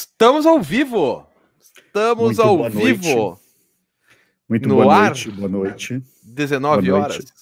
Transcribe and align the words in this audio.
Estamos 0.00 0.46
ao 0.46 0.62
vivo! 0.62 1.26
Estamos 1.60 2.38
Muito 2.38 2.42
ao 2.42 2.70
vivo! 2.70 3.06
Noite. 3.06 3.40
Muito 4.48 4.68
no 4.68 4.76
boa 4.76 4.94
ar, 4.94 5.04
noite, 5.08 5.30
boa 5.30 5.48
noite. 5.48 6.02
19 6.22 6.88
boa 6.88 7.02
horas 7.02 7.16
noite. 7.16 7.32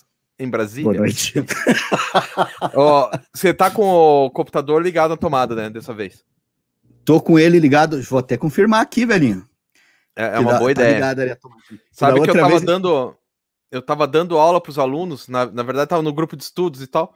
em 0.40 0.50
Brasília. 0.50 0.90
Boa 0.90 0.98
noite. 0.98 1.34
Ó, 2.74 3.10
você 3.32 3.54
tá 3.54 3.70
com 3.70 3.84
o 3.86 4.30
computador 4.32 4.82
ligado 4.82 5.10
na 5.10 5.16
tomada, 5.16 5.54
né, 5.54 5.70
dessa 5.70 5.94
vez? 5.94 6.24
Tô 7.04 7.20
com 7.20 7.38
ele 7.38 7.60
ligado, 7.60 8.02
vou 8.02 8.18
até 8.18 8.36
confirmar 8.36 8.82
aqui, 8.82 9.06
velhinho. 9.06 9.48
É, 10.16 10.34
é 10.34 10.38
uma 10.40 10.54
dá, 10.54 10.58
boa 10.58 10.74
tá 10.74 10.82
ideia. 10.82 11.38
Sabe 11.92 12.20
que 12.22 12.30
eu 12.30 12.34
tava 12.34 12.48
vez... 12.48 12.62
dando 12.62 13.16
eu 13.70 13.80
tava 13.80 14.04
dando 14.04 14.36
aula 14.36 14.60
para 14.60 14.70
os 14.70 14.80
alunos, 14.80 15.28
na, 15.28 15.46
na 15.46 15.62
verdade 15.62 15.90
tava 15.90 16.02
no 16.02 16.12
grupo 16.12 16.36
de 16.36 16.42
estudos 16.42 16.82
e 16.82 16.88
tal. 16.88 17.14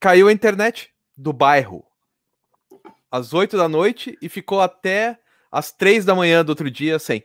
Caiu 0.00 0.26
a 0.26 0.32
internet 0.32 0.90
do 1.16 1.32
bairro 1.32 1.87
às 3.10 3.32
8 3.32 3.56
da 3.56 3.68
noite 3.68 4.16
e 4.20 4.28
ficou 4.28 4.60
até 4.60 5.18
às 5.50 5.72
3 5.72 6.04
da 6.04 6.14
manhã 6.14 6.44
do 6.44 6.50
outro 6.50 6.70
dia 6.70 6.98
sem. 6.98 7.24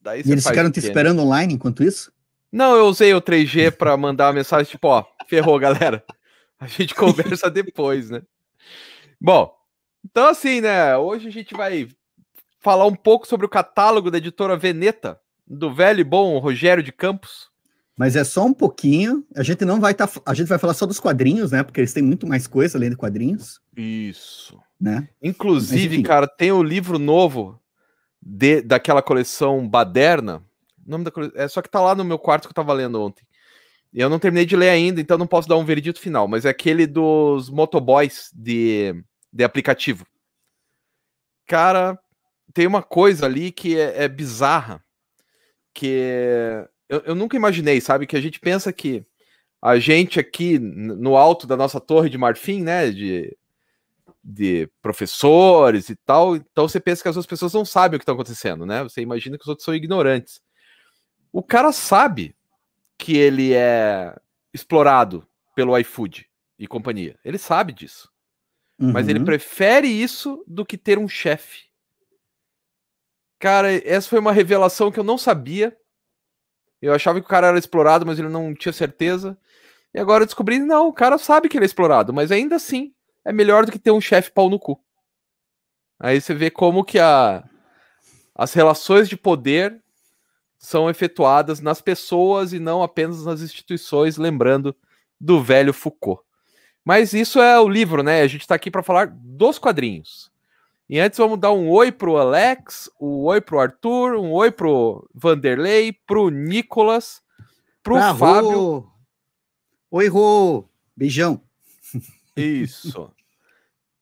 Daí 0.00 0.22
e 0.24 0.30
eles 0.30 0.46
ficaram 0.46 0.70
te 0.70 0.78
esperando 0.78 1.22
online 1.22 1.54
enquanto 1.54 1.82
isso? 1.82 2.12
Não, 2.52 2.76
eu 2.76 2.86
usei 2.86 3.12
o 3.12 3.20
3G 3.20 3.72
para 3.76 3.96
mandar 3.96 4.26
uma 4.26 4.34
mensagem 4.34 4.70
tipo, 4.70 4.88
ó, 4.88 5.04
ferrou, 5.26 5.58
galera. 5.58 6.04
A 6.58 6.66
gente 6.66 6.94
conversa 6.96 7.50
depois, 7.50 8.10
né? 8.10 8.22
Bom, 9.20 9.52
então 10.04 10.28
assim, 10.28 10.60
né, 10.60 10.96
hoje 10.96 11.28
a 11.28 11.32
gente 11.32 11.54
vai 11.54 11.88
falar 12.60 12.86
um 12.86 12.94
pouco 12.94 13.26
sobre 13.26 13.46
o 13.46 13.48
catálogo 13.48 14.10
da 14.10 14.18
editora 14.18 14.56
Veneta, 14.56 15.18
do 15.46 15.72
velho 15.72 16.00
e 16.00 16.04
bom 16.04 16.38
Rogério 16.38 16.82
de 16.82 16.92
Campos. 16.92 17.50
Mas 17.96 18.14
é 18.14 18.24
só 18.24 18.44
um 18.44 18.52
pouquinho. 18.52 19.26
A 19.34 19.42
gente 19.42 19.64
não 19.64 19.80
vai 19.80 19.92
estar. 19.92 20.06
Tá, 20.06 20.20
a 20.26 20.34
gente 20.34 20.48
vai 20.48 20.58
falar 20.58 20.74
só 20.74 20.84
dos 20.84 21.00
quadrinhos, 21.00 21.50
né? 21.50 21.62
Porque 21.62 21.80
eles 21.80 21.94
têm 21.94 22.02
muito 22.02 22.26
mais 22.26 22.46
coisa 22.46 22.76
além 22.76 22.90
de 22.90 22.96
quadrinhos. 22.96 23.58
Isso. 23.74 24.60
Né? 24.80 25.08
Inclusive, 25.22 25.98
Mas, 25.98 26.06
cara, 26.06 26.26
tem 26.26 26.52
o 26.52 26.62
livro 26.62 26.98
novo 26.98 27.60
de, 28.20 28.60
daquela 28.60 29.02
coleção 29.02 29.66
Baderna. 29.66 30.42
O 30.86 30.90
nome 30.90 31.04
da 31.04 31.10
coleção. 31.10 31.40
É 31.40 31.48
só 31.48 31.62
que 31.62 31.70
tá 31.70 31.80
lá 31.80 31.94
no 31.94 32.04
meu 32.04 32.18
quarto 32.18 32.46
que 32.46 32.50
eu 32.50 32.54
tava 32.54 32.72
lendo 32.72 33.00
ontem. 33.00 33.26
Eu 33.92 34.10
não 34.10 34.18
terminei 34.18 34.44
de 34.44 34.56
ler 34.56 34.68
ainda, 34.68 35.00
então 35.00 35.16
não 35.16 35.26
posso 35.26 35.48
dar 35.48 35.56
um 35.56 35.64
veredito 35.64 35.98
final. 35.98 36.28
Mas 36.28 36.44
é 36.44 36.50
aquele 36.50 36.86
dos 36.86 37.48
motoboys 37.48 38.30
de, 38.34 38.94
de 39.32 39.42
aplicativo. 39.42 40.06
Cara, 41.46 41.98
tem 42.52 42.66
uma 42.66 42.82
coisa 42.82 43.26
ali 43.26 43.50
que 43.50 43.78
é, 43.78 44.04
é 44.04 44.08
bizarra 44.08 44.84
que 45.72 46.66
eu, 46.88 47.02
eu 47.06 47.14
nunca 47.14 47.36
imaginei, 47.36 47.80
sabe? 47.80 48.06
Que 48.06 48.16
a 48.16 48.20
gente 48.20 48.40
pensa 48.40 48.72
que 48.72 49.04
a 49.60 49.78
gente 49.78 50.20
aqui 50.20 50.58
no 50.58 51.16
alto 51.16 51.46
da 51.46 51.56
nossa 51.56 51.80
torre 51.80 52.08
de 52.08 52.18
marfim, 52.18 52.62
né? 52.62 52.90
De, 52.90 53.36
de 54.28 54.68
professores 54.82 55.88
e 55.88 55.96
tal, 55.96 56.34
então 56.34 56.68
você 56.68 56.80
pensa 56.80 57.02
que 57.02 57.08
as 57.08 57.16
outras 57.16 57.28
pessoas 57.28 57.52
não 57.54 57.64
sabem 57.64 57.96
o 57.96 58.00
que 58.00 58.02
está 58.02 58.12
acontecendo, 58.12 58.66
né? 58.66 58.82
Você 58.82 59.00
imagina 59.00 59.38
que 59.38 59.44
os 59.44 59.48
outros 59.48 59.64
são 59.64 59.74
ignorantes. 59.74 60.40
O 61.32 61.42
cara 61.42 61.70
sabe 61.70 62.34
que 62.98 63.16
ele 63.16 63.52
é 63.52 64.16
explorado 64.52 65.26
pelo 65.54 65.78
iFood 65.78 66.28
e 66.58 66.66
companhia. 66.66 67.16
Ele 67.24 67.38
sabe 67.38 67.72
disso. 67.72 68.10
Uhum. 68.78 68.92
Mas 68.92 69.08
ele 69.08 69.20
uhum. 69.20 69.24
prefere 69.24 69.86
isso 69.86 70.42
do 70.46 70.64
que 70.64 70.76
ter 70.76 70.98
um 70.98 71.08
chefe 71.08 71.66
Cara, 73.38 73.72
essa 73.86 74.08
foi 74.08 74.18
uma 74.18 74.32
revelação 74.32 74.90
que 74.90 74.98
eu 74.98 75.04
não 75.04 75.18
sabia. 75.18 75.76
Eu 76.80 76.94
achava 76.94 77.20
que 77.20 77.26
o 77.26 77.28
cara 77.28 77.48
era 77.48 77.58
explorado, 77.58 78.06
mas 78.06 78.18
ele 78.18 78.28
não 78.28 78.54
tinha 78.54 78.72
certeza. 78.72 79.36
E 79.92 79.98
agora 79.98 80.22
eu 80.22 80.26
descobri, 80.26 80.58
não, 80.58 80.88
o 80.88 80.92
cara 80.92 81.18
sabe 81.18 81.48
que 81.48 81.56
ele 81.56 81.64
é 81.64 81.66
explorado, 81.66 82.12
mas 82.12 82.32
ainda 82.32 82.56
assim 82.56 82.94
é 83.26 83.32
melhor 83.32 83.66
do 83.66 83.72
que 83.72 83.78
ter 83.78 83.90
um 83.90 84.00
chefe 84.00 84.30
pau 84.30 84.48
no 84.48 84.58
cu. 84.58 84.80
Aí 85.98 86.20
você 86.20 86.32
vê 86.32 86.48
como 86.48 86.84
que 86.84 86.96
a, 86.98 87.42
as 88.32 88.54
relações 88.54 89.08
de 89.08 89.16
poder 89.16 89.82
são 90.56 90.88
efetuadas 90.88 91.60
nas 91.60 91.80
pessoas 91.80 92.52
e 92.52 92.60
não 92.60 92.84
apenas 92.84 93.24
nas 93.24 93.40
instituições, 93.40 94.16
lembrando 94.16 94.76
do 95.20 95.42
velho 95.42 95.72
Foucault. 95.72 96.22
Mas 96.84 97.12
isso 97.12 97.40
é 97.40 97.58
o 97.58 97.68
livro, 97.68 98.00
né? 98.04 98.22
A 98.22 98.28
gente 98.28 98.42
está 98.42 98.54
aqui 98.54 98.70
para 98.70 98.82
falar 98.82 99.08
dos 99.12 99.58
quadrinhos. 99.58 100.30
E 100.88 101.00
antes 101.00 101.18
vamos 101.18 101.40
dar 101.40 101.50
um 101.50 101.68
oi 101.68 101.90
pro 101.90 102.18
Alex, 102.18 102.88
um 103.00 103.24
oi 103.24 103.40
pro 103.40 103.58
Arthur, 103.58 104.14
um 104.14 104.30
oi 104.30 104.52
pro 104.52 105.04
Vanderlei, 105.12 105.92
pro 106.06 106.30
Nicolas, 106.30 107.20
pro 107.82 107.96
ah, 107.96 108.14
Fábio. 108.14 108.88
Oi, 109.90 110.06
Rô! 110.06 110.68
Beijão. 110.96 111.42
Isso. 112.36 113.12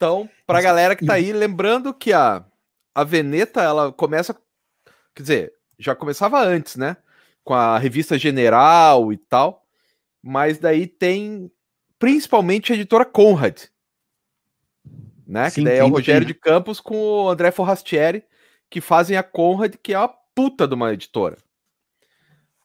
Então, 0.04 0.28
pra 0.46 0.60
galera 0.60 0.94
que 0.94 1.06
tá 1.06 1.14
aí, 1.14 1.32
lembrando 1.32 1.94
que 1.94 2.12
a, 2.12 2.44
a 2.94 3.04
Veneta, 3.04 3.62
ela 3.62 3.90
começa. 3.90 4.36
Quer 5.14 5.22
dizer, 5.22 5.52
já 5.78 5.94
começava 5.94 6.42
antes, 6.42 6.76
né? 6.76 6.98
Com 7.42 7.54
a 7.54 7.78
revista 7.78 8.18
General 8.18 9.10
e 9.10 9.16
tal. 9.16 9.64
Mas 10.22 10.58
daí 10.58 10.86
tem 10.86 11.50
principalmente 11.98 12.70
a 12.70 12.74
editora 12.74 13.06
Conrad, 13.06 13.62
né? 15.26 15.48
Sim, 15.48 15.62
que 15.62 15.70
daí 15.70 15.78
é 15.78 15.84
o 15.84 15.88
Rogério 15.88 16.26
de 16.26 16.34
Campos 16.34 16.80
com 16.80 16.96
o 16.96 17.30
André 17.30 17.50
Forrastieri, 17.50 18.24
que 18.68 18.82
fazem 18.82 19.16
a 19.16 19.22
Conrad, 19.22 19.74
que 19.82 19.94
é 19.94 19.96
a 19.96 20.08
puta 20.08 20.68
de 20.68 20.74
uma 20.74 20.92
editora. 20.92 21.38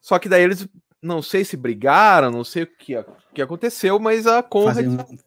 Só 0.01 0.19
que 0.19 0.27
daí 0.27 0.43
eles, 0.43 0.67
não 1.01 1.21
sei 1.21 1.45
se 1.45 1.55
brigaram, 1.55 2.31
não 2.31 2.43
sei 2.43 2.63
o 2.63 2.67
que, 2.67 2.95
que 3.33 3.41
aconteceu, 3.41 3.97
mas 3.97 4.27
a 4.27 4.43
Conrad. 4.43 4.75
Fazem... 4.97 5.19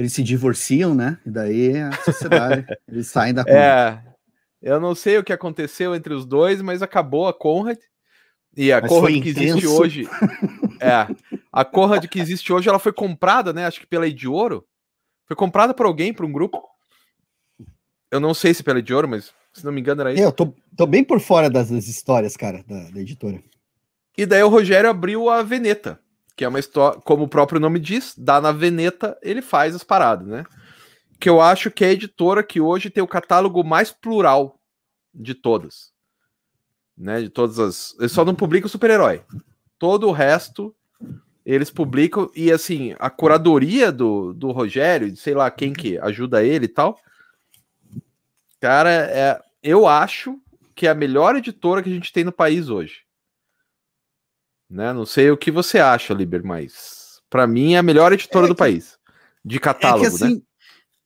Eles 0.00 0.14
se 0.14 0.22
divorciam, 0.22 0.94
né? 0.94 1.18
E 1.26 1.30
daí 1.30 1.76
a 1.76 1.92
sociedade, 1.92 2.64
eles 2.88 3.06
saem 3.08 3.34
da 3.34 3.44
Conrad. 3.44 3.60
É, 3.60 4.02
eu 4.62 4.80
não 4.80 4.94
sei 4.94 5.18
o 5.18 5.22
que 5.22 5.30
aconteceu 5.30 5.94
entre 5.94 6.14
os 6.14 6.24
dois, 6.24 6.62
mas 6.62 6.80
acabou 6.80 7.28
a 7.28 7.34
Conrad. 7.34 7.76
E 8.56 8.72
a 8.72 8.80
mas 8.80 8.90
Conrad 8.90 9.22
que 9.22 9.28
existe 9.28 9.66
hoje. 9.66 10.08
é, 10.80 11.06
a 11.52 11.64
Conrad 11.66 12.06
que 12.06 12.18
existe 12.18 12.50
hoje, 12.50 12.66
ela 12.66 12.78
foi 12.78 12.94
comprada, 12.94 13.52
né? 13.52 13.66
Acho 13.66 13.78
que 13.78 13.86
pela 13.86 14.08
Edioro. 14.08 14.66
Foi 15.26 15.36
comprada 15.36 15.74
por 15.74 15.84
alguém, 15.84 16.14
por 16.14 16.24
um 16.24 16.32
grupo. 16.32 16.62
Eu 18.10 18.20
não 18.20 18.32
sei 18.32 18.54
se 18.54 18.62
pela 18.62 18.80
de 18.80 18.94
ouro, 18.94 19.06
mas 19.06 19.34
se 19.52 19.66
não 19.66 19.70
me 19.70 19.82
engano 19.82 20.00
era 20.00 20.14
isso. 20.14 20.22
É, 20.22 20.24
eu 20.24 20.32
tô, 20.32 20.54
tô 20.74 20.86
bem 20.86 21.04
por 21.04 21.20
fora 21.20 21.50
das, 21.50 21.68
das 21.68 21.88
histórias, 21.88 22.38
cara, 22.38 22.64
da, 22.66 22.88
da, 22.88 23.00
editora. 23.02 23.38
E 24.16 24.24
daí 24.24 24.42
o 24.42 24.48
Rogério 24.48 24.88
abriu 24.88 25.28
a 25.28 25.42
Veneta, 25.42 26.00
que 26.36 26.44
é 26.44 26.48
uma 26.48 26.58
história, 26.58 27.00
como 27.00 27.24
o 27.24 27.28
próprio 27.28 27.60
nome 27.60 27.78
diz, 27.78 28.14
dá 28.16 28.40
na 28.40 28.52
Veneta, 28.52 29.18
ele 29.22 29.42
faz 29.42 29.74
as 29.74 29.84
paradas, 29.84 30.26
né? 30.26 30.44
Que 31.18 31.28
eu 31.28 31.40
acho 31.40 31.70
que 31.70 31.84
é 31.84 31.88
a 31.88 31.92
editora 31.92 32.42
que 32.42 32.60
hoje 32.60 32.90
tem 32.90 33.02
o 33.02 33.08
catálogo 33.08 33.62
mais 33.62 33.90
plural 33.90 34.58
de 35.14 35.34
todas. 35.34 35.92
Né, 36.96 37.22
de 37.22 37.30
todas 37.30 37.58
as. 37.58 37.96
Ele 37.98 38.08
só 38.08 38.24
não 38.24 38.34
publica 38.34 38.66
o 38.66 38.70
super-herói. 38.70 39.22
Todo 39.78 40.08
o 40.08 40.12
resto 40.12 40.74
eles 41.44 41.70
publicam, 41.70 42.30
e 42.36 42.52
assim, 42.52 42.94
a 42.98 43.08
curadoria 43.08 43.90
do, 43.90 44.34
do 44.34 44.50
Rogério, 44.50 45.16
sei 45.16 45.34
lá 45.34 45.50
quem 45.50 45.72
que 45.72 45.98
ajuda 45.98 46.44
ele 46.44 46.66
e 46.66 46.68
tal, 46.68 46.98
Cara, 48.60 48.90
é, 48.90 49.40
eu 49.62 49.86
acho 49.86 50.38
que 50.74 50.86
é 50.86 50.90
a 50.90 50.94
melhor 50.94 51.34
editora 51.34 51.82
que 51.82 51.88
a 51.88 51.92
gente 51.92 52.12
tem 52.12 52.24
no 52.24 52.32
país 52.32 52.68
hoje. 52.68 53.00
Né? 54.70 54.92
Não 54.92 55.04
sei 55.04 55.30
o 55.30 55.36
que 55.36 55.50
você 55.50 55.78
acha, 55.78 56.14
Liber, 56.14 56.44
mas 56.44 57.20
para 57.28 57.46
mim 57.46 57.74
é 57.74 57.78
a 57.78 57.82
melhor 57.82 58.12
editora 58.12 58.46
é 58.46 58.48
do 58.48 58.54
país. 58.54 58.98
De 59.44 59.58
catálogo, 59.58 60.06
é 60.06 60.08
que, 60.08 60.14
assim, 60.14 60.34
né? 60.36 60.40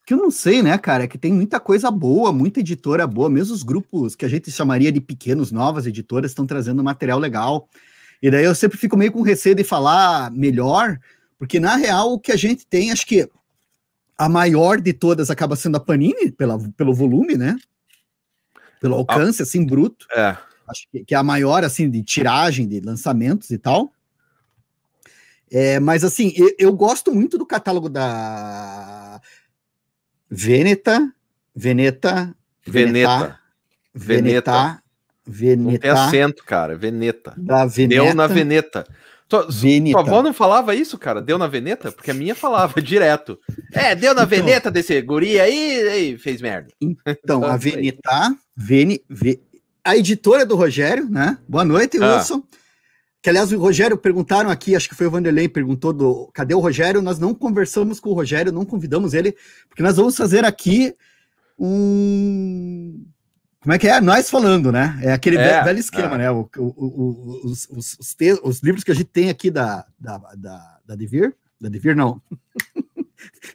Que 0.06 0.12
eu 0.12 0.18
não 0.18 0.30
sei, 0.30 0.62
né, 0.62 0.76
cara? 0.76 1.04
É 1.04 1.08
que 1.08 1.16
tem 1.16 1.32
muita 1.32 1.58
coisa 1.58 1.90
boa, 1.90 2.30
muita 2.30 2.60
editora 2.60 3.06
boa, 3.06 3.30
mesmo 3.30 3.54
os 3.54 3.62
grupos 3.62 4.14
que 4.14 4.24
a 4.24 4.28
gente 4.28 4.50
chamaria 4.50 4.92
de 4.92 5.00
pequenos, 5.00 5.50
novas 5.50 5.86
editoras, 5.86 6.30
estão 6.30 6.46
trazendo 6.46 6.84
material 6.84 7.18
legal. 7.18 7.68
E 8.20 8.30
daí 8.30 8.44
eu 8.44 8.54
sempre 8.54 8.76
fico 8.76 8.96
meio 8.96 9.12
com 9.12 9.22
receio 9.22 9.54
de 9.54 9.64
falar 9.64 10.30
melhor, 10.30 10.98
porque 11.38 11.58
na 11.58 11.76
real 11.76 12.12
o 12.12 12.20
que 12.20 12.32
a 12.32 12.36
gente 12.36 12.66
tem, 12.66 12.92
acho 12.92 13.06
que 13.06 13.28
a 14.16 14.28
maior 14.28 14.80
de 14.80 14.92
todas 14.92 15.30
acaba 15.30 15.56
sendo 15.56 15.76
a 15.76 15.80
Panini, 15.80 16.30
pela, 16.30 16.58
pelo 16.76 16.92
volume, 16.92 17.36
né? 17.36 17.56
Pelo 18.80 18.96
alcance, 18.96 19.42
assim, 19.42 19.64
bruto. 19.64 20.06
É. 20.14 20.36
Acho 20.66 20.86
que, 20.90 21.04
que, 21.04 21.14
é 21.14 21.18
a 21.18 21.22
maior, 21.22 21.64
assim, 21.64 21.90
de 21.90 22.02
tiragem, 22.02 22.66
de 22.66 22.80
lançamentos 22.80 23.50
e 23.50 23.58
tal. 23.58 23.92
É, 25.50 25.78
mas, 25.78 26.04
assim, 26.04 26.32
eu, 26.36 26.54
eu, 26.58 26.72
gosto 26.72 27.12
muito 27.14 27.38
do 27.38 27.46
catálogo 27.46 27.88
da 27.88 29.20
Veneta, 30.28 31.12
Veneta, 31.54 32.34
Veneta, 32.66 32.66
Veneta, 32.66 33.40
Veneta, 33.94 34.82
Veneta. 35.26 35.72
Não 35.72 35.78
tem 35.78 35.90
acento, 35.90 36.44
cara, 36.44 36.76
Veneta. 36.76 37.34
Da 37.36 37.66
Veneta. 37.66 38.02
Deu 38.02 38.14
na 38.14 38.26
Veneta. 38.26 38.86
Tua, 39.28 39.46
tua 39.46 40.00
avó 40.00 40.22
não 40.22 40.34
falava 40.34 40.74
isso, 40.74 40.98
cara? 40.98 41.20
Deu 41.22 41.38
na 41.38 41.46
veneta? 41.46 41.90
Porque 41.90 42.10
a 42.10 42.14
minha 42.14 42.34
falava 42.34 42.80
direto. 42.82 43.38
É, 43.72 43.94
deu 43.94 44.14
na 44.14 44.24
então, 44.24 44.38
veneta 44.38 44.70
desse 44.70 45.00
guri 45.00 45.40
aí, 45.40 45.88
aí 45.88 46.18
fez 46.18 46.42
merda. 46.42 46.68
Então, 46.80 47.42
a 47.44 47.56
Veneta, 47.58 48.36
Vene, 48.54 49.02
v, 49.08 49.40
a 49.84 49.96
editora 49.96 50.46
do 50.46 50.56
Rogério, 50.56 51.08
né? 51.10 51.38
Boa 51.46 51.64
noite, 51.64 51.98
ah. 52.02 52.16
Wilson. 52.16 52.42
Que, 53.22 53.30
aliás, 53.30 53.52
o 53.52 53.58
Rogério 53.58 53.96
perguntaram 53.96 54.50
aqui, 54.50 54.74
acho 54.74 54.88
que 54.88 54.94
foi 54.94 55.06
o 55.06 55.10
Vanderlei, 55.10 55.48
perguntou 55.48 55.92
do 55.92 56.30
cadê 56.32 56.54
o 56.54 56.60
Rogério? 56.60 57.00
Nós 57.00 57.18
não 57.18 57.34
conversamos 57.34 58.00
com 58.00 58.10
o 58.10 58.14
Rogério, 58.14 58.52
não 58.52 58.64
convidamos 58.64 59.14
ele, 59.14 59.36
porque 59.68 59.82
nós 59.82 59.96
vamos 59.96 60.16
fazer 60.16 60.44
aqui 60.44 60.94
um. 61.58 63.04
Como 63.60 63.72
é 63.72 63.78
que 63.78 63.88
é? 63.88 63.98
Nós 64.00 64.28
falando, 64.28 64.70
né? 64.70 64.98
É 65.02 65.12
aquele 65.12 65.38
é, 65.38 65.62
velho 65.62 65.78
esquema, 65.78 66.16
é. 66.16 66.18
né? 66.18 66.30
O, 66.30 66.48
o, 66.58 66.62
o, 66.66 67.40
os, 67.46 67.66
os, 67.70 67.98
os, 67.98 68.14
te, 68.14 68.38
os, 68.42 68.60
livros 68.60 68.84
que 68.84 68.90
a 68.90 68.94
gente 68.94 69.06
tem 69.06 69.30
aqui 69.30 69.50
da, 69.50 69.86
da, 69.98 70.18
da, 70.36 70.78
da 70.84 70.94
Devir, 70.94 71.34
da 71.60 71.68
Devir 71.68 71.96
não. 71.96 72.20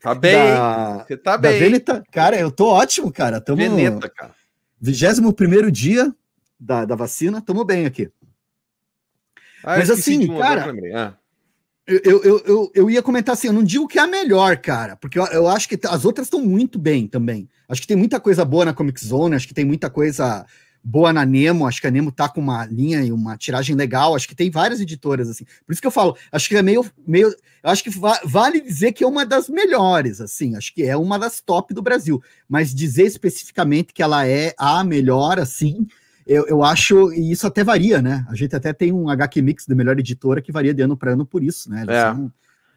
Tá 0.01 0.15
bem, 0.15 0.33
da, 0.33 1.05
você 1.05 1.15
tá 1.15 1.37
bem. 1.37 1.59
Veneta, 1.59 2.03
cara, 2.11 2.35
eu 2.39 2.49
tô 2.49 2.67
ótimo, 2.69 3.11
cara. 3.11 3.39
Tamo 3.39 3.57
Veneta, 3.57 4.09
cara. 4.09 4.33
21 4.81 5.69
dia 5.69 6.15
da, 6.59 6.85
da 6.85 6.95
vacina, 6.95 7.41
tamo 7.41 7.63
bem 7.63 7.85
aqui. 7.85 8.11
Ah, 9.63 9.77
Mas 9.77 9.89
assim, 9.89 10.27
cara, 10.37 10.73
ah. 10.95 11.13
eu, 11.87 12.21
eu, 12.23 12.39
eu, 12.45 12.71
eu 12.73 12.89
ia 12.89 13.01
comentar 13.01 13.33
assim, 13.33 13.47
eu 13.47 13.53
não 13.53 13.63
digo 13.63 13.87
que 13.87 13.99
é 13.99 14.01
a 14.01 14.07
melhor, 14.07 14.57
cara, 14.57 14.95
porque 14.95 15.19
eu, 15.19 15.25
eu 15.27 15.47
acho 15.47 15.67
que 15.67 15.79
as 15.87 16.05
outras 16.05 16.27
estão 16.27 16.41
muito 16.41 16.79
bem 16.79 17.07
também. 17.07 17.49
Acho 17.67 17.81
que 17.81 17.87
tem 17.87 17.97
muita 17.97 18.19
coisa 18.19 18.43
boa 18.45 18.65
na 18.65 18.73
Comic 18.73 19.03
Zone, 19.03 19.35
acho 19.35 19.47
que 19.47 19.53
tem 19.53 19.65
muita 19.65 19.89
coisa 19.89 20.45
boa 20.83 21.11
na 21.11 21.25
Nemo, 21.25 21.67
acho 21.67 21.81
que 21.81 21.87
a 21.87 21.91
Nemo 21.91 22.11
tá 22.11 22.29
com 22.29 22.39
uma 22.39 22.65
linha 22.65 23.01
e 23.03 23.11
uma 23.11 23.37
tiragem 23.37 23.75
legal, 23.75 24.15
acho 24.15 24.27
que 24.27 24.35
tem 24.35 24.49
várias 24.49 24.79
editoras 24.79 25.29
assim. 25.29 25.45
Por 25.65 25.73
isso 25.73 25.81
que 25.81 25.87
eu 25.87 25.91
falo, 25.91 26.17
acho 26.31 26.47
que 26.47 26.55
é 26.55 26.61
meio 26.61 26.85
meio, 27.05 27.33
acho 27.61 27.83
que 27.83 27.89
va 27.89 28.19
vale 28.23 28.61
dizer 28.61 28.93
que 28.93 29.03
é 29.03 29.07
uma 29.07 29.25
das 29.25 29.49
melhores, 29.49 30.21
assim, 30.21 30.55
acho 30.55 30.73
que 30.73 30.83
é 30.83 30.95
uma 30.95 31.19
das 31.19 31.41
top 31.41 31.73
do 31.73 31.81
Brasil, 31.81 32.21
mas 32.47 32.73
dizer 32.73 33.05
especificamente 33.05 33.93
que 33.93 34.01
ela 34.01 34.25
é 34.25 34.53
a 34.57 34.83
melhor 34.83 35.37
assim, 35.37 35.85
eu, 36.29 36.45
eu 36.45 36.63
acho, 36.63 37.11
e 37.11 37.31
isso 37.31 37.47
até 37.47 37.63
varia, 37.63 38.03
né? 38.03 38.23
A 38.29 38.35
gente 38.35 38.55
até 38.55 38.71
tem 38.71 38.93
um 38.93 39.09
HQ 39.09 39.41
Mix 39.41 39.65
da 39.65 39.73
melhor 39.73 39.97
editora 39.97 40.43
que 40.43 40.51
varia 40.51 40.75
de 40.75 40.83
ano 40.83 40.95
para 40.95 41.13
ano 41.13 41.25
por 41.25 41.41
isso, 41.41 41.71
né? 41.71 41.83
é. 41.87 42.01
São... 42.01 42.31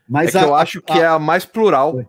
Mas 0.08 0.34
é 0.34 0.40
a, 0.40 0.42
eu 0.44 0.54
acho 0.54 0.78
a, 0.78 0.82
que 0.82 0.92
é 0.98 1.06
a 1.06 1.18
mais 1.18 1.44
plural. 1.44 2.02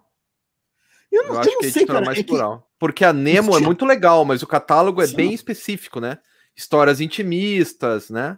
Eu 1.12 1.24
não, 1.24 1.34
eu 1.34 1.40
acho 1.40 1.50
eu 1.50 1.54
não 1.54 1.60
que 1.60 1.72
sei, 1.72 1.86
cara. 1.86 2.00
É 2.00 2.06
mais 2.06 2.18
é 2.18 2.24
plural. 2.24 2.60
Que... 2.60 2.64
Porque 2.80 3.04
a 3.04 3.12
Nemo 3.12 3.58
é 3.58 3.60
muito 3.60 3.86
legal, 3.86 4.24
mas 4.24 4.42
o 4.42 4.48
catálogo 4.48 5.02
é 5.02 5.08
Sim. 5.08 5.18
bem 5.18 5.34
específico, 5.34 6.00
né? 6.00 6.18
Histórias 6.56 7.02
intimistas, 7.02 8.10
né? 8.10 8.38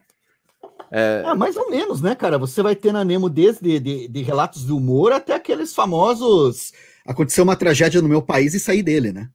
É... 0.92 1.22
Ah, 1.25 1.36
mais 1.36 1.56
ou 1.57 1.69
menos, 1.69 2.02
né, 2.02 2.16
cara? 2.16 2.40
Você 2.40 2.63
vai 2.63 2.75
ter 2.75 2.92
na 2.92 3.06
Nemo 3.06 3.30
desde 3.30 3.80
de, 3.80 4.07
de 4.07 4.22
relatos 4.24 4.66
de 4.66 4.72
humor 4.72 5.13
até 5.13 5.36
aqueles 5.36 5.75
famosos. 5.75 6.74
Aconteceu 7.06 7.44
uma 7.44 7.56
tragédia 7.56 8.02
no 8.02 8.10
meu 8.10 8.22
país 8.22 8.56
e 8.56 8.60
saí 8.60 8.81
dele, 8.81 9.13
né? 9.13 9.30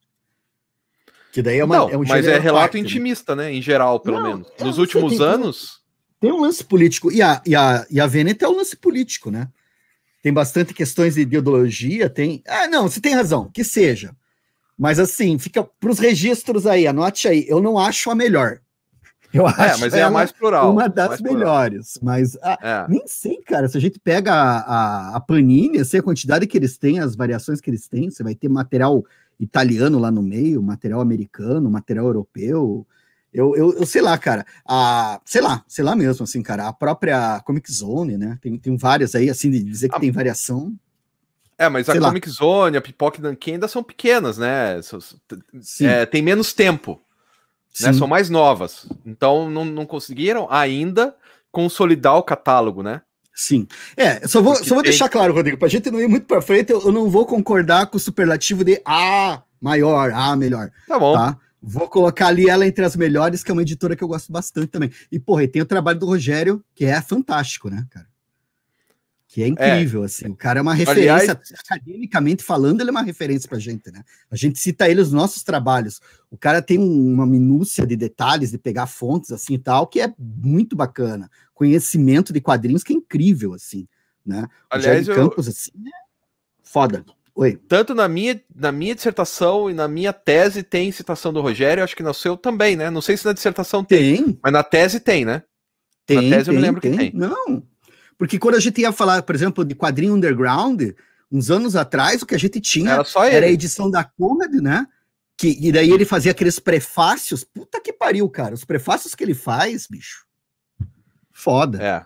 Que 1.33 1.43
daí 1.43 1.59
é, 1.59 1.65
uma, 1.65 1.77
não, 1.77 1.91
é 1.91 1.97
um 1.97 2.05
Mas 2.07 2.27
é 2.27 2.39
relato 2.39 2.73
parte, 2.73 2.75
né? 2.75 2.81
intimista, 2.81 3.37
né? 3.37 3.53
Em 3.53 3.63
geral, 3.63 4.01
pelo 4.01 4.19
não, 4.19 4.27
menos. 4.27 4.49
É, 4.59 4.65
Nos 4.65 4.79
últimos 4.79 5.17
tem, 5.17 5.27
anos. 5.27 5.81
Tem 6.21 6.33
um 6.33 6.41
lance 6.41 6.65
político. 6.65 7.11
E 7.13 7.23
a, 7.23 7.41
e 7.47 7.55
a, 7.55 7.87
e 7.91 8.01
a 8.01 8.07
Veneta 8.07 8.45
é 8.45 8.49
um 8.49 8.57
lance 8.57 8.77
político, 8.77 9.31
né? 9.31 9.49
Tem 10.23 10.33
bastante 10.33 10.75
questões 10.75 11.15
de 11.15 11.23
ideologia, 11.23 12.11
tem. 12.11 12.43
Ah, 12.47 12.69
não, 12.69 12.89
você 12.89 13.01
tem 13.01 13.15
razão, 13.15 13.51
que 13.53 13.65
seja. 13.65 14.15
Mas 14.77 14.99
assim, 14.99 15.39
fica 15.39 15.63
para 15.63 15.91
os 15.91 15.99
registros 15.99 16.67
aí, 16.67 16.87
anote 16.87 17.29
aí. 17.29 17.47
Eu 17.49 17.63
não 17.63 17.79
acho 17.79 18.11
a 18.11 18.15
melhor. 18.15 18.59
Eu 19.33 19.47
é, 19.47 19.51
acho 19.51 19.81
mas 19.81 19.95
é 19.95 20.03
a 20.03 20.11
mais 20.11 20.33
plural. 20.33 20.73
Uma 20.73 20.89
das 20.89 21.21
melhores. 21.21 21.99
Plural. 21.99 22.17
Mas 22.17 22.37
ah, 22.43 22.59
é. 22.61 22.91
nem 22.91 23.07
sei, 23.07 23.37
cara. 23.43 23.69
Se 23.69 23.79
a 23.79 23.81
gente 23.81 24.01
pega 24.01 24.33
a, 24.33 24.59
a, 24.59 25.17
a 25.17 25.21
Panini, 25.21 25.79
assim, 25.79 25.99
a 25.99 26.03
quantidade 26.03 26.47
que 26.49 26.59
eles 26.59 26.77
têm, 26.77 26.99
as 26.99 27.15
variações 27.15 27.61
que 27.61 27.71
eles 27.71 27.87
têm, 27.87 28.11
você 28.11 28.25
vai 28.25 28.35
ter 28.35 28.49
material 28.49 29.05
italiano 29.41 29.99
lá 29.99 30.11
no 30.11 30.23
meio, 30.23 30.63
material 30.63 31.01
americano, 31.01 31.71
material 31.71 32.07
europeu. 32.07 32.87
Eu, 33.33 33.57
eu, 33.57 33.73
eu, 33.75 33.87
sei 33.87 34.03
lá, 34.03 34.17
cara. 34.19 34.45
A, 34.67 35.21
sei 35.25 35.41
lá, 35.41 35.65
sei 35.67 35.85
lá 35.85 35.97
mesmo, 35.97 36.25
assim, 36.25 36.43
cara. 36.43 36.69
A 36.69 36.73
própria 36.73 37.41
Comic 37.41 37.73
Zone, 37.73 38.19
né? 38.19 38.39
Tem, 38.43 38.59
tem 38.59 38.77
várias 38.77 39.15
aí, 39.15 39.31
assim, 39.31 39.51
de 39.51 39.63
dizer 39.63 39.89
que 39.89 39.97
a, 39.97 40.01
tem 40.01 40.11
variação. 40.11 40.75
É, 41.57 41.69
mas 41.69 41.89
a 41.89 41.99
Comic 41.99 42.29
lá. 42.29 42.35
Zone, 42.35 42.77
a 42.77 42.83
Pipoca 42.83 43.19
e 43.19 43.23
Nankin 43.23 43.53
ainda 43.53 43.69
são 43.69 43.83
pequenas, 43.83 44.37
né? 44.37 44.81
É, 45.81 46.05
tem 46.07 46.23
menos 46.23 46.53
tempo. 46.53 47.01
Né? 47.81 47.93
São 47.93 48.09
mais 48.09 48.29
novas. 48.29 48.87
Então 49.07 49.49
não, 49.49 49.65
não 49.65 49.87
conseguiram 49.87 50.49
ainda 50.51 51.15
consolidar 51.53 52.17
o 52.17 52.23
catálogo, 52.23 52.83
né? 52.83 53.03
Sim. 53.35 53.67
É, 53.97 54.27
só 54.27 54.43
vou, 54.43 54.55
só 54.57 54.75
vou 54.75 54.83
deixar 54.83 55.09
claro, 55.09 55.33
Rodrigo, 55.33 55.57
para 55.57 55.67
a 55.67 55.71
gente 55.71 55.91
não 55.91 56.01
ir 56.01 56.09
muito 56.09 56.27
para 56.27 56.43
frente, 56.43 56.71
eu, 56.71 56.81
eu, 56.83 56.93
não 56.93 57.09
vou 57.09 57.25
concordar 57.25 57.87
com 57.87 57.97
o 57.97 58.01
superlativo 58.01 58.65
de 58.65 58.81
A 58.85 59.43
maior, 59.61 60.13
A 60.13 60.37
melhor. 60.37 60.71
Tá 60.87 60.99
bom. 60.99 61.15
Tá? 61.15 61.39
Vou 61.63 61.89
colocar 61.89 62.29
ali 62.29 62.49
ela 62.49 62.67
entre 62.67 62.85
as 62.85 62.97
melhores, 62.97 63.45
que 63.45 63.51
é 63.51 63.53
uma 63.53 63.63
editora 63.63 63.95
que 63.95 64.03
eu 64.03 64.09
gosto 64.09 64.33
bastante 64.33 64.69
também. 64.69 64.91
E, 65.13 65.19
porra, 65.19 65.45
e 65.45 65.49
tem 65.49 65.61
o 65.61 65.67
trabalho 65.67 65.99
do 65.99 66.07
Rogério, 66.07 66.65
que 66.75 66.87
é 66.87 67.01
fantástico, 67.03 67.69
né, 67.69 67.87
cara? 67.91 68.10
Que 69.33 69.45
é 69.45 69.47
incrível, 69.47 70.03
é. 70.03 70.07
assim. 70.07 70.27
O 70.27 70.35
cara 70.35 70.59
é 70.59 70.63
uma 70.63 70.75
referência, 70.75 71.13
Aliás, 71.13 71.53
academicamente 71.57 72.43
falando, 72.43 72.81
ele 72.81 72.91
é 72.91 72.93
uma 72.93 73.03
referência 73.03 73.49
pra 73.49 73.61
gente, 73.61 73.89
né? 73.93 74.03
A 74.29 74.35
gente 74.35 74.59
cita 74.59 74.89
ele 74.89 74.99
nos 74.99 75.13
nossos 75.13 75.45
trabalhos. 75.45 76.01
O 76.29 76.37
cara 76.37 76.61
tem 76.61 76.79
uma 76.79 77.25
minúcia 77.25 77.87
de 77.87 77.95
detalhes, 77.95 78.51
de 78.51 78.59
pegar 78.59 78.89
fontes, 78.89 79.31
assim, 79.31 79.55
e 79.55 79.59
tal, 79.59 79.87
que 79.87 80.01
é 80.01 80.13
muito 80.19 80.75
bacana 80.75 81.31
conhecimento 81.55 82.33
de 82.33 82.41
quadrinhos 82.41 82.83
que 82.83 82.93
é 82.93 82.97
incrível, 82.97 83.55
assim, 83.55 83.87
né? 84.27 84.49
Aliás, 84.69 85.07
eu... 85.07 85.15
Campos, 85.15 85.47
assim, 85.47 85.71
é 85.87 85.91
foda. 86.65 87.05
Oi. 87.37 87.57
Tanto 87.69 87.95
na 87.95 88.09
minha, 88.09 88.43
na 88.53 88.73
minha 88.73 88.97
dissertação 88.97 89.71
e 89.71 89.75
na 89.75 89.87
minha 89.87 90.13
tese 90.13 90.65
tem 90.65 90.91
citação 90.91 91.33
do 91.33 91.41
Rogério, 91.41 91.85
acho 91.85 91.95
que 91.95 92.03
no 92.03 92.13
seu 92.13 92.37
também, 92.37 92.75
né? 92.75 92.91
Não 92.91 93.01
sei 93.01 93.17
se 93.17 93.25
na 93.25 93.33
dissertação 93.33 93.85
tem, 93.85 94.25
tem. 94.25 94.39
mas 94.43 94.53
na 94.53 94.65
tese 94.65 94.99
tem, 94.99 95.25
né? 95.25 95.45
Tem, 96.05 96.17
na 96.17 96.37
tese 96.37 96.47
tem, 96.47 96.55
eu 96.55 96.61
me 96.61 96.67
lembro 96.67 96.81
tem. 96.81 96.91
que 96.91 96.99
tem. 96.99 97.13
Não, 97.15 97.63
porque 98.21 98.39
quando 98.39 98.57
a 98.57 98.61
gente 98.61 98.79
ia 98.83 98.93
falar, 98.93 99.23
por 99.23 99.35
exemplo, 99.35 99.65
de 99.65 99.75
quadrinho 99.75 100.13
underground, 100.13 100.91
uns 101.33 101.51
anos 101.51 101.75
atrás, 101.75 102.21
o 102.21 102.27
que 102.27 102.35
a 102.35 102.39
gente 102.39 102.61
tinha 102.61 102.91
era, 102.91 103.03
só 103.03 103.25
era 103.25 103.47
a 103.47 103.51
edição 103.51 103.91
da 103.91 104.05
Comedy, 104.05 104.61
né? 104.61 104.87
Que, 105.39 105.57
e 105.59 105.73
daí 105.73 105.91
ele 105.91 106.05
fazia 106.05 106.31
aqueles 106.31 106.59
prefácios. 106.59 107.45
Puta 107.45 107.81
que 107.81 107.95
pariu, 107.95 108.29
cara. 108.29 108.53
Os 108.53 108.63
prefácios 108.63 109.15
que 109.15 109.25
ele 109.25 109.33
faz, 109.33 109.87
bicho. 109.87 110.27
Foda. 111.33 111.83
É. 111.83 112.05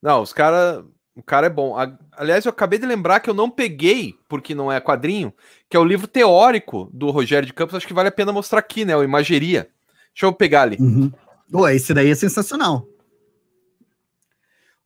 Não, 0.00 0.22
os 0.22 0.32
caras. 0.32 0.82
O 1.14 1.22
cara 1.22 1.48
é 1.48 1.50
bom. 1.50 1.76
Aliás, 2.12 2.46
eu 2.46 2.50
acabei 2.50 2.78
de 2.78 2.86
lembrar 2.86 3.20
que 3.20 3.28
eu 3.28 3.34
não 3.34 3.50
peguei, 3.50 4.14
porque 4.30 4.54
não 4.54 4.72
é 4.72 4.80
quadrinho, 4.80 5.34
que 5.68 5.76
é 5.76 5.80
o 5.80 5.84
livro 5.84 6.06
teórico 6.06 6.88
do 6.94 7.10
Rogério 7.10 7.46
de 7.46 7.52
Campos. 7.52 7.74
Acho 7.74 7.86
que 7.86 7.92
vale 7.92 8.08
a 8.08 8.12
pena 8.12 8.32
mostrar 8.32 8.60
aqui, 8.60 8.86
né? 8.86 8.96
O 8.96 9.04
Imageria. 9.04 9.68
Deixa 10.14 10.24
eu 10.24 10.32
pegar 10.32 10.62
ali. 10.62 10.78
Uhum. 10.80 11.12
Pô, 11.50 11.68
esse 11.68 11.92
daí 11.92 12.08
é 12.08 12.14
sensacional. 12.14 12.88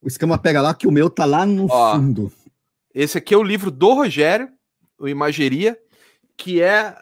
O 0.07 0.09
esquema 0.09 0.39
pega 0.39 0.63
lá 0.63 0.73
que 0.73 0.87
o 0.87 0.93
meu 0.93 1.11
tá 1.11 1.25
lá 1.25 1.45
no 1.45 1.67
Ó, 1.69 1.97
fundo. 1.97 2.33
Esse 2.95 3.19
aqui 3.19 3.35
é 3.35 3.37
o 3.37 3.43
livro 3.43 3.73
do 3.73 3.93
Rogério, 3.93 4.49
o 4.97 5.09
Imageria, 5.09 5.77
que 6.37 6.63
é 6.63 6.97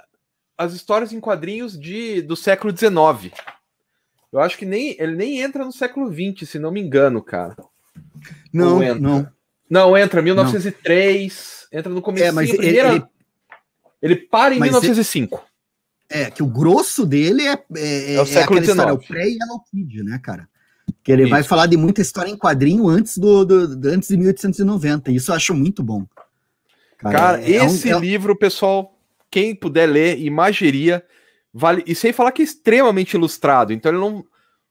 as 0.57 0.73
histórias 0.73 1.13
em 1.13 1.21
quadrinhos 1.21 1.79
de, 1.79 2.23
do 2.23 2.35
século 2.35 2.75
XIX. 2.75 3.39
Eu 4.33 4.41
acho 4.41 4.57
que 4.57 4.65
nem 4.65 4.97
ele 4.99 5.15
nem 5.17 5.43
entra 5.43 5.67
no 5.67 5.71
século 5.71 6.11
XX, 6.11 6.49
se 6.49 6.59
não 6.59 6.71
me 6.71 6.81
engano, 6.81 7.23
cara. 7.23 7.55
Não, 8.51 8.83
entra. 8.83 8.99
não. 8.99 9.29
Não, 9.69 9.99
entra 9.99 10.23
1903, 10.23 11.67
não. 11.71 11.79
entra 11.79 11.93
no 11.93 12.01
começo. 12.01 12.25
É, 12.25 12.33
mas 12.33 12.51
primeira... 12.53 12.89
ele, 12.89 13.05
ele 14.01 14.17
para 14.17 14.55
em 14.55 14.59
mas 14.59 14.71
1905. 14.71 15.45
Ele... 16.09 16.23
É, 16.23 16.31
que 16.31 16.43
o 16.43 16.47
grosso 16.47 17.05
dele 17.05 17.47
é, 17.47 17.63
é, 17.77 18.15
é 18.15 18.23
o 18.23 18.25
século 18.25 18.61
XIX. 18.61 18.71
História, 18.71 18.95
o 18.95 18.99
pré-Yellow 18.99 19.61
Kid, 19.71 20.03
né, 20.05 20.19
cara? 20.23 20.49
Que 21.03 21.13
ele 21.13 21.23
Isso. 21.23 21.31
vai 21.31 21.43
falar 21.43 21.67
de 21.67 21.77
muita 21.77 22.01
história 22.01 22.31
em 22.31 22.37
quadrinho 22.37 22.89
antes, 22.89 23.19
do, 23.19 23.45
do, 23.45 23.77
do, 23.77 23.89
antes 23.89 24.09
de 24.09 24.17
1890. 24.17 25.13
Isso 25.13 25.31
eu 25.31 25.35
acho 25.35 25.55
muito 25.55 25.83
bom. 25.83 26.07
Cara, 26.99 27.19
cara 27.19 27.43
é, 27.43 27.65
esse 27.65 27.91
é 27.91 27.97
um, 27.97 28.01
livro, 28.01 28.37
pessoal, 28.37 28.99
quem 29.31 29.55
puder 29.55 29.87
ler, 29.87 30.19
imageria, 30.21 31.05
vale. 31.53 31.83
E 31.87 31.95
sem 31.95 32.13
falar 32.13 32.33
que 32.33 32.43
é 32.43 32.45
extremamente 32.45 33.15
ilustrado. 33.15 33.73
Então 33.73 33.93
ele 33.93 34.01
não, 34.01 34.25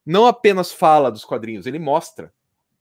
não 0.06 0.26
apenas 0.26 0.72
fala 0.72 1.12
dos 1.12 1.24
quadrinhos, 1.24 1.66
ele 1.66 1.80
mostra. 1.80 2.32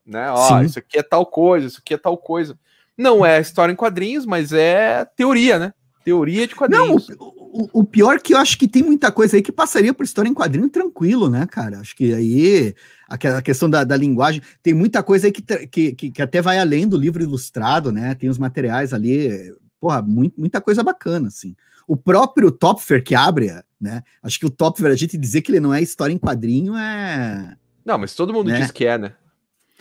Né? 0.05 0.31
Ó, 0.31 0.63
isso 0.63 0.79
aqui 0.79 0.99
é 0.99 1.03
tal 1.03 1.27
coisa, 1.27 1.67
isso 1.67 1.79
aqui 1.79 1.95
é 1.95 1.99
tal 1.99 2.17
coisa. 2.17 2.59
Não 2.97 3.25
é 3.25 3.41
história 3.41 3.73
em 3.73 3.77
quadrinhos, 3.77 4.27
mas 4.27 4.53
é 4.53 5.05
teoria, 5.17 5.59
né? 5.59 5.75
Teoria 6.05 6.47
de 6.47 6.55
quadrinhos. 6.55 7.09
Não, 7.09 7.17
o, 7.19 7.69
o, 7.75 7.81
o 7.81 7.85
pior 7.85 8.21
que 8.21 8.35
eu 8.35 8.39
acho 8.39 8.59
que 8.59 8.67
tem 8.67 8.83
muita 8.83 9.13
coisa 9.13 9.37
aí 9.37 9.43
que 9.43 9.53
passaria 9.53 9.95
por 9.95 10.05
história 10.05 10.29
em 10.29 10.35
quadrinho 10.35 10.69
tranquilo, 10.69 11.29
né, 11.29 11.47
cara? 11.47 11.79
Acho 11.81 11.95
que 11.95 12.13
aí 12.13 12.75
a 13.09 13.43
questão 13.43 13.69
da, 13.69 13.85
da 13.85 13.97
linguagem, 13.97 14.41
tem 14.63 14.73
muita 14.73 15.03
coisa 15.03 15.27
aí 15.27 15.33
que, 15.33 15.43
que, 15.67 15.93
que, 15.93 16.11
que, 16.11 16.23
até 16.23 16.41
vai 16.41 16.59
além 16.59 16.89
do 16.89 16.97
livro 16.97 17.23
ilustrado, 17.23 17.93
né? 17.93 18.15
Tem 18.15 18.31
os 18.31 18.39
materiais 18.39 18.95
ali, 18.95 19.55
porra, 19.79 20.01
muito, 20.01 20.41
muita 20.41 20.61
coisa 20.61 20.83
bacana, 20.83 21.29
assim. 21.29 21.55
O 21.87 21.97
próprio 21.97 22.51
Topfer 22.51 23.05
que 23.05 23.15
abre, 23.15 23.53
né? 23.81 24.03
Acho 24.23 24.39
que 24.39 24.47
o 24.47 24.51
Topfer, 24.51 24.91
a 24.91 24.97
gente 24.97 25.19
dizer 25.19 25.43
que 25.43 25.53
ele 25.53 25.61
não 25.61 25.75
é 25.75 25.83
história 25.83 26.13
em 26.13 26.19
quadrinho 26.19 26.75
é. 26.77 27.55
Não, 27.85 27.99
mas 27.99 28.15
todo 28.15 28.33
mundo 28.33 28.49
né? 28.49 28.61
diz 28.61 28.71
que 28.71 28.87
é, 28.87 28.97
né? 28.97 29.13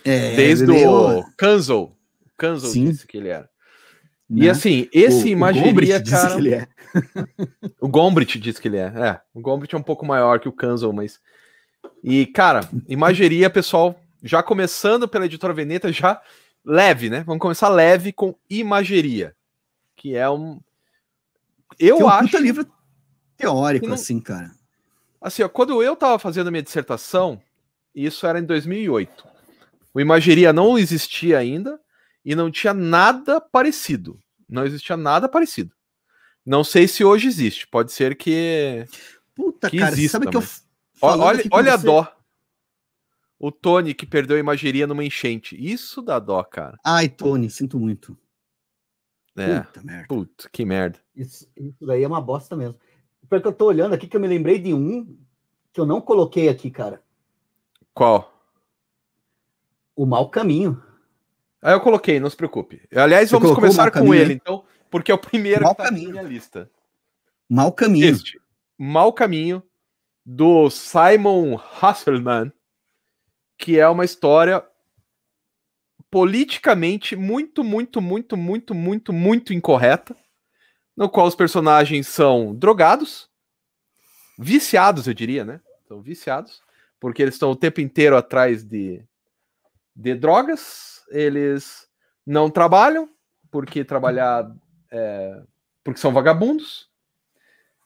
É, 0.03 0.35
Desde 0.35 0.69
o 0.69 1.23
Kanzo. 1.37 1.91
Kanzo 2.35 2.73
disse 2.73 3.05
que 3.05 3.17
ele 3.17 3.29
era. 3.29 3.50
Né? 4.31 4.45
E 4.45 4.49
assim, 4.49 4.87
esse 4.93 5.25
o, 5.25 5.27
imageria, 5.27 5.97
o 5.97 6.09
cara. 6.09 6.37
ele 6.37 6.53
é. 6.53 6.67
o 7.81 7.89
Gombrich 7.89 8.39
diz 8.39 8.57
que 8.57 8.69
ele 8.69 8.77
é. 8.77 8.85
É, 8.85 9.21
o 9.33 9.41
Gombrich 9.41 9.75
é 9.75 9.77
um 9.77 9.83
pouco 9.83 10.05
maior 10.05 10.39
que 10.39 10.47
o 10.47 10.53
Kanzo, 10.53 10.93
mas. 10.93 11.19
E, 12.01 12.25
cara, 12.27 12.61
imageria, 12.87 13.49
pessoal, 13.49 13.99
já 14.23 14.41
começando 14.41 15.05
pela 15.05 15.25
editora 15.25 15.53
Veneta, 15.53 15.91
já 15.91 16.21
leve, 16.63 17.09
né? 17.09 17.23
Vamos 17.25 17.41
começar 17.41 17.67
leve 17.67 18.13
com 18.13 18.33
imageria, 18.49 19.35
que 19.97 20.15
é 20.15 20.29
um. 20.29 20.61
Eu 21.77 21.97
que 21.97 22.03
é 22.03 22.05
um 22.05 22.09
acho. 22.09 22.37
livro 22.37 22.65
teórico, 23.35 23.87
não... 23.87 23.95
assim, 23.95 24.21
cara. 24.21 24.51
Assim, 25.19 25.43
ó, 25.43 25.49
quando 25.49 25.83
eu 25.83 25.93
tava 25.93 26.17
fazendo 26.17 26.47
a 26.47 26.51
minha 26.51 26.63
dissertação, 26.63 27.41
isso 27.93 28.25
era 28.25 28.39
em 28.39 28.45
2008. 28.45 29.27
O 29.93 29.99
Imageria 29.99 30.53
não 30.53 30.79
existia 30.79 31.37
ainda 31.37 31.77
e 32.23 32.35
não 32.35 32.51
tinha 32.51 32.73
nada 32.73 33.41
parecido. 33.41 34.19
Não 34.47 34.65
existia 34.65 34.97
nada 34.97 35.29
parecido. 35.29 35.73
Não 36.45 36.63
sei 36.63 36.87
se 36.87 37.03
hoje 37.03 37.27
existe. 37.27 37.67
Pode 37.67 37.91
ser 37.91 38.15
que. 38.15 38.85
Puta, 39.35 39.69
que 39.69 39.77
cara, 39.77 39.91
exista, 39.93 40.19
sabe 40.19 40.25
mas... 40.25 40.59
que 40.59 41.05
eu. 41.05 41.09
Olha, 41.09 41.43
olha 41.51 41.77
você... 41.77 41.87
a 41.87 41.91
dó. 41.91 42.15
O 43.39 43.51
Tony 43.51 43.93
que 43.93 44.05
perdeu 44.05 44.37
a 44.37 44.39
imageria 44.39 44.85
numa 44.85 45.03
enchente. 45.03 45.55
Isso 45.59 46.01
dá 46.01 46.19
dó, 46.19 46.43
cara. 46.43 46.77
Ai, 46.83 47.09
Tony, 47.09 47.49
sinto 47.49 47.79
muito. 47.79 48.15
É. 49.35 49.61
Puta 49.61 49.81
merda. 49.83 50.07
Puta, 50.07 50.49
que 50.51 50.65
merda. 50.65 50.99
Isso, 51.15 51.49
isso 51.57 51.85
daí 51.85 52.03
é 52.03 52.07
uma 52.07 52.21
bosta 52.21 52.55
mesmo. 52.55 52.77
Porque 53.27 53.47
eu 53.47 53.53
tô 53.53 53.65
olhando 53.65 53.93
aqui 53.93 54.07
que 54.07 54.15
eu 54.15 54.21
me 54.21 54.27
lembrei 54.27 54.59
de 54.59 54.73
um 54.73 55.17
que 55.73 55.79
eu 55.79 55.85
não 55.85 56.01
coloquei 56.01 56.49
aqui, 56.49 56.69
cara. 56.69 57.01
Qual? 57.93 58.31
O 59.95 60.05
Mau 60.05 60.29
Caminho. 60.29 60.81
Ah, 61.61 61.71
eu 61.71 61.81
coloquei, 61.81 62.19
não 62.19 62.29
se 62.29 62.35
preocupe. 62.35 62.81
Aliás, 62.95 63.29
Você 63.29 63.37
vamos 63.37 63.53
começar 63.55 63.91
com 63.91 64.13
ele, 64.13 64.33
então, 64.33 64.65
porque 64.89 65.11
é 65.11 65.15
o 65.15 65.17
primeiro 65.17 65.63
Mal 65.63 65.75
que 65.75 65.81
tá 65.81 65.89
caminho. 65.89 66.07
na 66.07 66.21
minha 66.23 66.23
lista. 66.23 66.69
Mau 67.47 67.71
Caminho. 67.71 68.07
Este, 68.07 68.41
Mau 68.77 69.13
Caminho, 69.13 69.61
do 70.25 70.69
Simon 70.69 71.59
Hasselman, 71.81 72.51
que 73.57 73.77
é 73.77 73.87
uma 73.87 74.05
história 74.05 74.63
politicamente 76.09 77.15
muito, 77.15 77.63
muito, 77.63 78.01
muito, 78.01 78.35
muito, 78.35 78.73
muito, 78.73 79.13
muito 79.13 79.53
incorreta, 79.53 80.15
no 80.95 81.09
qual 81.09 81.27
os 81.27 81.35
personagens 81.35 82.07
são 82.07 82.55
drogados, 82.55 83.29
viciados, 84.37 85.07
eu 85.07 85.13
diria, 85.13 85.45
né? 85.45 85.61
São 85.87 86.01
viciados, 86.01 86.61
porque 86.99 87.21
eles 87.21 87.35
estão 87.35 87.51
o 87.51 87.55
tempo 87.55 87.81
inteiro 87.81 88.17
atrás 88.17 88.63
de, 88.63 89.03
de 89.95 90.15
drogas, 90.15 91.00
eles 91.11 91.87
não 92.25 92.49
trabalham, 92.49 93.09
porque 93.51 93.83
trabalhar 93.83 94.49
é, 94.91 95.41
porque 95.83 95.99
são 95.99 96.13
vagabundos, 96.13 96.89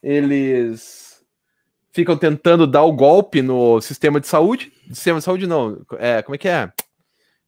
eles 0.01 1.24
ficam 1.91 2.17
tentando 2.17 2.67
dar 2.67 2.84
o 2.84 2.94
golpe 2.94 3.41
no 3.41 3.82
sistema 3.82 4.20
de 4.20 4.27
saúde, 4.27 4.72
sistema 4.88 5.20
de 5.20 5.25
saúde 5.25 5.48
não, 5.48 5.86
é, 5.98 6.22
como 6.22 6.36
é 6.36 6.38
que 6.38 6.48
é? 6.48 6.72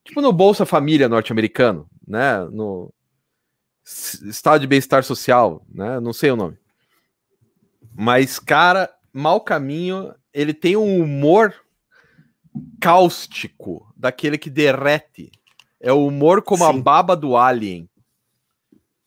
tipo 0.07 0.21
no 0.21 0.31
Bolsa 0.31 0.65
Família 0.65 1.09
norte-americano, 1.09 1.87
né? 2.07 2.39
No 2.45 2.93
Estado 3.83 4.61
de 4.61 4.67
Bem-Estar 4.67 5.03
Social, 5.03 5.65
né? 5.69 5.99
Não 5.99 6.13
sei 6.13 6.31
o 6.31 6.35
nome. 6.35 6.57
Mas, 7.93 8.39
cara, 8.39 8.89
Mal 9.11 9.41
Caminho, 9.41 10.13
ele 10.33 10.53
tem 10.53 10.77
um 10.77 11.01
humor 11.01 11.53
cáustico, 12.79 13.93
daquele 13.95 14.37
que 14.37 14.49
derrete. 14.49 15.31
É 15.79 15.91
o 15.91 16.07
humor 16.07 16.41
como 16.41 16.65
Sim. 16.65 16.79
a 16.79 16.81
baba 16.81 17.15
do 17.15 17.37
alien. 17.37 17.89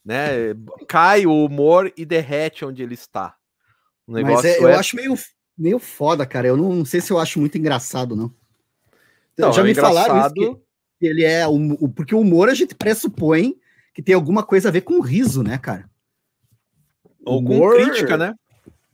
Né? 0.05 0.55
Cai 0.89 1.27
o 1.27 1.45
humor 1.45 1.93
e 1.97 2.05
derrete 2.05 2.65
onde 2.65 2.83
ele 2.83 2.95
está. 2.95 3.37
O 4.07 4.13
negócio 4.13 4.37
Mas 4.37 4.45
é, 4.45 4.59
eu 4.59 4.69
é... 4.69 4.75
acho 4.75 4.97
meio, 4.97 5.15
meio 5.57 5.79
foda, 5.79 6.25
cara. 6.27 6.49
Eu 6.49 6.57
não, 6.57 6.73
não, 6.73 6.85
sei 6.85 7.01
se 7.01 7.13
eu 7.13 7.19
acho 7.19 7.39
muito 7.39 7.59
engraçado, 7.59 8.17
não. 8.17 8.33
não 9.39 9.53
Já 9.53 9.63
é 9.63 9.65
me 9.65 9.71
engraçado... 9.73 9.95
falaram 9.95 10.27
isso 10.27 10.61
que 10.99 11.07
ele 11.07 11.25
é. 11.25 11.47
O, 11.47 11.89
porque 11.89 12.15
o 12.15 12.21
humor 12.21 12.49
a 12.49 12.55
gente 12.55 12.75
pressupõe 12.75 13.57
que 13.95 14.03
tem 14.03 14.15
alguma 14.15 14.43
coisa 14.43 14.69
a 14.69 14.73
ver 14.73 14.83
com 14.83 15.01
riso, 15.01 15.43
né, 15.43 15.59
cara? 15.59 15.89
Ou 17.25 17.39
humor, 17.39 17.77
com 17.77 17.85
crítica, 17.85 18.17
né? 18.17 18.35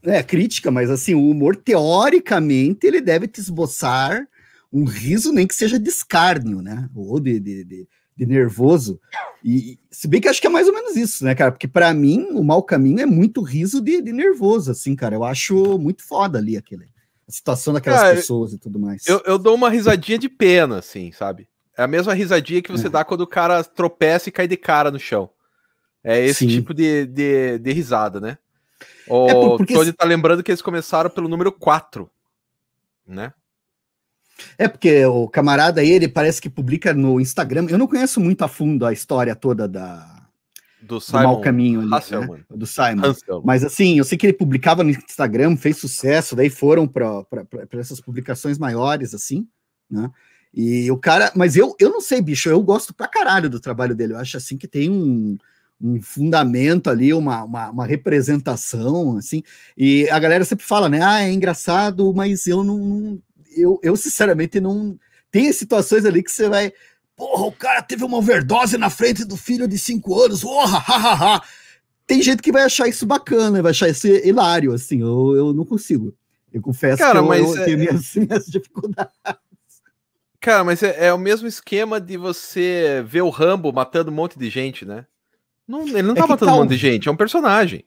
É, 0.02 0.23
crítica, 0.23 0.71
mas 0.71 0.90
assim, 0.90 1.14
o 1.14 1.30
humor, 1.30 1.56
teoricamente, 1.56 2.87
ele 2.87 3.00
deve 3.00 3.26
te 3.26 3.40
esboçar 3.40 4.26
um 4.73 4.85
riso, 4.85 5.33
nem 5.33 5.47
que 5.47 5.55
seja 5.55 5.79
de 5.79 5.89
escárnio, 5.89 6.61
né? 6.61 6.89
Ou 6.95 7.19
de, 7.21 7.39
de, 7.41 7.65
de, 7.65 7.89
de 8.17 8.27
nervoso. 8.27 9.01
E 9.45 9.79
se 9.91 10.09
bem 10.09 10.21
que 10.21 10.29
acho 10.29 10.41
que 10.41 10.47
é 10.47 10.51
mais 10.51 10.67
ou 10.67 10.75
menos 10.75 10.97
isso, 10.97 11.25
né, 11.25 11.35
cara? 11.35 11.53
Porque 11.53 11.69
para 11.69 11.93
mim, 11.95 12.29
o 12.33 12.43
mau 12.43 12.63
caminho 12.63 13.01
é 13.01 13.07
muito 13.07 13.43
riso 13.43 13.81
de, 13.81 14.01
de 14.03 14.13
nervoso, 14.13 14.71
assim, 14.71 14.97
cara. 14.97 15.15
Eu 15.15 15.25
acho 15.25 15.79
muito 15.79 16.03
foda 16.03 16.39
ali 16.39 16.57
aquele, 16.57 16.87
a 17.29 17.33
situação 17.33 17.73
daquelas 17.75 18.01
cara, 18.01 18.15
pessoas 18.15 18.53
e 18.53 18.59
tudo 18.59 18.79
mais. 18.79 19.07
Eu, 19.07 19.23
eu 19.25 19.39
dou 19.39 19.55
uma 19.55 19.71
risadinha 19.71 20.19
de 20.19 20.29
pena, 20.29 20.79
assim, 20.79 21.13
sabe? 21.13 21.49
É 21.77 21.83
a 21.83 21.87
mesma 21.87 22.15
risadinha 22.15 22.63
que 22.63 22.73
você 22.73 22.87
é. 22.87 22.91
dá 22.91 23.05
quando 23.05 23.21
o 23.21 23.27
cara 23.27 23.63
tropeça 23.63 24.29
e 24.29 24.33
cai 24.33 24.49
de 24.49 24.57
cara 24.57 24.91
no 24.91 24.99
chão. 24.99 25.31
É 26.03 26.25
esse 26.25 26.41
Sim. 26.41 26.49
tipo 26.49 26.73
de, 26.73 27.05
de, 27.07 27.59
de, 27.59 27.73
risada, 27.73 28.21
né? 28.21 28.39
O 29.09 29.29
é 29.29 29.35
porque... 29.35 29.75
Tony 29.75 29.93
tá 29.93 30.05
lembrando 30.05 30.43
que 30.43 30.51
eles 30.51 30.63
começaram 30.63 31.11
pelo 31.11 31.29
número 31.29 31.53
4, 31.53 32.09
né? 33.07 33.33
É 34.59 34.69
porque 34.69 35.05
o 35.07 35.28
camarada 35.28 35.81
aí, 35.81 35.90
ele 35.90 36.09
parece 36.09 36.40
que 36.40 36.50
publica 36.50 36.93
no 36.93 37.21
Instagram. 37.21 37.66
Eu 37.69 37.78
não 37.78 37.87
conheço 37.87 38.21
muito 38.21 38.43
a 38.43 38.49
fundo 38.49 38.85
a 38.85 38.93
história 38.93 39.35
toda 39.35 39.66
da 39.66 40.16
do, 40.81 41.00
Simon 41.00 41.19
do 41.19 41.25
mau 41.25 41.40
caminho 41.40 41.81
ali, 41.81 41.90
né? 41.90 42.45
do 42.50 42.66
Simon. 42.66 43.14
Mas 43.45 43.64
assim, 43.64 43.99
eu 43.99 44.05
sei 44.05 44.16
que 44.16 44.26
ele 44.26 44.33
publicava 44.33 44.85
no 44.85 44.90
Instagram, 44.90 45.57
fez 45.57 45.78
sucesso, 45.78 46.37
daí 46.37 46.50
foram 46.50 46.87
para 46.87 47.25
essas 47.73 48.00
publicações 48.00 48.59
maiores 48.59 49.14
assim, 49.14 49.47
né? 49.90 50.11
E 50.55 50.90
o 50.90 50.97
cara, 50.97 51.31
mas 51.37 51.55
eu, 51.55 51.76
eu 51.78 51.90
não 51.90 52.00
sei, 52.00 52.23
bicho, 52.23 52.49
eu 52.49 52.62
gosto 52.62 52.95
pra 52.95 53.07
caralho 53.07 53.50
do 53.50 53.61
trabalho 53.61 53.95
dele. 53.95 54.14
Eu 54.14 54.19
acho 54.19 54.38
assim 54.38 54.57
que 54.57 54.66
tem 54.66 54.88
um, 54.88 55.37
um 55.78 56.00
fundamento 56.00 56.88
ali, 56.88 57.12
uma, 57.12 57.45
uma, 57.45 57.71
uma, 57.71 57.87
representação, 57.87 59.19
assim. 59.19 59.43
E 59.76 60.09
a 60.09 60.19
galera 60.19 60.47
sempre 60.47 60.64
fala, 60.64 60.88
né? 60.88 61.02
Ah, 61.02 61.23
é 61.23 61.31
engraçado, 61.31 62.11
mas 62.14 62.47
eu 62.47 62.64
não. 62.64 63.21
Eu, 63.57 63.81
eu 63.83 63.97
sinceramente 63.97 64.61
não. 64.61 64.99
Tem 65.31 65.53
situações 65.53 66.05
ali 66.05 66.23
que 66.23 66.31
você 66.31 66.49
vai. 66.49 66.73
Porra, 67.17 67.47
o 67.47 67.53
cara 67.53 67.83
teve 67.83 68.05
uma 68.05 68.19
overdose 68.19 68.77
na 68.77 68.91
frente 68.91 69.25
do 69.25 69.37
filho 69.37 69.67
de 69.67 69.79
cinco 69.79 70.21
anos. 70.21 70.43
Porra, 70.43 70.79
hahaha. 70.79 71.43
Tem 72.07 72.23
gente 72.23 72.43
que 72.43 72.53
vai 72.53 72.63
achar 72.63 72.87
isso 72.87 73.05
bacana, 73.05 73.63
vai 73.63 73.71
achar 73.71 73.89
isso 73.89 74.07
hilário, 74.07 74.73
assim. 74.73 75.01
Eu, 75.01 75.35
eu 75.35 75.53
não 75.53 75.65
consigo. 75.65 76.15
Eu 76.53 76.63
confesso 76.63 76.99
cara, 76.99 77.15
que 77.15 77.19
eu, 77.19 77.25
mas 77.27 77.41
eu 77.41 77.63
é... 77.63 77.65
tenho 77.65 77.79
minhas, 77.79 78.15
minhas 78.15 78.47
dificuldades. 78.47 79.13
Cara, 80.41 80.63
mas 80.63 80.83
é, 80.83 81.07
é, 81.07 81.13
o 81.13 81.19
mesmo 81.19 81.49
esquema 81.49 82.01
de 82.01 82.17
você 82.17 83.05
ver 83.07 83.23
o 83.23 83.31
Rambo 83.31 83.73
matando 83.73 84.11
um 84.11 84.15
monte 84.15 84.39
de 84.39 84.49
gente, 84.49 84.85
né? 84.85 85.05
Não, 85.67 85.83
ele 85.89 86.03
não 86.03 86.13
é 86.13 86.17
tá 86.17 86.27
matando 86.27 86.53
um 86.53 86.57
monte 86.59 86.71
de 86.71 86.77
gente, 86.77 87.09
é 87.09 87.11
um 87.11 87.17
personagem. 87.17 87.85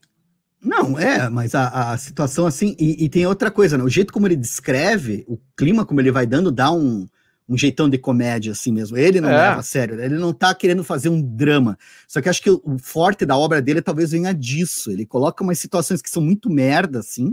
Não, 0.62 1.00
é, 1.00 1.30
mas 1.30 1.56
a, 1.56 1.92
a 1.92 1.98
situação 1.98 2.46
assim, 2.46 2.76
e, 2.78 3.06
e, 3.06 3.10
tem 3.10 3.26
outra 3.26 3.50
coisa, 3.50 3.78
né? 3.78 3.84
O 3.84 3.90
jeito 3.90 4.12
como 4.12 4.28
ele 4.28 4.36
descreve, 4.36 5.24
o 5.28 5.40
clima 5.56 5.86
como 5.86 6.02
ele 6.02 6.12
vai 6.12 6.26
dando, 6.26 6.52
dá 6.52 6.70
um, 6.70 7.08
um 7.48 7.58
jeitão 7.58 7.90
de 7.90 7.98
comédia 7.98 8.52
assim 8.52 8.72
mesmo. 8.72 8.98
Ele 8.98 9.22
não 9.22 9.30
é. 9.30 9.38
leva 9.38 9.62
a 9.62 9.64
sério, 9.64 10.00
ele 10.02 10.18
não 10.18 10.34
tá 10.34 10.54
querendo 10.54 10.84
fazer 10.84 11.08
um 11.08 11.22
drama. 11.22 11.78
Só 12.08 12.22
que 12.22 12.28
acho 12.28 12.42
que 12.42 12.50
o, 12.50 12.62
o 12.66 12.78
forte 12.78 13.26
da 13.26 13.38
obra 13.38 13.62
dele 13.62 13.82
talvez 13.82 14.12
venha 14.12 14.34
disso. 14.34 14.92
Ele 14.92 15.06
coloca 15.06 15.44
umas 15.44 15.60
situações 15.60 16.02
que 16.02 16.10
são 16.10 16.22
muito 16.22 16.50
merda, 16.50 17.00
assim, 17.00 17.32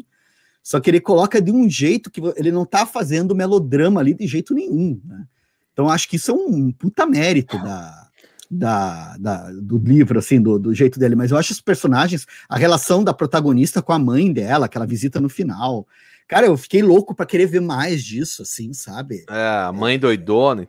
só 0.62 0.80
que 0.80 0.90
ele 0.90 1.00
coloca 1.00 1.40
de 1.40 1.52
um 1.52 1.68
jeito 1.71 2.11
que 2.11 2.21
ele 2.37 2.50
não 2.50 2.64
tá 2.64 2.87
fazendo 2.87 3.37
melodrama 3.37 4.00
ali 4.00 4.14
de 4.14 4.26
jeito 4.26 4.54
nenhum, 4.54 5.00
né? 5.04 5.25
Então 5.73 5.90
acho 5.90 6.09
que 6.09 6.16
isso 6.16 6.30
é 6.30 6.35
um 6.35 6.73
puta 6.73 7.06
mérito 7.06 7.56
da, 7.62 8.05
da, 8.50 9.17
da, 9.19 9.50
do 9.53 9.79
livro, 9.79 10.19
assim, 10.19 10.41
do, 10.41 10.59
do, 10.59 10.75
jeito 10.75 10.99
dele. 10.99 11.15
Mas 11.15 11.31
eu 11.31 11.37
acho 11.37 11.53
os 11.53 11.61
personagens, 11.61 12.26
a 12.49 12.57
relação 12.57 13.03
da 13.03 13.15
protagonista 13.15 13.83
com 13.83 13.93
a 13.93 13.99
mãe 13.99 14.33
dela, 14.33 14.67
aquela 14.67 14.87
visita 14.87 15.21
no 15.21 15.29
final. 15.29 15.87
Cara, 16.29 16.47
eu 16.47 16.57
fiquei 16.57 16.83
louco 16.83 17.15
para 17.15 17.26
querer 17.26 17.47
ver 17.47 17.61
mais 17.61 18.05
disso, 18.05 18.43
assim, 18.43 18.73
sabe? 18.73 19.25
É, 19.29 19.67
a 19.67 19.73
mãe 19.73 19.99
doidona. 19.99 20.69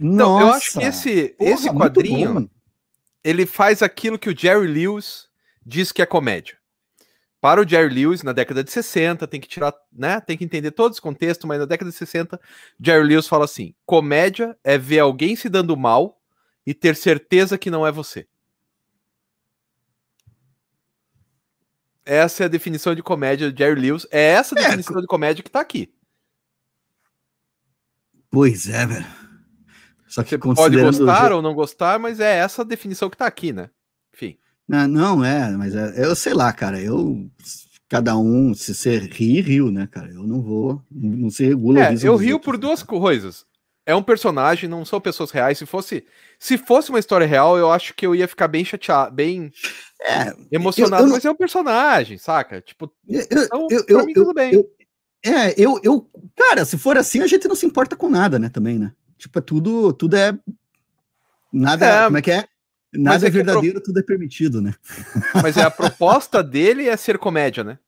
Então, 0.00 0.40
eu 0.40 0.48
acho 0.48 0.78
que 0.78 0.84
esse, 0.84 1.28
porra, 1.38 1.50
esse 1.50 1.70
quadrinho, 1.70 2.50
ele 3.24 3.46
faz 3.46 3.82
aquilo 3.82 4.18
que 4.18 4.28
o 4.28 4.38
Jerry 4.38 4.66
Lewis 4.66 5.26
diz 5.64 5.92
que 5.92 6.02
é 6.02 6.06
comédia 6.06 6.58
para 7.40 7.60
o 7.60 7.68
Jerry 7.68 7.94
Lewis 7.94 8.22
na 8.22 8.32
década 8.32 8.64
de 8.64 8.70
60, 8.70 9.26
tem 9.26 9.40
que 9.40 9.48
tirar, 9.48 9.72
né? 9.92 10.20
Tem 10.20 10.36
que 10.36 10.44
entender 10.44 10.70
todo 10.72 10.92
esse 10.92 11.00
contexto, 11.00 11.46
mas 11.46 11.58
na 11.58 11.64
década 11.64 11.90
de 11.90 11.96
60, 11.96 12.40
Jerry 12.80 13.06
Lewis 13.06 13.28
fala 13.28 13.44
assim: 13.44 13.74
comédia 13.86 14.56
é 14.64 14.76
ver 14.76 14.98
alguém 14.98 15.36
se 15.36 15.48
dando 15.48 15.76
mal 15.76 16.17
e 16.68 16.74
ter 16.74 16.94
certeza 16.94 17.56
que 17.56 17.70
não 17.70 17.86
é 17.86 17.90
você. 17.90 18.28
Essa 22.04 22.42
é 22.42 22.44
a 22.44 22.48
definição 22.48 22.94
de 22.94 23.02
comédia 23.02 23.50
de 23.50 23.58
Jerry 23.58 23.80
Lewis. 23.80 24.06
É 24.10 24.32
essa 24.32 24.54
a 24.54 24.60
é, 24.60 24.64
definição 24.66 25.00
de 25.00 25.06
comédia 25.06 25.42
que 25.42 25.50
tá 25.50 25.60
aqui. 25.60 25.90
Pois 28.30 28.68
é, 28.68 28.84
velho. 28.86 29.06
Só 30.06 30.22
que 30.22 30.36
Você 30.36 30.54
pode 30.54 30.78
gostar 30.78 31.32
ou 31.32 31.40
não 31.40 31.54
gostar, 31.54 31.98
mas 31.98 32.20
é 32.20 32.36
essa 32.36 32.60
a 32.60 32.66
definição 32.66 33.08
que 33.08 33.16
tá 33.16 33.26
aqui, 33.26 33.50
né? 33.50 33.70
Enfim. 34.14 34.38
Não, 34.68 34.86
não 34.86 35.24
é, 35.24 35.50
mas 35.52 35.74
é, 35.74 36.04
eu 36.04 36.14
sei 36.14 36.34
lá, 36.34 36.52
cara, 36.52 36.78
eu 36.78 37.30
cada 37.88 38.14
um, 38.18 38.52
se 38.52 38.74
você 38.74 38.98
ri, 38.98 39.40
riu, 39.40 39.70
né, 39.70 39.88
cara? 39.90 40.10
Eu 40.12 40.24
não 40.24 40.42
vou, 40.42 40.84
não 40.90 41.30
se 41.30 41.46
regula. 41.46 41.80
É, 41.80 41.94
eu 42.02 42.16
rio 42.16 42.38
por 42.38 42.58
duas 42.58 42.82
coisas. 42.82 43.46
É 43.88 43.94
um 43.94 44.02
personagem, 44.02 44.68
não 44.68 44.84
são 44.84 45.00
pessoas 45.00 45.30
reais. 45.30 45.56
Se 45.56 45.64
fosse, 45.64 46.04
se 46.38 46.58
fosse 46.58 46.90
uma 46.90 46.98
história 46.98 47.26
real, 47.26 47.56
eu 47.56 47.72
acho 47.72 47.94
que 47.94 48.06
eu 48.06 48.14
ia 48.14 48.28
ficar 48.28 48.46
bem 48.46 48.62
chateado, 48.62 49.14
bem 49.14 49.50
é, 50.02 50.34
emocionado, 50.52 51.04
eu, 51.04 51.06
eu 51.06 51.12
mas 51.14 51.24
é 51.24 51.30
um 51.30 51.34
personagem, 51.34 52.18
saca? 52.18 52.60
Tipo, 52.60 52.92
eu, 53.08 53.22
então, 53.22 53.66
eu, 53.70 53.84
eu, 53.88 54.04
mim, 54.04 54.12
tudo 54.12 54.34
bem. 54.34 54.62
é, 55.24 55.54
eu, 55.56 55.80
eu, 55.82 56.06
cara, 56.36 56.66
se 56.66 56.76
for 56.76 56.98
assim, 56.98 57.22
a 57.22 57.26
gente 57.26 57.48
não 57.48 57.56
se 57.56 57.64
importa 57.64 57.96
com 57.96 58.10
nada, 58.10 58.38
né, 58.38 58.50
também, 58.50 58.78
né? 58.78 58.92
Tipo, 59.16 59.38
é 59.38 59.42
tudo, 59.42 59.90
tudo 59.94 60.16
é 60.16 60.38
nada, 61.50 61.86
é, 61.86 62.04
como 62.04 62.18
é 62.18 62.22
que 62.22 62.30
é? 62.30 62.44
Nada 62.92 63.24
é, 63.24 63.28
é 63.28 63.30
verdadeiro, 63.30 63.76
pro... 63.76 63.84
tudo 63.84 64.00
é 64.00 64.02
permitido, 64.02 64.60
né? 64.60 64.74
Mas 65.42 65.56
é 65.56 65.62
a 65.62 65.70
proposta 65.70 66.42
dele 66.42 66.88
é 66.88 66.96
ser 66.98 67.16
comédia, 67.16 67.64
né? 67.64 67.78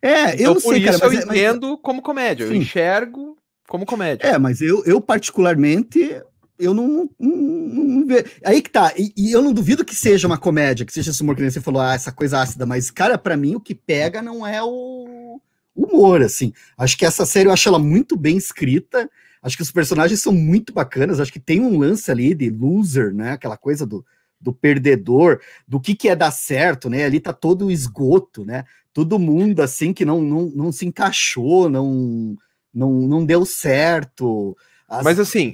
É, 0.00 0.34
então, 0.34 0.46
eu 0.46 0.54
não 0.54 0.60
sei, 0.60 0.84
cara, 0.84 0.98
mas, 0.98 1.02
eu 1.02 1.12
entendo 1.12 1.70
mas... 1.70 1.78
como 1.82 2.02
comédia, 2.02 2.46
Sim. 2.46 2.52
eu 2.52 2.60
enxergo 2.60 3.36
como 3.68 3.84
comédia. 3.84 4.26
É, 4.26 4.38
mas 4.38 4.60
eu, 4.60 4.82
eu 4.84 5.00
particularmente, 5.00 6.20
eu 6.58 6.72
não, 6.72 7.08
não, 7.20 7.36
não, 7.36 8.06
vejo. 8.06 8.24
Aí 8.44 8.62
que 8.62 8.70
tá, 8.70 8.92
e, 8.96 9.12
e, 9.16 9.30
eu 9.30 9.42
não 9.42 9.52
duvido 9.52 9.84
que 9.84 9.94
seja 9.94 10.26
uma 10.26 10.38
comédia, 10.38 10.86
que 10.86 10.92
seja 10.92 11.10
esse 11.10 11.22
humor 11.22 11.36
que 11.36 11.48
você 11.48 11.60
falou, 11.60 11.80
ah, 11.80 11.94
essa 11.94 12.10
coisa 12.10 12.40
ácida, 12.40 12.64
mas, 12.64 12.90
cara, 12.90 13.18
para 13.18 13.36
mim 13.36 13.54
o 13.54 13.60
que 13.60 13.74
pega 13.74 14.22
não 14.22 14.44
é 14.44 14.62
o 14.62 15.40
humor, 15.76 16.22
assim. 16.22 16.52
Acho 16.76 16.96
que 16.96 17.04
essa 17.04 17.26
série 17.26 17.48
eu 17.48 17.52
acho 17.52 17.68
ela 17.68 17.78
muito 17.78 18.16
bem 18.16 18.38
escrita, 18.38 19.08
acho 19.42 19.56
que 19.56 19.62
os 19.62 19.70
personagens 19.70 20.20
são 20.20 20.32
muito 20.32 20.72
bacanas, 20.72 21.20
acho 21.20 21.32
que 21.32 21.38
tem 21.38 21.60
um 21.60 21.78
lance 21.78 22.10
ali 22.10 22.34
de 22.34 22.50
loser, 22.50 23.14
né, 23.14 23.32
aquela 23.32 23.56
coisa 23.56 23.86
do, 23.86 24.04
do 24.40 24.52
perdedor, 24.52 25.40
do 25.68 25.78
que 25.78 25.94
que 25.94 26.08
é 26.08 26.16
dar 26.16 26.32
certo, 26.32 26.88
né, 26.88 27.04
ali 27.04 27.20
tá 27.20 27.34
todo 27.34 27.66
o 27.66 27.70
esgoto, 27.70 28.44
né, 28.46 28.64
todo 28.94 29.18
mundo, 29.18 29.60
assim, 29.60 29.92
que 29.92 30.06
não, 30.06 30.22
não, 30.22 30.46
não 30.46 30.72
se 30.72 30.86
encaixou, 30.86 31.68
não 31.68 32.36
não, 32.78 32.92
não 32.92 33.26
deu 33.26 33.44
certo. 33.44 34.56
As, 34.88 35.02
mas 35.02 35.18
assim. 35.18 35.52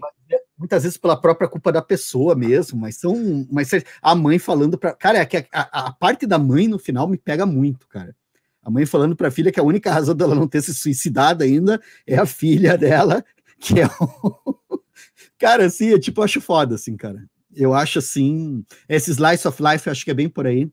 Muitas 0.56 0.84
vezes 0.84 0.96
pela 0.96 1.20
própria 1.20 1.48
culpa 1.48 1.72
da 1.72 1.82
pessoa 1.82 2.34
mesmo, 2.34 2.78
mas 2.78 2.96
são. 2.96 3.46
Mas 3.50 3.70
a 4.00 4.14
mãe 4.14 4.38
falando 4.38 4.78
para. 4.78 4.92
Cara, 4.92 5.18
é 5.18 5.24
que 5.24 5.38
a, 5.38 5.46
a, 5.52 5.86
a, 5.88 5.92
parte 5.92 6.26
da 6.26 6.38
mãe 6.38 6.68
no 6.68 6.78
final 6.78 7.08
me 7.08 7.16
pega 7.16 7.44
muito, 7.44 7.88
cara. 7.88 8.14
A 8.62 8.70
mãe 8.70 8.86
falando 8.86 9.16
para 9.16 9.28
a 9.28 9.30
filha 9.30 9.50
que 9.50 9.58
a 9.58 9.64
única 9.64 9.90
razão 9.90 10.14
dela 10.14 10.34
não 10.34 10.46
ter 10.46 10.62
se 10.62 10.74
suicidado 10.74 11.42
ainda 11.42 11.80
é 12.06 12.16
a 12.16 12.26
filha 12.26 12.78
dela, 12.78 13.24
que 13.58 13.80
é 13.80 13.86
o. 13.86 14.78
cara, 15.38 15.66
assim, 15.66 15.92
é 15.92 15.98
tipo, 15.98 16.20
eu 16.20 16.24
acho 16.24 16.40
foda, 16.40 16.76
assim, 16.76 16.96
cara. 16.96 17.24
Eu 17.54 17.74
acho 17.74 17.98
assim. 17.98 18.64
Esse 18.88 19.10
slice 19.10 19.48
of 19.48 19.62
life, 19.62 19.86
eu 19.86 19.90
acho 19.90 20.04
que 20.04 20.10
é 20.10 20.14
bem 20.14 20.28
por 20.28 20.46
aí. 20.46 20.70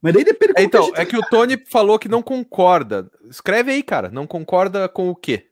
Mas 0.00 0.14
daí 0.14 0.24
depende. 0.24 0.52
Então, 0.58 0.92
é 0.94 1.04
que 1.04 1.16
o 1.16 1.22
Tony 1.22 1.60
falou 1.66 1.98
que 1.98 2.08
não 2.08 2.22
concorda. 2.22 3.10
Escreve 3.28 3.72
aí, 3.72 3.82
cara. 3.82 4.10
Não 4.10 4.26
concorda 4.26 4.88
com 4.88 5.08
o 5.08 5.16
quê? 5.16 5.48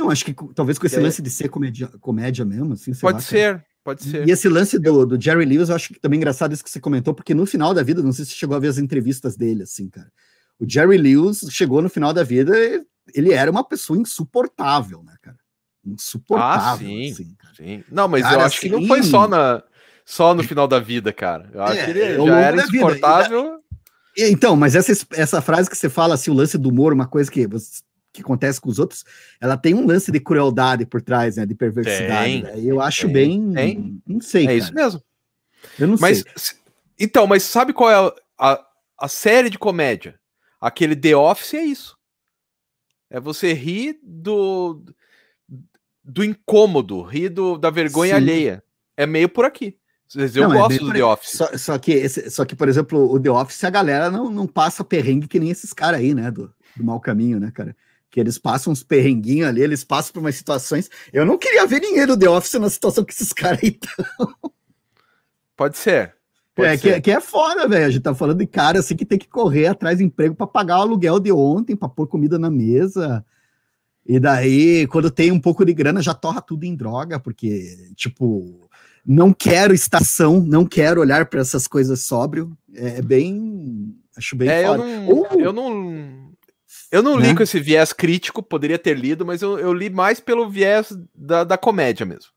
Não, 0.00 0.10
acho 0.10 0.24
que 0.24 0.34
talvez 0.54 0.78
com 0.78 0.86
esse 0.86 0.96
é. 0.96 1.00
lance 1.00 1.20
de 1.20 1.28
ser 1.28 1.50
comédia, 1.50 1.88
comédia 2.00 2.42
mesmo, 2.42 2.72
assim. 2.72 2.94
Pode 2.94 3.16
lá, 3.16 3.20
ser, 3.20 3.52
cara. 3.52 3.66
pode 3.84 4.02
ser. 4.02 4.26
E 4.26 4.30
esse 4.30 4.48
lance 4.48 4.78
do, 4.78 5.04
do 5.04 5.20
Jerry 5.20 5.44
Lewis, 5.44 5.68
eu 5.68 5.76
acho 5.76 5.92
que 5.92 6.00
também 6.00 6.16
engraçado 6.16 6.54
isso 6.54 6.64
que 6.64 6.70
você 6.70 6.80
comentou, 6.80 7.12
porque 7.12 7.34
no 7.34 7.44
final 7.44 7.74
da 7.74 7.82
vida, 7.82 8.02
não 8.02 8.10
sei 8.10 8.24
se 8.24 8.30
você 8.30 8.38
chegou 8.38 8.56
a 8.56 8.58
ver 8.58 8.68
as 8.68 8.78
entrevistas 8.78 9.36
dele, 9.36 9.64
assim, 9.64 9.90
cara. 9.90 10.10
O 10.58 10.64
Jerry 10.66 10.96
Lewis 10.96 11.40
chegou 11.50 11.82
no 11.82 11.90
final 11.90 12.14
da 12.14 12.22
vida, 12.22 12.54
ele 13.14 13.34
era 13.34 13.50
uma 13.50 13.62
pessoa 13.62 13.98
insuportável, 13.98 15.02
né, 15.02 15.14
cara? 15.20 15.36
Insuportável. 15.84 16.72
Ah, 16.72 16.78
sim, 16.78 17.10
assim, 17.10 17.36
sim. 17.54 17.84
Não, 17.90 18.08
mas 18.08 18.22
cara, 18.22 18.36
eu 18.36 18.40
acho 18.40 18.58
assim, 18.58 18.68
que 18.70 18.74
não 18.74 18.86
foi 18.86 19.02
só, 19.02 19.28
na, 19.28 19.62
só 20.06 20.34
no 20.34 20.42
final 20.42 20.66
da 20.66 20.78
vida, 20.78 21.12
cara. 21.12 21.50
Eu 21.52 21.62
acho 21.62 21.78
é, 21.78 21.84
que 21.84 21.90
ele 21.90 22.26
já 22.26 22.40
era 22.40 22.56
insuportável. 22.56 23.60
Então, 24.16 24.56
mas 24.56 24.74
essa, 24.74 25.06
essa 25.12 25.42
frase 25.42 25.68
que 25.68 25.76
você 25.76 25.90
fala, 25.90 26.14
assim, 26.14 26.30
o 26.30 26.34
lance 26.34 26.56
do 26.56 26.70
humor, 26.70 26.92
uma 26.94 27.06
coisa 27.06 27.30
que 27.30 27.46
você 27.46 27.82
que 28.12 28.22
acontece 28.22 28.60
com 28.60 28.68
os 28.68 28.78
outros, 28.78 29.04
ela 29.40 29.56
tem 29.56 29.74
um 29.74 29.86
lance 29.86 30.10
de 30.10 30.20
crueldade 30.20 30.84
por 30.84 31.00
trás, 31.00 31.36
né? 31.36 31.46
De 31.46 31.54
perversidade. 31.54 32.42
Né? 32.42 32.52
Eu 32.56 32.80
acho 32.80 33.06
tem, 33.06 33.12
bem. 33.12 33.52
Tem. 33.52 34.02
Não 34.06 34.20
sei. 34.20 34.44
É 34.44 34.46
cara. 34.46 34.58
isso 34.58 34.74
mesmo. 34.74 35.02
Eu 35.78 35.88
não 35.88 35.96
mas, 35.98 36.24
sei. 36.36 36.56
Então, 36.98 37.26
mas 37.26 37.42
sabe 37.42 37.72
qual 37.72 37.90
é 37.90 37.94
a, 37.94 38.52
a, 38.52 38.66
a, 38.98 39.08
série 39.08 39.50
de 39.50 39.58
comédia? 39.58 40.18
Aquele 40.60 40.96
The 40.96 41.16
Office 41.16 41.54
é 41.54 41.62
isso. 41.62 41.96
É 43.08 43.18
você 43.18 43.52
rir 43.52 43.98
do, 44.02 44.84
do 46.04 46.24
incômodo, 46.24 47.02
rir 47.02 47.28
do, 47.28 47.56
da 47.56 47.70
vergonha 47.70 48.14
Sim. 48.14 48.20
alheia. 48.20 48.64
É 48.96 49.06
meio 49.06 49.28
por 49.28 49.44
aqui. 49.44 49.76
Eu 50.14 50.48
não, 50.48 50.54
é 50.54 50.58
gosto 50.58 50.74
é 50.74 50.78
do 50.78 50.92
The 50.92 51.04
Office. 51.04 51.30
Só, 51.30 51.56
só, 51.56 51.78
que 51.78 51.92
esse, 51.92 52.30
só 52.30 52.44
que, 52.44 52.56
por 52.56 52.68
exemplo, 52.68 53.10
o 53.10 53.20
The 53.20 53.30
Office, 53.30 53.62
a 53.62 53.70
galera 53.70 54.10
não, 54.10 54.28
não 54.28 54.46
passa 54.46 54.84
perrengue 54.84 55.28
que 55.28 55.38
nem 55.38 55.50
esses 55.50 55.72
caras 55.72 56.00
aí, 56.00 56.14
né? 56.14 56.30
Do, 56.30 56.52
do 56.76 56.84
mau 56.84 57.00
caminho, 57.00 57.38
né, 57.38 57.52
cara? 57.52 57.76
Que 58.10 58.18
eles 58.18 58.38
passam 58.38 58.72
uns 58.72 58.82
perrenguinhos 58.82 59.48
ali, 59.48 59.62
eles 59.62 59.84
passam 59.84 60.12
por 60.12 60.20
umas 60.20 60.34
situações. 60.34 60.90
Eu 61.12 61.24
não 61.24 61.38
queria 61.38 61.66
ver 61.66 61.80
ninguém 61.80 62.06
do 62.06 62.18
The 62.18 62.28
Office 62.28 62.54
na 62.54 62.68
situação 62.68 63.04
que 63.04 63.12
esses 63.12 63.32
caras 63.32 63.62
estão. 63.62 64.34
Pode 65.56 65.78
ser. 65.78 66.14
Pode 66.54 66.68
é, 66.68 66.76
ser. 66.76 66.94
Que, 66.94 67.00
que, 67.02 67.10
é 67.12 67.20
foda, 67.20 67.68
velho. 67.68 67.86
A 67.86 67.90
gente 67.90 68.02
tá 68.02 68.14
falando 68.14 68.38
de 68.38 68.46
cara 68.46 68.80
assim 68.80 68.96
que 68.96 69.04
tem 69.04 69.18
que 69.18 69.28
correr 69.28 69.68
atrás 69.68 69.98
de 69.98 70.04
emprego 70.04 70.34
para 70.34 70.46
pagar 70.46 70.78
o 70.78 70.82
aluguel 70.82 71.20
de 71.20 71.30
ontem, 71.30 71.76
para 71.76 71.88
pôr 71.88 72.08
comida 72.08 72.38
na 72.38 72.50
mesa. 72.50 73.24
E 74.04 74.18
daí, 74.18 74.86
quando 74.88 75.10
tem 75.10 75.30
um 75.30 75.40
pouco 75.40 75.64
de 75.64 75.72
grana, 75.72 76.02
já 76.02 76.12
torra 76.12 76.40
tudo 76.40 76.64
em 76.64 76.74
droga, 76.74 77.20
porque, 77.20 77.92
tipo, 77.94 78.68
não 79.06 79.32
quero 79.32 79.72
estação, 79.72 80.40
não 80.40 80.66
quero 80.66 81.00
olhar 81.00 81.26
para 81.26 81.40
essas 81.40 81.68
coisas 81.68 82.00
sóbrio. 82.00 82.56
É 82.74 83.00
bem. 83.00 83.94
Acho 84.16 84.34
bem 84.34 84.48
é, 84.48 84.66
foda. 84.66 84.82
Eu 84.82 84.88
não, 84.88 85.08
Ou, 85.08 85.26
eu 85.40 85.52
não 85.52 86.19
eu 86.90 87.02
não 87.02 87.18
né? 87.18 87.28
li 87.28 87.34
com 87.36 87.42
esse 87.42 87.60
viés 87.60 87.92
crítico, 87.92 88.42
poderia 88.42 88.78
ter 88.78 88.98
lido, 88.98 89.24
mas 89.24 89.42
eu, 89.42 89.58
eu 89.58 89.72
li 89.72 89.88
mais 89.88 90.18
pelo 90.18 90.48
viés 90.50 90.92
da, 91.14 91.44
da 91.44 91.56
comédia 91.56 92.04
mesmo. 92.04 92.30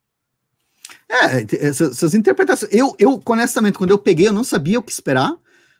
É, 1.09 1.67
essas, 1.67 2.13
interpretações. 2.13 2.71
Eu, 2.71 2.95
eu, 2.99 3.21
honestamente, 3.25 3.77
quando 3.77 3.91
eu 3.91 3.97
peguei, 3.97 4.27
eu 4.27 4.33
não 4.33 4.43
sabia 4.43 4.79
o 4.79 4.83
que 4.83 4.91
esperar. 4.91 5.33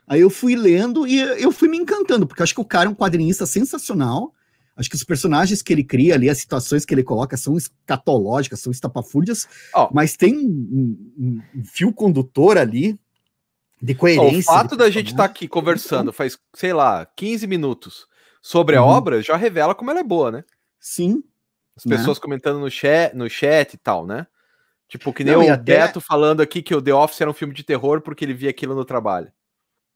Aí 0.07 0.21
eu 0.21 0.29
fui 0.29 0.55
lendo 0.55 1.07
e 1.07 1.19
eu 1.19 1.51
fui 1.51 1.69
me 1.69 1.77
encantando, 1.77 2.27
porque 2.27 2.43
acho 2.43 2.53
que 2.53 2.62
o 2.62 2.65
cara 2.65 2.88
é 2.88 2.89
um 2.89 2.95
quadrinista 2.95 3.45
sensacional. 3.45 4.33
Acho 4.75 4.89
que 4.89 4.95
os 4.95 5.03
personagens 5.03 5.62
que 5.62 5.71
ele 5.71 5.83
cria 5.83 6.15
ali, 6.15 6.29
as 6.29 6.39
situações 6.39 6.83
que 6.83 6.93
ele 6.93 7.03
coloca 7.03 7.38
são 7.38 7.55
escatológicas, 7.55 8.59
são 8.59 8.71
estapafúrdias, 8.71 9.47
oh. 9.73 9.88
mas 9.93 10.17
tem 10.17 10.36
um, 10.36 10.97
um, 11.17 11.41
um, 11.55 11.63
fio 11.63 11.93
condutor 11.93 12.57
ali 12.57 12.99
de 13.79 13.93
coerência. 13.93 14.51
Oh, 14.51 14.55
o 14.55 14.57
fato 14.57 14.75
da 14.75 14.89
gente 14.89 15.12
estar 15.12 15.17
tá 15.17 15.25
aqui 15.25 15.47
conversando 15.47 16.12
faz, 16.12 16.38
sei 16.55 16.73
lá, 16.73 17.05
15 17.15 17.45
minutos 17.45 18.07
sobre 18.43 18.75
a 18.75 18.84
uhum. 18.84 18.89
obra 18.89 19.21
já 19.21 19.38
revela 19.38 19.73
como 19.73 19.89
ela 19.89 20.01
é 20.01 20.03
boa, 20.03 20.29
né? 20.29 20.43
Sim. 20.77 21.23
As 21.77 21.86
né? 21.86 21.95
pessoas 21.95 22.19
comentando 22.19 22.60
no 22.60 22.69
chat, 22.69 23.15
no 23.15 23.29
chat 23.29 23.73
e 23.73 23.77
tal, 23.77 24.06
né? 24.06 24.27
Tipo, 24.89 25.13
que 25.13 25.23
nem 25.23 25.34
Não, 25.34 25.45
o 25.45 25.51
até... 25.51 25.77
Beto 25.77 26.01
falando 26.01 26.41
aqui 26.41 26.62
que 26.62 26.75
o 26.75 26.82
The 26.82 26.93
Office 26.93 27.21
era 27.21 27.32
um 27.32 27.34
filme 27.34 27.53
de 27.53 27.63
terror 27.63 28.01
porque 28.01 28.25
ele 28.25 28.34
via 28.34 28.49
aquilo 28.49 28.75
no 28.75 28.84
trabalho. 28.84 29.32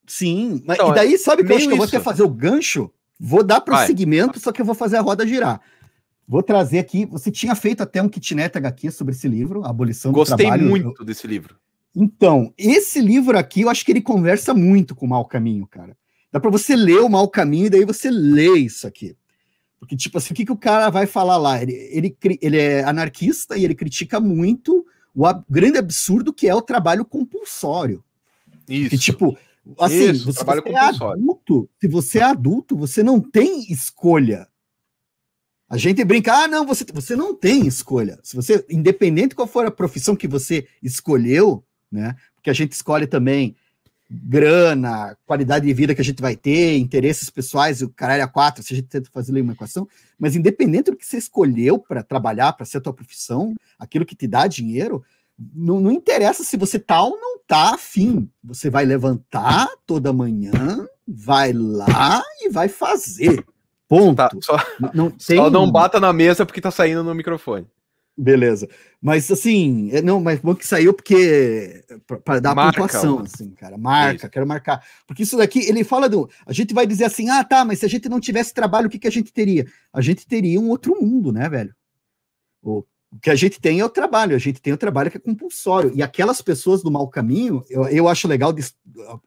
Sim, 0.08 0.64
mas 0.66 0.78
então, 0.78 0.92
e 0.92 0.96
daí 0.96 1.18
sabe 1.18 1.44
que 1.44 1.52
eu 1.52 1.58
acho 1.58 1.68
que 1.68 1.74
eu 1.74 1.78
vou 1.78 1.86
até 1.86 2.00
fazer 2.00 2.24
o 2.24 2.30
gancho? 2.30 2.90
Vou 3.20 3.44
dar 3.44 3.60
prosseguimento, 3.60 4.40
só 4.40 4.54
que 4.54 4.62
eu 4.62 4.66
vou 4.66 4.74
fazer 4.74 4.96
a 4.96 5.02
roda 5.02 5.28
girar. 5.28 5.60
Vou 6.26 6.42
trazer 6.42 6.80
aqui. 6.80 7.06
Você 7.06 7.30
tinha 7.30 7.54
feito 7.54 7.84
até 7.84 8.02
um 8.02 8.08
kitnet 8.08 8.58
HQ 8.58 8.92
sobre 8.92 9.14
esse 9.14 9.28
livro, 9.28 9.66
a 9.66 9.70
Abolição 9.70 10.14
Gostei 10.14 10.38
do 10.38 10.40
Trabalho. 10.40 10.64
Gostei 10.64 10.84
muito 10.84 11.04
desse 11.04 11.28
livro. 11.28 11.58
Então, 11.94 12.54
esse 12.58 13.02
livro 13.02 13.38
aqui, 13.38 13.62
eu 13.62 13.70
acho 13.70 13.84
que 13.84 13.92
ele 13.92 14.02
conversa 14.02 14.54
muito 14.54 14.96
com 14.96 15.06
o 15.06 15.10
Mal 15.10 15.26
Caminho, 15.26 15.68
cara. 15.68 15.98
Dá 16.32 16.40
para 16.40 16.52
você 16.52 16.76
ler 16.76 17.00
o 17.00 17.10
mau 17.10 17.28
caminho 17.28 17.68
e 17.68 17.70
daí 17.70 17.86
você 17.86 18.10
lê 18.12 18.58
isso 18.58 18.86
aqui. 18.86 19.16
Porque, 19.80 19.96
tipo 19.96 20.18
assim, 20.18 20.34
o 20.34 20.36
que, 20.36 20.46
que 20.46 20.52
o 20.52 20.58
cara 20.58 20.90
vai 20.90 21.06
falar 21.06 21.38
lá? 21.38 21.62
Ele, 21.62 21.74
ele, 21.92 22.18
ele 22.42 22.58
é 22.58 22.84
anarquista 22.84 23.58
e 23.58 23.64
ele 23.64 23.76
critica 23.76 24.20
muito 24.20 24.86
o 25.14 25.26
ab 25.26 25.44
grande 25.50 25.78
absurdo 25.78 26.34
que 26.34 26.48
é 26.48 26.54
o 26.54 26.62
trabalho 26.62 27.06
compulsório. 27.06 28.04
Isso. 28.68 28.90
Que, 28.90 28.98
tipo, 28.98 29.38
assim, 29.80 30.12
isso, 30.12 30.26
você, 30.26 30.44
você 30.44 30.70
é 30.70 30.78
adulto, 30.78 31.70
se 31.80 31.88
você 31.88 32.20
é 32.20 32.24
adulto, 32.24 32.76
você 32.76 33.04
não 33.04 33.20
tem 33.20 33.72
escolha. 33.72 34.48
A 35.70 35.78
gente 35.78 36.04
brinca, 36.04 36.34
ah, 36.34 36.48
não, 36.48 36.66
você, 36.66 36.86
você 36.94 37.16
não 37.16 37.36
tem 37.36 37.68
escolha. 37.68 38.20
Se 38.24 38.36
você, 38.36 38.66
independente 38.70 39.36
qual 39.36 39.48
for 39.48 39.66
a 39.66 39.72
profissão 39.72 40.16
que 40.16 40.28
você 40.28 40.68
escolheu, 40.82 41.64
né? 41.92 42.16
Porque 42.36 42.50
a 42.50 42.54
gente 42.54 42.72
escolhe 42.72 43.06
também 43.06 43.56
grana, 44.10 45.18
qualidade 45.26 45.66
de 45.66 45.74
vida 45.74 45.94
que 45.94 46.02
a 46.02 46.04
gente 46.04 46.22
vai 46.22 46.36
ter, 46.36 46.78
interesses 46.78 47.30
pessoais, 47.30 47.82
o 47.82 47.90
caralho 47.90 48.24
a 48.24 48.28
quatro, 48.28 48.64
se 48.64 48.74
a 48.74 48.76
gente 48.76 48.88
tenta 48.88 49.10
fazer 49.12 49.40
uma 49.40 49.54
equação, 49.54 49.88
mas 50.18 50.36
independente 50.36 50.92
do 50.92 50.98
que 50.98 51.06
você 51.06 51.18
escolheu 51.18 51.78
para 51.78 52.02
trabalhar, 52.02 52.54
para 52.54 52.66
ser 52.66 52.78
a 52.78 52.82
tua 52.82 52.94
profissão, 52.94 53.54
aquilo 53.78 54.06
que 54.06 54.16
te 54.16 54.28
dá 54.28 54.48
dinheiro, 54.48 55.04
não, 55.54 55.80
não 55.80 55.92
interessa 55.92 56.44
se 56.44 56.58
você 56.58 56.80
tá 56.80 57.02
ou 57.04 57.18
não 57.20 57.40
tá 57.46 57.76
afim. 57.76 58.30
Você 58.44 58.70
vai 58.70 58.86
levantar 58.86 59.68
toda 59.86 60.12
manhã, 60.12 60.88
vai 61.08 61.54
lá 61.54 62.24
e 62.42 62.50
vai 62.50 62.68
fazer. 62.68 63.46
Ponto. 63.88 64.18
Tá, 64.18 64.30
só, 64.42 64.58
não, 64.94 65.10
tem... 65.12 65.38
só 65.38 65.50
não 65.50 65.72
bata 65.72 66.00
na 66.00 66.12
mesa 66.12 66.46
porque 66.46 66.60
tá 66.60 66.72
saindo 66.72 67.04
no 67.04 67.16
microfone. 67.16 67.68
Beleza. 68.18 68.68
Mas 69.00 69.30
assim, 69.30 69.92
é, 69.92 70.02
não, 70.02 70.20
mas 70.20 70.40
bom 70.40 70.56
que 70.56 70.66
saiu 70.66 70.92
porque 70.92 71.86
para 72.26 72.40
dar 72.40 72.56
Marca, 72.56 72.82
pontuação, 72.82 73.20
assim, 73.20 73.52
cara. 73.52 73.78
Marca, 73.78 74.26
isso. 74.26 74.30
quero 74.30 74.48
marcar. 74.48 74.84
Porque 75.06 75.22
isso 75.22 75.38
daqui, 75.38 75.60
ele 75.60 75.84
fala 75.84 76.10
do. 76.10 76.28
A 76.46 76.52
gente 76.52 76.74
vai 76.74 76.88
dizer 76.88 77.06
assim: 77.06 77.30
ah, 77.30 77.44
tá, 77.44 77.64
mas 77.64 77.80
se 77.80 77.86
a 77.86 77.90
gente 77.90 78.10
não 78.10 78.20
tivesse 78.20 78.54
trabalho, 78.54 78.88
o 78.88 78.90
que, 78.90 78.98
que 78.98 79.08
a 79.08 79.12
gente 79.12 79.32
teria? 79.32 79.68
A 79.94 80.02
gente 80.02 80.26
teria 80.26 80.60
um 80.60 80.70
outro 80.70 81.00
mundo, 81.00 81.32
né, 81.32 81.48
velho? 81.48 81.76
O 82.64 82.84
O 83.12 83.20
que 83.22 83.30
a 83.30 83.36
gente 83.36 83.62
tem 83.62 83.80
é 83.80 83.86
o 83.86 83.90
trabalho, 83.90 84.36
a 84.36 84.40
gente 84.40 84.60
tem 84.60 84.74
o 84.74 84.78
trabalho 84.78 85.12
que 85.12 85.18
é 85.18 85.20
compulsório. 85.20 85.92
E 85.94 86.02
aquelas 86.02 86.42
pessoas 86.42 86.82
do 86.82 86.92
mau 86.92 87.08
caminho, 87.08 87.64
eu, 87.70 87.88
eu 87.88 88.08
acho 88.08 88.28
legal 88.28 88.52
de, 88.52 88.66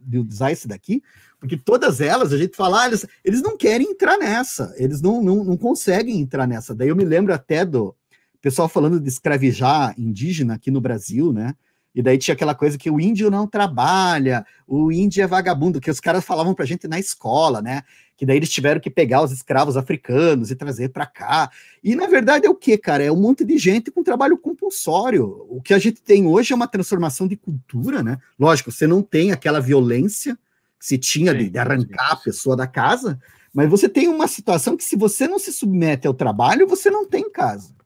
de 0.01 0.19
usar 0.19 0.51
esse 0.51 0.67
daqui, 0.67 1.01
porque 1.39 1.57
todas 1.57 2.01
elas, 2.01 2.33
a 2.33 2.37
gente 2.37 2.57
fala, 2.57 2.83
ah, 2.83 2.87
eles, 2.89 3.07
eles 3.25 3.41
não 3.41 3.57
querem 3.57 3.93
entrar 3.93 4.19
nessa, 4.19 4.75
eles 4.77 5.01
não, 5.01 5.23
não, 5.23 5.45
não 5.45 5.57
conseguem 5.57 6.21
entrar 6.21 6.47
nessa. 6.47 6.75
Daí 6.75 6.89
eu 6.89 6.97
me 6.97 7.05
lembro 7.05 7.33
até 7.33 7.65
do 7.65 7.95
pessoal 8.41 8.69
falando 8.69 8.99
de 9.01 9.09
escravijar 9.09 9.95
indígena 9.99 10.55
aqui 10.55 10.71
no 10.71 10.81
Brasil, 10.81 11.33
né? 11.33 11.55
E 11.95 12.01
daí 12.01 12.17
tinha 12.19 12.35
aquela 12.35 12.55
coisa 12.55 12.79
que 12.79 12.91
o 12.91 13.01
índio 13.01 13.31
não 13.31 13.47
trabalha, 13.47 14.47
o 14.67 14.93
índio 14.93 15.23
é 15.23 15.27
vagabundo, 15.27 15.81
que 15.81 15.91
os 15.91 15.99
caras 15.99 16.25
falavam 16.25 16.55
pra 16.55 16.65
gente 16.65 16.87
na 16.87 16.99
escola, 17.01 17.61
né? 17.61 17.83
Que 18.17 18.25
daí 18.25 18.37
eles 18.37 18.51
tiveram 18.51 18.81
que 18.81 18.91
pegar 18.91 19.23
os 19.23 19.33
escravos 19.33 19.77
africanos 19.77 20.51
e 20.51 20.55
trazer 20.55 20.91
para 20.91 21.05
cá. 21.05 21.51
E 21.83 21.97
na 21.97 22.07
verdade 22.07 22.47
é 22.47 22.51
o 22.51 22.55
que, 22.55 22.79
cara? 22.79 23.03
É 23.03 23.11
um 23.11 23.21
monte 23.21 23.45
de 23.45 23.59
gente 23.59 23.91
com 23.91 24.05
trabalho 24.05 24.39
compulsório. 24.39 25.47
O 25.49 25.61
que 25.61 25.75
a 25.75 25.79
gente 25.79 26.01
tem 26.01 26.27
hoje 26.27 26.53
é 26.53 26.57
uma 26.57 26.69
transformação 26.69 27.27
de 27.27 27.37
cultura, 27.37 28.03
né? 28.03 28.19
Lógico, 28.39 28.71
você 28.71 28.87
não 28.87 29.03
tem 29.03 29.33
aquela 29.33 29.59
violência 29.59 30.39
que 30.79 30.87
se 30.87 30.97
tinha 30.97 31.35
de, 31.35 31.51
de, 31.51 31.59
arrancar 31.59 32.13
a 32.13 32.17
pessoa 32.17 32.57
da 32.57 32.67
casa, 32.67 33.21
mas 33.53 33.69
você 33.69 33.89
tem 33.89 34.07
uma 34.07 34.29
situação 34.29 34.77
que 34.77 34.85
se 34.85 34.97
você 34.97 35.27
não 35.27 35.39
se 35.39 35.53
submete 35.53 36.07
ao 36.07 36.15
trabalho, 36.15 36.69
você 36.69 36.89
não 36.89 37.05
tem 37.05 37.29
casa. 37.31 37.80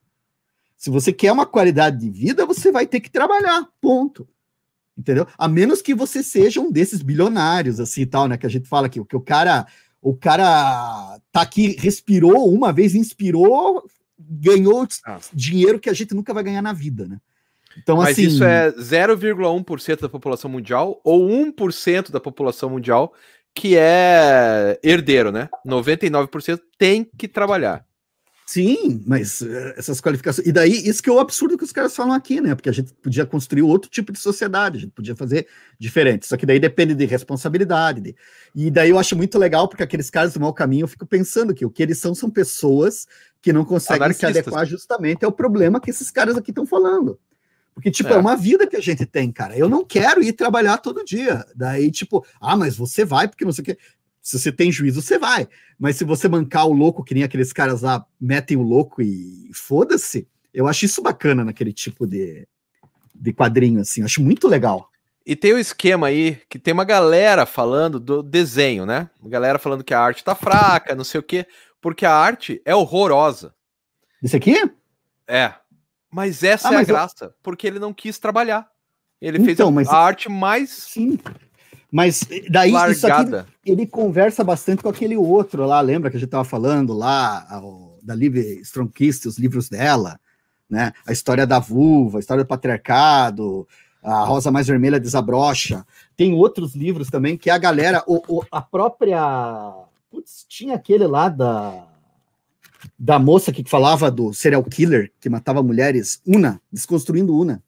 Se 0.84 0.90
você 0.90 1.14
quer 1.14 1.32
uma 1.32 1.46
qualidade 1.46 1.98
de 1.98 2.10
vida, 2.10 2.44
você 2.44 2.70
vai 2.70 2.86
ter 2.86 3.00
que 3.00 3.10
trabalhar, 3.10 3.66
ponto. 3.80 4.28
Entendeu? 4.94 5.26
A 5.38 5.48
menos 5.48 5.80
que 5.80 5.94
você 5.94 6.22
seja 6.22 6.60
um 6.60 6.70
desses 6.70 7.00
bilionários, 7.00 7.80
assim 7.80 8.02
e 8.02 8.06
tal, 8.06 8.28
né? 8.28 8.36
Que 8.36 8.44
a 8.44 8.50
gente 8.50 8.68
fala 8.68 8.86
que, 8.86 9.02
que 9.02 9.16
o 9.16 9.20
cara, 9.22 9.66
o 10.02 10.14
cara 10.14 11.18
tá 11.32 11.40
aqui, 11.40 11.74
respirou 11.80 12.52
uma 12.52 12.70
vez, 12.70 12.94
inspirou, 12.94 13.82
ganhou 14.18 14.86
ah. 15.06 15.18
dinheiro 15.32 15.80
que 15.80 15.88
a 15.88 15.94
gente 15.94 16.14
nunca 16.14 16.34
vai 16.34 16.44
ganhar 16.44 16.60
na 16.60 16.74
vida, 16.74 17.08
né? 17.08 17.16
Então, 17.78 17.96
Mas 17.96 18.10
assim, 18.10 18.26
isso 18.26 18.44
é 18.44 18.70
0,1% 18.72 20.02
da 20.02 20.08
população 20.10 20.50
mundial 20.50 21.00
ou 21.02 21.26
1% 21.30 22.10
da 22.10 22.20
população 22.20 22.68
mundial 22.68 23.14
que 23.54 23.74
é 23.74 24.78
herdeiro, 24.82 25.32
né? 25.32 25.48
99% 25.66 26.60
tem 26.76 27.08
que 27.16 27.26
trabalhar. 27.26 27.86
Sim, 28.46 29.02
mas 29.06 29.40
eh, 29.40 29.74
essas 29.78 30.02
qualificações. 30.02 30.46
E 30.46 30.52
daí, 30.52 30.86
isso 30.86 31.02
que 31.02 31.08
é 31.08 31.12
o 31.12 31.18
absurdo 31.18 31.56
que 31.56 31.64
os 31.64 31.72
caras 31.72 31.96
falam 31.96 32.12
aqui, 32.12 32.42
né? 32.42 32.54
Porque 32.54 32.68
a 32.68 32.72
gente 32.72 32.92
podia 32.94 33.24
construir 33.24 33.62
outro 33.62 33.90
tipo 33.90 34.12
de 34.12 34.18
sociedade, 34.18 34.76
a 34.76 34.80
gente 34.80 34.92
podia 34.92 35.16
fazer 35.16 35.46
diferente. 35.78 36.26
Só 36.26 36.36
que 36.36 36.44
daí 36.44 36.60
depende 36.60 36.94
de 36.94 37.06
responsabilidade. 37.06 38.02
De... 38.02 38.16
E 38.54 38.70
daí 38.70 38.90
eu 38.90 38.98
acho 38.98 39.16
muito 39.16 39.38
legal, 39.38 39.66
porque 39.66 39.82
aqueles 39.82 40.10
caras 40.10 40.34
do 40.34 40.40
mau 40.40 40.52
caminho, 40.52 40.84
eu 40.84 40.88
fico 40.88 41.06
pensando 41.06 41.54
que 41.54 41.64
o 41.64 41.70
que 41.70 41.82
eles 41.82 41.98
são 41.98 42.14
são 42.14 42.28
pessoas 42.28 43.06
que 43.40 43.52
não 43.52 43.64
conseguem 43.64 44.12
se 44.12 44.26
adequar 44.26 44.66
justamente 44.66 45.24
ao 45.24 45.32
problema 45.32 45.80
que 45.80 45.90
esses 45.90 46.10
caras 46.10 46.36
aqui 46.36 46.50
estão 46.50 46.66
falando. 46.66 47.18
Porque, 47.74 47.90
tipo, 47.90 48.10
é. 48.10 48.12
é. 48.12 48.18
uma 48.18 48.36
vida 48.36 48.66
que 48.66 48.76
a 48.76 48.80
gente 48.80 49.04
tem, 49.04 49.32
cara. 49.32 49.56
Eu 49.56 49.68
não 49.68 49.84
quero 49.84 50.22
ir 50.22 50.32
trabalhar 50.32 50.78
todo 50.78 51.04
dia. 51.04 51.44
Daí, 51.56 51.90
tipo, 51.90 52.24
ah, 52.40 52.56
mas 52.56 52.76
você 52.76 53.04
vai 53.04 53.26
porque 53.26 53.44
não 53.44 53.52
sei 53.52 53.62
o 53.62 53.64
quê. 53.64 53.78
Se 54.24 54.38
você 54.38 54.50
tem 54.50 54.72
juízo, 54.72 55.02
você 55.02 55.18
vai. 55.18 55.46
Mas 55.78 55.96
se 55.96 56.04
você 56.04 56.26
mancar 56.26 56.66
o 56.66 56.72
louco, 56.72 57.04
que 57.04 57.12
nem 57.12 57.24
aqueles 57.24 57.52
caras 57.52 57.82
lá 57.82 58.06
metem 58.18 58.56
o 58.56 58.62
louco 58.62 59.02
e 59.02 59.50
foda-se, 59.52 60.26
eu 60.52 60.66
acho 60.66 60.86
isso 60.86 61.02
bacana 61.02 61.44
naquele 61.44 61.74
tipo 61.74 62.06
de, 62.06 62.48
de 63.14 63.32
quadrinho, 63.34 63.82
assim. 63.82 64.00
Eu 64.00 64.06
acho 64.06 64.22
muito 64.22 64.48
legal. 64.48 64.88
E 65.26 65.36
tem 65.36 65.52
o 65.52 65.58
esquema 65.58 66.06
aí 66.06 66.40
que 66.48 66.58
tem 66.58 66.72
uma 66.72 66.84
galera 66.84 67.44
falando 67.44 68.00
do 68.00 68.22
desenho, 68.22 68.86
né? 68.86 69.10
Uma 69.20 69.28
galera 69.28 69.58
falando 69.58 69.84
que 69.84 69.92
a 69.92 70.00
arte 70.00 70.24
tá 70.24 70.34
fraca, 70.34 70.94
não 70.94 71.04
sei 71.04 71.20
o 71.20 71.22
quê, 71.22 71.46
porque 71.78 72.06
a 72.06 72.14
arte 72.14 72.62
é 72.64 72.74
horrorosa. 72.74 73.54
Isso 74.22 74.36
aqui? 74.36 74.56
É. 75.28 75.52
Mas 76.10 76.42
essa 76.42 76.70
ah, 76.70 76.72
é 76.72 76.76
mas 76.76 76.88
a 76.88 76.92
graça, 76.92 77.24
eu... 77.26 77.34
porque 77.42 77.66
ele 77.66 77.78
não 77.78 77.92
quis 77.92 78.18
trabalhar. 78.18 78.66
Ele 79.20 79.36
então, 79.36 79.46
fez 79.46 79.60
a, 79.60 79.70
mas... 79.70 79.88
a 79.88 79.98
arte 79.98 80.30
mais 80.30 80.70
Sim. 80.70 81.18
Mas 81.94 82.26
daí 82.50 82.72
Largada. 82.72 83.42
aqui, 83.42 83.50
ele 83.64 83.86
conversa 83.86 84.42
bastante 84.42 84.82
com 84.82 84.88
aquele 84.88 85.16
outro 85.16 85.64
lá, 85.64 85.80
lembra 85.80 86.10
que 86.10 86.16
a 86.16 86.18
gente 86.18 86.26
estava 86.26 86.42
falando 86.42 86.92
lá, 86.92 87.46
da 88.02 88.12
Liv 88.16 88.36
Stromkist, 88.62 89.26
os 89.26 89.38
livros 89.38 89.68
dela, 89.68 90.18
né? 90.68 90.92
A 91.06 91.12
história 91.12 91.46
da 91.46 91.60
vulva, 91.60 92.18
a 92.18 92.20
história 92.20 92.42
do 92.42 92.48
patriarcado, 92.48 93.64
a 94.02 94.24
Rosa 94.24 94.50
Mais 94.50 94.66
Vermelha 94.66 94.98
desabrocha. 94.98 95.86
Tem 96.16 96.34
outros 96.34 96.74
livros 96.74 97.10
também 97.10 97.36
que 97.36 97.48
a 97.48 97.56
galera, 97.56 98.02
o, 98.08 98.20
o, 98.26 98.44
a 98.50 98.60
própria. 98.60 99.72
Putz, 100.10 100.44
tinha 100.48 100.74
aquele 100.74 101.06
lá 101.06 101.28
da. 101.28 101.86
Da 102.98 103.20
moça 103.20 103.52
que 103.52 103.62
falava 103.70 104.10
do 104.10 104.34
serial 104.34 104.64
killer 104.64 105.12
que 105.20 105.30
matava 105.30 105.62
mulheres, 105.62 106.20
Una, 106.26 106.60
desconstruindo 106.72 107.38
Una. 107.38 107.62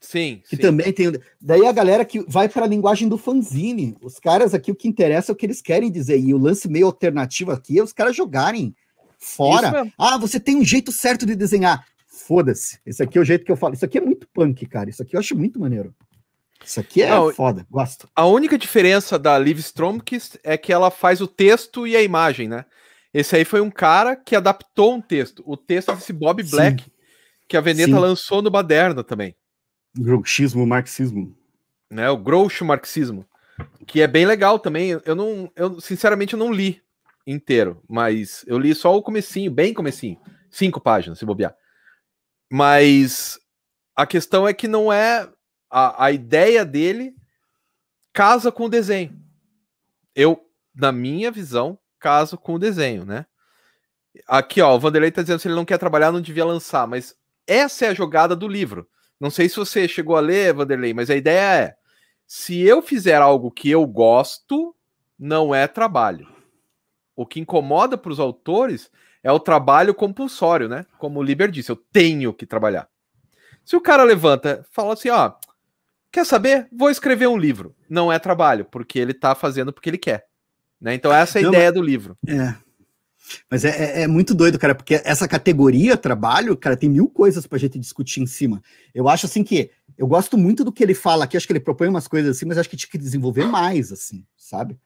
Sim. 0.00 0.42
Que 0.48 0.56
sim. 0.56 0.62
também 0.62 0.92
tem. 0.92 1.12
Daí 1.40 1.66
a 1.66 1.72
galera 1.72 2.04
que 2.04 2.24
vai 2.26 2.48
para 2.48 2.64
a 2.64 2.68
linguagem 2.68 3.08
do 3.08 3.18
fanzine. 3.18 3.96
Os 4.00 4.18
caras 4.18 4.54
aqui, 4.54 4.72
o 4.72 4.74
que 4.74 4.88
interessa 4.88 5.30
é 5.30 5.34
o 5.34 5.36
que 5.36 5.44
eles 5.44 5.60
querem 5.60 5.90
dizer. 5.90 6.18
E 6.18 6.32
o 6.32 6.38
lance 6.38 6.68
meio 6.68 6.86
alternativo 6.86 7.50
aqui 7.52 7.78
é 7.78 7.82
os 7.82 7.92
caras 7.92 8.16
jogarem 8.16 8.74
fora. 9.18 9.86
Ah, 9.98 10.16
você 10.16 10.40
tem 10.40 10.56
um 10.56 10.64
jeito 10.64 10.90
certo 10.90 11.26
de 11.26 11.36
desenhar. 11.36 11.86
Foda-se. 12.06 12.78
Esse 12.86 13.02
aqui 13.02 13.18
é 13.18 13.20
o 13.20 13.24
jeito 13.24 13.44
que 13.44 13.52
eu 13.52 13.56
falo. 13.56 13.74
Isso 13.74 13.84
aqui 13.84 13.98
é 13.98 14.00
muito 14.00 14.26
punk, 14.32 14.64
cara. 14.66 14.88
Isso 14.88 15.02
aqui 15.02 15.14
eu 15.14 15.20
acho 15.20 15.36
muito 15.36 15.60
maneiro. 15.60 15.94
Isso 16.64 16.80
aqui 16.80 17.02
é 17.02 17.10
Não, 17.10 17.32
foda, 17.32 17.66
gosto. 17.70 18.08
A 18.14 18.26
única 18.26 18.58
diferença 18.58 19.18
da 19.18 19.38
Liv 19.38 19.58
Stromkist 19.58 20.38
é 20.44 20.56
que 20.56 20.72
ela 20.72 20.90
faz 20.90 21.20
o 21.20 21.26
texto 21.26 21.86
e 21.86 21.96
a 21.96 22.02
imagem, 22.02 22.48
né? 22.48 22.64
Esse 23.12 23.36
aí 23.36 23.44
foi 23.44 23.60
um 23.60 23.70
cara 23.70 24.14
que 24.14 24.36
adaptou 24.36 24.94
um 24.94 25.00
texto. 25.00 25.42
O 25.46 25.56
texto 25.56 25.94
desse 25.94 26.12
Bob 26.12 26.42
Black, 26.42 26.84
Sim. 26.84 26.90
que 27.48 27.56
a 27.56 27.60
Veneta 27.60 27.92
Sim. 27.92 27.98
lançou 27.98 28.40
no 28.40 28.50
Baderna 28.50 29.02
também. 29.02 29.34
Grouchismo, 29.98 30.66
marxismo. 30.66 31.36
Né, 31.90 32.08
o 32.08 32.16
groucho 32.16 32.64
marxismo, 32.64 33.26
que 33.86 34.00
é 34.00 34.06
bem 34.06 34.24
legal 34.24 34.58
também. 34.58 35.00
Eu 35.04 35.14
não, 35.14 35.50
eu 35.56 35.80
sinceramente 35.80 36.34
eu 36.34 36.38
não 36.38 36.52
li 36.52 36.80
inteiro, 37.26 37.82
mas 37.88 38.44
eu 38.46 38.58
li 38.58 38.74
só 38.74 38.96
o 38.96 39.02
comecinho, 39.02 39.50
bem 39.50 39.74
comecinho, 39.74 40.20
cinco 40.48 40.80
páginas, 40.80 41.18
se 41.18 41.26
bobear. 41.26 41.54
Mas 42.50 43.38
a 43.94 44.06
questão 44.06 44.46
é 44.46 44.54
que 44.54 44.68
não 44.68 44.92
é 44.92 45.28
a, 45.68 46.04
a 46.04 46.12
ideia 46.12 46.64
dele 46.64 47.14
casa 48.12 48.50
com 48.50 48.64
o 48.64 48.68
desenho. 48.68 49.18
Eu, 50.14 50.40
na 50.74 50.90
minha 50.92 51.30
visão, 51.30 51.78
caso 51.98 52.36
com 52.36 52.54
o 52.54 52.58
desenho, 52.58 53.04
né? 53.04 53.26
Aqui, 54.26 54.60
ó, 54.60 54.74
o 54.74 54.80
Vanderlei 54.80 55.10
tá 55.10 55.22
dizendo 55.22 55.40
que 55.40 55.46
ele 55.46 55.54
não 55.54 55.64
quer 55.64 55.78
trabalhar, 55.78 56.10
não 56.10 56.20
devia 56.20 56.44
lançar, 56.44 56.86
mas 56.86 57.14
essa 57.46 57.86
é 57.86 57.88
a 57.88 57.94
jogada 57.94 58.34
do 58.34 58.48
livro. 58.48 58.88
Não 59.20 59.30
sei 59.30 59.48
se 59.48 59.56
você 59.56 59.86
chegou 59.86 60.16
a 60.16 60.20
ler, 60.20 60.54
Vanderlei, 60.54 60.94
mas 60.94 61.10
a 61.10 61.16
ideia 61.16 61.64
é: 61.64 61.74
se 62.26 62.60
eu 62.60 62.80
fizer 62.80 63.20
algo 63.20 63.50
que 63.50 63.70
eu 63.70 63.86
gosto, 63.86 64.74
não 65.18 65.54
é 65.54 65.68
trabalho. 65.68 66.26
O 67.14 67.26
que 67.26 67.38
incomoda 67.38 67.98
para 67.98 68.10
os 68.10 68.18
autores 68.18 68.90
é 69.22 69.30
o 69.30 69.38
trabalho 69.38 69.94
compulsório, 69.94 70.68
né? 70.68 70.86
Como 70.98 71.20
o 71.20 71.22
Liber 71.22 71.50
disse, 71.50 71.70
eu 71.70 71.76
tenho 71.76 72.32
que 72.32 72.46
trabalhar. 72.46 72.88
Se 73.64 73.76
o 73.76 73.80
cara 73.80 74.02
levanta, 74.02 74.64
fala 74.70 74.94
assim, 74.94 75.10
ó, 75.10 75.34
quer 76.10 76.24
saber? 76.24 76.66
Vou 76.72 76.88
escrever 76.88 77.26
um 77.26 77.36
livro. 77.36 77.76
Não 77.88 78.10
é 78.10 78.18
trabalho, 78.18 78.64
porque 78.64 78.98
ele 78.98 79.12
está 79.12 79.34
fazendo 79.34 79.72
porque 79.72 79.90
ele 79.90 79.98
quer. 79.98 80.24
Né? 80.80 80.94
Então 80.94 81.12
essa 81.12 81.38
é 81.38 81.42
a 81.42 81.44
não, 81.44 81.52
ideia 81.52 81.70
do 81.70 81.82
livro. 81.82 82.16
É. 82.26 82.54
Mas 83.50 83.64
é, 83.64 83.68
é, 83.68 84.02
é, 84.02 84.06
muito 84.06 84.34
doido, 84.34 84.58
cara, 84.58 84.74
porque 84.74 85.00
essa 85.04 85.28
categoria 85.28 85.96
trabalho, 85.96 86.56
cara, 86.56 86.76
tem 86.76 86.88
mil 86.88 87.08
coisas 87.08 87.46
pra 87.46 87.58
gente 87.58 87.78
discutir 87.78 88.20
em 88.20 88.26
cima. 88.26 88.62
Eu 88.94 89.08
acho 89.08 89.26
assim 89.26 89.42
que 89.42 89.70
eu 89.96 90.06
gosto 90.06 90.38
muito 90.38 90.64
do 90.64 90.72
que 90.72 90.82
ele 90.82 90.94
fala 90.94 91.24
aqui, 91.24 91.36
acho 91.36 91.46
que 91.46 91.52
ele 91.52 91.60
propõe 91.60 91.88
umas 91.88 92.08
coisas 92.08 92.36
assim, 92.36 92.46
mas 92.46 92.58
acho 92.58 92.68
que 92.68 92.76
tinha 92.76 92.90
que 92.90 92.98
desenvolver 92.98 93.44
mais, 93.46 93.92
assim, 93.92 94.24
sabe? 94.36 94.78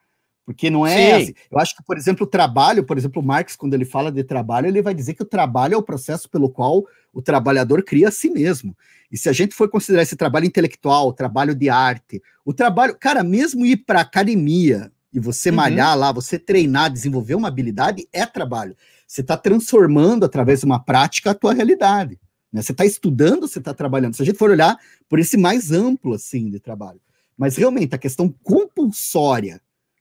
Porque 0.45 0.69
não 0.69 0.87
é. 0.87 1.23
Assim. 1.23 1.35
Eu 1.51 1.59
acho 1.59 1.75
que, 1.77 1.83
por 1.83 1.97
exemplo, 1.97 2.27
o 2.27 2.29
trabalho, 2.29 2.85
por 2.85 2.99
exemplo, 2.99 3.23
o 3.23 3.25
Marx, 3.25 3.57
quando 3.57 3.75
ele 3.75 3.85
fala 3.85 4.13
de 4.13 4.23
trabalho, 4.23 4.67
ele 4.67 4.83
vai 4.83 4.95
dizer 4.95 5.15
que 5.15 5.23
o 5.23 5.27
trabalho 5.27 5.75
é 5.75 5.77
o 5.77 5.83
processo 5.83 6.29
pelo 6.29 6.51
qual 6.51 6.85
o 7.13 7.23
trabalhador 7.23 7.83
cria 7.83 8.09
a 8.09 8.11
si 8.11 8.29
mesmo. 8.29 8.77
E 9.11 9.17
se 9.17 9.29
a 9.29 9.33
gente 9.33 9.55
for 9.55 9.71
considerar 9.71 10.03
esse 10.03 10.17
trabalho 10.17 10.45
intelectual, 10.45 11.13
trabalho 11.13 11.55
de 11.55 11.71
arte, 11.71 12.21
o 12.45 12.53
trabalho, 12.53 12.97
cara, 12.99 13.23
mesmo 13.23 13.65
ir 13.65 13.79
para 13.79 14.01
academia, 14.01 14.93
e 15.15 15.21
você 15.21 15.51
uhum. 15.51 15.57
malhar 15.57 15.97
lá, 15.97 16.11
você 16.11 16.39
treinar, 16.39 16.91
desenvolver 16.91 17.37
uma 17.37 17.47
habilidade 17.47 18.07
é 18.13 18.27
trabalho. 18.27 18.77
Você 19.07 19.21
está 19.21 19.37
transformando 19.37 20.25
através 20.25 20.61
de 20.61 20.67
uma 20.67 20.81
prática 20.81 21.31
a 21.31 21.35
tua 21.35 21.55
realidade. 21.55 22.19
Né? 22.53 22.61
Você 22.61 22.73
está 22.73 22.85
estudando, 22.85 23.47
você 23.47 23.61
está 23.61 23.73
trabalhando. 23.73 24.15
Se 24.15 24.23
a 24.23 24.27
gente 24.27 24.39
for 24.39 24.51
olhar 24.51 24.77
por 25.09 25.21
esse 25.21 25.37
mais 25.37 25.71
amplo 25.71 26.15
assim 26.15 26.51
de 26.51 26.59
trabalho, 26.59 27.01
mas 27.39 27.57
realmente 27.57 27.95
a 27.95 27.99
questão 27.99 28.35
compulsória, 28.43 29.61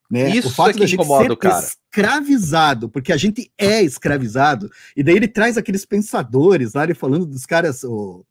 né? 0.09 0.29
Isso 0.29 0.49
o 0.49 0.51
fato 0.51 0.77
é 0.77 0.79
da 0.79 0.85
gente 0.85 0.99
incomoda, 0.99 1.29
ser 1.29 1.35
cara. 1.37 1.59
escravizado, 1.59 2.89
porque 2.89 3.11
a 3.11 3.17
gente 3.17 3.51
é 3.57 3.81
escravizado. 3.81 4.69
E 4.95 5.01
daí 5.01 5.15
ele 5.15 5.27
traz 5.27 5.57
aqueles 5.57 5.85
pensadores 5.85 6.73
lá, 6.73 6.83
ele 6.83 6.93
falando 6.93 7.25
dos 7.25 7.45
caras, 7.45 7.83
o, 7.83 8.23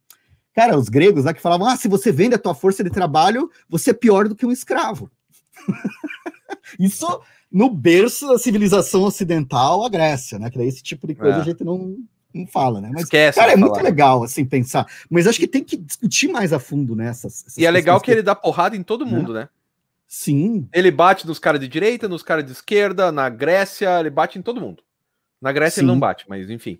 cara, 0.53 0.77
os 0.77 0.87
gregos 0.87 1.25
lá 1.25 1.33
que 1.33 1.41
falavam: 1.41 1.67
ah, 1.67 1.75
se 1.75 1.87
você 1.87 2.11
vende 2.11 2.35
a 2.35 2.39
tua 2.39 2.55
força 2.55 2.83
de 2.83 2.89
trabalho, 2.89 3.49
você 3.67 3.89
é 3.89 3.93
pior 3.93 4.29
do 4.29 4.35
que 4.35 4.45
um 4.45 4.51
escravo. 4.51 5.11
Isso 6.79 7.21
no 7.51 7.69
berço 7.69 8.27
da 8.27 8.39
civilização 8.39 9.03
ocidental, 9.03 9.85
a 9.85 9.89
Grécia, 9.89 10.39
né? 10.39 10.49
Que 10.49 10.57
daí 10.57 10.67
esse 10.67 10.81
tipo 10.81 11.05
de 11.05 11.15
coisa 11.15 11.37
é. 11.37 11.41
a 11.41 11.43
gente 11.43 11.63
não, 11.63 11.97
não 12.33 12.47
fala, 12.47 12.81
né? 12.81 12.89
Mas, 12.91 13.03
Esquece 13.03 13.37
cara, 13.37 13.51
é 13.51 13.55
falar. 13.55 13.67
muito 13.67 13.83
legal, 13.83 14.23
assim, 14.23 14.43
pensar. 14.43 14.87
Mas 15.09 15.27
acho 15.27 15.39
que 15.39 15.47
tem 15.47 15.63
que 15.63 15.77
discutir 15.77 16.27
mais 16.29 16.51
a 16.51 16.59
fundo 16.59 16.95
nessas. 16.95 17.43
Né, 17.45 17.51
e 17.63 17.65
é 17.65 17.71
legal 17.71 17.99
que, 17.99 18.05
que 18.05 18.11
ele 18.11 18.23
dá 18.23 18.33
porrada 18.33 18.75
em 18.75 18.83
todo 18.83 19.05
mundo, 19.05 19.33
né? 19.33 19.41
né? 19.41 19.49
Sim. 20.07 20.67
Ele 20.73 20.91
bate 20.91 21.25
nos 21.25 21.39
caras 21.39 21.59
de 21.59 21.67
direita, 21.67 22.07
nos 22.07 22.23
caras 22.23 22.45
de 22.45 22.51
esquerda, 22.51 23.11
na 23.11 23.29
Grécia, 23.29 23.99
ele 23.99 24.09
bate 24.09 24.37
em 24.37 24.41
todo 24.41 24.61
mundo. 24.61 24.83
Na 25.41 25.51
Grécia 25.51 25.75
Sim. 25.75 25.81
ele 25.81 25.91
não 25.91 25.99
bate, 25.99 26.25
mas 26.27 26.49
enfim. 26.49 26.79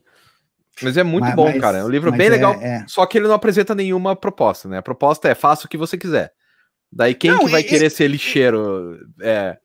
Mas 0.81 0.97
é 0.97 1.03
muito 1.03 1.25
mas, 1.25 1.35
bom, 1.35 1.45
mas, 1.45 1.61
cara. 1.61 1.79
É 1.79 1.83
um 1.83 1.89
livro 1.89 2.11
bem 2.11 2.27
é, 2.27 2.29
legal. 2.29 2.53
É. 2.53 2.85
Só 2.87 3.05
que 3.05 3.17
ele 3.17 3.27
não 3.27 3.35
apresenta 3.35 3.75
nenhuma 3.75 4.15
proposta, 4.15 4.67
né? 4.67 4.77
A 4.77 4.81
proposta 4.81 5.29
é 5.29 5.35
faça 5.35 5.65
o 5.65 5.69
que 5.69 5.77
você 5.77 5.97
quiser. 5.97 6.33
Daí 6.91 7.13
quem 7.13 7.31
não, 7.31 7.45
que 7.45 7.51
vai 7.51 7.61
e, 7.61 7.63
querer 7.63 7.87
e, 7.87 7.89
ser 7.89 8.07
lixeiro? 8.07 8.99
É 9.21 9.57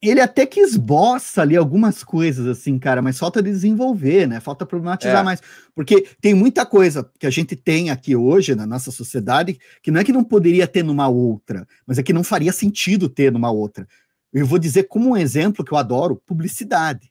ele 0.00 0.20
até 0.20 0.46
que 0.46 0.60
esboça 0.60 1.42
ali 1.42 1.56
algumas 1.56 2.04
coisas, 2.04 2.46
assim, 2.46 2.78
cara, 2.78 3.02
mas 3.02 3.18
falta 3.18 3.42
desenvolver, 3.42 4.28
né? 4.28 4.38
Falta 4.38 4.64
problematizar 4.64 5.20
é. 5.20 5.24
mais. 5.24 5.42
Porque 5.74 6.06
tem 6.20 6.34
muita 6.34 6.64
coisa 6.64 7.10
que 7.18 7.26
a 7.26 7.30
gente 7.30 7.56
tem 7.56 7.90
aqui 7.90 8.14
hoje 8.14 8.54
na 8.54 8.64
nossa 8.64 8.92
sociedade 8.92 9.58
que 9.82 9.90
não 9.90 10.00
é 10.00 10.04
que 10.04 10.12
não 10.12 10.22
poderia 10.22 10.68
ter 10.68 10.84
numa 10.84 11.08
outra, 11.08 11.66
mas 11.84 11.98
é 11.98 12.02
que 12.02 12.12
não 12.12 12.22
faria 12.22 12.52
sentido 12.52 13.08
ter 13.08 13.32
numa 13.32 13.50
outra. 13.50 13.88
Eu 14.32 14.46
vou 14.46 14.58
dizer 14.58 14.84
como 14.84 15.10
um 15.10 15.16
exemplo 15.16 15.64
que 15.64 15.72
eu 15.72 15.78
adoro: 15.78 16.22
publicidade. 16.24 17.10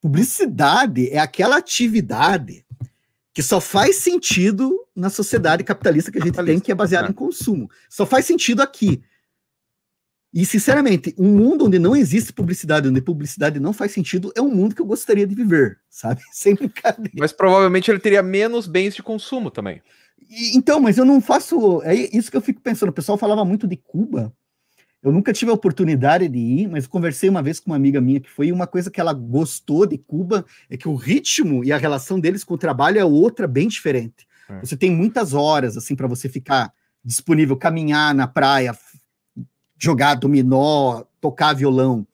Publicidade 0.00 1.10
é 1.10 1.18
aquela 1.18 1.58
atividade 1.58 2.64
que 3.34 3.42
só 3.42 3.60
faz 3.60 3.96
sentido 3.96 4.78
na 4.94 5.10
sociedade 5.10 5.64
capitalista 5.64 6.10
que 6.10 6.18
a 6.18 6.24
gente 6.24 6.42
tem, 6.44 6.60
que 6.60 6.72
é 6.72 6.74
baseada 6.74 7.08
é. 7.08 7.10
em 7.10 7.14
consumo. 7.14 7.70
Só 7.88 8.06
faz 8.06 8.24
sentido 8.24 8.62
aqui. 8.62 9.02
E, 10.32 10.46
sinceramente, 10.46 11.14
um 11.18 11.28
mundo 11.28 11.66
onde 11.66 11.78
não 11.78 11.94
existe 11.94 12.32
publicidade, 12.32 12.88
onde 12.88 13.02
publicidade 13.02 13.60
não 13.60 13.72
faz 13.72 13.92
sentido, 13.92 14.32
é 14.34 14.40
um 14.40 14.48
mundo 14.48 14.74
que 14.74 14.80
eu 14.80 14.86
gostaria 14.86 15.26
de 15.26 15.34
viver, 15.34 15.78
sabe? 15.90 16.22
Sem 16.32 16.54
brincadeira. 16.54 17.12
Mas 17.18 17.32
provavelmente 17.32 17.90
ele 17.90 17.98
teria 17.98 18.22
menos 18.22 18.66
bens 18.66 18.94
de 18.94 19.02
consumo 19.02 19.50
também. 19.50 19.82
E, 20.30 20.56
então, 20.56 20.80
mas 20.80 20.96
eu 20.96 21.04
não 21.04 21.20
faço. 21.20 21.82
É 21.82 21.94
isso 21.94 22.30
que 22.30 22.36
eu 22.36 22.40
fico 22.40 22.62
pensando. 22.62 22.88
O 22.88 22.94
pessoal 22.94 23.18
falava 23.18 23.44
muito 23.44 23.66
de 23.66 23.76
Cuba. 23.76 24.32
Eu 25.02 25.12
nunca 25.12 25.32
tive 25.32 25.50
a 25.50 25.54
oportunidade 25.54 26.28
de 26.28 26.38
ir, 26.38 26.68
mas 26.68 26.86
conversei 26.86 27.28
uma 27.28 27.42
vez 27.42 27.58
com 27.58 27.70
uma 27.70 27.76
amiga 27.76 28.00
minha 28.00 28.20
que 28.20 28.30
foi 28.30 28.52
uma 28.52 28.68
coisa 28.68 28.90
que 28.90 29.00
ela 29.00 29.12
gostou 29.12 29.84
de 29.84 29.98
Cuba 29.98 30.46
é 30.70 30.76
que 30.76 30.88
o 30.88 30.94
ritmo 30.94 31.64
e 31.64 31.72
a 31.72 31.76
relação 31.76 32.20
deles 32.20 32.44
com 32.44 32.54
o 32.54 32.58
trabalho 32.58 33.00
é 33.00 33.04
outra 33.04 33.48
bem 33.48 33.66
diferente. 33.66 34.26
É. 34.48 34.60
Você 34.60 34.76
tem 34.76 34.92
muitas 34.92 35.34
horas 35.34 35.76
assim 35.76 35.96
para 35.96 36.06
você 36.06 36.28
ficar 36.28 36.72
disponível, 37.04 37.56
caminhar 37.56 38.14
na 38.14 38.28
praia, 38.28 38.72
jogar 39.82 40.14
dominó, 40.14 41.02
tocar 41.20 41.54
violão, 41.54 42.06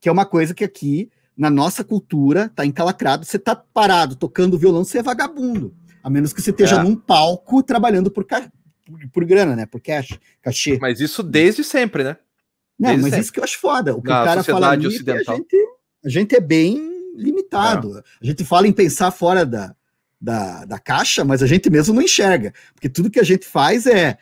que 0.00 0.08
é 0.08 0.12
uma 0.12 0.24
coisa 0.24 0.54
que 0.54 0.62
aqui 0.62 1.10
na 1.36 1.50
nossa 1.50 1.82
cultura 1.82 2.50
tá 2.54 2.64
encalacrado. 2.64 3.26
Você 3.26 3.38
tá 3.38 3.56
parado 3.56 4.14
tocando 4.14 4.56
violão, 4.56 4.84
você 4.84 4.98
é 4.98 5.02
vagabundo. 5.02 5.74
A 6.02 6.08
menos 6.08 6.32
que 6.32 6.40
você 6.40 6.50
esteja 6.50 6.76
é. 6.76 6.82
num 6.82 6.94
palco 6.94 7.64
trabalhando 7.64 8.12
por, 8.12 8.24
ca... 8.24 8.48
por 9.12 9.24
grana, 9.24 9.56
né? 9.56 9.66
Por 9.66 9.80
cash, 9.80 10.18
cachê. 10.40 10.78
Mas 10.80 11.00
isso 11.00 11.20
desde 11.22 11.64
sempre, 11.64 12.04
né? 12.04 12.16
Não, 12.78 12.90
desde 12.90 13.02
mas 13.02 13.10
sempre. 13.10 13.22
isso 13.24 13.32
que 13.32 13.40
eu 13.40 13.44
acho 13.44 13.58
foda. 13.58 13.96
O 13.96 14.00
que 14.00 14.08
na 14.08 14.22
o 14.22 14.24
cara 14.24 14.44
fala 14.44 14.70
ali, 14.70 14.86
ocidental. 14.86 15.34
a 15.34 15.38
gente, 15.38 15.56
a 16.04 16.08
gente 16.08 16.36
é 16.36 16.40
bem 16.40 17.12
limitado. 17.16 17.98
É. 17.98 18.02
A 18.22 18.24
gente 18.24 18.44
fala 18.44 18.68
em 18.68 18.72
pensar 18.72 19.10
fora 19.10 19.44
da, 19.44 19.74
da, 20.20 20.64
da 20.64 20.78
caixa, 20.78 21.24
mas 21.24 21.42
a 21.42 21.46
gente 21.46 21.68
mesmo 21.68 21.92
não 21.92 22.02
enxerga. 22.02 22.54
Porque 22.72 22.88
tudo 22.88 23.10
que 23.10 23.18
a 23.18 23.24
gente 23.24 23.44
faz 23.44 23.84
é 23.86 24.16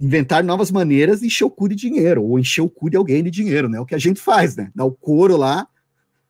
inventar 0.00 0.42
novas 0.42 0.70
maneiras 0.70 1.20
de 1.20 1.26
encher 1.26 1.44
o 1.44 1.50
cu 1.50 1.68
de 1.68 1.74
dinheiro, 1.74 2.22
ou 2.22 2.38
encher 2.38 2.62
o 2.62 2.68
cu 2.68 2.90
de 2.90 2.96
alguém 2.96 3.22
de 3.22 3.30
dinheiro, 3.30 3.68
né? 3.68 3.78
O 3.80 3.86
que 3.86 3.94
a 3.94 3.98
gente 3.98 4.20
faz, 4.20 4.56
né? 4.56 4.70
Dá 4.74 4.84
o 4.84 4.92
couro 4.92 5.36
lá, 5.36 5.66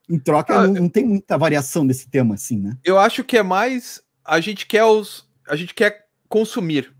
em 0.08 0.18
troca, 0.18 0.54
ah, 0.54 0.66
não, 0.66 0.74
não, 0.82 0.88
tem 0.88 1.04
muita 1.04 1.38
variação 1.38 1.86
desse 1.86 2.08
tema, 2.08 2.34
assim, 2.34 2.60
né? 2.60 2.76
Eu 2.84 2.98
acho 2.98 3.24
que 3.24 3.38
é 3.38 3.42
mais. 3.42 4.02
A 4.24 4.40
gente 4.40 4.66
quer 4.66 4.84
os. 4.84 5.28
A 5.48 5.56
gente 5.56 5.74
quer 5.74 6.06
consumir. 6.28 6.94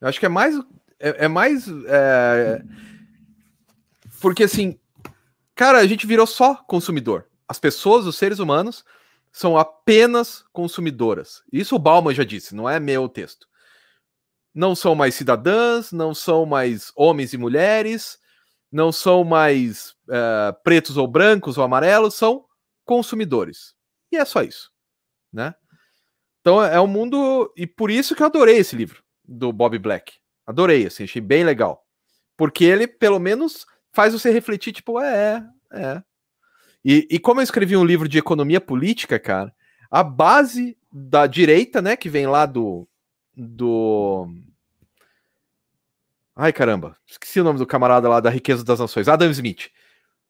Eu 0.00 0.08
acho 0.08 0.18
que 0.18 0.26
é 0.26 0.30
mais. 0.30 0.56
É, 0.98 1.24
é 1.24 1.28
mais. 1.28 1.66
É... 1.86 2.62
Porque 4.20 4.44
assim. 4.44 4.78
Cara, 5.54 5.78
a 5.78 5.86
gente 5.86 6.06
virou 6.06 6.26
só 6.26 6.54
consumidor. 6.54 7.26
As 7.48 7.58
pessoas, 7.58 8.06
os 8.06 8.16
seres 8.16 8.38
humanos, 8.38 8.84
são 9.32 9.56
apenas 9.56 10.44
consumidoras. 10.52 11.42
Isso 11.50 11.76
o 11.76 11.78
Bauman 11.78 12.12
já 12.12 12.24
disse, 12.24 12.54
não 12.54 12.68
é 12.68 12.78
meu 12.78 13.08
texto 13.08 13.46
não 14.56 14.74
são 14.74 14.94
mais 14.94 15.14
cidadãs, 15.14 15.92
não 15.92 16.14
são 16.14 16.46
mais 16.46 16.90
homens 16.96 17.34
e 17.34 17.36
mulheres, 17.36 18.18
não 18.72 18.90
são 18.90 19.22
mais 19.22 19.90
uh, 20.08 20.56
pretos 20.64 20.96
ou 20.96 21.06
brancos 21.06 21.58
ou 21.58 21.64
amarelos, 21.64 22.14
são 22.14 22.42
consumidores. 22.82 23.74
E 24.10 24.16
é 24.16 24.24
só 24.24 24.42
isso, 24.42 24.70
né? 25.30 25.54
Então 26.40 26.62
é 26.64 26.80
um 26.80 26.86
mundo 26.86 27.52
e 27.54 27.66
por 27.66 27.90
isso 27.90 28.16
que 28.16 28.22
eu 28.22 28.26
adorei 28.26 28.56
esse 28.56 28.74
livro 28.74 29.04
do 29.22 29.52
Bob 29.52 29.78
Black. 29.78 30.14
Adorei, 30.46 30.86
assim, 30.86 31.04
achei 31.04 31.20
bem 31.20 31.44
legal. 31.44 31.84
Porque 32.34 32.64
ele, 32.64 32.86
pelo 32.86 33.18
menos, 33.18 33.66
faz 33.92 34.14
você 34.14 34.30
refletir, 34.30 34.72
tipo, 34.72 34.98
é, 34.98 35.46
é. 35.70 36.02
E, 36.82 37.06
e 37.10 37.18
como 37.18 37.40
eu 37.40 37.44
escrevi 37.44 37.76
um 37.76 37.84
livro 37.84 38.08
de 38.08 38.16
economia 38.16 38.60
política, 38.60 39.18
cara, 39.18 39.52
a 39.90 40.02
base 40.02 40.78
da 40.90 41.26
direita, 41.26 41.82
né, 41.82 41.94
que 41.94 42.08
vem 42.08 42.26
lá 42.26 42.46
do, 42.46 42.88
do. 43.36 44.28
Ai, 46.34 46.52
caramba, 46.52 46.96
esqueci 47.06 47.40
o 47.40 47.44
nome 47.44 47.58
do 47.58 47.66
camarada 47.66 48.08
lá 48.08 48.20
da 48.20 48.30
Riqueza 48.30 48.64
das 48.64 48.80
Nações, 48.80 49.08
Adam 49.08 49.30
Smith. 49.30 49.70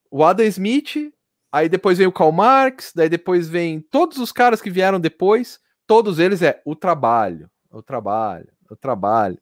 O 0.09 0.23
Adam 0.23 0.45
Smith, 0.45 1.11
aí 1.51 1.67
depois 1.67 1.97
vem 1.97 2.07
o 2.07 2.11
Karl 2.11 2.31
Marx, 2.31 2.91
daí 2.95 3.09
depois 3.09 3.47
vem 3.47 3.81
todos 3.81 4.17
os 4.17 4.31
caras 4.31 4.61
que 4.61 4.69
vieram 4.69 4.99
depois, 4.99 5.59
todos 5.85 6.19
eles 6.19 6.41
é 6.41 6.61
o 6.65 6.75
trabalho, 6.75 7.49
o 7.71 7.81
trabalho, 7.81 8.49
o 8.69 8.75
trabalho. 8.75 9.37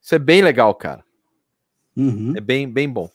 Isso 0.00 0.14
é 0.14 0.18
bem 0.18 0.42
legal, 0.42 0.74
cara. 0.74 1.04
Uhum. 1.96 2.34
É 2.36 2.40
bem, 2.40 2.68
bem 2.68 2.88
bom. 2.88 3.08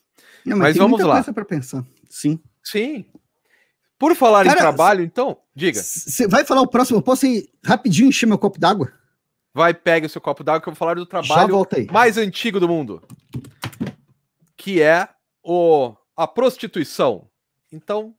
Não, 0.46 0.58
mas, 0.58 0.70
mas 0.70 0.78
vamos 0.78 1.02
lá. 1.02 1.22
para 1.22 1.46
pensar. 1.46 1.86
Sim. 2.10 2.40
Sim. 2.64 3.06
Por 4.00 4.16
falar 4.16 4.46
cara, 4.46 4.56
em 4.56 4.62
trabalho, 4.62 5.04
então, 5.04 5.38
diga. 5.56 5.82
Você 5.82 6.28
vai 6.28 6.46
falar 6.46 6.62
o 6.62 6.68
próximo? 6.68 7.00
Eu 7.00 7.02
posso 7.02 7.26
ir 7.26 7.50
rapidinho 7.66 8.10
encher 8.10 8.28
meu 8.28 8.38
copo 8.38 8.60
d'água? 8.60 8.94
Vai, 9.58 9.74
pega 9.74 10.06
o 10.06 10.10
seu 10.10 10.22
copo 10.22 10.44
d'água 10.44 10.62
que 10.62 10.70
eu 10.70 10.72
vou 10.72 10.78
falar 10.78 10.94
do 10.94 11.06
trabalho 11.08 11.66
mais 11.92 12.16
antigo 12.16 12.60
do 12.60 12.68
mundo. 12.68 13.02
Que 14.56 14.84
é 14.84 15.10
o, 15.42 15.96
a 16.16 16.28
prostituição. 16.28 17.28
Então, 17.72 18.14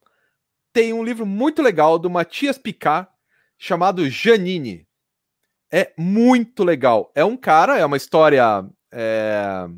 tem 0.72 0.92
um 0.92 1.04
livro 1.04 1.24
muito 1.24 1.62
legal 1.62 1.96
do 1.96 2.10
Matias 2.10 2.58
Picard 2.58 3.08
chamado 3.56 4.10
Janine. 4.10 4.84
É 5.70 5.92
muito 5.96 6.64
legal. 6.64 7.12
É 7.14 7.24
um 7.24 7.36
cara, 7.36 7.78
é 7.78 7.86
uma 7.86 7.96
história 7.96 8.68
é, 8.90 9.68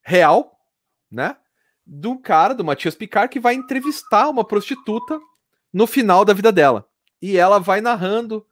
real, 0.00 0.60
né? 1.10 1.36
Do 1.84 2.16
cara, 2.20 2.54
do 2.54 2.64
Matias 2.64 2.94
Picard, 2.94 3.32
que 3.32 3.40
vai 3.40 3.54
entrevistar 3.54 4.28
uma 4.28 4.44
prostituta 4.44 5.18
no 5.72 5.88
final 5.88 6.24
da 6.24 6.32
vida 6.32 6.52
dela. 6.52 6.88
E 7.20 7.36
ela 7.36 7.58
vai 7.58 7.80
narrando 7.80 8.46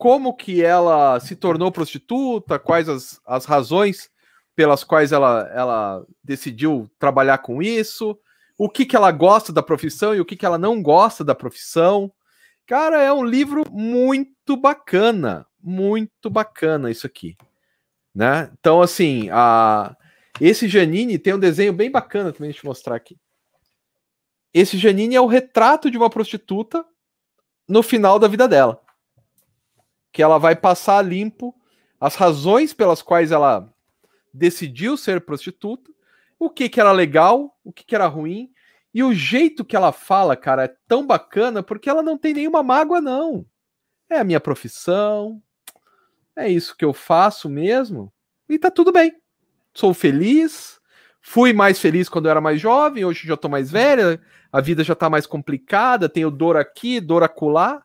como 0.00 0.32
que 0.32 0.64
ela 0.64 1.20
se 1.20 1.36
tornou 1.36 1.70
prostituta, 1.70 2.58
quais 2.58 2.88
as, 2.88 3.20
as 3.26 3.44
razões 3.44 4.10
pelas 4.56 4.82
quais 4.82 5.12
ela, 5.12 5.46
ela 5.54 6.06
decidiu 6.24 6.90
trabalhar 6.98 7.36
com 7.36 7.62
isso, 7.62 8.18
o 8.56 8.66
que, 8.66 8.86
que 8.86 8.96
ela 8.96 9.12
gosta 9.12 9.52
da 9.52 9.62
profissão 9.62 10.14
e 10.14 10.20
o 10.20 10.24
que, 10.24 10.36
que 10.36 10.46
ela 10.46 10.56
não 10.56 10.82
gosta 10.82 11.22
da 11.22 11.34
profissão. 11.34 12.10
Cara, 12.66 13.02
é 13.02 13.12
um 13.12 13.22
livro 13.22 13.62
muito 13.70 14.56
bacana, 14.56 15.46
muito 15.62 16.30
bacana 16.30 16.90
isso 16.90 17.06
aqui. 17.06 17.36
Né? 18.14 18.50
Então, 18.58 18.80
assim, 18.80 19.28
a... 19.30 19.94
esse 20.40 20.66
Janine 20.66 21.18
tem 21.18 21.34
um 21.34 21.38
desenho 21.38 21.74
bem 21.74 21.90
bacana 21.90 22.32
também, 22.32 22.48
deixa 22.50 22.64
eu 22.64 22.70
mostrar 22.70 22.96
aqui. 22.96 23.18
Esse 24.54 24.78
Janine 24.78 25.14
é 25.14 25.20
o 25.20 25.26
retrato 25.26 25.90
de 25.90 25.98
uma 25.98 26.08
prostituta 26.08 26.86
no 27.68 27.82
final 27.82 28.18
da 28.18 28.28
vida 28.28 28.48
dela 28.48 28.80
que 30.12 30.22
ela 30.22 30.38
vai 30.38 30.56
passar 30.56 31.02
limpo 31.02 31.54
as 32.00 32.14
razões 32.14 32.72
pelas 32.72 33.02
quais 33.02 33.30
ela 33.30 33.72
decidiu 34.32 34.96
ser 34.96 35.20
prostituta, 35.20 35.90
o 36.38 36.48
que 36.48 36.68
que 36.68 36.80
era 36.80 36.92
legal, 36.92 37.56
o 37.62 37.72
que 37.72 37.84
que 37.84 37.94
era 37.94 38.06
ruim, 38.06 38.50
e 38.92 39.02
o 39.02 39.12
jeito 39.12 39.64
que 39.64 39.76
ela 39.76 39.92
fala, 39.92 40.36
cara, 40.36 40.64
é 40.64 40.74
tão 40.88 41.06
bacana 41.06 41.62
porque 41.62 41.90
ela 41.90 42.02
não 42.02 42.16
tem 42.16 42.32
nenhuma 42.32 42.62
mágoa, 42.62 43.00
não. 43.00 43.44
É 44.08 44.18
a 44.18 44.24
minha 44.24 44.40
profissão, 44.40 45.40
é 46.34 46.48
isso 46.48 46.76
que 46.76 46.84
eu 46.84 46.92
faço 46.92 47.48
mesmo, 47.48 48.12
e 48.48 48.58
tá 48.58 48.70
tudo 48.70 48.90
bem. 48.90 49.14
Sou 49.74 49.92
feliz, 49.92 50.80
fui 51.20 51.52
mais 51.52 51.78
feliz 51.78 52.08
quando 52.08 52.24
eu 52.24 52.30
era 52.30 52.40
mais 52.40 52.60
jovem, 52.60 53.04
hoje 53.04 53.28
já 53.28 53.36
tô 53.36 53.48
mais 53.48 53.70
velha, 53.70 54.20
a 54.50 54.60
vida 54.60 54.82
já 54.82 54.94
tá 54.94 55.08
mais 55.08 55.26
complicada, 55.26 56.08
tenho 56.08 56.30
dor 56.30 56.56
aqui, 56.56 56.98
dor 56.98 57.22
acolá, 57.22 57.82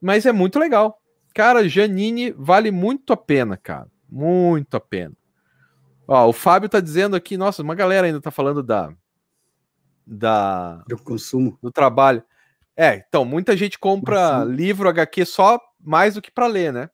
mas 0.00 0.24
é 0.24 0.32
muito 0.32 0.58
legal. 0.58 1.02
Cara, 1.34 1.68
Janine 1.68 2.30
vale 2.30 2.70
muito 2.70 3.12
a 3.12 3.16
pena, 3.16 3.56
cara. 3.56 3.90
Muito 4.08 4.76
a 4.76 4.80
pena. 4.80 5.14
Ó, 6.06 6.28
o 6.28 6.32
Fábio 6.32 6.68
tá 6.68 6.78
dizendo 6.78 7.16
aqui, 7.16 7.36
nossa, 7.36 7.62
uma 7.62 7.74
galera 7.74 8.06
ainda 8.06 8.20
tá 8.20 8.30
falando 8.30 8.62
da. 8.62 8.94
Da. 10.06 10.84
Do 10.86 10.96
consumo. 10.96 11.58
Do 11.60 11.72
trabalho. 11.72 12.22
É, 12.76 13.04
então, 13.08 13.24
muita 13.24 13.56
gente 13.56 13.78
compra 13.78 14.42
Assim. 14.42 14.52
livro 14.52 14.88
HQ 14.88 15.24
só 15.26 15.60
mais 15.80 16.14
do 16.14 16.22
que 16.22 16.30
para 16.30 16.46
ler, 16.46 16.72
né? 16.72 16.88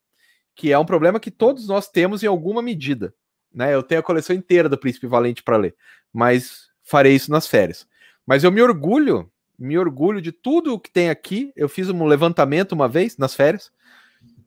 Que 0.55 0.73
é 0.73 0.79
um 0.79 0.85
problema 0.85 1.21
que 1.21 1.31
todos 1.31 1.69
nós 1.69 1.89
temos 1.89 2.23
em 2.23 2.27
alguma 2.27 2.63
medida. 2.63 3.15
Né? 3.53 3.75
Eu 3.75 3.83
tenho 3.83 4.01
a 4.01 4.05
coleção 4.05 4.35
inteira 4.35 4.69
do 4.69 4.79
Príncipe 4.79 5.07
Valente 5.07 5.43
para 5.43 5.57
ler, 5.57 5.75
mas 6.13 6.69
farei 6.83 7.15
isso 7.15 7.31
nas 7.31 7.47
férias. 7.47 7.87
Mas 8.27 8.45
eu 8.45 8.53
me 8.53 8.63
orgulho, 8.63 9.31
me 9.59 9.77
orgulho 9.79 10.21
de 10.21 10.33
tudo 10.33 10.75
o 10.75 10.81
que 10.81 10.91
tem 10.91 11.11
aqui. 11.11 11.53
Eu 11.57 11.69
fiz 11.69 11.89
um 11.89 12.05
levantamento 12.07 12.73
uma 12.73 12.89
vez 12.89 13.17
nas 13.17 13.35
férias, 13.35 13.73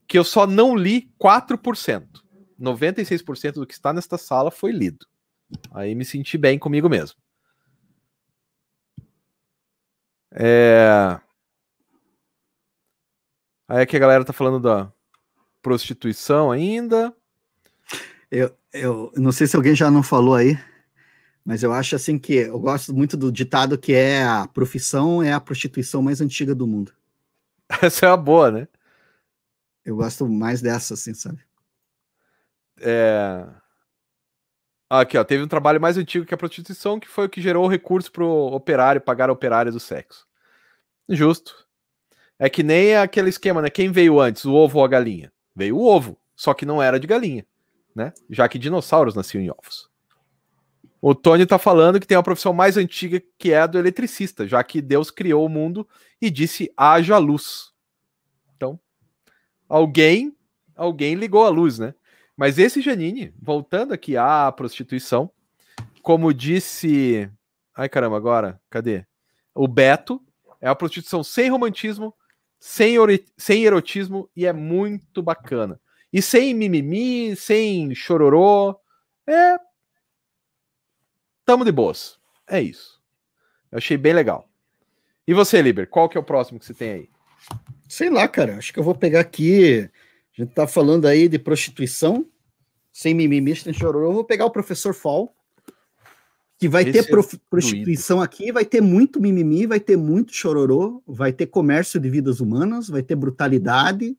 que 0.08 0.18
eu 0.18 0.24
só 0.24 0.46
não 0.46 0.76
li 0.76 1.12
4%. 1.20 2.08
96% 2.60 3.54
do 3.54 3.68
que 3.68 3.74
está 3.74 3.92
nesta 3.92 4.18
sala 4.18 4.52
foi 4.52 4.72
lido. 4.72 5.06
Aí 5.72 5.94
me 5.94 6.06
senti 6.06 6.38
bem 6.38 6.58
comigo 6.58 6.90
mesmo. 6.90 7.18
É... 10.32 11.20
Aí 13.68 13.82
aqui 13.82 13.96
a 13.96 14.00
galera 14.00 14.26
tá 14.26 14.34
falando 14.34 14.60
da 14.60 14.92
prostituição 15.62 16.52
ainda. 16.52 17.16
Eu, 18.30 18.56
eu 18.74 19.12
não 19.16 19.32
sei 19.32 19.46
se 19.46 19.56
alguém 19.56 19.76
já 19.76 19.92
não 19.92 20.02
falou 20.02 20.36
aí, 20.36 20.58
mas 21.46 21.62
eu 21.62 21.72
acho 21.72 21.96
assim 21.96 22.18
que 22.18 22.34
eu 22.34 22.60
gosto 22.60 22.94
muito 22.94 23.16
do 23.16 23.32
ditado 23.32 23.78
que 23.78 23.94
é 23.94 24.24
a 24.24 24.48
profissão 24.48 25.22
é 25.22 25.34
a 25.34 25.40
prostituição 25.40 26.02
mais 26.02 26.20
antiga 26.20 26.56
do 26.56 26.66
mundo. 26.66 26.92
Essa 27.82 28.08
é 28.08 28.10
uma 28.10 28.18
boa, 28.18 28.52
né? 28.52 28.68
Eu 29.86 29.96
gosto 29.96 30.28
mais 30.28 30.62
dessa, 30.62 30.94
assim, 30.94 31.14
sabe? 31.14 31.44
É... 32.80 33.46
Aqui, 34.90 35.18
ó, 35.18 35.24
teve 35.24 35.44
um 35.44 35.48
trabalho 35.48 35.82
mais 35.82 35.98
antigo 35.98 36.26
que 36.26 36.34
a 36.34 36.38
prostituição, 36.38 37.00
que 37.00 37.08
foi 37.08 37.26
o 37.26 37.30
que 37.30 37.42
gerou 37.42 37.66
o 37.66 37.70
recurso 37.70 38.12
para 38.12 38.24
o 38.24 38.54
operário 38.54 39.02
pagar 39.02 39.30
a 39.30 39.34
operária 39.34 39.72
do 39.72 39.80
sexo. 39.80 40.28
Justo. 41.10 41.68
É 42.38 42.50
que 42.50 42.64
nem 42.64 42.96
aquele 42.96 43.30
esquema, 43.30 43.62
né? 43.62 43.70
Quem 43.70 43.92
veio 43.92 44.20
antes, 44.20 44.46
o 44.46 44.54
ovo 44.54 44.80
ou 44.80 44.86
a 44.86 44.88
galinha? 44.88 45.32
Veio 45.56 45.78
o 45.78 45.86
ovo, 45.86 46.18
só 46.36 46.54
que 46.54 46.66
não 46.66 46.82
era 46.82 47.00
de 47.00 47.08
galinha, 47.08 47.46
né? 47.96 48.14
Já 48.30 48.48
que 48.48 48.60
dinossauros 48.60 49.16
nasciam 49.16 49.42
em 49.42 49.50
ovos. 49.50 49.90
O 51.02 51.14
Tony 51.14 51.46
tá 51.46 51.60
falando 51.60 52.00
que 52.00 52.08
tem 52.08 52.16
uma 52.16 52.24
profissão 52.24 52.54
mais 52.54 52.78
antiga 52.78 53.22
que 53.38 53.52
é 53.52 53.60
a 53.60 53.68
do 53.68 53.78
eletricista, 53.78 54.48
já 54.48 54.64
que 54.64 54.82
Deus 54.82 55.12
criou 55.12 55.46
o 55.46 55.50
mundo 55.50 55.88
e 56.22 56.30
disse 56.30 56.72
haja 56.78 57.18
luz. 57.18 57.73
Alguém, 59.74 60.38
alguém 60.76 61.16
ligou 61.16 61.44
a 61.44 61.50
luz, 61.50 61.80
né? 61.80 61.96
Mas 62.38 62.60
esse 62.60 62.80
Janine, 62.80 63.34
voltando 63.42 63.92
aqui 63.92 64.16
à 64.16 64.52
prostituição, 64.52 65.32
como 66.04 66.32
disse. 66.32 67.28
Ai 67.76 67.90
caramba, 67.90 68.16
agora, 68.16 68.62
cadê? 68.70 69.04
O 69.52 69.68
Beto 69.68 70.22
é 70.62 70.68
a 70.68 70.76
prostituição 70.76 71.24
sem 71.24 71.50
romantismo, 71.50 72.14
sem, 72.60 72.98
sem 73.36 73.64
erotismo 73.64 74.30
e 74.36 74.46
é 74.46 74.54
muito 74.54 75.24
bacana. 75.24 75.82
E 76.14 76.22
sem 76.22 76.54
mimimi, 76.54 77.36
sem 77.36 77.96
chororô. 77.96 78.80
É. 79.26 79.58
Tamo 81.44 81.66
de 81.66 81.72
boas. 81.72 82.20
É 82.46 82.62
isso. 82.62 83.02
Eu 83.72 83.80
achei 83.80 83.98
bem 83.98 84.14
legal. 84.14 84.48
E 85.28 85.34
você, 85.34 85.60
Liber, 85.64 85.90
qual 85.90 86.08
que 86.08 86.16
é 86.16 86.22
o 86.22 86.24
próximo 86.24 86.60
que 86.60 86.66
você 86.68 86.76
tem 86.76 86.92
aí? 86.92 87.13
Sei 87.88 88.10
lá, 88.10 88.28
cara. 88.28 88.58
Acho 88.58 88.74
que 88.74 88.80
eu 88.80 88.84
vou 88.84 88.96
pegar 88.96 89.20
aqui. 89.20 89.90
A 90.38 90.42
gente 90.42 90.54
tá 90.54 90.66
falando 90.68 91.06
aí 91.06 91.28
de 91.28 91.38
prostituição, 91.38 92.26
sem 92.92 93.14
mimimi, 93.14 93.56
sem 93.56 93.74
chororô. 93.74 94.10
Eu 94.10 94.14
vou 94.14 94.24
pegar 94.24 94.46
o 94.46 94.52
professor 94.52 94.94
Fall, 94.94 95.36
que 96.58 96.68
vai 96.68 96.84
Esse 96.84 96.94
ter 96.94 97.10
prof... 97.10 97.36
é 97.36 97.40
prostituição 97.50 98.22
aqui, 98.22 98.52
vai 98.52 98.66
ter 98.66 98.82
muito 98.82 99.20
mimimi, 99.20 99.66
vai 99.68 99.80
ter 99.80 99.98
muito 99.98 100.34
chororô, 100.34 101.04
vai 101.06 101.32
ter 101.32 101.46
comércio 101.46 102.00
de 102.00 102.10
vidas 102.10 102.40
humanas, 102.40 102.88
vai 102.88 103.04
ter 103.04 103.16
brutalidade, 103.16 104.18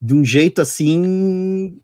de 0.00 0.14
um 0.14 0.24
jeito 0.24 0.60
assim 0.60 1.80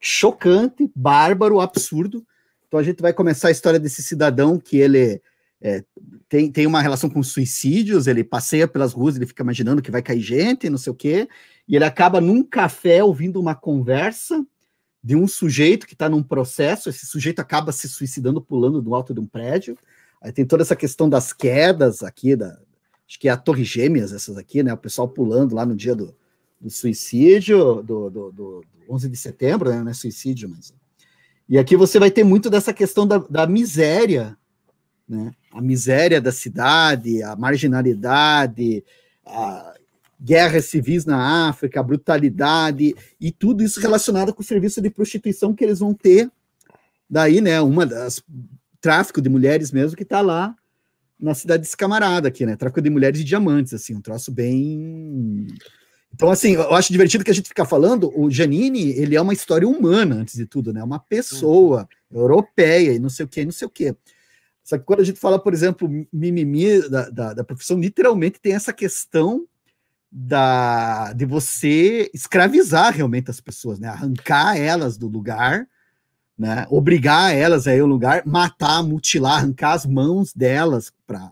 chocante, 0.00 0.90
bárbaro, 0.94 1.60
absurdo. 1.60 2.26
Então 2.66 2.80
a 2.80 2.82
gente 2.82 3.02
vai 3.02 3.12
começar 3.12 3.48
a 3.48 3.52
história 3.52 3.78
desse 3.78 4.02
cidadão 4.02 4.58
que 4.58 4.78
ele 4.78 5.20
é, 5.62 5.84
tem, 6.28 6.50
tem 6.50 6.66
uma 6.66 6.80
relação 6.80 7.10
com 7.10 7.22
suicídios, 7.22 8.06
ele 8.06 8.24
passeia 8.24 8.66
pelas 8.66 8.92
ruas, 8.92 9.16
ele 9.16 9.26
fica 9.26 9.42
imaginando 9.42 9.82
que 9.82 9.90
vai 9.90 10.02
cair 10.02 10.20
gente, 10.20 10.70
não 10.70 10.78
sei 10.78 10.92
o 10.92 10.96
quê, 10.96 11.28
e 11.68 11.76
ele 11.76 11.84
acaba 11.84 12.20
num 12.20 12.42
café 12.42 13.04
ouvindo 13.04 13.38
uma 13.38 13.54
conversa 13.54 14.44
de 15.02 15.16
um 15.16 15.26
sujeito 15.26 15.86
que 15.86 15.94
está 15.94 16.08
num 16.08 16.22
processo, 16.22 16.88
esse 16.88 17.06
sujeito 17.06 17.40
acaba 17.40 17.72
se 17.72 17.88
suicidando 17.88 18.40
pulando 18.40 18.82
do 18.82 18.94
alto 18.94 19.14
de 19.14 19.20
um 19.20 19.26
prédio. 19.26 19.76
Aí 20.20 20.32
tem 20.32 20.44
toda 20.44 20.62
essa 20.62 20.76
questão 20.76 21.08
das 21.08 21.32
quedas 21.32 22.02
aqui, 22.02 22.36
da, 22.36 22.58
acho 23.08 23.18
que 23.18 23.28
é 23.28 23.30
a 23.30 23.36
Torre 23.36 23.64
Gêmeas, 23.64 24.12
essas 24.12 24.36
aqui, 24.36 24.62
né? 24.62 24.72
O 24.72 24.78
pessoal 24.78 25.08
pulando 25.08 25.54
lá 25.54 25.64
no 25.64 25.74
dia 25.74 25.94
do, 25.94 26.14
do 26.60 26.68
suicídio, 26.68 27.82
do, 27.82 28.10
do, 28.10 28.32
do 28.32 28.64
11 28.88 29.08
de 29.08 29.16
setembro, 29.16 29.70
né? 29.70 29.82
Não 29.82 29.90
é 29.90 29.94
suicídio, 29.94 30.48
mas. 30.48 30.74
E 31.48 31.58
aqui 31.58 31.76
você 31.76 31.98
vai 31.98 32.10
ter 32.10 32.22
muito 32.22 32.50
dessa 32.50 32.72
questão 32.72 33.06
da, 33.06 33.18
da 33.18 33.46
miséria, 33.46 34.38
né? 35.10 35.32
A 35.52 35.60
miséria 35.60 36.20
da 36.20 36.30
cidade, 36.30 37.22
a 37.22 37.34
marginalidade, 37.34 38.84
a, 39.26 39.74
guerras 40.20 40.66
civis 40.66 41.04
na 41.04 41.48
África, 41.48 41.82
brutalidade 41.82 42.94
e 43.20 43.32
tudo 43.32 43.64
isso 43.64 43.80
relacionado 43.80 44.32
com 44.32 44.42
o 44.42 44.44
serviço 44.44 44.80
de 44.80 44.90
prostituição 44.90 45.54
que 45.54 45.64
eles 45.64 45.80
vão 45.80 45.92
ter. 45.92 46.30
Daí, 47.08 47.40
né, 47.40 47.60
uma 47.60 47.84
das 47.84 48.22
tráfico 48.80 49.20
de 49.20 49.28
mulheres 49.28 49.72
mesmo 49.72 49.96
que 49.96 50.04
está 50.04 50.20
lá 50.20 50.54
na 51.18 51.34
cidade 51.34 51.62
desse 51.62 51.76
camarada 51.76 52.28
aqui, 52.28 52.46
né? 52.46 52.56
Tráfico 52.56 52.80
de 52.80 52.88
mulheres 52.88 53.20
e 53.20 53.24
diamantes, 53.24 53.74
assim, 53.74 53.94
um 53.94 54.00
troço 54.00 54.32
bem. 54.32 55.46
Então, 56.14 56.30
assim, 56.30 56.52
eu 56.52 56.72
acho 56.74 56.92
divertido 56.92 57.24
que 57.24 57.30
a 57.30 57.34
gente 57.34 57.48
fica 57.48 57.64
falando, 57.64 58.10
o 58.18 58.30
Janine, 58.30 58.90
ele 58.92 59.16
é 59.16 59.20
uma 59.20 59.34
história 59.34 59.68
humana, 59.68 60.14
antes 60.14 60.34
de 60.34 60.46
tudo, 60.46 60.72
né? 60.72 60.82
Uma 60.82 60.98
pessoa 60.98 61.86
europeia 62.10 62.92
e 62.92 62.98
não 62.98 63.10
sei 63.10 63.26
o 63.26 63.28
que, 63.28 63.44
não 63.44 63.52
sei 63.52 63.66
o 63.66 63.70
que. 63.70 63.94
Só 64.70 64.78
que 64.78 64.84
quando 64.84 65.00
a 65.00 65.04
gente 65.04 65.18
fala, 65.18 65.36
por 65.36 65.52
exemplo, 65.52 65.90
mimimi 66.12 66.88
da, 66.88 67.10
da, 67.10 67.34
da 67.34 67.42
profissão, 67.42 67.80
literalmente 67.80 68.40
tem 68.40 68.52
essa 68.52 68.72
questão 68.72 69.44
da, 70.12 71.12
de 71.12 71.24
você 71.24 72.08
escravizar 72.14 72.94
realmente 72.94 73.28
as 73.32 73.40
pessoas, 73.40 73.80
né? 73.80 73.88
Arrancar 73.88 74.56
elas 74.56 74.96
do 74.96 75.08
lugar, 75.08 75.66
né? 76.38 76.68
Obrigar 76.70 77.34
elas 77.34 77.66
a 77.66 77.74
ir 77.74 77.80
ao 77.80 77.86
lugar, 77.88 78.24
matar, 78.24 78.80
mutilar, 78.84 79.38
arrancar 79.38 79.72
as 79.72 79.84
mãos 79.84 80.32
delas 80.32 80.92
para 81.04 81.28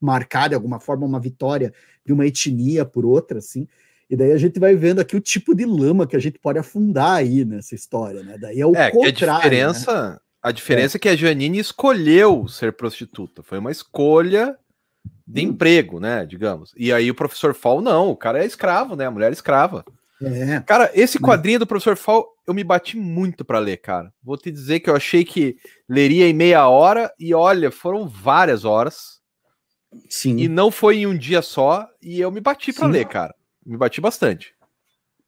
marcar 0.00 0.48
de 0.48 0.54
alguma 0.54 0.80
forma 0.80 1.04
uma 1.04 1.20
vitória 1.20 1.74
de 2.06 2.12
uma 2.14 2.26
etnia 2.26 2.86
por 2.86 3.04
outra, 3.04 3.38
assim. 3.38 3.68
E 4.08 4.16
daí 4.16 4.32
a 4.32 4.38
gente 4.38 4.58
vai 4.58 4.74
vendo 4.74 5.00
aqui 5.00 5.14
o 5.14 5.20
tipo 5.20 5.54
de 5.54 5.66
lama 5.66 6.06
que 6.06 6.16
a 6.16 6.20
gente 6.20 6.38
pode 6.38 6.58
afundar 6.58 7.16
aí 7.16 7.44
nessa 7.44 7.74
história, 7.74 8.22
né? 8.22 8.38
Daí 8.40 8.58
é 8.58 8.66
o 8.66 8.74
é, 8.74 8.90
contrário. 8.90 9.34
a 9.34 9.36
diferença, 9.36 10.10
né? 10.12 10.18
A 10.48 10.52
diferença 10.52 10.96
é. 10.96 10.98
é 10.98 11.00
que 11.00 11.08
a 11.10 11.16
Janine 11.16 11.58
escolheu 11.58 12.48
ser 12.48 12.72
prostituta. 12.72 13.42
Foi 13.42 13.58
uma 13.58 13.70
escolha 13.70 14.56
de 15.26 15.42
hum. 15.42 15.50
emprego, 15.50 16.00
né? 16.00 16.24
Digamos. 16.24 16.72
E 16.74 16.90
aí 16.90 17.10
o 17.10 17.14
professor 17.14 17.54
Fall, 17.54 17.82
não, 17.82 18.08
o 18.08 18.16
cara 18.16 18.42
é 18.42 18.46
escravo, 18.46 18.96
né? 18.96 19.04
A 19.04 19.10
mulher 19.10 19.28
é 19.28 19.32
escrava. 19.32 19.84
É. 20.22 20.60
Cara, 20.60 20.90
esse 20.94 21.18
quadrinho 21.18 21.58
do 21.58 21.66
professor 21.66 21.96
Fall, 21.96 22.26
eu 22.46 22.54
me 22.54 22.64
bati 22.64 22.96
muito 22.96 23.44
para 23.44 23.58
ler, 23.58 23.76
cara. 23.76 24.10
Vou 24.22 24.38
te 24.38 24.50
dizer 24.50 24.80
que 24.80 24.88
eu 24.88 24.96
achei 24.96 25.22
que 25.22 25.56
leria 25.86 26.26
em 26.26 26.32
meia 26.32 26.66
hora 26.66 27.12
e 27.18 27.34
olha, 27.34 27.70
foram 27.70 28.08
várias 28.08 28.64
horas. 28.64 29.18
Sim. 30.08 30.38
E 30.38 30.48
não 30.48 30.70
foi 30.70 31.00
em 31.00 31.06
um 31.06 31.16
dia 31.16 31.42
só 31.42 31.86
e 32.02 32.20
eu 32.20 32.30
me 32.30 32.40
bati 32.40 32.72
para 32.72 32.86
ler, 32.88 33.06
cara. 33.06 33.34
Me 33.66 33.76
bati 33.76 34.00
bastante. 34.00 34.54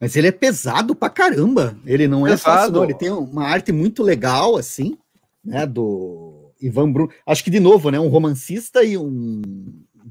Mas 0.01 0.17
ele 0.17 0.29
é 0.29 0.33
pesado 0.33 0.95
pra 0.95 1.11
caramba. 1.11 1.79
Ele 1.85 2.09
não 2.09 2.27
é 2.27 2.31
pesado. 2.31 2.57
fácil, 2.57 2.73
não. 2.73 2.85
Ele 2.85 2.95
tem 2.95 3.11
uma 3.11 3.45
arte 3.45 3.71
muito 3.71 4.03
legal, 4.03 4.57
assim, 4.57 4.97
né? 5.45 5.67
Do 5.67 6.53
Ivan 6.61 6.93
Bruno. 6.93 7.11
Acho 7.27 7.43
que, 7.43 7.51
de 7.51 7.61
novo, 7.61 7.91
né? 7.91 7.99
Um 7.99 8.09
romancista 8.09 8.83
e 8.85 8.97
um 8.97 9.43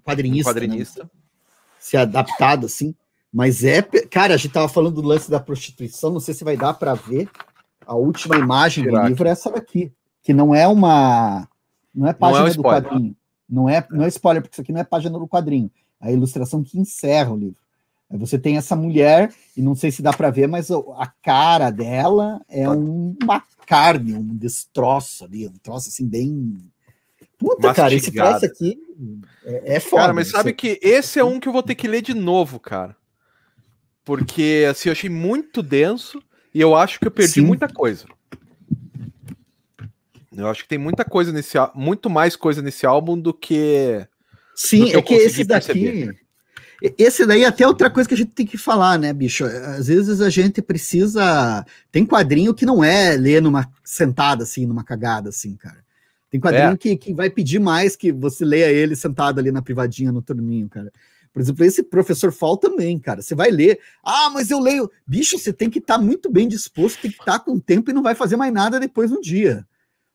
quadrinista. 0.04 0.50
Um 0.50 0.54
quadrinista. 0.54 1.04
Né? 1.04 1.10
Se 1.80 1.98
adaptado, 1.98 2.66
assim. 2.66 2.96
Mas 3.32 3.64
é. 3.64 3.82
Cara, 3.82 4.34
a 4.34 4.38
gente 4.38 4.54
tava 4.54 4.68
falando 4.68 5.02
do 5.02 5.08
lance 5.08 5.30
da 5.30 5.40
prostituição, 5.40 6.12
não 6.12 6.20
sei 6.20 6.34
se 6.34 6.44
vai 6.44 6.58
dar 6.58 6.74
para 6.74 6.94
ver. 6.94 7.30
A 7.86 7.96
última 7.96 8.36
imagem 8.36 8.86
do 8.86 9.02
livro 9.04 9.28
é 9.28 9.32
essa 9.32 9.52
daqui, 9.52 9.92
que 10.22 10.34
não 10.34 10.54
é 10.54 10.68
uma. 10.68 11.48
Não 11.94 12.08
é 12.08 12.14
página 12.14 12.42
não 12.42 12.48
é 12.48 12.54
do 12.54 12.64
quadrinho. 12.64 13.16
Não 13.50 13.68
é, 13.68 13.86
não 13.90 14.06
é 14.06 14.08
spoiler, 14.08 14.44
porque 14.44 14.54
isso 14.54 14.62
aqui 14.62 14.72
não 14.72 14.80
é 14.80 14.84
página 14.84 15.18
do 15.18 15.28
quadrinho. 15.28 15.72
É 16.00 16.10
a 16.10 16.12
ilustração 16.12 16.64
que 16.64 16.80
encerra 16.80 17.34
o 17.34 17.38
livro. 17.38 17.60
Aí 18.12 18.18
você 18.18 18.38
tem 18.38 18.58
essa 18.58 18.76
mulher, 18.76 19.34
e 19.56 19.62
não 19.62 19.76
sei 19.76 19.92
se 19.92 20.02
dá 20.02 20.12
para 20.12 20.30
ver, 20.30 20.48
mas 20.48 20.70
a 20.72 21.14
cara 21.22 21.70
dela 21.70 22.42
é 22.48 22.68
uma 22.68 23.44
carne, 23.70 24.16
um 24.16 24.36
destroço 24.36 25.24
ali, 25.24 25.48
um 25.48 25.54
troço 25.62 25.90
assim, 25.90 26.08
bem 26.08 26.58
Puta, 27.38 27.72
cara, 27.74 27.94
esse 27.94 28.12
troço 28.12 28.46
aqui 28.46 28.78
é, 29.46 29.76
é 29.76 29.80
foda. 29.80 30.02
Cara, 30.02 30.14
mas 30.14 30.28
sabe 30.30 30.52
que 30.52 30.78
esse 30.82 31.20
é 31.20 31.24
um 31.24 31.40
que 31.40 31.48
eu 31.48 31.54
vou 31.54 31.64
ter 31.64 31.76
que 31.76 31.88
ler 31.88 32.02
de 32.02 32.14
novo, 32.14 32.60
cara. 32.60 32.98
Porque, 34.04 34.66
assim, 34.70 34.90
eu 34.90 34.94
achei 34.94 35.10
muito 35.10 35.62
denso 35.62 36.22
e 36.54 36.60
eu 36.60 36.76
acho 36.76 37.00
que 37.00 37.08
eu 37.08 37.12
perdi 37.12 37.36
Sim. 37.36 37.42
muita 37.42 37.70
coisa. 37.70 38.06
Eu 40.36 40.48
acho 40.48 40.64
que 40.64 40.70
tem 40.70 40.78
muita 40.80 41.06
coisa 41.06 41.32
nesse 41.32 41.58
muito 41.76 42.10
mais 42.10 42.36
coisa 42.36 42.62
nesse 42.62 42.86
álbum 42.86 43.18
do 43.18 43.34
que. 43.34 44.06
Sim, 44.56 44.86
do 44.86 44.90
que 44.92 44.98
é 44.98 45.02
que 45.02 45.14
esse 45.14 45.44
daqui. 45.44 46.10
Esse 46.98 47.26
daí 47.26 47.44
é 47.44 47.48
até 47.48 47.68
outra 47.68 47.90
coisa 47.90 48.08
que 48.08 48.16
a 48.16 48.18
gente 48.18 48.32
tem 48.32 48.46
que 48.46 48.58
falar, 48.58 48.98
né, 48.98 49.12
bicho? 49.12 49.44
Às 49.44 49.88
vezes 49.88 50.22
a 50.22 50.30
gente 50.30 50.62
precisa. 50.62 51.66
Tem 51.92 52.06
quadrinho 52.06 52.54
que 52.54 52.66
não 52.66 52.84
é 52.84 53.18
ler 53.18 53.42
numa 53.42 53.70
sentada, 53.84 54.44
assim, 54.44 54.66
numa 54.66 54.84
cagada, 54.84 55.30
assim, 55.30 55.56
cara. 55.56 55.84
Tem 56.30 56.40
quadrinho 56.40 56.74
é. 56.74 56.78
que, 56.78 56.96
que 56.96 57.14
vai 57.14 57.30
pedir 57.30 57.60
mais 57.60 57.96
que 57.96 58.12
você 58.12 58.46
leia 58.46 58.72
ele 58.72 58.96
sentado 58.96 59.40
ali 59.40 59.52
na 59.52 59.62
privadinha, 59.62 60.12
no 60.12 60.22
turninho, 60.22 60.70
cara. 60.70 60.92
Por 61.34 61.42
exemplo, 61.42 61.66
esse 61.66 61.84
professor 61.84 62.32
Fall 62.32 62.56
também, 62.56 62.98
cara. 62.98 63.22
Você 63.22 63.36
vai 63.36 63.52
ler. 63.52 63.80
Ah, 64.04 64.30
mas 64.30 64.50
eu 64.50 64.60
leio. 64.60 64.90
Bicho, 65.06 65.38
você 65.38 65.52
tem 65.52 65.70
que 65.70 65.80
estar 65.80 65.98
tá 65.98 66.04
muito 66.04 66.32
bem 66.32 66.48
disposto, 66.48 67.02
tem 67.02 67.12
que 67.12 67.20
estar 67.20 67.40
tá 67.40 67.40
com 67.40 67.60
tempo 67.60 67.92
e 67.92 67.94
não 67.94 68.02
vai 68.02 68.16
fazer 68.16 68.38
mais 68.38 68.54
nada 68.54 68.80
depois 68.80 69.12
no 69.12 69.22
dia. 69.22 69.66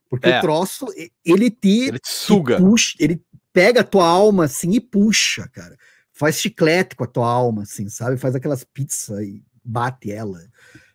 Porque 0.08 0.28
é. 0.28 0.38
o 0.38 0.40
troço, 0.40 0.86
ele 1.24 1.50
te, 1.50 1.88
ele 1.88 1.98
te 1.98 2.08
suga. 2.08 2.56
Puxa, 2.56 2.94
ele 2.98 3.20
pega 3.52 3.80
a 3.80 3.84
tua 3.84 4.06
alma 4.06 4.44
assim 4.44 4.72
e 4.72 4.80
puxa, 4.80 5.48
cara 5.52 5.76
faz 6.14 6.40
chiclete 6.40 6.94
com 6.94 7.04
a 7.04 7.08
tua 7.08 7.28
alma, 7.28 7.62
assim, 7.64 7.88
sabe? 7.88 8.16
Faz 8.16 8.34
aquelas 8.34 8.64
pizzas 8.64 9.20
e 9.20 9.44
bate 9.62 10.10
ela. 10.10 10.40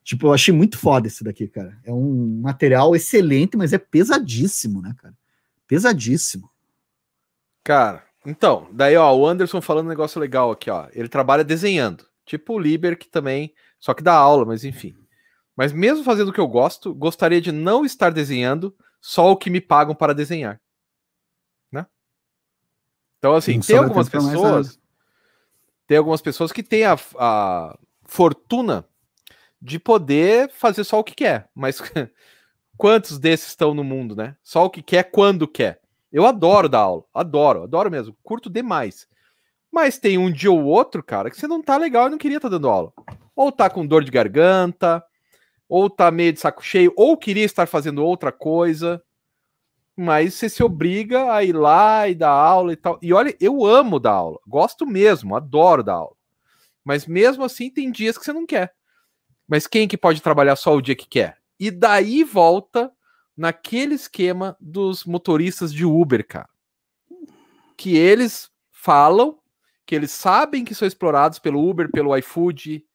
Tipo, 0.01 0.27
eu 0.27 0.33
achei 0.33 0.53
muito 0.53 0.77
foda 0.77 1.07
esse 1.07 1.23
daqui, 1.23 1.47
cara. 1.47 1.77
É 1.83 1.91
um 1.91 2.41
material 2.41 2.95
excelente, 2.95 3.55
mas 3.55 3.73
é 3.73 3.77
pesadíssimo, 3.77 4.81
né, 4.81 4.95
cara? 4.97 5.13
Pesadíssimo. 5.67 6.49
Cara, 7.63 8.03
então, 8.25 8.69
daí, 8.71 8.95
ó, 8.95 9.13
o 9.15 9.27
Anderson 9.27 9.61
falando 9.61 9.85
um 9.85 9.89
negócio 9.89 10.19
legal 10.19 10.49
aqui, 10.49 10.71
ó. 10.71 10.87
Ele 10.93 11.09
trabalha 11.09 11.43
desenhando. 11.43 12.05
Tipo 12.25 12.53
o 12.53 12.59
Liber, 12.59 12.97
que 12.97 13.09
também. 13.09 13.53
Só 13.79 13.93
que 13.93 14.01
dá 14.01 14.13
aula, 14.13 14.45
mas 14.45 14.63
enfim. 14.63 14.95
Mas 15.55 15.73
mesmo 15.73 16.03
fazendo 16.03 16.29
o 16.29 16.33
que 16.33 16.39
eu 16.39 16.47
gosto, 16.47 16.95
gostaria 16.95 17.41
de 17.41 17.51
não 17.51 17.83
estar 17.83 18.09
desenhando 18.11 18.73
só 19.01 19.31
o 19.31 19.37
que 19.37 19.49
me 19.49 19.59
pagam 19.59 19.93
para 19.93 20.13
desenhar. 20.13 20.59
Né? 21.71 21.85
Então, 23.17 23.35
assim, 23.35 23.59
tem 23.59 23.77
algumas 23.77 24.07
pessoas 24.07 24.78
tem 25.89 25.97
algumas 25.97 26.21
pessoas 26.21 26.51
que 26.51 26.61
têm 26.61 26.83
a, 26.85 26.95
a 27.17 27.75
fortuna 28.03 28.85
de 29.59 29.79
poder 29.79 30.51
fazer 30.51 30.83
só 30.83 30.99
o 30.99 31.03
que 31.03 31.15
quer, 31.15 31.49
mas 31.55 31.81
quantos 32.77 33.17
desses 33.17 33.47
estão 33.47 33.73
no 33.73 33.83
mundo, 33.83 34.15
né? 34.15 34.35
Só 34.43 34.65
o 34.65 34.69
que 34.69 34.83
quer 34.83 35.09
quando 35.09 35.47
quer. 35.47 35.81
Eu 36.13 36.27
adoro 36.27 36.69
dar 36.69 36.81
aula, 36.81 37.05
adoro, 37.11 37.63
adoro 37.63 37.89
mesmo, 37.89 38.15
curto 38.21 38.51
demais. 38.51 39.07
Mas 39.71 39.97
tem 39.97 40.15
um 40.15 40.31
dia 40.31 40.51
ou 40.51 40.63
outro, 40.63 41.01
cara, 41.01 41.31
que 41.31 41.39
você 41.39 41.47
não 41.47 41.59
tá 41.59 41.75
legal 41.75 42.05
e 42.05 42.11
não 42.11 42.19
queria 42.19 42.37
estar 42.37 42.51
tá 42.51 42.55
dando 42.55 42.69
aula. 42.69 42.93
Ou 43.35 43.51
tá 43.51 43.67
com 43.67 43.83
dor 43.83 44.03
de 44.03 44.11
garganta, 44.11 45.03
ou 45.67 45.89
tá 45.89 46.11
meio 46.11 46.33
de 46.33 46.39
saco 46.39 46.63
cheio, 46.63 46.93
ou 46.95 47.17
queria 47.17 47.45
estar 47.45 47.65
fazendo 47.65 48.05
outra 48.05 48.31
coisa 48.31 49.01
mas 49.99 50.35
você 50.35 50.47
se 50.47 50.63
obriga 50.63 51.33
a 51.33 51.43
ir 51.43 51.51
lá 51.51 52.07
e 52.07 52.15
dar 52.15 52.29
aula 52.29 52.71
e 52.71 52.77
tal. 52.77 52.97
E 53.01 53.11
olha, 53.11 53.35
eu 53.37 53.65
amo 53.65 53.99
dar 53.99 54.13
aula, 54.13 54.39
gosto 54.47 54.85
mesmo, 54.85 55.35
adoro 55.35 55.83
dar 55.83 55.95
aula. 55.95 56.15
Mas 56.85 57.05
mesmo 57.05 57.43
assim, 57.43 57.69
tem 57.69 57.91
dias 57.91 58.17
que 58.17 58.23
você 58.23 58.31
não 58.31 58.45
quer. 58.45 58.73
Mas 59.45 59.67
quem 59.67 59.89
que 59.89 59.97
pode 59.97 60.21
trabalhar 60.21 60.55
só 60.55 60.73
o 60.73 60.81
dia 60.81 60.95
que 60.95 61.05
quer? 61.05 61.37
E 61.59 61.69
daí 61.69 62.23
volta 62.23 62.89
naquele 63.35 63.93
esquema 63.93 64.55
dos 64.57 65.03
motoristas 65.03 65.73
de 65.73 65.83
Uber, 65.83 66.25
cara. 66.25 66.47
Que 67.75 67.97
eles 67.97 68.49
falam 68.71 69.37
que 69.85 69.93
eles 69.93 70.11
sabem 70.11 70.63
que 70.63 70.73
são 70.73 70.87
explorados 70.87 71.39
pelo 71.39 71.69
Uber, 71.69 71.91
pelo 71.91 72.15
iFood, 72.15 72.85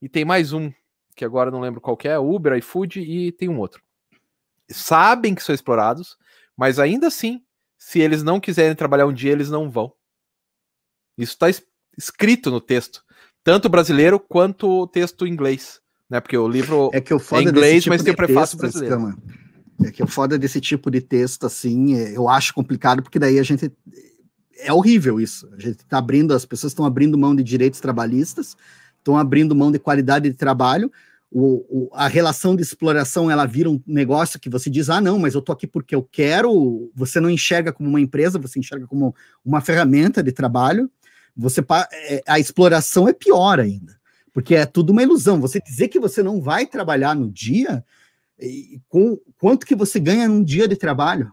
e 0.00 0.08
tem 0.08 0.24
mais 0.24 0.52
um, 0.52 0.72
que 1.16 1.24
agora 1.24 1.50
não 1.50 1.58
lembro 1.58 1.80
qual 1.80 1.98
é, 2.04 2.16
Uber, 2.16 2.56
iFood 2.56 3.00
e 3.00 3.32
tem 3.32 3.48
um 3.48 3.58
outro 3.58 3.82
sabem 4.72 5.34
que 5.34 5.42
são 5.42 5.54
explorados, 5.54 6.16
mas 6.60 6.78
ainda 6.78 7.06
assim, 7.06 7.40
se 7.78 8.00
eles 8.00 8.22
não 8.22 8.38
quiserem 8.38 8.76
trabalhar 8.76 9.06
um 9.06 9.14
dia, 9.14 9.32
eles 9.32 9.48
não 9.48 9.70
vão. 9.70 9.90
Isso 11.16 11.32
está 11.32 11.46
escrito 11.96 12.50
no 12.50 12.60
texto, 12.60 13.02
tanto 13.42 13.66
brasileiro 13.66 14.20
quanto 14.20 14.68
o 14.68 14.86
texto 14.86 15.26
inglês, 15.26 15.80
né? 16.08 16.20
Porque 16.20 16.36
o 16.36 16.46
livro 16.46 16.90
é, 16.92 17.00
que 17.00 17.14
o 17.14 17.16
é 17.16 17.42
inglês, 17.42 17.84
tipo 17.84 17.94
mas 17.94 18.02
tem 18.02 18.12
o 18.12 18.16
prefácio 18.16 18.58
texto, 18.58 18.78
brasileiro. 18.78 19.18
É 19.82 19.90
que 19.90 20.02
o 20.02 20.06
foda 20.06 20.38
desse 20.38 20.60
tipo 20.60 20.90
de 20.90 21.00
texto, 21.00 21.46
assim, 21.46 21.96
é, 21.96 22.14
eu 22.14 22.28
acho 22.28 22.52
complicado, 22.52 23.02
porque 23.02 23.18
daí 23.18 23.38
a 23.38 23.42
gente. 23.42 23.72
É 24.58 24.70
horrível 24.70 25.18
isso. 25.18 25.48
A 25.54 25.58
gente 25.58 25.80
está 25.80 25.96
abrindo, 25.96 26.34
as 26.34 26.44
pessoas 26.44 26.72
estão 26.72 26.84
abrindo 26.84 27.16
mão 27.16 27.34
de 27.34 27.42
direitos 27.42 27.80
trabalhistas, 27.80 28.54
estão 28.98 29.16
abrindo 29.16 29.56
mão 29.56 29.72
de 29.72 29.78
qualidade 29.78 30.28
de 30.28 30.36
trabalho, 30.36 30.92
o, 31.30 31.86
o, 31.86 31.90
a 31.92 32.08
relação 32.08 32.56
de 32.56 32.62
exploração 32.62 33.30
ela 33.30 33.46
vira 33.46 33.70
um 33.70 33.80
negócio 33.86 34.40
que 34.40 34.50
você 34.50 34.68
diz, 34.68 34.90
ah, 34.90 35.00
não, 35.00 35.18
mas 35.18 35.34
eu 35.34 35.40
tô 35.40 35.52
aqui 35.52 35.66
porque 35.66 35.94
eu 35.94 36.02
quero. 36.02 36.90
Você 36.94 37.20
não 37.20 37.30
enxerga 37.30 37.72
como 37.72 37.88
uma 37.88 38.00
empresa, 38.00 38.38
você 38.38 38.58
enxerga 38.58 38.86
como 38.86 39.14
uma 39.44 39.60
ferramenta 39.60 40.22
de 40.22 40.32
trabalho. 40.32 40.90
Você 41.36 41.64
é, 41.92 42.22
a 42.26 42.40
exploração 42.40 43.08
é 43.08 43.12
pior 43.12 43.60
ainda, 43.60 43.98
porque 44.32 44.56
é 44.56 44.66
tudo 44.66 44.90
uma 44.90 45.04
ilusão. 45.04 45.40
Você 45.40 45.60
dizer 45.60 45.88
que 45.88 46.00
você 46.00 46.20
não 46.22 46.40
vai 46.40 46.66
trabalhar 46.66 47.14
no 47.14 47.30
dia, 47.30 47.84
e, 48.36 48.80
com 48.88 49.16
quanto 49.38 49.64
que 49.64 49.76
você 49.76 50.00
ganha 50.00 50.26
num 50.26 50.42
dia 50.42 50.66
de 50.66 50.74
trabalho? 50.74 51.26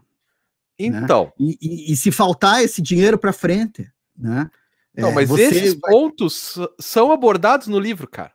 Né? 0.80 0.88
Então. 0.88 1.34
Né? 1.40 1.56
E, 1.60 1.90
e, 1.90 1.94
e, 1.94 1.98
se 1.98 2.12
faltar 2.12 2.64
esse 2.64 2.84
dinheiro 2.84 3.18
para 3.18 3.34
frente, 3.34 3.92
né? 4.16 4.50
Não, 4.96 5.10
é, 5.10 5.14
mas 5.14 5.30
esses 5.32 5.74
vai... 5.74 5.92
pontos 5.92 6.58
são 6.80 7.12
abordados 7.12 7.68
no 7.68 7.80
livro, 7.80 8.08
cara. 8.08 8.32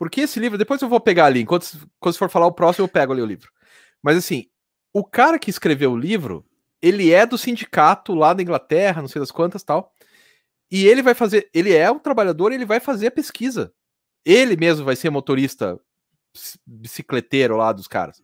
Porque 0.00 0.22
esse 0.22 0.40
livro, 0.40 0.56
depois 0.56 0.80
eu 0.80 0.88
vou 0.88 0.98
pegar 0.98 1.26
ali, 1.26 1.42
enquanto 1.42 1.86
quando 1.98 2.16
for 2.16 2.30
falar 2.30 2.46
o 2.46 2.52
próximo, 2.52 2.86
eu 2.86 2.88
pego 2.88 3.12
ali 3.12 3.20
o 3.20 3.26
livro. 3.26 3.52
Mas 4.02 4.16
assim, 4.16 4.46
o 4.94 5.04
cara 5.04 5.38
que 5.38 5.50
escreveu 5.50 5.92
o 5.92 5.96
livro, 5.98 6.42
ele 6.80 7.12
é 7.12 7.26
do 7.26 7.36
sindicato 7.36 8.14
lá 8.14 8.32
da 8.32 8.42
Inglaterra, 8.42 9.02
não 9.02 9.08
sei 9.08 9.20
das 9.20 9.30
quantas 9.30 9.62
tal. 9.62 9.92
E 10.70 10.86
ele 10.86 11.02
vai 11.02 11.12
fazer, 11.12 11.50
ele 11.52 11.74
é 11.74 11.90
um 11.90 11.98
trabalhador, 11.98 12.50
ele 12.50 12.64
vai 12.64 12.80
fazer 12.80 13.08
a 13.08 13.10
pesquisa. 13.10 13.74
Ele 14.24 14.56
mesmo 14.56 14.86
vai 14.86 14.96
ser 14.96 15.10
motorista 15.10 15.78
bicicleteiro 16.66 17.58
lá 17.58 17.70
dos 17.70 17.86
caras. 17.86 18.22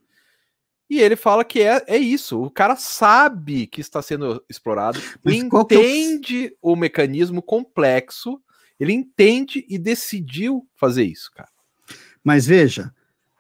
E 0.89 0.99
ele 0.99 1.14
fala 1.14 1.45
que 1.45 1.61
é, 1.61 1.85
é 1.89 1.99
isso. 1.99 2.43
O 2.43 2.51
cara 2.51 2.77
sabe 2.77 3.66
que 3.66 3.83
está 3.83 4.01
sendo 4.01 4.43
explorado, 4.49 4.99
Mas 5.22 5.35
entende 5.35 6.45
eu... 6.45 6.57
o 6.62 6.74
mecanismo 6.74 7.43
complexo, 7.43 8.41
ele 8.81 8.95
entende 8.95 9.66
e 9.68 9.77
decidiu 9.77 10.66
fazer 10.74 11.05
isso, 11.05 11.31
cara. 11.35 11.51
Mas 12.27 12.45
veja, 12.45 12.93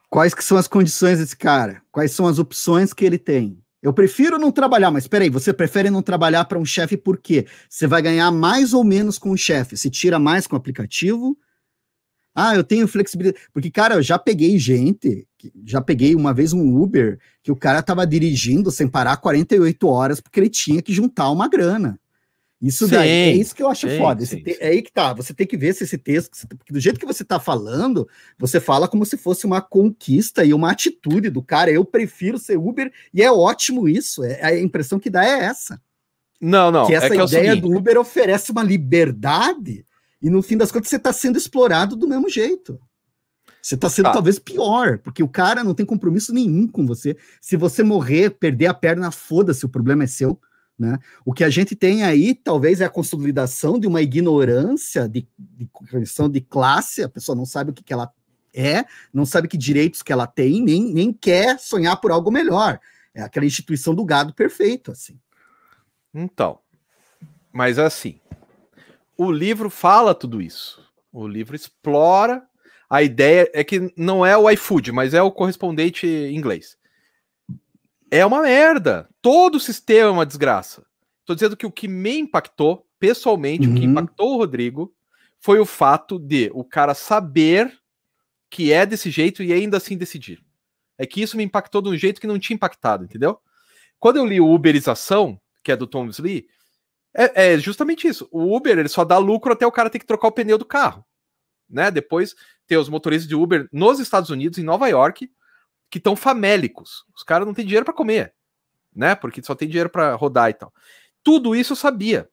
quais 0.08 0.32
que 0.32 0.44
são 0.44 0.56
as 0.56 0.68
condições 0.68 1.18
desse 1.18 1.36
cara? 1.36 1.82
Quais 1.90 2.12
são 2.12 2.28
as 2.28 2.38
opções 2.38 2.92
que 2.92 3.04
ele 3.04 3.18
tem? 3.18 3.58
Eu 3.82 3.92
prefiro 3.92 4.38
não 4.38 4.52
trabalhar, 4.52 4.92
mas 4.92 5.08
peraí, 5.08 5.28
você 5.28 5.52
prefere 5.52 5.90
não 5.90 6.00
trabalhar 6.00 6.44
para 6.44 6.56
um 6.56 6.64
chefe 6.64 6.96
por 6.96 7.18
quê? 7.18 7.48
Você 7.68 7.88
vai 7.88 8.00
ganhar 8.00 8.30
mais 8.30 8.72
ou 8.72 8.84
menos 8.84 9.18
com 9.18 9.32
o 9.32 9.36
chefe? 9.36 9.76
Se 9.76 9.90
tira 9.90 10.20
mais 10.20 10.46
com 10.46 10.54
o 10.54 10.56
aplicativo? 10.56 11.36
Ah, 12.32 12.54
eu 12.54 12.62
tenho 12.62 12.86
flexibilidade. 12.86 13.44
Porque, 13.52 13.72
cara, 13.72 13.96
eu 13.96 14.02
já 14.02 14.20
peguei 14.20 14.56
gente, 14.56 15.26
já 15.64 15.80
peguei 15.80 16.14
uma 16.14 16.32
vez 16.32 16.52
um 16.52 16.80
Uber, 16.80 17.18
que 17.42 17.50
o 17.50 17.56
cara 17.56 17.82
tava 17.82 18.06
dirigindo 18.06 18.70
sem 18.70 18.86
parar 18.86 19.16
48 19.16 19.88
horas 19.88 20.20
porque 20.20 20.38
ele 20.38 20.48
tinha 20.48 20.80
que 20.80 20.92
juntar 20.92 21.28
uma 21.32 21.48
grana. 21.48 21.98
Isso 22.60 22.86
sim, 22.86 22.94
daí 22.94 23.08
é 23.08 23.32
isso 23.32 23.54
que 23.54 23.62
eu 23.62 23.68
acho 23.68 23.88
sim, 23.88 23.98
foda. 23.98 24.24
Sim, 24.24 24.42
te, 24.42 24.56
é 24.60 24.68
aí 24.68 24.82
que 24.82 24.90
tá. 24.90 25.12
Você 25.12 25.34
tem 25.34 25.46
que 25.46 25.56
ver 25.56 25.74
se 25.74 25.84
esse 25.84 25.98
texto, 25.98 26.48
porque 26.48 26.72
do 26.72 26.80
jeito 26.80 26.98
que 26.98 27.06
você 27.06 27.22
tá 27.22 27.38
falando, 27.38 28.08
você 28.38 28.58
fala 28.58 28.88
como 28.88 29.04
se 29.04 29.16
fosse 29.18 29.44
uma 29.44 29.60
conquista 29.60 30.44
e 30.44 30.54
uma 30.54 30.70
atitude 30.70 31.28
do 31.28 31.42
cara. 31.42 31.70
Eu 31.70 31.84
prefiro 31.84 32.38
ser 32.38 32.56
Uber 32.56 32.90
e 33.12 33.22
é 33.22 33.30
ótimo 33.30 33.88
isso. 33.88 34.24
É, 34.24 34.42
a 34.42 34.58
impressão 34.58 34.98
que 34.98 35.10
dá 35.10 35.24
é 35.24 35.44
essa. 35.44 35.80
Não, 36.40 36.70
não. 36.70 36.86
Que 36.86 36.94
essa 36.94 37.06
é 37.06 37.10
que 37.10 37.22
ideia 37.22 37.52
é 37.52 37.56
do 37.56 37.74
Uber 37.74 37.98
oferece 37.98 38.50
uma 38.52 38.62
liberdade 38.62 39.84
e 40.20 40.30
no 40.30 40.42
fim 40.42 40.56
das 40.56 40.72
contas 40.72 40.88
você 40.88 40.96
está 40.96 41.12
sendo 41.12 41.36
explorado 41.36 41.94
do 41.94 42.08
mesmo 42.08 42.28
jeito. 42.28 42.80
Você 43.60 43.74
está 43.74 43.88
sendo 43.88 44.06
tá. 44.06 44.12
talvez 44.12 44.38
pior, 44.38 44.98
porque 44.98 45.22
o 45.22 45.28
cara 45.28 45.64
não 45.64 45.74
tem 45.74 45.84
compromisso 45.84 46.32
nenhum 46.32 46.68
com 46.68 46.86
você. 46.86 47.16
Se 47.40 47.56
você 47.56 47.82
morrer, 47.82 48.30
perder 48.30 48.66
a 48.66 48.74
perna, 48.74 49.10
foda-se, 49.10 49.66
o 49.66 49.68
problema 49.68 50.04
é 50.04 50.06
seu. 50.06 50.40
Né? 50.78 50.98
O 51.24 51.32
que 51.32 51.42
a 51.42 51.48
gente 51.48 51.74
tem 51.74 52.04
aí, 52.04 52.34
talvez, 52.34 52.80
é 52.80 52.84
a 52.84 52.90
consolidação 52.90 53.78
de 53.78 53.86
uma 53.86 54.02
ignorância 54.02 55.08
de, 55.08 55.26
de 55.38 55.68
questão 55.90 56.28
de 56.28 56.40
classe, 56.40 57.02
a 57.02 57.08
pessoa 57.08 57.34
não 57.34 57.46
sabe 57.46 57.70
o 57.70 57.74
que, 57.74 57.82
que 57.82 57.92
ela 57.92 58.12
é, 58.54 58.84
não 59.12 59.24
sabe 59.24 59.48
que 59.48 59.56
direitos 59.56 60.02
que 60.02 60.12
ela 60.12 60.26
tem, 60.26 60.62
nem, 60.62 60.92
nem 60.92 61.12
quer 61.12 61.58
sonhar 61.58 61.98
por 62.00 62.10
algo 62.10 62.30
melhor. 62.30 62.78
É 63.14 63.22
aquela 63.22 63.46
instituição 63.46 63.94
do 63.94 64.04
gado 64.04 64.34
perfeito, 64.34 64.90
assim. 64.90 65.18
Então, 66.12 66.58
mas 67.52 67.78
assim, 67.78 68.20
o 69.16 69.30
livro 69.30 69.70
fala 69.70 70.14
tudo 70.14 70.40
isso. 70.40 70.82
O 71.12 71.26
livro 71.26 71.56
explora 71.56 72.42
a 72.88 73.02
ideia, 73.02 73.50
é 73.52 73.64
que 73.64 73.92
não 73.96 74.24
é 74.24 74.36
o 74.36 74.48
iFood, 74.50 74.92
mas 74.92 75.14
é 75.14 75.22
o 75.22 75.32
correspondente 75.32 76.06
inglês 76.06 76.76
é 78.10 78.24
uma 78.24 78.42
merda. 78.42 79.08
Todo 79.20 79.56
o 79.56 79.60
sistema 79.60 80.08
é 80.08 80.12
uma 80.12 80.26
desgraça. 80.26 80.84
Tô 81.24 81.34
dizendo 81.34 81.56
que 81.56 81.66
o 81.66 81.72
que 81.72 81.88
me 81.88 82.18
impactou, 82.18 82.86
pessoalmente, 82.98 83.66
uhum. 83.66 83.72
o 83.72 83.76
que 83.76 83.84
uhum. 83.84 83.92
impactou 83.92 84.34
o 84.34 84.36
Rodrigo, 84.38 84.94
foi 85.38 85.58
o 85.58 85.66
fato 85.66 86.18
de 86.18 86.50
o 86.54 86.64
cara 86.64 86.94
saber 86.94 87.76
que 88.48 88.72
é 88.72 88.86
desse 88.86 89.10
jeito 89.10 89.42
e 89.42 89.52
ainda 89.52 89.76
assim 89.76 89.96
decidir. 89.96 90.42
É 90.96 91.04
que 91.04 91.20
isso 91.20 91.36
me 91.36 91.44
impactou 91.44 91.82
de 91.82 91.88
um 91.88 91.96
jeito 91.96 92.20
que 92.20 92.26
não 92.26 92.38
tinha 92.38 92.54
impactado, 92.54 93.04
entendeu? 93.04 93.38
Quando 93.98 94.16
eu 94.16 94.24
li 94.24 94.40
o 94.40 94.50
Uberização, 94.50 95.38
que 95.62 95.72
é 95.72 95.76
do 95.76 95.86
Tom 95.86 96.08
Lee, 96.20 96.46
É, 97.12 97.54
é, 97.54 97.58
justamente 97.58 98.06
isso. 98.06 98.28
O 98.30 98.54
Uber 98.54 98.78
ele 98.78 98.88
só 98.88 99.04
dá 99.04 99.18
lucro 99.18 99.52
até 99.52 99.66
o 99.66 99.72
cara 99.72 99.90
ter 99.90 99.98
que 99.98 100.06
trocar 100.06 100.28
o 100.28 100.32
pneu 100.32 100.56
do 100.56 100.64
carro. 100.64 101.04
Né? 101.68 101.90
Depois 101.90 102.34
tem 102.66 102.78
os 102.78 102.88
motoristas 102.88 103.28
de 103.28 103.34
Uber 103.34 103.68
nos 103.72 103.98
Estados 103.98 104.30
Unidos, 104.30 104.58
em 104.58 104.62
Nova 104.62 104.86
York, 104.88 105.30
que 105.90 105.98
estão 105.98 106.16
famélicos. 106.16 107.04
Os 107.14 107.22
caras 107.22 107.46
não 107.46 107.54
têm 107.54 107.64
dinheiro 107.64 107.84
para 107.84 107.94
comer, 107.94 108.34
né? 108.94 109.14
Porque 109.14 109.42
só 109.42 109.54
tem 109.54 109.68
dinheiro 109.68 109.90
para 109.90 110.14
rodar 110.14 110.50
e 110.50 110.54
tal. 110.54 110.72
Tudo 111.22 111.54
isso 111.54 111.72
eu 111.72 111.76
sabia. 111.76 112.28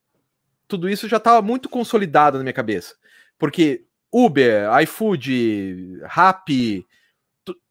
Tudo 0.67 0.89
isso 0.89 1.07
já 1.07 1.17
estava 1.17 1.41
muito 1.41 1.69
consolidado 1.69 2.37
na 2.37 2.43
minha 2.43 2.53
cabeça. 2.53 2.95
Porque 3.37 3.85
Uber, 4.11 4.69
iFood, 4.83 5.99
Rappi, 6.05 6.85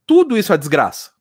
tudo 0.06 0.36
isso 0.36 0.52
é 0.52 0.58
desgraça. 0.58 1.12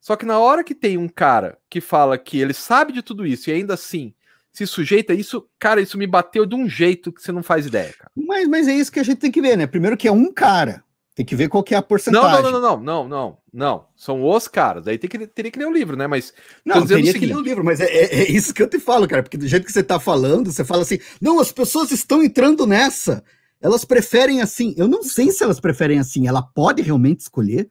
Só 0.00 0.16
que 0.16 0.26
na 0.26 0.38
hora 0.38 0.62
que 0.62 0.74
tem 0.74 0.98
um 0.98 1.08
cara 1.08 1.58
que 1.68 1.80
fala 1.80 2.18
que 2.18 2.38
ele 2.38 2.52
sabe 2.52 2.92
de 2.92 3.02
tudo 3.02 3.26
isso 3.26 3.48
e 3.48 3.52
ainda 3.54 3.74
assim 3.74 4.14
se 4.52 4.66
sujeita 4.66 5.12
a 5.12 5.16
isso, 5.16 5.48
cara, 5.58 5.80
isso 5.80 5.98
me 5.98 6.06
bateu 6.06 6.46
de 6.46 6.54
um 6.54 6.68
jeito 6.68 7.10
que 7.12 7.20
você 7.20 7.32
não 7.32 7.42
faz 7.42 7.66
ideia, 7.66 7.92
cara. 7.92 8.10
Mas, 8.14 8.46
mas 8.46 8.68
é 8.68 8.74
isso 8.74 8.92
que 8.92 9.00
a 9.00 9.02
gente 9.02 9.18
tem 9.18 9.32
que 9.32 9.40
ver, 9.40 9.56
né? 9.56 9.66
Primeiro 9.66 9.96
que 9.96 10.06
é 10.06 10.12
um 10.12 10.32
cara. 10.32 10.83
Tem 11.14 11.24
que 11.24 11.36
ver 11.36 11.48
qual 11.48 11.62
que 11.62 11.74
é 11.74 11.78
a 11.78 11.82
porcentagem. 11.82 12.42
Não, 12.42 12.50
não, 12.50 12.60
não, 12.60 12.60
não, 12.60 12.82
não, 12.82 13.08
não, 13.08 13.38
não. 13.52 13.86
São 13.94 14.24
os 14.24 14.48
caras. 14.48 14.88
Aí 14.88 14.98
tem 14.98 15.08
que, 15.08 15.26
teria 15.28 15.50
que 15.50 15.58
ler 15.58 15.66
o 15.66 15.72
livro, 15.72 15.96
né? 15.96 16.08
Mas. 16.08 16.34
Não, 16.64 16.84
teria 16.84 17.14
que 17.14 17.24
ler 17.24 17.36
o 17.36 17.40
livro, 17.40 17.64
mas 17.64 17.80
é, 17.80 17.84
é, 17.84 18.22
é, 18.22 18.30
isso 18.32 18.52
que 18.52 18.60
eu 18.60 18.68
te 18.68 18.80
falo, 18.80 19.06
cara. 19.06 19.22
Porque 19.22 19.36
do 19.36 19.46
jeito 19.46 19.64
que 19.64 19.72
você 19.72 19.82
tá 19.84 20.00
falando, 20.00 20.50
você 20.50 20.64
fala 20.64 20.82
assim: 20.82 20.98
não, 21.20 21.38
as 21.38 21.52
pessoas 21.52 21.92
estão 21.92 22.20
entrando 22.20 22.66
nessa. 22.66 23.22
Elas 23.60 23.84
preferem 23.84 24.42
assim. 24.42 24.74
Eu 24.76 24.88
não 24.88 25.04
sei 25.04 25.30
se 25.30 25.44
elas 25.44 25.60
preferem 25.60 26.00
assim. 26.00 26.26
Ela 26.26 26.42
pode 26.42 26.82
realmente 26.82 27.20
escolher. 27.20 27.70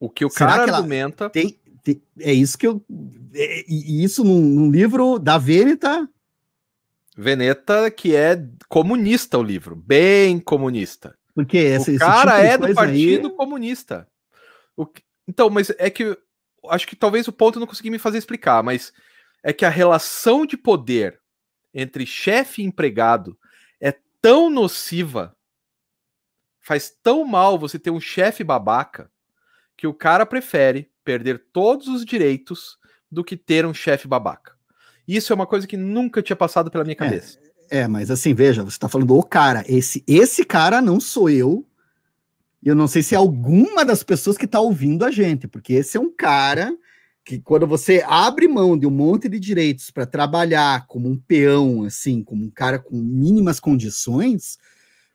O 0.00 0.10
que 0.10 0.24
o 0.24 0.30
Será 0.30 0.58
cara 0.58 0.76
argumenta. 0.76 1.30
Tem, 1.30 1.56
tem, 1.84 2.02
é 2.18 2.32
isso 2.32 2.58
que 2.58 2.66
eu. 2.66 2.84
É, 3.32 3.64
e 3.68 4.02
isso 4.02 4.24
num, 4.24 4.42
num, 4.42 4.70
livro 4.72 5.20
da 5.20 5.38
Veneta. 5.38 6.08
Veneta, 7.16 7.92
que 7.92 8.14
é 8.16 8.44
comunista 8.68 9.38
o 9.38 9.42
livro, 9.42 9.76
bem 9.76 10.40
comunista. 10.40 11.16
Porque 11.36 11.58
esse, 11.58 11.96
o 11.96 11.98
cara 11.98 12.40
tipo 12.40 12.64
é 12.64 12.68
do 12.68 12.74
Partido 12.74 13.28
aí... 13.28 13.34
Comunista. 13.34 14.08
O, 14.74 14.86
então, 15.28 15.50
mas 15.50 15.68
é 15.76 15.90
que 15.90 16.16
acho 16.70 16.88
que 16.88 16.96
talvez 16.96 17.28
o 17.28 17.32
ponto 17.32 17.56
eu 17.56 17.60
não 17.60 17.66
consegui 17.66 17.90
me 17.90 17.98
fazer 17.98 18.16
explicar, 18.16 18.62
mas 18.62 18.90
é 19.42 19.52
que 19.52 19.66
a 19.66 19.68
relação 19.68 20.46
de 20.46 20.56
poder 20.56 21.20
entre 21.74 22.06
chefe 22.06 22.62
e 22.62 22.64
empregado 22.64 23.38
é 23.78 23.94
tão 24.22 24.48
nociva, 24.48 25.36
faz 26.58 26.88
tão 27.02 27.22
mal 27.22 27.58
você 27.58 27.78
ter 27.78 27.90
um 27.90 28.00
chefe 28.00 28.42
babaca, 28.42 29.10
que 29.76 29.86
o 29.86 29.92
cara 29.92 30.24
prefere 30.24 30.90
perder 31.04 31.48
todos 31.52 31.86
os 31.86 32.02
direitos 32.02 32.78
do 33.10 33.22
que 33.22 33.36
ter 33.36 33.66
um 33.66 33.74
chefe 33.74 34.08
babaca. 34.08 34.56
Isso 35.06 35.34
é 35.34 35.36
uma 35.36 35.46
coisa 35.46 35.66
que 35.66 35.76
nunca 35.76 36.22
tinha 36.22 36.34
passado 36.34 36.70
pela 36.70 36.82
minha 36.82 36.94
é, 36.94 36.96
cabeça. 36.96 37.38
É, 37.70 37.88
mas 37.88 38.10
assim, 38.10 38.34
veja, 38.34 38.62
você 38.62 38.76
está 38.76 38.88
falando 38.88 39.16
o 39.16 39.22
cara. 39.22 39.64
Esse, 39.68 40.02
esse 40.06 40.44
cara 40.44 40.80
não 40.80 41.00
sou 41.00 41.28
eu. 41.28 41.64
Eu 42.62 42.74
não 42.74 42.88
sei 42.88 43.02
se 43.02 43.14
é 43.14 43.18
alguma 43.18 43.84
das 43.84 44.02
pessoas 44.02 44.36
que 44.36 44.44
está 44.44 44.60
ouvindo 44.60 45.04
a 45.04 45.10
gente, 45.10 45.46
porque 45.46 45.74
esse 45.74 45.96
é 45.96 46.00
um 46.00 46.12
cara 46.12 46.76
que 47.24 47.40
quando 47.40 47.66
você 47.66 48.04
abre 48.06 48.46
mão 48.46 48.78
de 48.78 48.86
um 48.86 48.90
monte 48.90 49.28
de 49.28 49.38
direitos 49.38 49.90
para 49.90 50.06
trabalhar 50.06 50.86
como 50.86 51.08
um 51.08 51.16
peão, 51.16 51.84
assim, 51.84 52.22
como 52.22 52.44
um 52.44 52.50
cara 52.50 52.78
com 52.78 52.96
mínimas 52.96 53.58
condições, 53.58 54.58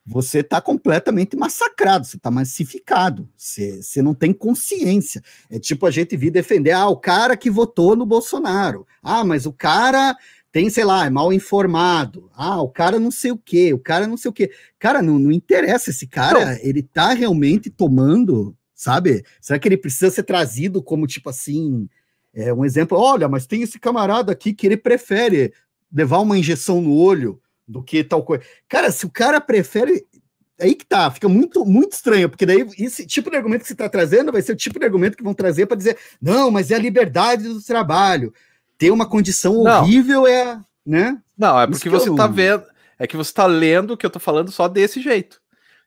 você 0.05 0.39
está 0.39 0.59
completamente 0.59 1.37
massacrado, 1.37 2.05
você 2.05 2.17
está 2.17 2.31
massificado, 2.31 3.29
você, 3.37 3.81
você 3.81 4.01
não 4.01 4.13
tem 4.13 4.33
consciência. 4.33 5.21
É 5.49 5.59
tipo 5.59 5.85
a 5.85 5.91
gente 5.91 6.17
vir 6.17 6.31
defender, 6.31 6.71
ah, 6.71 6.87
o 6.87 6.97
cara 6.97 7.37
que 7.37 7.49
votou 7.49 7.95
no 7.95 8.05
Bolsonaro, 8.05 8.85
ah, 9.01 9.23
mas 9.23 9.45
o 9.45 9.53
cara 9.53 10.15
tem, 10.51 10.69
sei 10.69 10.83
lá, 10.83 11.05
é 11.05 11.09
mal 11.09 11.31
informado, 11.31 12.29
ah, 12.35 12.61
o 12.61 12.69
cara 12.69 12.99
não 12.99 13.09
sei 13.09 13.31
o 13.31 13.37
quê, 13.37 13.73
o 13.73 13.79
cara 13.79 14.05
não 14.05 14.17
sei 14.17 14.29
o 14.29 14.33
quê. 14.33 14.51
Cara, 14.77 15.01
não, 15.01 15.17
não 15.17 15.31
interessa, 15.31 15.89
esse 15.89 16.05
cara, 16.05 16.45
não. 16.45 16.59
ele 16.61 16.83
tá 16.83 17.13
realmente 17.13 17.69
tomando, 17.69 18.55
sabe? 18.75 19.23
Será 19.39 19.57
que 19.57 19.67
ele 19.67 19.77
precisa 19.77 20.11
ser 20.11 20.23
trazido 20.23 20.83
como, 20.83 21.07
tipo 21.07 21.29
assim, 21.29 21.87
é, 22.33 22.53
um 22.53 22.65
exemplo, 22.65 22.97
olha, 22.97 23.29
mas 23.29 23.45
tem 23.45 23.61
esse 23.61 23.79
camarada 23.79 24.31
aqui 24.31 24.53
que 24.53 24.67
ele 24.67 24.77
prefere 24.77 25.53
levar 25.91 26.19
uma 26.19 26.37
injeção 26.37 26.81
no 26.81 26.93
olho 26.95 27.41
do 27.67 27.81
que 27.83 28.03
tal 28.03 28.23
coisa. 28.23 28.43
Cara, 28.67 28.91
se 28.91 29.05
o 29.05 29.09
cara 29.09 29.39
prefere. 29.39 30.05
Aí 30.59 30.75
que 30.75 30.85
tá, 30.85 31.09
fica 31.09 31.27
muito, 31.27 31.65
muito 31.65 31.93
estranho, 31.93 32.29
porque 32.29 32.45
daí 32.45 32.63
esse 32.77 33.03
tipo 33.07 33.31
de 33.31 33.35
argumento 33.35 33.61
que 33.61 33.67
você 33.67 33.73
está 33.73 33.89
trazendo 33.89 34.31
vai 34.31 34.43
ser 34.43 34.51
o 34.51 34.55
tipo 34.55 34.77
de 34.77 34.85
argumento 34.85 35.17
que 35.17 35.23
vão 35.23 35.33
trazer 35.33 35.65
para 35.65 35.75
dizer, 35.75 35.97
não, 36.21 36.51
mas 36.51 36.69
é 36.69 36.75
a 36.75 36.79
liberdade 36.79 37.45
do 37.45 37.59
trabalho. 37.63 38.31
Ter 38.81 38.89
uma 38.89 39.05
condição 39.05 39.63
não. 39.63 39.83
horrível 39.83 40.25
é. 40.25 40.59
Né? 40.83 41.21
Não, 41.37 41.61
é 41.61 41.67
porque 41.67 41.87
você 41.87 42.09
está 42.09 42.25
vendo. 42.25 42.63
É 42.97 43.05
que 43.05 43.15
você 43.15 43.29
está 43.29 43.45
lendo 43.45 43.91
o 43.91 43.97
que 43.97 44.03
eu 44.03 44.09
estou 44.09 44.19
falando 44.19 44.51
só 44.51 44.67
desse 44.67 44.99
jeito. 44.99 45.39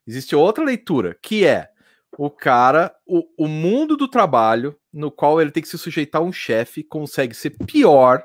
Existe 0.07 0.37
outra 0.37 0.63
leitura, 0.63 1.17
que 1.21 1.45
é 1.45 1.71
o 2.17 2.31
cara, 2.31 2.95
o, 3.05 3.25
o 3.37 3.49
mundo 3.49 3.97
do 3.97 4.07
trabalho, 4.07 4.77
no 4.93 5.11
qual 5.11 5.41
ele 5.41 5.51
tem 5.51 5.61
que 5.61 5.69
se 5.69 5.77
sujeitar 5.77 6.23
a 6.23 6.25
um 6.25 6.33
chefe, 6.33 6.85
consegue 6.85 7.35
ser 7.35 7.51
pior 7.67 8.23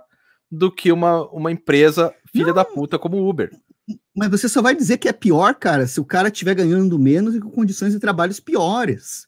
do 0.51 0.71
que 0.71 0.91
uma, 0.91 1.27
uma 1.31 1.51
empresa 1.51 2.13
filha 2.31 2.49
não, 2.49 2.53
da 2.53 2.63
puta 2.63 2.99
como 2.99 3.27
Uber. 3.27 3.49
Mas 4.15 4.29
você 4.29 4.47
só 4.47 4.61
vai 4.61 4.75
dizer 4.75 4.99
que 4.99 5.09
é 5.09 5.13
pior, 5.13 5.55
cara, 5.55 5.87
se 5.87 5.99
o 5.99 6.05
cara 6.05 6.27
estiver 6.27 6.53
ganhando 6.53 6.99
menos 6.99 7.33
e 7.33 7.39
com 7.39 7.49
condições 7.49 7.93
de 7.93 7.99
trabalhos 7.99 8.39
piores. 8.39 9.27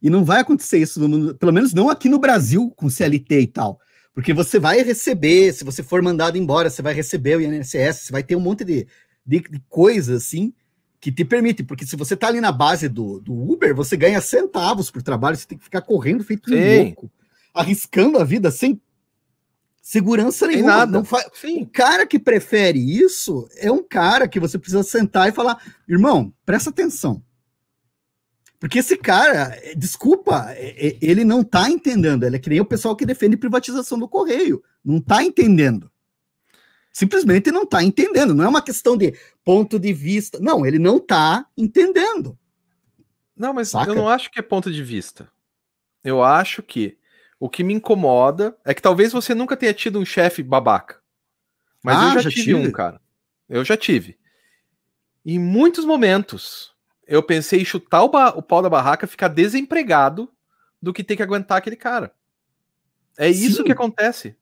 E 0.00 0.08
não 0.08 0.24
vai 0.24 0.42
acontecer 0.42 0.78
isso, 0.78 1.00
no 1.00 1.08
mundo, 1.08 1.34
pelo 1.34 1.52
menos 1.52 1.74
não 1.74 1.90
aqui 1.90 2.08
no 2.08 2.20
Brasil, 2.20 2.72
com 2.76 2.88
CLT 2.88 3.40
e 3.40 3.46
tal. 3.48 3.80
Porque 4.16 4.32
você 4.32 4.58
vai 4.58 4.82
receber, 4.82 5.52
se 5.52 5.62
você 5.62 5.82
for 5.82 6.00
mandado 6.00 6.38
embora, 6.38 6.70
você 6.70 6.80
vai 6.80 6.94
receber 6.94 7.36
o 7.36 7.40
INSS, 7.42 8.00
você 8.00 8.10
vai 8.10 8.22
ter 8.22 8.34
um 8.34 8.40
monte 8.40 8.64
de, 8.64 8.86
de, 9.26 9.40
de 9.40 9.62
coisas 9.68 10.24
assim 10.24 10.54
que 10.98 11.12
te 11.12 11.22
permite, 11.22 11.62
porque 11.62 11.84
se 11.84 11.96
você 11.96 12.16
tá 12.16 12.28
ali 12.28 12.40
na 12.40 12.50
base 12.50 12.88
do, 12.88 13.20
do 13.20 13.34
Uber, 13.34 13.74
você 13.74 13.94
ganha 13.94 14.18
centavos 14.22 14.90
por 14.90 15.02
trabalho, 15.02 15.36
você 15.36 15.46
tem 15.46 15.58
que 15.58 15.64
ficar 15.64 15.82
correndo 15.82 16.24
feito 16.24 16.50
um 16.50 16.84
louco, 16.84 17.12
arriscando 17.52 18.16
a 18.16 18.24
vida 18.24 18.50
sem 18.50 18.80
segurança 19.82 20.46
nenhuma. 20.46 20.78
Nada. 20.78 20.92
Não 20.92 21.04
fa... 21.04 21.22
O 21.60 21.66
cara 21.66 22.06
que 22.06 22.18
prefere 22.18 22.78
isso 22.78 23.46
é 23.58 23.70
um 23.70 23.82
cara 23.82 24.26
que 24.26 24.40
você 24.40 24.58
precisa 24.58 24.82
sentar 24.82 25.28
e 25.28 25.32
falar, 25.32 25.62
irmão, 25.86 26.32
presta 26.46 26.70
atenção. 26.70 27.22
Porque 28.66 28.80
esse 28.80 28.96
cara, 28.96 29.56
eh, 29.62 29.76
desculpa, 29.76 30.52
eh, 30.56 30.74
eh, 30.76 30.98
ele 31.00 31.24
não 31.24 31.44
tá 31.44 31.70
entendendo. 31.70 32.24
Ele 32.24 32.34
é 32.34 32.38
que 32.40 32.50
nem 32.50 32.60
o 32.60 32.64
pessoal 32.64 32.96
que 32.96 33.06
defende 33.06 33.36
privatização 33.36 33.96
do 33.96 34.08
correio. 34.08 34.60
Não 34.84 35.00
tá 35.00 35.22
entendendo. 35.22 35.88
Simplesmente 36.92 37.52
não 37.52 37.64
tá 37.64 37.80
entendendo. 37.80 38.34
Não 38.34 38.44
é 38.44 38.48
uma 38.48 38.60
questão 38.60 38.96
de 38.96 39.14
ponto 39.44 39.78
de 39.78 39.92
vista. 39.92 40.40
Não, 40.40 40.66
ele 40.66 40.80
não 40.80 40.98
tá 40.98 41.46
entendendo. 41.56 42.36
Não, 43.36 43.54
mas 43.54 43.68
Saca? 43.68 43.88
eu 43.88 43.94
não 43.94 44.08
acho 44.08 44.32
que 44.32 44.40
é 44.40 44.42
ponto 44.42 44.72
de 44.72 44.82
vista. 44.82 45.30
Eu 46.02 46.20
acho 46.24 46.60
que 46.60 46.98
o 47.38 47.48
que 47.48 47.62
me 47.62 47.72
incomoda 47.72 48.56
é 48.64 48.74
que 48.74 48.82
talvez 48.82 49.12
você 49.12 49.32
nunca 49.32 49.56
tenha 49.56 49.72
tido 49.72 50.00
um 50.00 50.04
chefe 50.04 50.42
babaca. 50.42 51.00
Mas 51.84 51.98
ah, 51.98 52.02
eu 52.02 52.14
já, 52.14 52.20
já 52.22 52.30
tive, 52.30 52.42
tive 52.42 52.54
um, 52.56 52.72
cara. 52.72 53.00
Eu 53.48 53.64
já 53.64 53.76
tive. 53.76 54.18
Em 55.24 55.38
muitos 55.38 55.84
momentos, 55.84 56.74
eu 57.06 57.22
pensei 57.22 57.60
em 57.60 57.64
chutar 57.64 58.02
o, 58.02 58.06
o 58.06 58.42
pau 58.42 58.62
da 58.62 58.68
barraca, 58.68 59.06
ficar 59.06 59.28
desempregado, 59.28 60.30
do 60.80 60.92
que 60.92 61.04
ter 61.04 61.16
que 61.16 61.22
aguentar 61.22 61.58
aquele 61.58 61.76
cara. 61.76 62.12
É 63.16 63.32
Sim. 63.32 63.46
isso 63.46 63.64
que 63.64 63.72
acontece. 63.72 64.36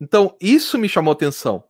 Então, 0.00 0.36
isso 0.40 0.78
me 0.78 0.88
chamou 0.88 1.12
atenção. 1.12 1.64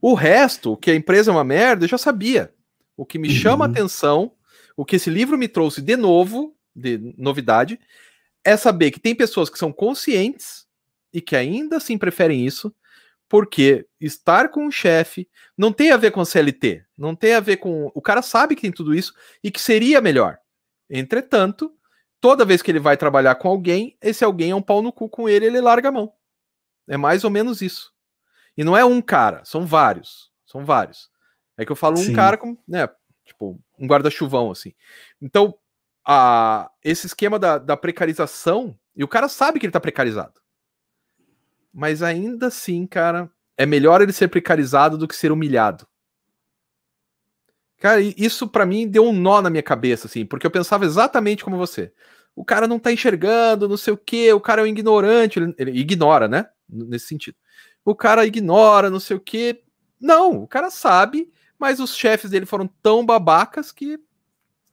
O 0.00 0.14
resto, 0.14 0.76
que 0.76 0.90
a 0.90 0.94
empresa 0.94 1.30
é 1.30 1.34
uma 1.34 1.44
merda, 1.44 1.84
eu 1.84 1.88
já 1.88 1.98
sabia. 1.98 2.52
O 2.96 3.04
que 3.04 3.18
me 3.18 3.28
uhum. 3.28 3.34
chama 3.34 3.64
atenção, 3.64 4.32
o 4.76 4.84
que 4.84 4.96
esse 4.96 5.10
livro 5.10 5.38
me 5.38 5.48
trouxe 5.48 5.80
de 5.80 5.96
novo, 5.96 6.54
de 6.74 7.14
novidade, 7.16 7.80
é 8.44 8.56
saber 8.56 8.90
que 8.90 9.00
tem 9.00 9.14
pessoas 9.14 9.48
que 9.48 9.58
são 9.58 9.72
conscientes 9.72 10.66
e 11.12 11.20
que 11.20 11.34
ainda 11.34 11.78
assim 11.78 11.96
preferem 11.96 12.44
isso, 12.44 12.74
porque 13.28 13.86
estar 14.00 14.48
com 14.50 14.66
um 14.66 14.70
chefe 14.70 15.28
não 15.56 15.72
tem 15.72 15.90
a 15.90 15.96
ver 15.96 16.10
com 16.10 16.24
CLT, 16.24 16.84
não 16.96 17.14
tem 17.14 17.34
a 17.34 17.40
ver 17.40 17.56
com. 17.56 17.90
O 17.94 18.02
cara 18.02 18.22
sabe 18.22 18.54
que 18.54 18.62
tem 18.62 18.72
tudo 18.72 18.94
isso 18.94 19.14
e 19.42 19.50
que 19.50 19.60
seria 19.60 20.00
melhor. 20.00 20.38
Entretanto, 20.88 21.74
toda 22.20 22.44
vez 22.44 22.62
que 22.62 22.70
ele 22.70 22.80
vai 22.80 22.96
trabalhar 22.96 23.34
com 23.36 23.48
alguém, 23.48 23.96
esse 24.00 24.24
alguém 24.24 24.50
é 24.50 24.54
um 24.54 24.62
pau 24.62 24.82
no 24.82 24.92
cu 24.92 25.08
com 25.08 25.28
ele, 25.28 25.46
ele 25.46 25.60
larga 25.60 25.88
a 25.88 25.92
mão. 25.92 26.12
É 26.88 26.96
mais 26.96 27.24
ou 27.24 27.30
menos 27.30 27.62
isso. 27.62 27.92
E 28.56 28.62
não 28.62 28.76
é 28.76 28.84
um 28.84 29.00
cara, 29.00 29.44
são 29.44 29.66
vários. 29.66 30.30
São 30.46 30.64
vários. 30.64 31.10
É 31.56 31.64
que 31.64 31.72
eu 31.72 31.76
falo 31.76 31.96
Sim. 31.96 32.12
um 32.12 32.14
cara 32.14 32.36
com, 32.36 32.56
né, 32.68 32.88
tipo, 33.24 33.60
um 33.78 33.86
guarda-chuvão 33.86 34.50
assim. 34.50 34.72
Então, 35.20 35.58
a, 36.06 36.70
esse 36.82 37.06
esquema 37.06 37.38
da, 37.38 37.58
da 37.58 37.76
precarização, 37.76 38.78
e 38.94 39.02
o 39.02 39.08
cara 39.08 39.28
sabe 39.28 39.58
que 39.58 39.66
ele 39.66 39.72
tá 39.72 39.80
precarizado. 39.80 40.43
Mas 41.74 42.04
ainda 42.04 42.46
assim, 42.46 42.86
cara, 42.86 43.28
é 43.56 43.66
melhor 43.66 44.00
ele 44.00 44.12
ser 44.12 44.28
precarizado 44.28 44.96
do 44.96 45.08
que 45.08 45.16
ser 45.16 45.32
humilhado. 45.32 45.84
Cara, 47.78 48.00
isso 48.00 48.48
para 48.48 48.64
mim 48.64 48.88
deu 48.88 49.04
um 49.04 49.12
nó 49.12 49.42
na 49.42 49.50
minha 49.50 49.62
cabeça, 49.62 50.06
assim, 50.06 50.24
porque 50.24 50.46
eu 50.46 50.50
pensava 50.50 50.84
exatamente 50.84 51.44
como 51.44 51.58
você. 51.58 51.92
O 52.34 52.44
cara 52.44 52.68
não 52.68 52.78
tá 52.78 52.92
enxergando, 52.92 53.68
não 53.68 53.76
sei 53.76 53.92
o 53.92 53.96
que, 53.96 54.32
o 54.32 54.40
cara 54.40 54.62
é 54.62 54.64
um 54.64 54.68
ignorante, 54.68 55.38
ele, 55.38 55.54
ele, 55.58 55.70
ignora, 55.72 56.28
né? 56.28 56.46
Nesse 56.68 57.08
sentido. 57.08 57.36
o 57.84 57.94
cara 57.94 58.24
ignora, 58.24 58.88
não 58.88 59.00
sei 59.00 59.16
o 59.16 59.20
quê. 59.20 59.62
Não, 60.00 60.42
o 60.44 60.48
cara 60.48 60.70
sabe, 60.70 61.30
mas 61.58 61.80
os 61.80 61.96
chefes 61.96 62.30
dele 62.30 62.46
foram 62.46 62.68
tão 62.82 63.04
babacas 63.04 63.72
que 63.72 63.98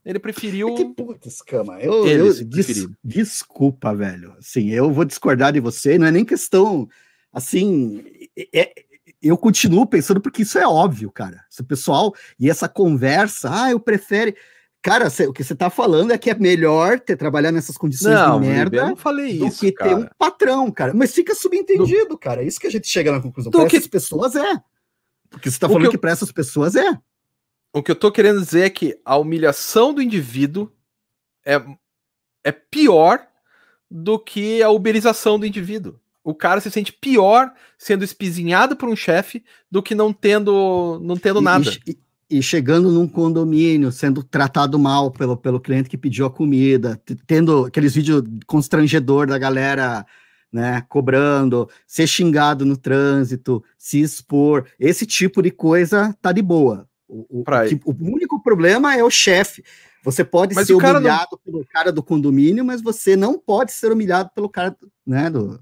ele 0.05 0.19
preferiu. 0.19 0.69
É 0.69 0.75
que 0.75 0.85
putz, 0.85 1.41
cama. 1.41 1.79
Eu, 1.79 2.07
eu 2.07 2.43
des, 2.43 2.87
desculpa, 3.03 3.93
velho. 3.93 4.33
Assim, 4.39 4.69
eu 4.69 4.91
vou 4.91 5.05
discordar 5.05 5.53
de 5.53 5.59
você. 5.59 5.97
Não 5.97 6.07
é 6.07 6.11
nem 6.11 6.25
questão 6.25 6.87
assim. 7.31 8.03
É, 8.53 8.73
eu 9.21 9.37
continuo 9.37 9.85
pensando 9.85 10.19
porque 10.19 10.41
isso 10.41 10.57
é 10.57 10.67
óbvio, 10.67 11.11
cara. 11.11 11.45
Se 11.49 11.61
o 11.61 11.65
pessoal 11.65 12.13
e 12.39 12.49
essa 12.49 12.67
conversa, 12.67 13.49
ah, 13.51 13.71
eu 13.71 13.79
prefere. 13.79 14.35
Cara, 14.81 15.11
cê, 15.11 15.27
o 15.27 15.33
que 15.33 15.43
você 15.43 15.53
tá 15.53 15.69
falando 15.69 16.11
é 16.11 16.17
que 16.17 16.31
é 16.31 16.33
melhor 16.33 16.99
ter 16.99 17.15
trabalhar 17.15 17.51
nessas 17.51 17.77
condições 17.77 18.15
não, 18.15 18.41
de 18.41 18.47
merda 18.47 18.77
eu 18.77 18.87
não 18.87 18.95
falei 18.95 19.37
do 19.37 19.45
isso, 19.45 19.59
que 19.59 19.71
cara. 19.71 19.89
ter 19.91 19.95
um 19.95 20.07
patrão, 20.17 20.71
cara. 20.71 20.91
Mas 20.91 21.13
fica 21.13 21.35
subentendido, 21.35 22.09
do... 22.09 22.17
cara. 22.17 22.41
É 22.41 22.47
isso 22.47 22.59
que 22.59 22.65
a 22.65 22.71
gente 22.71 22.87
chega 22.87 23.11
na 23.11 23.21
conclusão. 23.21 23.51
Para 23.51 23.67
que... 23.67 23.77
essas 23.77 23.87
pessoas 23.87 24.35
é. 24.35 24.59
Porque 25.29 25.51
você 25.51 25.59
tá 25.59 25.67
falando 25.67 25.83
que, 25.83 25.87
eu... 25.87 25.91
que 25.91 25.97
para 25.99 26.09
essas 26.09 26.31
pessoas 26.31 26.75
é. 26.75 26.97
O 27.73 27.81
que 27.81 27.91
eu 27.91 27.95
tô 27.95 28.11
querendo 28.11 28.41
dizer 28.41 28.61
é 28.61 28.69
que 28.69 28.99
a 29.05 29.17
humilhação 29.17 29.93
do 29.93 30.01
indivíduo 30.01 30.69
é, 31.45 31.61
é 32.43 32.51
pior 32.51 33.25
do 33.89 34.19
que 34.19 34.61
a 34.61 34.69
uberização 34.69 35.39
do 35.39 35.45
indivíduo. 35.45 35.99
O 36.23 36.35
cara 36.35 36.61
se 36.61 36.69
sente 36.69 36.93
pior 36.93 37.51
sendo 37.77 38.03
espizinhado 38.03 38.75
por 38.75 38.87
um 38.87 38.95
chefe 38.95 39.43
do 39.69 39.81
que 39.81 39.95
não 39.95 40.13
tendo, 40.13 40.99
não 41.01 41.17
tendo 41.17 41.39
e, 41.39 41.43
nada. 41.43 41.71
E, 41.87 41.97
e, 42.29 42.43
chegando 42.43 42.91
num 42.91 43.07
condomínio, 43.07 43.91
sendo 43.91 44.21
tratado 44.21 44.77
mal 44.77 45.09
pelo, 45.09 45.35
pelo 45.35 45.59
cliente 45.59 45.89
que 45.89 45.97
pediu 45.97 46.25
a 46.25 46.31
comida, 46.31 47.01
tendo 47.25 47.65
aqueles 47.65 47.95
vídeos 47.95 48.23
constrangedor 48.45 49.27
da 49.27 49.37
galera 49.37 50.05
né, 50.51 50.85
cobrando, 50.89 51.69
ser 51.87 52.05
xingado 52.05 52.65
no 52.65 52.77
trânsito, 52.77 53.63
se 53.77 54.01
expor, 54.01 54.67
esse 54.79 55.05
tipo 55.05 55.41
de 55.41 55.49
coisa 55.49 56.15
tá 56.21 56.31
de 56.31 56.41
boa. 56.41 56.87
O, 57.11 57.41
o, 57.41 57.43
o, 57.43 57.91
o 57.91 58.13
único 58.13 58.41
problema 58.41 58.95
é 58.95 59.03
o 59.03 59.09
chefe. 59.09 59.63
Você 60.01 60.23
pode 60.23 60.55
mas 60.55 60.65
ser 60.65 60.73
humilhado 60.73 61.31
não... 61.31 61.39
pelo 61.39 61.65
cara 61.65 61.91
do 61.91 62.01
condomínio, 62.01 62.63
mas 62.63 62.81
você 62.81 63.17
não 63.17 63.37
pode 63.37 63.73
ser 63.73 63.91
humilhado 63.91 64.31
pelo 64.33 64.49
cara, 64.49 64.75
né, 65.05 65.29
do... 65.29 65.61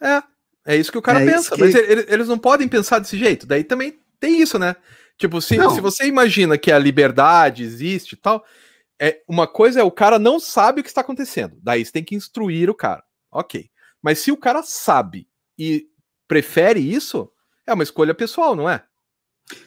É, 0.00 0.22
é 0.66 0.76
isso 0.76 0.90
que 0.90 0.98
o 0.98 1.02
cara 1.02 1.22
é 1.22 1.26
pensa. 1.26 1.54
Que... 1.54 1.60
Mas 1.60 1.74
eles, 1.74 2.06
eles 2.08 2.28
não 2.28 2.38
podem 2.38 2.68
pensar 2.68 2.98
desse 2.98 3.16
jeito. 3.16 3.46
Daí 3.46 3.62
também 3.62 4.00
tem 4.18 4.40
isso, 4.40 4.58
né? 4.58 4.74
Tipo, 5.16 5.40
se, 5.40 5.56
se 5.56 5.80
você 5.80 6.06
imagina 6.06 6.58
que 6.58 6.70
a 6.70 6.78
liberdade 6.78 7.62
existe 7.62 8.12
e 8.12 8.16
tal, 8.16 8.44
é, 9.00 9.22
uma 9.28 9.46
coisa 9.46 9.80
é 9.80 9.82
o 9.82 9.90
cara 9.90 10.18
não 10.18 10.38
sabe 10.38 10.80
o 10.80 10.84
que 10.84 10.88
está 10.88 11.00
acontecendo. 11.00 11.56
Daí 11.62 11.84
você 11.84 11.92
tem 11.92 12.04
que 12.04 12.14
instruir 12.14 12.68
o 12.68 12.74
cara. 12.74 13.02
Ok. 13.30 13.70
Mas 14.02 14.18
se 14.18 14.30
o 14.30 14.36
cara 14.36 14.62
sabe 14.62 15.28
e 15.58 15.86
prefere 16.26 16.80
isso, 16.80 17.30
é 17.66 17.72
uma 17.72 17.82
escolha 17.82 18.14
pessoal, 18.14 18.54
não 18.54 18.68
é? 18.68 18.84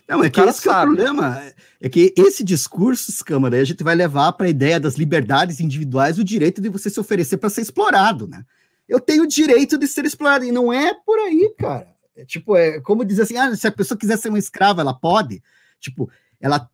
Não, 0.08 0.24
é 0.24 0.30
que 0.30 0.40
esse 0.42 0.62
que 0.62 0.70
é 0.70 0.72
o 0.72 0.82
problema. 0.82 1.42
É 1.80 1.90
que 1.90 2.14
esse 2.18 2.44
discurso, 2.44 3.12
Câmara, 3.26 3.60
a 3.60 3.64
gente 3.64 3.84
vai 3.84 3.96
levar 3.96 4.32
para 4.34 4.48
a 4.48 4.50
ideia 4.50 4.80
das 4.80 4.96
liberdades 4.96 5.60
individuais 5.60 6.20
o 6.20 6.24
direito 6.24 6.62
de 6.62 6.70
você 6.70 6.90
se 6.90 7.00
oferecer 7.00 7.38
para 7.38 7.50
ser 7.50 7.62
explorado, 7.62 8.28
né? 8.28 8.46
Eu 8.88 9.00
tenho 9.00 9.24
o 9.24 9.28
direito 9.28 9.78
de 9.78 9.88
ser 9.88 10.06
explorado, 10.06 10.44
e 10.44 10.52
não 10.52 10.72
é 10.72 10.94
por 10.94 11.18
aí, 11.20 11.54
cara. 11.58 11.88
É, 12.16 12.26
tipo, 12.26 12.56
é 12.56 12.80
como 12.82 13.06
dizer 13.06 13.24
assim: 13.24 13.38
ah, 13.38 13.56
se 13.56 13.68
a 13.68 13.72
pessoa 13.72 13.98
quiser 13.98 14.18
ser 14.18 14.30
uma 14.30 14.40
escrava, 14.40 14.82
ela 14.82 14.94
pode. 14.94 15.42
Tipo, 15.80 16.12
ela. 16.40 16.70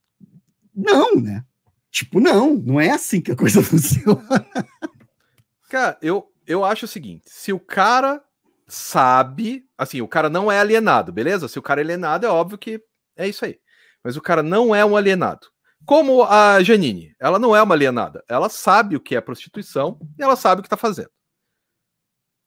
Não, 0.76 1.16
né? 1.16 1.44
Tipo, 1.92 2.20
não, 2.20 2.56
não 2.56 2.80
é 2.82 2.92
assim 2.92 3.22
que 3.22 3.32
a 3.32 3.36
coisa 3.36 3.62
funciona. 3.64 4.46
Cara, 5.70 5.98
eu, 6.02 6.32
eu 6.46 6.66
acho 6.66 6.86
o 6.86 6.88
seguinte: 6.88 7.24
se 7.28 7.54
o 7.54 7.60
cara 7.60 8.22
sabe, 8.68 9.66
assim, 9.78 10.02
o 10.02 10.08
cara 10.08 10.30
não 10.30 10.52
é 10.52 10.60
alienado, 10.60 11.12
beleza? 11.12 11.48
Se 11.48 11.58
o 11.58 11.62
cara 11.62 11.82
é 11.82 11.84
alienado, 11.84 12.26
é 12.26 12.30
óbvio 12.30 12.58
que 12.58 12.82
é 13.18 13.28
isso 13.28 13.44
aí. 13.44 13.60
Mas 14.04 14.16
o 14.16 14.22
cara 14.22 14.42
não 14.42 14.74
é 14.74 14.86
um 14.86 14.96
alienado. 14.96 15.48
Como 15.86 16.24
a 16.24 16.62
Janine, 16.62 17.16
ela 17.20 17.40
não 17.40 17.56
é 17.56 17.62
uma 17.62 17.76
alienada. 17.76 18.24
Ela 18.28 18.50
sabe 18.50 18.96
o 18.96 19.00
que 19.00 19.16
é 19.16 19.22
prostituição 19.22 20.00
e 20.18 20.24
ela 20.24 20.36
sabe 20.36 20.60
o 20.60 20.62
que 20.62 20.68
está 20.68 20.78
fazendo. 20.78 21.10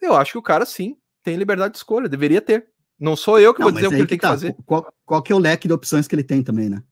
Eu 0.00 0.16
acho 0.16 0.32
que 0.32 0.38
o 0.38 0.42
cara, 0.42 0.64
sim, 0.64 0.96
tem 1.22 1.36
liberdade 1.36 1.72
de 1.72 1.78
escolha, 1.78 2.08
deveria 2.08 2.40
ter. 2.40 2.68
Não 2.98 3.16
sou 3.16 3.38
eu 3.38 3.54
que 3.54 3.60
não, 3.60 3.66
vou 3.66 3.72
dizer 3.72 3.86
o 3.86 3.90
que 3.90 3.96
ele 3.96 4.02
que 4.02 4.08
tem 4.08 4.18
tá. 4.18 4.28
que 4.28 4.34
fazer. 4.34 4.56
Qual, 4.66 4.92
qual 5.06 5.22
que 5.22 5.32
é 5.32 5.34
o 5.34 5.38
leque 5.38 5.66
de 5.66 5.74
opções 5.74 6.06
que 6.06 6.14
ele 6.14 6.22
tem 6.22 6.42
também, 6.42 6.68
né? 6.68 6.82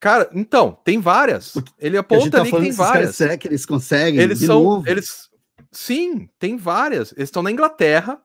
Cara, 0.00 0.28
então, 0.34 0.78
tem 0.84 1.00
várias. 1.00 1.54
Ele 1.78 1.96
aponta 1.96 2.30
tá 2.32 2.40
ali 2.40 2.50
que 2.50 2.60
tem 2.60 2.72
várias. 2.72 3.16
Será 3.16 3.36
que 3.38 3.48
eles 3.48 3.64
conseguem? 3.64 4.20
Eles 4.20 4.40
são. 4.40 4.62
Novo? 4.62 4.88
Eles. 4.88 5.30
Sim, 5.70 6.28
tem 6.38 6.56
várias. 6.56 7.12
Eles 7.12 7.28
estão 7.28 7.42
na 7.42 7.50
Inglaterra. 7.50 8.20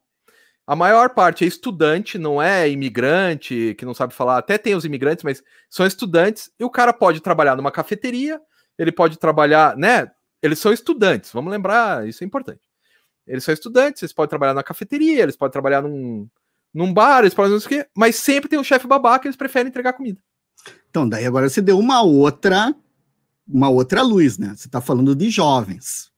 A 0.70 0.76
maior 0.76 1.09
parte 1.15 1.43
é 1.43 1.47
estudante, 1.47 2.20
não 2.20 2.39
é 2.39 2.70
imigrante, 2.70 3.74
que 3.76 3.84
não 3.84 3.95
sabe 3.95 4.13
falar. 4.13 4.38
Até 4.38 4.55
tem 4.55 4.76
os 4.76 4.86
imigrantes, 4.86 5.24
mas 5.24 5.41
são 5.67 5.84
estudantes. 5.84 6.51
E 6.59 6.63
o 6.63 6.70
cara 6.70 6.93
pode 6.93 7.22
trabalhar 7.22 7.55
numa 7.55 7.72
cafeteria, 7.72 8.39
ele 8.78 8.91
pode 8.91 9.17
trabalhar, 9.17 9.76
né? 9.76 10.11
Eles 10.43 10.59
são 10.59 10.72
estudantes, 10.72 11.32
vamos 11.32 11.49
lembrar, 11.49 12.07
isso 12.07 12.24
é 12.24 12.28
importante. 12.28 12.61
Eles 13.26 13.43
são 13.43 13.51
estudantes, 13.51 14.03
eles 14.03 14.13
podem 14.13 14.30
trabalhar 14.30 14.53
na 14.53 14.61
cafeteria, 14.61 15.24
eles 15.24 15.36
podem 15.36 15.51
trabalhar 15.51 15.82
num, 15.82 16.30
num 16.72 16.93
bar, 16.93 17.22
eles 17.22 17.34
podem 17.34 17.51
não 17.51 17.59
sei 17.59 17.80
o 17.80 17.82
quê, 17.82 17.89
mas 17.97 18.17
sempre 18.17 18.47
tem 18.47 18.59
um 18.59 18.63
chefe 18.63 18.86
babaca, 18.86 19.26
eles 19.26 19.36
preferem 19.36 19.70
entregar 19.70 19.93
comida. 19.93 20.22
Então, 20.88 21.09
daí 21.09 21.26
agora 21.26 21.49
você 21.49 21.63
deu 21.63 21.80
uma 21.80 22.03
outra, 22.03 22.76
uma 23.47 23.70
outra 23.70 24.03
luz, 24.03 24.38
né? 24.38 24.53
Você 24.55 24.67
está 24.67 24.80
falando 24.80 25.15
de 25.15 25.32
jovens. 25.32 26.11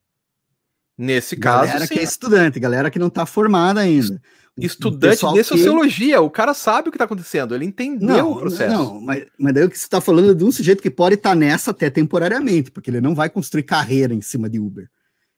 Nesse 0.98 1.38
caso, 1.38 1.68
galera 1.68 1.88
sim. 1.88 1.94
que 1.94 2.00
é 2.02 2.04
estudante, 2.04 2.60
galera 2.60 2.92
que 2.92 3.00
não 3.00 3.08
está 3.08 3.26
formada 3.26 3.80
ainda 3.80 4.22
estudante 4.66 5.26
de 5.34 5.44
sociologia, 5.44 6.16
que... 6.16 6.22
o 6.22 6.30
cara 6.30 6.54
sabe 6.54 6.90
o 6.90 6.92
que 6.92 6.96
está 6.96 7.06
acontecendo, 7.06 7.56
ele 7.56 7.66
entendeu 7.66 8.08
não, 8.08 8.32
o 8.32 8.40
processo. 8.40 8.76
Não, 8.76 9.02
mas, 9.02 9.26
mas 9.38 9.54
daí 9.54 9.64
o 9.64 9.70
que 9.70 9.78
você 9.78 9.86
está 9.86 10.02
falando 10.02 10.32
é 10.32 10.34
de 10.34 10.44
um 10.44 10.52
sujeito 10.52 10.82
que 10.82 10.90
pode 10.90 11.16
estar 11.16 11.30
tá 11.30 11.36
nessa 11.36 11.72
até 11.72 11.90
temporariamente, 11.90 12.72
porque 12.72 12.90
ele 12.90 13.02
não 13.02 13.16
vai 13.16 13.30
construir 13.30 13.64
carreira 13.64 14.14
em 14.14 14.22
cima 14.22 14.50
de 14.50 14.60
Uber. 14.60 14.90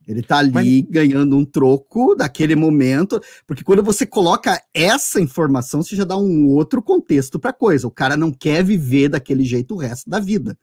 Ele 0.07 0.19
está 0.19 0.37
ali 0.37 0.51
mas... 0.51 0.81
ganhando 0.89 1.37
um 1.37 1.45
troco 1.45 2.15
daquele 2.15 2.55
momento, 2.55 3.21
porque 3.47 3.63
quando 3.63 3.81
você 3.81 4.05
coloca 4.05 4.61
essa 4.73 5.21
informação, 5.21 5.81
você 5.81 5.95
já 5.95 6.03
dá 6.03 6.17
um 6.17 6.47
outro 6.47 6.81
contexto 6.81 7.39
para 7.39 7.51
a 7.51 7.53
coisa. 7.53 7.87
O 7.87 7.91
cara 7.91 8.17
não 8.17 8.31
quer 8.31 8.63
viver 8.63 9.09
daquele 9.09 9.45
jeito 9.45 9.75
o 9.75 9.77
resto 9.77 10.09
da 10.09 10.19
vida. 10.19 10.57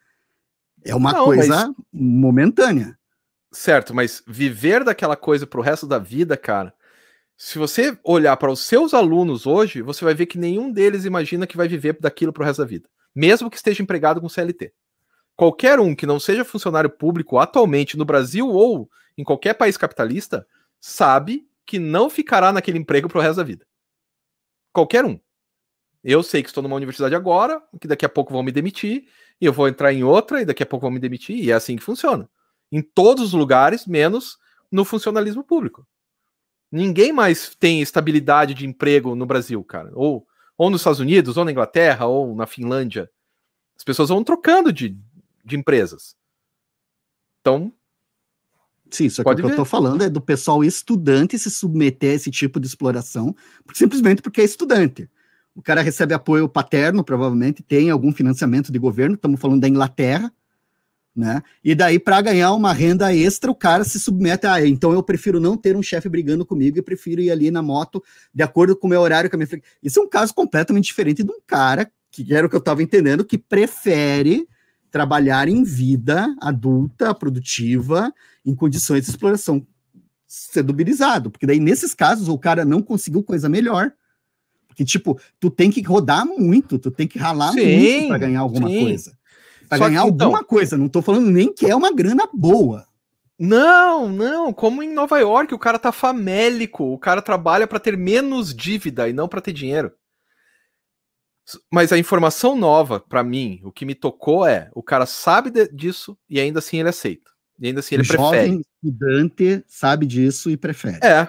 É 0.85 0.95
uma 0.95 1.13
não, 1.13 1.25
coisa 1.25 1.67
mas... 1.69 1.75
momentânea. 1.93 2.99
Certo, 3.53 3.95
mas 3.95 4.23
viver 4.27 4.85
daquela 4.85 5.17
coisa 5.17 5.47
para 5.47 5.59
o 5.59 5.63
resto 5.63 5.87
da 5.87 5.99
vida, 5.99 6.37
cara, 6.37 6.73
se 7.43 7.59
você 7.59 7.99
olhar 8.05 8.37
para 8.37 8.53
os 8.53 8.61
seus 8.61 8.93
alunos 8.93 9.47
hoje, 9.47 9.81
você 9.81 10.05
vai 10.05 10.13
ver 10.13 10.27
que 10.27 10.37
nenhum 10.37 10.71
deles 10.71 11.07
imagina 11.07 11.47
que 11.47 11.57
vai 11.57 11.67
viver 11.67 11.97
daquilo 11.99 12.35
para 12.35 12.43
o 12.43 12.45
resto 12.45 12.61
da 12.61 12.69
vida, 12.69 12.87
mesmo 13.15 13.49
que 13.49 13.57
esteja 13.57 13.83
empregado 13.83 14.21
com 14.21 14.29
CLT. 14.29 14.75
Qualquer 15.35 15.81
um 15.81 15.95
que 15.95 16.05
não 16.05 16.21
seja 16.21 16.45
funcionário 16.45 16.91
público 16.91 17.39
atualmente 17.39 17.97
no 17.97 18.05
Brasil 18.05 18.47
ou 18.47 18.91
em 19.17 19.25
qualquer 19.25 19.55
país 19.55 19.79
capitalista 19.79 20.47
sabe 20.79 21.49
que 21.65 21.79
não 21.79 22.11
ficará 22.11 22.53
naquele 22.53 22.77
emprego 22.77 23.09
para 23.09 23.19
o 23.19 23.23
resto 23.23 23.39
da 23.39 23.43
vida. 23.43 23.67
Qualquer 24.71 25.07
um. 25.07 25.19
Eu 26.05 26.23
sei 26.23 26.43
que 26.43 26.51
estou 26.51 26.63
numa 26.63 26.77
universidade 26.77 27.15
agora, 27.15 27.63
que 27.81 27.89
daqui 27.89 28.05
a 28.05 28.11
pouco 28.11 28.35
vão 28.35 28.43
me 28.43 28.53
demitir, 28.53 29.07
e 29.41 29.47
eu 29.47 29.53
vou 29.55 29.67
entrar 29.67 29.95
em 29.95 30.05
outra, 30.05 30.43
e 30.43 30.45
daqui 30.45 30.63
a 30.63 30.67
pouco 30.67 30.83
vão 30.83 30.91
me 30.91 31.01
demitir, 31.01 31.43
e 31.43 31.51
é 31.51 31.55
assim 31.55 31.77
que 31.77 31.83
funciona. 31.83 32.29
Em 32.71 32.83
todos 32.83 33.25
os 33.25 33.33
lugares, 33.33 33.87
menos 33.87 34.37
no 34.71 34.85
funcionalismo 34.85 35.43
público. 35.43 35.87
Ninguém 36.71 37.13
mais 37.13 37.55
tem 37.57 37.83
estabilidade 37.83 38.55
de 38.55 38.67
emprego 38.67 39.15
no 39.15 39.27
Brasil, 39.27 39.63
cara. 39.65 39.91
Ou, 39.95 40.27
ou 40.57 40.71
nos 40.71 40.81
Estados 40.81 41.01
Unidos, 41.01 41.37
ou 41.37 41.45
na 41.45 41.51
Inglaterra, 41.51 42.07
ou 42.07 42.35
na 42.35 42.47
Finlândia. 42.47 43.11
As 43.77 43.83
pessoas 43.83 44.09
vão 44.09 44.23
trocando 44.23 44.73
de, 44.73 44.97
de 45.45 45.57
empresas. 45.57 46.15
Então. 47.41 47.73
Sim, 48.91 49.09
só 49.09 49.23
que 49.23 49.31
o 49.31 49.37
que 49.37 49.43
ver. 49.43 49.53
eu 49.53 49.57
tô 49.57 49.65
falando 49.65 50.03
é 50.03 50.11
do 50.11 50.21
pessoal 50.21 50.65
estudante 50.65 51.39
se 51.39 51.51
submeter 51.51 52.11
a 52.11 52.15
esse 52.15 52.31
tipo 52.31 52.59
de 52.59 52.67
exploração, 52.67 53.35
simplesmente 53.73 54.21
porque 54.21 54.41
é 54.41 54.45
estudante. 54.45 55.09
O 55.55 55.63
cara 55.63 55.81
recebe 55.81 56.15
apoio 56.15 56.49
paterno, 56.49 57.05
provavelmente, 57.05 57.63
tem 57.63 57.91
algum 57.91 58.13
financiamento 58.13 58.73
de 58.73 58.79
governo, 58.79 59.15
estamos 59.15 59.41
falando 59.41 59.61
da 59.61 59.69
Inglaterra, 59.69 60.33
né? 61.21 61.43
E 61.63 61.75
daí, 61.75 61.99
para 61.99 62.23
ganhar 62.23 62.53
uma 62.55 62.73
renda 62.73 63.15
extra, 63.15 63.51
o 63.51 63.55
cara 63.55 63.85
se 63.85 64.01
submete 64.01 64.47
a. 64.47 64.67
Então, 64.67 64.93
eu 64.93 65.03
prefiro 65.03 65.39
não 65.39 65.55
ter 65.55 65.77
um 65.77 65.83
chefe 65.83 66.09
brigando 66.09 66.47
comigo 66.47 66.79
e 66.79 66.83
prefiro 66.83 67.21
ir 67.21 67.31
ali 67.31 67.51
na 67.51 67.63
moto 67.63 68.03
de 68.35 68.43
acordo 68.43 68.75
com 68.75 68.87
o 68.87 68.91
meu 68.91 69.03
horário. 69.03 69.29
Com 69.29 69.37
a 69.37 69.39
minha... 69.39 69.63
Isso 69.83 70.01
é 70.01 70.03
um 70.03 70.09
caso 70.09 70.35
completamente 70.35 70.87
diferente 70.87 71.23
de 71.23 71.31
um 71.31 71.39
cara, 71.47 71.93
que 72.11 72.35
era 72.35 72.47
o 72.47 72.51
que 72.51 72.57
eu 72.57 72.61
estava 72.61 72.83
entendendo, 72.83 73.23
que 73.23 73.37
prefere 73.37 74.49
trabalhar 74.91 75.47
em 75.47 75.63
vida 75.63 76.35
adulta, 76.41 77.15
produtiva, 77.15 78.13
em 78.45 78.55
condições 78.55 79.05
de 79.05 79.11
exploração 79.11 79.65
sendo 80.27 80.73
porque 81.33 81.47
daí 81.47 81.59
nesses 81.59 81.93
casos 81.93 82.29
o 82.29 82.39
cara 82.39 82.65
não 82.65 82.81
conseguiu 82.81 83.21
coisa 83.23 83.49
melhor. 83.49 83.93
Porque, 84.69 84.85
tipo, 84.85 85.21
tu 85.41 85.51
tem 85.51 85.73
que 85.73 85.83
rodar 85.83 86.25
muito, 86.25 86.79
tu 86.79 86.91
tem 86.91 87.07
que 87.07 87.19
ralar 87.19 87.53
sim, 87.53 87.81
muito 87.81 88.09
para 88.09 88.19
ganhar 88.19 88.41
alguma 88.41 88.69
sim. 88.69 88.81
coisa 88.81 89.20
para 89.71 89.89
ganhar 89.89 90.03
que, 90.03 90.09
então, 90.11 90.27
alguma 90.27 90.45
coisa. 90.45 90.77
Não 90.77 90.87
estou 90.87 91.01
falando 91.01 91.31
nem 91.31 91.53
que 91.53 91.67
é 91.67 91.75
uma 91.75 91.93
grana 91.93 92.29
boa. 92.33 92.87
Não, 93.39 94.09
não, 94.11 94.53
como 94.53 94.83
em 94.83 94.93
Nova 94.93 95.19
York, 95.19 95.55
o 95.55 95.59
cara 95.59 95.79
tá 95.79 95.91
famélico, 95.91 96.85
o 96.93 96.99
cara 96.99 97.23
trabalha 97.23 97.67
para 97.67 97.81
ter 97.81 97.97
menos 97.97 98.55
dívida 98.55 99.09
e 99.09 99.15
não 99.15 99.27
para 99.27 99.41
ter 99.41 99.53
dinheiro. 99.53 99.93
Mas 101.73 101.91
a 101.91 101.99
informação 101.99 102.55
nova 102.55 103.01
para 103.01 103.25
mim, 103.25 103.61
o 103.65 103.73
que 103.73 103.87
me 103.87 103.95
tocou 103.95 104.47
é, 104.47 104.71
o 104.75 104.83
cara 104.83 105.07
sabe 105.07 105.51
de, 105.51 105.69
disso 105.69 106.19
e 106.29 106.39
ainda 106.39 106.59
assim 106.59 106.81
ele 106.81 106.91
aceita. 106.91 107.31
E 107.59 107.69
ainda 107.69 107.81
assim 107.81 107.95
ele 107.95 108.03
o 108.03 108.07
prefere. 108.07 108.29
Jovem 108.29 108.61
estudante 108.61 109.65
sabe 109.67 110.07
disso 110.07 110.51
e 110.51 110.57
prefere. 110.57 110.99
É. 111.03 111.27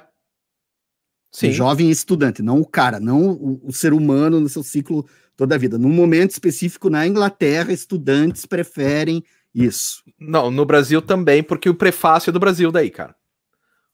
Sim. 1.32 1.50
O 1.50 1.54
jovem 1.54 1.90
estudante, 1.90 2.42
não 2.42 2.60
o 2.60 2.66
cara, 2.66 3.00
não 3.00 3.32
o, 3.32 3.62
o 3.64 3.72
ser 3.72 3.94
humano 3.94 4.40
no 4.42 4.50
seu 4.50 4.64
ciclo 4.64 5.08
toda 5.36 5.56
a 5.56 5.58
vida. 5.58 5.78
Num 5.78 5.90
momento 5.90 6.32
específico 6.32 6.90
na 6.90 7.06
Inglaterra, 7.06 7.72
estudantes 7.72 8.46
preferem 8.46 9.24
isso. 9.54 10.04
Não, 10.20 10.50
no 10.50 10.66
Brasil 10.66 11.02
também, 11.02 11.44
porque 11.44 11.70
o 11.70 11.76
prefácio 11.76 12.30
é 12.30 12.34
do 12.34 12.40
Brasil 12.40 12.72
daí, 12.72 12.90
cara. 12.90 13.16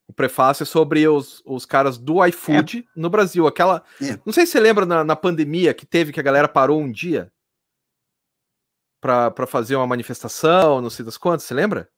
O 0.07 0.13
prefácio 0.13 0.63
é 0.63 0.65
sobre 0.65 1.05
os, 1.07 1.41
os 1.45 1.65
caras 1.65 1.97
do 1.97 2.25
iFood 2.25 2.79
é. 2.79 2.99
no 2.99 3.09
Brasil. 3.09 3.45
Aquela. 3.45 3.83
É. 4.01 4.17
Não 4.25 4.31
sei 4.31 4.45
se 4.45 4.53
você 4.53 4.59
lembra 4.59 4.85
na, 4.85 5.03
na 5.03 5.15
pandemia 5.15 5.73
que 5.73 5.85
teve 5.85 6.13
que 6.13 6.19
a 6.19 6.23
galera 6.23 6.47
parou 6.47 6.79
um 6.79 6.91
dia 6.91 7.31
para 9.01 9.47
fazer 9.47 9.75
uma 9.75 9.87
manifestação, 9.87 10.81
não 10.81 10.89
sei 10.89 11.05
das 11.05 11.17
quantas, 11.17 11.43
você 11.43 11.53
lembra? 11.53 11.89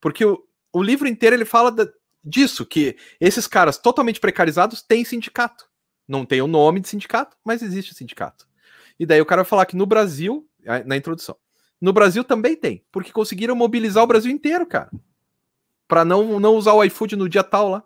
Porque 0.00 0.24
o, 0.24 0.42
o 0.72 0.82
livro 0.82 1.06
inteiro 1.06 1.36
ele 1.36 1.44
fala 1.44 1.70
da, 1.70 1.86
disso, 2.24 2.64
que 2.64 2.96
esses 3.20 3.46
caras 3.46 3.78
totalmente 3.78 4.20
precarizados 4.20 4.82
têm 4.82 5.04
sindicato. 5.04 5.68
Não 6.06 6.24
tem 6.24 6.40
o 6.40 6.46
nome 6.46 6.80
de 6.80 6.88
sindicato, 6.88 7.36
mas 7.44 7.62
existe 7.62 7.94
sindicato. 7.94 8.46
E 8.98 9.04
daí 9.04 9.20
o 9.20 9.26
cara 9.26 9.42
vai 9.42 9.48
falar 9.48 9.66
que 9.66 9.76
no 9.76 9.86
Brasil, 9.86 10.48
na 10.84 10.96
introdução, 10.96 11.36
no 11.80 11.92
Brasil 11.92 12.24
também 12.24 12.56
tem, 12.56 12.84
porque 12.90 13.12
conseguiram 13.12 13.54
mobilizar 13.54 14.02
o 14.02 14.06
Brasil 14.06 14.30
inteiro, 14.30 14.66
cara. 14.66 14.90
Para 15.86 16.04
não, 16.04 16.40
não 16.40 16.54
usar 16.54 16.72
o 16.72 16.84
iFood 16.84 17.16
no 17.16 17.28
dia 17.28 17.44
tal 17.44 17.68
lá. 17.68 17.84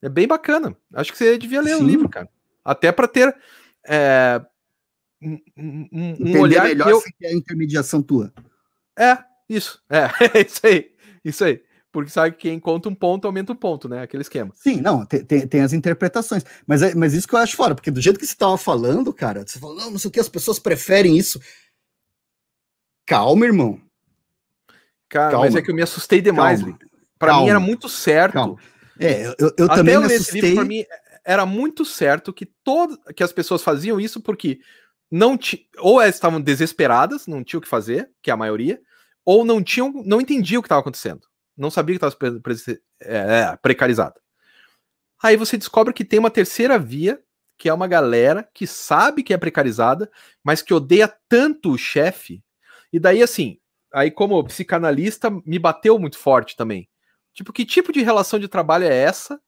É 0.00 0.08
bem 0.08 0.26
bacana. 0.26 0.76
Acho 0.94 1.12
que 1.12 1.18
você 1.18 1.38
devia 1.38 1.60
ler 1.60 1.76
Sim. 1.76 1.84
o 1.84 1.86
livro, 1.86 2.08
cara. 2.08 2.28
Até 2.64 2.90
para 2.90 3.08
ter 3.08 3.36
é, 3.86 4.44
um, 5.20 5.40
um, 5.56 6.16
um 6.20 6.40
olhar 6.40 6.64
melhor 6.64 6.90
eu... 6.90 7.00
que 7.00 7.26
é 7.26 7.28
a 7.28 7.34
intermediação 7.34 8.02
tua. 8.02 8.32
É, 8.98 9.18
isso. 9.48 9.82
É, 9.88 10.04
é 10.38 10.42
isso 10.42 10.66
aí. 10.66 10.92
Isso 11.24 11.44
aí. 11.44 11.62
Porque 11.92 12.10
sabe 12.10 12.34
que 12.34 12.48
quem 12.48 12.58
conta 12.58 12.88
um 12.88 12.94
ponto 12.94 13.26
aumenta 13.26 13.52
um 13.52 13.56
ponto, 13.56 13.86
né? 13.86 14.02
Aquele 14.02 14.22
esquema. 14.22 14.50
Sim, 14.54 14.80
não, 14.80 15.04
tem, 15.04 15.22
tem, 15.22 15.46
tem 15.46 15.60
as 15.60 15.74
interpretações. 15.74 16.42
Mas, 16.66 16.80
é, 16.80 16.94
mas 16.94 17.12
isso 17.12 17.28
que 17.28 17.34
eu 17.34 17.38
acho 17.38 17.54
fora, 17.54 17.74
porque 17.74 17.90
do 17.90 18.00
jeito 18.00 18.18
que 18.18 18.24
você 18.24 18.32
estava 18.32 18.56
falando, 18.56 19.12
cara, 19.12 19.44
você 19.46 19.58
falou, 19.58 19.76
não, 19.76 19.90
não 19.90 19.98
sei 19.98 20.08
o 20.08 20.10
que, 20.10 20.18
as 20.18 20.28
pessoas 20.28 20.58
preferem 20.58 21.18
isso. 21.18 21.38
Calma, 23.04 23.44
irmão. 23.44 23.78
Cara, 25.06 25.32
Calma. 25.32 25.44
mas 25.44 25.54
é 25.54 25.60
que 25.60 25.70
eu 25.70 25.74
me 25.74 25.82
assustei 25.82 26.22
demais. 26.22 26.64
Para 27.18 27.38
mim 27.40 27.50
era 27.50 27.60
muito 27.60 27.90
certo. 27.90 28.32
Calma. 28.32 28.56
É, 28.98 29.26
eu, 29.38 29.52
eu 29.58 29.68
também 29.68 29.98
me 29.98 30.06
assustei. 30.06 30.40
Livro, 30.40 30.56
pra 30.56 30.64
mim 30.64 30.84
era 31.24 31.44
muito 31.44 31.84
certo 31.84 32.32
que 32.32 32.46
todo 32.46 32.98
que 33.14 33.22
as 33.22 33.32
pessoas 33.32 33.62
faziam 33.62 34.00
isso 34.00 34.20
porque 34.20 34.60
não 35.10 35.36
ti, 35.36 35.68
ou 35.78 36.00
elas 36.00 36.14
estavam 36.14 36.40
desesperadas, 36.40 37.26
não 37.26 37.44
tinham 37.44 37.58
o 37.58 37.62
que 37.62 37.68
fazer, 37.68 38.10
que 38.22 38.30
é 38.30 38.32
a 38.34 38.36
maioria, 38.36 38.80
ou 39.26 39.44
não 39.44 39.62
tinham, 39.62 39.92
não 40.06 40.22
entendiam 40.22 40.60
o 40.60 40.62
que 40.62 40.66
estava 40.66 40.80
acontecendo. 40.80 41.20
Não 41.56 41.70
sabia 41.70 41.98
que 41.98 42.04
estava 42.04 42.16
é, 43.00 43.14
é, 43.14 43.56
precarizado. 43.56 44.20
Aí 45.22 45.36
você 45.36 45.56
descobre 45.56 45.92
que 45.92 46.04
tem 46.04 46.18
uma 46.18 46.30
terceira 46.30 46.78
via, 46.78 47.22
que 47.56 47.68
é 47.68 47.74
uma 47.74 47.86
galera 47.86 48.48
que 48.54 48.66
sabe 48.66 49.22
que 49.22 49.32
é 49.32 49.38
precarizada, 49.38 50.10
mas 50.42 50.62
que 50.62 50.74
odeia 50.74 51.12
tanto 51.28 51.70
o 51.70 51.78
chefe 51.78 52.42
e 52.92 53.00
daí, 53.00 53.22
assim, 53.22 53.58
aí 53.92 54.10
como 54.10 54.44
psicanalista, 54.44 55.30
me 55.46 55.58
bateu 55.58 55.98
muito 55.98 56.18
forte 56.18 56.56
também. 56.56 56.88
Tipo, 57.32 57.52
que 57.52 57.64
tipo 57.64 57.90
de 57.90 58.02
relação 58.02 58.38
de 58.38 58.46
trabalho 58.46 58.84
é 58.84 58.94
essa 58.94 59.40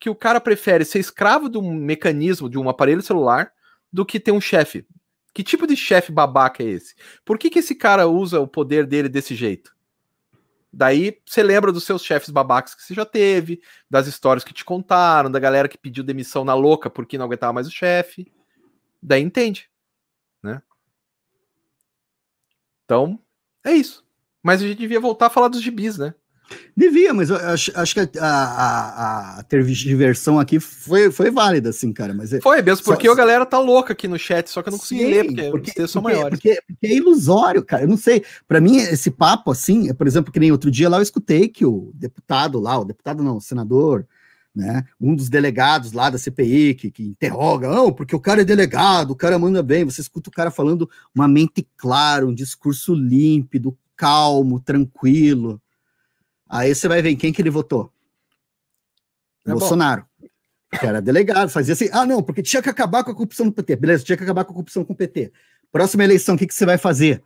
que 0.00 0.08
o 0.08 0.14
cara 0.14 0.40
prefere 0.40 0.84
ser 0.84 0.98
escravo 0.98 1.48
de 1.48 1.58
um 1.58 1.74
mecanismo, 1.74 2.48
de 2.48 2.58
um 2.58 2.68
aparelho 2.68 3.02
celular, 3.02 3.52
do 3.92 4.04
que 4.04 4.18
ter 4.18 4.32
um 4.32 4.40
chefe? 4.40 4.86
Que 5.34 5.42
tipo 5.42 5.66
de 5.66 5.76
chefe 5.76 6.10
babaca 6.10 6.62
é 6.62 6.66
esse? 6.66 6.94
Por 7.24 7.38
que, 7.38 7.50
que 7.50 7.58
esse 7.58 7.74
cara 7.74 8.06
usa 8.06 8.40
o 8.40 8.48
poder 8.48 8.86
dele 8.86 9.08
desse 9.08 9.34
jeito? 9.34 9.75
Daí 10.76 11.22
você 11.24 11.42
lembra 11.42 11.72
dos 11.72 11.84
seus 11.84 12.04
chefes 12.04 12.28
babacas 12.28 12.74
que 12.74 12.82
você 12.82 12.92
já 12.92 13.06
teve, 13.06 13.62
das 13.90 14.06
histórias 14.06 14.44
que 14.44 14.52
te 14.52 14.62
contaram, 14.62 15.30
da 15.30 15.38
galera 15.38 15.68
que 15.68 15.78
pediu 15.78 16.04
demissão 16.04 16.44
na 16.44 16.52
louca 16.52 16.90
porque 16.90 17.16
não 17.16 17.24
aguentava 17.24 17.54
mais 17.54 17.66
o 17.66 17.70
chefe. 17.70 18.30
Daí 19.02 19.22
entende, 19.22 19.70
né? 20.42 20.60
Então, 22.84 23.18
é 23.64 23.72
isso. 23.72 24.06
Mas 24.42 24.60
a 24.60 24.66
gente 24.66 24.76
devia 24.76 25.00
voltar 25.00 25.28
a 25.28 25.30
falar 25.30 25.48
dos 25.48 25.62
gibis, 25.62 25.96
né? 25.96 26.14
Devia, 26.76 27.14
mas 27.14 27.30
eu 27.30 27.36
acho, 27.36 27.72
acho 27.74 27.94
que 27.94 28.18
a, 28.18 28.26
a, 28.26 29.38
a 29.40 29.42
diversão 29.42 30.38
aqui 30.38 30.60
foi, 30.60 31.10
foi 31.10 31.30
válida, 31.30 31.70
assim, 31.70 31.90
cara. 31.90 32.12
Mas 32.12 32.34
é, 32.34 32.40
foi 32.42 32.60
mesmo, 32.60 32.84
porque 32.84 33.06
só, 33.06 33.14
a 33.14 33.16
galera 33.16 33.46
tá 33.46 33.58
louca 33.58 33.94
aqui 33.94 34.06
no 34.06 34.18
chat, 34.18 34.50
só 34.50 34.62
que 34.62 34.68
eu 34.68 34.72
não 34.72 34.78
consegui 34.78 35.04
sim, 35.04 35.10
ler, 35.10 35.24
porque, 35.24 35.50
porque 35.50 35.70
os 35.70 35.74
textos 35.74 35.90
são 35.92 36.02
maiores. 36.02 36.38
Porque, 36.38 36.60
porque, 36.66 36.86
é 36.86 36.94
ilusório, 36.94 37.64
cara. 37.64 37.84
Eu 37.84 37.88
não 37.88 37.96
sei. 37.96 38.22
Para 38.46 38.60
mim, 38.60 38.76
esse 38.76 39.10
papo, 39.10 39.50
assim, 39.50 39.88
é, 39.88 39.94
por 39.94 40.06
exemplo, 40.06 40.30
que 40.30 40.38
nem 40.38 40.52
outro 40.52 40.70
dia 40.70 40.86
lá 40.86 40.98
eu 40.98 41.02
escutei 41.02 41.48
que 41.48 41.64
o 41.64 41.92
deputado 41.94 42.60
lá, 42.60 42.78
o 42.78 42.84
deputado 42.84 43.22
não, 43.22 43.38
o 43.38 43.40
senador, 43.40 44.06
né? 44.54 44.84
Um 45.00 45.16
dos 45.16 45.30
delegados 45.30 45.92
lá 45.92 46.10
da 46.10 46.18
CPI 46.18 46.74
que, 46.74 46.90
que 46.90 47.02
interroga, 47.04 47.70
não, 47.70 47.90
porque 47.90 48.14
o 48.14 48.20
cara 48.20 48.42
é 48.42 48.44
delegado, 48.44 49.12
o 49.12 49.16
cara 49.16 49.38
manda 49.38 49.62
bem. 49.62 49.82
Você 49.86 50.02
escuta 50.02 50.28
o 50.28 50.32
cara 50.32 50.50
falando 50.50 50.90
uma 51.14 51.26
mente 51.26 51.66
clara, 51.74 52.26
um 52.26 52.34
discurso 52.34 52.94
límpido, 52.94 53.74
calmo, 53.96 54.60
tranquilo. 54.60 55.58
Aí 56.48 56.74
você 56.74 56.88
vai 56.88 57.02
ver 57.02 57.16
quem 57.16 57.32
que 57.32 57.42
ele 57.42 57.50
votou. 57.50 57.92
É 59.46 59.50
Bolsonaro. 59.50 60.04
Bom. 60.20 60.28
Que 60.78 60.86
era 60.86 61.00
delegado, 61.00 61.48
fazia 61.48 61.74
assim, 61.74 61.88
ah, 61.92 62.04
não, 62.04 62.22
porque 62.22 62.42
tinha 62.42 62.60
que 62.60 62.68
acabar 62.68 63.04
com 63.04 63.10
a 63.10 63.14
corrupção 63.14 63.46
no 63.46 63.52
PT. 63.52 63.76
Beleza, 63.76 64.04
tinha 64.04 64.16
que 64.16 64.24
acabar 64.24 64.44
com 64.44 64.50
a 64.50 64.54
corrupção 64.54 64.84
com 64.84 64.92
o 64.92 64.96
PT. 64.96 65.32
Próxima 65.70 66.04
eleição, 66.04 66.34
o 66.34 66.38
que, 66.38 66.46
que 66.46 66.54
você 66.54 66.66
vai 66.66 66.76
fazer? 66.76 67.22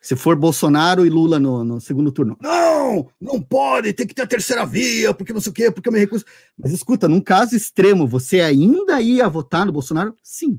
Se 0.00 0.16
for 0.16 0.34
Bolsonaro 0.34 1.06
e 1.06 1.10
Lula 1.10 1.38
no, 1.38 1.62
no, 1.62 1.80
segundo 1.80 2.10
turno. 2.10 2.36
Não, 2.40 3.08
não 3.20 3.40
pode, 3.40 3.92
tem 3.92 4.06
que 4.06 4.14
ter 4.14 4.22
a 4.22 4.26
terceira 4.26 4.66
via, 4.66 5.14
porque 5.14 5.32
não 5.32 5.40
sei 5.40 5.50
o 5.50 5.54
quê, 5.54 5.70
porque 5.70 5.88
eu 5.88 5.92
me 5.92 5.98
recuso. 6.00 6.24
Mas 6.58 6.72
escuta, 6.72 7.08
num 7.08 7.20
caso 7.20 7.54
extremo, 7.54 8.06
você 8.06 8.40
ainda 8.40 9.00
ia 9.00 9.28
votar 9.28 9.64
no 9.64 9.72
Bolsonaro? 9.72 10.16
Sim. 10.22 10.58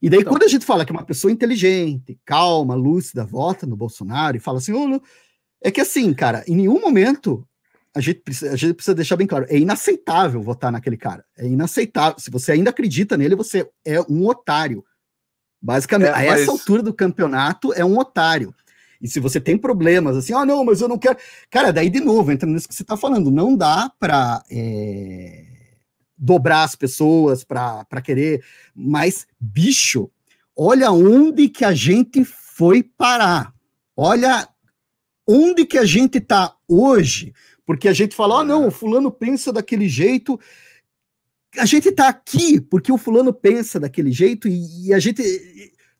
E 0.00 0.08
daí, 0.08 0.20
então, 0.20 0.32
quando 0.32 0.42
a 0.42 0.48
gente 0.48 0.64
fala 0.64 0.84
que 0.84 0.92
uma 0.92 1.04
pessoa 1.04 1.30
inteligente, 1.32 2.18
calma, 2.24 2.74
lúcida, 2.74 3.24
vota 3.24 3.66
no 3.66 3.76
Bolsonaro 3.76 4.36
e 4.36 4.40
fala 4.40 4.58
assim, 4.58 4.72
oh, 4.72 5.00
é 5.64 5.70
que 5.70 5.80
assim, 5.80 6.12
cara, 6.12 6.44
em 6.46 6.56
nenhum 6.56 6.78
momento 6.78 7.44
a 7.96 8.00
gente, 8.00 8.20
precisa, 8.20 8.52
a 8.52 8.56
gente 8.56 8.74
precisa 8.74 8.94
deixar 8.94 9.16
bem 9.16 9.26
claro, 9.26 9.46
é 9.48 9.56
inaceitável 9.56 10.42
votar 10.42 10.70
naquele 10.70 10.96
cara. 10.96 11.24
É 11.38 11.46
inaceitável. 11.46 12.18
Se 12.18 12.30
você 12.30 12.52
ainda 12.52 12.68
acredita 12.68 13.16
nele, 13.16 13.34
você 13.34 13.66
é 13.84 14.00
um 14.02 14.26
otário. 14.26 14.84
Basicamente, 15.62 16.08
é, 16.08 16.12
a 16.12 16.22
essa 16.24 16.50
altura 16.50 16.82
do 16.82 16.92
campeonato 16.92 17.72
é 17.72 17.84
um 17.84 17.96
otário. 17.96 18.54
E 19.00 19.08
se 19.08 19.20
você 19.20 19.40
tem 19.40 19.56
problemas, 19.56 20.16
assim, 20.16 20.34
ah, 20.34 20.44
não, 20.44 20.64
mas 20.64 20.80
eu 20.80 20.88
não 20.88 20.98
quero. 20.98 21.16
Cara, 21.48 21.72
daí 21.72 21.88
de 21.88 22.00
novo, 22.00 22.30
entra 22.30 22.48
nisso 22.48 22.68
que 22.68 22.74
você 22.74 22.82
está 22.82 22.96
falando, 22.96 23.30
não 23.30 23.56
dá 23.56 23.90
para 23.98 24.44
é... 24.50 25.46
dobrar 26.18 26.64
as 26.64 26.74
pessoas, 26.74 27.42
para 27.44 28.02
querer. 28.02 28.44
Mas, 28.74 29.26
bicho, 29.40 30.10
olha 30.54 30.90
onde 30.90 31.48
que 31.48 31.64
a 31.64 31.72
gente 31.72 32.24
foi 32.24 32.82
parar. 32.82 33.54
Olha 33.96 34.48
onde 35.26 35.64
que 35.64 35.78
a 35.78 35.84
gente 35.84 36.18
está 36.18 36.54
hoje. 36.68 37.32
Porque 37.66 37.88
a 37.88 37.92
gente 37.92 38.14
fala, 38.14 38.40
ah, 38.40 38.44
não, 38.44 38.68
o 38.68 38.70
fulano 38.70 39.10
pensa 39.10 39.52
daquele 39.52 39.88
jeito 39.88 40.38
a 41.58 41.64
gente 41.64 41.90
tá 41.92 42.08
aqui 42.08 42.60
porque 42.60 42.90
o 42.90 42.98
fulano 42.98 43.32
pensa 43.32 43.78
daquele 43.78 44.10
jeito 44.10 44.48
e, 44.48 44.88
e 44.88 44.94
a 44.94 44.98
gente 44.98 45.22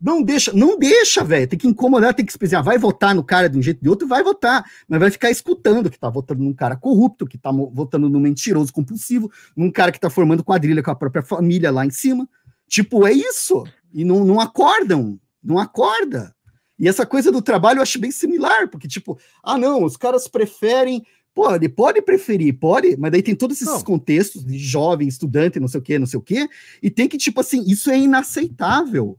não 0.00 0.22
deixa, 0.22 0.52
não 0.52 0.78
deixa, 0.78 1.24
velho. 1.24 1.48
Tem 1.48 1.58
que 1.58 1.66
incomodar, 1.66 2.14
tem 2.14 2.26
que 2.26 2.32
especiar. 2.32 2.62
Vai 2.62 2.76
votar 2.76 3.14
no 3.14 3.24
cara 3.24 3.48
de 3.48 3.58
um 3.58 3.62
jeito 3.62 3.78
ou 3.78 3.82
de 3.82 3.88
outro, 3.88 4.08
vai 4.08 4.22
votar, 4.22 4.64
mas 4.88 5.00
vai 5.00 5.10
ficar 5.10 5.30
escutando 5.30 5.90
que 5.90 5.98
tá 5.98 6.10
votando 6.10 6.42
num 6.42 6.52
cara 6.52 6.76
corrupto, 6.76 7.26
que 7.26 7.38
tá 7.38 7.50
votando 7.50 8.08
num 8.08 8.20
mentiroso 8.20 8.72
compulsivo, 8.72 9.30
num 9.56 9.70
cara 9.70 9.92
que 9.92 10.00
tá 10.00 10.10
formando 10.10 10.44
quadrilha 10.44 10.82
com 10.82 10.90
a 10.90 10.96
própria 10.96 11.22
família 11.22 11.70
lá 11.70 11.86
em 11.86 11.90
cima. 11.90 12.28
Tipo, 12.68 13.06
é 13.06 13.12
isso. 13.12 13.64
E 13.92 14.04
não, 14.04 14.24
não 14.24 14.40
acordam, 14.40 15.18
não 15.42 15.58
acorda. 15.58 16.33
E 16.78 16.88
essa 16.88 17.06
coisa 17.06 17.30
do 17.30 17.40
trabalho 17.40 17.78
eu 17.78 17.82
acho 17.82 17.98
bem 17.98 18.10
similar, 18.10 18.68
porque, 18.68 18.88
tipo, 18.88 19.18
ah, 19.42 19.56
não, 19.56 19.84
os 19.84 19.96
caras 19.96 20.26
preferem 20.28 21.04
Pode, 21.34 21.68
pode 21.68 22.00
preferir, 22.00 22.56
pode, 22.56 22.96
mas 22.96 23.10
daí 23.10 23.20
tem 23.20 23.34
todos 23.34 23.56
esses 23.60 23.66
não. 23.66 23.82
contextos 23.82 24.44
de 24.44 24.56
jovem, 24.56 25.08
estudante, 25.08 25.58
não 25.58 25.66
sei 25.66 25.80
o 25.80 25.82
quê, 25.82 25.98
não 25.98 26.06
sei 26.06 26.16
o 26.16 26.22
quê, 26.22 26.48
e 26.80 26.88
tem 26.88 27.08
que, 27.08 27.18
tipo 27.18 27.40
assim, 27.40 27.64
isso 27.66 27.90
é 27.90 27.98
inaceitável. 27.98 29.18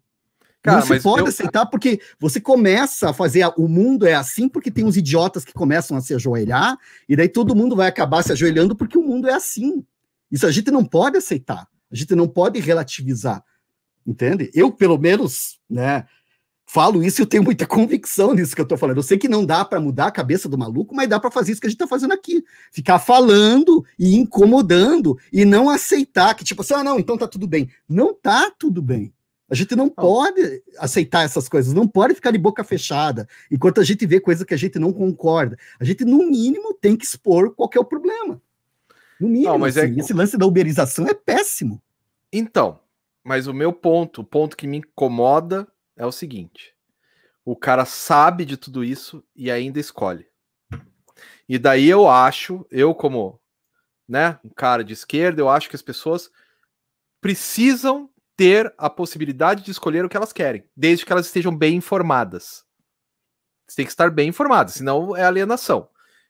Cara, 0.64 0.80
não 0.80 0.88
se 0.88 1.00
pode 1.02 1.22
eu... 1.24 1.28
aceitar 1.28 1.66
porque 1.66 2.00
você 2.18 2.40
começa 2.40 3.10
a 3.10 3.14
fazer 3.14 3.42
a, 3.42 3.50
o 3.50 3.68
mundo 3.68 4.08
é 4.08 4.16
assim 4.16 4.48
porque 4.48 4.72
tem 4.72 4.86
uns 4.86 4.96
idiotas 4.96 5.44
que 5.44 5.54
começam 5.54 5.96
a 5.96 6.02
se 6.02 6.14
ajoelhar 6.16 6.76
e 7.08 7.16
daí 7.16 7.30
todo 7.30 7.56
mundo 7.56 7.76
vai 7.76 7.88
acabar 7.88 8.24
se 8.24 8.32
ajoelhando 8.32 8.76
porque 8.76 8.98
o 8.98 9.04
mundo 9.04 9.30
é 9.30 9.34
assim. 9.34 9.86
Isso 10.32 10.48
a 10.48 10.52
gente 10.52 10.72
não 10.72 10.84
pode 10.84 11.18
aceitar. 11.18 11.68
A 11.92 11.96
gente 11.96 12.16
não 12.16 12.28
pode 12.28 12.60
relativizar. 12.60 13.44
Entende? 14.08 14.50
Eu, 14.56 14.72
pelo 14.72 14.98
menos, 14.98 15.60
né, 15.70 16.06
falo 16.66 17.04
isso 17.04 17.22
e 17.22 17.24
eu 17.24 17.28
tenho 17.28 17.44
muita 17.44 17.66
convicção 17.68 18.34
nisso 18.34 18.56
que 18.56 18.62
eu 18.62 18.68
tô 18.68 18.78
falando. 18.78 18.98
Eu 18.98 19.04
sei 19.04 19.18
que 19.18 19.28
não 19.28 19.46
dá 19.46 19.64
para 19.64 19.80
mudar 19.80 20.08
a 20.08 20.12
cabeça 20.12 20.50
do 20.50 20.58
maluco, 20.58 20.96
mas 20.96 21.08
dá 21.08 21.20
para 21.20 21.32
fazer 21.32 21.52
isso 21.52 21.62
que 21.62 21.68
a 21.68 21.70
gente 21.70 21.80
tá 21.80 21.88
fazendo 21.88 22.14
aqui. 22.14 22.44
Ficar 22.72 23.00
falando 23.00 23.86
e 23.98 24.16
incomodando 24.16 25.18
e 25.32 25.46
não 25.46 25.70
aceitar 25.70 26.34
que, 26.34 26.44
tipo 26.44 26.62
assim, 26.62 26.74
ah, 26.74 26.84
não, 26.84 27.00
então 27.00 27.18
tá 27.18 27.28
tudo 27.28 27.48
bem. 27.48 27.70
Não 27.88 28.14
tá 28.14 28.52
tudo 28.58 28.82
bem. 28.82 29.14
A 29.48 29.54
gente 29.54 29.76
não 29.76 29.88
pode 29.88 30.64
aceitar 30.80 31.24
essas 31.24 31.48
coisas, 31.48 31.72
não 31.72 31.88
pode 31.88 32.16
ficar 32.16 32.32
de 32.32 32.38
boca 32.38 32.64
fechada 32.64 33.28
enquanto 33.52 33.80
a 33.80 33.84
gente 33.84 34.04
vê 34.06 34.20
coisa 34.20 34.44
que 34.44 34.56
a 34.56 34.58
gente 34.58 34.80
não 34.80 34.92
concorda. 34.92 35.56
A 35.80 35.84
gente, 35.84 36.04
no 36.04 36.18
mínimo, 36.18 36.74
tem 36.74 36.96
que 36.96 37.06
expor 37.06 37.54
qual 37.54 37.70
é 37.76 37.80
o 37.80 37.86
problema. 37.86 38.42
No 39.20 39.28
mínimo, 39.28 39.52
não, 39.52 39.60
mas 39.60 39.78
é 39.78 39.86
assim, 39.86 39.98
é... 39.98 40.00
esse 40.00 40.14
lance 40.14 40.36
da 40.36 40.48
uberização 40.48 41.08
é 41.08 41.14
péssimo. 41.14 41.80
Então, 42.34 42.80
mas 43.24 43.46
o 43.46 43.54
meu 43.54 43.72
ponto, 43.72 44.22
o 44.22 44.24
ponto 44.24 44.58
que 44.58 44.68
me 44.68 44.78
incomoda 44.78 45.68
é 45.96 46.06
o 46.06 46.12
seguinte: 46.12 46.76
o 47.44 47.56
cara 47.56 47.86
sabe 47.86 48.46
de 48.46 48.58
tudo 48.58 48.84
isso 48.84 49.24
e 49.36 49.52
ainda 49.52 49.80
escolhe. 49.80 50.28
E 51.48 51.60
daí 51.60 51.88
eu 51.88 52.10
acho, 52.10 52.66
eu 52.72 52.94
como, 52.96 53.40
né, 54.08 54.40
um 54.44 54.50
cara 54.50 54.84
de 54.84 54.94
esquerda, 54.94 55.42
eu 55.42 55.50
acho 55.50 55.70
que 55.70 55.76
as 55.76 55.82
pessoas 55.82 56.32
precisam 57.22 58.10
ter 58.36 58.74
a 58.78 58.90
possibilidade 58.90 59.64
de 59.64 59.72
escolher 59.72 60.04
o 60.04 60.10
que 60.10 60.18
elas 60.18 60.34
querem, 60.34 60.68
desde 60.76 61.06
que 61.06 61.12
elas 61.12 61.28
estejam 61.28 61.56
bem 61.56 61.76
informadas. 61.76 62.66
Você 63.68 63.78
tem 63.78 63.86
que 63.86 63.92
estar 63.92 64.10
bem 64.12 64.30
informado, 64.30 64.72
senão 64.72 65.16
é 65.16 65.24
alienação. 65.24 65.88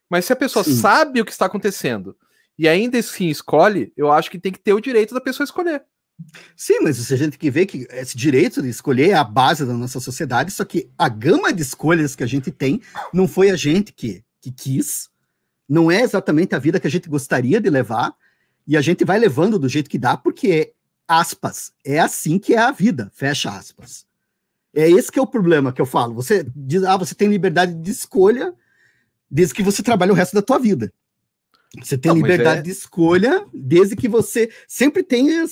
Mas 0.08 0.24
se 0.24 0.32
a 0.32 0.36
pessoa 0.36 0.64
Sim. 0.64 0.76
sabe 0.76 1.20
o 1.20 1.24
que 1.24 1.32
está 1.32 1.46
acontecendo 1.46 2.16
e 2.58 2.68
ainda 2.68 2.98
assim 2.98 3.28
escolhe, 3.28 3.92
eu 3.96 4.12
acho 4.12 4.30
que 4.30 4.38
tem 4.38 4.52
que 4.52 4.60
ter 4.60 4.72
o 4.72 4.80
direito 4.80 5.12
da 5.12 5.20
pessoa 5.20 5.44
escolher. 5.44 5.84
Sim, 6.56 6.80
mas 6.80 7.12
a 7.12 7.16
gente 7.16 7.32
tem 7.32 7.38
que 7.38 7.50
ver 7.50 7.66
que 7.66 7.86
esse 7.90 8.16
direito 8.16 8.62
de 8.62 8.68
escolher 8.68 9.10
é 9.10 9.14
a 9.14 9.24
base 9.24 9.64
da 9.64 9.74
nossa 9.74 10.00
sociedade, 10.00 10.50
só 10.50 10.64
que 10.64 10.88
a 10.96 11.08
gama 11.08 11.52
de 11.52 11.62
escolhas 11.62 12.16
que 12.16 12.24
a 12.24 12.26
gente 12.26 12.50
tem 12.50 12.80
não 13.12 13.28
foi 13.28 13.50
a 13.50 13.56
gente 13.56 13.92
que, 13.92 14.24
que 14.40 14.50
quis, 14.50 15.10
não 15.68 15.90
é 15.90 16.00
exatamente 16.00 16.54
a 16.54 16.58
vida 16.58 16.80
que 16.80 16.86
a 16.86 16.90
gente 16.90 17.08
gostaria 17.08 17.60
de 17.60 17.68
levar, 17.68 18.14
e 18.66 18.76
a 18.76 18.80
gente 18.80 19.04
vai 19.04 19.18
levando 19.18 19.58
do 19.58 19.68
jeito 19.68 19.90
que 19.90 19.98
dá, 19.98 20.16
porque, 20.16 20.72
aspas, 21.06 21.72
é 21.84 22.00
assim 22.00 22.38
que 22.38 22.54
é 22.54 22.58
a 22.58 22.72
vida, 22.72 23.10
fecha 23.14 23.50
aspas. 23.50 24.06
É 24.74 24.90
esse 24.90 25.10
que 25.10 25.18
é 25.18 25.22
o 25.22 25.26
problema 25.26 25.72
que 25.72 25.80
eu 25.80 25.86
falo. 25.86 26.14
Você 26.14 26.46
diz, 26.54 26.82
ah, 26.82 26.96
você 26.96 27.14
tem 27.14 27.28
liberdade 27.28 27.74
de 27.74 27.90
escolha 27.90 28.52
desde 29.30 29.54
que 29.54 29.62
você 29.62 29.82
trabalha 29.82 30.12
o 30.12 30.14
resto 30.14 30.34
da 30.34 30.42
tua 30.42 30.58
vida. 30.58 30.92
Você 31.82 31.96
tem 31.96 32.10
não, 32.10 32.16
liberdade 32.16 32.60
é... 32.60 32.62
de 32.62 32.70
escolha 32.70 33.46
desde 33.52 33.96
que 33.96 34.08
você 34.08 34.50
sempre 34.66 35.02
tenha 35.02 35.44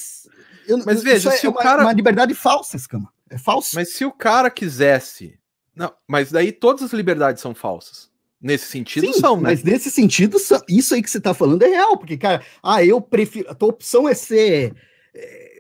eu, 0.68 0.78
mas 0.84 1.02
veja, 1.02 1.30
se 1.30 1.46
é 1.46 1.48
o 1.48 1.52
uma, 1.52 1.62
cara. 1.62 1.82
uma 1.82 1.92
liberdade 1.92 2.34
falsa, 2.34 2.76
escama. 2.76 3.12
É 3.30 3.38
falso. 3.38 3.70
Mas 3.74 3.92
se 3.94 4.04
o 4.04 4.12
cara 4.12 4.50
quisesse. 4.50 5.38
Não, 5.74 5.92
mas 6.06 6.30
daí 6.30 6.52
todas 6.52 6.82
as 6.82 6.92
liberdades 6.92 7.42
são 7.42 7.54
falsas. 7.54 8.12
Nesse 8.40 8.66
sentido, 8.66 9.06
Sim, 9.06 9.20
são, 9.20 9.36
né? 9.36 9.42
Mas 9.44 9.62
nesse 9.62 9.90
sentido, 9.90 10.36
isso 10.68 10.94
aí 10.94 11.02
que 11.02 11.10
você 11.10 11.18
tá 11.18 11.32
falando 11.32 11.62
é 11.62 11.68
real, 11.68 11.96
porque, 11.96 12.16
cara, 12.18 12.42
ah, 12.62 12.84
eu 12.84 13.00
prefiro. 13.00 13.50
A 13.50 13.54
tua 13.54 13.70
opção 13.70 14.06
é 14.06 14.12
ser. 14.12 14.74
É, 15.14 15.54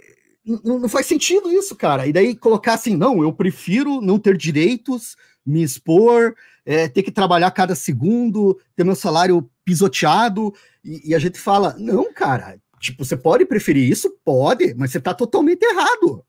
não, 0.44 0.78
não 0.80 0.88
faz 0.88 1.06
sentido 1.06 1.50
isso, 1.50 1.74
cara. 1.74 2.06
E 2.06 2.12
daí 2.12 2.36
colocar 2.36 2.74
assim, 2.74 2.94
não, 2.94 3.22
eu 3.22 3.32
prefiro 3.32 4.02
não 4.02 4.18
ter 4.18 4.36
direitos, 4.36 5.16
me 5.44 5.62
expor, 5.62 6.34
é, 6.66 6.88
ter 6.88 7.02
que 7.02 7.10
trabalhar 7.10 7.50
cada 7.50 7.74
segundo, 7.74 8.58
ter 8.76 8.84
meu 8.84 8.94
salário 8.94 9.48
pisoteado, 9.64 10.52
e, 10.84 11.10
e, 11.10 11.14
a 11.14 11.18
gente 11.18 11.38
fala, 11.38 11.74
não, 11.78 12.12
cara, 12.12 12.58
Tipo, 12.84 13.02
você 13.02 13.16
pode 13.16 13.46
preferir 13.46 13.90
isso? 13.90 14.14
Pode, 14.22 14.74
mas 14.74 14.92
você 14.92 15.00
tá 15.00 15.14
totalmente 15.14 15.62
errado. 15.62 16.22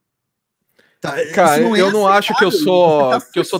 Tá, 1.01 1.13
Cara, 1.33 1.61
não 1.61 1.75
é 1.75 1.81
eu 1.81 1.91
não 1.91 2.07
acho 2.07 2.33
que 2.33 2.45
eu 2.45 2.51
sou. 2.51 3.09
Tá 3.09 3.19
que 3.19 3.37
eu 3.37 3.43
sou. 3.43 3.59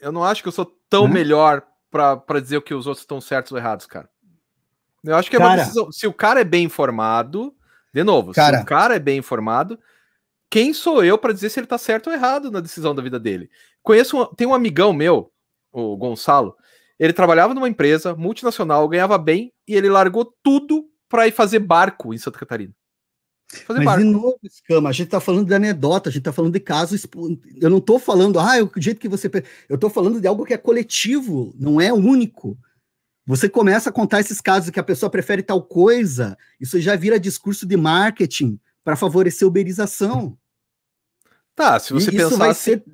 Eu 0.00 0.12
não 0.12 0.22
acho 0.22 0.40
que 0.40 0.46
eu 0.46 0.52
sou 0.52 0.64
tão 0.88 1.08
melhor 1.08 1.64
para 1.90 2.40
dizer 2.40 2.62
que 2.62 2.72
os 2.72 2.86
outros 2.86 3.02
estão 3.02 3.20
certos 3.20 3.50
ou 3.50 3.58
errados, 3.58 3.86
cara. 3.86 4.08
Eu 5.02 5.16
acho 5.16 5.28
que 5.28 5.34
é 5.34 5.40
cara, 5.40 5.50
uma 5.50 5.56
decisão. 5.56 5.90
Se 5.90 6.06
o 6.06 6.12
cara 6.12 6.40
é 6.40 6.44
bem 6.44 6.64
informado, 6.64 7.52
de 7.92 8.04
novo, 8.04 8.32
cara, 8.32 8.58
se 8.58 8.62
o 8.62 8.66
cara 8.66 8.94
é 8.94 9.00
bem 9.00 9.18
informado, 9.18 9.76
quem 10.48 10.72
sou 10.72 11.02
eu 11.02 11.18
para 11.18 11.32
dizer 11.32 11.48
se 11.48 11.58
ele 11.58 11.66
tá 11.66 11.78
certo 11.78 12.06
ou 12.10 12.12
errado 12.12 12.48
na 12.48 12.60
decisão 12.60 12.94
da 12.94 13.02
vida 13.02 13.18
dele? 13.18 13.50
Conheço, 13.82 14.22
um, 14.22 14.26
tem 14.36 14.46
um 14.46 14.54
amigão 14.54 14.92
meu, 14.92 15.32
o 15.72 15.96
Gonçalo, 15.96 16.56
ele 16.96 17.12
trabalhava 17.12 17.54
numa 17.54 17.68
empresa 17.68 18.14
multinacional, 18.14 18.88
ganhava 18.88 19.18
bem 19.18 19.52
e 19.66 19.74
ele 19.74 19.88
largou 19.88 20.32
tudo 20.44 20.88
para 21.14 21.28
ir 21.28 21.32
fazer 21.32 21.60
barco 21.60 22.12
em 22.12 22.18
Santa 22.18 22.40
Catarina. 22.40 22.74
Fazer 23.64 23.78
Mas 23.78 23.84
barco. 23.84 24.02
de 24.02 24.10
novo, 24.10 24.38
Escama, 24.42 24.88
a 24.88 24.92
gente 24.92 25.10
tá 25.10 25.20
falando 25.20 25.46
de 25.46 25.54
anedota, 25.54 26.08
a 26.08 26.12
gente 26.12 26.24
tá 26.24 26.32
falando 26.32 26.52
de 26.52 26.58
casos. 26.58 27.06
Eu 27.60 27.70
não 27.70 27.80
tô 27.80 28.00
falando, 28.00 28.40
ah, 28.40 28.54
o 28.64 28.80
jeito 28.80 28.98
que 28.98 29.08
você. 29.08 29.30
Eu 29.68 29.78
tô 29.78 29.88
falando 29.88 30.20
de 30.20 30.26
algo 30.26 30.44
que 30.44 30.52
é 30.52 30.58
coletivo, 30.58 31.54
não 31.56 31.80
é 31.80 31.92
único. 31.92 32.58
Você 33.24 33.48
começa 33.48 33.90
a 33.90 33.92
contar 33.92 34.18
esses 34.18 34.40
casos 34.40 34.70
que 34.70 34.80
a 34.80 34.82
pessoa 34.82 35.08
prefere 35.08 35.40
tal 35.40 35.62
coisa, 35.62 36.36
isso 36.60 36.80
já 36.80 36.96
vira 36.96 37.20
discurso 37.20 37.64
de 37.64 37.76
marketing 37.76 38.58
para 38.82 38.96
favorecer 38.96 39.46
a 39.46 39.48
uberização. 39.48 40.36
Tá, 41.54 41.78
se 41.78 41.92
você 41.92 42.10
pensar. 42.10 42.36
Vai 42.36 42.50
assim... 42.50 42.72
ser... 42.72 42.84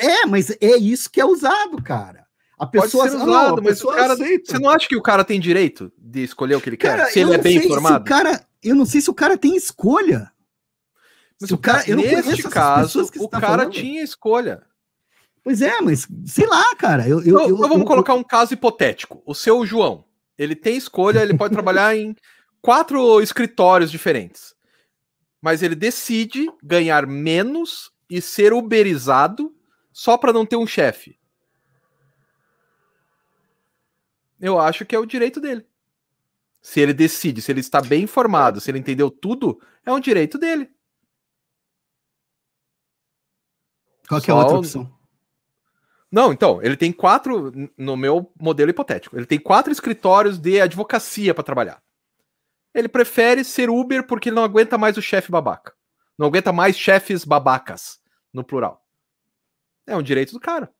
É, 0.00 0.26
mas 0.26 0.50
é 0.60 0.76
isso 0.76 1.08
que 1.08 1.20
é 1.20 1.24
usado, 1.24 1.80
cara. 1.80 2.26
A 2.62 2.66
pessoa 2.66 3.08
Pode 3.08 3.16
ser 3.16 3.28
usado, 3.28 3.56
não, 3.56 3.62
mas 3.64 3.82
o 3.82 3.88
cara, 3.88 4.12
aceita. 4.12 4.52
você 4.52 4.58
não 4.60 4.70
acha 4.70 4.86
que 4.86 4.94
o 4.94 5.02
cara 5.02 5.24
tem 5.24 5.40
direito 5.40 5.92
de 5.98 6.22
escolher 6.22 6.54
o 6.54 6.60
que 6.60 6.68
ele 6.68 6.76
cara, 6.76 7.06
quer? 7.06 7.10
Se 7.10 7.18
ele 7.18 7.34
é 7.34 7.38
bem 7.38 7.56
informado? 7.56 8.04
cara, 8.04 8.46
eu 8.62 8.76
não 8.76 8.86
sei 8.86 9.00
se 9.00 9.10
o 9.10 9.14
cara 9.14 9.36
tem 9.36 9.56
escolha. 9.56 10.30
Mas 11.40 11.48
se 11.48 11.54
o 11.54 11.58
cara, 11.58 11.82
eu 11.90 11.96
neste 11.96 12.44
caso, 12.44 13.02
o 13.18 13.26
tá 13.26 13.40
cara 13.40 13.62
falando. 13.64 13.72
tinha 13.72 14.00
escolha. 14.00 14.62
Pois 15.42 15.60
é, 15.60 15.80
mas 15.80 16.06
sei 16.24 16.46
lá, 16.46 16.72
cara. 16.76 17.08
Eu, 17.08 17.20
eu, 17.24 17.48
eu, 17.48 17.56
vamos 17.56 17.84
colocar 17.84 18.14
um 18.14 18.22
caso 18.22 18.54
hipotético. 18.54 19.20
O 19.26 19.34
seu 19.34 19.66
João, 19.66 20.04
ele 20.38 20.54
tem 20.54 20.76
escolha, 20.76 21.18
ele 21.18 21.36
pode 21.36 21.52
trabalhar 21.52 21.96
em 21.96 22.14
quatro 22.62 23.20
escritórios 23.20 23.90
diferentes. 23.90 24.54
Mas 25.40 25.64
ele 25.64 25.74
decide 25.74 26.48
ganhar 26.62 27.08
menos 27.08 27.90
e 28.08 28.22
ser 28.22 28.52
uberizado 28.52 29.52
só 29.92 30.16
para 30.16 30.32
não 30.32 30.46
ter 30.46 30.54
um 30.54 30.66
chefe. 30.66 31.20
Eu 34.42 34.58
acho 34.58 34.84
que 34.84 34.94
é 34.94 34.98
o 34.98 35.06
direito 35.06 35.40
dele. 35.40 35.64
Se 36.60 36.80
ele 36.80 36.92
decide, 36.92 37.40
se 37.40 37.50
ele 37.50 37.60
está 37.60 37.80
bem 37.80 38.02
informado, 38.02 38.60
se 38.60 38.70
ele 38.70 38.78
entendeu 38.78 39.10
tudo, 39.10 39.60
é 39.86 39.92
um 39.92 40.00
direito 40.00 40.36
dele. 40.36 40.68
Qual 44.08 44.20
que 44.20 44.30
é 44.30 44.34
a 44.34 44.36
outra 44.36 44.58
opção? 44.58 44.98
Não, 46.10 46.32
então, 46.32 46.60
ele 46.62 46.76
tem 46.76 46.92
quatro, 46.92 47.52
no 47.78 47.96
meu 47.96 48.30
modelo 48.38 48.70
hipotético, 48.70 49.16
ele 49.16 49.24
tem 49.24 49.38
quatro 49.38 49.72
escritórios 49.72 50.38
de 50.38 50.60
advocacia 50.60 51.32
para 51.32 51.44
trabalhar. 51.44 51.82
Ele 52.74 52.88
prefere 52.88 53.44
ser 53.44 53.70
Uber 53.70 54.06
porque 54.06 54.28
ele 54.28 54.36
não 54.36 54.44
aguenta 54.44 54.76
mais 54.76 54.96
o 54.96 55.02
chefe 55.02 55.30
babaca. 55.30 55.74
Não 56.18 56.26
aguenta 56.26 56.52
mais 56.52 56.76
chefes 56.76 57.24
babacas, 57.24 58.00
no 58.32 58.44
plural. 58.44 58.84
É 59.86 59.96
um 59.96 60.02
direito 60.02 60.32
do 60.32 60.40
cara. 60.40 60.72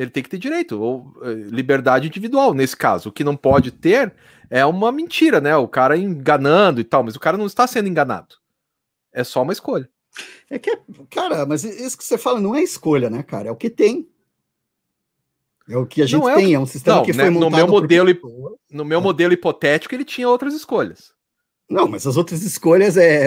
Ele 0.00 0.10
tem 0.10 0.22
que 0.22 0.30
ter 0.30 0.38
direito, 0.38 0.80
ou 0.80 1.12
eh, 1.22 1.34
liberdade 1.50 2.08
individual, 2.08 2.54
nesse 2.54 2.74
caso. 2.74 3.10
O 3.10 3.12
que 3.12 3.22
não 3.22 3.36
pode 3.36 3.70
ter 3.70 4.14
é 4.48 4.64
uma 4.64 4.90
mentira, 4.90 5.42
né? 5.42 5.54
O 5.54 5.68
cara 5.68 5.94
enganando 5.94 6.80
e 6.80 6.84
tal, 6.84 7.04
mas 7.04 7.14
o 7.14 7.20
cara 7.20 7.36
não 7.36 7.44
está 7.44 7.66
sendo 7.66 7.86
enganado. 7.86 8.36
É 9.12 9.22
só 9.22 9.42
uma 9.42 9.52
escolha. 9.52 9.86
É 10.48 10.58
que, 10.58 10.74
cara, 11.10 11.44
mas 11.44 11.64
isso 11.64 11.98
que 11.98 12.04
você 12.04 12.16
fala 12.16 12.40
não 12.40 12.54
é 12.54 12.62
escolha, 12.62 13.10
né, 13.10 13.22
cara? 13.22 13.48
É 13.48 13.52
o 13.52 13.56
que 13.56 13.68
tem. 13.68 14.08
É 15.68 15.76
o 15.76 15.84
que 15.84 16.00
a 16.00 16.06
gente 16.06 16.26
é 16.26 16.34
tem, 16.34 16.54
é 16.54 16.58
um 16.58 16.64
sistema 16.64 16.96
não, 16.96 17.04
que 17.04 17.12
né, 17.12 17.24
foi 17.24 17.30
montado 17.30 17.50
no 17.50 17.56
meu 17.58 17.68
modelo 17.68 18.58
No 18.70 18.84
meu 18.86 19.00
é. 19.00 19.02
modelo 19.02 19.34
hipotético, 19.34 19.94
ele 19.94 20.04
tinha 20.06 20.26
outras 20.26 20.54
escolhas. 20.54 21.12
Não, 21.68 21.86
mas 21.86 22.06
as 22.06 22.16
outras 22.16 22.42
escolhas 22.42 22.96
é. 22.96 23.26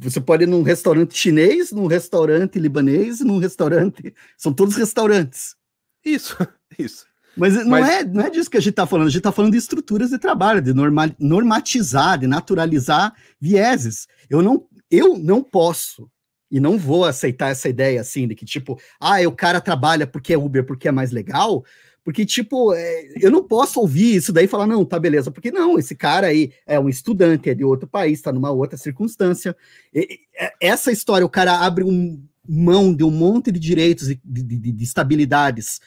Você 0.00 0.20
pode 0.20 0.44
ir 0.44 0.46
num 0.46 0.62
restaurante 0.62 1.18
chinês, 1.18 1.72
num 1.72 1.88
restaurante 1.88 2.60
libanês, 2.60 3.18
num 3.18 3.38
restaurante. 3.38 4.14
São 4.38 4.52
todos 4.52 4.76
restaurantes. 4.76 5.60
Isso, 6.04 6.36
isso. 6.78 7.06
Mas 7.36 7.54
não, 7.54 7.66
Mas... 7.66 7.88
É, 7.88 8.04
não 8.04 8.24
é 8.24 8.30
disso 8.30 8.50
que 8.50 8.58
a 8.58 8.60
gente 8.60 8.70
está 8.70 8.86
falando, 8.86 9.06
a 9.06 9.10
gente 9.10 9.18
está 9.18 9.32
falando 9.32 9.52
de 9.52 9.58
estruturas 9.58 10.10
de 10.10 10.18
trabalho, 10.18 10.60
de 10.60 10.74
norma, 10.74 11.14
normatizar, 11.18 12.18
de 12.18 12.26
naturalizar 12.26 13.14
vieses. 13.40 14.06
Eu 14.28 14.42
não, 14.42 14.66
eu 14.90 15.16
não 15.18 15.42
posso 15.42 16.10
e 16.50 16.60
não 16.60 16.76
vou 16.76 17.06
aceitar 17.06 17.48
essa 17.48 17.68
ideia 17.68 18.02
assim, 18.02 18.28
de 18.28 18.34
que 18.34 18.44
tipo, 18.44 18.78
ah, 19.00 19.26
o 19.26 19.32
cara 19.32 19.60
trabalha 19.60 20.06
porque 20.06 20.34
é 20.34 20.38
Uber, 20.38 20.66
porque 20.66 20.88
é 20.88 20.92
mais 20.92 21.10
legal, 21.10 21.64
porque, 22.04 22.26
tipo, 22.26 22.74
é, 22.74 23.12
eu 23.20 23.30
não 23.30 23.44
posso 23.44 23.80
ouvir 23.80 24.16
isso 24.16 24.32
daí 24.32 24.46
e 24.46 24.48
falar, 24.48 24.66
não, 24.66 24.84
tá 24.84 24.98
beleza, 24.98 25.30
porque 25.30 25.52
não, 25.52 25.78
esse 25.78 25.94
cara 25.94 26.26
aí 26.26 26.52
é 26.66 26.78
um 26.78 26.88
estudante, 26.88 27.48
é 27.48 27.54
de 27.54 27.64
outro 27.64 27.88
país, 27.88 28.18
está 28.18 28.32
numa 28.32 28.50
outra 28.50 28.76
circunstância. 28.76 29.56
E, 29.94 30.20
essa 30.60 30.90
história, 30.90 31.24
o 31.24 31.30
cara 31.30 31.60
abre 31.60 31.84
um, 31.84 32.20
mão 32.46 32.94
de 32.94 33.04
um 33.04 33.10
monte 33.10 33.50
de 33.52 33.58
direitos 33.60 34.10
e 34.10 34.20
de, 34.24 34.42
de, 34.42 34.72
de 34.72 34.84
estabilidades. 34.84 35.80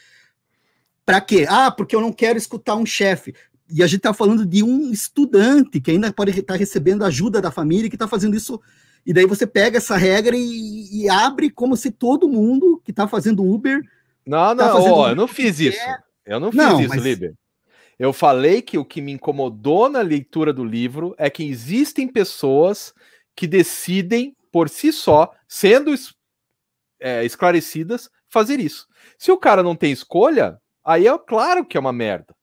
Para 1.05 1.21
quê? 1.21 1.45
Ah, 1.49 1.69
porque 1.71 1.95
eu 1.95 2.01
não 2.01 2.11
quero 2.11 2.37
escutar 2.37 2.75
um 2.75 2.85
chefe. 2.85 3.33
E 3.69 3.81
a 3.83 3.87
gente 3.87 3.97
está 3.97 4.13
falando 4.13 4.45
de 4.45 4.63
um 4.63 4.91
estudante 4.91 5.79
que 5.81 5.91
ainda 5.91 6.11
pode 6.13 6.37
estar 6.37 6.55
recebendo 6.55 7.03
ajuda 7.03 7.41
da 7.41 7.51
família, 7.51 7.89
que 7.89 7.95
está 7.95 8.07
fazendo 8.07 8.35
isso 8.35 8.61
E 9.05 9.13
daí 9.13 9.25
você 9.25 9.45
pega 9.45 9.77
essa 9.77 9.95
regra 9.97 10.35
e, 10.35 11.03
e 11.03 11.09
abre 11.09 11.49
como 11.49 11.75
se 11.77 11.91
todo 11.91 12.27
mundo 12.29 12.81
que 12.83 12.91
está 12.91 13.07
fazendo 13.07 13.43
Uber. 13.43 13.81
Não, 14.25 14.55
tá 14.55 14.67
não, 14.67 14.73
fazendo 14.77 14.93
ó, 14.93 15.09
eu 15.09 15.15
não 15.15 15.27
fiz 15.27 15.59
isso. 15.59 15.77
é- 15.79 15.99
Eu 16.25 16.39
não 16.39 16.51
fiz 16.51 16.57
Não, 16.57 16.79
isso, 16.79 16.89
mas- 16.89 17.03
Liber. 17.03 17.33
Eu 17.97 18.11
falei 18.11 18.61
que 18.61 18.77
o 18.77 18.83
que 18.83 18.99
me 19.01 19.13
incomodou 19.13 19.87
na 19.89 20.01
leitura 20.01 20.51
do 20.51 20.65
livro 20.65 21.15
é 21.17 21.29
que 21.29 21.43
existem 21.43 22.07
pessoas 22.07 22.93
que 23.35 23.47
decidem 23.47 24.35
por 24.51 24.69
si 24.69 24.91
só, 24.91 25.31
sendo 25.47 25.93
é, 26.99 27.23
esclarecidas, 27.23 28.09
fazer 28.27 28.59
isso. 28.59 28.87
Se 29.17 29.31
o 29.31 29.37
cara 29.37 29.63
não 29.63 29.75
tem 29.75 29.91
escolha, 29.91 30.59
aí 30.83 31.07
é 31.07 31.17
claro 31.17 31.65
que 31.65 31.77
é 31.77 31.79
uma 31.79 31.93
merda. 31.93 32.35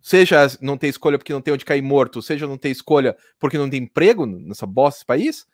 Seja 0.00 0.46
não 0.60 0.78
tem 0.78 0.88
escolha 0.88 1.18
porque 1.18 1.32
não 1.32 1.42
tem 1.42 1.52
onde 1.52 1.64
cair 1.64 1.82
morto, 1.82 2.22
seja 2.22 2.46
não 2.46 2.56
tem 2.56 2.72
escolha 2.72 3.16
porque 3.38 3.58
não 3.58 3.68
tem 3.68 3.82
emprego 3.82 4.24
nessa 4.24 4.66
bosta 4.66 4.98
desse 4.98 5.06
país, 5.06 5.46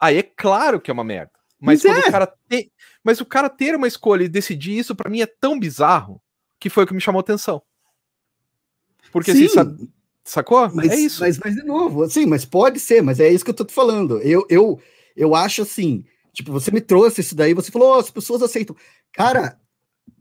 aí 0.00 0.18
é 0.18 0.22
claro 0.22 0.80
que 0.80 0.90
é 0.90 0.94
uma 0.94 1.04
merda. 1.04 1.32
Mas, 1.60 1.82
Mas 1.84 2.04
é. 2.04 2.08
o 2.08 2.12
cara 2.12 2.26
tem, 2.48 2.70
mas 3.02 3.20
o 3.20 3.26
cara 3.26 3.48
ter 3.48 3.74
uma 3.74 3.88
escolha 3.88 4.24
e 4.24 4.28
decidir 4.28 4.78
isso 4.78 4.94
pra 4.94 5.10
mim 5.10 5.20
é 5.20 5.26
tão 5.26 5.58
bizarro 5.58 6.22
que 6.58 6.70
foi 6.70 6.84
o 6.84 6.86
que 6.86 6.94
me 6.94 7.00
chamou 7.00 7.20
atenção. 7.20 7.62
Porque 9.10 9.30
assim, 9.30 9.48
Sim, 9.48 9.54
sabe, 9.54 9.90
sacou? 10.24 10.70
Mas, 10.72 10.90
é 10.90 10.96
isso. 10.96 11.20
Mas, 11.20 11.38
mas, 11.38 11.54
de 11.54 11.62
novo, 11.62 12.08
sim, 12.08 12.26
mas 12.26 12.44
pode 12.44 12.78
ser, 12.78 13.02
mas 13.02 13.18
é 13.20 13.28
isso 13.28 13.44
que 13.44 13.50
eu 13.50 13.54
tô 13.54 13.64
te 13.64 13.72
falando. 13.72 14.20
Eu, 14.20 14.46
eu, 14.48 14.80
eu 15.16 15.34
acho 15.34 15.62
assim, 15.62 16.04
tipo, 16.38 16.52
você 16.52 16.70
me 16.70 16.80
trouxe 16.80 17.20
isso 17.20 17.34
daí, 17.34 17.52
você 17.52 17.70
falou, 17.70 17.96
"Oh, 17.96 17.98
as 18.00 18.10
pessoas 18.10 18.42
aceitam. 18.42 18.74
Cara, 19.12 19.58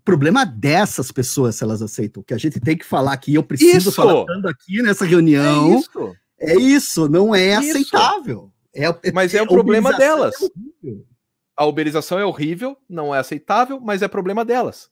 problema 0.04 0.46
dessas 0.46 1.12
pessoas 1.12 1.56
se 1.56 1.64
elas 1.64 1.82
aceitam. 1.82 2.22
O 2.22 2.24
que 2.24 2.34
a 2.34 2.38
gente 2.38 2.60
tem 2.60 2.76
que 2.78 2.86
falar 2.86 3.14
aqui, 3.14 3.36
eu 3.36 3.44
preciso 3.44 3.90
Isso! 3.90 3.92
falar 3.92 4.26
aqui 4.50 4.82
nessa 4.82 5.06
É 5.06 5.08
reunião. 5.08 5.80
isso. 5.80 6.16
É 6.40 6.56
isso, 6.56 7.08
não 7.10 7.34
é 7.34 7.60
Isso. 7.60 7.70
aceitável. 7.72 8.52
É, 8.76 8.86
é- 8.86 9.12
Mas 9.12 9.34
é 9.34 9.42
o 9.42 9.46
a 9.46 9.48
problema 9.48 9.90
uberização 9.90 10.18
delas. 10.18 10.36
é. 10.86 10.90
A 11.56 11.66
uberização 11.66 12.20
é 12.20 12.26
horrível, 12.26 12.78
não 12.88 13.14
é 13.14 13.20
aceitável, 13.20 13.80
mas 13.80 14.02
é 14.04 14.08
problema 14.08 14.44
delas. 14.46 14.90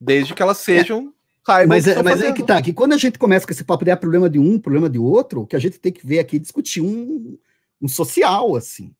Desde 0.00 0.34
que 0.34 0.42
elas 0.42 0.58
sejam. 0.58 1.12
saibam 1.46 1.68
Mas, 1.68 1.86
o 1.86 1.92
que 1.92 1.98
é, 1.98 2.02
mas 2.02 2.20
é 2.22 2.32
que 2.32 2.42
tá, 2.42 2.60
que 2.60 2.72
quando 2.72 2.92
a 2.92 2.98
gente 2.98 3.18
começa 3.18 3.46
com 3.46 3.52
esse 3.52 3.64
papo 3.64 3.84
de 3.84 3.90
é 3.90 3.96
problema 3.96 4.28
de 4.28 4.38
um, 4.38 4.58
problema 4.58 4.90
de 4.90 4.98
outro, 4.98 5.42
o 5.42 5.46
que 5.46 5.54
a 5.56 5.58
gente 5.58 5.78
tem 5.78 5.92
que 5.92 6.04
ver 6.06 6.18
aqui 6.18 6.36
é 6.36 6.40
discutir 6.40 6.80
um, 6.80 7.38
um 7.80 7.86
social, 7.88 8.56
assim. 8.56 8.94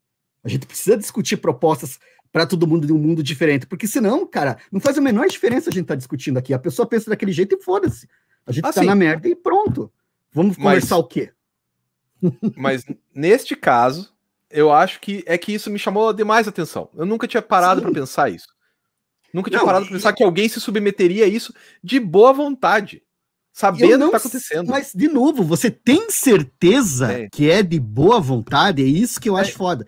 A 0.47 0.49
gente 0.49 0.65
precisa 0.67 0.97
discutir 0.97 1.37
propostas 1.39 1.99
para 2.31 2.47
todo 2.47 2.67
mundo 2.67 2.87
de 2.87 2.93
um 2.93 2.99
mundo 2.99 3.23
diferente, 3.23 3.67
porque 3.67 3.87
senão, 3.89 4.25
cara, 4.27 4.59
não 4.71 4.79
faz 4.79 4.97
a 4.97 5.01
menor 5.01 5.27
diferença 5.27 5.71
a 5.71 5.73
gente 5.73 5.83
estar 5.83 5.95
discutindo 5.97 6.39
aqui. 6.39 6.55
A 6.55 6.59
pessoa 6.59 6.87
pensa 6.87 7.11
daquele 7.11 7.33
jeito 7.33 7.57
e 7.57 7.63
foda-se. 7.63 8.09
A 8.47 8.53
gente 8.53 8.65
Ah, 8.65 8.73
tá 8.73 8.81
sim. 8.83 8.87
na 8.87 8.95
merda 8.95 9.29
e 9.29 9.35
pronto. 9.35 9.93
Vamos 10.33 10.57
Mas- 10.57 10.63
conversar 10.65 10.97
o 10.99 11.05
quê? 11.05 11.33
Mas 12.57 12.85
neste 13.15 13.57
caso, 13.57 14.13
eu 14.51 14.73
acho 14.73 15.01
que 15.01 15.25
é 15.27 15.37
que 15.37 15.53
isso 15.53 15.71
me 15.71 15.79
chamou 15.79 16.13
demais 16.13 16.47
atenção. 16.47 16.89
Eu 16.95 17.05
nunca 17.07 17.27
tinha 17.27 17.43
parado 17.43 17.83
para 17.83 17.91
pensar 17.93 18.31
isso. 18.31 18.47
Nunca 19.33 19.51
tinha 19.51 19.59
Não, 19.59 19.67
parado 19.67 19.87
para 19.87 19.95
pensar 19.95 20.13
que 20.13 20.23
alguém 20.23 20.49
se 20.49 20.61
submeteria 20.61 21.25
a 21.25 21.29
isso 21.29 21.53
de 21.83 21.99
boa 21.99 22.33
vontade, 22.33 23.03
sabendo 23.53 24.03
o 24.05 24.07
que 24.07 24.11
tá 24.13 24.17
s- 24.19 24.27
acontecendo. 24.29 24.69
Mas, 24.71 24.93
de 24.95 25.09
novo, 25.09 25.43
você 25.43 25.71
tem 25.71 26.09
certeza 26.11 27.13
É. 27.13 27.29
que 27.31 27.51
é 27.51 27.63
de 27.63 27.79
boa 27.81 28.21
vontade? 28.21 28.83
É 28.83 28.87
isso 28.87 29.21
que 29.21 29.29
eu 29.29 29.37
acho 29.37 29.53
foda. 29.53 29.87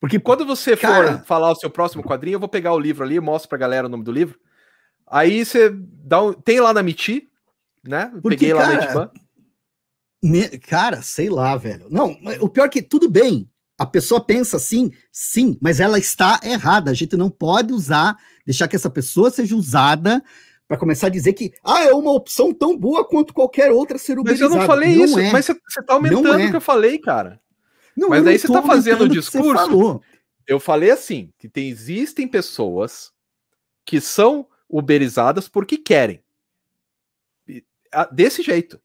Porque 0.00 0.18
Quando 0.18 0.46
você 0.46 0.76
Cara- 0.76 1.18
for 1.18 1.24
falar 1.26 1.50
o 1.52 1.54
seu 1.56 1.68
próximo 1.70 2.02
quadrinho, 2.02 2.36
eu 2.36 2.40
vou 2.40 2.48
pegar 2.48 2.72
o 2.72 2.78
livro 2.80 3.04
ali, 3.04 3.20
mostro 3.20 3.48
pra 3.48 3.58
galera 3.58 3.86
o 3.86 3.90
nome 3.90 4.02
do 4.04 4.10
livro. 4.12 4.38
Aí 5.06 5.44
você 5.44 5.70
dá 5.74 6.22
um, 6.22 6.32
tem 6.32 6.58
lá 6.60 6.72
na 6.72 6.82
Miti, 6.82 7.28
né? 7.86 8.06
Porque, 8.22 8.38
Peguei 8.38 8.54
lá 8.54 8.66
na 8.66 8.72
cara, 8.72 8.84
Itiban. 8.84 9.10
Ne- 10.22 10.58
Cara, 10.58 11.02
sei 11.02 11.28
lá, 11.28 11.56
velho. 11.56 11.86
Não, 11.90 12.16
o 12.40 12.48
pior 12.48 12.64
é 12.64 12.68
que 12.68 12.82
tudo 12.82 13.10
bem. 13.10 13.48
A 13.78 13.86
pessoa 13.86 14.20
pensa 14.22 14.58
assim, 14.58 14.90
sim, 15.10 15.56
mas 15.60 15.80
ela 15.80 15.98
está 15.98 16.38
errada. 16.44 16.90
A 16.90 16.94
gente 16.94 17.16
não 17.16 17.30
pode 17.30 17.72
usar, 17.72 18.16
deixar 18.44 18.68
que 18.68 18.76
essa 18.76 18.90
pessoa 18.90 19.30
seja 19.30 19.56
usada 19.56 20.22
para 20.68 20.76
começar 20.76 21.06
a 21.06 21.10
dizer 21.10 21.32
que 21.32 21.52
ah, 21.64 21.82
é 21.84 21.92
uma 21.92 22.12
opção 22.12 22.52
tão 22.52 22.76
boa 22.76 23.04
quanto 23.08 23.32
qualquer 23.34 23.72
outra 23.72 23.96
ser 23.98 24.16
Mas 24.16 24.38
eu 24.40 24.46
uberizada. 24.48 24.54
não 24.56 24.66
falei 24.66 24.90
isso, 24.90 25.18
é. 25.18 25.32
mas 25.32 25.46
você, 25.46 25.54
você 25.66 25.82
tá 25.82 25.94
aumentando 25.94 26.22
Não 26.24 26.38
é. 26.38 26.46
o 26.46 26.50
que 26.50 26.56
eu 26.56 26.60
falei, 26.60 26.98
cara. 26.98 27.40
Não, 28.00 28.08
mas 28.08 28.18
eu 28.20 28.24
não 28.24 28.38
você 28.38 28.46
tô 28.46 28.52
tá 28.54 28.62
fazendo 28.62 29.04
o 29.04 29.08
discurso. 29.08 30.00
Eu 30.46 30.58
falei 30.58 30.90
assim, 30.90 31.30
que 31.38 31.48
tem, 31.48 31.68
existem 31.68 32.26
pessoas 32.26 33.12
que 33.84 34.00
são 34.00 34.46
uberizadas 34.68 35.48
porque 35.48 35.76
querem. 35.76 36.22
Ah, 37.92 38.08
Desse 38.10 38.42
jeito. 38.42 38.80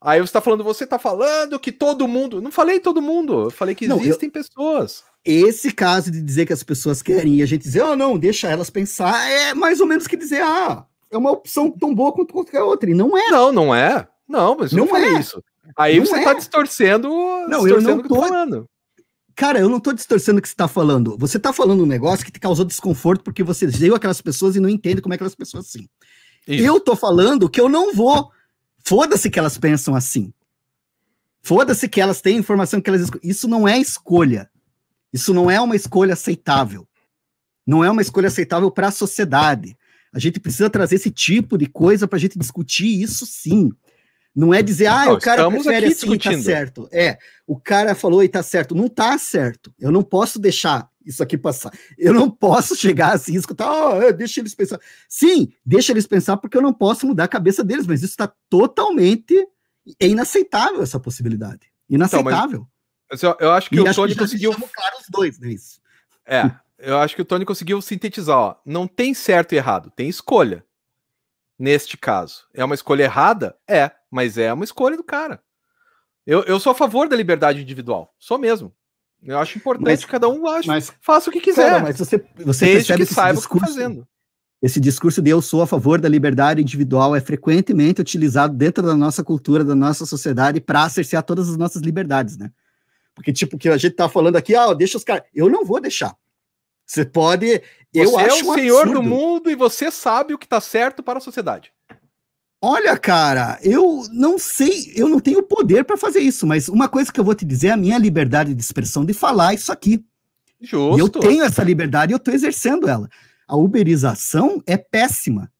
Aí 0.00 0.20
você 0.20 0.32
tá 0.32 0.40
falando, 0.40 0.62
você 0.62 0.86
tá 0.86 0.98
falando 0.98 1.58
que 1.58 1.72
todo 1.72 2.06
mundo. 2.06 2.40
Não 2.40 2.52
falei 2.52 2.78
todo 2.78 3.02
mundo, 3.02 3.44
eu 3.46 3.50
falei 3.50 3.74
que 3.74 3.88
Não, 3.88 3.96
eu- 3.96 4.02
existem 4.02 4.30
pessoas. 4.30 5.02
Esse 5.24 5.72
caso 5.72 6.10
de 6.10 6.22
dizer 6.22 6.46
que 6.46 6.52
as 6.52 6.62
pessoas 6.62 7.02
querem 7.02 7.34
e 7.36 7.42
a 7.42 7.46
gente 7.46 7.62
dizer, 7.62 7.82
oh, 7.82 7.96
não, 7.96 8.16
deixa 8.16 8.48
elas 8.48 8.70
pensar, 8.70 9.28
é 9.28 9.52
mais 9.52 9.80
ou 9.80 9.86
menos 9.86 10.06
que 10.06 10.16
dizer, 10.16 10.40
ah, 10.42 10.86
é 11.10 11.18
uma 11.18 11.32
opção 11.32 11.70
tão 11.70 11.92
boa 11.94 12.12
quanto 12.12 12.32
qualquer 12.32 12.62
outra. 12.62 12.88
E 12.88 12.94
não 12.94 13.18
é. 13.18 13.28
Não, 13.28 13.52
não 13.52 13.74
é. 13.74 14.08
Não, 14.28 14.56
mas 14.56 14.72
eu 14.72 14.78
não 14.78 14.84
Não 14.84 14.90
falei 14.92 15.16
é. 15.16 15.20
isso. 15.20 15.42
Aí 15.76 15.98
Não 15.98 16.06
você 16.06 16.16
é. 16.16 16.24
tá 16.24 16.32
distorcendo, 16.34 17.08
Não, 17.08 17.66
eu 17.68 17.80
não 17.80 17.98
distorcendo 17.98 18.00
o 18.00 18.02
que 18.02 18.12
eu 18.12 18.16
tô- 18.16 18.22
falando. 18.28 18.66
Cara, 19.34 19.60
eu 19.60 19.68
não 19.68 19.78
tô 19.78 19.92
distorcendo 19.92 20.38
o 20.40 20.42
que 20.42 20.48
você 20.48 20.54
tá 20.56 20.66
falando. 20.66 21.16
Você 21.16 21.38
tá 21.38 21.52
falando 21.52 21.84
um 21.84 21.86
negócio 21.86 22.24
que 22.26 22.32
te 22.32 22.40
causou 22.40 22.64
desconforto 22.64 23.22
porque 23.22 23.44
você 23.44 23.66
viu 23.68 23.94
aquelas 23.94 24.20
pessoas 24.20 24.56
e 24.56 24.60
não 24.60 24.68
entende 24.68 25.00
como 25.00 25.14
é 25.14 25.16
aquelas 25.16 25.34
pessoas 25.36 25.66
assim. 25.66 25.88
Isso. 26.46 26.64
Eu 26.64 26.80
tô 26.80 26.96
falando 26.96 27.48
que 27.48 27.60
eu 27.60 27.68
não 27.68 27.94
vou. 27.94 28.30
Foda-se 28.84 29.30
que 29.30 29.38
elas 29.38 29.56
pensam 29.56 29.94
assim. 29.94 30.32
Foda-se 31.42 31.88
que 31.88 32.00
elas 32.00 32.20
têm 32.20 32.36
informação 32.38 32.80
que 32.80 32.90
elas. 32.90 33.08
Isso 33.22 33.46
não 33.46 33.66
é 33.68 33.78
escolha. 33.78 34.50
Isso 35.12 35.32
não 35.32 35.50
é 35.50 35.60
uma 35.60 35.76
escolha 35.76 36.14
aceitável. 36.14 36.86
Não 37.66 37.84
é 37.84 37.90
uma 37.90 38.02
escolha 38.02 38.28
aceitável 38.28 38.70
para 38.70 38.88
a 38.88 38.92
sociedade. 38.92 39.76
A 40.12 40.18
gente 40.18 40.40
precisa 40.40 40.68
trazer 40.68 40.96
esse 40.96 41.10
tipo 41.10 41.56
de 41.56 41.66
coisa 41.66 42.08
para 42.08 42.16
a 42.16 42.20
gente 42.20 42.38
discutir 42.38 43.00
isso 43.02 43.24
sim. 43.24 43.70
Não 44.34 44.54
é 44.54 44.62
dizer, 44.62 44.86
ah, 44.86 45.06
Não, 45.06 45.14
o 45.14 45.18
cara 45.18 45.50
prefere 45.50 45.86
assim 45.86 46.06
tá 46.06 46.16
discutindo. 46.16 46.42
certo. 46.42 46.88
É, 46.92 47.18
o 47.46 47.58
cara 47.58 47.94
falou 47.94 48.22
e 48.22 48.28
tá 48.28 48.42
certo. 48.42 48.74
Não 48.74 48.88
tá 48.88 49.18
certo. 49.18 49.72
Eu 49.78 49.90
não 49.90 50.02
posso 50.02 50.38
deixar 50.38 50.88
isso 51.04 51.22
aqui 51.22 51.36
passar. 51.36 51.72
Eu 51.96 52.12
não 52.14 52.30
posso 52.30 52.76
chegar 52.76 53.14
assim 53.14 53.32
e 53.32 53.36
escutar, 53.36 53.68
oh, 53.70 54.12
deixa 54.12 54.40
eles 54.40 54.54
pensar. 54.54 54.78
Sim, 55.08 55.52
deixa 55.64 55.92
eles 55.92 56.06
pensar 56.06 56.36
porque 56.36 56.56
eu 56.56 56.62
não 56.62 56.72
posso 56.72 57.06
mudar 57.06 57.24
a 57.24 57.28
cabeça 57.28 57.64
deles, 57.64 57.86
mas 57.86 58.00
isso 58.02 58.12
está 58.12 58.32
totalmente 58.48 59.34
é 59.98 60.06
inaceitável 60.06 60.82
essa 60.82 61.00
possibilidade. 61.00 61.60
Inaceitável. 61.88 62.68
Mas 63.10 63.22
eu, 63.22 63.34
eu 63.40 63.50
acho 63.52 63.70
que 63.70 63.76
E 63.76 63.80
o 63.80 63.86
acho 63.88 63.94
Tony 63.96 64.12
que 64.12 64.18
conseguiu. 64.18 64.52
claro 64.52 64.96
os 65.00 65.06
dois, 65.08 65.38
né? 65.40 65.48
Isso. 65.48 65.80
É, 66.26 66.50
eu 66.78 66.98
acho 66.98 67.16
que 67.16 67.22
o 67.22 67.24
Tony 67.24 67.46
conseguiu 67.46 67.80
sintetizar, 67.80 68.36
ó. 68.36 68.56
Não 68.66 68.86
tem 68.86 69.14
certo 69.14 69.54
e 69.54 69.56
errado, 69.56 69.90
tem 69.96 70.08
escolha. 70.08 70.62
Neste 71.58 71.96
caso. 71.96 72.44
É 72.54 72.62
uma 72.64 72.74
escolha 72.74 73.04
errada? 73.04 73.56
É, 73.66 73.90
mas 74.10 74.38
é 74.38 74.52
uma 74.52 74.64
escolha 74.64 74.96
do 74.96 75.04
cara. 75.04 75.40
Eu, 76.26 76.42
eu 76.44 76.60
sou 76.60 76.72
a 76.72 76.74
favor 76.74 77.08
da 77.08 77.16
liberdade 77.16 77.60
individual. 77.62 78.14
Sou 78.18 78.38
mesmo. 78.38 78.72
Eu 79.22 79.38
acho 79.38 79.58
importante 79.58 79.84
Mas- 79.86 80.04
que 80.04 80.10
cada 80.10 80.28
um 80.28 80.46
ache, 80.46 80.68
Mas, 80.68 80.92
faça 81.00 81.28
o 81.28 81.32
que 81.32 81.40
quiser. 81.40 81.70
cara, 81.70 81.82
mas 81.82 81.98
você, 81.98 82.24
você 82.36 82.66
desde 82.66 82.92
que 82.94 83.06
que 83.06 83.14
saiba 83.14 83.38
o 83.38 83.42
que 83.42 83.48
tá 83.48 83.54
discurso, 83.56 83.66
fazendo. 83.74 84.06
esse 84.62 84.78
discurso 84.78 85.20
de 85.20 85.30
eu 85.30 85.42
sou 85.42 85.60
a 85.62 85.66
favor 85.66 86.00
da 86.00 86.08
liberdade 86.08 86.62
individual 86.62 87.16
é 87.16 87.20
frequentemente 87.20 88.00
utilizado 88.00 88.54
dentro 88.54 88.84
da 88.86 88.94
nossa 88.96 89.24
cultura, 89.24 89.64
da 89.64 89.74
nossa 89.74 90.06
sociedade, 90.06 90.60
para 90.60 90.88
cercear 90.88 91.24
todas 91.24 91.48
as 91.48 91.56
nossas 91.56 91.82
liberdades, 91.82 92.36
né? 92.38 92.52
Porque, 93.12 93.32
tipo, 93.32 93.58
que 93.58 93.68
a 93.68 93.76
gente 93.76 93.96
tá 93.96 94.08
falando 94.08 94.36
aqui, 94.36 94.54
ah, 94.54 94.72
deixa 94.72 94.96
os 94.96 95.02
caras. 95.02 95.24
Eu 95.34 95.48
não 95.48 95.64
vou 95.64 95.80
deixar. 95.80 96.14
Você 96.86 97.04
pode. 97.04 97.60
Eu 97.92 98.10
você 98.12 98.20
acho 98.24 98.44
é 98.44 98.44
o 98.44 98.50
um 98.50 98.54
senhor 98.54 98.84
do 98.86 98.90
absurdo. 98.98 99.02
mundo 99.02 99.50
e 99.50 99.56
você 99.56 99.90
sabe 99.90 100.32
o 100.32 100.38
que 100.38 100.46
tá 100.46 100.60
certo 100.60 101.02
para 101.02 101.18
a 101.18 101.20
sociedade. 101.20 101.72
Olha, 102.60 102.96
cara, 102.98 103.58
eu 103.62 104.04
não 104.10 104.36
sei, 104.38 104.92
eu 104.96 105.08
não 105.08 105.20
tenho 105.20 105.42
poder 105.42 105.84
para 105.84 105.96
fazer 105.96 106.18
isso, 106.20 106.44
mas 106.46 106.68
uma 106.68 106.88
coisa 106.88 107.12
que 107.12 107.20
eu 107.20 107.24
vou 107.24 107.34
te 107.34 107.44
dizer 107.44 107.68
é 107.68 107.70
a 107.72 107.76
minha 107.76 107.96
liberdade 107.98 108.52
de 108.52 108.60
expressão 108.60 109.04
de 109.04 109.12
falar 109.12 109.54
isso 109.54 109.70
aqui. 109.70 110.04
Justo. 110.60 110.96
E 110.96 111.00
eu 111.00 111.08
tenho 111.08 111.44
essa 111.44 111.62
liberdade 111.62 112.12
e 112.12 112.14
eu 112.14 112.18
estou 112.18 112.34
exercendo 112.34 112.88
ela. 112.88 113.08
A 113.46 113.56
uberização 113.56 114.60
é 114.66 114.76
péssima. 114.76 115.50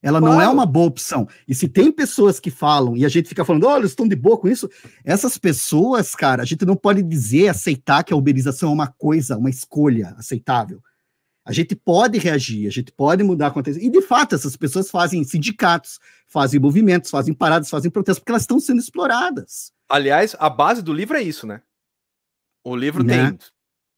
Ela 0.00 0.20
não 0.20 0.34
é 0.34 0.44
Claro. 0.44 0.52
uma 0.52 0.66
boa 0.66 0.86
opção. 0.86 1.26
E 1.48 1.54
se 1.54 1.66
tem 1.66 1.90
pessoas 1.90 2.38
que 2.38 2.50
falam 2.50 2.96
e 2.96 3.04
a 3.04 3.08
gente 3.08 3.28
fica 3.28 3.44
falando, 3.44 3.66
olha, 3.66 3.80
eles 3.80 3.92
estão 3.92 4.06
de 4.06 4.14
boa 4.14 4.38
com 4.38 4.46
isso, 4.48 4.68
essas 5.02 5.38
pessoas, 5.38 6.14
cara, 6.14 6.42
a 6.42 6.44
gente 6.46 6.64
não 6.64 6.76
pode 6.76 7.02
dizer, 7.02 7.48
aceitar 7.48 8.04
que 8.04 8.12
a 8.12 8.16
uberização 8.16 8.68
é 8.70 8.72
uma 8.72 8.86
coisa, 8.86 9.36
uma 9.36 9.50
escolha 9.50 10.14
aceitável. 10.18 10.80
A 11.44 11.52
gente 11.52 11.76
pode 11.76 12.18
reagir, 12.18 12.66
a 12.66 12.70
gente 12.70 12.90
pode 12.90 13.22
mudar 13.22 13.48
a 13.48 13.50
contexto. 13.50 13.78
E 13.82 13.90
de 13.90 14.00
fato, 14.00 14.34
essas 14.34 14.56
pessoas 14.56 14.90
fazem 14.90 15.22
sindicatos, 15.24 15.98
fazem 16.26 16.58
movimentos, 16.58 17.10
fazem 17.10 17.34
paradas, 17.34 17.68
fazem 17.68 17.90
protestos, 17.90 18.20
porque 18.20 18.32
elas 18.32 18.42
estão 18.42 18.58
sendo 18.58 18.80
exploradas. 18.80 19.70
Aliás, 19.88 20.34
a 20.38 20.48
base 20.48 20.80
do 20.82 20.92
livro 20.92 21.16
é 21.16 21.22
isso, 21.22 21.46
né? 21.46 21.60
O 22.64 22.74
livro 22.74 23.04
Né? 23.04 23.28
tem 23.30 23.38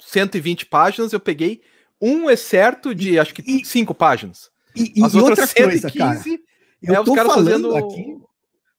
120 0.00 0.66
páginas, 0.66 1.12
eu 1.12 1.20
peguei 1.20 1.60
um 2.00 2.28
excerto 2.28 2.92
de 2.94 3.18
acho 3.18 3.32
que 3.32 3.42
E- 3.42 3.64
cinco 3.64 3.94
páginas. 3.94 4.50
E, 4.74 4.92
e 5.00 5.04
As 5.04 5.14
outra 5.14 5.30
outras 5.30 5.54
coisa, 5.54 5.90
cara. 5.90 6.14
115 6.20 6.40
Eu 6.82 6.94
é 6.94 7.00
os 7.00 7.06
tô 7.06 7.14
falando 7.14 7.70
fazendo. 7.72 7.76
aqui 7.76 8.16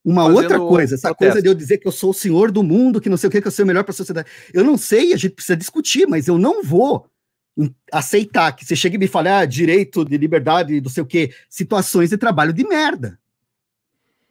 Uma 0.04 0.26
outra 0.26 0.60
coisa, 0.60 0.96
essa 0.96 1.08
protesto. 1.10 1.32
coisa 1.34 1.42
de 1.42 1.48
eu 1.50 1.54
dizer 1.56 1.78
que 1.80 1.88
eu 1.88 1.92
sou 1.92 2.12
o 2.12 2.14
senhor 2.14 2.52
do 2.52 2.62
mundo, 2.64 3.00
que 3.02 3.10
não 3.10 3.18
sei 3.18 3.30
o 3.30 3.32
que, 3.32 3.42
que 3.42 3.48
eu 3.48 3.52
sou 3.52 3.64
o 3.64 3.68
melhor 3.68 3.84
para 3.84 3.92
a 3.92 3.96
sociedade. 3.96 4.30
Eu 4.54 4.64
não 4.64 4.78
sei, 4.78 5.14
a 5.14 5.18
gente 5.18 5.34
precisa 5.36 5.56
discutir, 5.58 6.06
mas 6.06 6.28
eu 6.28 6.38
não 6.38 6.62
vou 6.62 7.10
aceitar 7.92 8.52
que 8.52 8.66
você 8.66 8.76
chegue 8.76 8.96
e 8.96 9.00
me 9.00 9.08
fale, 9.08 9.30
ah, 9.30 9.46
direito 9.46 10.06
de 10.06 10.18
liberdade, 10.18 10.82
não 10.82 10.90
sei 10.90 11.04
o 11.04 11.08
que, 11.08 11.34
situações 11.50 12.10
de 12.10 12.18
trabalho 12.18 12.54
de 12.54 12.68
merda. 12.68 13.20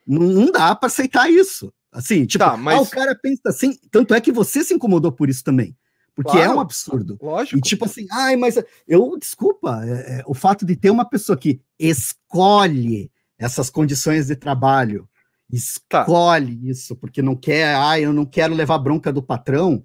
Não, 0.06 0.22
não 0.22 0.52
dá 0.52 0.74
para 0.74 0.86
aceitar 0.86 1.30
isso. 1.30 1.72
Assim, 1.90 2.26
tipo, 2.26 2.44
tá, 2.44 2.56
mas... 2.56 2.78
ah, 2.78 2.82
o 2.82 2.86
cara 2.86 3.14
pensa 3.14 3.48
assim, 3.48 3.78
tanto 3.90 4.14
é 4.14 4.20
que 4.20 4.30
você 4.30 4.62
se 4.62 4.74
incomodou 4.74 5.10
por 5.10 5.28
isso 5.28 5.42
também. 5.42 5.74
Porque 6.14 6.32
claro, 6.32 6.52
é 6.52 6.54
um 6.54 6.60
absurdo. 6.60 7.18
Lógico. 7.20 7.58
E 7.58 7.60
tipo 7.60 7.84
assim, 7.84 8.06
ai, 8.10 8.36
mas 8.36 8.58
eu, 8.88 9.18
desculpa, 9.18 9.82
é, 9.84 10.18
é, 10.18 10.22
o 10.26 10.32
fato 10.32 10.64
de 10.64 10.76
ter 10.76 10.90
uma 10.90 11.04
pessoa 11.04 11.36
que 11.36 11.60
escolhe 11.78 13.10
essas 13.38 13.68
condições 13.68 14.28
de 14.28 14.36
trabalho, 14.36 15.06
escolhe 15.50 16.56
tá. 16.56 16.70
isso, 16.70 16.96
porque 16.96 17.20
não 17.20 17.36
quer, 17.36 17.74
ai, 17.74 18.04
eu 18.04 18.12
não 18.12 18.24
quero 18.24 18.54
levar 18.54 18.78
bronca 18.78 19.12
do 19.12 19.22
patrão, 19.22 19.82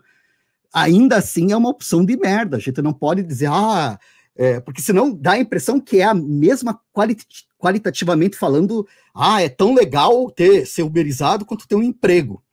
ainda 0.73 1.17
assim 1.17 1.51
é 1.51 1.57
uma 1.57 1.69
opção 1.69 2.05
de 2.05 2.17
merda. 2.17 2.57
A 2.57 2.59
gente 2.59 2.81
não 2.81 2.93
pode 2.93 3.23
dizer, 3.23 3.49
ah, 3.51 3.99
é, 4.35 4.59
porque 4.59 4.81
senão 4.81 5.13
dá 5.13 5.33
a 5.33 5.39
impressão 5.39 5.79
que 5.79 5.99
é 5.99 6.03
a 6.03 6.13
mesma 6.13 6.79
quali 6.91 7.17
qualitativamente 7.57 8.35
falando, 8.35 8.87
ah, 9.13 9.41
é 9.41 9.47
tão 9.47 9.75
legal 9.75 10.31
ter 10.31 10.65
ser 10.65 10.81
uberizado 10.81 11.45
quanto 11.45 11.67
ter 11.67 11.75
um 11.75 11.83
emprego. 11.83 12.43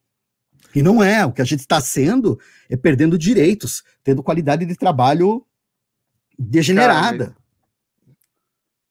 E 0.75 0.83
não 0.83 1.03
é, 1.03 1.25
o 1.25 1.33
que 1.33 1.41
a 1.41 1.47
gente 1.47 1.61
está 1.61 1.81
sendo 1.81 2.39
é 2.69 2.77
perdendo 2.77 3.17
direitos, 3.17 3.83
tendo 4.05 4.23
qualidade 4.23 4.67
de 4.67 4.77
trabalho 4.77 5.47
degenerada. 6.39 7.27
Cara, 7.29 7.37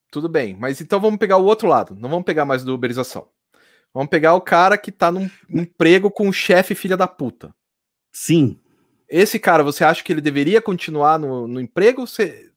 tudo 0.09 0.28
bem, 0.28 0.57
mas 0.59 0.82
então 0.82 0.99
vamos 0.99 1.19
pegar 1.19 1.38
o 1.38 1.45
outro 1.45 1.67
lado, 1.67 1.95
não 1.95 2.09
vamos 2.09 2.25
pegar 2.25 2.45
mais 2.45 2.63
do 2.63 2.73
uberização. 2.73 3.28
Vamos 3.93 4.09
pegar 4.09 4.34
o 4.34 4.41
cara 4.41 4.78
que 4.78 4.89
está 4.89 5.11
num 5.11 5.30
emprego 5.49 6.09
com 6.09 6.28
um 6.28 6.34
chefe 6.34 6.73
filha 6.73 6.97
da 6.97 7.07
puta. 7.07 7.53
Sim. 8.11 8.59
Esse 9.10 9.39
cara, 9.39 9.64
você 9.64 9.84
acha 9.84 10.03
que 10.03 10.12
ele 10.12 10.22
deveria 10.22 10.62
continuar 10.62 11.18
no, 11.18 11.47
no 11.47 11.62
emprego? 11.62 12.05
Você... 12.05 12.51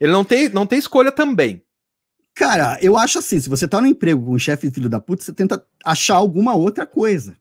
Ele 0.00 0.12
não 0.12 0.24
tem, 0.24 0.48
não 0.48 0.66
tem 0.66 0.78
escolha 0.78 1.10
também. 1.10 1.62
Cara, 2.34 2.78
eu 2.80 2.96
acho 2.96 3.18
assim, 3.18 3.40
se 3.40 3.48
você 3.48 3.64
está 3.64 3.80
no 3.80 3.86
emprego 3.86 4.24
com 4.24 4.32
um 4.32 4.38
chefe 4.38 4.70
filho 4.70 4.88
da 4.88 5.00
puta, 5.00 5.24
você 5.24 5.32
tenta 5.32 5.66
achar 5.84 6.14
alguma 6.14 6.54
outra 6.54 6.86
coisa 6.86 7.36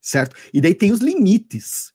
certo? 0.00 0.34
E 0.52 0.60
daí 0.60 0.74
tem 0.74 0.92
os 0.92 1.00
limites, 1.00 1.92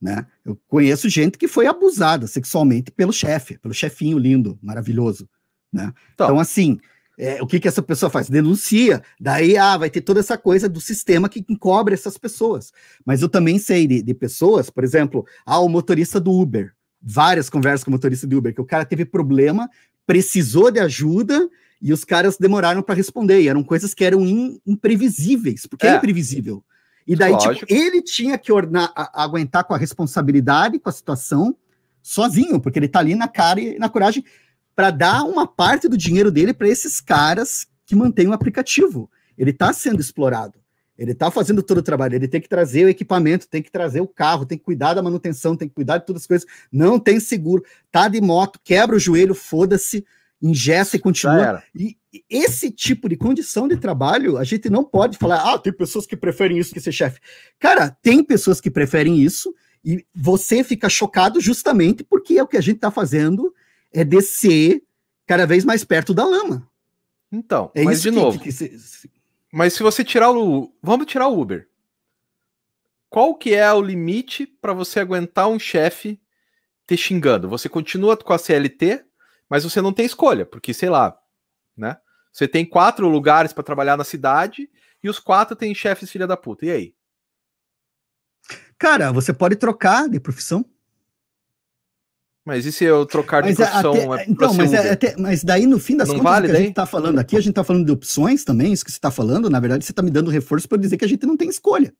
né? 0.00 0.26
Eu 0.44 0.58
conheço 0.66 1.08
gente 1.08 1.38
que 1.38 1.46
foi 1.46 1.66
abusada 1.66 2.26
sexualmente 2.26 2.90
pelo 2.90 3.12
chefe, 3.12 3.58
pelo 3.58 3.72
chefinho 3.72 4.18
lindo, 4.18 4.58
maravilhoso, 4.62 5.28
né? 5.72 5.92
Então, 6.14 6.26
então 6.26 6.40
assim, 6.40 6.78
é, 7.18 7.42
o 7.42 7.46
que 7.46 7.58
que 7.58 7.68
essa 7.68 7.82
pessoa 7.82 8.10
faz? 8.10 8.28
Denuncia, 8.28 9.02
daí 9.18 9.56
ah, 9.56 9.76
vai 9.78 9.88
ter 9.88 10.02
toda 10.02 10.20
essa 10.20 10.36
coisa 10.36 10.68
do 10.68 10.80
sistema 10.80 11.28
que 11.28 11.44
encobre 11.48 11.94
essas 11.94 12.18
pessoas. 12.18 12.72
Mas 13.04 13.22
eu 13.22 13.28
também 13.28 13.58
sei 13.58 13.86
de, 13.86 14.02
de 14.02 14.14
pessoas, 14.14 14.68
por 14.68 14.84
exemplo, 14.84 15.24
ah, 15.44 15.58
o 15.60 15.68
motorista 15.68 16.20
do 16.20 16.30
Uber, 16.30 16.72
várias 17.00 17.48
conversas 17.48 17.84
com 17.84 17.90
o 17.90 17.92
motorista 17.92 18.26
do 18.26 18.36
Uber, 18.36 18.54
que 18.54 18.60
o 18.60 18.66
cara 18.66 18.84
teve 18.84 19.04
problema, 19.04 19.68
precisou 20.06 20.70
de 20.70 20.78
ajuda 20.78 21.48
e 21.80 21.92
os 21.92 22.04
caras 22.04 22.36
demoraram 22.36 22.82
para 22.82 22.94
responder. 22.94 23.40
E 23.40 23.48
eram 23.48 23.62
coisas 23.62 23.94
que 23.94 24.04
eram 24.04 24.20
in, 24.20 24.60
imprevisíveis, 24.66 25.66
porque 25.66 25.86
é, 25.86 25.90
é 25.90 25.96
imprevisível. 25.96 26.62
E 27.06 27.14
daí, 27.14 27.36
tipo, 27.38 27.64
ele 27.68 28.02
tinha 28.02 28.36
que 28.36 28.50
a, 28.52 29.22
aguentar 29.22 29.64
com 29.64 29.72
a 29.72 29.78
responsabilidade, 29.78 30.78
com 30.78 30.88
a 30.88 30.92
situação, 30.92 31.56
sozinho, 32.02 32.60
porque 32.60 32.78
ele 32.78 32.88
tá 32.88 32.98
ali 32.98 33.14
na 33.14 33.28
cara 33.28 33.60
e 33.60 33.78
na 33.78 33.88
coragem 33.88 34.24
para 34.76 34.90
dar 34.90 35.24
uma 35.24 35.46
parte 35.46 35.88
do 35.88 35.96
dinheiro 35.96 36.30
dele 36.30 36.52
para 36.52 36.68
esses 36.68 37.00
caras 37.00 37.66
que 37.86 37.96
mantêm 37.96 38.28
o 38.28 38.34
aplicativo. 38.34 39.10
Ele 39.36 39.52
tá 39.52 39.72
sendo 39.72 40.00
explorado. 40.00 40.60
Ele 40.98 41.14
tá 41.14 41.30
fazendo 41.30 41.62
todo 41.62 41.78
o 41.78 41.82
trabalho, 41.82 42.14
ele 42.14 42.28
tem 42.28 42.40
que 42.40 42.48
trazer 42.48 42.84
o 42.84 42.88
equipamento, 42.88 43.48
tem 43.48 43.62
que 43.62 43.70
trazer 43.70 44.00
o 44.00 44.08
carro, 44.08 44.46
tem 44.46 44.56
que 44.56 44.64
cuidar 44.64 44.94
da 44.94 45.02
manutenção, 45.02 45.56
tem 45.56 45.68
que 45.68 45.74
cuidar 45.74 45.98
de 45.98 46.06
todas 46.06 46.22
as 46.22 46.26
coisas. 46.26 46.46
Não 46.72 46.98
tem 46.98 47.20
seguro, 47.20 47.64
tá 47.90 48.08
de 48.08 48.20
moto, 48.20 48.58
quebra 48.64 48.96
o 48.96 48.98
joelho, 48.98 49.34
foda-se, 49.34 50.06
ingessa 50.40 50.96
e 50.96 50.98
continua. 50.98 51.62
E 51.74 51.96
esse 52.30 52.70
tipo 52.70 53.10
de 53.10 53.16
condição 53.16 53.68
de 53.68 53.76
trabalho, 53.76 54.38
a 54.38 54.44
gente 54.44 54.70
não 54.70 54.84
pode 54.84 55.18
falar, 55.18 55.52
ah, 55.52 55.58
tem 55.58 55.72
pessoas 55.72 56.06
que 56.06 56.16
preferem 56.16 56.58
isso 56.58 56.72
que 56.72 56.80
ser 56.80 56.92
chefe. 56.92 57.20
Cara, 57.58 57.90
tem 58.02 58.24
pessoas 58.24 58.58
que 58.58 58.70
preferem 58.70 59.18
isso 59.18 59.54
e 59.84 60.04
você 60.14 60.64
fica 60.64 60.88
chocado 60.88 61.40
justamente 61.40 62.02
porque 62.02 62.38
é 62.38 62.42
o 62.42 62.48
que 62.48 62.56
a 62.56 62.62
gente 62.62 62.76
está 62.76 62.90
fazendo 62.90 63.52
é 63.92 64.04
descer 64.04 64.82
cada 65.26 65.46
vez 65.46 65.64
mais 65.64 65.84
perto 65.84 66.14
da 66.14 66.24
lama. 66.24 66.68
Então, 67.30 67.70
é 67.74 67.82
mas 67.82 68.02
de 68.02 68.10
que, 68.10 68.16
novo. 68.16 68.38
Que, 68.38 68.52
que. 68.52 68.76
Mas 69.52 69.74
se 69.74 69.82
você 69.82 70.04
tirar 70.04 70.30
o. 70.30 70.74
Vamos 70.82 71.06
tirar 71.06 71.28
o 71.28 71.40
Uber. 71.40 71.68
Qual 73.08 73.34
que 73.34 73.54
é 73.54 73.72
o 73.72 73.80
limite 73.80 74.46
para 74.46 74.72
você 74.72 75.00
aguentar 75.00 75.48
um 75.48 75.58
chefe 75.58 76.20
te 76.86 76.96
xingando? 76.96 77.48
Você 77.48 77.68
continua 77.68 78.16
com 78.16 78.32
a 78.32 78.38
CLT, 78.38 79.04
mas 79.48 79.64
você 79.64 79.80
não 79.80 79.92
tem 79.92 80.04
escolha, 80.04 80.44
porque, 80.44 80.74
sei 80.74 80.90
lá, 80.90 81.16
né? 81.76 81.96
Você 82.32 82.46
tem 82.46 82.66
quatro 82.66 83.08
lugares 83.08 83.52
para 83.52 83.64
trabalhar 83.64 83.96
na 83.96 84.04
cidade 84.04 84.68
e 85.02 85.08
os 85.08 85.18
quatro 85.18 85.56
têm 85.56 85.74
chefes 85.74 86.10
filha 86.10 86.26
da 86.26 86.36
puta. 86.36 86.66
E 86.66 86.70
aí? 86.70 86.94
Cara, 88.78 89.10
você 89.12 89.32
pode 89.32 89.56
trocar 89.56 90.08
de 90.08 90.20
profissão. 90.20 90.64
Mas 92.46 92.64
e 92.64 92.70
se 92.70 92.84
eu 92.84 93.04
trocar 93.04 93.42
de 93.42 93.48
mas 93.48 93.58
é 93.58 93.66
profissão? 93.66 94.12
Até, 94.12 94.22
é 94.22 94.26
então, 94.30 94.54
mas, 94.54 94.72
é, 94.72 94.90
até, 94.92 95.16
mas 95.18 95.42
daí 95.42 95.66
no 95.66 95.80
fim 95.80 95.96
das 95.96 96.06
não 96.06 96.18
contas, 96.18 96.32
vale, 96.32 96.48
que 96.48 96.56
a 96.56 96.60
gente 96.60 96.74
tá 96.74 96.86
falando 96.86 97.18
aqui, 97.18 97.36
a 97.36 97.40
gente 97.40 97.54
tá 97.54 97.64
falando 97.64 97.84
de 97.84 97.90
opções 97.90 98.44
também, 98.44 98.72
isso 98.72 98.84
que 98.84 98.92
você 98.92 99.00
tá 99.00 99.10
falando, 99.10 99.50
na 99.50 99.58
verdade, 99.58 99.84
você 99.84 99.92
tá 99.92 100.00
me 100.00 100.12
dando 100.12 100.30
reforço 100.30 100.68
para 100.68 100.78
dizer 100.78 100.96
que 100.96 101.04
a 101.04 101.08
gente 101.08 101.26
não 101.26 101.36
tem 101.36 101.48
escolha. 101.48 101.92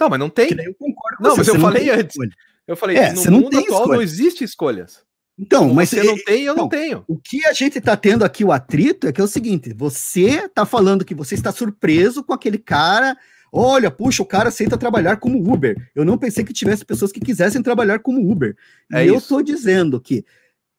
Não, 0.00 0.08
mas 0.08 0.18
não 0.18 0.30
tem. 0.30 0.48
eu 0.58 0.74
concordo 0.74 1.18
não, 1.20 1.30
você, 1.32 1.38
mas 1.38 1.48
eu 1.48 1.60
falei 1.60 1.90
antes. 1.90 2.16
Escolha. 2.16 2.30
Eu 2.66 2.76
falei, 2.76 2.96
é, 2.96 3.12
no 3.12 3.30
mundo 3.30 3.58
atual 3.58 3.62
escolha. 3.62 3.96
não 3.96 4.02
existe 4.02 4.42
escolhas. 4.42 5.04
Então, 5.38 5.74
mas 5.74 5.90
você 5.90 6.02
não 6.02 6.16
tem, 6.16 6.44
eu 6.44 6.54
então, 6.54 6.64
não 6.64 6.68
tenho. 6.70 7.04
O 7.06 7.18
que 7.18 7.46
a 7.46 7.52
gente 7.52 7.76
está 7.76 7.94
tendo 7.94 8.24
aqui 8.24 8.42
o 8.42 8.50
atrito 8.50 9.06
é 9.06 9.12
que 9.12 9.20
é 9.20 9.24
o 9.24 9.28
seguinte: 9.28 9.74
você 9.74 10.46
está 10.46 10.64
falando 10.64 11.04
que 11.04 11.14
você 11.14 11.34
está 11.34 11.52
surpreso 11.52 12.24
com 12.24 12.32
aquele 12.32 12.56
cara. 12.56 13.14
Olha, 13.52 13.90
puxa, 13.90 14.22
o 14.22 14.26
cara 14.26 14.48
aceita 14.48 14.76
trabalhar 14.76 15.16
como 15.16 15.52
Uber. 15.52 15.90
Eu 15.94 16.04
não 16.04 16.18
pensei 16.18 16.44
que 16.44 16.52
tivesse 16.52 16.84
pessoas 16.84 17.12
que 17.12 17.20
quisessem 17.20 17.62
trabalhar 17.62 18.00
como 18.00 18.30
Uber. 18.30 18.56
É 18.92 19.04
e 19.04 19.08
eu 19.08 19.16
estou 19.16 19.42
dizendo 19.42 20.00
que, 20.00 20.24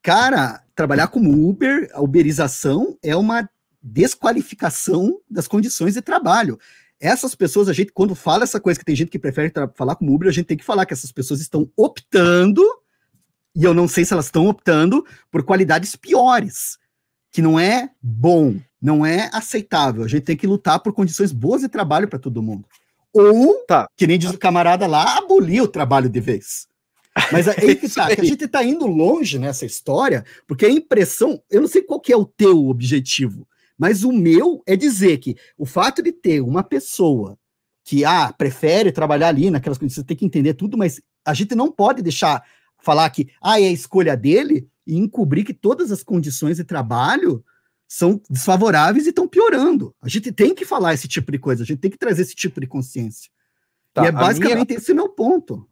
cara, 0.02 0.64
trabalhar 0.76 1.08
como 1.08 1.50
Uber, 1.50 1.90
a 1.94 2.02
uberização 2.02 2.98
é 3.02 3.16
uma 3.16 3.50
desqualificação 3.82 5.20
das 5.30 5.48
condições 5.48 5.94
de 5.94 6.02
trabalho. 6.02 6.60
Essas 7.00 7.36
pessoas, 7.36 7.70
a 7.70 7.74
gente, 7.74 7.92
quando 7.92 8.16
fala 8.16 8.44
essa 8.44 8.60
coisa 8.60 8.80
que 8.80 8.86
tem 8.86 8.96
gente 8.96 9.12
que 9.12 9.20
prefere 9.20 9.52
falar 9.76 9.96
como 9.96 10.14
Uber, 10.14 10.28
a 10.28 10.34
gente 10.34 10.48
tem 10.48 10.58
que 10.58 10.66
falar 10.66 10.86
que 10.86 10.94
essas 10.94 11.12
pessoas 11.12 11.40
estão 11.40 11.72
optando 11.76 12.64
e 13.58 13.64
eu 13.64 13.74
não 13.74 13.88
sei 13.88 14.06
se 14.06 14.14
elas 14.14 14.26
estão 14.26 14.46
optando 14.46 15.04
por 15.32 15.42
qualidades 15.42 15.96
piores, 15.96 16.78
que 17.38 17.42
não 17.44 17.60
é 17.60 17.92
bom, 18.02 18.56
não 18.82 19.06
é 19.06 19.30
aceitável. 19.32 20.04
A 20.04 20.08
gente 20.08 20.24
tem 20.24 20.36
que 20.36 20.48
lutar 20.48 20.80
por 20.80 20.92
condições 20.92 21.32
boas 21.32 21.62
de 21.62 21.70
trabalho 21.70 22.08
para 22.08 22.18
todo 22.18 22.42
mundo. 22.42 22.68
Ou, 23.14 23.64
tá. 23.68 23.88
que 23.96 24.08
nem 24.08 24.18
diz 24.18 24.32
o 24.32 24.40
camarada 24.40 24.88
lá, 24.88 25.20
abolir 25.20 25.62
o 25.62 25.68
trabalho 25.68 26.10
de 26.10 26.20
vez. 26.20 26.68
Mas 27.32 27.48
aí 27.48 27.76
que 27.78 27.88
tá, 27.88 28.08
que 28.08 28.22
a 28.22 28.24
gente 28.24 28.46
está 28.46 28.64
indo 28.64 28.88
longe 28.88 29.38
nessa 29.38 29.68
história, 29.68 30.26
porque 30.48 30.66
a 30.66 30.72
impressão, 30.72 31.40
eu 31.48 31.62
não 31.62 31.68
sei 31.68 31.84
qual 31.84 32.00
que 32.00 32.12
é 32.12 32.18
o 32.18 32.26
teu 32.26 32.70
objetivo, 32.70 33.48
mas 33.78 34.04
o 34.04 34.12
meu 34.12 34.64
é 34.66 34.76
dizer 34.76 35.20
que 35.20 35.36
o 35.60 35.66
fato 35.68 36.02
de 36.02 36.12
ter 36.12 36.42
uma 36.42 36.64
pessoa 36.64 37.38
que 37.84 38.04
ah, 38.04 38.34
prefere 38.36 38.92
trabalhar 38.92 39.28
ali 39.28 39.52
naquelas 39.52 39.78
condições, 39.78 40.02
você 40.02 40.08
tem 40.08 40.18
que 40.18 40.26
entender 40.26 40.56
tudo, 40.56 40.76
mas 40.76 41.00
a 41.24 41.36
gente 41.36 41.54
não 41.54 41.72
pode 41.72 42.02
deixar 42.02 42.44
falar 42.88 43.10
que 43.10 43.30
ah, 43.42 43.60
é 43.60 43.66
a 43.66 43.72
escolha 43.72 44.16
dele 44.16 44.66
e 44.86 44.96
encobrir 44.96 45.44
que 45.44 45.54
todas 45.54 45.92
as 45.92 46.02
condições 46.04 46.56
de 46.56 46.64
trabalho 46.64 47.44
são 47.86 48.22
desfavoráveis 48.30 49.06
e 49.06 49.10
estão 49.10 49.28
piorando. 49.28 49.94
A 50.02 50.08
gente 50.08 50.32
tem 50.32 50.56
que 50.56 50.64
falar 50.64 50.94
esse 50.94 51.06
tipo 51.06 51.30
de 51.30 51.38
coisa, 51.38 51.64
a 51.64 51.66
gente 51.66 51.80
tem 51.80 51.92
que 51.92 51.98
trazer 51.98 52.22
esse 52.22 52.34
tipo 52.34 52.62
de 52.62 52.68
consciência. 52.68 53.30
Tá, 53.94 54.06
e 54.06 54.08
é 54.08 54.12
basicamente 54.12 54.70
minha... 54.70 54.78
esse 54.78 54.94
meu 54.94 55.10
ponto. 55.10 55.68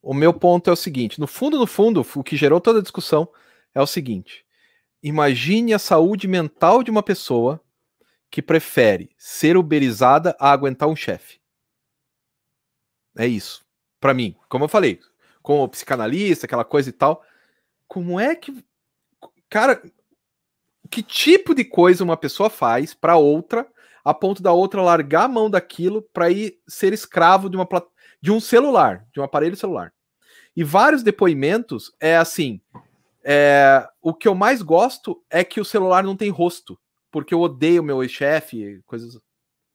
O 0.00 0.14
meu 0.14 0.32
ponto 0.32 0.70
é 0.70 0.72
o 0.72 0.76
seguinte: 0.76 1.18
no 1.18 1.26
fundo, 1.26 1.58
no 1.58 1.66
fundo, 1.66 2.06
o 2.14 2.22
que 2.22 2.36
gerou 2.36 2.60
toda 2.60 2.78
a 2.78 2.82
discussão 2.82 3.28
é 3.74 3.82
o 3.82 3.86
seguinte: 3.86 4.44
imagine 5.02 5.74
a 5.74 5.80
saúde 5.80 6.28
mental 6.28 6.84
de 6.84 6.92
uma 6.92 7.02
pessoa 7.02 7.60
que 8.30 8.40
prefere 8.40 9.10
ser 9.18 9.56
uberizada 9.56 10.36
a 10.38 10.52
aguentar 10.52 10.88
um 10.88 10.94
chefe. 10.94 11.40
É 13.18 13.26
isso. 13.26 13.64
Para 14.00 14.14
mim, 14.14 14.36
como 14.48 14.64
eu 14.64 14.68
falei, 14.68 15.00
com 15.42 15.60
o 15.60 15.68
psicanalista, 15.68 16.46
aquela 16.46 16.64
coisa 16.64 16.88
e 16.88 16.92
tal. 16.92 17.22
Como 17.88 18.18
é 18.18 18.34
que. 18.34 18.64
Cara, 19.50 19.82
que 20.90 21.02
tipo 21.02 21.54
de 21.54 21.64
coisa 21.64 22.04
uma 22.04 22.16
pessoa 22.16 22.48
faz 22.48 22.94
para 22.94 23.16
outra, 23.16 23.66
a 24.04 24.14
ponto 24.14 24.42
da 24.42 24.52
outra 24.52 24.82
largar 24.82 25.24
a 25.24 25.28
mão 25.28 25.50
daquilo 25.50 26.02
para 26.12 26.30
ir 26.30 26.58
ser 26.66 26.92
escravo 26.92 27.48
de, 27.48 27.56
uma, 27.56 27.68
de 28.20 28.30
um 28.30 28.40
celular, 28.40 29.06
de 29.12 29.20
um 29.20 29.22
aparelho 29.22 29.56
celular? 29.56 29.92
E 30.54 30.62
vários 30.62 31.02
depoimentos 31.02 31.92
é 31.98 32.16
assim. 32.16 32.60
É, 33.24 33.88
o 34.00 34.12
que 34.12 34.26
eu 34.26 34.34
mais 34.34 34.62
gosto 34.62 35.22
é 35.30 35.44
que 35.44 35.60
o 35.60 35.64
celular 35.64 36.02
não 36.02 36.16
tem 36.16 36.28
rosto, 36.28 36.78
porque 37.10 37.32
eu 37.32 37.40
odeio 37.40 37.82
meu 37.82 38.02
ex-chefe, 38.02 38.82
coisas. 38.84 39.18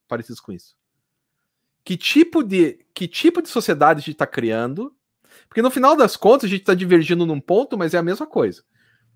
parecidos 0.07 0.39
com 0.39 0.52
isso. 0.52 0.76
Que 1.84 1.95
tipo 1.95 2.44
de, 2.44 2.85
que 2.94 3.07
tipo 3.07 3.41
de 3.41 3.48
sociedade 3.48 3.99
a 3.99 4.02
gente 4.02 4.11
está 4.11 4.27
criando? 4.27 4.94
Porque 5.48 5.61
no 5.61 5.72
final 5.72 5.95
das 5.95 6.15
contas 6.15 6.45
a 6.45 6.49
gente 6.49 6.61
está 6.61 6.74
divergindo 6.74 7.26
num 7.26 7.40
ponto, 7.40 7.78
mas 7.78 7.94
é 7.94 7.98
a 7.98 8.03
mesma 8.03 8.28
coisa. 8.28 8.64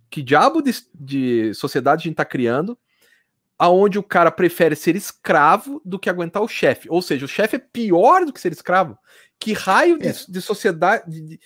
Que 0.10 0.22
diabo 0.22 0.62
de, 0.62 0.72
de 0.94 1.54
sociedade 1.54 2.02
a 2.02 2.04
gente 2.04 2.14
está 2.14 2.26
criando? 2.26 2.78
aonde 3.62 4.00
o 4.00 4.04
cara 4.04 4.32
prefere 4.32 4.76
ser 4.76 4.96
escravo 4.96 5.80
do 5.86 6.00
que 6.00 6.10
aguentar 6.10 6.42
o 6.42 6.48
chefe. 6.48 6.90
Ou 6.90 7.00
seja, 7.00 7.26
o 7.26 7.28
chefe 7.28 7.58
é 7.58 7.60
pior 7.60 8.26
do 8.26 8.34
que 8.34 8.42
ser 8.42 8.52
escravo. 8.52 8.98
Que 9.40 9.54
raio 9.54 10.00
é. 10.02 10.12
de, 10.12 10.32
de, 10.32 10.42
sociedade. 10.42 11.04
De, 11.08 11.40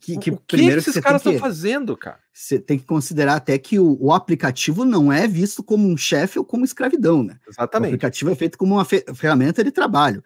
que, 0.00 0.16
que, 0.16 0.30
o 0.30 0.36
que 0.46 0.64
esses 0.64 0.94
que 0.94 1.02
caras 1.02 1.20
estão 1.20 1.36
fazendo, 1.40 1.96
cara? 1.96 2.20
Você 2.32 2.60
tem 2.60 2.78
que 2.78 2.84
considerar 2.84 3.34
até 3.34 3.58
que 3.58 3.80
o, 3.80 3.96
o, 4.00 4.12
aplicativo 4.12 4.84
não 4.84 5.12
é 5.12 5.26
visto 5.26 5.60
como 5.60 5.88
um 5.88 5.96
chefe 5.96 6.38
ou 6.38 6.44
como 6.44 6.64
escravidão, 6.64 7.24
né? 7.24 7.36
Exatamente. 7.48 7.90
O 7.90 7.94
aplicativo 7.94 8.30
é 8.30 8.36
feito 8.36 8.56
como 8.56 8.74
uma 8.74 8.84
ferramenta 8.84 9.64
de 9.64 9.72
trabalho. 9.72 10.22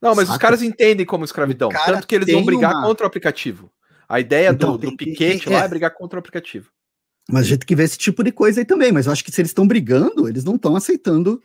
Não, 0.00 0.14
mas 0.14 0.26
Saca? 0.26 0.32
os 0.32 0.38
caras 0.38 0.62
entendem 0.62 1.04
como 1.04 1.24
escravidão. 1.24 1.68
Tanto 1.68 2.06
que 2.06 2.14
eles 2.14 2.32
vão 2.32 2.44
brigar 2.44 2.72
uma... 2.72 2.82
contra 2.86 3.04
o 3.04 3.06
aplicativo. 3.06 3.70
A 4.08 4.18
ideia 4.18 4.50
então, 4.50 4.76
do, 4.76 4.90
do 4.90 4.96
piquete 4.96 5.44
que, 5.44 5.50
lá 5.50 5.62
é. 5.62 5.64
é 5.64 5.68
brigar 5.68 5.92
contra 5.94 6.18
o 6.18 6.20
aplicativo. 6.20 6.70
Mas 7.28 7.42
a 7.42 7.48
gente 7.48 7.64
que 7.64 7.76
vê 7.76 7.84
esse 7.84 7.98
tipo 7.98 8.24
de 8.24 8.32
coisa 8.32 8.60
aí 8.60 8.64
também, 8.64 8.90
mas 8.90 9.06
eu 9.06 9.12
acho 9.12 9.24
que 9.24 9.30
se 9.30 9.40
eles 9.40 9.50
estão 9.50 9.68
brigando, 9.68 10.28
eles 10.28 10.42
não 10.42 10.56
estão 10.56 10.74
aceitando 10.74 11.40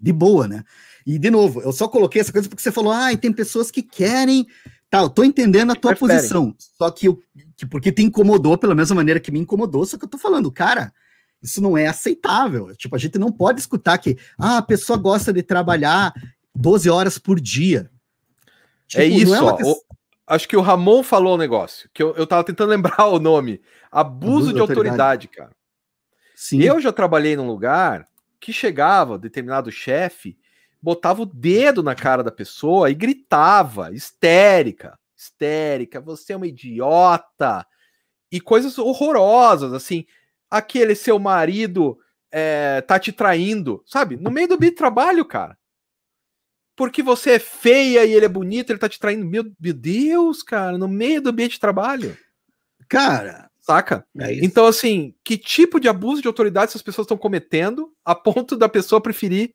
de 0.00 0.12
boa, 0.12 0.46
né? 0.46 0.62
E, 1.06 1.18
de 1.18 1.30
novo, 1.30 1.60
eu 1.60 1.72
só 1.72 1.88
coloquei 1.88 2.20
essa 2.20 2.32
coisa 2.32 2.48
porque 2.48 2.62
você 2.62 2.72
falou, 2.72 2.92
ah, 2.92 3.14
tem 3.16 3.32
pessoas 3.32 3.70
que 3.70 3.82
querem. 3.82 4.46
Tá, 4.90 5.00
eu 5.00 5.10
tô 5.10 5.24
entendendo 5.24 5.72
a 5.72 5.74
tua 5.74 5.92
Preferem. 5.92 6.16
posição. 6.16 6.54
Só 6.58 6.90
que, 6.90 7.08
eu, 7.08 7.18
que 7.56 7.66
porque 7.66 7.92
te 7.92 8.02
incomodou 8.02 8.56
pela 8.56 8.74
mesma 8.74 8.96
maneira 8.96 9.20
que 9.20 9.32
me 9.32 9.38
incomodou, 9.38 9.84
só 9.84 9.96
que 9.96 10.04
eu 10.04 10.08
tô 10.08 10.18
falando, 10.18 10.50
cara, 10.52 10.92
isso 11.42 11.60
não 11.60 11.76
é 11.76 11.86
aceitável. 11.86 12.74
Tipo, 12.76 12.96
a 12.96 12.98
gente 12.98 13.18
não 13.18 13.30
pode 13.30 13.60
escutar 13.60 13.98
que 13.98 14.16
ah, 14.38 14.58
a 14.58 14.62
pessoa 14.62 14.98
gosta 14.98 15.32
de 15.32 15.42
trabalhar 15.42 16.12
12 16.54 16.88
horas 16.90 17.18
por 17.18 17.40
dia. 17.40 17.90
Tipo, 18.86 19.02
é 19.02 19.06
isso, 19.06 19.34
é 19.34 19.42
ó, 19.42 19.56
o, 19.62 19.76
acho 20.26 20.48
que 20.48 20.56
o 20.56 20.60
Ramon 20.60 21.02
falou 21.02 21.34
um 21.34 21.38
negócio, 21.38 21.88
que 21.92 22.02
eu, 22.02 22.14
eu 22.16 22.26
tava 22.26 22.44
tentando 22.44 22.70
lembrar 22.70 23.06
o 23.06 23.18
nome. 23.18 23.60
Abuso, 23.90 24.50
Abuso 24.50 24.52
de 24.52 24.60
autoridade, 24.60 24.90
autoridade, 24.90 25.28
cara. 25.28 25.50
Sim. 26.34 26.60
Eu 26.62 26.80
já 26.80 26.92
trabalhei 26.92 27.36
num 27.36 27.46
lugar 27.46 28.08
que 28.40 28.52
chegava 28.52 29.18
determinado 29.18 29.70
chefe, 29.70 30.36
botava 30.82 31.22
o 31.22 31.26
dedo 31.26 31.82
na 31.82 31.94
cara 31.94 32.22
da 32.22 32.30
pessoa 32.30 32.90
e 32.90 32.94
gritava, 32.94 33.92
histérica, 33.92 34.98
histérica, 35.16 36.00
você 36.00 36.34
é 36.34 36.36
uma 36.36 36.46
idiota, 36.46 37.66
e 38.30 38.40
coisas 38.40 38.78
horrorosas, 38.78 39.72
assim, 39.72 40.04
aquele 40.50 40.94
seu 40.94 41.18
marido 41.18 41.98
é, 42.30 42.80
tá 42.80 42.98
te 42.98 43.12
traindo, 43.12 43.82
sabe? 43.86 44.16
No 44.16 44.30
meio 44.30 44.48
do 44.48 44.58
de 44.58 44.72
trabalho, 44.72 45.24
cara. 45.24 45.56
Porque 46.76 47.02
você 47.02 47.32
é 47.32 47.38
feia 47.38 48.04
e 48.04 48.12
ele 48.12 48.26
é 48.26 48.28
bonito, 48.28 48.70
ele 48.70 48.78
tá 48.78 48.88
te 48.88 48.98
traindo. 48.98 49.24
Meu, 49.24 49.44
Deus, 49.58 50.42
cara, 50.42 50.76
no 50.76 50.88
meio 50.88 51.22
do 51.22 51.30
ambiente 51.30 51.52
de 51.52 51.60
trabalho. 51.60 52.16
Cara, 52.88 53.48
Saca? 53.64 54.04
É 54.18 54.44
então, 54.44 54.66
assim, 54.66 55.14
que 55.24 55.38
tipo 55.38 55.80
de 55.80 55.88
abuso 55.88 56.20
de 56.20 56.28
autoridade 56.28 56.68
essas 56.68 56.82
pessoas 56.82 57.06
estão 57.06 57.16
cometendo 57.16 57.90
a 58.04 58.14
ponto 58.14 58.56
da 58.56 58.68
pessoa 58.68 59.00
preferir 59.00 59.54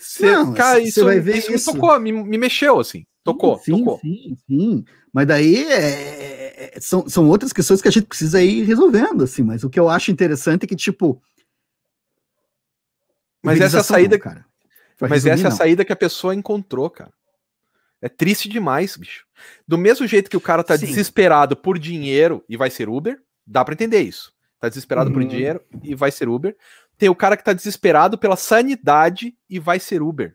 ser. 0.00 0.32
Não, 0.32 0.52
cara, 0.52 0.80
isso, 0.80 1.04
vai 1.04 1.20
ver 1.20 1.36
isso, 1.36 1.52
isso. 1.52 1.72
me 1.72 1.80
tocou, 1.80 2.00
me, 2.00 2.10
me, 2.10 2.36
mexeu, 2.36 2.80
assim. 2.80 3.06
Tocou, 3.22 3.56
sim, 3.58 3.78
tocou. 3.78 4.00
Sim, 4.00 4.36
sim. 4.48 4.84
Mas 5.12 5.28
daí 5.28 5.64
é, 5.66 6.72
é, 6.74 6.80
são, 6.80 7.08
são 7.08 7.28
outras 7.28 7.52
questões 7.52 7.80
que 7.80 7.86
a 7.86 7.92
gente 7.92 8.06
precisa 8.06 8.42
ir 8.42 8.64
resolvendo, 8.64 9.22
assim. 9.22 9.44
Mas 9.44 9.62
o 9.62 9.70
que 9.70 9.78
eu 9.78 9.88
acho 9.88 10.10
interessante 10.10 10.64
é 10.64 10.66
que, 10.66 10.76
tipo. 10.76 11.22
Mas 13.40 13.60
essa 13.60 13.84
saída. 13.84 14.18
Cara. 14.98 15.10
Mas 15.10 15.24
resumir, 15.24 15.34
essa 15.34 15.48
é 15.48 15.48
a 15.48 15.56
saída 15.56 15.84
que 15.84 15.92
a 15.92 15.96
pessoa 15.96 16.34
encontrou, 16.34 16.88
cara. 16.90 17.12
É 18.00 18.08
triste 18.08 18.48
demais, 18.48 18.96
bicho. 18.96 19.26
Do 19.66 19.78
mesmo 19.78 20.06
jeito 20.06 20.30
que 20.30 20.36
o 20.36 20.40
cara 20.40 20.62
tá 20.62 20.76
Sim. 20.76 20.86
desesperado 20.86 21.56
por 21.56 21.78
dinheiro 21.78 22.44
e 22.48 22.56
vai 22.56 22.70
ser 22.70 22.88
Uber, 22.88 23.18
Dá 23.46 23.64
para 23.64 23.74
entender 23.74 24.00
isso. 24.00 24.32
Tá 24.58 24.68
desesperado 24.68 25.10
uhum. 25.10 25.14
por 25.14 25.24
dinheiro 25.24 25.60
e 25.82 25.94
vai 25.94 26.10
ser 26.10 26.28
Uber. 26.28 26.56
Tem 26.96 27.08
o 27.08 27.14
cara 27.14 27.36
que 27.36 27.44
tá 27.44 27.52
desesperado 27.52 28.16
pela 28.16 28.36
sanidade 28.36 29.36
e 29.48 29.58
vai 29.58 29.78
ser 29.78 30.00
Uber. 30.00 30.34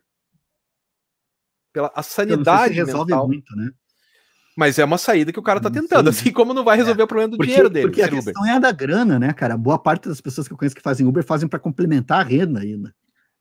Pela 1.72 1.90
a 1.94 2.02
sanidade 2.02 2.74
se 2.74 2.80
resolve 2.80 3.12
mental. 3.12 3.26
muito, 3.26 3.56
né? 3.56 3.70
Mas 4.56 4.78
é 4.78 4.84
uma 4.84 4.98
saída 4.98 5.32
que 5.32 5.38
o 5.38 5.42
cara 5.42 5.60
tá 5.60 5.70
tentando, 5.70 6.12
Sim. 6.12 6.20
assim 6.20 6.32
como 6.32 6.52
não 6.52 6.64
vai 6.64 6.76
resolver 6.76 7.00
é. 7.00 7.04
o 7.04 7.08
problema 7.08 7.30
do 7.30 7.36
porque, 7.36 7.48
dinheiro 7.48 7.70
dele. 7.70 7.86
Porque 7.86 8.02
a 8.02 8.06
Uber. 8.06 8.22
questão 8.22 8.46
é 8.46 8.52
a 8.52 8.58
da 8.58 8.72
grana, 8.72 9.18
né, 9.18 9.32
cara? 9.32 9.56
Boa 9.56 9.78
parte 9.78 10.08
das 10.08 10.20
pessoas 10.20 10.46
que 10.46 10.52
eu 10.52 10.58
conheço 10.58 10.74
que 10.74 10.82
fazem 10.82 11.06
Uber 11.06 11.24
fazem 11.24 11.48
para 11.48 11.58
complementar 11.58 12.20
a 12.20 12.24
renda 12.24 12.60
ainda. 12.60 12.94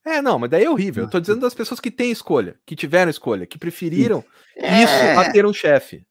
É, 0.05 0.21
não, 0.21 0.39
mas 0.39 0.49
daí 0.49 0.63
é 0.63 0.69
horrível. 0.69 1.03
Eu 1.03 1.09
tô 1.09 1.19
dizendo 1.19 1.41
das 1.41 1.53
pessoas 1.53 1.79
que 1.79 1.91
têm 1.91 2.11
escolha, 2.11 2.55
que 2.65 2.75
tiveram 2.75 3.09
escolha, 3.09 3.45
que 3.45 3.57
preferiram 3.57 4.23
é... 4.55 4.83
isso 4.83 5.19
a 5.19 5.31
ter 5.31 5.45
um 5.45 5.53
chefe. 5.53 6.03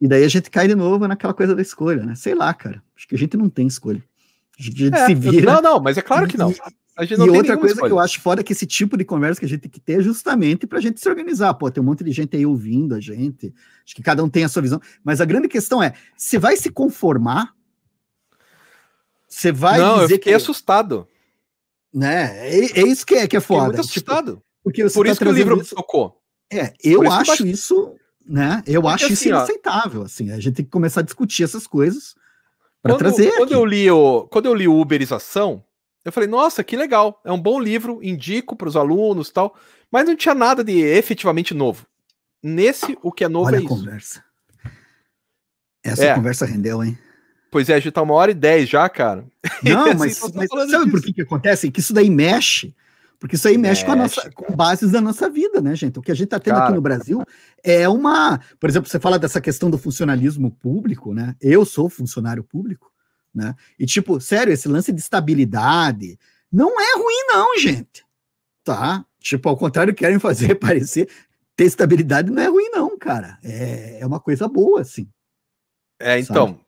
E 0.00 0.08
daí 0.08 0.24
a 0.24 0.28
gente 0.28 0.50
cai 0.50 0.66
de 0.66 0.74
novo 0.74 1.06
naquela 1.06 1.32
coisa 1.32 1.54
da 1.54 1.62
escolha, 1.62 2.02
né? 2.04 2.14
Sei 2.14 2.34
lá, 2.34 2.52
cara. 2.52 2.82
Acho 2.96 3.08
que 3.08 3.14
a 3.14 3.18
gente 3.18 3.36
não 3.36 3.48
tem 3.48 3.66
escolha. 3.66 4.02
A 4.58 4.62
gente 4.62 4.94
é, 4.94 5.06
se 5.06 5.14
vira. 5.14 5.54
Não, 5.54 5.62
não, 5.62 5.80
mas 5.80 5.96
é 5.96 6.02
claro 6.02 6.26
que 6.26 6.36
não. 6.36 6.50
e 6.50 7.30
outra 7.30 7.56
coisa 7.56 7.74
escolha. 7.74 7.88
que 7.88 7.92
eu 7.92 7.98
acho 7.98 8.20
foda 8.20 8.40
é 8.40 8.44
que 8.44 8.52
esse 8.52 8.66
tipo 8.66 8.96
de 8.96 9.04
conversa 9.04 9.40
que 9.40 9.46
a 9.46 9.48
gente 9.48 9.62
tem 9.62 9.70
que 9.70 9.80
ter 9.80 10.00
é 10.00 10.02
justamente 10.02 10.66
pra 10.66 10.80
gente 10.80 11.00
se 11.00 11.08
organizar. 11.08 11.54
Pô, 11.54 11.70
tem 11.70 11.82
um 11.82 11.86
monte 11.86 12.04
de 12.04 12.12
gente 12.12 12.36
aí 12.36 12.46
ouvindo 12.46 12.94
a 12.94 13.00
gente. 13.00 13.52
Acho 13.84 13.94
que 13.94 14.02
cada 14.02 14.22
um 14.22 14.28
tem 14.28 14.44
a 14.44 14.48
sua 14.48 14.62
visão. 14.62 14.80
Mas 15.02 15.20
a 15.20 15.24
grande 15.24 15.48
questão 15.48 15.82
é: 15.82 15.94
você 16.16 16.38
vai 16.38 16.56
se 16.56 16.70
conformar? 16.70 17.54
Você 19.28 19.50
vai 19.50 19.78
não, 19.78 19.94
dizer 19.94 20.04
eu 20.04 20.08
fiquei 20.08 20.32
que... 20.32 20.36
assustado. 20.36 21.08
Né? 21.94 22.48
É, 22.48 22.80
é, 22.80 22.82
isso 22.82 23.06
que 23.06 23.14
é, 23.14 23.28
que 23.28 23.36
é 23.36 23.40
foda. 23.40 23.66
Muito 23.66 23.76
tipo, 23.76 23.88
assustado. 23.88 24.32
Tipo, 24.32 24.44
porque 24.64 24.82
Por 24.88 25.06
tá 25.06 25.12
isso 25.12 25.20
que 25.20 25.28
o 25.28 25.32
livro 25.32 25.60
isso... 25.60 25.74
tocou. 25.74 26.20
É, 26.52 26.72
eu 26.82 27.10
acho 27.10 27.46
isso 27.46 27.94
né? 28.26 28.62
Eu 28.66 28.80
Porque, 28.80 28.94
acho 28.94 29.04
assim, 29.04 29.12
isso 29.14 29.28
inaceitável, 29.28 30.02
assim. 30.02 30.30
A 30.30 30.40
gente 30.40 30.54
tem 30.54 30.64
que 30.64 30.70
começar 30.70 31.00
a 31.00 31.04
discutir 31.04 31.44
essas 31.44 31.66
coisas 31.66 32.14
para 32.82 32.96
trazer. 32.96 33.32
Quando 33.32 33.44
aqui. 33.44 33.54
eu 33.54 33.64
li 33.64 33.90
o, 33.90 34.26
quando 34.28 34.46
eu 34.46 34.54
li 34.54 34.66
o 34.66 34.80
Uberização, 34.80 35.62
eu 36.04 36.10
falei, 36.10 36.28
nossa, 36.28 36.64
que 36.64 36.76
legal, 36.76 37.20
é 37.24 37.30
um 37.30 37.40
bom 37.40 37.60
livro, 37.60 38.00
indico 38.02 38.56
para 38.56 38.68
os 38.68 38.76
alunos, 38.76 39.30
tal. 39.30 39.54
Mas 39.90 40.06
não 40.06 40.16
tinha 40.16 40.34
nada 40.34 40.64
de 40.64 40.80
efetivamente 40.80 41.52
novo. 41.52 41.86
Nesse, 42.42 42.96
o 43.02 43.12
que 43.12 43.24
é 43.24 43.28
novo 43.28 43.46
Olha 43.46 43.56
é 43.56 43.58
a 43.58 43.62
isso. 43.62 43.68
conversa. 43.68 44.24
Essa 45.82 46.04
é. 46.06 46.14
conversa 46.14 46.46
rendeu, 46.46 46.82
hein? 46.82 46.98
Pois 47.54 47.68
é, 47.68 47.74
a 47.74 47.78
gente 47.78 47.92
tá 47.92 48.02
uma 48.02 48.14
hora 48.14 48.32
e 48.32 48.34
dez 48.34 48.68
já, 48.68 48.88
cara. 48.88 49.24
Não, 49.62 49.86
assim, 49.86 49.96
mas, 49.96 50.20
mas 50.34 50.48
sabe 50.48 50.66
disso. 50.66 50.90
por 50.90 51.00
que 51.00 51.12
que 51.12 51.22
acontece? 51.22 51.70
Que 51.70 51.78
isso 51.78 51.94
daí 51.94 52.10
mexe 52.10 52.74
porque 53.24 53.36
isso 53.36 53.48
aí 53.48 53.56
mexe, 53.56 53.82
mexe 53.82 53.84
com, 53.86 53.92
a 53.92 53.96
nossa, 53.96 54.30
com 54.32 54.54
bases 54.54 54.90
da 54.90 55.00
nossa 55.00 55.30
vida, 55.30 55.58
né, 55.62 55.74
gente? 55.74 55.98
O 55.98 56.02
que 56.02 56.10
a 56.10 56.14
gente 56.14 56.26
está 56.26 56.38
tendo 56.38 56.56
Cara. 56.56 56.66
aqui 56.66 56.74
no 56.74 56.82
Brasil 56.82 57.22
é 57.62 57.88
uma. 57.88 58.38
Por 58.60 58.68
exemplo, 58.68 58.90
você 58.90 59.00
fala 59.00 59.18
dessa 59.18 59.40
questão 59.40 59.70
do 59.70 59.78
funcionalismo 59.78 60.50
público, 60.50 61.14
né? 61.14 61.34
Eu 61.40 61.64
sou 61.64 61.88
funcionário 61.88 62.44
público, 62.44 62.92
né? 63.34 63.54
E, 63.78 63.86
tipo, 63.86 64.20
sério, 64.20 64.52
esse 64.52 64.68
lance 64.68 64.92
de 64.92 65.00
estabilidade 65.00 66.18
não 66.52 66.78
é 66.78 66.96
ruim, 66.96 67.26
não, 67.28 67.58
gente. 67.58 68.04
Tá? 68.62 69.06
Tipo, 69.20 69.48
ao 69.48 69.56
contrário, 69.56 69.94
querem 69.94 70.18
fazer 70.18 70.56
parecer. 70.60 71.08
Ter 71.56 71.64
estabilidade 71.64 72.30
não 72.30 72.42
é 72.42 72.48
ruim, 72.48 72.68
não, 72.72 72.98
cara. 72.98 73.38
É, 73.42 74.00
é 74.00 74.06
uma 74.06 74.20
coisa 74.20 74.46
boa, 74.48 74.82
assim. 74.82 75.08
É, 75.98 76.18
então. 76.18 76.48
Sabe? 76.48 76.63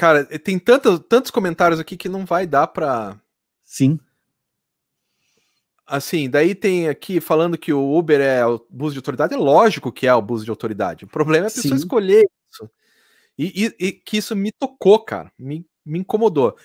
Cara, 0.00 0.24
tem 0.24 0.58
tantos, 0.58 0.98
tantos 1.06 1.30
comentários 1.30 1.78
aqui 1.78 1.94
que 1.94 2.08
não 2.08 2.24
vai 2.24 2.46
dar 2.46 2.66
para. 2.68 3.20
Sim 3.62 4.00
Assim, 5.86 6.30
daí 6.30 6.54
tem 6.54 6.88
aqui 6.88 7.20
falando 7.20 7.58
que 7.58 7.70
o 7.70 7.98
Uber 7.98 8.18
é 8.18 8.46
o 8.46 8.54
abuso 8.54 8.94
de 8.94 8.98
autoridade. 8.98 9.34
É 9.34 9.36
lógico 9.36 9.92
que 9.92 10.06
é 10.06 10.14
o 10.14 10.16
abuso 10.16 10.42
de 10.42 10.50
autoridade. 10.50 11.04
O 11.04 11.08
problema 11.08 11.46
é 11.46 11.48
a 11.48 11.52
pessoa 11.52 11.76
Sim. 11.76 11.82
escolher 11.82 12.26
isso. 12.50 12.70
E, 13.36 13.66
e, 13.66 13.88
e, 13.88 13.92
que 13.92 14.16
isso 14.16 14.34
me 14.34 14.50
tocou, 14.52 15.00
cara. 15.00 15.30
Me, 15.38 15.66
me 15.84 15.98
incomodou. 15.98 16.56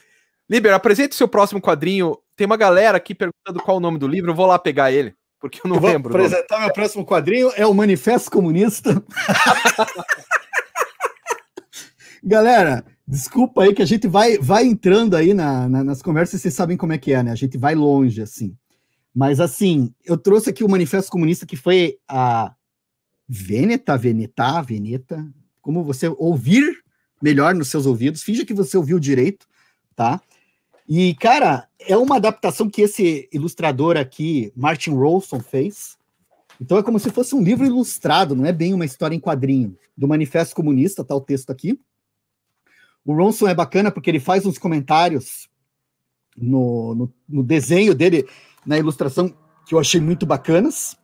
Liber, 0.49 0.74
apresente 0.74 1.14
seu 1.14 1.28
próximo 1.28 1.60
quadrinho. 1.60 2.18
Tem 2.38 2.45
uma 2.45 2.56
galera 2.56 2.98
aqui 2.98 3.14
perguntando 3.14 3.62
qual 3.62 3.76
é 3.76 3.80
o 3.80 3.82
nome 3.82 3.98
do 3.98 4.07
livro. 4.07 4.32
Eu 4.32 4.36
vou 4.36 4.45
lá 4.45 4.57
pegar 4.57 4.94
ele, 4.94 5.14
porque 5.41 5.60
eu 5.62 5.68
não 5.68 5.76
eu 5.76 5.82
vou 5.82 5.90
lembro. 5.90 6.16
apresentar 6.16 6.62
meu 6.62 6.72
próximo 6.72 7.06
quadrinho. 7.06 7.52
É 7.57 7.68
o 7.68 7.74
Manifesto 7.74 8.32
Comunista. 8.32 8.91
Galera, 12.24 12.95
desculpa 13.07 13.64
aí 13.64 13.73
que 13.73 13.82
a 13.82 13.86
gente 13.86 14.07
vai, 14.07 14.38
vai 14.38 14.65
entrando 14.65 15.15
aí 15.15 15.34
na, 15.34 15.68
na, 15.69 15.84
nas 15.84 16.02
conversas. 16.02 16.41
Vocês 16.41 16.53
sabem 16.53 16.77
como 16.77 16.94
é 16.94 16.98
que 16.98 17.14
é, 17.14 17.22
né? 17.23 17.32
A 17.32 17.36
gente 17.36 17.57
vai 17.57 17.76
longe, 17.76 18.22
assim. 18.22 18.56
Mas 19.14 19.40
assim, 19.40 19.94
eu 20.03 20.18
trouxe 20.18 20.49
aqui 20.49 20.64
o 20.64 20.69
Manifesto 20.69 21.11
Comunista, 21.11 21.45
que 21.45 21.56
foi 21.56 21.98
a 22.07 22.53
Veneta, 23.27 23.98
Veneta, 23.98 24.61
Veneta, 24.61 25.26
como 25.61 25.84
você 25.84 26.07
ouvir 26.07 26.84
melhor 27.22 27.56
nos 27.56 27.69
seus 27.69 27.86
ouvidos, 27.86 28.22
finja 28.22 28.45
que 28.45 28.53
você 28.53 28.77
ouviu 28.77 28.99
direito, 28.99 29.48
tá? 29.95 30.22
E, 30.88 31.15
cara, 31.15 31.68
é 31.80 31.98
uma 31.98 32.18
adaptação 32.18 32.69
que 32.69 32.82
esse 32.82 33.27
ilustrador 33.32 33.98
aqui, 33.98 34.52
Martin 34.56 34.91
Rolson, 34.91 35.40
fez. 35.40 35.98
Então 36.61 36.77
é 36.77 36.84
como 36.84 36.99
se 36.99 37.10
fosse 37.10 37.34
um 37.34 37.41
livro 37.41 37.65
ilustrado, 37.65 38.36
não 38.36 38.45
é 38.45 38.52
bem 38.52 38.73
uma 38.73 38.86
história 38.86 39.15
em 39.15 39.19
quadrinho, 39.19 39.76
do 39.98 40.07
Manifesto 40.07 40.56
Comunista, 40.56 41.03
tá 41.03 41.15
o 41.15 41.22
texto 41.22 41.49
aqui. 41.49 41.80
O 43.06 43.14
Ronson 43.14 43.48
é 43.48 43.53
bacana 43.53 43.91
porque 43.91 44.10
ele 44.10 44.19
faz 44.19 44.45
uns 44.45 44.57
comentários 44.57 45.48
no, 46.36 46.95
no, 46.95 47.14
no 47.30 47.44
desenho 47.44 47.94
dele 47.94 48.27
na 48.65 48.77
ilustração 48.77 49.34
que 49.65 49.76
eu 49.76 49.80
achei 49.80 50.02
muito 50.02 50.26
bacanas. 50.26 50.98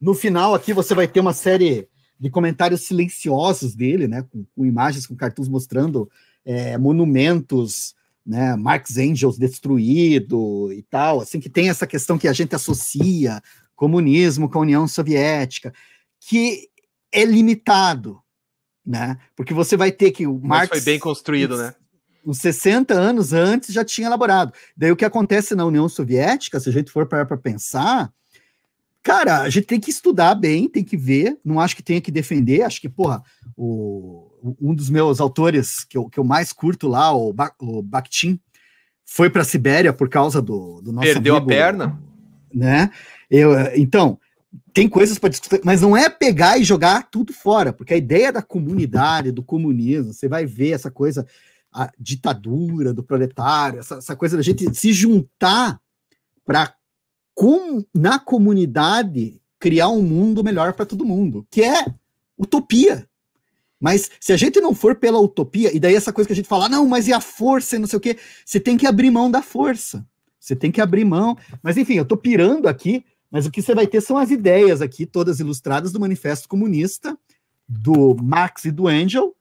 No 0.00 0.14
final 0.14 0.54
aqui 0.54 0.72
você 0.72 0.94
vai 0.94 1.06
ter 1.06 1.20
uma 1.20 1.32
série 1.32 1.88
de 2.18 2.28
comentários 2.30 2.82
silenciosos 2.82 3.74
dele, 3.74 4.08
né, 4.08 4.22
com, 4.22 4.44
com 4.54 4.66
imagens, 4.66 5.06
com 5.06 5.16
cartuns 5.16 5.48
mostrando 5.48 6.10
é, 6.44 6.76
monumentos, 6.76 7.94
né, 8.24 8.56
Marx 8.56 8.96
Angels 8.96 9.38
destruído 9.38 10.72
e 10.72 10.82
tal, 10.82 11.20
assim, 11.20 11.40
que 11.40 11.48
tem 11.48 11.68
essa 11.68 11.86
questão 11.86 12.18
que 12.18 12.28
a 12.28 12.32
gente 12.32 12.54
associa 12.54 13.40
comunismo 13.74 14.48
com 14.48 14.58
a 14.58 14.62
União 14.62 14.86
Soviética, 14.86 15.72
que 16.20 16.68
é 17.12 17.24
limitado, 17.24 18.20
né, 18.86 19.18
porque 19.36 19.54
você 19.54 19.76
vai 19.76 19.90
ter 19.90 20.10
que 20.10 20.26
o 20.26 20.38
Marx... 20.38 20.70
Mas 20.70 20.82
foi 20.82 20.92
bem 20.92 20.98
construído, 20.98 21.56
né? 21.56 21.74
Uns 22.26 22.38
60 22.38 22.94
anos 22.94 23.32
antes 23.32 23.72
já 23.72 23.84
tinha 23.84 24.06
elaborado. 24.06 24.52
Daí 24.76 24.90
o 24.90 24.96
que 24.96 25.04
acontece 25.04 25.54
na 25.54 25.66
União 25.66 25.88
Soviética, 25.88 26.58
se 26.58 26.68
a 26.68 26.72
gente 26.72 26.90
for 26.90 27.06
para 27.06 27.36
pensar, 27.36 28.10
Cara, 29.04 29.42
a 29.42 29.50
gente 29.50 29.66
tem 29.66 29.78
que 29.78 29.90
estudar 29.90 30.34
bem, 30.34 30.66
tem 30.66 30.82
que 30.82 30.96
ver, 30.96 31.38
não 31.44 31.60
acho 31.60 31.76
que 31.76 31.82
tenha 31.82 32.00
que 32.00 32.10
defender, 32.10 32.62
acho 32.62 32.80
que, 32.80 32.88
porra, 32.88 33.22
o, 33.54 34.30
um 34.58 34.74
dos 34.74 34.88
meus 34.88 35.20
autores 35.20 35.84
que 35.84 35.98
eu, 35.98 36.08
que 36.08 36.18
eu 36.18 36.24
mais 36.24 36.54
curto 36.54 36.88
lá, 36.88 37.12
o, 37.12 37.30
ba, 37.30 37.52
o 37.60 37.82
Bakhtin, 37.82 38.40
foi 39.04 39.28
para 39.28 39.42
a 39.42 39.44
Sibéria 39.44 39.92
por 39.92 40.08
causa 40.08 40.40
do, 40.40 40.80
do 40.80 40.90
nosso 40.90 41.06
Perdeu 41.06 41.36
amigo, 41.36 41.52
a 41.52 41.54
perna? 41.54 42.02
Né? 42.52 42.90
Eu, 43.30 43.52
então, 43.76 44.18
tem 44.72 44.88
coisas 44.88 45.18
para 45.18 45.30
discutir, 45.30 45.60
mas 45.64 45.80
não 45.80 45.96
é 45.96 46.08
pegar 46.08 46.58
e 46.58 46.64
jogar 46.64 47.08
tudo 47.10 47.32
fora, 47.32 47.72
porque 47.72 47.94
a 47.94 47.96
ideia 47.96 48.32
da 48.32 48.42
comunidade, 48.42 49.32
do 49.32 49.42
comunismo, 49.42 50.12
você 50.12 50.28
vai 50.28 50.46
ver 50.46 50.70
essa 50.70 50.90
coisa, 50.90 51.26
a 51.72 51.90
ditadura 51.98 52.92
do 52.92 53.02
proletário, 53.02 53.80
essa, 53.80 53.96
essa 53.96 54.16
coisa 54.16 54.36
da 54.36 54.42
gente 54.42 54.72
se 54.74 54.92
juntar 54.92 55.80
para 56.44 56.74
com, 57.34 57.84
na 57.92 58.18
comunidade 58.18 59.40
criar 59.58 59.88
um 59.88 60.02
mundo 60.02 60.44
melhor 60.44 60.72
para 60.74 60.86
todo 60.86 61.06
mundo, 61.06 61.46
que 61.50 61.62
é 61.62 61.86
utopia. 62.38 63.08
Mas 63.80 64.10
se 64.20 64.32
a 64.32 64.36
gente 64.36 64.60
não 64.60 64.74
for 64.74 64.94
pela 64.94 65.18
utopia, 65.18 65.74
e 65.74 65.80
daí 65.80 65.94
essa 65.94 66.12
coisa 66.12 66.26
que 66.28 66.32
a 66.32 66.36
gente 66.36 66.48
fala, 66.48 66.68
não, 66.68 66.86
mas 66.86 67.08
e 67.08 67.12
a 67.12 67.20
força 67.20 67.76
e 67.76 67.78
não 67.78 67.86
sei 67.86 67.96
o 67.96 68.00
quê, 68.00 68.18
você 68.44 68.60
tem 68.60 68.76
que 68.76 68.86
abrir 68.86 69.10
mão 69.10 69.30
da 69.30 69.42
força. 69.42 70.06
Você 70.38 70.54
tem 70.54 70.70
que 70.70 70.80
abrir 70.80 71.04
mão. 71.04 71.36
Mas 71.62 71.76
enfim, 71.76 71.94
eu 71.94 72.04
tô 72.04 72.16
pirando 72.16 72.68
aqui, 72.68 73.04
mas 73.34 73.46
o 73.46 73.50
que 73.50 73.60
você 73.60 73.74
vai 73.74 73.84
ter 73.84 74.00
são 74.00 74.16
as 74.16 74.30
ideias 74.30 74.80
aqui, 74.80 75.04
todas 75.04 75.40
ilustradas 75.40 75.90
do 75.90 75.98
Manifesto 75.98 76.48
Comunista, 76.48 77.18
do 77.68 78.14
Marx 78.22 78.64
e 78.64 78.70
do 78.70 78.88
Engel, 78.88 79.34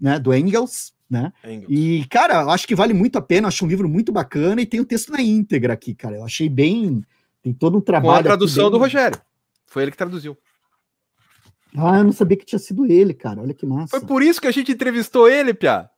né, 0.00 0.18
do 0.18 0.34
Engels, 0.34 0.92
né? 1.08 1.32
Engels. 1.44 1.68
E, 1.68 2.04
cara, 2.10 2.42
eu 2.42 2.50
acho 2.50 2.66
que 2.66 2.74
vale 2.74 2.92
muito 2.92 3.16
a 3.16 3.22
pena, 3.22 3.46
acho 3.46 3.64
um 3.64 3.68
livro 3.68 3.88
muito 3.88 4.10
bacana 4.10 4.60
e 4.60 4.66
tem 4.66 4.80
o 4.80 4.84
texto 4.84 5.12
na 5.12 5.22
íntegra 5.22 5.72
aqui, 5.72 5.94
cara. 5.94 6.16
Eu 6.16 6.24
achei 6.24 6.48
bem. 6.48 7.04
Tem 7.40 7.52
todo 7.52 7.78
um 7.78 7.80
trabalho. 7.80 8.12
Com 8.12 8.18
a 8.18 8.22
tradução 8.24 8.68
do 8.68 8.78
Rogério. 8.78 9.20
Foi 9.68 9.84
ele 9.84 9.92
que 9.92 9.98
traduziu. 9.98 10.36
Ah, 11.76 11.98
eu 11.98 12.04
não 12.04 12.12
sabia 12.12 12.36
que 12.36 12.44
tinha 12.44 12.58
sido 12.58 12.84
ele, 12.86 13.14
cara. 13.14 13.40
Olha 13.40 13.54
que 13.54 13.64
massa. 13.64 14.00
Foi 14.00 14.00
por 14.00 14.20
isso 14.20 14.40
que 14.40 14.48
a 14.48 14.52
gente 14.52 14.72
entrevistou 14.72 15.28
ele, 15.28 15.54
Pia. 15.54 15.88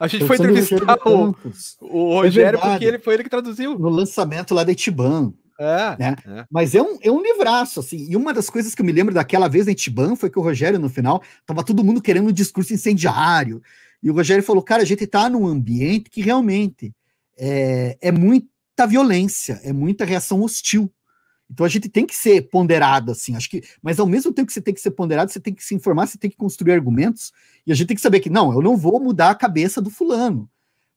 A 0.00 0.08
gente 0.08 0.26
foi 0.26 0.34
entrevistar 0.34 0.98
o, 1.06 1.32
o 1.80 2.14
Rogério 2.14 2.58
é 2.58 2.60
porque 2.60 2.84
ele 2.84 2.98
foi 2.98 3.14
ele 3.14 3.22
que 3.22 3.30
traduziu. 3.30 3.78
No 3.78 3.88
lançamento 3.88 4.52
lá 4.52 4.64
da 4.64 4.72
Itiban. 4.72 5.32
É, 5.58 5.96
né? 5.98 6.16
é. 6.26 6.44
Mas 6.50 6.74
é 6.74 6.82
um, 6.82 6.98
é 7.00 7.10
um 7.10 7.22
livraço, 7.22 7.80
assim. 7.80 8.06
E 8.10 8.16
uma 8.16 8.32
das 8.32 8.50
coisas 8.50 8.74
que 8.74 8.82
eu 8.82 8.86
me 8.86 8.92
lembro 8.92 9.14
daquela 9.14 9.48
vez 9.48 9.66
na 9.66 9.72
Itiban 9.72 10.14
foi 10.16 10.30
que 10.30 10.38
o 10.38 10.42
Rogério, 10.42 10.78
no 10.78 10.88
final, 10.88 11.22
tava 11.46 11.64
todo 11.64 11.84
mundo 11.84 12.02
querendo 12.02 12.28
um 12.28 12.32
discurso 12.32 12.74
incendiário. 12.74 13.62
E 14.02 14.10
o 14.10 14.14
Rogério 14.14 14.42
falou, 14.42 14.62
cara, 14.62 14.82
a 14.82 14.86
gente 14.86 15.04
está 15.04 15.28
num 15.28 15.46
ambiente 15.46 16.10
que 16.10 16.20
realmente 16.20 16.92
é, 17.38 17.96
é 18.00 18.12
muita 18.12 18.86
violência, 18.86 19.60
é 19.64 19.72
muita 19.72 20.04
reação 20.04 20.42
hostil. 20.42 20.92
Então 21.50 21.64
a 21.64 21.68
gente 21.68 21.88
tem 21.88 22.04
que 22.04 22.14
ser 22.14 22.48
ponderado, 22.48 23.12
assim, 23.12 23.36
acho 23.36 23.48
que, 23.48 23.62
mas 23.80 24.00
ao 24.00 24.06
mesmo 24.06 24.32
tempo 24.32 24.48
que 24.48 24.52
você 24.52 24.60
tem 24.60 24.74
que 24.74 24.80
ser 24.80 24.90
ponderado, 24.90 25.30
você 25.30 25.38
tem 25.38 25.54
que 25.54 25.64
se 25.64 25.74
informar, 25.74 26.06
você 26.06 26.18
tem 26.18 26.28
que 26.28 26.36
construir 26.36 26.72
argumentos, 26.72 27.32
e 27.64 27.70
a 27.70 27.74
gente 27.74 27.86
tem 27.86 27.96
que 27.96 28.02
saber 28.02 28.18
que, 28.18 28.28
não, 28.28 28.52
eu 28.52 28.60
não 28.60 28.76
vou 28.76 28.98
mudar 28.98 29.30
a 29.30 29.34
cabeça 29.34 29.80
do 29.80 29.88
fulano, 29.88 30.50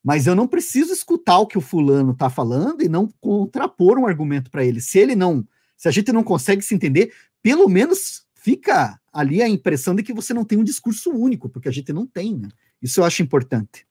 mas 0.03 0.27
eu 0.27 0.35
não 0.35 0.47
preciso 0.47 0.93
escutar 0.93 1.39
o 1.39 1.47
que 1.47 1.57
o 1.57 1.61
fulano 1.61 2.11
está 2.11 2.29
falando 2.29 2.81
e 2.81 2.89
não 2.89 3.07
contrapor 3.19 3.97
um 3.97 4.07
argumento 4.07 4.49
para 4.49 4.63
ele. 4.63 4.81
Se 4.81 4.97
ele 4.97 5.15
não, 5.15 5.45
se 5.75 5.87
a 5.87 5.91
gente 5.91 6.11
não 6.11 6.23
consegue 6.23 6.61
se 6.61 6.73
entender, 6.73 7.13
pelo 7.41 7.67
menos 7.67 8.25
fica 8.35 8.99
ali 9.11 9.41
a 9.41 9.49
impressão 9.49 9.93
de 9.95 10.03
que 10.03 10.13
você 10.13 10.33
não 10.33 10.45
tem 10.45 10.57
um 10.57 10.63
discurso 10.63 11.11
único, 11.11 11.49
porque 11.49 11.67
a 11.67 11.71
gente 11.71 11.91
não 11.91 12.05
tem, 12.05 12.37
né? 12.37 12.49
Isso 12.81 13.01
eu 13.01 13.05
acho 13.05 13.21
importante. 13.21 13.85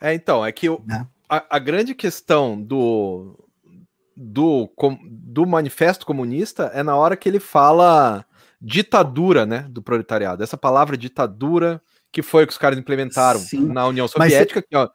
É, 0.00 0.12
então, 0.12 0.44
é 0.44 0.50
que 0.50 0.68
né? 0.84 1.06
a, 1.28 1.56
a, 1.56 1.58
grande 1.60 1.94
questão 1.94 2.60
do, 2.60 3.38
do, 4.16 4.68
do 5.08 5.46
manifesto 5.46 6.04
comunista 6.04 6.72
é 6.74 6.82
na 6.82 6.96
hora 6.96 7.16
que 7.16 7.28
ele 7.28 7.38
fala 7.38 8.24
ditadura, 8.60 9.46
né, 9.46 9.66
do 9.70 9.80
proletariado. 9.80 10.42
Essa 10.42 10.56
palavra 10.56 10.96
ditadura 10.96 11.80
que 12.12 12.22
foi 12.22 12.44
o 12.44 12.46
que 12.46 12.52
os 12.52 12.58
caras 12.58 12.78
implementaram 12.78 13.40
Sim. 13.40 13.66
na 13.66 13.86
União 13.86 14.06
Soviética, 14.06 14.60
Mas, 14.60 14.68
que, 14.68 14.76
ó, 14.76 14.90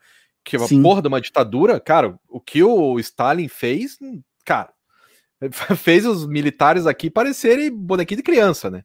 que 0.45 0.55
é 0.55 0.59
uma 0.59 0.67
Sim. 0.67 0.81
porra 0.81 1.01
de 1.01 1.07
uma 1.07 1.19
ditadura, 1.19 1.79
cara, 1.79 2.17
o 2.29 2.39
que 2.39 2.63
o 2.63 2.99
Stalin 2.99 3.47
fez, 3.47 3.97
cara, 4.45 4.69
fez 5.75 6.05
os 6.05 6.27
militares 6.27 6.85
aqui 6.85 7.09
parecerem 7.09 7.75
bonequinho 7.75 8.17
de 8.17 8.23
criança, 8.23 8.69
né? 8.69 8.83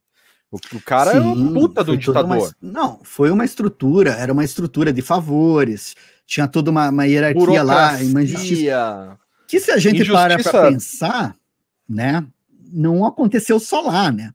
O, 0.50 0.56
o 0.76 0.80
cara 0.80 1.12
Sim, 1.12 1.16
é 1.16 1.20
uma 1.20 1.60
puta 1.60 1.84
do 1.84 1.96
ditador. 1.96 2.24
Uma, 2.24 2.54
não, 2.60 3.00
foi 3.04 3.30
uma 3.30 3.44
estrutura, 3.44 4.10
era 4.10 4.32
uma 4.32 4.44
estrutura 4.44 4.92
de 4.92 5.00
favores, 5.00 5.94
tinha 6.26 6.48
toda 6.48 6.70
uma, 6.70 6.90
uma 6.90 7.06
hierarquia 7.06 7.62
lá, 7.62 7.96
uma 8.02 8.24
justiça. 8.24 9.18
Que 9.46 9.60
se 9.60 9.70
a 9.70 9.78
gente 9.78 10.04
para 10.10 10.42
para 10.42 10.70
pensar, 10.70 11.36
né, 11.88 12.26
não 12.72 13.04
aconteceu 13.04 13.60
só 13.60 13.82
lá, 13.82 14.10
né? 14.10 14.32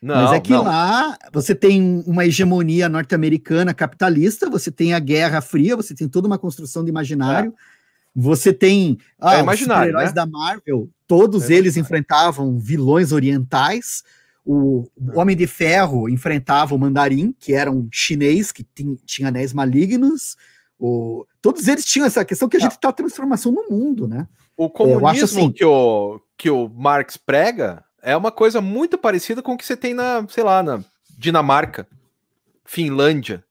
Não, 0.00 0.14
Mas 0.14 0.32
é 0.32 0.40
que 0.40 0.52
não. 0.52 0.62
lá 0.62 1.18
você 1.32 1.54
tem 1.54 2.04
uma 2.06 2.24
hegemonia 2.24 2.88
norte-americana 2.88 3.74
capitalista, 3.74 4.48
você 4.48 4.70
tem 4.70 4.94
a 4.94 4.98
Guerra 5.00 5.40
Fria, 5.40 5.74
você 5.74 5.94
tem 5.94 6.08
toda 6.08 6.28
uma 6.28 6.38
construção 6.38 6.84
de 6.84 6.90
imaginário. 6.90 7.52
É. 7.74 7.78
Você 8.14 8.52
tem 8.52 8.98
ah, 9.20 9.38
é 9.38 9.42
os 9.42 9.60
heróis 9.60 10.08
né? 10.08 10.12
da 10.12 10.26
Marvel, 10.26 10.88
todos 11.06 11.50
é 11.50 11.54
eles 11.54 11.76
enfrentavam 11.76 12.58
vilões 12.58 13.12
orientais. 13.12 14.02
O, 14.44 14.88
Homem 15.14 15.36
de 15.36 15.46
Ferro 15.46 16.08
enfrentava 16.08 16.74
o 16.74 16.78
Mandarim, 16.78 17.34
que 17.38 17.52
era 17.52 17.70
um 17.70 17.88
chinês 17.92 18.50
que 18.50 18.66
tinha 19.04 19.28
anéis 19.28 19.52
malignos. 19.52 20.36
O, 20.78 21.26
todos 21.42 21.68
eles 21.68 21.84
tinham 21.84 22.06
essa 22.06 22.24
questão 22.24 22.48
que 22.48 22.56
a 22.56 22.60
gente 22.60 22.72
está 22.72 22.92
transformação 22.92 23.52
no 23.52 23.68
mundo, 23.68 24.08
né? 24.08 24.26
O 24.56 24.70
comunismo 24.70 25.24
assim, 25.24 25.52
que, 25.52 25.64
o, 25.64 26.20
que 26.36 26.50
o 26.50 26.68
Marx 26.68 27.16
prega 27.16 27.84
é 28.02 28.16
uma 28.16 28.30
coisa 28.30 28.60
muito 28.60 28.96
parecida 28.96 29.42
com 29.42 29.52
o 29.52 29.58
que 29.58 29.64
você 29.64 29.76
tem 29.76 29.94
na, 29.94 30.26
sei 30.28 30.44
lá, 30.44 30.62
na 30.62 30.84
Dinamarca, 31.16 31.86
Finlândia. 32.64 33.44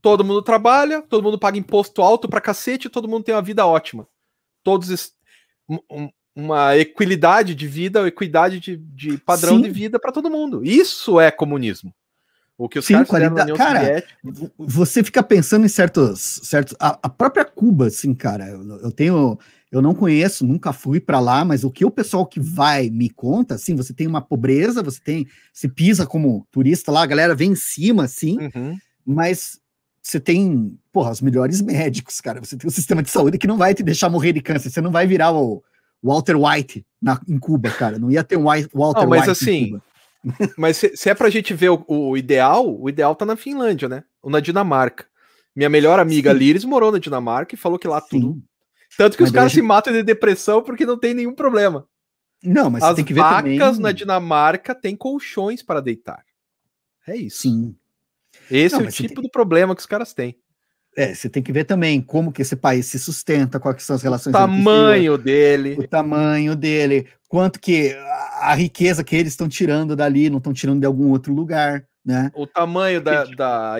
Todo 0.00 0.24
mundo 0.24 0.42
trabalha, 0.42 1.02
todo 1.02 1.22
mundo 1.22 1.38
paga 1.38 1.58
imposto 1.58 2.02
alto 2.02 2.28
pra 2.28 2.40
cacete, 2.40 2.88
todo 2.88 3.08
mundo 3.08 3.24
tem 3.24 3.34
uma 3.34 3.42
vida 3.42 3.66
ótima. 3.66 4.06
Todos 4.62 5.12
um, 5.68 6.08
uma 6.34 6.76
equidade 6.76 7.54
de 7.54 7.66
vida, 7.66 8.06
equidade 8.06 8.60
de, 8.60 8.76
de 8.76 9.18
padrão 9.18 9.56
Sim. 9.56 9.62
de 9.62 9.70
vida 9.70 9.98
para 9.98 10.12
todo 10.12 10.30
mundo. 10.30 10.64
Isso 10.64 11.18
é 11.18 11.30
comunismo. 11.30 11.92
O 12.58 12.68
que 12.68 12.80
os 12.80 12.84
Sim, 12.84 12.94
caras 12.94 13.08
qualidade, 13.08 13.52
cara, 13.54 13.78
Soviética... 13.78 14.52
você 14.58 15.04
fica 15.04 15.22
pensando 15.22 15.64
em 15.64 15.68
certos, 15.68 16.40
certos 16.42 16.74
a, 16.80 16.98
a 17.04 17.08
própria 17.08 17.44
Cuba, 17.44 17.86
assim, 17.86 18.12
cara. 18.12 18.48
Eu, 18.48 18.80
eu, 18.80 18.90
tenho, 18.90 19.38
eu 19.70 19.80
não 19.80 19.94
conheço, 19.94 20.44
nunca 20.44 20.72
fui 20.72 20.98
para 20.98 21.20
lá, 21.20 21.44
mas 21.44 21.62
o 21.62 21.70
que 21.70 21.84
o 21.84 21.90
pessoal 21.90 22.26
que 22.26 22.40
vai 22.40 22.90
me 22.90 23.08
conta, 23.08 23.54
assim, 23.54 23.76
você 23.76 23.94
tem 23.94 24.08
uma 24.08 24.20
pobreza, 24.20 24.82
você 24.82 25.00
tem, 25.00 25.24
se 25.52 25.68
pisa 25.68 26.04
como 26.04 26.48
turista 26.50 26.90
lá, 26.90 27.04
a 27.04 27.06
galera 27.06 27.32
vem 27.32 27.52
em 27.52 27.56
cima, 27.56 28.04
assim, 28.04 28.36
uhum. 28.40 28.76
mas 29.06 29.60
você 30.02 30.18
tem, 30.18 30.76
porra, 30.92 31.12
os 31.12 31.20
melhores 31.20 31.60
médicos, 31.62 32.20
cara. 32.20 32.40
Você 32.40 32.56
tem 32.56 32.66
um 32.66 32.72
sistema 32.72 33.04
de 33.04 33.10
saúde 33.10 33.38
que 33.38 33.46
não 33.46 33.56
vai 33.56 33.72
te 33.72 33.84
deixar 33.84 34.10
morrer 34.10 34.32
de 34.32 34.40
câncer. 34.40 34.70
Você 34.70 34.80
não 34.80 34.90
vai 34.90 35.06
virar 35.06 35.32
o, 35.32 35.62
Walter 36.02 36.36
White 36.36 36.86
na, 37.00 37.20
em 37.28 37.38
Cuba, 37.38 37.70
cara. 37.70 37.98
Não 37.98 38.10
ia 38.10 38.22
ter 38.22 38.36
um 38.36 38.44
Walter 38.44 39.02
não, 39.02 39.08
mas 39.08 39.20
White 39.20 39.30
assim, 39.30 39.80
mas 40.56 40.76
se, 40.76 40.96
se, 40.96 41.10
é 41.10 41.14
pra 41.14 41.30
gente 41.30 41.54
ver 41.54 41.70
o, 41.70 41.84
o, 41.86 42.16
ideal, 42.16 42.80
o 42.80 42.88
ideal 42.88 43.14
tá 43.14 43.24
na 43.24 43.36
Finlândia, 43.36 43.88
né? 43.88 44.04
Ou 44.22 44.30
na 44.30 44.40
Dinamarca. 44.40 45.06
Minha 45.54 45.68
melhor 45.68 45.98
amiga 45.98 46.32
Sim. 46.32 46.38
Liris 46.38 46.64
morou 46.64 46.92
na 46.92 46.98
Dinamarca 46.98 47.54
e 47.54 47.58
falou 47.58 47.78
que 47.78 47.88
lá 47.88 48.00
Sim. 48.00 48.20
tudo. 48.20 48.42
Tanto 48.96 49.16
que 49.16 49.22
mas 49.22 49.30
os 49.30 49.34
caras 49.34 49.52
gente... 49.52 49.60
se 49.60 49.66
matam 49.66 49.92
de 49.92 50.02
depressão 50.02 50.62
porque 50.62 50.86
não 50.86 50.98
tem 50.98 51.14
nenhum 51.14 51.34
problema. 51.34 51.86
Não, 52.42 52.70
mas 52.70 52.82
As 52.82 52.94
tem 52.94 53.04
que 53.04 53.14
ver 53.14 53.20
vacas 53.20 53.42
também... 53.42 53.80
na 53.80 53.92
Dinamarca 53.92 54.74
têm 54.74 54.96
colchões 54.96 55.62
para 55.62 55.80
deitar. 55.80 56.24
É 57.06 57.16
isso. 57.16 57.42
Sim. 57.42 57.76
Esse 58.50 58.76
não, 58.76 58.84
é 58.84 58.88
o 58.88 58.92
tipo 58.92 59.14
tem... 59.14 59.22
do 59.22 59.30
problema 59.30 59.74
que 59.74 59.80
os 59.80 59.86
caras 59.86 60.14
têm. 60.14 60.36
É, 60.96 61.14
você 61.14 61.28
tem 61.28 61.42
que 61.42 61.52
ver 61.52 61.64
também 61.64 62.00
como 62.00 62.32
que 62.32 62.42
esse 62.42 62.56
país 62.56 62.86
se 62.86 62.98
sustenta, 62.98 63.60
quais 63.60 63.82
são 63.82 63.94
as 63.94 64.02
relações. 64.02 64.34
O 64.34 64.38
tamanho 64.38 65.16
dele. 65.16 65.76
O 65.78 65.86
tamanho 65.86 66.56
dele, 66.56 67.06
quanto 67.28 67.60
que 67.60 67.94
a 68.40 68.54
riqueza 68.54 69.04
que 69.04 69.14
eles 69.14 69.34
estão 69.34 69.48
tirando 69.48 69.94
dali, 69.94 70.30
não 70.30 70.38
estão 70.38 70.52
tirando 70.52 70.80
de 70.80 70.86
algum 70.86 71.10
outro 71.10 71.32
lugar, 71.32 71.84
né? 72.04 72.32
O 72.34 72.46
tamanho 72.46 73.00
da, 73.00 73.24
da, 73.24 73.76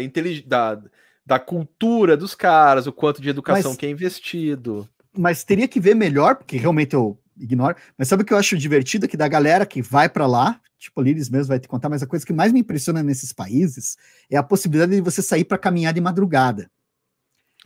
da, 0.47 0.83
da 1.27 1.39
cultura 1.39 2.17
dos 2.17 2.35
caras, 2.35 2.87
o 2.87 2.93
quanto 2.93 3.23
de 3.23 3.31
educação 3.31 3.71
mas, 3.71 3.79
que 3.79 3.87
é 3.87 3.91
investido. 3.91 4.89
Mas 5.17 5.43
teria 5.45 5.67
que 5.67 5.81
ver 5.81 5.95
melhor, 5.95 6.37
porque 6.37 6.57
realmente 6.57 6.95
eu 6.95 7.19
ignoro. 7.39 7.77
Mas 7.97 8.09
sabe 8.09 8.23
o 8.23 8.27
que 8.27 8.33
eu 8.33 8.39
acho 8.39 8.57
divertido? 8.59 9.07
É 9.07 9.09
que 9.09 9.17
da 9.17 9.29
galera 9.29 9.65
que 9.65 9.81
vai 9.81 10.09
para 10.09 10.27
lá, 10.27 10.61
tipo, 10.79 11.01
Liris 11.01 11.31
mesmo 11.31 11.49
vai 11.49 11.59
te 11.59 11.69
contar, 11.69 11.89
mas 11.89 12.03
a 12.03 12.07
coisa 12.07 12.27
que 12.27 12.33
mais 12.33 12.53
me 12.53 12.61
impressiona 12.61 13.03
nesses 13.03 13.33
países 13.33 13.97
é 14.31 14.37
a 14.37 14.43
possibilidade 14.43 14.95
de 14.95 15.01
você 15.01 15.23
sair 15.23 15.45
para 15.45 15.59
caminhar 15.59 15.95
de 15.95 16.01
madrugada. 16.01 16.71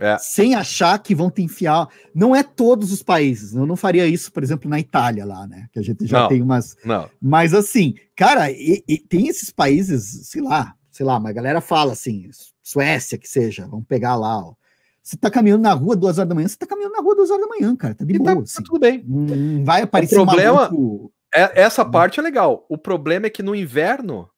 É. 0.01 0.16
Sem 0.19 0.55
achar 0.55 0.98
que 0.98 1.14
vão 1.14 1.31
te 1.31 1.43
enfiar. 1.43 1.89
Não 2.14 2.35
é 2.35 2.43
todos 2.43 2.93
os 2.93 3.02
países. 3.02 3.55
Eu 3.55 3.66
não 3.66 3.77
faria 3.77 4.06
isso, 4.06 4.32
por 4.32 4.43
exemplo, 4.43 4.69
na 4.69 4.81
Itália 4.81 5.24
lá, 5.24 5.47
né? 5.47 5.66
Que 5.73 5.78
a 5.78 5.82
gente 5.82 6.06
já 6.06 6.23
não, 6.23 6.28
tem 6.28 6.43
umas. 6.43 6.77
Não. 6.85 7.09
Mas 7.20 7.52
assim, 7.52 7.94
cara, 8.16 8.51
e, 8.51 8.82
e 8.89 8.98
tem 8.98 9.28
esses 9.28 9.51
países, 9.51 10.28
sei 10.28 10.40
lá, 10.40 10.74
sei 10.90 11.05
lá, 11.05 11.20
mas 11.20 11.31
a 11.31 11.35
galera 11.35 11.60
fala 11.60 11.93
assim, 11.93 12.28
Suécia 12.62 13.19
que 13.19 13.28
seja, 13.28 13.66
vamos 13.66 13.86
pegar 13.86 14.16
lá, 14.16 14.39
ó. 14.39 14.55
Você 15.02 15.16
tá 15.16 15.28
caminhando 15.28 15.62
na 15.62 15.73
rua 15.73 15.97
duas 15.97 16.19
horas 16.19 16.28
da 16.28 16.35
manhã, 16.35 16.47
você 16.47 16.56
tá 16.56 16.66
caminhando 16.66 16.93
na 16.93 17.02
rua 17.02 17.16
duas 17.16 17.31
horas 17.31 17.43
da 17.43 17.48
manhã, 17.48 17.74
cara. 17.74 17.94
Tá 17.94 18.05
de 18.05 18.14
e 18.14 18.19
boa. 18.19 18.36
Tá, 18.36 18.40
assim. 18.40 18.62
tá 18.62 18.62
tudo 18.64 18.78
bem. 18.78 19.05
Não 19.06 19.64
vai 19.64 19.82
aparecer 19.82 20.19
o 20.19 20.24
problema, 20.24 20.73
um 20.73 21.10
é, 21.35 21.62
essa 21.62 21.85
parte 21.85 22.20
é 22.20 22.23
legal. 22.23 22.66
O 22.69 22.77
problema 22.77 23.27
é 23.27 23.31
que 23.31 23.43
no 23.43 23.55
inverno, 23.55 24.28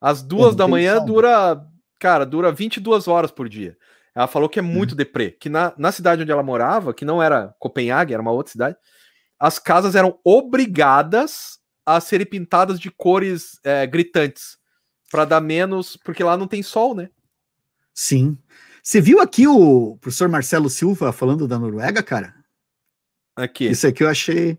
às 0.00 0.22
duas 0.22 0.56
da 0.56 0.66
manhã, 0.66 1.04
dura. 1.04 1.62
Cara, 1.98 2.24
dura 2.24 2.50
22 2.50 3.06
horas 3.06 3.30
por 3.30 3.46
dia. 3.46 3.76
Ela 4.14 4.26
falou 4.26 4.48
que 4.48 4.58
é 4.58 4.62
muito 4.62 4.92
hum. 4.92 4.96
deprê. 4.96 5.30
Que 5.30 5.48
na, 5.48 5.72
na 5.76 5.92
cidade 5.92 6.22
onde 6.22 6.32
ela 6.32 6.42
morava, 6.42 6.94
que 6.94 7.04
não 7.04 7.22
era 7.22 7.54
Copenhague, 7.58 8.12
era 8.12 8.22
uma 8.22 8.32
outra 8.32 8.52
cidade, 8.52 8.76
as 9.38 9.58
casas 9.58 9.94
eram 9.94 10.18
obrigadas 10.24 11.58
a 11.84 12.00
serem 12.00 12.26
pintadas 12.26 12.78
de 12.78 12.90
cores 12.90 13.58
é, 13.64 13.86
gritantes. 13.86 14.58
para 15.10 15.24
dar 15.24 15.40
menos. 15.40 15.96
Porque 15.96 16.22
lá 16.22 16.36
não 16.36 16.46
tem 16.46 16.62
sol, 16.62 16.94
né? 16.94 17.08
Sim. 17.94 18.38
Você 18.82 19.00
viu 19.00 19.20
aqui 19.20 19.46
o 19.46 19.96
professor 20.00 20.28
Marcelo 20.28 20.70
Silva 20.70 21.12
falando 21.12 21.46
da 21.46 21.58
Noruega, 21.58 22.02
cara? 22.02 22.34
Aqui. 23.36 23.66
Isso 23.66 23.86
aqui 23.86 24.02
eu 24.02 24.08
achei. 24.08 24.58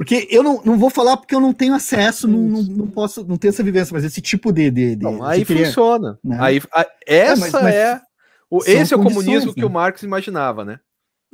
Porque 0.00 0.26
eu 0.30 0.42
não, 0.42 0.62
não 0.64 0.78
vou 0.78 0.88
falar 0.88 1.18
porque 1.18 1.34
eu 1.34 1.40
não 1.40 1.52
tenho 1.52 1.74
acesso, 1.74 2.26
não, 2.26 2.38
não, 2.38 2.62
não 2.62 2.86
posso, 2.86 3.22
não 3.22 3.36
tenho 3.36 3.50
essa 3.50 3.62
vivência, 3.62 3.92
mas 3.92 4.02
esse 4.02 4.22
tipo 4.22 4.50
de. 4.50 4.70
de, 4.70 4.96
de 4.96 5.04
não, 5.04 5.22
aí 5.22 5.44
funciona. 5.44 6.18
Né? 6.24 6.38
Aí, 6.40 6.62
a, 6.72 6.86
essa 7.06 7.32
é, 7.32 7.36
mas, 7.36 7.52
mas 7.52 7.74
é. 7.74 8.00
O, 8.48 8.64
esse 8.64 8.94
é 8.94 8.96
o 8.96 9.02
comunismo 9.02 9.50
né? 9.50 9.54
que 9.54 9.62
o 9.62 9.68
Marx 9.68 10.02
imaginava, 10.02 10.64
né? 10.64 10.80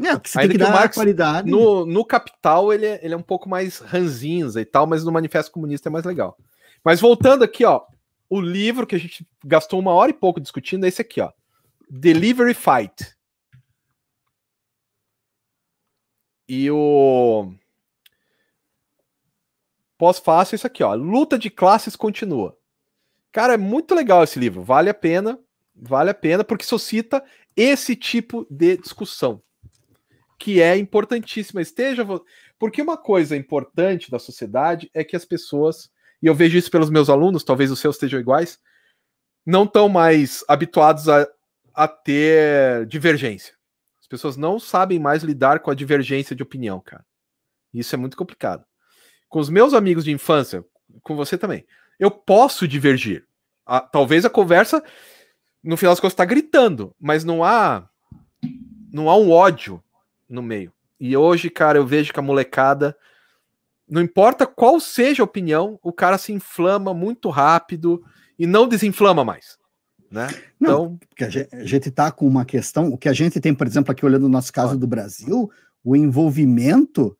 É, 0.02 0.18
que 0.18 0.28
você 0.28 0.40
Ainda 0.40 0.52
tem 0.52 0.58
que, 0.58 0.64
que 0.64 0.72
dar 0.72 0.76
Marx, 0.76 0.96
qualidade. 0.96 1.48
No, 1.48 1.86
no 1.86 2.04
Capital, 2.04 2.72
ele 2.72 2.86
é, 2.86 3.00
ele 3.04 3.14
é 3.14 3.16
um 3.16 3.22
pouco 3.22 3.48
mais 3.48 3.78
ranzinza 3.78 4.60
e 4.60 4.64
tal, 4.64 4.84
mas 4.84 5.04
no 5.04 5.12
Manifesto 5.12 5.52
Comunista 5.52 5.88
é 5.88 5.92
mais 5.92 6.04
legal. 6.04 6.36
Mas 6.84 7.00
voltando 7.00 7.44
aqui, 7.44 7.64
ó, 7.64 7.82
o 8.28 8.40
livro 8.40 8.84
que 8.84 8.96
a 8.96 8.98
gente 8.98 9.24
gastou 9.44 9.78
uma 9.78 9.92
hora 9.92 10.10
e 10.10 10.14
pouco 10.14 10.40
discutindo 10.40 10.84
é 10.86 10.88
esse 10.88 11.00
aqui, 11.00 11.20
ó. 11.20 11.30
Delivery 11.88 12.52
Fight. 12.52 13.14
E 16.48 16.68
o 16.68 17.54
pós-fácil 19.98 20.56
isso 20.56 20.66
aqui, 20.66 20.82
ó. 20.82 20.94
Luta 20.94 21.38
de 21.38 21.50
classes 21.50 21.96
continua. 21.96 22.56
Cara, 23.32 23.54
é 23.54 23.58
muito 23.58 23.94
legal 23.94 24.24
esse 24.24 24.38
livro. 24.38 24.62
Vale 24.62 24.90
a 24.90 24.94
pena, 24.94 25.38
vale 25.74 26.10
a 26.10 26.14
pena, 26.14 26.44
porque 26.44 26.64
suscita 26.64 27.22
esse 27.56 27.94
tipo 27.94 28.46
de 28.50 28.76
discussão, 28.76 29.42
que 30.38 30.60
é 30.60 30.76
importantíssima. 30.76 31.60
Esteja. 31.60 32.06
Porque 32.58 32.80
uma 32.80 32.96
coisa 32.96 33.36
importante 33.36 34.10
da 34.10 34.18
sociedade 34.18 34.90
é 34.94 35.04
que 35.04 35.16
as 35.16 35.24
pessoas 35.24 35.90
e 36.22 36.26
eu 36.26 36.34
vejo 36.34 36.56
isso 36.56 36.70
pelos 36.70 36.90
meus 36.90 37.08
alunos, 37.08 37.44
talvez 37.44 37.70
os 37.70 37.78
seus 37.78 37.96
estejam 37.96 38.20
iguais, 38.20 38.58
não 39.44 39.64
estão 39.64 39.88
mais 39.88 40.44
habituados 40.48 41.08
a, 41.08 41.26
a 41.74 41.86
ter 41.86 42.86
divergência. 42.86 43.54
As 44.00 44.06
pessoas 44.08 44.36
não 44.36 44.58
sabem 44.58 44.98
mais 44.98 45.22
lidar 45.22 45.60
com 45.60 45.70
a 45.70 45.74
divergência 45.74 46.34
de 46.34 46.42
opinião, 46.42 46.80
cara. 46.80 47.04
Isso 47.72 47.94
é 47.94 47.98
muito 47.98 48.16
complicado. 48.16 48.64
Com 49.36 49.40
os 49.40 49.50
meus 49.50 49.74
amigos 49.74 50.02
de 50.02 50.10
infância, 50.10 50.64
com 51.02 51.14
você 51.14 51.36
também, 51.36 51.66
eu 52.00 52.10
posso 52.10 52.66
divergir. 52.66 53.26
A, 53.66 53.80
talvez 53.82 54.24
a 54.24 54.30
conversa, 54.30 54.82
no 55.62 55.76
final 55.76 55.92
das 55.92 56.00
contas, 56.00 56.14
está 56.14 56.24
gritando, 56.24 56.96
mas 56.98 57.22
não 57.22 57.44
há, 57.44 57.86
não 58.90 59.10
há 59.10 59.16
um 59.18 59.30
ódio 59.30 59.84
no 60.26 60.42
meio. 60.42 60.72
E 60.98 61.14
hoje, 61.14 61.50
cara, 61.50 61.76
eu 61.76 61.86
vejo 61.86 62.14
que 62.14 62.18
a 62.18 62.22
molecada 62.22 62.96
não 63.86 64.00
importa 64.00 64.46
qual 64.46 64.80
seja 64.80 65.22
a 65.22 65.26
opinião, 65.26 65.78
o 65.82 65.92
cara 65.92 66.16
se 66.16 66.32
inflama 66.32 66.94
muito 66.94 67.28
rápido 67.28 68.02
e 68.38 68.46
não 68.46 68.66
desinflama 68.66 69.22
mais. 69.22 69.58
Né? 70.10 70.28
Não, 70.58 70.70
então, 70.70 71.00
porque 71.10 71.24
a 71.24 71.64
gente 71.66 71.90
está 71.90 72.10
com 72.10 72.26
uma 72.26 72.46
questão, 72.46 72.88
o 72.88 72.96
que 72.96 73.06
a 73.06 73.12
gente 73.12 73.38
tem, 73.38 73.54
por 73.54 73.66
exemplo, 73.66 73.92
aqui 73.92 74.06
olhando 74.06 74.24
o 74.24 74.30
nosso 74.30 74.50
caso 74.50 74.78
do 74.78 74.86
Brasil, 74.86 75.50
o 75.84 75.94
envolvimento 75.94 77.14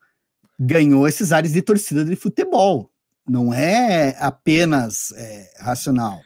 ganhou 0.59 1.07
esses 1.07 1.31
ares 1.31 1.53
de 1.53 1.61
torcida 1.61 2.03
de 2.03 2.15
futebol. 2.15 2.91
Não 3.27 3.53
é 3.53 4.15
apenas 4.19 5.11
é, 5.15 5.51
racional. 5.59 6.21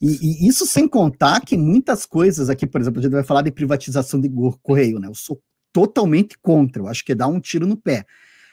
E, 0.00 0.18
e, 0.22 0.48
isso 0.48 0.66
sem 0.66 0.88
contar 0.88 1.40
que 1.40 1.56
muitas 1.56 2.06
coisas 2.06 2.48
aqui, 2.48 2.66
por 2.66 2.80
exemplo, 2.80 3.00
a 3.00 3.02
gente 3.02 3.12
vai 3.12 3.22
falar 3.22 3.42
de 3.42 3.50
privatização 3.50 4.20
de 4.20 4.30
correio, 4.62 4.98
né? 4.98 5.08
Eu 5.08 5.14
sou 5.14 5.40
totalmente 5.72 6.38
contra, 6.38 6.82
eu 6.82 6.88
acho 6.88 7.04
que 7.04 7.12
é 7.12 7.14
dar 7.14 7.28
um 7.28 7.38
tiro 7.38 7.66
no 7.66 7.76
pé. 7.76 8.06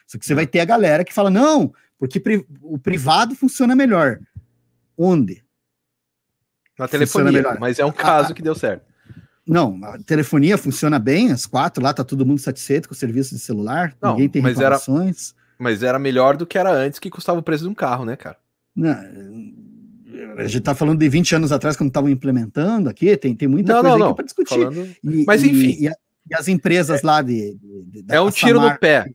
Só 0.06 0.18
que 0.18 0.26
você 0.26 0.36
vai 0.36 0.46
ter 0.46 0.60
a 0.60 0.66
galera 0.66 1.04
que 1.04 1.14
fala, 1.14 1.30
não, 1.30 1.74
porque 1.98 2.20
pri 2.20 2.46
o 2.62 2.78
privado 2.78 3.36
funciona 3.36 3.76
melhor. 3.76 4.20
Onde? 4.98 5.44
Na 6.78 6.88
telefonia, 6.88 7.58
mas 7.60 7.80
é 7.80 7.86
um 7.86 7.92
caso 7.92 8.34
que 8.34 8.42
deu 8.42 8.54
certo. 8.54 8.87
Não, 9.48 9.80
a 9.84 9.98
telefonia 10.00 10.58
funciona 10.58 11.00
bem, 11.00 11.32
as 11.32 11.46
quatro 11.46 11.82
lá, 11.82 11.94
tá 11.94 12.04
todo 12.04 12.26
mundo 12.26 12.40
satisfeito 12.40 12.90
com 12.90 12.94
o 12.94 12.98
serviço 12.98 13.34
de 13.34 13.40
celular, 13.40 13.96
não, 14.02 14.12
ninguém 14.12 14.30
tem 14.30 14.42
mas 14.42 14.58
reclamações. 14.58 15.30
Era, 15.32 15.56
mas 15.58 15.84
era 15.84 15.98
melhor 15.98 16.36
do 16.36 16.46
que 16.46 16.58
era 16.58 16.72
antes, 16.72 17.00
que 17.00 17.10
custava 17.10 17.40
o 17.40 17.44
preço 17.44 17.64
de 17.64 17.70
um 17.70 17.74
carro, 17.74 18.04
né, 18.04 18.18
cara? 18.18 18.38
Não, 18.76 18.96
a 20.38 20.48
gente 20.48 20.62
tá 20.62 20.76
falando 20.76 21.00
de 21.00 21.10
20 21.10 21.36
anos 21.36 21.52
atrás, 21.52 21.78
quando 21.78 21.90
estavam 21.90 22.10
implementando 22.10 22.90
aqui, 22.90 23.16
tem, 23.18 23.36
tem 23.36 23.48
muita 23.48 23.74
não, 23.74 23.82
coisa 23.82 23.98
não, 23.98 24.06
não. 24.08 24.16
para 24.16 24.26
discutir. 24.26 24.56
Falando... 24.56 24.96
E, 25.04 25.26
mas 25.26 25.44
enfim. 25.44 25.78
E, 25.80 25.84
e, 25.84 25.88
a, 25.88 25.94
e, 26.30 26.36
as 26.36 26.48
empresas 26.48 27.04
é, 27.04 27.08
lá 27.08 27.22
de. 27.22 27.56
de, 27.56 28.04
de 28.04 28.14
é 28.14 28.20
um 28.20 28.30
tiro 28.30 28.60
no 28.60 28.78
pé 28.78 29.10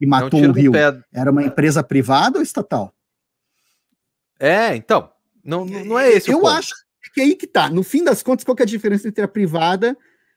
e 0.00 0.06
matou 0.06 0.42
é 0.44 0.46
um 0.46 0.50
o 0.50 0.52
Rio, 0.52 0.72
era 1.12 1.30
uma 1.30 1.42
empresa 1.42 1.82
privada 1.82 2.38
ou 2.38 2.42
estatal? 2.42 2.94
É, 4.38 4.74
então, 4.74 5.10
não, 5.44 5.64
não 5.64 5.98
é 5.98 6.10
esse 6.12 6.30
Eu 6.30 6.46
acho 6.46 6.74
que 7.12 7.20
é 7.20 7.24
aí 7.24 7.34
que 7.34 7.46
tá. 7.46 7.68
No 7.68 7.82
fim 7.82 8.04
das 8.04 8.22
contas, 8.22 8.44
qual 8.44 8.56
é 8.58 8.62
a 8.62 8.66
diferença 8.66 9.08
entre 9.08 9.24
a 9.24 9.28
privada 9.28 9.96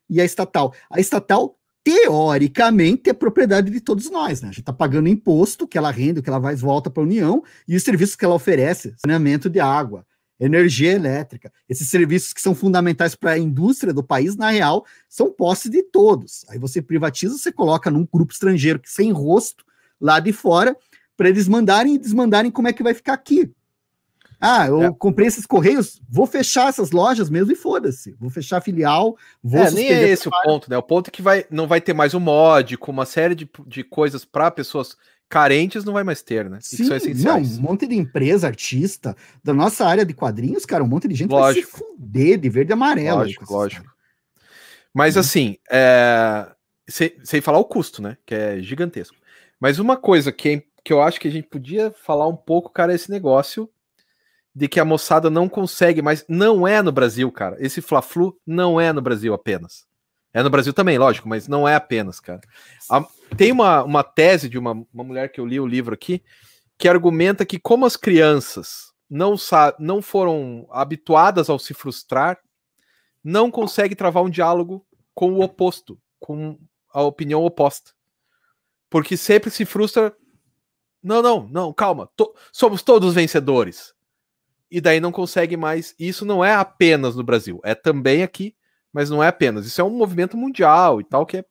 e 0.10 0.20
a 0.20 0.26
estatal? 0.26 0.74
A 0.90 1.00
estatal, 1.00 1.58
teoricamente, 1.84 3.10
é 3.10 3.14
propriedade 3.14 3.72
de 3.72 3.80
todos 3.80 4.10
nós, 4.10 4.42
né? 4.42 4.50
A 4.50 4.52
gente 4.52 4.62
está 4.62 4.74
pagando 4.74 5.08
imposto 5.08 5.68
que 5.68 5.78
ela 5.78 5.92
rende, 5.92 6.22
que 6.22 6.30
ela 6.30 6.40
vai 6.40 6.56
volta 6.56 6.90
para 6.90 7.02
a 7.02 7.06
União, 7.06 7.44
e 7.68 7.76
os 7.76 7.84
serviços 7.84 8.16
que 8.16 8.26
ela 8.26 8.36
oferece, 8.36 8.94
saneamento 8.98 9.50
de 9.50 9.60
água, 9.60 10.06
energia 10.40 10.92
elétrica, 10.92 11.52
esses 11.70 11.90
serviços 11.90 12.34
que 12.34 12.42
são 12.42 12.54
fundamentais 12.54 13.16
para 13.16 13.32
a 13.32 13.38
indústria 13.38 13.94
do 13.94 14.04
país, 14.04 14.36
na 14.36 14.50
real, 14.50 14.86
são 15.08 15.32
posse 15.32 15.70
de 15.70 15.84
todos. 15.84 16.46
Aí 16.50 16.58
você 16.58 16.82
privatiza, 16.82 17.38
você 17.38 17.52
coloca 17.52 17.90
num 17.90 18.06
grupo 18.12 18.34
estrangeiro 18.34 18.80
que 18.80 18.90
sem 18.90 19.12
rosto 19.12 19.64
lá 20.02 20.20
de 20.20 20.34
fora, 20.34 20.76
para 21.16 21.30
eles 21.30 21.48
mandarem 21.48 21.96
e 21.96 21.98
desmandarem 21.98 22.52
como 22.52 22.68
é 22.68 22.74
que 22.74 22.84
vai 22.84 22.94
ficar 22.94 23.14
aqui. 23.14 23.52
Ah, 24.46 24.68
eu 24.68 24.84
é. 24.84 24.94
comprei 24.94 25.26
esses 25.26 25.46
correios, 25.46 26.02
vou 26.10 26.28
fechar 26.28 26.68
essas 26.68 26.92
lojas 26.92 27.30
mesmo 27.30 27.54
e 27.54 27.56
foda-se. 27.56 28.14
Vou 28.20 28.30
fechar 28.30 28.58
a 28.58 28.62
filial, 28.62 29.16
vou 29.42 29.62
É, 29.62 29.72
nem 29.72 29.88
é 29.88 30.10
esse 30.10 30.28
o 30.28 30.32
ponto, 30.44 30.70
né? 30.70 30.78
O 30.78 30.84
ponto 30.84 31.08
é 31.08 31.12
que 31.12 31.22
vai, 31.22 31.46
não 31.50 31.66
vai 31.66 31.80
ter 31.80 31.94
mais 31.94 32.14
o 32.14 32.20
mod, 32.20 32.76
com 32.76 32.92
uma 32.92 33.06
série 33.06 33.36
de, 33.36 33.50
de 33.66 33.86
coisas 33.86 34.26
para 34.26 34.52
pessoas 34.52 34.98
carentes 35.30 35.86
não 35.86 35.94
vai 35.94 36.04
mais 36.04 36.22
ter, 36.22 36.50
né? 36.50 36.60
Sim, 36.62 36.84
não, 37.24 37.38
um 37.40 37.62
monte 37.62 37.88
de 37.88 37.96
empresa, 37.96 38.46
artista, 38.46 39.16
da 39.42 39.54
nossa 39.54 39.86
área 39.86 40.06
de 40.06 40.14
quadrinhos, 40.14 40.66
cara, 40.66 40.84
um 40.84 40.88
monte 40.88 41.08
de 41.08 41.16
gente 41.16 41.32
lógico. 41.32 41.72
vai 41.72 41.80
se 41.80 41.86
fuder 41.96 42.38
de 42.38 42.50
verde 42.50 42.72
e 42.72 42.74
amarelo. 42.74 43.20
Lógico, 43.20 43.52
lógico. 43.52 43.96
Mas 44.94 45.16
hum. 45.16 45.22
assim, 45.22 45.58
é... 45.72 46.52
sem, 46.88 47.14
sem 47.24 47.40
falar 47.40 47.60
o 47.60 47.66
custo, 47.66 48.02
né? 48.02 48.18
Que 48.26 48.36
é 48.36 48.62
gigantesco. 48.62 49.16
Mas 49.58 49.80
uma 49.80 49.96
coisa 49.96 50.34
que, 50.34 50.50
é, 50.50 50.64
que 50.84 50.92
eu 50.92 51.02
acho 51.02 51.20
que 51.20 51.30
a 51.30 51.32
gente 51.32 51.48
podia 51.48 51.92
falar 51.92 52.28
um 52.28 52.36
pouco, 52.36 52.70
cara, 52.70 52.92
é 52.92 52.96
esse 52.96 53.10
negócio 53.10 53.70
de 54.56 54.68
que 54.68 54.80
a 54.80 54.86
moçada 54.86 55.30
não 55.30 55.50
consegue, 55.50 56.02
mas 56.02 56.24
não 56.28 56.68
é 56.68 56.82
no 56.82 56.92
Brasil, 56.92 57.32
cara. 57.32 57.56
Esse 57.60 57.82
Fla-Flu 57.82 58.38
não 58.46 58.80
é 58.80 58.94
no 58.94 59.02
Brasil 59.02 59.34
apenas. 59.34 59.86
É 60.34 60.42
no 60.42 60.50
Brasil 60.50 60.74
também, 60.74 60.98
lógico, 60.98 61.28
mas 61.28 61.48
não 61.48 61.68
é 61.68 61.76
apenas, 61.76 62.20
cara. 62.20 62.42
A, 62.90 63.06
tem 63.38 63.52
uma, 63.52 63.84
uma 63.84 64.04
tese 64.04 64.50
de 64.50 64.58
uma, 64.58 64.72
uma 64.94 65.04
mulher 65.04 65.32
que 65.32 65.40
eu 65.40 65.46
li 65.46 65.60
o 65.60 65.68
livro 65.68 65.94
aqui, 65.94 66.24
que 66.78 66.88
argumenta 66.88 67.46
que 67.46 67.60
como 67.60 67.86
as 67.86 67.96
crianças 67.96 68.92
não, 69.10 69.36
não 69.80 70.02
foram 70.02 70.68
habituadas 70.72 71.50
ao 71.50 71.60
se 71.60 71.74
frustrar, 71.74 72.40
não 73.24 73.52
consegue 73.52 73.96
travar 73.96 74.24
um 74.24 74.30
diálogo 74.30 74.86
com 75.14 75.34
o 75.34 75.42
oposto, 75.42 76.00
com 76.20 76.58
a 76.92 77.02
opinião 77.02 77.44
oposta. 77.44 77.92
Porque 78.90 79.16
sempre 79.16 79.50
se 79.50 79.66
frustra. 79.66 80.16
Não, 81.02 81.22
não, 81.22 81.48
não, 81.48 81.74
calma. 81.74 82.10
To 82.16 82.34
somos 82.52 82.82
todos 82.82 83.14
vencedores. 83.14 83.93
E 84.74 84.82
daí 84.82 85.00
não 85.00 85.12
consegue 85.12 85.56
mais. 85.56 85.96
Isso 86.00 86.26
não 86.26 86.44
é 86.44 86.54
apenas 86.54 87.16
no 87.16 87.24
Brasil, 87.24 87.62
é 87.64 87.74
também 87.76 88.24
aqui 88.24 88.56
mas 88.94 89.10
não 89.10 89.24
é 89.24 89.28
apenas. 89.28 89.66
Isso 89.66 89.82
é 89.82 89.84
um 89.84 89.90
movimento 89.90 90.38
mundial 90.38 91.02
e 91.02 91.04
tal, 91.04 91.26
que 91.26 91.38
é, 91.38 91.46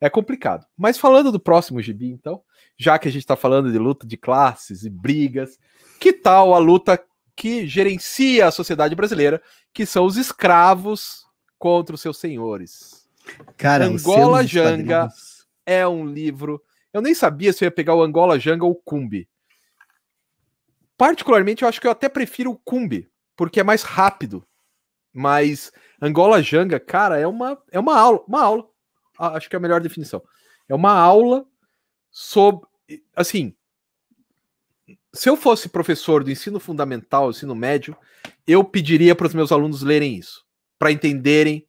É 0.00 0.10
complicado. 0.10 0.66
Mas 0.76 0.98
falando 0.98 1.30
do 1.30 1.38
próximo 1.38 1.80
gibi, 1.80 2.10
então, 2.10 2.42
já 2.76 2.98
que 2.98 3.06
a 3.06 3.10
gente 3.10 3.22
está 3.22 3.36
falando 3.36 3.70
de 3.70 3.78
luta 3.78 4.04
de 4.04 4.16
classes 4.16 4.82
e 4.82 4.90
brigas, 4.90 5.58
que 6.00 6.12
tal 6.12 6.52
a 6.52 6.58
luta 6.58 7.00
que 7.36 7.68
gerencia 7.68 8.48
a 8.48 8.50
sociedade 8.50 8.96
brasileira, 8.96 9.40
que 9.72 9.86
são 9.86 10.04
os 10.04 10.16
escravos 10.16 11.24
contra 11.56 11.94
os 11.94 12.00
seus 12.00 12.18
senhores? 12.18 13.06
Cara, 13.56 13.86
Angola 13.86 14.44
Janga 14.44 15.08
é 15.64 15.86
um 15.86 16.04
livro. 16.04 16.60
Eu 16.92 17.00
nem 17.00 17.14
sabia 17.14 17.52
se 17.52 17.64
eu 17.64 17.68
ia 17.68 17.70
pegar 17.70 17.94
o 17.94 18.02
Angola 18.02 18.40
Janga 18.40 18.64
ou 18.64 18.72
o 18.72 18.82
Cumbi. 18.84 19.28
Particularmente, 20.96 21.62
eu 21.62 21.68
acho 21.68 21.80
que 21.80 21.86
eu 21.86 21.90
até 21.90 22.08
prefiro 22.08 22.52
o 22.52 22.58
Cumbi, 22.58 23.10
porque 23.36 23.60
é 23.60 23.64
mais 23.64 23.82
rápido. 23.82 24.46
Mas 25.12 25.72
Angola 26.00 26.42
Janga, 26.42 26.80
cara, 26.80 27.18
é 27.18 27.26
uma, 27.26 27.60
é 27.70 27.78
uma 27.78 27.98
aula, 27.98 28.24
uma 28.26 28.42
aula. 28.42 28.68
Acho 29.18 29.48
que 29.48 29.56
é 29.56 29.58
a 29.58 29.60
melhor 29.60 29.80
definição. 29.80 30.22
É 30.68 30.74
uma 30.74 30.92
aula 30.92 31.46
sobre, 32.10 32.66
assim, 33.14 33.54
se 35.14 35.28
eu 35.28 35.36
fosse 35.36 35.68
professor 35.68 36.24
do 36.24 36.30
ensino 36.30 36.58
fundamental, 36.58 37.30
ensino 37.30 37.54
médio, 37.54 37.96
eu 38.46 38.64
pediria 38.64 39.14
para 39.14 39.26
os 39.26 39.34
meus 39.34 39.52
alunos 39.52 39.82
lerem 39.82 40.16
isso, 40.16 40.44
para 40.78 40.90
entenderem 40.90 41.66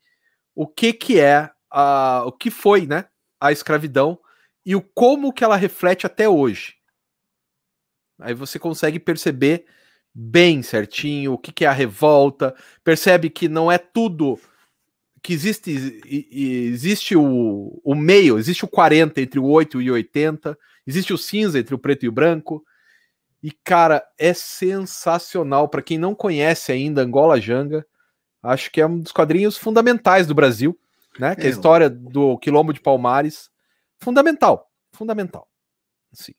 o 0.55 0.65
que 0.67 0.93
que 0.93 1.19
é 1.19 1.49
a, 1.69 2.23
o 2.25 2.31
que 2.31 2.49
foi, 2.49 2.87
né, 2.87 3.05
a 3.39 3.51
escravidão 3.51 4.17
e 4.65 4.75
o 4.75 4.81
como 4.81 5.33
que 5.33 5.43
ela 5.43 5.55
reflete 5.55 6.05
até 6.05 6.29
hoje. 6.29 6.75
Aí 8.19 8.33
você 8.33 8.59
consegue 8.59 8.99
perceber 8.99 9.65
bem 10.13 10.61
certinho 10.61 11.33
o 11.33 11.37
que, 11.37 11.51
que 11.51 11.65
é 11.65 11.67
a 11.67 11.73
revolta, 11.73 12.55
percebe 12.83 13.29
que 13.29 13.49
não 13.49 13.71
é 13.71 13.77
tudo 13.77 14.39
que 15.23 15.33
existe 15.33 16.01
existe 16.29 17.15
o, 17.15 17.79
o 17.83 17.95
meio, 17.95 18.37
existe 18.37 18.65
o 18.65 18.67
40 18.67 19.21
entre 19.21 19.39
o 19.39 19.45
8 19.45 19.81
e 19.81 19.89
o 19.89 19.93
80, 19.93 20.57
existe 20.85 21.13
o 21.13 21.17
cinza 21.17 21.57
entre 21.57 21.73
o 21.73 21.79
preto 21.79 22.03
e 22.03 22.09
o 22.09 22.11
branco. 22.11 22.63
E 23.41 23.51
cara, 23.51 24.05
é 24.17 24.33
sensacional 24.33 25.69
para 25.69 25.81
quem 25.81 25.97
não 25.97 26.13
conhece 26.13 26.71
ainda 26.71 27.01
Angola 27.01 27.39
Janga. 27.39 27.85
Acho 28.41 28.69
que 28.69 28.81
é 28.81 28.85
um 28.85 28.99
dos 28.99 29.13
quadrinhos 29.13 29.57
fundamentais 29.57 30.27
do 30.27 30.35
Brasil, 30.35 30.77
né? 31.17 31.35
Que 31.35 31.43
é 31.43 31.47
a 31.47 31.49
história 31.49 31.89
do 31.89 32.37
Quilombo 32.37 32.73
de 32.73 32.81
Palmares, 32.81 33.49
fundamental, 33.99 34.69
fundamental. 34.91 35.47
Sim. 36.11 36.33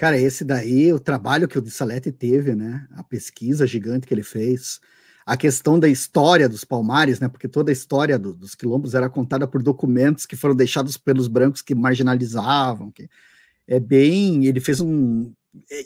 Cara, 0.00 0.18
esse 0.18 0.46
daí, 0.46 0.90
o 0.94 0.98
trabalho 0.98 1.46
que 1.46 1.58
o 1.58 1.60
de 1.60 1.70
Salete 1.70 2.10
teve, 2.10 2.54
né? 2.54 2.88
A 2.92 3.04
pesquisa 3.04 3.66
gigante 3.66 4.06
que 4.06 4.14
ele 4.14 4.22
fez, 4.22 4.80
a 5.26 5.36
questão 5.36 5.78
da 5.78 5.90
história 5.90 6.48
dos 6.48 6.64
Palmares, 6.64 7.20
né? 7.20 7.28
Porque 7.28 7.46
toda 7.46 7.70
a 7.70 7.74
história 7.74 8.18
do, 8.18 8.32
dos 8.32 8.54
quilombos 8.54 8.94
era 8.94 9.10
contada 9.10 9.46
por 9.46 9.62
documentos 9.62 10.24
que 10.24 10.36
foram 10.36 10.56
deixados 10.56 10.96
pelos 10.96 11.28
brancos 11.28 11.60
que 11.60 11.74
marginalizavam. 11.74 12.90
Que 12.90 13.10
é 13.68 13.78
bem, 13.78 14.46
ele 14.46 14.58
fez 14.58 14.80
um 14.80 15.34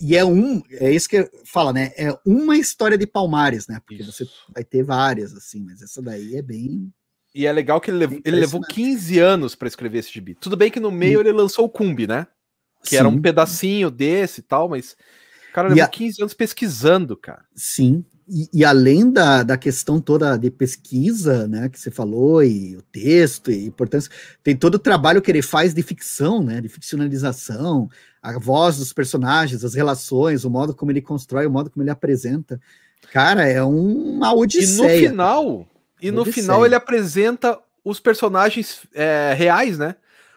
e 0.00 0.16
é 0.16 0.24
um, 0.24 0.62
é 0.70 0.92
isso 0.92 1.08
que 1.08 1.28
fala, 1.44 1.72
né? 1.72 1.90
É 1.96 2.16
uma 2.24 2.56
história 2.56 2.96
de 2.96 3.08
Palmares, 3.08 3.66
né? 3.66 3.80
Porque 3.84 4.00
isso. 4.00 4.12
você 4.12 4.24
vai 4.54 4.62
ter 4.62 4.84
várias 4.84 5.34
assim, 5.34 5.60
mas 5.60 5.82
essa 5.82 6.00
daí 6.00 6.36
é 6.36 6.42
bem 6.42 6.88
e 7.34 7.46
é 7.46 7.52
legal 7.52 7.80
que 7.80 7.90
ele, 7.90 7.98
levou, 7.98 8.20
ele 8.24 8.36
levou 8.36 8.60
15 8.60 9.18
anos 9.18 9.56
para 9.56 9.66
escrever 9.66 9.98
esse 9.98 10.12
gibi. 10.12 10.36
Tudo 10.36 10.56
bem 10.56 10.70
que 10.70 10.78
no 10.78 10.92
meio 10.92 11.18
ele 11.18 11.32
lançou 11.32 11.64
o 11.64 11.68
Cumbi, 11.68 12.06
né? 12.06 12.28
Que 12.84 12.90
Sim. 12.90 12.96
era 12.96 13.08
um 13.08 13.20
pedacinho 13.20 13.90
desse 13.90 14.40
e 14.40 14.44
tal, 14.44 14.68
mas 14.68 14.96
cara 15.54 15.68
levou 15.68 15.84
a... 15.84 15.88
15 15.88 16.20
anos 16.20 16.34
pesquisando, 16.34 17.16
cara. 17.16 17.44
Sim. 17.54 18.04
E, 18.28 18.48
e, 18.52 18.64
além 18.64 19.10
da, 19.10 19.42
da 19.42 19.56
questão 19.56 20.00
toda 20.00 20.36
de 20.36 20.50
pesquisa, 20.50 21.46
né, 21.46 21.68
que 21.68 21.78
você 21.78 21.90
falou, 21.90 22.42
e 22.42 22.74
o 22.74 22.82
texto, 22.82 23.52
e 23.52 23.66
importância, 23.66 24.10
tem 24.42 24.56
todo 24.56 24.76
o 24.76 24.78
trabalho 24.78 25.20
que 25.20 25.30
ele 25.30 25.42
faz 25.42 25.74
de 25.74 25.82
ficção, 25.82 26.42
né, 26.42 26.60
de 26.60 26.68
ficcionalização, 26.68 27.88
a 28.22 28.38
voz 28.38 28.78
dos 28.78 28.94
personagens, 28.94 29.62
as 29.62 29.74
relações, 29.74 30.44
o 30.44 30.50
modo 30.50 30.74
como 30.74 30.90
ele 30.90 31.02
constrói, 31.02 31.46
o 31.46 31.50
modo 31.50 31.70
como 31.70 31.82
ele 31.82 31.90
apresenta. 31.90 32.58
Cara, 33.12 33.46
é 33.46 33.62
uma 33.62 34.34
odisseia. 34.34 34.96
E 34.96 35.02
no 35.02 35.10
final, 35.10 35.68
e 36.00 36.10
no 36.10 36.24
final 36.24 36.66
ele 36.66 36.74
apresenta 36.74 37.60
os 37.84 38.00
personagens 38.00 38.80
é, 38.94 39.34
reais, 39.36 39.78
né? 39.78 39.94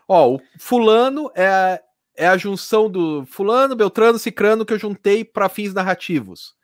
Ó, 0.08 0.36
o 0.36 0.42
fulano 0.60 1.32
é, 1.34 1.82
é 2.18 2.28
a 2.28 2.36
junção 2.36 2.90
do 2.90 3.26
fulano, 3.28 3.76
beltrano, 3.76 4.18
cicrano 4.18 4.66
que 4.66 4.74
eu 4.74 4.80
juntei 4.80 5.24
para 5.24 5.48
fins 5.48 5.74
narrativos. 5.74 6.56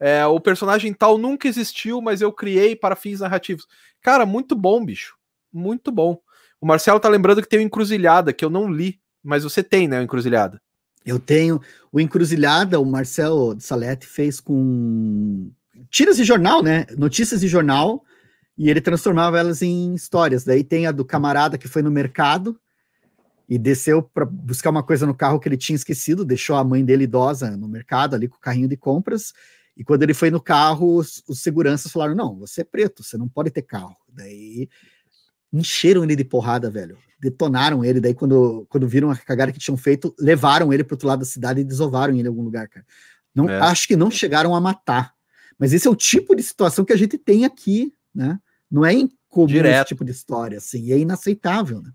É, 0.00 0.24
o 0.26 0.40
personagem 0.40 0.94
tal 0.94 1.18
nunca 1.18 1.46
existiu, 1.46 2.00
mas 2.00 2.22
eu 2.22 2.32
criei 2.32 2.74
para 2.74 2.96
fins 2.96 3.20
narrativos. 3.20 3.66
Cara, 4.00 4.24
muito 4.24 4.56
bom, 4.56 4.82
bicho. 4.84 5.16
Muito 5.52 5.92
bom. 5.92 6.18
O 6.60 6.66
Marcelo 6.66 6.98
tá 6.98 7.08
lembrando 7.08 7.42
que 7.42 7.48
tem 7.48 7.58
o 7.58 7.62
Encruzilhada, 7.62 8.32
que 8.32 8.44
eu 8.44 8.50
não 8.50 8.72
li, 8.72 8.98
mas 9.22 9.44
você 9.44 9.62
tem, 9.62 9.86
né, 9.86 10.00
o 10.00 10.02
Encruzilhada? 10.02 10.60
Eu 11.04 11.18
tenho. 11.18 11.60
O 11.92 12.00
Encruzilhada, 12.00 12.80
o 12.80 12.86
Marcelo 12.86 13.56
Salete 13.60 14.06
fez 14.06 14.40
com 14.40 15.50
tiras 15.90 16.16
de 16.16 16.24
jornal, 16.24 16.62
né? 16.62 16.86
Notícias 16.96 17.40
de 17.40 17.48
jornal, 17.48 18.04
e 18.56 18.70
ele 18.70 18.80
transformava 18.80 19.38
elas 19.38 19.62
em 19.62 19.94
histórias. 19.94 20.44
Daí 20.44 20.64
tem 20.64 20.86
a 20.86 20.92
do 20.92 21.04
camarada 21.04 21.58
que 21.58 21.68
foi 21.68 21.82
no 21.82 21.90
mercado, 21.90 22.58
e 23.48 23.58
desceu 23.58 24.02
para 24.02 24.26
buscar 24.26 24.70
uma 24.70 24.82
coisa 24.82 25.06
no 25.06 25.14
carro 25.14 25.40
que 25.40 25.48
ele 25.48 25.56
tinha 25.56 25.74
esquecido, 25.74 26.24
deixou 26.24 26.56
a 26.56 26.62
mãe 26.62 26.84
dele 26.84 27.04
idosa 27.04 27.56
no 27.56 27.66
mercado 27.66 28.14
ali 28.14 28.28
com 28.28 28.36
o 28.36 28.40
carrinho 28.40 28.68
de 28.68 28.76
compras. 28.76 29.32
E 29.74 29.82
quando 29.82 30.02
ele 30.02 30.12
foi 30.12 30.30
no 30.30 30.40
carro, 30.40 30.96
os, 30.96 31.22
os 31.26 31.40
seguranças 31.40 31.90
falaram: 31.90 32.14
Não, 32.14 32.36
você 32.36 32.60
é 32.60 32.64
preto, 32.64 33.02
você 33.02 33.16
não 33.16 33.28
pode 33.28 33.50
ter 33.50 33.62
carro. 33.62 33.96
Daí 34.08 34.68
encheram 35.52 36.04
ele 36.04 36.16
de 36.16 36.24
porrada, 36.24 36.70
velho. 36.70 36.98
Detonaram 37.20 37.84
ele. 37.84 38.00
Daí, 38.00 38.12
quando, 38.12 38.66
quando 38.68 38.86
viram 38.86 39.10
a 39.10 39.16
cagada 39.16 39.50
que 39.50 39.58
tinham 39.58 39.76
feito, 39.76 40.14
levaram 40.18 40.72
ele 40.72 40.84
para 40.84 40.94
outro 40.94 41.08
lado 41.08 41.20
da 41.20 41.24
cidade 41.24 41.60
e 41.60 41.64
desovaram 41.64 42.12
ele 42.12 42.24
em 42.24 42.28
algum 42.28 42.42
lugar, 42.42 42.68
cara. 42.68 42.84
Não, 43.34 43.48
é. 43.48 43.58
Acho 43.60 43.88
que 43.88 43.96
não 43.96 44.10
chegaram 44.10 44.54
a 44.54 44.60
matar. 44.60 45.14
Mas 45.58 45.72
esse 45.72 45.88
é 45.88 45.90
o 45.90 45.96
tipo 45.96 46.34
de 46.36 46.42
situação 46.42 46.84
que 46.84 46.92
a 46.92 46.96
gente 46.96 47.16
tem 47.16 47.44
aqui, 47.44 47.94
né? 48.14 48.38
Não 48.70 48.84
é 48.84 48.92
incomum 48.92 49.46
Direto. 49.46 49.74
esse 49.74 49.88
tipo 49.88 50.04
de 50.04 50.12
história, 50.12 50.58
assim, 50.58 50.82
e 50.84 50.92
é 50.92 50.98
inaceitável, 50.98 51.80
né? 51.80 51.90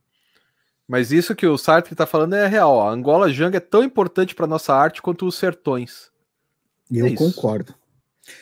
Mas 0.88 1.12
isso 1.12 1.36
que 1.36 1.48
o 1.48 1.58
Sartre 1.58 1.94
está 1.94 2.06
falando 2.06 2.36
é 2.36 2.48
real. 2.48 2.82
A 2.82 2.92
Angola 2.92 3.32
Janga 3.32 3.58
é 3.58 3.62
tão 3.62 3.84
importante 3.84 4.36
para 4.36 4.48
nossa 4.48 4.74
arte 4.74 5.02
quanto 5.02 5.26
os 5.26 5.36
sertões. 5.36 6.12
Eu 6.92 7.08
é 7.08 7.16
concordo. 7.16 7.74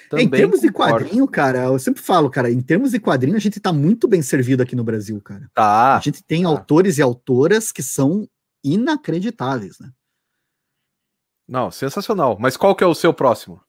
Também 0.10 0.26
em 0.26 0.30
termos 0.30 0.62
concordo. 0.62 0.98
de 1.00 1.04
quadrinho, 1.06 1.28
cara, 1.28 1.64
eu 1.66 1.80
sempre 1.80 2.02
falo, 2.02 2.30
cara, 2.30 2.52
em 2.52 2.62
termos 2.62 2.92
de 2.92 3.00
quadrinho, 3.00 3.36
a 3.36 3.40
gente 3.40 3.58
está 3.58 3.74
muito 3.74 4.08
bem 4.08 4.22
servido 4.22 4.62
aqui 4.62 4.76
no 4.76 4.84
Brasil, 4.84 5.20
cara. 5.22 5.50
Tá. 5.54 5.98
A 5.98 6.00
gente 6.00 6.24
tem 6.24 6.44
tá. 6.44 6.50
autores 6.50 6.98
e 6.98 7.02
autoras 7.02 7.72
que 7.72 7.82
são 7.82 8.28
inacreditáveis, 8.64 9.80
né? 9.80 9.92
Não, 11.48 11.72
sensacional. 11.72 12.38
Mas 12.40 12.56
qual 12.56 12.76
que 12.76 12.84
é 12.84 12.88
o 12.88 12.96
seu 12.96 13.14
próximo? 13.14 13.62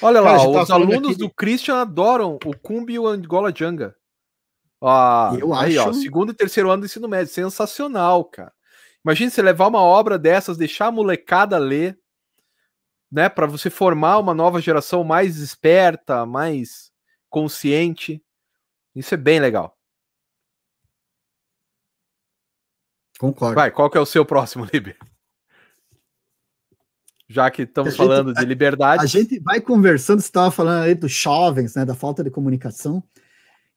Olha 0.00 0.22
cara, 0.22 0.42
lá, 0.42 0.62
os 0.62 0.70
alunos 0.70 1.10
aqui... 1.10 1.18
do 1.18 1.30
Christian 1.30 1.76
adoram 1.76 2.38
o 2.44 2.56
Kumbi 2.56 2.94
e 2.94 2.98
o 2.98 3.06
Angola 3.06 3.52
Janga. 3.54 3.94
Ó, 4.84 5.36
eu 5.36 5.54
aí, 5.54 5.78
acho... 5.78 5.90
ó, 5.90 5.92
segundo 5.92 6.32
e 6.32 6.34
terceiro 6.34 6.68
ano 6.68 6.80
do 6.80 6.86
ensino 6.86 7.06
médio, 7.06 7.32
sensacional, 7.32 8.24
cara. 8.24 8.52
Imagina 9.04 9.30
você 9.30 9.40
levar 9.40 9.68
uma 9.68 9.80
obra 9.80 10.18
dessas, 10.18 10.56
deixar 10.56 10.86
a 10.86 10.90
molecada 10.90 11.56
ler, 11.56 11.96
né, 13.08 13.28
para 13.28 13.46
você 13.46 13.70
formar 13.70 14.18
uma 14.18 14.34
nova 14.34 14.60
geração 14.60 15.04
mais 15.04 15.36
esperta, 15.36 16.26
mais 16.26 16.90
consciente. 17.30 18.20
Isso 18.92 19.14
é 19.14 19.16
bem 19.16 19.38
legal. 19.38 19.78
Concordo. 23.20 23.54
Vai, 23.54 23.70
qual 23.70 23.88
que 23.88 23.96
é 23.96 24.00
o 24.00 24.06
seu 24.06 24.26
próximo, 24.26 24.66
Liber? 24.72 24.98
Já 27.28 27.48
que 27.52 27.62
estamos 27.62 27.96
falando 27.96 28.34
de 28.34 28.44
liberdade. 28.44 29.04
A 29.04 29.06
gente 29.06 29.38
vai 29.38 29.60
conversando, 29.60 30.20
você 30.20 30.26
estava 30.26 30.50
falando 30.50 30.82
aí 30.82 30.94
dos 30.96 31.12
jovens, 31.12 31.76
né, 31.76 31.84
da 31.84 31.94
falta 31.94 32.24
de 32.24 32.32
comunicação 32.32 33.00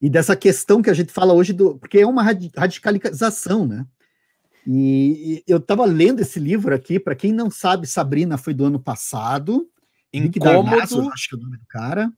e 0.01 0.09
dessa 0.09 0.35
questão 0.35 0.81
que 0.81 0.89
a 0.89 0.93
gente 0.93 1.11
fala 1.11 1.33
hoje, 1.33 1.53
do, 1.53 1.77
porque 1.77 1.99
é 1.99 2.07
uma 2.07 2.23
radicalização, 2.23 3.65
né? 3.65 3.85
E, 4.67 5.43
e 5.47 5.51
eu 5.51 5.57
estava 5.57 5.85
lendo 5.85 6.21
esse 6.21 6.39
livro 6.39 6.73
aqui, 6.73 6.99
para 6.99 7.15
quem 7.15 7.31
não 7.31 7.49
sabe, 7.49 7.87
Sabrina 7.87 8.37
foi 8.37 8.53
do 8.53 8.65
ano 8.65 8.79
passado. 8.79 9.69
Incômodo. 10.11 10.75
acho 11.13 11.29
que 11.29 11.35
é 11.35 11.37
o 11.37 11.41
nome 11.41 11.57
do 11.57 11.65
cara. 11.67 12.11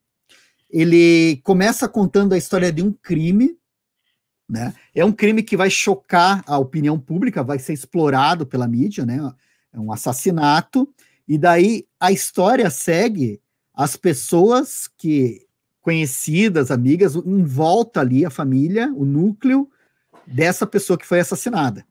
Ele 0.69 1.39
começa 1.43 1.87
contando 1.87 2.33
a 2.33 2.37
história 2.37 2.71
de 2.71 2.81
um 2.81 2.91
crime, 2.91 3.57
né? 4.49 4.73
É 4.95 5.03
um 5.03 5.11
crime 5.11 5.43
que 5.43 5.57
vai 5.57 5.69
chocar 5.69 6.43
a 6.47 6.57
opinião 6.57 6.99
pública, 6.99 7.43
vai 7.43 7.59
ser 7.59 7.73
explorado 7.73 8.45
pela 8.45 8.67
mídia, 8.67 9.05
né? 9.05 9.17
É 9.73 9.79
um 9.79 9.91
assassinato. 9.91 10.87
E 11.27 11.37
daí 11.37 11.85
a 11.99 12.11
história 12.11 12.69
segue 12.69 13.41
as 13.73 13.95
pessoas 13.95 14.89
que 14.97 15.46
conhecidas, 15.87 16.69
amigas, 16.69 17.15
em 17.15 17.43
volta 17.45 18.01
ali, 18.01 18.25
a 18.25 18.29
família, 18.29 18.91
o 18.93 19.05
núcleo 19.05 19.69
dessa 20.27 20.67
pessoa 20.67 20.97
que 20.97 21.05
foi 21.05 21.21
assassinada. 21.21 21.85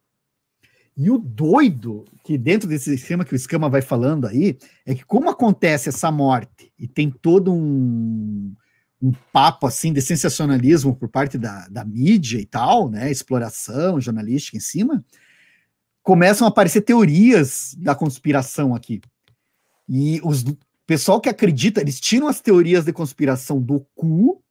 E 0.94 1.10
o 1.10 1.16
doido, 1.16 2.04
que 2.22 2.36
dentro 2.36 2.68
desse 2.68 2.92
esquema 2.92 3.24
que 3.24 3.32
o 3.32 3.36
Escama 3.36 3.70
vai 3.70 3.80
falando 3.80 4.26
aí, 4.26 4.58
é 4.84 4.94
que 4.94 5.02
como 5.02 5.30
acontece 5.30 5.88
essa 5.88 6.12
morte 6.12 6.70
e 6.78 6.86
tem 6.86 7.10
todo 7.10 7.50
um, 7.54 8.54
um 9.00 9.12
papo 9.32 9.66
assim 9.66 9.94
de 9.94 10.02
sensacionalismo 10.02 10.94
por 10.94 11.08
parte 11.08 11.38
da, 11.38 11.66
da 11.68 11.82
mídia 11.82 12.38
e 12.38 12.44
tal, 12.44 12.90
né? 12.90 13.10
Exploração 13.10 13.98
jornalística 13.98 14.58
em 14.58 14.60
cima, 14.60 15.02
começam 16.02 16.46
a 16.46 16.50
aparecer 16.50 16.82
teorias 16.82 17.74
da 17.78 17.94
conspiração 17.94 18.74
aqui. 18.74 19.00
E 19.88 20.20
os 20.22 20.44
pessoal 20.86 21.20
que 21.20 21.28
acredita, 21.28 21.80
eles 21.80 22.00
tiram 22.00 22.28
as 22.28 22.40
teorias 22.40 22.84
de 22.84 22.92
conspiração 22.92 23.60
do 23.60 23.80
cu. 23.94 24.42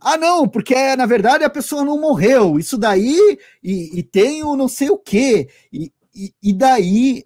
Ah, 0.00 0.16
não, 0.16 0.48
porque 0.48 0.74
na 0.96 1.06
verdade 1.06 1.44
a 1.44 1.50
pessoa 1.50 1.84
não 1.84 2.00
morreu. 2.00 2.58
Isso 2.58 2.76
daí, 2.76 3.38
e, 3.62 3.98
e 3.98 4.02
tem 4.02 4.42
o 4.42 4.56
não 4.56 4.68
sei 4.68 4.90
o 4.90 4.98
quê. 4.98 5.48
E, 5.72 5.92
e, 6.14 6.34
e 6.42 6.52
daí 6.52 7.24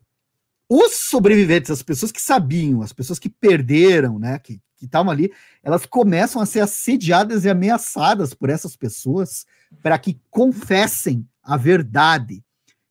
os 0.68 0.94
sobreviventes, 1.09 1.70
as 1.70 1.82
pessoas 1.82 2.10
que 2.12 2.20
sabiam, 2.20 2.82
as 2.82 2.93
pessoas 2.93 3.18
que 3.18 3.28
perderam, 3.28 4.18
né, 4.18 4.39
que 4.39 4.60
estavam 4.82 5.10
ali, 5.10 5.32
elas 5.62 5.86
começam 5.86 6.40
a 6.43 6.47
ser 6.47 6.60
assediadas 6.60 7.44
e 7.44 7.48
ameaçadas 7.48 8.35
por 8.35 8.51
essas 8.51 8.77
pessoas 8.77 9.47
para 9.82 9.98
que 9.98 10.20
confessem 10.31 11.27
a 11.43 11.56
verdade, 11.56 12.43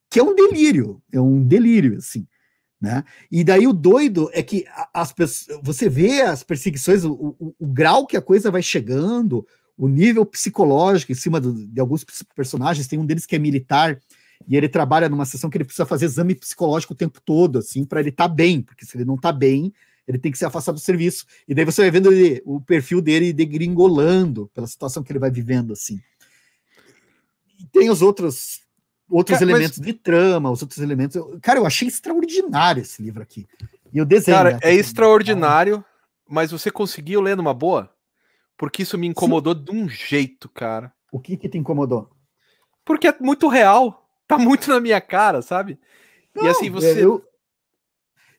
que 0.10 0.20
é 0.20 0.24
um 0.24 0.34
delírio, 0.34 1.02
é 1.12 1.20
um 1.20 1.44
delírio, 1.44 1.98
assim. 1.98 2.26
Né? 2.86 3.04
E 3.32 3.44
daí 3.44 3.66
o 3.66 3.74
doido 3.74 4.30
é 4.32 4.44
que 4.44 4.64
as 4.94 5.12
você 5.64 5.90
vê 5.90 6.22
as 6.22 6.44
perseguições, 6.44 7.04
o, 7.04 7.36
o, 7.40 7.56
o, 7.58 7.66
grau 7.66 8.06
que 8.06 8.16
a 8.16 8.22
coisa 8.22 8.52
vai 8.52 8.62
chegando, 8.62 9.44
o 9.76 9.88
nível 9.88 10.24
psicológico 10.24 11.12
em 11.12 11.16
cima 11.16 11.42
do, 11.42 11.66
de 11.66 11.80
alguns 11.80 12.06
personagens, 12.36 12.86
tem 12.86 13.00
um 13.00 13.06
deles 13.06 13.26
que 13.26 13.36
é 13.36 13.40
militar, 13.40 14.00
e 14.48 14.56
ele 14.56 14.70
trabalha 14.70 15.10
numa 15.10 15.26
sessão 15.26 15.50
que 15.50 15.58
ele 15.58 15.64
precisa 15.64 15.84
fazer 15.84 16.06
exame 16.06 16.36
psicológico 16.36 16.94
o 16.94 16.96
tempo 16.96 17.20
todo, 17.26 17.58
assim, 17.58 17.84
para 17.84 18.02
ele 18.02 18.10
estar 18.10 18.30
tá 18.30 18.36
bem, 18.36 18.62
porque 18.62 18.86
se 18.86 18.96
ele 18.96 19.04
não 19.04 19.16
está 19.16 19.32
bem, 19.32 19.74
ele 20.08 20.20
tem 20.20 20.32
que 20.32 20.38
ser 20.38 20.46
afastado 20.46 20.76
do 20.76 20.82
serviço. 20.82 21.26
E 21.48 21.56
daí 21.56 21.66
você 21.66 21.82
vai 21.82 21.90
vendo 21.90 22.14
ele, 22.14 22.40
o 22.46 22.62
perfil 22.62 23.02
dele 23.02 23.34
degringolando 23.34 24.48
pela 24.54 24.68
situação 24.68 25.02
que 25.02 25.12
ele 25.12 25.18
vai 25.18 25.32
vivendo, 25.32 25.74
assim. 25.74 26.00
E 27.60 27.66
tem 27.66 27.90
os 27.90 28.04
outros 28.04 28.64
outros 29.10 29.40
cara, 29.40 29.52
elementos 29.52 29.78
mas... 29.78 29.88
de 29.88 29.94
trama, 29.94 30.52
os 30.52 30.62
outros 30.62 30.82
elementos. 30.82 31.22
Cara, 31.42 31.60
eu 31.60 31.66
achei 31.66 31.88
extraordinário 31.88 32.82
esse 32.82 33.02
livro 33.02 33.22
aqui. 33.22 33.48
E 33.94 34.02
o 34.02 34.06
desenho. 34.06 34.38
Cara, 34.38 34.52
né, 34.54 34.60
é 34.62 34.74
extraordinário, 34.74 35.84
mas 36.28 36.52
você 36.52 36.72
conseguiu 36.72 37.22
ler 37.22 37.38
numa 37.38 37.54
boa? 37.54 37.92
Porque 38.58 38.84
isso 38.84 38.98
me 38.98 39.08
incomodou 39.08 39.56
Sim. 39.56 39.64
de 39.64 39.72
um 39.72 39.90
jeito, 39.90 40.50
cara. 40.50 40.94
O 41.12 41.20
que 41.20 41.38
que 41.38 41.50
te 41.50 41.58
incomodou? 41.58 42.10
Porque 42.84 43.08
é 43.08 43.16
muito 43.20 43.48
real 43.48 44.06
tá 44.28 44.38
muito 44.38 44.70
na 44.70 44.80
minha 44.80 45.00
cara, 45.00 45.42
sabe? 45.42 45.80
Não, 46.34 46.46
e 46.46 46.48
assim, 46.48 46.70
você. 46.70 47.04
Eu, 47.04 47.24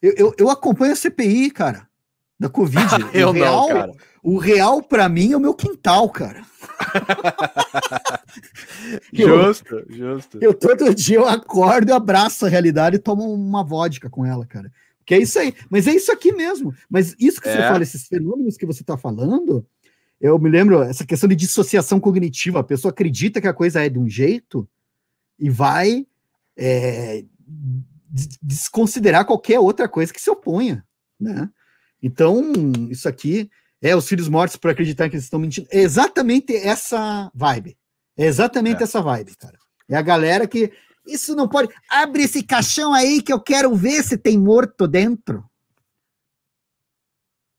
eu, 0.02 0.14
eu, 0.16 0.34
eu, 0.38 0.50
acompanho 0.50 0.92
a 0.92 0.96
CPI, 0.96 1.50
cara, 1.50 1.85
da 2.38 2.48
Covid. 2.48 2.86
eu 3.14 3.28
o 3.28 3.32
real, 3.32 3.60
não, 3.60 3.68
cara. 3.68 3.92
O 4.22 4.38
real, 4.38 4.82
para 4.82 5.08
mim, 5.08 5.32
é 5.32 5.36
o 5.36 5.40
meu 5.40 5.54
quintal, 5.54 6.10
cara. 6.10 6.42
justo, 9.12 9.74
eu, 9.74 9.86
justo. 9.88 10.38
Eu 10.40 10.52
todo 10.52 10.94
dia 10.94 11.18
eu 11.18 11.26
acordo, 11.26 11.94
abraço 11.94 12.44
a 12.44 12.48
realidade 12.48 12.96
e 12.96 13.00
tomo 13.00 13.32
uma 13.32 13.62
vodka 13.62 14.10
com 14.10 14.26
ela, 14.26 14.44
cara. 14.44 14.70
Que 15.04 15.14
é 15.14 15.18
isso 15.18 15.38
aí. 15.38 15.54
Mas 15.70 15.86
é 15.86 15.94
isso 15.94 16.10
aqui 16.10 16.32
mesmo. 16.32 16.74
Mas 16.90 17.14
isso 17.18 17.40
que 17.40 17.48
é. 17.48 17.52
você 17.52 17.58
fala, 17.58 17.82
esses 17.82 18.08
fenômenos 18.08 18.56
que 18.56 18.66
você 18.66 18.82
tá 18.82 18.98
falando, 18.98 19.64
eu 20.20 20.36
me 20.38 20.50
lembro, 20.50 20.82
essa 20.82 21.06
questão 21.06 21.28
de 21.28 21.36
dissociação 21.36 22.00
cognitiva. 22.00 22.58
A 22.58 22.64
pessoa 22.64 22.90
acredita 22.90 23.40
que 23.40 23.46
a 23.46 23.54
coisa 23.54 23.84
é 23.84 23.88
de 23.88 23.98
um 23.98 24.08
jeito 24.08 24.68
e 25.38 25.48
vai 25.48 26.04
é, 26.56 27.24
desconsiderar 28.42 29.24
qualquer 29.24 29.60
outra 29.60 29.88
coisa 29.88 30.12
que 30.12 30.20
se 30.20 30.30
oponha, 30.30 30.84
né? 31.20 31.48
Então, 32.06 32.42
isso 32.90 33.08
aqui 33.08 33.50
é 33.82 33.94
os 33.96 34.08
filhos 34.08 34.28
mortos 34.28 34.56
por 34.56 34.70
acreditar 34.70 35.08
que 35.08 35.16
eles 35.16 35.24
estão 35.24 35.40
mentindo. 35.40 35.66
É 35.70 35.80
exatamente 35.80 36.54
essa 36.54 37.30
vibe. 37.34 37.76
É 38.16 38.26
exatamente 38.26 38.80
é. 38.80 38.84
essa 38.84 39.02
vibe, 39.02 39.36
cara. 39.36 39.58
É 39.88 39.96
a 39.96 40.02
galera 40.02 40.46
que 40.46 40.72
isso 41.06 41.34
não 41.34 41.48
pode. 41.48 41.72
Abre 41.88 42.22
esse 42.22 42.42
caixão 42.42 42.92
aí 42.92 43.22
que 43.22 43.32
eu 43.32 43.40
quero 43.40 43.74
ver 43.74 44.02
se 44.02 44.16
tem 44.16 44.38
morto 44.38 44.86
dentro. 44.86 45.44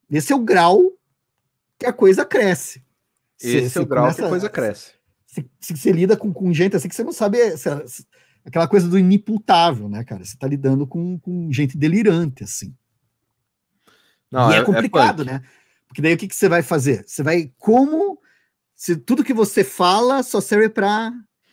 Esse 0.10 0.32
é 0.32 0.36
o 0.36 0.44
grau 0.44 0.94
que 1.78 1.86
a 1.86 1.94
coisa 1.94 2.26
cresce. 2.26 2.84
Esse 3.42 3.78
é 3.78 3.82
o 3.82 3.86
grau 3.86 4.14
que 4.14 4.22
a 4.22 4.30
coisa 4.30 4.50
cresce 4.50 4.98
se 5.60 5.76
você 5.76 5.92
lida 5.92 6.16
com, 6.18 6.34
com, 6.34 6.54
gente 6.54 6.76
assim 6.76 6.88
que 6.88 6.96
você 6.96 7.04
não 7.04 7.12
sabe. 7.12 7.58
Se, 7.58 7.88
se, 7.88 8.06
aquela 8.46 8.68
coisa 8.68 8.88
do 8.88 8.98
inimputável, 8.98 9.90
né, 9.90 10.04
cara? 10.04 10.24
Você 10.24 10.34
está 10.34 10.48
lidando 10.48 10.88
com, 10.88 11.20
com 11.20 11.52
gente 11.52 11.78
delirante, 11.78 12.44
assim. 12.44 12.74
Não, 14.32 14.52
e 14.52 14.56
é, 14.56 14.58
é 14.60 14.64
complicado, 14.64 15.24
é 15.24 15.26
né? 15.26 15.44
Porque 15.88 16.02
daí 16.02 16.14
o 16.14 16.18
que, 16.18 16.28
que 16.28 16.36
você 16.36 16.50
vai 16.50 16.62
fazer? 16.62 17.04
Você 17.08 17.24
vai. 17.24 17.52
Como. 17.58 18.20
Se 18.76 18.96
tudo 18.96 19.24
que 19.24 19.34
você 19.34 19.64
fala 19.64 20.22
só 20.22 20.40
serve 20.40 20.70
para 20.70 21.12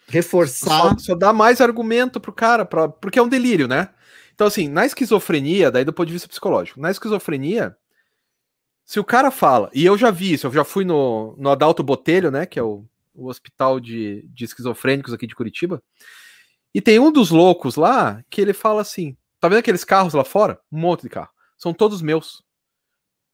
reforçar. 0.09 0.91
Só, 0.91 0.99
só, 0.99 1.15
dá 1.15 1.33
mais 1.33 1.61
argumento 1.61 2.21
pro 2.21 2.33
cara, 2.33 2.65
pra, 2.67 2.89
porque 2.89 3.19
é 3.19 3.23
um 3.23 3.29
delírio, 3.29 3.67
né? 3.67 3.89
Então, 4.35 4.47
assim, 4.47 4.69
na 4.69 4.85
esquizofrenia, 4.85 5.71
daí 5.71 5.85
do 5.85 5.93
ponto 5.93 6.07
de 6.07 6.13
vista 6.13 6.29
psicológico, 6.29 6.81
na 6.81 6.91
esquizofrenia, 6.91 7.75
se 8.85 9.01
o 9.01 9.05
cara 9.05 9.31
fala, 9.31 9.71
e 9.73 9.87
eu 9.87 9.97
já 9.97 10.11
vi 10.11 10.35
isso, 10.35 10.47
eu 10.47 10.53
já 10.53 10.65
fui 10.65 10.85
no, 10.85 11.35
no 11.39 11.49
Adalto 11.49 11.83
Botelho, 11.83 12.31
né? 12.31 12.45
Que 12.45 12.59
é 12.59 12.63
o 12.63 12.85
o 13.15 13.29
hospital 13.29 13.79
de, 13.79 14.29
de 14.35 14.45
esquizofrênicos 14.45 15.13
aqui 15.13 15.27
de 15.27 15.35
Curitiba. 15.35 15.83
E 16.75 16.81
tem 16.81 16.99
um 16.99 17.13
dos 17.13 17.31
loucos 17.31 17.77
lá 17.77 18.23
que 18.29 18.41
ele 18.41 18.53
fala 18.53 18.83
assim: 18.83 19.17
tá 19.39 19.49
vendo 19.49 19.59
aqueles 19.59 19.85
carros 19.85 20.15
lá 20.15 20.25
fora? 20.25 20.61
Um 20.71 20.79
monte 20.79 21.03
de 21.03 21.09
carro. 21.09 21.31
São 21.57 21.73
todos 21.73 22.03
meus. 22.03 22.43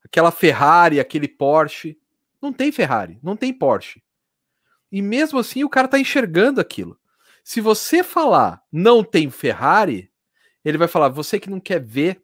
Aquela 0.05 0.31
Ferrari, 0.31 1.01
aquele 1.01 1.29
Porsche. 1.29 1.99
Não 2.41 2.53
tem 2.53 2.73
Ferrari, 2.73 3.19
não 3.23 3.37
tem 3.37 3.53
Porsche. 3.53 4.03
E 4.91 5.01
mesmo 5.01 5.39
assim 5.39 5.63
o 5.63 5.69
cara 5.69 5.89
tá 5.89 5.99
enxergando 5.99 6.61
aquilo. 6.61 6.99
Se 7.45 7.61
você 7.61 8.03
falar 8.03 8.63
não 8.73 9.05
tem 9.05 9.31
Ferrari, 9.31 10.11
ele 10.65 10.79
vai 10.79 10.89
falar 10.89 11.09
você 11.09 11.39
que 11.39 11.51
não 11.51 11.61
quer 11.61 11.81
ver 11.81 12.23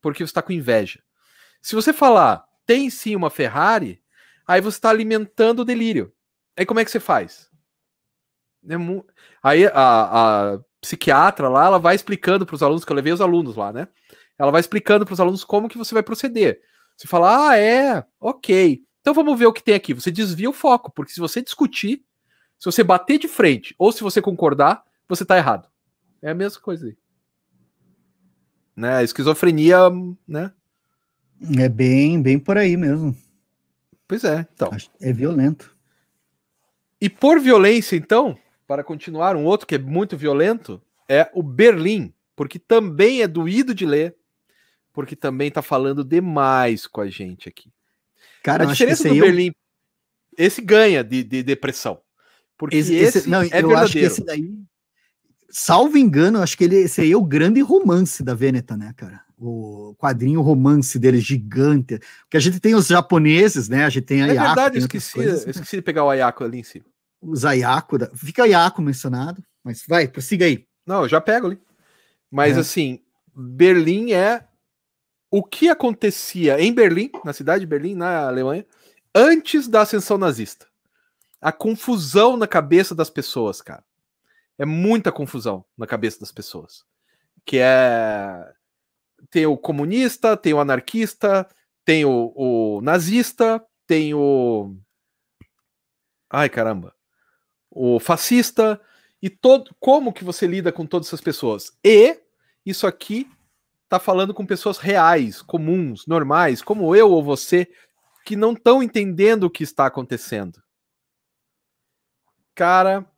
porque 0.00 0.18
você 0.18 0.30
está 0.30 0.42
com 0.42 0.52
inveja. 0.52 1.02
Se 1.60 1.74
você 1.74 1.92
falar 1.92 2.44
tem 2.66 2.88
sim 2.90 3.14
uma 3.14 3.30
Ferrari, 3.30 4.02
aí 4.46 4.60
você 4.60 4.78
está 4.78 4.90
alimentando 4.90 5.60
o 5.60 5.64
delírio. 5.64 6.12
Aí 6.56 6.64
como 6.64 6.80
é 6.80 6.84
que 6.84 6.90
você 6.90 7.00
faz? 7.00 7.50
É. 8.68 8.74
Aí 9.42 9.66
a, 9.66 9.72
a, 10.54 10.58
psiquiatra 10.80 11.48
lá, 11.48 11.66
ela 11.66 11.78
vai 11.78 11.94
explicando 11.94 12.44
para 12.44 12.54
os 12.54 12.62
alunos, 12.62 12.84
que 12.84 12.92
eu 12.92 12.96
levei 12.96 13.12
os 13.12 13.20
alunos 13.20 13.56
lá, 13.56 13.72
né? 13.72 13.88
Ela 14.38 14.50
vai 14.50 14.60
explicando 14.60 15.04
para 15.04 15.14
os 15.14 15.20
alunos 15.20 15.44
como 15.44 15.68
que 15.68 15.78
você 15.78 15.94
vai 15.94 16.02
proceder. 16.02 16.60
Você 16.96 17.08
fala, 17.08 17.50
ah, 17.50 17.56
é, 17.58 18.04
ok. 18.20 18.82
Então 19.00 19.12
vamos 19.12 19.38
ver 19.38 19.46
o 19.46 19.52
que 19.52 19.62
tem 19.62 19.74
aqui. 19.74 19.92
Você 19.92 20.10
desvia 20.10 20.48
o 20.48 20.52
foco, 20.52 20.90
porque 20.92 21.12
se 21.12 21.20
você 21.20 21.42
discutir, 21.42 22.02
se 22.58 22.64
você 22.64 22.82
bater 22.82 23.18
de 23.18 23.28
frente 23.28 23.74
ou 23.78 23.92
se 23.92 24.02
você 24.02 24.22
concordar, 24.22 24.82
você 25.08 25.22
está 25.24 25.36
errado. 25.36 25.68
É 26.22 26.30
a 26.30 26.34
mesma 26.34 26.60
coisa 26.60 26.86
aí. 26.86 26.96
Né? 28.74 29.04
Esquizofrenia, 29.04 29.78
né? 30.26 30.52
É 31.58 31.68
bem, 31.68 32.22
bem 32.22 32.38
por 32.38 32.56
aí 32.56 32.76
mesmo. 32.76 33.14
Pois 34.08 34.24
é, 34.24 34.46
então. 34.54 34.70
É 35.00 35.12
violento. 35.12 35.76
E 37.00 37.10
por 37.10 37.38
violência, 37.38 37.96
então, 37.96 38.38
para 38.66 38.82
continuar, 38.82 39.36
um 39.36 39.44
outro 39.44 39.66
que 39.66 39.74
é 39.74 39.78
muito 39.78 40.16
violento 40.16 40.80
é 41.08 41.30
o 41.34 41.42
Berlim, 41.42 42.14
porque 42.34 42.58
também 42.58 43.20
é 43.20 43.28
doído 43.28 43.74
de 43.74 43.84
ler, 43.84 44.16
porque 44.94 45.14
também 45.14 45.48
está 45.48 45.60
falando 45.60 46.02
demais 46.02 46.86
com 46.86 47.02
a 47.02 47.08
gente 47.08 47.48
aqui. 47.48 47.70
Cara, 48.42 48.64
a 48.64 48.66
diferença 48.66 49.06
do 49.06 49.14
Berlim, 49.14 49.48
eu... 49.48 49.52
esse 50.38 50.62
ganha 50.62 51.04
de, 51.04 51.22
de 51.22 51.42
depressão. 51.42 52.00
Porque 52.56 52.76
esse, 52.76 52.94
esse, 52.94 53.18
esse 53.18 53.28
não, 53.28 53.42
é 53.42 53.46
eu 53.46 53.50
verdadeiro. 53.50 53.78
acho 53.78 53.92
que 53.92 53.98
esse 53.98 54.24
daí, 54.24 54.54
salvo 55.50 55.98
engano, 55.98 56.40
acho 56.40 56.56
que 56.56 56.64
ele, 56.64 56.76
esse 56.76 57.02
aí 57.02 57.12
é 57.12 57.16
o 57.16 57.24
grande 57.24 57.60
romance 57.60 58.22
da 58.22 58.34
Veneta, 58.34 58.76
né, 58.76 58.94
cara? 58.96 59.20
O 59.36 59.94
quadrinho 59.98 60.40
romance 60.40 60.98
dele 60.98 61.20
gigante. 61.20 61.98
Porque 62.22 62.36
a 62.36 62.40
gente 62.40 62.60
tem 62.60 62.74
os 62.74 62.86
japoneses, 62.86 63.68
né? 63.68 63.84
A 63.84 63.90
gente 63.90 64.04
tem 64.04 64.22
a 64.22 64.28
É 64.28 64.30
Ayako, 64.30 64.46
verdade, 64.46 64.76
eu 64.76 64.80
esqueci, 64.80 65.12
coisas, 65.12 65.46
esqueci 65.46 65.76
de 65.76 65.82
pegar 65.82 66.04
o 66.04 66.10
Ayako 66.10 66.44
ali 66.44 66.60
em 66.60 66.62
cima 66.62 66.86
os 67.24 67.44
Ayako. 67.44 67.98
Da... 67.98 68.10
Fica 68.14 68.44
Ayako 68.44 68.82
mencionado, 68.82 69.42
mas 69.62 69.84
vai, 69.86 70.06
prossiga 70.06 70.44
aí. 70.44 70.66
Não, 70.86 71.02
eu 71.02 71.08
já 71.08 71.20
pego 71.20 71.46
ali. 71.46 71.58
Mas 72.30 72.56
é. 72.56 72.60
assim, 72.60 73.00
Berlim 73.34 74.12
é 74.12 74.44
o 75.36 75.42
que 75.42 75.68
acontecia 75.68 76.60
em 76.60 76.72
Berlim, 76.72 77.10
na 77.24 77.32
cidade 77.32 77.60
de 77.60 77.66
Berlim, 77.66 77.94
na 77.94 78.26
Alemanha, 78.26 78.66
antes 79.14 79.66
da 79.66 79.80
ascensão 79.80 80.16
nazista. 80.16 80.66
A 81.40 81.50
confusão 81.52 82.36
na 82.36 82.46
cabeça 82.46 82.94
das 82.94 83.10
pessoas, 83.10 83.60
cara. 83.60 83.84
É 84.58 84.64
muita 84.64 85.10
confusão 85.10 85.64
na 85.76 85.86
cabeça 85.86 86.20
das 86.20 86.30
pessoas. 86.30 86.84
Que 87.44 87.58
é. 87.58 88.52
Tem 89.30 89.46
o 89.46 89.56
comunista, 89.56 90.36
tem 90.36 90.54
o 90.54 90.60
anarquista, 90.60 91.48
tem 91.84 92.04
o, 92.04 92.32
o 92.36 92.80
nazista, 92.82 93.64
tem 93.86 94.14
o. 94.14 94.76
Ai, 96.30 96.48
caramba 96.48 96.94
o 97.74 97.98
fascista 97.98 98.80
e 99.20 99.28
todo 99.28 99.74
como 99.80 100.12
que 100.12 100.22
você 100.22 100.46
lida 100.46 100.70
com 100.70 100.86
todas 100.86 101.08
essas 101.08 101.20
pessoas. 101.20 101.76
E 101.82 102.16
isso 102.64 102.86
aqui 102.86 103.28
tá 103.94 104.00
falando 104.00 104.34
com 104.34 104.44
pessoas 104.44 104.78
reais, 104.78 105.40
comuns, 105.40 106.06
normais, 106.06 106.60
como 106.60 106.96
eu 106.96 107.10
ou 107.10 107.22
você, 107.22 107.70
que 108.24 108.34
não 108.34 108.52
estão 108.52 108.82
entendendo 108.82 109.44
o 109.44 109.50
que 109.50 109.62
está 109.62 109.86
acontecendo. 109.86 110.60
Cara, 112.54 113.08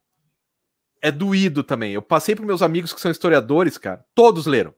é 1.01 1.11
doído 1.11 1.62
também. 1.62 1.93
Eu 1.93 2.03
passei 2.03 2.35
para 2.35 2.44
meus 2.44 2.62
amigos 2.62 2.93
que 2.93 3.01
são 3.01 3.11
historiadores, 3.11 3.78
cara. 3.78 4.05
Todos 4.15 4.47
leram. 4.47 4.74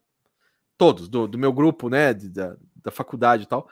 Todos, 0.77 1.09
do, 1.09 1.27
do 1.27 1.39
meu 1.39 1.53
grupo, 1.53 1.89
né? 1.89 2.15
De, 2.15 2.29
da, 2.29 2.57
da 2.77 2.91
faculdade 2.91 3.45
e 3.45 3.47
tal. 3.47 3.69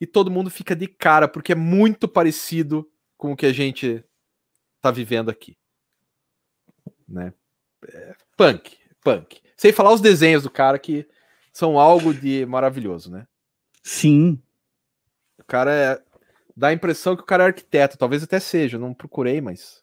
E 0.00 0.06
todo 0.06 0.30
mundo 0.30 0.50
fica 0.50 0.76
de 0.76 0.86
cara, 0.86 1.26
porque 1.26 1.52
é 1.52 1.56
muito 1.56 2.06
parecido 2.06 2.88
com 3.16 3.32
o 3.32 3.36
que 3.36 3.46
a 3.46 3.52
gente 3.52 4.04
tá 4.80 4.90
vivendo 4.90 5.30
aqui. 5.30 5.56
Né? 7.08 7.32
É, 7.88 8.14
punk, 8.36 8.76
punk. 9.02 9.40
Sem 9.56 9.72
falar 9.72 9.92
os 9.92 10.00
desenhos 10.00 10.42
do 10.42 10.50
cara 10.50 10.78
que 10.78 11.08
são 11.54 11.78
algo 11.78 12.12
de 12.12 12.44
maravilhoso, 12.44 13.10
né? 13.10 13.26
Sim. 13.82 14.42
O 15.38 15.44
cara 15.44 15.72
é. 15.72 16.04
Dá 16.56 16.68
a 16.68 16.72
impressão 16.72 17.16
que 17.16 17.22
o 17.22 17.26
cara 17.26 17.44
é 17.44 17.46
arquiteto, 17.46 17.96
talvez 17.96 18.22
até 18.22 18.40
seja, 18.40 18.78
não 18.78 18.92
procurei, 18.92 19.40
mas. 19.40 19.82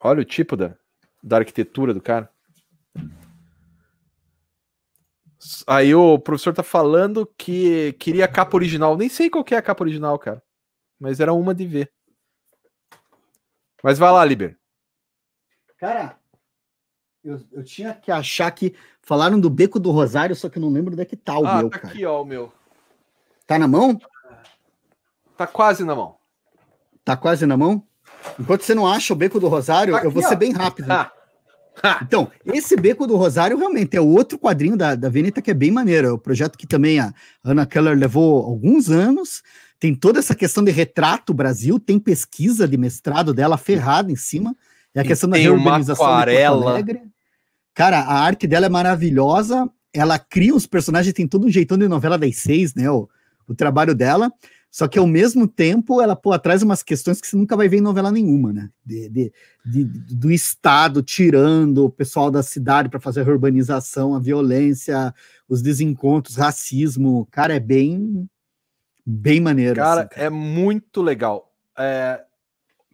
Olha 0.00 0.22
o 0.22 0.24
tipo 0.24 0.56
da, 0.56 0.76
da 1.22 1.38
arquitetura 1.38 1.92
do 1.92 2.00
cara. 2.00 2.30
Aí 5.66 5.94
o 5.94 6.18
professor 6.18 6.54
tá 6.54 6.62
falando 6.62 7.26
que 7.38 7.92
queria 7.94 8.24
a 8.24 8.28
capa 8.28 8.56
original. 8.56 8.96
Nem 8.96 9.08
sei 9.08 9.28
qual 9.28 9.44
é 9.50 9.56
a 9.56 9.62
capa 9.62 9.82
original, 9.82 10.18
cara. 10.18 10.42
Mas 10.98 11.20
era 11.20 11.32
uma 11.32 11.54
de 11.54 11.66
ver. 11.66 11.92
Mas 13.82 13.98
vai 13.98 14.10
lá, 14.10 14.24
Liber. 14.24 14.58
Cara, 15.78 16.18
eu, 17.26 17.40
eu 17.52 17.64
tinha 17.64 17.92
que 17.92 18.10
achar 18.10 18.50
que 18.50 18.74
falaram 19.02 19.38
do 19.38 19.50
Beco 19.50 19.78
do 19.80 19.90
Rosário, 19.90 20.36
só 20.36 20.48
que 20.48 20.58
eu 20.58 20.62
não 20.62 20.70
lembro 20.70 20.92
onde 20.92 21.02
é 21.02 21.04
que 21.04 21.16
tá 21.16 21.38
o 21.38 21.46
ah, 21.46 21.58
meu, 21.58 21.70
tá 21.70 21.78
cara. 21.78 21.92
aqui, 21.92 22.04
ó, 22.06 22.22
o 22.22 22.24
meu. 22.24 22.52
Tá 23.46 23.58
na 23.58 23.66
mão? 23.68 23.98
Tá 25.36 25.46
quase 25.46 25.84
na 25.84 25.94
mão. 25.94 26.16
Tá 27.04 27.16
quase 27.16 27.44
na 27.46 27.56
mão? 27.56 27.82
Enquanto 28.38 28.62
você 28.62 28.74
não 28.74 28.86
acha 28.86 29.12
o 29.12 29.16
Beco 29.16 29.38
do 29.38 29.48
Rosário, 29.48 29.92
Tá 29.92 29.98
aqui, 29.98 30.06
eu 30.06 30.10
vou 30.10 30.24
ó. 30.24 30.28
ser 30.28 30.36
bem 30.36 30.52
rápido. 30.52 30.90
Ah. 30.90 31.12
Ha. 31.82 32.00
Então, 32.02 32.30
esse 32.46 32.74
Beco 32.74 33.06
do 33.06 33.16
Rosário 33.16 33.58
realmente 33.58 33.96
é 33.96 34.00
outro 34.00 34.38
quadrinho 34.38 34.76
da, 34.76 34.94
da 34.94 35.10
Veneta 35.10 35.42
que 35.42 35.50
é 35.50 35.54
bem 35.54 35.70
maneiro. 35.70 36.08
É 36.08 36.12
o 36.12 36.18
projeto 36.18 36.56
que 36.56 36.66
também 36.66 36.98
a 36.98 37.12
Ana 37.44 37.66
Keller 37.66 37.96
levou 37.96 38.44
alguns 38.44 38.88
anos. 38.88 39.42
Tem 39.78 39.94
toda 39.94 40.18
essa 40.18 40.34
questão 40.34 40.64
de 40.64 40.70
retrato 40.70 41.34
Brasil, 41.34 41.78
tem 41.78 41.98
pesquisa 41.98 42.66
de 42.66 42.78
mestrado 42.78 43.34
dela 43.34 43.58
ferrada 43.58 44.10
em 44.10 44.16
cima. 44.16 44.56
É 44.94 45.00
a 45.00 45.04
E 45.04 45.06
questão 45.06 45.28
da 45.28 45.36
tem 45.36 45.48
uma 45.50 45.56
reurbanização 45.56 46.06
de 46.06 46.08
Porto 46.08 46.22
aquarela. 46.22 46.70
Alegre. 46.70 47.02
Cara, 47.76 48.00
a 48.00 48.14
arte 48.20 48.46
dela 48.46 48.64
é 48.64 48.70
maravilhosa. 48.70 49.70
Ela 49.92 50.18
cria 50.18 50.54
os 50.54 50.66
personagens, 50.66 51.12
tem 51.12 51.28
todo 51.28 51.46
um 51.46 51.50
jeitão 51.50 51.76
de 51.76 51.86
novela 51.86 52.16
das 52.16 52.36
seis, 52.38 52.74
né? 52.74 52.90
O, 52.90 53.06
o 53.46 53.54
trabalho 53.54 53.94
dela. 53.94 54.32
Só 54.70 54.88
que 54.88 54.98
ao 54.98 55.06
mesmo 55.06 55.46
tempo 55.46 56.00
ela 56.00 56.16
pô 56.16 56.32
atrás 56.32 56.62
umas 56.62 56.82
questões 56.82 57.20
que 57.20 57.26
você 57.26 57.36
nunca 57.36 57.54
vai 57.54 57.68
ver 57.68 57.76
em 57.76 57.82
novela 57.82 58.10
nenhuma, 58.10 58.50
né? 58.50 58.70
De, 58.84 59.10
de- 59.10 59.32
de- 59.64 59.84
do 59.84 60.30
Estado 60.32 61.02
tirando 61.02 61.84
o 61.84 61.90
pessoal 61.90 62.30
da 62.30 62.42
cidade 62.42 62.88
para 62.88 62.98
fazer 62.98 63.20
a 63.20 63.30
urbanização, 63.30 64.14
a 64.14 64.18
violência, 64.18 65.14
os 65.46 65.60
desencontros, 65.60 66.36
racismo. 66.36 67.28
Cara, 67.30 67.54
é 67.54 67.60
bem, 67.60 68.26
bem 69.04 69.38
maneiro. 69.38 69.76
Cara, 69.76 70.08
assim, 70.10 70.20
é 70.22 70.30
muito 70.30 71.02
legal. 71.02 71.52
É, 71.78 72.22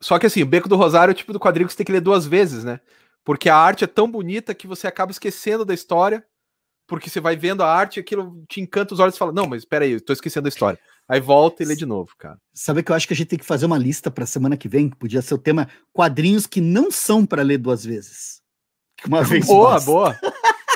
Só 0.00 0.18
que 0.18 0.26
assim, 0.26 0.42
o 0.42 0.46
Beco 0.46 0.68
do 0.68 0.74
Rosário 0.76 1.12
é 1.12 1.14
o 1.14 1.16
tipo 1.16 1.32
do 1.32 1.38
quadrinho 1.38 1.68
que 1.68 1.72
você 1.72 1.76
tem 1.78 1.86
que 1.86 1.92
ler 1.92 2.00
duas 2.00 2.26
vezes, 2.26 2.64
né? 2.64 2.80
Porque 3.24 3.48
a 3.48 3.56
arte 3.56 3.84
é 3.84 3.86
tão 3.86 4.10
bonita 4.10 4.54
que 4.54 4.66
você 4.66 4.86
acaba 4.86 5.12
esquecendo 5.12 5.64
da 5.64 5.74
história, 5.74 6.24
porque 6.86 7.08
você 7.08 7.20
vai 7.20 7.36
vendo 7.36 7.62
a 7.62 7.72
arte 7.72 7.96
e 7.96 8.00
aquilo 8.00 8.44
te 8.48 8.60
encanta 8.60 8.94
os 8.94 9.00
olhos 9.00 9.14
e 9.14 9.18
fala, 9.18 9.32
não, 9.32 9.46
mas 9.46 9.64
peraí, 9.64 9.92
eu 9.92 10.00
tô 10.00 10.12
esquecendo 10.12 10.44
da 10.44 10.48
história. 10.48 10.78
Aí 11.08 11.20
volta 11.20 11.62
e 11.62 11.66
lê 11.66 11.74
de 11.74 11.86
novo, 11.86 12.12
cara. 12.16 12.38
Sabe 12.52 12.82
que 12.82 12.90
eu 12.90 12.96
acho 12.96 13.06
que 13.06 13.14
a 13.14 13.16
gente 13.16 13.28
tem 13.28 13.38
que 13.38 13.44
fazer 13.44 13.66
uma 13.66 13.78
lista 13.78 14.10
para 14.10 14.26
semana 14.26 14.56
que 14.56 14.68
vem? 14.68 14.88
que 14.90 14.96
Podia 14.96 15.22
ser 15.22 15.34
o 15.34 15.38
tema 15.38 15.68
quadrinhos 15.92 16.46
que 16.46 16.60
não 16.60 16.90
são 16.90 17.26
para 17.26 17.42
ler 17.42 17.58
duas 17.58 17.84
vezes. 17.84 18.40
Uma 19.06 19.22
vez 19.22 19.46
Boa, 19.46 19.72
basta. 19.72 19.90
boa. 19.90 20.18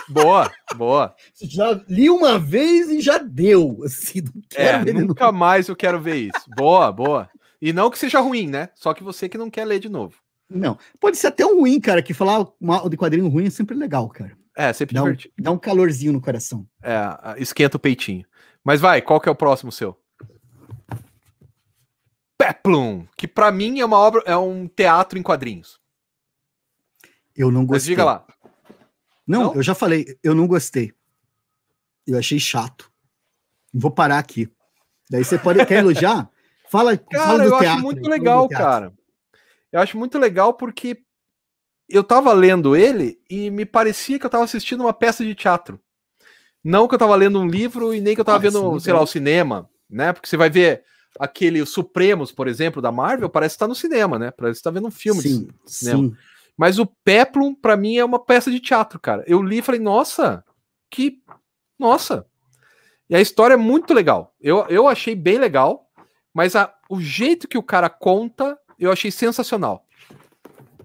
Boa, 0.09 0.53
boa. 0.77 1.15
Já 1.43 1.73
li 1.89 2.09
uma 2.09 2.39
vez 2.39 2.89
e 2.89 3.01
já 3.01 3.19
deu. 3.19 3.83
Assim, 3.85 4.23
não 4.23 4.43
É, 4.55 4.93
nunca 4.93 5.33
mais 5.33 5.69
eu 5.69 5.77
quero 5.77 6.01
ver 6.01 6.17
isso. 6.17 6.49
Boa, 6.57 6.93
boa. 6.93 7.29
E 7.61 7.73
não 7.73 7.91
que 7.91 7.99
seja 7.99 8.21
ruim, 8.21 8.47
né? 8.47 8.69
Só 8.75 8.95
que 8.95 9.03
você 9.03 9.29
que 9.29 9.39
não 9.39 9.51
quer 9.51 9.65
ler 9.65 9.81
de 9.81 9.89
novo. 9.89 10.17
Não, 10.49 10.79
pode 11.01 11.17
ser 11.17 11.27
até 11.29 11.45
um 11.45 11.61
ruim, 11.61 11.81
cara, 11.81 12.03
que 12.03 12.15
falar 12.15 12.47
mal 12.61 12.89
de 12.89 12.97
quadrinho 12.97 13.29
ruim 13.29 13.47
é 13.47 13.51
sempre 13.51 13.77
legal, 13.77 14.09
cara. 14.09 14.37
É, 14.57 14.73
sempre 14.73 14.95
Dá 14.95 15.03
um, 15.03 15.07
divertido. 15.07 15.35
dá 15.39 15.51
um 15.51 15.59
calorzinho 15.59 16.13
no 16.13 16.21
coração. 16.21 16.67
É, 16.83 17.41
esquenta 17.43 17.77
o 17.77 17.81
peitinho. 17.81 18.25
Mas 18.65 18.81
vai, 18.81 19.03
qual 19.03 19.21
que 19.21 19.29
é 19.29 19.33
o 19.33 19.37
próximo 19.37 19.71
seu? 19.73 19.99
Peplum, 22.39 23.07
que 23.17 23.27
pra 23.27 23.51
mim 23.51 23.81
é 23.81 23.85
uma 23.85 23.97
obra, 23.99 24.23
é 24.27 24.37
um 24.37 24.69
teatro 24.69 25.19
em 25.19 25.23
quadrinhos. 25.23 25.81
Eu 27.35 27.51
não 27.51 27.61
Mas 27.63 27.69
gostei. 27.69 27.93
diga 27.93 28.05
lá. 28.05 28.27
Não, 29.27 29.45
Não? 29.45 29.55
eu 29.55 29.63
já 29.63 29.75
falei, 29.75 30.17
eu 30.23 30.35
não 30.35 30.47
gostei. 30.47 30.93
Eu 32.07 32.19
achei 32.19 32.39
chato. 32.39 32.91
Vou 33.75 33.91
parar 33.91 34.19
aqui. 34.19 34.49
Daí 35.11 35.25
você 35.25 35.39
pode 35.39 35.65
quer 35.67 35.79
elogiar? 35.81 36.31
Fala, 36.71 36.97
Cara, 36.97 37.25
fala 37.27 37.39
do 37.39 37.45
eu 37.45 37.59
teatro. 37.59 37.69
acho 37.69 37.83
muito 37.83 38.09
legal, 38.09 38.49
cara. 38.49 38.93
Eu 39.73 39.81
acho 39.81 39.99
muito 39.99 40.19
legal 40.19 40.55
porque 40.55 40.99
eu 41.89 42.03
tava 42.03 42.33
lendo 42.33 42.75
ele 42.77 43.19
e 43.31 43.51
me 43.51 43.65
parecia 43.65 44.19
que 44.19 44.27
eu 44.27 44.31
tava 44.31 44.45
assistindo 44.45 44.81
uma 44.81 44.93
peça 44.93 45.25
de 45.25 45.35
teatro. 45.35 45.81
Não 46.65 46.89
que 46.89 46.95
eu 46.95 46.99
tava 46.99 47.15
lendo 47.15 47.39
um 47.39 47.47
livro 47.47 47.95
e 47.95 48.01
nem 48.01 48.15
que 48.15 48.21
eu 48.21 48.25
tava 48.25 48.39
Ah, 48.39 48.41
vendo, 48.41 48.73
sim, 48.75 48.81
sei 48.81 48.93
lá, 48.93 49.01
o 49.01 49.07
cinema, 49.07 49.71
né? 49.89 50.13
Porque 50.13 50.29
você 50.29 50.37
vai 50.37 50.51
ver 50.51 50.83
aquele 51.19 51.63
os 51.63 51.71
Supremos, 51.71 52.33
por 52.33 52.49
exemplo, 52.49 52.83
da 52.83 52.91
Marvel, 52.91 53.29
parece 53.31 53.55
que 53.55 53.61
tá 53.61 53.69
no 53.69 53.75
cinema, 53.75 54.19
né? 54.19 54.31
Parece 54.33 54.59
que 54.61 54.65
tá 54.65 54.71
vendo 54.71 54.89
um 54.89 54.91
filme 54.91 55.23
de 55.23 55.29
Sim, 55.29 55.49
cinema. 55.65 55.99
sim. 56.09 56.17
Mas 56.57 56.79
o 56.79 56.87
Peplum, 57.05 57.55
pra 57.55 57.77
mim, 57.77 57.97
é 57.99 58.05
uma 58.05 58.19
peça 58.19 58.51
de 58.51 58.59
teatro, 58.59 58.99
cara. 58.99 59.23
Eu 59.27 59.43
li 59.43 59.59
e 59.59 59.63
falei, 59.63 59.81
nossa, 59.81 60.43
que. 60.91 61.23
Nossa. 61.79 62.27
E 63.09 63.15
a 63.15 63.21
história 63.21 63.55
é 63.55 63.59
muito 63.59 63.95
legal. 63.95 64.35
Eu, 64.41 64.67
eu 64.69 64.89
achei 64.89 65.15
bem 65.15 65.39
legal, 65.39 65.89
mas 66.35 66.57
a- 66.57 66.75
o 66.91 67.01
jeito 67.01 67.47
que 67.47 67.59
o 67.59 67.63
cara 67.63 67.89
conta, 67.89 68.59
eu 68.79 68.91
achei 68.93 69.11
sensacional. 69.11 69.87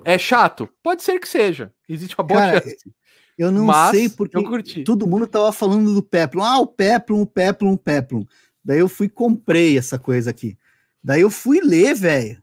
É 0.03 0.17
chato? 0.17 0.67
Pode 0.81 1.03
ser 1.03 1.19
que 1.19 1.27
seja. 1.27 1.71
Existe 1.87 2.15
uma 2.17 2.23
boa 2.25 2.39
Cara, 2.39 2.61
chance. 2.61 2.91
Eu 3.37 3.51
não 3.51 3.65
Mas 3.65 3.91
sei 3.91 4.09
porque 4.09 4.37
eu 4.37 4.43
curti. 4.43 4.83
todo 4.83 5.07
mundo 5.07 5.25
tava 5.27 5.51
falando 5.51 5.93
do 5.93 6.03
Peplum. 6.03 6.43
Ah, 6.43 6.59
o 6.59 6.67
Peplum, 6.67 7.21
o 7.21 7.25
Peplum, 7.25 7.73
o 7.73 7.77
Peplum. 7.77 8.25
Daí 8.63 8.79
eu 8.79 8.89
fui 8.89 9.07
e 9.07 9.09
comprei 9.09 9.77
essa 9.77 9.97
coisa 9.97 10.29
aqui. 10.29 10.57
Daí 11.03 11.21
eu 11.21 11.29
fui 11.29 11.59
ler, 11.61 11.95
velho. 11.95 12.41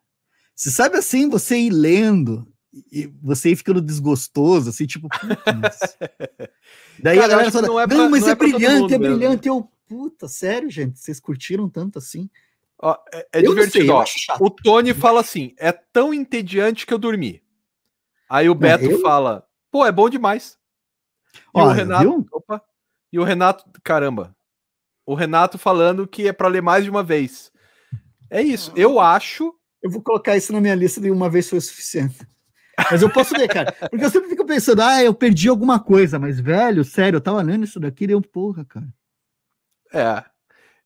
Você 0.54 0.70
sabe 0.70 0.96
assim, 0.96 1.28
você 1.28 1.56
ir 1.56 1.70
lendo 1.70 2.46
e 2.92 3.12
você 3.22 3.50
ir 3.50 3.56
ficando 3.56 3.80
desgostoso, 3.80 4.70
assim, 4.70 4.86
tipo, 4.86 5.08
putz. 5.08 5.96
Daí 7.00 7.16
Cara, 7.16 7.26
a 7.26 7.28
galera 7.28 7.50
fala, 7.52 7.66
não 7.68 7.78
é 7.80 7.86
não, 7.86 7.96
pra- 7.96 8.08
mas 8.08 8.20
não 8.22 8.28
é, 8.28 8.32
é 8.32 8.34
brilhante, 8.34 8.94
é 8.94 8.98
mesmo." 8.98 9.16
brilhante. 9.16 9.48
Eu, 9.48 9.70
puta, 9.86 10.26
sério, 10.26 10.68
gente, 10.68 10.98
vocês 10.98 11.20
curtiram 11.20 11.68
tanto 11.68 11.98
assim? 11.98 12.28
Ó, 12.80 12.96
é 13.12 13.26
é 13.32 13.42
não 13.42 13.50
divertido. 13.54 13.84
sei, 13.86 13.90
ó. 13.90 14.04
O 14.40 14.50
Tony 14.50 14.94
fala 14.94 15.20
assim: 15.20 15.54
é 15.58 15.72
tão 15.72 16.14
entediante 16.14 16.86
que 16.86 16.94
eu 16.94 16.98
dormi. 16.98 17.42
Aí 18.30 18.48
o 18.48 18.54
Beto 18.54 18.84
eu- 18.84 19.00
fala: 19.00 19.46
pô, 19.70 19.84
é 19.84 19.92
bom 19.92 20.08
demais. 20.08 20.56
E 21.54 21.60
o 21.60 21.68
Renato. 21.68 22.26
Opa. 22.32 22.62
E 23.12 23.18
o 23.18 23.24
Renato. 23.24 23.64
Caramba. 23.82 24.34
O 25.04 25.14
Renato 25.14 25.56
falando 25.58 26.06
que 26.06 26.28
é 26.28 26.32
pra 26.32 26.48
ler 26.48 26.62
mais 26.62 26.84
de 26.84 26.90
uma 26.90 27.02
vez. 27.02 27.50
É 28.30 28.42
isso. 28.42 28.72
Eu 28.76 29.00
acho. 29.00 29.54
Eu 29.82 29.90
vou 29.90 30.02
colocar 30.02 30.36
isso 30.36 30.52
na 30.52 30.60
minha 30.60 30.74
lista 30.74 31.00
de 31.00 31.10
uma 31.10 31.30
vez 31.30 31.48
foi 31.48 31.58
o 31.58 31.62
suficiente. 31.62 32.26
Mas 32.90 33.00
eu 33.02 33.10
posso 33.10 33.36
ler, 33.36 33.48
cara. 33.48 33.72
Porque 33.90 34.04
eu 34.04 34.10
sempre 34.10 34.28
fico 34.28 34.44
pensando, 34.44 34.82
ah, 34.82 35.02
eu 35.02 35.12
perdi 35.14 35.48
alguma 35.48 35.80
coisa, 35.80 36.18
mas, 36.18 36.38
velho, 36.38 36.84
sério, 36.84 37.16
eu 37.16 37.20
tava 37.20 37.42
lendo 37.42 37.64
isso 37.64 37.80
daqui 37.80 38.04
e 38.04 38.06
deu 38.08 38.20
porra, 38.20 38.64
cara. 38.64 38.86
É. 39.92 40.24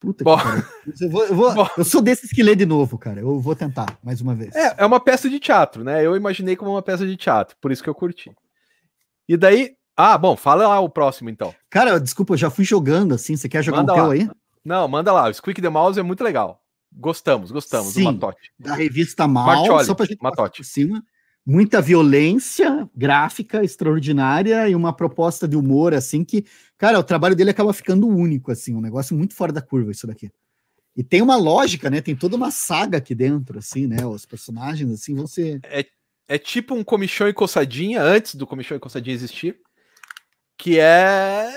Puta 0.03 0.25
Bom. 0.25 0.37
que 0.37 0.43
pariu. 0.45 0.65
Eu, 1.01 1.11
vou- 1.11 1.25
eu 1.25 1.35
vou- 1.35 1.71
eu 1.79 1.85
sou 1.85 2.03
desses 2.03 2.31
que 2.33 2.43
lê 2.43 2.55
de 2.57 2.67
novo, 2.67 2.99
cara. 2.99 3.21
Eu 3.21 3.39
vou 3.41 3.55
tentar 3.55 3.97
mais 4.03 4.21
uma 4.21 4.35
vez. 4.35 4.55
É, 4.55 4.75
é 4.79 4.85
uma 4.85 4.99
peça 5.01 5.31
de 5.31 5.39
teatro, 5.39 5.83
né? 5.85 6.05
Eu 6.05 6.17
imaginei 6.17 6.57
como 6.57 6.73
uma 6.73 6.83
peça 6.83 7.07
de 7.07 7.17
teatro, 7.17 7.57
por 7.61 7.71
isso 7.73 7.83
que 7.83 7.89
eu 7.89 7.95
curti. 7.95 8.31
E 9.29 9.37
daí. 9.37 9.77
Ah, 9.97 10.19
bom, 10.19 10.37
fala 10.37 10.67
lá 10.67 10.81
o 10.81 10.89
próximo 10.89 11.31
então. 11.31 11.55
Cara, 11.71 12.01
desculpa, 12.01 12.33
eu 12.33 12.39
já 12.39 12.51
fui 12.51 12.65
jogando 12.65 13.15
assim. 13.15 13.37
Você 13.37 13.49
quer 13.49 13.63
jogar 13.63 13.79
Manda 13.79 13.93
um 13.93 13.97
teu 13.97 14.07
lá. 14.07 14.13
aí? 14.15 14.31
Não, 14.65 14.89
manda 14.89 15.13
lá. 15.13 15.29
O 15.29 15.35
Squeak 15.35 15.61
the 15.63 15.69
Mouse 15.69 16.01
é 16.01 16.03
muito 16.03 16.25
legal. 16.25 16.61
Gostamos, 16.95 17.51
gostamos 17.53 17.93
Sim. 17.93 18.05
do 18.05 18.13
Matote. 18.13 18.51
Da 18.59 18.75
revista 18.75 19.29
Mal, 19.29 19.47
Martioli, 19.47 19.85
só 19.85 19.95
pra 19.95 20.05
gente 20.07 20.21
Matote. 20.23 20.59
por 20.63 20.65
cima. 20.67 21.03
Muita 21.45 21.81
violência 21.81 22.89
gráfica 22.95 23.65
extraordinária 23.65 24.69
e 24.69 24.75
uma 24.75 24.93
proposta 24.93 25.49
de 25.49 25.57
humor, 25.57 25.93
assim, 25.93 26.25
que, 26.25 26.45
cara, 26.79 26.99
o 26.99 27.03
trabalho 27.03 27.35
dele 27.35 27.51
acaba 27.51 27.73
ficando 27.73 28.07
único, 28.07 28.53
assim, 28.53 28.75
um 28.75 28.81
negócio 28.81 29.17
muito 29.17 29.35
fora 29.35 29.53
da 29.53 29.61
curva, 29.61 29.91
isso 29.91 30.07
daqui. 30.07 30.31
E 30.97 31.03
tem 31.03 31.21
uma 31.23 31.37
lógica, 31.37 31.91
né? 31.91 32.01
Tem 32.01 32.15
toda 32.15 32.37
uma 32.37 32.51
saga 32.51 32.99
aqui 32.99 33.15
dentro, 33.15 33.59
assim, 33.59 33.87
né? 33.87 34.07
Os 34.07 34.25
personagens, 34.25 34.93
assim, 34.93 35.15
vão 35.15 35.27
ser. 35.27 35.61
É 36.29 36.39
tipo 36.39 36.75
um 36.75 36.85
comichão 36.85 37.29
e 37.29 37.33
coçadinha, 37.33 38.01
antes 38.01 38.35
do 38.35 38.47
comichão 38.47 38.77
e 38.77 38.81
coçadinha 38.81 39.15
existir, 39.15 39.61
que 40.57 40.79
é. 40.79 41.53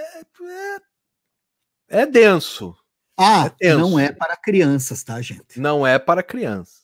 É, 1.89 2.01
é 2.01 2.05
denso. 2.05 2.75
Ah, 3.17 3.53
é 3.61 3.73
não 3.75 3.97
é 3.99 4.11
para 4.11 4.35
crianças, 4.35 5.03
tá, 5.03 5.21
gente? 5.21 5.59
Não 5.59 5.85
é 5.85 5.97
para 5.99 6.23
crianças. 6.23 6.81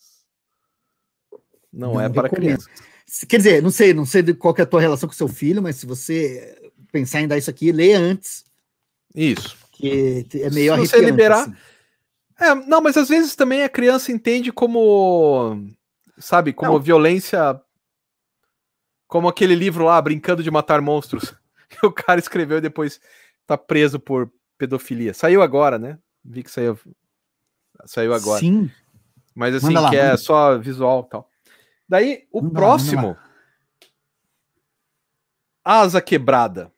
Não, 1.71 1.93
não 1.93 2.01
é 2.01 2.09
para 2.09 2.29
crianças. 2.29 2.69
Quer 3.27 3.37
dizer, 3.37 3.61
não 3.61 3.71
sei, 3.71 3.93
não 3.93 4.05
sei 4.05 4.23
qual 4.33 4.55
é 4.57 4.61
a 4.61 4.65
tua 4.65 4.79
relação 4.79 5.07
com 5.07 5.13
seu 5.13 5.27
filho, 5.27 5.61
mas 5.61 5.75
se 5.75 5.85
você 5.85 6.71
pensar 6.91 7.21
em 7.21 7.27
dar 7.27 7.37
isso 7.37 7.49
aqui, 7.49 7.71
lê 7.71 7.93
antes. 7.93 8.45
Isso. 9.13 9.57
Que 9.71 10.25
é 10.35 10.49
meio 10.49 10.73
se 10.75 10.87
você 10.87 11.01
liberar. 11.01 11.41
Assim. 11.41 11.55
É, 12.39 12.55
não, 12.55 12.81
mas 12.81 12.95
às 12.97 13.09
vezes 13.09 13.35
também 13.35 13.63
a 13.63 13.69
criança 13.69 14.11
entende 14.11 14.51
como, 14.51 15.67
sabe, 16.17 16.53
como 16.53 16.73
não. 16.73 16.79
violência, 16.79 17.59
como 19.07 19.27
aquele 19.27 19.55
livro 19.55 19.83
lá, 19.83 20.01
Brincando 20.01 20.41
de 20.41 20.49
Matar 20.49 20.81
Monstros, 20.81 21.35
que 21.69 21.85
o 21.85 21.91
cara 21.91 22.19
escreveu 22.19 22.57
e 22.59 22.61
depois 22.61 22.99
tá 23.45 23.57
preso 23.57 23.99
por 23.99 24.31
pedofilia. 24.57 25.13
Saiu 25.13 25.41
agora, 25.41 25.77
né? 25.77 25.99
Vi 26.23 26.43
que 26.43 26.51
saiu, 26.51 26.79
saiu 27.85 28.13
agora. 28.13 28.39
Sim. 28.39 28.71
Mas 29.35 29.55
assim, 29.55 29.73
lá, 29.73 29.89
que 29.89 29.97
é 29.97 30.15
só 30.17 30.57
visual 30.57 31.03
tal. 31.03 31.30
Daí, 31.91 32.25
o 32.31 32.41
não, 32.41 32.51
próximo. 32.51 33.17
Asa 35.61 36.01
Quebrada. 36.01 36.71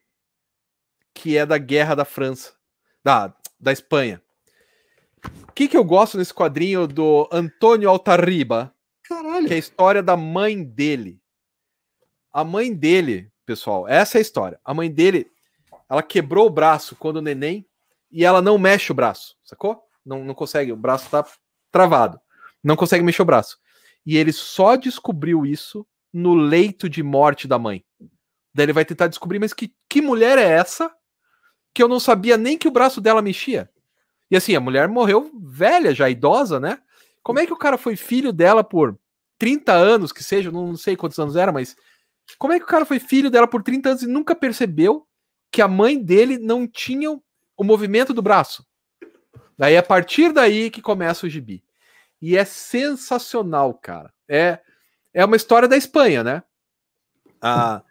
Que 1.14 1.38
é 1.38 1.46
da 1.46 1.60
Guerra 1.60 1.94
da 1.94 2.04
França. 2.04 2.54
Da, 3.04 3.32
da 3.60 3.72
Espanha. 3.72 4.20
O 5.48 5.52
que, 5.52 5.68
que 5.68 5.78
eu 5.78 5.84
gosto 5.84 6.18
nesse 6.18 6.34
quadrinho 6.34 6.88
do 6.88 7.30
Antônio 7.32 7.92
Altarriba? 7.92 8.74
Caralho. 9.04 9.46
Que 9.46 9.54
é 9.54 9.56
a 9.56 9.60
história 9.60 10.02
da 10.02 10.18
mãe 10.18 10.64
dele. 10.64 11.22
A 12.34 12.44
mãe 12.44 12.74
dele, 12.74 13.32
pessoal, 13.46 13.88
essa 13.88 14.18
é 14.18 14.20
a 14.20 14.24
história. 14.24 14.60
A 14.66 14.74
mãe 14.74 14.90
dele, 14.90 15.30
ela 15.88 16.02
quebrou 16.02 16.48
o 16.48 16.50
braço 16.50 16.96
quando 16.96 17.18
o 17.18 17.22
neném 17.22 17.68
e 18.12 18.26
ela 18.26 18.42
não 18.42 18.58
mexe 18.58 18.92
o 18.92 18.96
braço, 18.96 19.38
sacou? 19.44 19.80
Não, 20.04 20.26
não 20.26 20.34
consegue, 20.34 20.72
o 20.72 20.76
braço 20.76 21.08
tá 21.08 21.24
travado. 21.72 22.20
Não 22.64 22.76
consegue 22.76 23.04
mexer 23.04 23.22
o 23.22 23.26
braço. 23.26 23.62
E 24.06 24.18
ele 24.18 24.32
só 24.32 24.76
descobriu 24.76 25.46
isso 25.46 25.86
no 26.12 26.34
leito 26.36 26.90
de 26.90 27.02
morte 27.02 27.48
da 27.48 27.58
mãe. 27.58 27.84
Daí 28.54 28.66
ele 28.66 28.74
vai 28.74 28.86
tentar 28.86 29.08
descobrir, 29.08 29.40
mas 29.40 29.54
que, 29.54 29.74
que 29.90 30.02
mulher 30.02 30.38
é 30.38 30.48
essa 30.48 30.94
que 31.74 31.82
eu 31.82 31.88
não 31.88 32.00
sabia 32.00 32.38
nem 32.38 32.58
que 32.58 32.68
o 32.68 32.72
braço 32.72 33.02
dela 33.02 33.22
mexia? 33.22 33.70
E 34.30 34.36
assim, 34.36 34.56
a 34.56 34.60
mulher 34.60 34.88
morreu 34.88 35.32
velha, 35.42 35.94
já 35.94 36.10
idosa, 36.10 36.60
né? 36.60 36.80
Como 37.24 37.40
é 37.40 37.46
que 37.46 37.54
o 37.54 37.58
cara 37.58 37.78
foi 37.78 37.96
filho 37.96 38.32
dela 38.32 38.64
por 38.64 38.98
30 39.40 39.74
anos, 39.74 40.12
que 40.12 40.24
seja, 40.24 40.52
não 40.52 40.76
sei 40.76 40.96
quantos 40.96 41.18
anos 41.18 41.36
era, 41.36 41.52
mas 41.52 41.76
como 42.38 42.54
é 42.54 42.60
que 42.60 42.66
o 42.66 42.68
cara 42.68 42.86
foi 42.86 43.00
filho 43.00 43.30
dela 43.30 43.48
por 43.48 43.64
30 43.64 43.90
anos 43.90 44.04
e 44.04 44.08
nunca 44.08 44.36
percebeu 44.36 45.08
que 45.52 45.62
a 45.62 45.68
mãe 45.68 46.02
dele 46.02 46.38
não 46.38 46.68
tinha 46.68 47.12
o 47.12 47.64
movimento 47.64 48.14
do 48.14 48.22
braço? 48.22 48.66
Daí, 49.58 49.78
a 49.78 49.84
partir 49.84 50.32
daí 50.32 50.70
que 50.70 50.82
começa 50.82 51.26
o 51.26 51.30
gibi. 51.30 51.64
E 52.26 52.38
é 52.38 52.46
sensacional, 52.46 53.74
cara. 53.74 54.14
É, 54.30 54.58
é 55.14 55.26
uma 55.26 55.36
história 55.36 55.68
da 55.68 55.76
Espanha, 55.76 56.24
né? 56.24 56.42
Ah, 57.42 57.84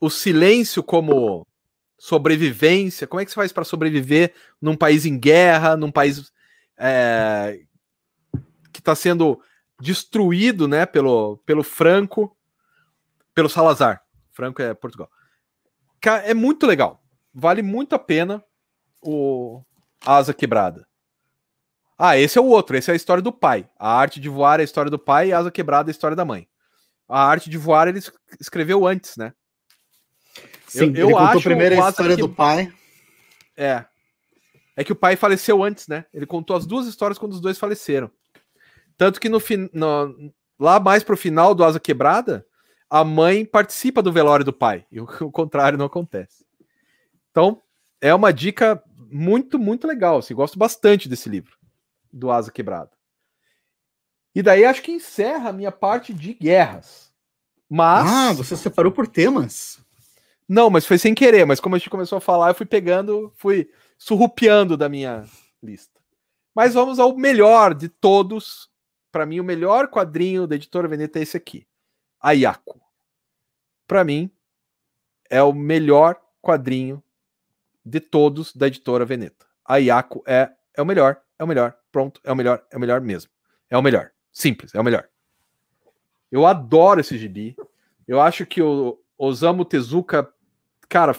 o 0.00 0.08
silêncio 0.08 0.82
como 0.82 1.46
sobrevivência. 1.98 3.06
Como 3.06 3.20
é 3.20 3.24
que 3.26 3.30
você 3.30 3.34
faz 3.34 3.52
para 3.52 3.64
sobreviver 3.64 4.32
num 4.62 4.74
país 4.74 5.04
em 5.04 5.18
guerra, 5.18 5.76
num 5.76 5.92
país 5.92 6.32
é, 6.78 7.60
que 8.72 8.80
está 8.80 8.94
sendo 8.94 9.42
destruído, 9.78 10.66
né, 10.66 10.86
pelo, 10.86 11.36
pelo 11.44 11.62
Franco, 11.62 12.34
pelo 13.34 13.50
Salazar. 13.50 14.02
Franco 14.32 14.62
é 14.62 14.72
Portugal. 14.72 15.10
É 16.24 16.32
muito 16.32 16.66
legal. 16.66 17.04
Vale 17.34 17.60
muito 17.60 17.94
a 17.94 17.98
pena 17.98 18.42
o 19.02 19.62
Asa 20.00 20.32
Quebrada. 20.32 20.88
Ah, 21.98 22.18
esse 22.18 22.38
é 22.38 22.40
o 22.40 22.46
outro. 22.46 22.76
Esse 22.76 22.90
é 22.90 22.92
a 22.92 22.96
história 22.96 23.22
do 23.22 23.32
pai. 23.32 23.68
A 23.78 23.96
arte 23.96 24.20
de 24.20 24.28
voar 24.28 24.60
é 24.60 24.62
a 24.62 24.64
história 24.64 24.90
do 24.90 24.98
pai 24.98 25.28
e 25.28 25.32
a 25.32 25.38
asa 25.38 25.50
quebrada 25.50 25.88
é 25.88 25.90
a 25.90 25.92
história 25.92 26.16
da 26.16 26.24
mãe. 26.24 26.46
A 27.08 27.24
arte 27.24 27.48
de 27.48 27.56
voar 27.56 27.88
ele 27.88 28.00
escreveu 28.40 28.86
antes, 28.86 29.16
né? 29.16 29.32
Sim, 30.66 30.92
eu, 30.94 31.10
eu 31.10 31.18
acho 31.18 31.42
primeiro 31.42 31.82
a 31.82 31.88
história 31.88 32.16
que... 32.16 32.20
do 32.20 32.28
pai. 32.28 32.72
É. 33.56 33.84
É 34.76 34.84
que 34.84 34.92
o 34.92 34.96
pai 34.96 35.16
faleceu 35.16 35.62
antes, 35.62 35.88
né? 35.88 36.04
Ele 36.12 36.26
contou 36.26 36.54
as 36.54 36.66
duas 36.66 36.86
histórias 36.86 37.18
quando 37.18 37.32
os 37.32 37.40
dois 37.40 37.58
faleceram. 37.58 38.10
Tanto 38.98 39.18
que 39.18 39.28
no, 39.28 39.40
fin... 39.40 39.70
no... 39.72 40.32
lá 40.58 40.78
mais 40.78 41.02
pro 41.02 41.16
final 41.16 41.54
do 41.54 41.64
Asa 41.64 41.80
Quebrada, 41.80 42.44
a 42.90 43.02
mãe 43.02 43.46
participa 43.46 44.02
do 44.02 44.12
velório 44.12 44.44
do 44.44 44.52
pai. 44.52 44.84
E 44.92 45.00
o 45.00 45.06
contrário 45.32 45.78
não 45.78 45.86
acontece. 45.86 46.44
Então, 47.30 47.62
é 48.02 48.14
uma 48.14 48.32
dica 48.32 48.82
muito, 49.10 49.58
muito 49.58 49.86
legal. 49.86 50.18
Assim, 50.18 50.34
gosto 50.34 50.58
bastante 50.58 51.08
desse 51.08 51.30
livro 51.30 51.56
do 52.16 52.30
Asa 52.30 52.50
Quebrada. 52.50 52.90
E 54.34 54.42
daí 54.42 54.64
acho 54.64 54.82
que 54.82 54.92
encerra 54.92 55.50
a 55.50 55.52
minha 55.52 55.72
parte 55.72 56.12
de 56.12 56.34
guerras. 56.34 57.12
Mas. 57.68 58.06
Ah, 58.06 58.32
você 58.32 58.56
separou 58.56 58.92
por 58.92 59.06
temas. 59.06 59.78
Não, 60.48 60.70
mas 60.70 60.86
foi 60.86 60.98
sem 60.98 61.14
querer. 61.14 61.44
Mas 61.44 61.60
como 61.60 61.74
a 61.74 61.78
gente 61.78 61.90
começou 61.90 62.18
a 62.18 62.20
falar, 62.20 62.48
eu 62.50 62.54
fui 62.54 62.66
pegando, 62.66 63.32
fui 63.36 63.70
surrupiando 63.98 64.76
da 64.76 64.88
minha 64.88 65.24
lista. 65.62 66.00
Mas 66.54 66.74
vamos 66.74 66.98
ao 66.98 67.16
melhor 67.16 67.74
de 67.74 67.88
todos. 67.88 68.70
Para 69.10 69.26
mim, 69.26 69.40
o 69.40 69.44
melhor 69.44 69.88
quadrinho 69.88 70.46
da 70.46 70.56
editora 70.56 70.88
Veneta 70.88 71.18
é 71.18 71.22
esse 71.22 71.36
aqui: 71.36 71.66
Ayako. 72.20 72.80
Para 73.86 74.04
mim, 74.04 74.30
é 75.30 75.42
o 75.42 75.52
melhor 75.52 76.20
quadrinho 76.42 77.02
de 77.84 78.00
todos 78.00 78.54
da 78.54 78.66
editora 78.66 79.04
Veneta. 79.04 79.46
Ayako 79.64 80.22
é, 80.26 80.50
é 80.74 80.82
o 80.82 80.86
melhor, 80.86 81.20
é 81.38 81.44
o 81.44 81.46
melhor, 81.46 81.76
pronto, 81.96 82.20
é 82.22 82.30
o 82.30 82.36
melhor, 82.36 82.62
é 82.70 82.76
o 82.76 82.80
melhor 82.80 83.00
mesmo. 83.00 83.30
É 83.70 83.78
o 83.78 83.80
melhor. 83.80 84.10
Simples, 84.30 84.74
é 84.74 84.78
o 84.78 84.84
melhor. 84.84 85.08
Eu 86.30 86.44
adoro 86.44 87.00
esse 87.00 87.16
gibi. 87.16 87.56
Eu 88.06 88.20
acho 88.20 88.44
que 88.44 88.60
o 88.60 89.00
Osamu 89.16 89.64
Tezuka, 89.64 90.30
cara, 90.90 91.16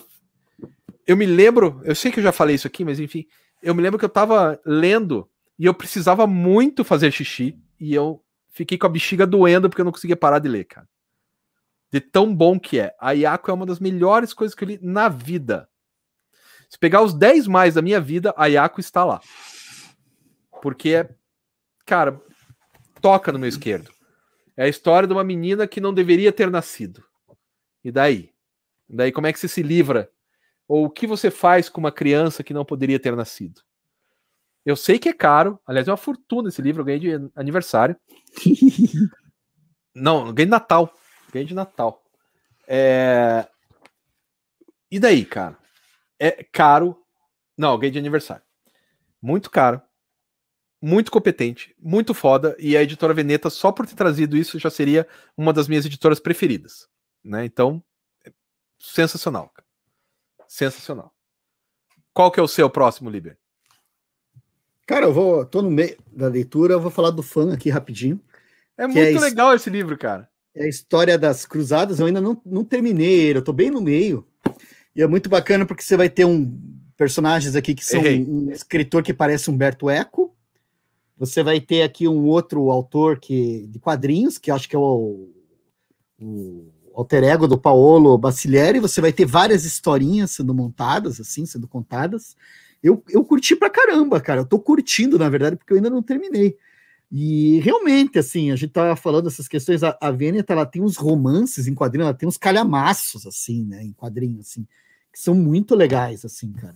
eu 1.08 1.18
me 1.18 1.26
lembro, 1.26 1.82
eu 1.84 1.96
sei 1.96 2.12
que 2.12 2.20
eu 2.20 2.24
já 2.24 2.32
falei 2.32 2.54
isso 2.54 2.68
aqui, 2.68 2.86
mas 2.86 3.00
enfim, 3.00 3.26
eu 3.60 3.74
me 3.74 3.82
lembro 3.82 3.98
que 3.98 4.06
eu 4.06 4.10
tava 4.10 4.62
lendo 4.64 5.28
e 5.58 5.66
eu 5.66 5.74
precisava 5.74 6.28
muito 6.28 6.84
fazer 6.84 7.12
xixi 7.12 7.58
e 7.80 7.96
eu 7.96 8.24
fiquei 8.52 8.78
com 8.78 8.86
a 8.86 8.90
bexiga 8.90 9.26
doendo 9.26 9.70
porque 9.70 9.82
eu 9.82 9.86
não 9.86 9.92
conseguia 9.92 10.16
parar 10.16 10.38
de 10.38 10.48
ler, 10.48 10.66
cara. 10.66 10.88
De 11.92 12.00
tão 12.00 12.36
bom 12.36 12.60
que 12.60 12.80
é. 12.80 12.94
A 13.00 13.14
Yako 13.14 13.50
é 13.50 13.54
uma 13.56 13.66
das 13.66 13.80
melhores 13.80 14.32
coisas 14.32 14.54
que 14.54 14.64
eu 14.64 14.68
li 14.68 14.80
na 14.80 15.10
vida. 15.10 15.68
Se 16.70 16.78
pegar 16.78 17.02
os 17.02 17.16
10 17.16 17.48
mais 17.48 17.74
da 17.74 17.82
minha 17.82 18.00
vida, 18.00 18.32
a 18.38 18.46
Yako 18.46 18.80
está 18.80 19.04
lá. 19.04 19.20
Porque 20.62 20.96
é, 20.96 21.10
cara, 21.86 22.22
toca 23.02 23.32
no 23.32 23.40
meu 23.40 23.50
esquerdo. 23.50 23.92
É 24.56 24.64
a 24.64 24.68
história 24.68 25.08
de 25.08 25.14
uma 25.14 25.24
menina 25.24 25.68
que 25.68 25.80
não 25.80 25.94
deveria 25.94 26.32
ter 26.32 26.50
nascido. 26.50 27.04
E 27.84 27.92
daí? 27.92 28.32
daí 28.90 29.12
como 29.12 29.28
é 29.28 29.34
que 29.34 29.40
você 29.40 29.48
se 29.48 29.62
livra? 29.62 30.10
Ou 30.68 30.86
o 30.86 30.90
que 30.90 31.08
você 31.08 31.30
faz 31.30 31.70
com 31.70 31.80
uma 31.80 31.92
criança 31.92 32.44
que 32.44 32.54
não 32.54 32.66
poderia 32.66 33.00
ter 33.00 33.16
nascido? 33.16 33.62
Eu 34.66 34.76
sei 34.76 35.00
que 35.00 35.08
é 35.08 35.14
caro, 35.14 35.60
aliás, 35.66 35.88
é 35.88 35.92
uma 35.92 35.98
fortuna 35.98 36.50
esse 36.50 36.62
livro, 36.62 36.82
eu 36.82 36.86
ganhei 36.86 37.00
de 37.00 37.32
aniversário. 37.36 37.96
não, 39.96 40.34
ganhei 40.34 40.46
de 40.46 40.52
Natal. 40.52 40.94
Ganhei 41.32 41.48
de 41.48 41.54
Natal. 41.54 42.04
É... 42.68 43.48
E 44.92 45.00
daí, 45.00 45.24
cara? 45.24 45.58
É 46.20 46.44
caro. 46.52 47.02
Não, 47.58 47.78
ganhei 47.78 47.92
de 47.92 48.00
aniversário. 48.00 48.44
Muito 49.22 49.50
caro 49.50 49.82
muito 50.82 51.12
competente, 51.12 51.76
muito 51.80 52.14
foda, 52.14 52.56
e 52.60 52.78
a 52.78 52.84
editora 52.84 53.14
Veneta, 53.14 53.50
só 53.50 53.72
por 53.72 53.88
ter 53.88 53.96
trazido 53.96 54.38
isso, 54.38 54.60
já 54.60 54.70
seria 54.70 55.08
uma 55.36 55.52
das 55.52 55.68
minhas 55.68 55.86
editoras 55.86 56.20
preferidas. 56.20 56.88
Né? 57.24 57.46
Então, 57.46 57.84
sensacional. 58.80 59.52
Sensacional. 60.48 61.14
Qual 62.14 62.32
que 62.32 62.40
é 62.40 62.44
o 62.44 62.48
seu 62.48 62.70
próximo, 62.70 63.10
Liber? 63.10 63.38
Cara, 64.86 65.06
eu 65.06 65.14
vou. 65.14 65.46
tô 65.46 65.62
no 65.62 65.70
meio 65.70 65.98
da 66.12 66.28
leitura, 66.28 66.74
eu 66.74 66.80
vou 66.80 66.90
falar 66.90 67.12
do 67.12 67.22
fã 67.22 67.54
aqui 67.54 67.70
rapidinho. 67.70 68.20
É, 68.78 68.84
é 68.84 68.88
muito 68.88 69.18
é 69.18 69.20
legal 69.20 69.54
esse 69.54 69.70
livro, 69.70 69.98
cara. 69.98 70.30
É 70.56 70.64
a 70.64 70.70
história 70.70 71.18
das 71.18 71.46
cruzadas, 71.46 72.00
eu 72.00 72.06
ainda 72.06 72.22
não, 72.22 72.42
não 72.46 72.64
terminei 72.64 73.28
ele, 73.28 73.40
eu 73.40 73.44
tô 73.44 73.52
bem 73.52 73.70
no 73.70 73.82
meio. 73.82 74.26
E 74.96 75.02
é 75.02 75.08
muito 75.08 75.30
bacana 75.30 75.66
porque 75.66 75.84
você 75.84 75.98
vai 75.98 76.10
ter 76.10 76.26
um 76.26 76.58
personagens 76.96 77.56
aqui 77.56 77.76
que 77.76 77.86
são 77.86 78.00
Errei. 78.00 78.26
um 78.26 78.50
escritor 78.50 79.04
que 79.04 79.14
parece 79.14 79.52
Humberto 79.52 79.90
Eco, 79.90 80.36
você 81.18 81.44
vai 81.44 81.60
ter 81.60 81.82
aqui 81.82 82.08
um 82.08 82.26
outro 82.26 82.70
autor 82.70 83.20
que, 83.20 83.68
de 83.68 83.80
quadrinhos, 83.80 84.38
que 84.38 84.52
acho 84.52 84.70
que 84.70 84.76
é 84.76 84.80
o, 84.80 85.30
o 86.20 86.72
alter 86.94 87.24
ego 87.24 87.48
do 87.48 87.58
Paolo 87.58 88.18
Bacilieri. 88.18 88.80
Você 88.80 89.02
vai 89.02 89.12
ter 89.12 89.26
várias 89.26 89.66
historinhas 89.66 90.32
sendo 90.32 90.54
montadas, 90.54 91.20
assim, 91.20 91.46
sendo 91.46 91.68
contadas. 91.68 92.36
Eu, 92.82 93.04
eu 93.10 93.24
curti 93.24 93.56
pra 93.56 93.70
caramba, 93.70 94.22
cara. 94.22 94.42
Eu 94.42 94.46
tô 94.46 94.60
curtindo, 94.60 95.18
na 95.18 95.30
verdade, 95.30 95.56
porque 95.56 95.74
eu 95.74 95.78
ainda 95.78 95.90
não 95.90 96.04
terminei. 96.04 96.56
E 97.12 97.60
realmente, 97.60 98.20
assim, 98.20 98.52
a 98.52 98.56
gente 98.56 98.74
tava 98.74 98.96
falando 98.96 99.26
dessas 99.26 99.48
questões, 99.48 99.84
a, 99.84 99.98
a 100.02 100.12
Veneta, 100.12 100.54
ela 100.54 100.66
tem 100.66 100.82
uns 100.82 100.98
romances 100.98 101.68
em 101.68 101.74
quadrinhos, 101.74 102.08
ela 102.08 102.18
tem 102.18 102.28
uns 102.28 102.38
calhamaços, 102.38 103.26
assim, 103.26 103.64
né, 103.64 103.82
em 103.82 103.94
quadrinhos, 103.94 104.48
assim, 104.48 104.68
que 105.14 105.20
são 105.20 105.34
muito 105.34 105.74
legais, 105.74 106.26
assim, 106.26 106.52
cara. 106.52 106.76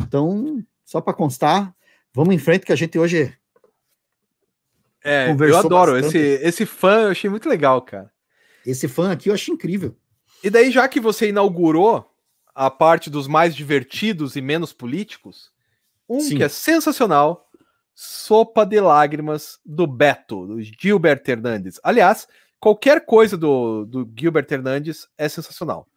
Então, 0.00 0.64
só 0.84 1.00
para 1.00 1.14
constar, 1.14 1.72
Vamos 2.18 2.34
em 2.34 2.38
frente 2.38 2.66
que 2.66 2.72
a 2.72 2.76
gente 2.76 2.98
hoje. 2.98 3.32
É, 5.04 5.30
eu 5.30 5.56
adoro 5.56 5.96
esse, 5.96 6.18
esse 6.18 6.66
fã, 6.66 7.02
eu 7.02 7.10
achei 7.10 7.30
muito 7.30 7.48
legal, 7.48 7.80
cara. 7.82 8.10
Esse 8.66 8.88
fã 8.88 9.12
aqui 9.12 9.30
eu 9.30 9.34
acho 9.34 9.52
incrível. 9.52 9.96
E 10.42 10.50
daí, 10.50 10.70
já 10.70 10.88
que 10.88 11.00
você 11.00 11.28
inaugurou 11.28 12.04
a 12.54 12.70
parte 12.70 13.08
dos 13.08 13.26
mais 13.26 13.54
divertidos 13.54 14.36
e 14.36 14.40
menos 14.40 14.72
políticos, 14.72 15.50
um 16.08 16.20
Sim. 16.20 16.36
que 16.36 16.42
é 16.42 16.48
sensacional, 16.48 17.48
Sopa 17.94 18.64
de 18.64 18.80
Lágrimas 18.80 19.58
do 19.64 19.86
Beto, 19.86 20.46
do 20.46 20.60
Gilbert 20.62 21.22
Hernandes. 21.26 21.80
Aliás, 21.82 22.28
qualquer 22.60 23.04
coisa 23.04 23.36
do, 23.36 23.84
do 23.84 24.12
Gilbert 24.18 24.46
Hernandes 24.50 25.06
é 25.16 25.28
sensacional. 25.28 25.88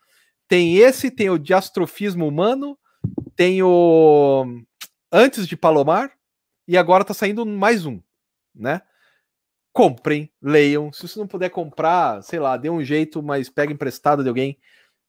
Tem 0.48 0.78
esse, 0.78 1.11
tem 1.11 1.30
o 1.30 1.38
Diastrofismo 1.38 2.28
Humano, 2.28 2.78
tem 3.36 3.61
o 3.64 4.45
Antes 5.11 5.48
de 5.48 5.56
Palomar, 5.56 6.11
e 6.68 6.78
agora 6.78 7.03
tá 7.03 7.14
saindo 7.14 7.45
mais 7.45 7.86
um, 7.86 8.02
né? 8.53 8.82
Comprem, 9.73 10.30
leiam. 10.41 10.91
Se 10.91 11.07
você 11.07 11.19
não 11.19 11.27
puder 11.27 11.49
comprar, 11.49 12.22
sei 12.23 12.39
lá, 12.39 12.57
dê 12.57 12.69
um 12.69 12.84
jeito, 12.84 13.23
mas 13.23 13.49
pega 13.49 13.72
emprestado 13.72 14.23
de 14.23 14.30
alguém. 14.30 14.57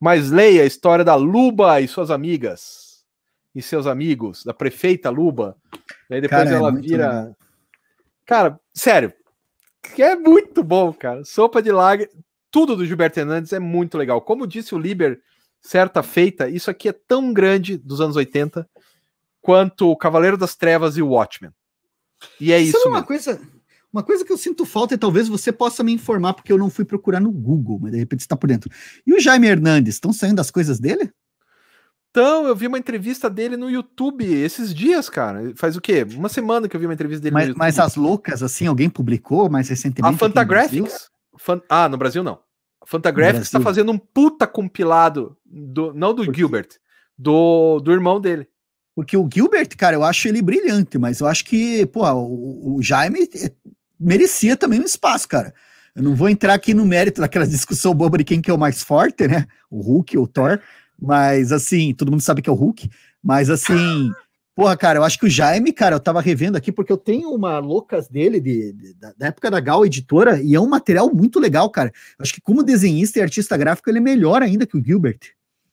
Mas 0.01 0.31
leia 0.31 0.63
a 0.63 0.67
história 0.67 1.05
da 1.05 1.15
Luba 1.15 1.81
e 1.81 1.89
suas 1.89 2.11
amigas 2.11 3.05
e 3.55 3.61
seus 3.61 3.87
amigos, 3.87 4.45
da 4.45 4.55
prefeita 4.55 5.11
Luba. 5.11 5.57
Daí 6.09 6.21
depois 6.21 6.45
cara, 6.45 6.51
é 6.51 6.59
ela 6.59 6.69
é 6.69 6.81
vira. 6.81 7.37
Cara, 8.25 8.61
sério, 8.73 9.13
é 9.99 10.17
muito 10.17 10.63
bom, 10.63 10.93
cara. 10.93 11.25
Sopa 11.25 11.61
de 11.61 11.71
lágrimas, 11.71 12.15
tudo 12.51 12.77
do 12.77 12.87
Gilberto 12.87 13.19
Hernandes 13.19 13.53
é 13.53 13.59
muito 13.59 13.99
legal. 13.99 14.21
Como 14.21 14.47
disse 14.47 14.75
o 14.75 14.79
Liber 14.79 15.21
certa 15.61 16.03
feita, 16.03 16.49
isso 16.49 16.71
aqui 16.71 16.89
é 16.89 16.93
tão 16.93 17.33
grande 17.33 17.77
dos 17.77 18.01
anos 18.01 18.17
80 18.17 18.69
quanto 19.41 19.91
o 19.91 19.97
Cavaleiro 19.97 20.37
das 20.37 20.55
Trevas 20.55 20.97
e 20.97 21.03
o 21.03 21.09
Watchmen. 21.09 21.53
E 22.41 22.53
é 22.53 22.59
isso. 22.59 22.79
Sabe 22.79 22.89
uma 22.89 23.03
coisa, 23.03 23.41
uma 23.93 24.03
coisa 24.03 24.25
que 24.25 24.33
eu 24.33 24.39
sinto 24.39 24.65
falta 24.65 24.95
e 24.95 24.99
talvez 24.99 25.29
você 25.29 25.53
possa 25.53 25.85
me 25.85 25.93
informar, 25.93 26.35
porque 26.35 26.53
eu 26.53 26.59
não 26.59 26.71
fui 26.71 26.85
procurar 26.85 27.21
no 27.21 27.31
Google, 27.31 27.79
mas 27.81 27.93
de 27.93 27.99
repente 27.99 28.21
está 28.21 28.37
por 28.37 28.49
dentro. 28.49 28.71
E 29.07 29.13
o 29.13 29.21
Jaime 29.21 29.49
Hernandes, 29.49 29.95
estão 29.95 30.13
saindo 30.13 30.41
as 30.41 30.51
coisas 30.51 30.81
dele? 30.81 31.13
Então, 32.11 32.47
eu 32.47 32.55
vi 32.55 32.67
uma 32.67 32.79
entrevista 32.79 33.31
dele 33.31 33.57
no 33.57 33.71
YouTube 33.71 34.25
esses 34.25 34.75
dias, 34.75 35.09
cara. 35.09 35.53
Faz 35.57 35.77
o 35.77 35.81
quê? 35.81 36.07
Uma 36.15 36.29
semana 36.29 36.69
que 36.69 36.77
eu 36.77 36.81
vi 36.81 36.87
uma 36.87 36.93
entrevista 36.93 37.23
dele 37.23 37.35
mas, 37.35 37.45
no 37.45 37.49
YouTube. 37.51 37.59
Mas 37.59 37.79
as 37.79 37.97
loucas, 37.97 38.43
assim, 38.43 38.67
alguém 38.67 38.91
publicou 38.91 39.49
mais 39.49 39.69
recentemente? 39.69 40.15
A 40.15 40.19
Fantagraphics. 40.19 41.11
Fan... 41.39 41.61
Ah, 41.69 41.89
no 41.89 41.97
Brasil 41.97 42.23
não. 42.23 42.39
A 42.83 42.87
Fantagraphics 42.87 43.47
está 43.47 43.61
fazendo 43.61 43.93
um 43.93 43.99
puta 43.99 44.47
compilado, 44.47 45.37
do, 45.47 45.95
não 45.95 46.15
do. 46.15 46.25
Gilbert, 46.35 46.69
do, 47.17 47.81
do 47.81 47.93
irmão 47.93 48.21
dele. 48.21 48.47
Porque 48.95 49.17
o 49.17 49.27
Gilbert, 49.33 49.75
cara, 49.77 49.97
eu 49.97 50.05
acho 50.05 50.29
ele 50.29 50.43
brilhante, 50.43 50.99
mas 50.99 51.21
eu 51.21 51.27
acho 51.27 51.45
que, 51.47 51.87
pô, 51.87 52.07
o, 52.13 52.77
o 52.77 52.83
Jaime 52.83 53.27
merecia 54.03 54.57
também 54.57 54.81
um 54.81 54.85
espaço, 54.85 55.29
cara. 55.29 55.55
Eu 55.95 56.03
não 56.03 56.15
vou 56.15 56.29
entrar 56.29 56.55
aqui 56.55 56.75
no 56.75 56.87
mérito 56.87 57.21
daquela 57.21 57.47
discussão 57.49 57.95
boba 57.95 58.19
de 58.19 58.25
quem 58.25 58.41
que 58.41 58.51
é 58.51 58.55
o 58.55 58.59
mais 58.59 58.83
forte, 58.83 59.29
né? 59.29 59.47
O 59.71 59.81
Hulk 59.81 60.17
ou 60.19 60.25
o 60.25 60.29
Thor, 60.29 60.61
mas 61.01 61.53
assim, 61.53 61.95
todo 61.95 62.11
mundo 62.11 62.23
sabe 62.23 62.43
que 62.43 62.49
é 62.49 62.53
o 62.53 62.57
Hulk, 62.57 62.91
mas 63.23 63.51
assim, 63.51 64.11
porra, 64.55 64.77
cara, 64.77 64.99
eu 64.99 65.05
acho 65.05 65.19
que 65.19 65.27
o 65.27 65.31
Jaime, 65.31 65.73
cara, 65.73 65.97
eu 65.97 66.01
tava 66.01 66.21
revendo 66.21 66.57
aqui 66.57 66.73
porque 66.73 66.93
eu 66.93 66.97
tenho 66.97 67.31
uma 67.31 67.59
loucas 67.59 68.09
dele 68.09 68.41
de, 68.41 68.73
de 68.73 68.95
da, 68.95 69.13
da, 69.17 69.27
época 69.27 69.51
da 69.51 69.61
Gal 69.61 69.85
Editora 69.85 70.41
e 70.43 70.55
é 70.55 70.61
um 70.61 70.69
material 70.69 71.13
muito 71.13 71.39
legal, 71.39 71.69
cara. 71.71 71.93
Eu 72.19 72.23
acho 72.23 72.33
que 72.33 72.41
como 72.41 72.63
desenhista 72.63 73.19
e 73.19 73.23
artista 73.23 73.57
gráfico 73.57 73.91
ele 73.91 73.99
é 73.99 74.03
melhor 74.03 74.43
ainda 74.43 74.67
que 74.67 74.77
o 74.77 74.85
Gilbert. 74.85 75.21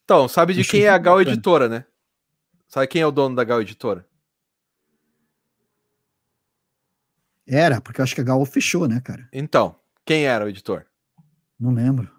Então, 0.04 0.28
sabe 0.28 0.54
de 0.54 0.64
quem 0.64 0.82
é 0.82 0.90
a 0.90 0.98
Gal 0.98 1.22
Editora, 1.22 1.70
né? 1.70 1.86
Sabe 2.68 2.88
quem 2.88 3.02
é 3.02 3.06
o 3.06 3.12
dono 3.12 3.36
da 3.36 3.44
Gal 3.44 3.62
Editora? 3.62 4.06
Era, 7.50 7.82
porque 7.82 8.00
eu 8.00 8.04
acho 8.04 8.14
que 8.14 8.22
a 8.22 8.24
Gal 8.24 8.46
fechou, 8.46 8.88
né, 8.88 9.02
cara? 9.02 9.28
Então, 9.34 9.76
quem 10.06 10.26
era 10.26 10.46
o 10.46 10.50
editor? 10.50 10.86
Não 11.60 11.72
lembro. 11.72 12.10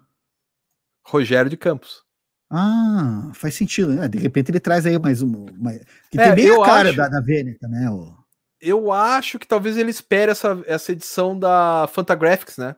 Rogério 1.05 1.49
de 1.49 1.55
Campos. 1.55 2.03
Ah, 2.49 3.31
faz 3.33 3.55
sentido. 3.55 3.93
Né? 3.93 4.09
De 4.09 4.17
repente 4.17 4.51
ele 4.51 4.59
traz 4.59 4.85
aí 4.85 4.99
mais 4.99 5.21
um. 5.21 5.45
Mais... 5.57 5.81
Que 6.11 6.19
é, 6.19 6.33
tem 6.33 6.35
bem 6.35 6.61
a 6.61 6.65
cara 6.65 6.89
acho... 6.89 6.97
da, 6.97 7.07
da 7.07 7.21
Vênica, 7.21 7.65
né? 7.67 7.89
O... 7.89 8.13
Eu 8.59 8.91
acho 8.91 9.39
que 9.39 9.47
talvez 9.47 9.77
ele 9.77 9.89
espere 9.89 10.31
essa, 10.31 10.61
essa 10.67 10.91
edição 10.91 11.39
da 11.39 11.87
Fantagraphics, 11.91 12.57
né? 12.57 12.75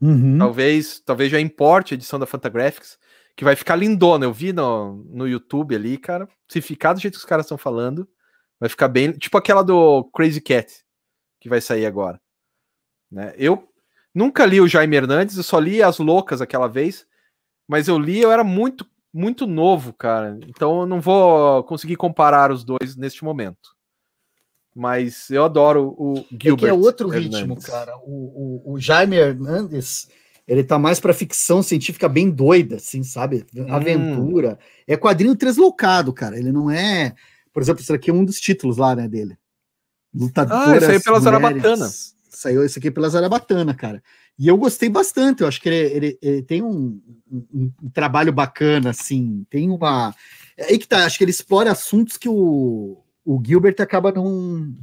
Uhum. 0.00 0.36
Talvez, 0.36 1.00
talvez 1.00 1.30
já 1.30 1.40
importe 1.40 1.94
a 1.94 1.96
edição 1.96 2.18
da 2.18 2.26
Fantagraphics, 2.26 2.98
que 3.34 3.44
vai 3.44 3.56
ficar 3.56 3.76
lindona. 3.76 4.26
Eu 4.26 4.32
vi 4.32 4.52
no, 4.52 5.04
no 5.08 5.26
YouTube 5.26 5.74
ali, 5.74 5.96
cara. 5.96 6.28
Se 6.48 6.60
ficar 6.60 6.92
do 6.92 7.00
jeito 7.00 7.14
que 7.14 7.20
os 7.20 7.24
caras 7.24 7.46
estão 7.46 7.56
falando, 7.56 8.06
vai 8.60 8.68
ficar 8.68 8.88
bem. 8.88 9.12
Tipo 9.12 9.38
aquela 9.38 9.62
do 9.62 10.04
Crazy 10.14 10.40
Cat, 10.40 10.81
que 11.42 11.48
vai 11.48 11.60
sair 11.60 11.84
agora. 11.84 12.20
Né? 13.10 13.34
Eu 13.36 13.68
nunca 14.14 14.46
li 14.46 14.60
o 14.60 14.68
Jaime 14.68 14.94
Hernandes, 14.96 15.36
eu 15.36 15.42
só 15.42 15.58
li 15.58 15.82
As 15.82 15.98
Loucas 15.98 16.40
aquela 16.40 16.68
vez, 16.68 17.04
mas 17.66 17.88
eu 17.88 17.98
li, 17.98 18.20
eu 18.20 18.30
era 18.30 18.44
muito, 18.44 18.86
muito 19.12 19.44
novo, 19.44 19.92
cara. 19.92 20.38
Então 20.46 20.82
eu 20.82 20.86
não 20.86 21.00
vou 21.00 21.64
conseguir 21.64 21.96
comparar 21.96 22.52
os 22.52 22.62
dois 22.62 22.96
neste 22.96 23.24
momento. 23.24 23.74
Mas 24.72 25.28
eu 25.30 25.44
adoro 25.44 25.96
o 25.98 26.24
Gilbert. 26.30 26.54
É 26.54 26.56
que 26.56 26.66
é 26.66 26.72
outro 26.72 27.12
Hernandes. 27.12 27.40
ritmo, 27.40 27.60
cara. 27.60 27.96
O, 28.04 28.62
o, 28.70 28.72
o 28.74 28.80
Jaime 28.80 29.16
Hernandes, 29.16 30.08
ele 30.46 30.62
tá 30.62 30.78
mais 30.78 31.00
para 31.00 31.12
ficção 31.12 31.60
científica 31.60 32.08
bem 32.08 32.30
doida, 32.30 32.76
assim, 32.76 33.02
sabe? 33.02 33.44
Hum. 33.54 33.66
Aventura. 33.68 34.52
Hum. 34.52 34.64
É 34.86 34.96
quadrinho 34.96 35.34
tresloucado, 35.34 36.12
cara. 36.12 36.38
Ele 36.38 36.52
não 36.52 36.70
é. 36.70 37.14
Por 37.52 37.60
exemplo, 37.60 37.82
isso 37.82 37.92
aqui 37.92 38.10
é 38.10 38.14
um 38.14 38.24
dos 38.24 38.40
títulos 38.40 38.76
lá, 38.76 38.94
né, 38.94 39.08
dele. 39.08 39.36
Lutadoras. 40.14 40.84
Ah, 40.84 40.92
é 40.94 40.98
pela 40.98 41.20
Zarabatana. 41.20 41.88
Saiu 42.28 42.64
esse 42.64 42.78
aqui 42.78 42.90
pela 42.90 43.08
Zarabatana, 43.08 43.74
cara. 43.74 44.02
E 44.38 44.48
eu 44.48 44.56
gostei 44.56 44.88
bastante, 44.88 45.42
eu 45.42 45.48
acho 45.48 45.60
que 45.60 45.68
ele, 45.68 45.94
ele, 45.94 46.18
ele 46.22 46.42
tem 46.42 46.62
um, 46.62 47.00
um, 47.30 47.70
um, 47.82 47.90
trabalho 47.90 48.32
bacana, 48.32 48.90
assim, 48.90 49.46
tem 49.50 49.70
uma. 49.70 50.14
É 50.56 50.72
aí 50.72 50.78
que 50.78 50.88
tá, 50.88 51.04
acho 51.04 51.18
que 51.18 51.24
ele 51.24 51.30
explora 51.30 51.70
assuntos 51.70 52.16
que 52.16 52.28
o, 52.28 53.02
o 53.24 53.42
Gilbert 53.44 53.76
acaba 53.78 54.10
não. 54.10 54.74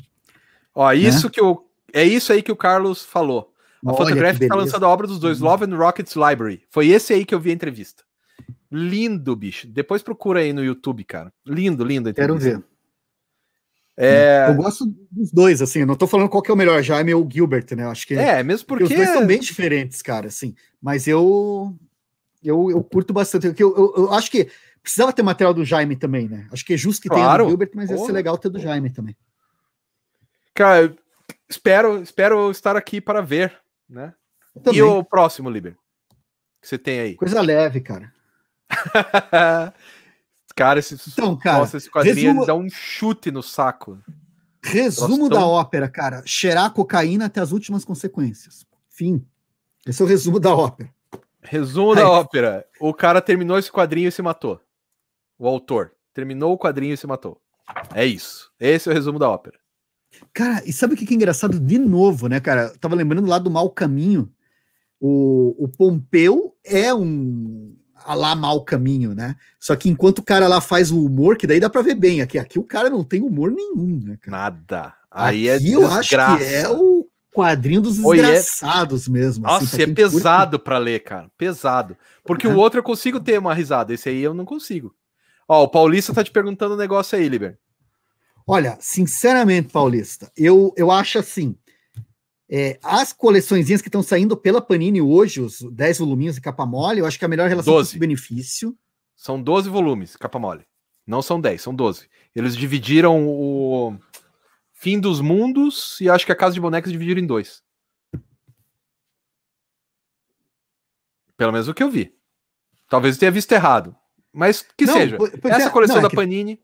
Ó, 0.73 0.93
isso 0.93 1.25
né? 1.27 1.31
que 1.33 1.41
o. 1.41 1.65
É 1.91 2.03
isso 2.03 2.31
aí 2.31 2.43
que 2.43 2.51
o 2.51 2.55
Carlos 2.55 3.03
falou. 3.03 3.51
A 3.85 3.93
Photographic 3.93 4.43
está 4.43 4.55
lançando 4.55 4.85
a 4.85 4.89
obra 4.89 5.07
dos 5.07 5.19
dois. 5.19 5.39
Love 5.39 5.65
and 5.65 5.75
Rockets 5.75 6.15
Library. 6.15 6.61
Foi 6.69 6.87
esse 6.87 7.13
aí 7.13 7.25
que 7.25 7.33
eu 7.33 7.39
vi 7.39 7.49
a 7.49 7.53
entrevista. 7.53 8.03
Lindo, 8.71 9.35
bicho. 9.35 9.67
Depois 9.67 10.03
procura 10.03 10.41
aí 10.41 10.53
no 10.53 10.63
YouTube, 10.63 11.03
cara. 11.03 11.33
Lindo, 11.45 11.83
lindo. 11.83 12.13
Quero 12.13 12.37
ver. 12.37 12.63
É... 14.01 14.45
Eu 14.47 14.55
gosto 14.55 14.85
dos 15.11 15.29
dois, 15.29 15.61
assim, 15.61 15.79
eu 15.79 15.85
não 15.85 15.95
tô 15.95 16.07
falando 16.07 16.29
qual 16.29 16.41
que 16.41 16.49
é 16.49 16.53
o 16.53 16.57
melhor, 16.57 16.81
Jaime 16.81 17.13
ou 17.13 17.27
Gilbert, 17.29 17.65
né? 17.75 17.83
Eu 17.83 17.91
acho 17.91 18.07
que 18.07 18.13
é, 18.13 18.41
mesmo 18.41 18.65
porque, 18.65 18.85
porque 18.85 18.97
os 18.97 19.05
dois 19.05 19.17
são 19.17 19.27
bem 19.27 19.39
diferentes, 19.41 20.01
cara, 20.01 20.27
assim. 20.27 20.55
Mas 20.81 21.05
eu 21.05 21.77
eu, 22.41 22.71
eu 22.71 22.81
curto 22.81 23.13
bastante. 23.13 23.47
Eu, 23.47 23.53
eu, 23.59 23.93
eu, 23.97 24.13
acho 24.13 24.31
que 24.31 24.49
precisava 24.81 25.11
ter 25.11 25.21
material 25.21 25.53
do 25.53 25.65
Jaime 25.65 25.97
também, 25.97 26.29
né? 26.29 26.47
Acho 26.51 26.65
que 26.65 26.73
é 26.73 26.77
justo 26.77 27.01
que 27.01 27.09
claro. 27.09 27.23
tenha 27.23 27.43
do 27.43 27.49
Gilbert, 27.49 27.71
mas 27.75 27.89
ia 27.89 27.97
ser 27.97 28.11
legal 28.11 28.37
ter 28.37 28.49
do 28.49 28.59
Jaime 28.59 28.89
também. 28.89 29.15
Cara, 30.53 30.95
espero, 31.49 32.01
espero 32.01 32.49
estar 32.51 32.77
aqui 32.77 33.01
para 33.01 33.21
ver, 33.21 33.53
né? 33.89 34.13
E 34.73 34.81
o 34.81 35.03
próximo, 35.03 35.49
Liber? 35.49 35.75
Que 36.61 36.67
você 36.67 36.77
tem 36.77 36.99
aí? 36.99 37.15
Coisa 37.15 37.41
leve, 37.41 37.81
cara. 37.81 38.13
Cara, 40.59 40.77
esse, 40.77 40.97
então, 41.07 41.37
cara, 41.37 41.59
nossa, 41.59 41.77
esse 41.77 41.89
quadrinho 41.89 42.15
resumo... 42.15 42.45
dá 42.45 42.53
um 42.53 42.69
chute 42.69 43.31
no 43.31 43.41
saco. 43.41 43.97
Resumo 44.61 45.29
da 45.29 45.45
ópera, 45.45 45.87
cara. 45.87 46.21
Cheirar 46.25 46.73
cocaína 46.73 47.27
até 47.27 47.39
as 47.39 47.53
últimas 47.53 47.85
consequências. 47.85 48.65
Fim. 48.89 49.25
Esse 49.87 50.01
é 50.01 50.05
o 50.05 50.07
resumo 50.07 50.37
da 50.37 50.53
ópera. 50.53 50.93
Resumo 51.41 51.95
da 51.95 52.09
ópera. 52.09 52.65
O 52.77 52.93
cara 52.93 53.21
terminou 53.21 53.57
esse 53.57 53.71
quadrinho 53.71 54.09
e 54.09 54.11
se 54.11 54.21
matou. 54.21 54.59
O 55.37 55.47
autor. 55.47 55.93
Terminou 56.13 56.51
o 56.51 56.57
quadrinho 56.57 56.93
e 56.93 56.97
se 56.97 57.07
matou. 57.07 57.39
É 57.95 58.05
isso. 58.05 58.51
Esse 58.59 58.89
é 58.89 58.91
o 58.91 58.95
resumo 58.95 59.17
da 59.17 59.29
ópera. 59.29 59.57
Cara, 60.33 60.61
e 60.65 60.73
sabe 60.73 60.93
o 60.93 60.97
que 60.97 61.09
é 61.09 61.15
engraçado? 61.15 61.57
De 61.57 61.77
novo, 61.77 62.27
né, 62.27 62.41
cara? 62.41 62.63
Eu 62.63 62.77
tava 62.79 62.95
lembrando 62.95 63.29
lá 63.29 63.39
do 63.39 63.49
Mal 63.49 63.69
Caminho. 63.69 64.29
O, 64.99 65.55
o 65.63 65.69
Pompeu 65.69 66.53
é 66.65 66.93
um, 66.93 67.78
a 68.05 68.13
lá 68.13 68.35
mau 68.35 68.63
caminho, 68.63 69.13
né? 69.13 69.35
Só 69.59 69.75
que 69.75 69.89
enquanto 69.89 70.19
o 70.19 70.23
cara 70.23 70.47
lá 70.47 70.61
faz 70.61 70.91
o 70.91 71.05
humor, 71.05 71.37
que 71.37 71.47
daí 71.47 71.59
dá 71.59 71.69
pra 71.69 71.81
ver 71.81 71.95
bem, 71.95 72.21
aqui, 72.21 72.37
aqui 72.37 72.59
o 72.59 72.63
cara 72.63 72.89
não 72.89 73.03
tem 73.03 73.21
humor 73.21 73.51
nenhum, 73.51 74.01
né, 74.03 74.17
cara? 74.21 74.37
Nada. 74.37 74.93
Aí 75.11 75.47
é 75.47 75.55
aqui 75.55 75.71
é 75.71 75.75
eu 75.75 75.87
acho 75.87 76.09
que 76.09 76.43
é 76.43 76.69
o 76.69 77.07
quadrinho 77.33 77.81
dos 77.81 77.99
é 77.99 78.01
desgraçados 78.01 79.07
é... 79.07 79.11
mesmo. 79.11 79.47
Assim, 79.47 79.53
Nossa, 79.53 79.75
assim, 79.75 79.83
é 79.83 79.93
pesado 79.93 80.59
para 80.59 80.77
ler, 80.77 80.99
cara. 80.99 81.29
Pesado. 81.37 81.97
Porque 82.23 82.47
o 82.47 82.55
outro 82.55 82.79
eu 82.79 82.83
consigo 82.83 83.19
ter 83.19 83.39
uma 83.39 83.53
risada, 83.53 83.93
esse 83.93 84.09
aí 84.09 84.21
eu 84.21 84.33
não 84.33 84.45
consigo. 84.45 84.93
Ó, 85.47 85.63
o 85.63 85.67
Paulista 85.67 86.13
tá 86.13 86.23
te 86.23 86.31
perguntando 86.31 86.75
um 86.75 86.77
negócio 86.77 87.17
aí, 87.17 87.27
Liber. 87.27 87.57
Olha, 88.45 88.77
sinceramente, 88.79 89.71
Paulista, 89.71 90.31
eu, 90.35 90.73
eu 90.75 90.91
acho 90.91 91.19
assim, 91.19 91.55
é, 92.49 92.79
as 92.81 93.13
coleçõezinhas 93.13 93.81
que 93.81 93.89
estão 93.89 94.01
saindo 94.01 94.35
pela 94.35 94.59
Panini 94.59 95.01
hoje, 95.01 95.39
os 95.39 95.61
10 95.61 95.99
voluminhos 95.99 96.35
de 96.35 96.41
capa 96.41 96.65
mole, 96.65 96.99
eu 96.99 97.05
acho 97.05 97.19
que 97.19 97.23
é 97.23 97.27
a 97.27 97.29
melhor 97.29 97.47
relação 97.47 97.75
custo-benefício. 97.75 98.75
São 99.15 99.41
12 99.41 99.69
volumes, 99.69 100.15
capa 100.15 100.39
mole. 100.39 100.65
Não 101.05 101.21
são 101.21 101.39
10, 101.39 101.61
são 101.61 101.75
12. 101.75 102.09
Eles 102.35 102.57
dividiram 102.57 103.27
o 103.27 103.95
Fim 104.73 104.99
dos 104.99 105.21
Mundos 105.21 105.99
e 106.01 106.09
acho 106.09 106.25
que 106.25 106.31
a 106.31 106.35
Casa 106.35 106.55
de 106.55 106.61
Bonecas 106.61 106.91
dividiram 106.91 107.21
em 107.21 107.27
dois. 107.27 107.61
Pelo 111.37 111.51
menos 111.51 111.67
o 111.67 111.73
que 111.73 111.83
eu 111.83 111.89
vi. 111.89 112.15
Talvez 112.87 113.15
eu 113.15 113.19
tenha 113.19 113.31
visto 113.31 113.51
errado. 113.51 113.95
Mas 114.33 114.61
que 114.61 114.85
não, 114.85 114.93
seja. 114.93 115.17
Essa 115.43 115.67
é, 115.67 115.69
coleção 115.69 115.97
não, 115.97 116.01
é 116.01 116.03
da 116.03 116.09
que... 116.09 116.15
Panini. 116.15 116.59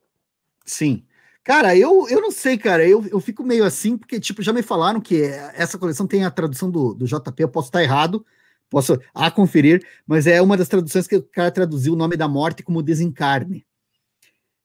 Sim. 0.66 1.06
Cara, 1.45 1.77
eu, 1.77 2.09
eu 2.09 2.19
não 2.19 2.31
sei, 2.31 2.57
cara. 2.57 2.85
Eu, 2.88 3.05
eu 3.07 3.19
fico 3.19 3.43
meio 3.43 3.63
assim, 3.63 3.95
porque, 3.95 4.19
tipo, 4.19 4.41
já 4.41 4.51
me 4.51 4.63
falaram 4.63 4.99
que 4.99 5.22
essa 5.53 5.77
coleção 5.77 6.07
tem 6.07 6.26
a 6.26 6.31
tradução 6.31 6.72
do, 6.72 6.95
do 6.95 7.05
JP. 7.05 7.43
Eu 7.43 7.49
posso 7.49 7.67
estar 7.67 7.84
errado, 7.84 8.26
posso 8.67 8.99
a 9.13 9.30
conferir, 9.30 9.85
mas 10.07 10.26
é 10.26 10.41
uma 10.41 10.57
das 10.57 10.67
traduções 10.67 11.07
que 11.07 11.15
o 11.17 11.22
cara 11.22 11.51
traduziu 11.51 11.93
o 11.93 11.95
nome 11.95 12.17
da 12.17 12.27
morte 12.27 12.63
como 12.63 12.81
desencarne. 12.81 13.63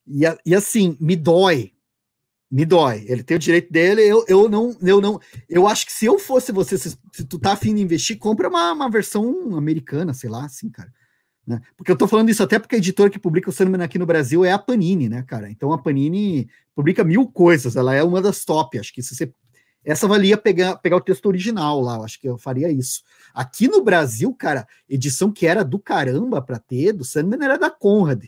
E, 0.06 0.22
e 0.46 0.54
assim, 0.54 0.96
me 0.98 1.16
dói. 1.16 1.74
Me 2.50 2.64
dói. 2.64 3.04
Ele 3.06 3.22
tem 3.22 3.36
o 3.36 3.40
direito 3.40 3.70
dele, 3.70 4.00
eu, 4.00 4.24
eu 4.26 4.48
não, 4.48 4.74
eu 4.80 5.02
não. 5.02 5.20
Eu 5.50 5.68
acho 5.68 5.84
que 5.84 5.92
se 5.92 6.06
eu 6.06 6.18
fosse 6.18 6.50
você, 6.50 6.78
se, 6.78 6.98
se 7.12 7.24
tu 7.26 7.38
tá 7.38 7.52
afim 7.52 7.74
de 7.74 7.82
investir, 7.82 8.18
compra 8.18 8.48
uma, 8.48 8.72
uma 8.72 8.90
versão 8.90 9.54
americana, 9.54 10.14
sei 10.14 10.30
lá, 10.30 10.46
assim, 10.46 10.70
cara. 10.70 10.90
Né? 11.50 11.60
Porque 11.76 11.90
eu 11.90 11.96
tô 11.96 12.06
falando 12.06 12.30
isso 12.30 12.44
até 12.44 12.60
porque 12.60 12.76
a 12.76 12.78
editora 12.78 13.10
que 13.10 13.18
publica 13.18 13.50
o 13.50 13.52
Sandman 13.52 13.82
aqui 13.82 13.98
no 13.98 14.06
Brasil 14.06 14.44
é 14.44 14.52
a 14.52 14.58
Panini, 14.58 15.08
né, 15.08 15.24
cara? 15.26 15.50
Então 15.50 15.72
a 15.72 15.78
Panini 15.78 16.48
publica 16.76 17.02
mil 17.02 17.26
coisas, 17.26 17.74
ela 17.74 17.92
é 17.92 18.04
uma 18.04 18.22
das 18.22 18.44
top. 18.44 18.78
Acho 18.78 18.94
que 18.94 19.02
se 19.02 19.16
você. 19.16 19.32
Essa 19.84 20.06
valia 20.06 20.36
pegar, 20.36 20.76
pegar 20.76 20.96
o 20.96 21.00
texto 21.00 21.26
original 21.26 21.80
lá, 21.80 21.96
eu 21.96 22.04
acho 22.04 22.20
que 22.20 22.28
eu 22.28 22.38
faria 22.38 22.70
isso. 22.70 23.02
Aqui 23.34 23.66
no 23.66 23.82
Brasil, 23.82 24.32
cara, 24.32 24.68
edição 24.88 25.32
que 25.32 25.44
era 25.44 25.64
do 25.64 25.78
caramba 25.78 26.40
para 26.40 26.58
ter, 26.58 26.92
do 26.92 27.04
Sandman 27.04 27.42
era 27.42 27.58
da 27.58 27.70
Conrad 27.70 28.24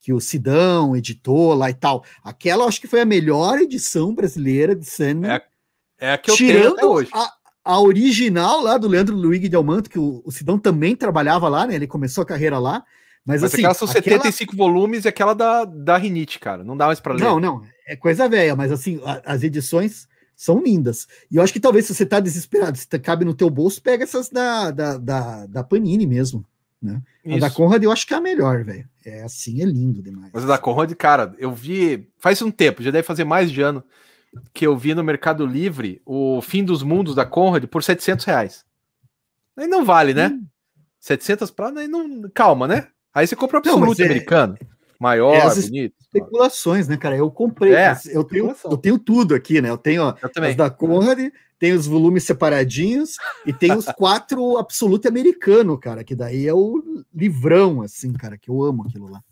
que 0.00 0.12
o 0.12 0.20
Sidão 0.20 0.96
editou 0.96 1.52
lá 1.52 1.68
e 1.68 1.74
tal. 1.74 2.04
Aquela 2.22 2.64
eu 2.64 2.68
acho 2.68 2.80
que 2.80 2.86
foi 2.86 3.00
a 3.00 3.04
melhor 3.04 3.58
edição 3.58 4.14
brasileira 4.14 4.74
de 4.74 4.86
Sandman. 4.86 5.32
É, 5.32 5.42
é 5.98 6.12
a 6.12 6.18
que 6.18 6.30
eu 6.30 6.36
tirando 6.36 6.60
tenho 6.62 6.74
até 6.74 6.86
hoje. 6.86 7.10
A, 7.12 7.32
a 7.66 7.80
original 7.80 8.62
lá 8.62 8.78
do 8.78 8.86
Leandro 8.86 9.16
Luigi 9.16 9.48
de 9.48 9.56
Almanto, 9.56 9.90
que 9.90 9.98
o, 9.98 10.22
o 10.24 10.30
Sidão 10.30 10.56
também 10.56 10.94
trabalhava 10.94 11.48
lá, 11.48 11.66
né? 11.66 11.74
Ele 11.74 11.86
começou 11.88 12.22
a 12.22 12.26
carreira 12.26 12.60
lá. 12.60 12.84
Mas, 13.24 13.42
mas 13.42 13.52
assim, 13.52 13.62
aquela 13.62 13.74
são 13.74 13.88
aquela... 13.88 14.22
75 14.22 14.56
volumes 14.56 15.04
e 15.04 15.08
aquela 15.08 15.34
da, 15.34 15.64
da 15.64 15.96
Rinite, 15.96 16.38
cara. 16.38 16.62
Não 16.62 16.76
dá 16.76 16.86
mais 16.86 17.00
para 17.00 17.14
ler. 17.14 17.24
Não, 17.24 17.40
não. 17.40 17.62
É 17.88 17.96
coisa 17.96 18.28
velha, 18.28 18.54
mas 18.54 18.70
assim, 18.70 19.00
a, 19.04 19.20
as 19.34 19.42
edições 19.42 20.06
são 20.36 20.62
lindas. 20.62 21.08
E 21.28 21.36
eu 21.36 21.42
acho 21.42 21.52
que 21.52 21.58
talvez 21.58 21.86
se 21.86 21.94
você 21.94 22.06
tá 22.06 22.20
desesperado, 22.20 22.78
se 22.78 22.86
cabe 23.00 23.24
no 23.24 23.34
teu 23.34 23.50
bolso, 23.50 23.82
pega 23.82 24.04
essas 24.04 24.28
da, 24.28 24.70
da, 24.70 24.96
da, 24.96 25.46
da 25.46 25.64
Panini 25.64 26.06
mesmo. 26.06 26.44
Né? 26.80 27.02
A 27.26 27.38
da 27.38 27.50
Conrad 27.50 27.82
eu 27.82 27.90
acho 27.90 28.06
que 28.06 28.14
é 28.14 28.16
a 28.16 28.20
melhor, 28.20 28.62
velho. 28.62 28.88
É 29.04 29.22
assim, 29.24 29.60
é 29.60 29.64
lindo 29.64 30.00
demais. 30.00 30.30
Mas 30.32 30.44
a 30.44 30.46
da 30.46 30.58
Conrad, 30.58 30.92
cara, 30.94 31.34
eu 31.36 31.52
vi 31.52 32.08
faz 32.18 32.40
um 32.42 32.50
tempo, 32.50 32.82
já 32.82 32.92
deve 32.92 33.06
fazer 33.06 33.24
mais 33.24 33.50
de 33.50 33.60
ano, 33.60 33.82
que 34.52 34.66
eu 34.66 34.76
vi 34.76 34.94
no 34.94 35.04
Mercado 35.04 35.46
Livre 35.46 36.00
o 36.04 36.40
Fim 36.42 36.64
dos 36.64 36.82
Mundos 36.82 37.14
da 37.14 37.24
Conrad 37.24 37.64
por 37.66 37.82
700 37.82 38.24
reais. 38.24 38.64
Aí 39.56 39.66
não 39.66 39.84
vale, 39.84 40.12
né? 40.12 40.28
Hum. 40.28 40.44
700 41.00 41.50
para 41.50 41.70
não 41.70 42.28
calma, 42.30 42.66
né? 42.66 42.88
Aí 43.14 43.26
você 43.26 43.36
compra 43.36 43.56
o 43.56 43.60
absoluto 43.60 44.02
é, 44.02 44.04
americano, 44.04 44.58
maior, 45.00 45.34
é 45.34 45.54
bonito. 45.54 45.94
Especulações, 46.00 46.88
né, 46.88 46.96
cara? 46.96 47.16
Eu 47.16 47.30
comprei, 47.30 47.74
é, 47.74 47.96
eu 48.10 48.24
tenho, 48.24 48.54
eu 48.64 48.76
tenho 48.76 48.98
tudo 48.98 49.34
aqui, 49.34 49.62
né? 49.62 49.70
Eu 49.70 49.78
tenho 49.78 50.02
eu 50.02 50.44
as 50.44 50.54
da 50.54 50.68
Conrad, 50.68 51.30
tem 51.58 51.72
os 51.72 51.86
volumes 51.86 52.24
separadinhos 52.24 53.16
e 53.46 53.52
tem 53.52 53.72
os 53.72 53.86
quatro 53.96 54.58
absoluto 54.58 55.08
americano, 55.08 55.78
cara, 55.78 56.04
que 56.04 56.14
daí 56.14 56.46
é 56.46 56.52
o 56.52 57.04
livrão, 57.14 57.80
assim, 57.80 58.12
cara, 58.12 58.36
que 58.36 58.50
eu 58.50 58.62
amo 58.62 58.84
aquilo 58.84 59.10
lá. 59.10 59.22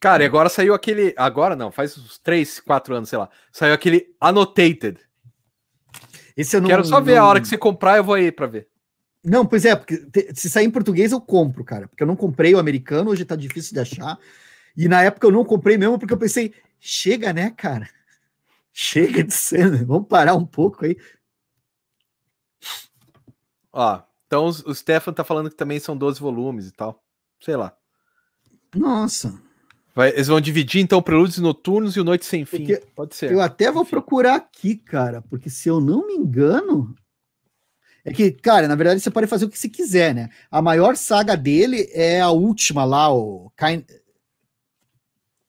Cara, 0.00 0.22
e 0.22 0.26
agora 0.26 0.48
saiu 0.48 0.74
aquele. 0.74 1.14
Agora 1.16 1.56
não, 1.56 1.72
faz 1.72 1.96
uns 1.96 2.18
3, 2.18 2.60
4 2.60 2.94
anos, 2.94 3.08
sei 3.08 3.18
lá. 3.18 3.28
Saiu 3.50 3.74
aquele 3.74 4.14
Annotated. 4.20 4.98
Esse 6.36 6.56
eu 6.56 6.60
não, 6.60 6.68
Quero 6.68 6.84
só 6.84 7.00
ver 7.00 7.16
não... 7.16 7.24
a 7.24 7.28
hora 7.28 7.40
que 7.40 7.48
você 7.48 7.56
comprar, 7.56 7.96
eu 7.96 8.04
vou 8.04 8.14
aí 8.14 8.30
pra 8.32 8.46
ver. 8.46 8.68
Não, 9.24 9.46
pois 9.46 9.64
é, 9.64 9.74
porque 9.74 10.06
se 10.34 10.50
sair 10.50 10.66
em 10.66 10.70
português 10.70 11.10
eu 11.10 11.20
compro, 11.20 11.64
cara, 11.64 11.88
porque 11.88 12.02
eu 12.02 12.06
não 12.06 12.16
comprei 12.16 12.54
o 12.54 12.58
americano, 12.58 13.10
hoje 13.10 13.24
tá 13.24 13.34
difícil 13.34 13.72
de 13.72 13.80
achar. 13.80 14.18
E 14.76 14.86
na 14.86 15.02
época 15.02 15.26
eu 15.26 15.30
não 15.30 15.44
comprei 15.44 15.78
mesmo 15.78 15.98
porque 15.98 16.12
eu 16.12 16.18
pensei, 16.18 16.52
chega, 16.78 17.32
né, 17.32 17.50
cara? 17.50 17.88
Chega 18.70 19.24
de 19.24 19.32
cena, 19.32 19.82
vamos 19.84 20.08
parar 20.08 20.34
um 20.34 20.44
pouco 20.44 20.84
aí. 20.84 20.98
Ó, 23.72 24.02
então 24.26 24.46
o 24.46 24.74
Stefan 24.74 25.12
tá 25.12 25.24
falando 25.24 25.48
que 25.48 25.56
também 25.56 25.80
são 25.80 25.96
12 25.96 26.20
volumes 26.20 26.68
e 26.68 26.72
tal. 26.72 27.02
Sei 27.40 27.56
lá. 27.56 27.74
Nossa. 28.74 29.40
Vai, 29.94 30.10
eles 30.10 30.26
vão 30.26 30.40
dividir 30.40 30.80
então 30.80 31.00
Prelúdios 31.00 31.38
Noturnos 31.38 31.94
e 31.94 32.00
o 32.00 32.04
Noite 32.04 32.26
Sem 32.26 32.44
Fim. 32.44 32.58
Porque 32.58 32.82
Pode 32.96 33.14
ser. 33.14 33.30
Eu 33.30 33.40
até 33.40 33.70
vou 33.70 33.82
Enfim. 33.82 33.90
procurar 33.90 34.34
aqui, 34.34 34.74
cara, 34.76 35.22
porque 35.22 35.48
se 35.48 35.68
eu 35.68 35.80
não 35.80 36.06
me 36.06 36.14
engano. 36.14 36.94
É 38.04 38.12
que, 38.12 38.32
cara, 38.32 38.68
na 38.68 38.74
verdade 38.74 39.00
você 39.00 39.10
pode 39.10 39.26
fazer 39.26 39.46
o 39.46 39.48
que 39.48 39.58
você 39.58 39.68
quiser, 39.68 40.14
né? 40.14 40.28
A 40.50 40.60
maior 40.60 40.96
saga 40.96 41.36
dele 41.36 41.88
é 41.92 42.20
a 42.20 42.30
última 42.30 42.84
lá, 42.84 43.10
o 43.10 43.50
Kind... 43.56 43.84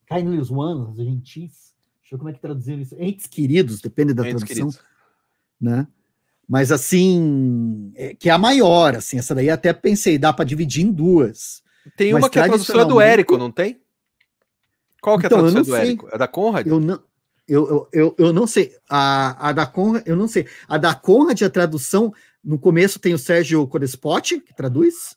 Kindly 0.07 0.39
Ones, 0.51 0.95
gentis. 0.95 1.73
Deixa 1.99 2.13
eu 2.13 2.17
ver 2.17 2.17
como 2.17 2.29
é 2.29 2.33
que 2.33 2.39
traduziram 2.39 2.81
isso. 2.81 2.95
Entes 2.97 3.27
queridos, 3.27 3.81
depende 3.81 4.13
da 4.13 4.21
Entes 4.21 4.43
tradução. 4.43 4.69
Queridos. 4.69 4.79
Né? 5.59 5.87
Mas 6.47 6.71
assim, 6.71 7.91
é, 7.95 8.13
que 8.13 8.29
é 8.29 8.31
a 8.31 8.37
maior, 8.37 8.95
assim, 8.95 9.17
essa 9.17 9.33
daí 9.33 9.49
até 9.49 9.73
pensei, 9.73 10.17
dá 10.17 10.31
para 10.31 10.45
dividir 10.45 10.85
em 10.85 10.91
duas. 10.91 11.63
Tem 11.97 12.13
uma 12.13 12.29
que 12.29 12.39
é 12.39 12.43
a 12.43 12.45
tradução 12.45 12.87
do 12.87 13.01
Érico, 13.01 13.37
não 13.37 13.51
tem? 13.51 13.81
Qual 15.05 15.19
que 15.19 15.27
é 15.27 15.27
a 15.27 15.29
então, 15.29 15.37
tradução 15.37 15.61
do 15.61 15.75
Érico? 15.75 16.09
É 16.11 16.17
da 16.17 16.27
Conrad? 16.27 16.65
Eu 16.65 16.79
não, 16.79 16.99
eu, 17.47 17.67
eu, 17.67 17.89
eu, 17.93 18.15
eu, 18.17 18.33
não 18.33 18.47
sei. 18.47 18.75
A, 18.89 19.49
a 19.49 19.51
da 19.51 19.67
Conrad, 19.67 20.01
eu 20.07 20.15
não 20.15 20.27
sei. 20.27 20.47
A 20.67 20.79
da 20.79 20.95
Conrad, 20.95 21.39
a 21.43 21.49
tradução, 21.49 22.11
no 22.43 22.57
começo 22.57 22.97
tem 22.97 23.13
o 23.13 23.19
Sérgio 23.19 23.67
Codespot, 23.67 24.39
que 24.39 24.55
traduz. 24.55 25.15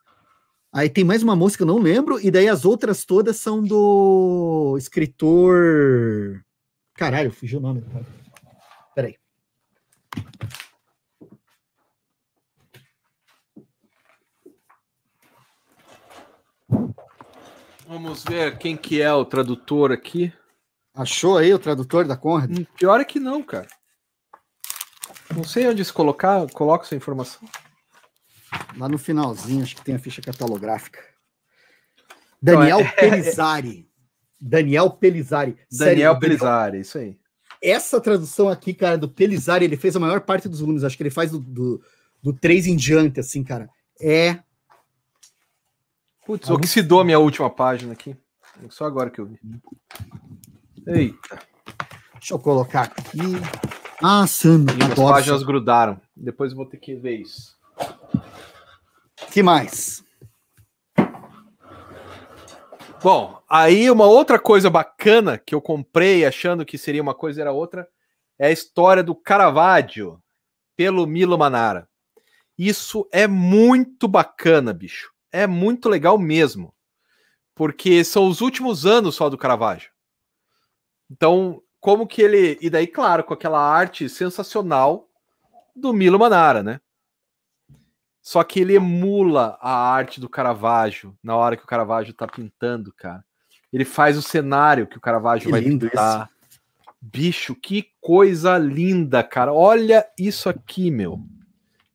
Aí 0.70 0.90
tem 0.90 1.05
mais 1.05 1.23
uma 1.23 1.35
moça 1.35 1.56
que 1.56 1.62
eu 1.62 1.66
não 1.66 1.78
lembro, 1.78 2.20
e 2.20 2.31
daí 2.31 2.51
as 2.51 2.66
outras 2.66 3.02
todas 3.06 3.39
são 3.39 3.65
do 3.65 4.77
escritor. 4.77 6.44
Caralho, 6.93 7.32
fugiu 7.32 7.59
o 7.59 7.62
nome. 7.62 7.82
Peraí. 8.94 9.16
Vamos 17.89 18.23
ver 18.23 18.59
quem 18.59 18.77
que 18.77 19.01
é 19.01 19.10
o 19.10 19.24
tradutor 19.24 19.93
aqui. 19.93 20.31
Achou 20.94 21.39
aí 21.39 21.55
o 21.55 21.59
tradutor 21.59 22.06
da 22.06 22.19
Conrad? 22.19 22.51
Hum, 22.51 22.66
pior 22.77 23.01
é 23.01 23.05
que 23.05 23.19
não, 23.19 23.43
cara. 23.43 23.66
Não 25.35 25.43
sei 25.43 25.66
onde 25.66 25.82
se 25.82 25.90
colocar, 25.90 26.47
coloca 26.51 26.85
essa 26.85 26.94
informação. 26.94 27.48
Lá 28.77 28.90
no 28.90 28.98
finalzinho, 28.98 29.62
acho 29.62 29.74
que 29.74 29.82
tem 29.82 29.94
a 29.94 29.98
ficha 29.98 30.20
catalográfica. 30.20 31.02
Daniel 32.43 32.81
é, 32.81 32.89
Pelizari. 32.90 33.89
Daniel 34.39 34.90
Pelizari. 34.90 35.56
Daniel 35.73 36.12
Sério, 36.12 36.20
Pelizari, 36.20 36.81
isso 36.81 36.98
aí. 36.98 37.19
Essa 37.62 38.02
tradução 38.02 38.51
aqui, 38.51 38.74
cara, 38.74 38.98
do 38.98 39.09
Pelizari, 39.09 39.65
ele 39.65 39.78
fez 39.78 39.97
a 39.97 40.01
maior 40.01 40.20
parte 40.20 40.47
dos 40.47 40.60
volumes. 40.60 40.85
Acho 40.85 40.94
que 40.94 41.05
ele 41.05 41.10
faz 41.10 41.31
do, 41.31 41.39
do, 41.39 41.82
do 42.23 42.35
3 42.35 42.66
em 42.66 42.77
diante, 42.77 43.19
assim, 43.19 43.43
cara. 43.43 43.70
É 43.98 44.40
Putz, 46.28 46.50
oxidou 46.50 47.00
a 47.00 47.05
minha 47.05 47.18
última 47.18 47.48
página 47.48 47.94
aqui. 47.94 48.14
Só 48.68 48.84
agora 48.84 49.09
que 49.09 49.18
eu 49.18 49.24
vi. 49.24 49.40
Eita. 50.86 51.38
Deixa 52.12 52.34
eu 52.34 52.38
colocar 52.38 52.82
aqui. 52.82 53.18
Ah, 54.02 54.26
Sam, 54.26 54.66
As 54.92 54.94
páginas 54.94 55.42
grudaram. 55.42 55.98
Depois 56.14 56.50
eu 56.50 56.59
vou 56.59 56.66
ter 56.66 56.76
que 56.76 56.94
ver 56.94 57.22
isso. 57.22 57.56
que 59.30 59.42
mais? 59.42 60.05
Bom, 63.02 63.42
aí 63.48 63.90
uma 63.90 64.05
outra 64.05 64.38
coisa 64.38 64.68
bacana 64.68 65.38
que 65.38 65.55
eu 65.55 65.62
comprei 65.62 66.26
achando 66.26 66.66
que 66.66 66.76
seria 66.76 67.00
uma 67.00 67.14
coisa 67.14 67.40
era 67.40 67.52
outra 67.52 67.88
é 68.38 68.48
a 68.48 68.52
história 68.52 69.02
do 69.02 69.14
Caravaggio 69.14 70.22
pelo 70.76 71.06
Milo 71.06 71.38
Manara. 71.38 71.88
Isso 72.59 73.09
é 73.10 73.26
muito 73.26 74.06
bacana, 74.06 74.74
bicho 74.74 75.10
é 75.32 75.46
muito 75.46 75.88
legal 75.88 76.18
mesmo. 76.18 76.74
Porque 77.55 78.05
são 78.05 78.28
os 78.28 78.40
últimos 78.40 78.86
anos 78.86 79.16
só 79.16 79.28
do 79.28 79.38
Caravaggio. 79.38 79.90
Então, 81.10 81.62
como 81.80 82.06
que 82.06 82.22
ele. 82.22 82.59
E 82.60 82.70
daí, 82.70 82.86
claro, 82.86 83.24
com 83.24 83.34
aquela 83.34 83.60
arte 83.60 84.09
sensacional 84.09 85.09
do 85.74 85.92
Milo 85.92 86.18
Manara, 86.18 86.62
né? 86.62 86.80
Só 88.20 88.44
que 88.44 88.60
ele 88.60 88.74
emula 88.74 89.59
a 89.60 89.72
arte 89.72 90.20
do 90.20 90.28
Caravaggio 90.28 91.16
na 91.22 91.34
hora 91.34 91.56
que 91.56 91.64
o 91.64 91.66
Caravaggio 91.66 92.12
tá 92.12 92.26
pintando, 92.26 92.92
cara. 92.92 93.24
Ele 93.72 93.84
faz 93.86 94.18
o 94.18 94.22
cenário 94.22 94.86
que 94.86 94.98
o 94.98 95.00
Caravaggio 95.00 95.46
que 95.46 95.50
vai 95.50 95.62
pintar. 95.62 96.28
Bicho, 97.00 97.55
que 97.55 97.90
coisa 98.00 98.59
linda, 98.59 99.22
cara. 99.22 99.52
Olha 99.52 100.06
isso 100.18 100.48
aqui, 100.48 100.90
meu. 100.90 101.20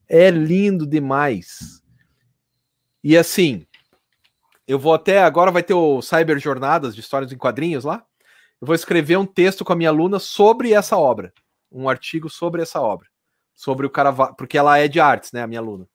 É 0.08 0.32
lindo 0.32 0.88
demais. 0.88 1.83
E 3.04 3.18
assim, 3.18 3.66
eu 4.68 4.80
vou 4.80 4.94
até 4.94 5.22
agora 5.24 5.52
vai 5.52 5.62
ter 5.62 5.74
o 5.74 6.02
Cyber 6.02 6.40
Jornadas 6.40 6.96
de 6.96 7.02
histórias 7.02 7.32
em 7.32 7.38
quadrinhos 7.38 7.84
lá. 7.84 8.04
eu 8.62 8.66
vou 8.66 8.76
escrever 8.76 9.18
um 9.18 9.26
texto 9.26 9.66
com 9.66 9.74
a 9.74 9.76
minha 9.76 9.90
aluna 9.90 10.20
sobre 10.20 10.74
essa 10.74 10.98
obra, 10.98 11.34
um 11.72 11.90
artigo 11.90 12.30
sobre 12.30 12.62
essa 12.62 12.82
obra, 12.82 13.08
sobre 13.54 13.86
o 13.86 13.90
Caravaggio, 13.90 14.36
porque 14.36 14.58
ela 14.58 14.78
é 14.78 14.88
de 14.88 15.00
artes, 15.00 15.32
né, 15.34 15.42
a 15.42 15.48
minha 15.48 15.60
aluna. 15.60 15.88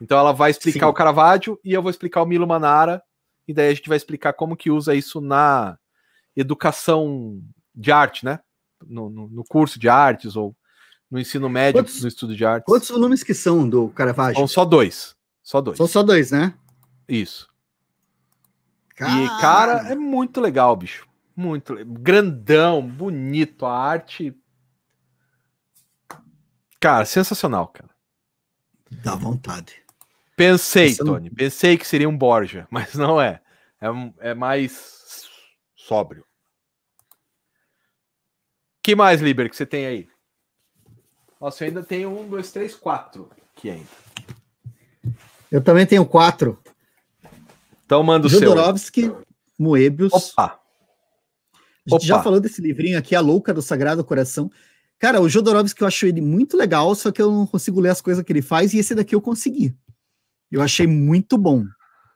Então 0.00 0.18
ela 0.18 0.32
vai 0.32 0.50
explicar 0.50 0.86
Sim. 0.86 0.90
o 0.90 0.94
Caravaggio 0.94 1.60
e 1.64 1.72
eu 1.72 1.80
vou 1.80 1.90
explicar 1.90 2.22
o 2.22 2.26
Milo 2.26 2.46
Manara, 2.46 3.02
e 3.46 3.54
daí 3.54 3.68
a 3.70 3.74
gente 3.74 3.88
vai 3.88 3.96
explicar 3.96 4.32
como 4.32 4.56
que 4.56 4.70
usa 4.70 4.94
isso 4.94 5.20
na 5.20 5.78
educação 6.34 7.40
de 7.74 7.92
arte, 7.92 8.24
né? 8.24 8.40
No, 8.84 9.08
no, 9.08 9.28
no 9.28 9.44
curso 9.44 9.78
de 9.78 9.88
artes 9.88 10.36
ou 10.36 10.54
no 11.10 11.18
ensino 11.20 11.48
médio, 11.48 11.82
quantos, 11.82 12.02
no 12.02 12.08
estudo 12.08 12.36
de 12.36 12.44
artes. 12.44 12.66
Quantos 12.66 12.88
volumes 12.88 13.22
que 13.22 13.32
são 13.32 13.68
do 13.68 13.88
Caravaggio? 13.90 14.36
São 14.36 14.48
só 14.48 14.64
dois. 14.64 15.15
Só 15.46 15.60
dois. 15.60 15.76
São 15.78 15.86
só 15.86 16.02
dois, 16.02 16.32
né? 16.32 16.52
Isso. 17.08 17.48
E, 18.96 19.40
cara, 19.40 19.92
é 19.92 19.94
muito 19.94 20.40
legal, 20.40 20.74
bicho. 20.74 21.06
Muito 21.36 21.72
grandão, 21.84 22.84
bonito, 22.84 23.64
a 23.64 23.72
arte. 23.72 24.36
Cara, 26.80 27.04
sensacional, 27.04 27.68
cara. 27.68 27.94
Dá 28.90 29.14
vontade. 29.14 29.84
Pensei, 30.34 30.92
Você 30.92 31.04
Tony, 31.04 31.30
pensei 31.30 31.78
que 31.78 31.86
seria 31.86 32.08
um 32.08 32.18
Borja, 32.18 32.66
mas 32.68 32.94
não 32.96 33.20
é. 33.20 33.40
É, 33.80 34.30
é 34.30 34.34
mais 34.34 35.28
sóbrio. 35.76 36.26
que 38.82 38.96
mais, 38.96 39.20
Liber, 39.20 39.48
que 39.48 39.54
você 39.54 39.64
tem 39.64 39.86
aí? 39.86 40.08
Nossa, 41.40 41.62
eu 41.62 41.68
ainda 41.68 41.84
tenho 41.84 42.10
um, 42.10 42.28
dois, 42.28 42.50
três, 42.50 42.74
quatro 42.74 43.30
aqui 43.54 43.70
ainda. 43.70 44.05
Eu 45.50 45.60
também 45.60 45.86
tenho 45.86 46.04
quatro. 46.04 46.58
Então 47.84 48.02
manda 48.02 48.26
o 48.26 48.30
Jodorowsky, 48.30 49.02
seu. 49.02 49.22
Moebius. 49.58 50.12
Opa! 50.12 50.58
A 51.54 51.90
gente 51.90 51.94
Opa. 51.94 52.04
já 52.04 52.22
falou 52.22 52.40
desse 52.40 52.60
livrinho 52.60 52.98
aqui, 52.98 53.14
A 53.14 53.20
Louca 53.20 53.54
do 53.54 53.62
Sagrado 53.62 54.04
Coração. 54.04 54.50
Cara, 54.98 55.20
o 55.20 55.28
Jodorowsky 55.28 55.82
eu 55.82 55.86
acho 55.86 56.06
ele 56.06 56.20
muito 56.20 56.56
legal, 56.56 56.94
só 56.94 57.12
que 57.12 57.22
eu 57.22 57.30
não 57.30 57.46
consigo 57.46 57.80
ler 57.80 57.90
as 57.90 58.00
coisas 58.00 58.24
que 58.24 58.32
ele 58.32 58.42
faz, 58.42 58.74
e 58.74 58.78
esse 58.78 58.94
daqui 58.94 59.14
eu 59.14 59.20
consegui. 59.20 59.76
Eu 60.50 60.62
achei 60.62 60.86
muito 60.86 61.36
bom. 61.36 61.64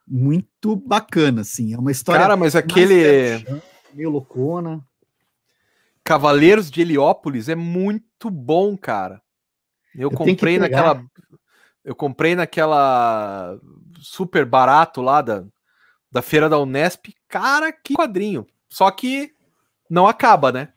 Muito 0.06 0.74
bacana, 0.74 1.42
assim. 1.42 1.72
É 1.72 1.78
uma 1.78 1.92
história. 1.92 2.20
Cara, 2.20 2.36
mas 2.36 2.56
aquele. 2.56 3.44
Meio 3.94 4.10
loucona. 4.10 4.84
Cavaleiros 6.02 6.70
de 6.70 6.80
Heliópolis 6.80 7.48
é 7.48 7.54
muito 7.54 8.28
bom, 8.28 8.76
cara. 8.76 9.22
Eu, 9.94 10.10
eu 10.10 10.10
comprei 10.10 10.58
naquela. 10.58 11.04
Eu 11.84 11.94
comprei 11.94 12.34
naquela 12.34 13.58
super 14.00 14.44
barato 14.44 15.00
lá 15.00 15.22
da, 15.22 15.44
da 16.10 16.22
feira 16.22 16.48
da 16.48 16.58
Unesp. 16.58 17.14
Cara, 17.28 17.72
que 17.72 17.94
quadrinho. 17.94 18.46
Só 18.68 18.90
que 18.90 19.32
não 19.88 20.06
acaba, 20.06 20.52
né? 20.52 20.68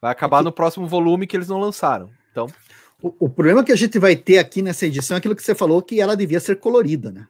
Vai 0.00 0.12
acabar 0.12 0.42
no 0.42 0.52
próximo 0.52 0.86
volume 0.86 1.26
que 1.26 1.36
eles 1.36 1.48
não 1.48 1.58
lançaram. 1.58 2.10
Então. 2.30 2.46
O, 3.02 3.14
o, 3.26 3.30
problema 3.30 3.62
que 3.62 3.72
a 3.72 3.76
gente 3.76 3.98
vai 3.98 4.16
ter 4.16 4.38
aqui 4.38 4.60
nessa 4.60 4.86
edição 4.86 5.16
é 5.16 5.18
aquilo 5.18 5.36
que 5.36 5.42
você 5.42 5.54
falou, 5.54 5.80
que 5.80 6.00
ela 6.00 6.16
devia 6.16 6.40
ser 6.40 6.56
colorida, 6.56 7.12
né? 7.12 7.28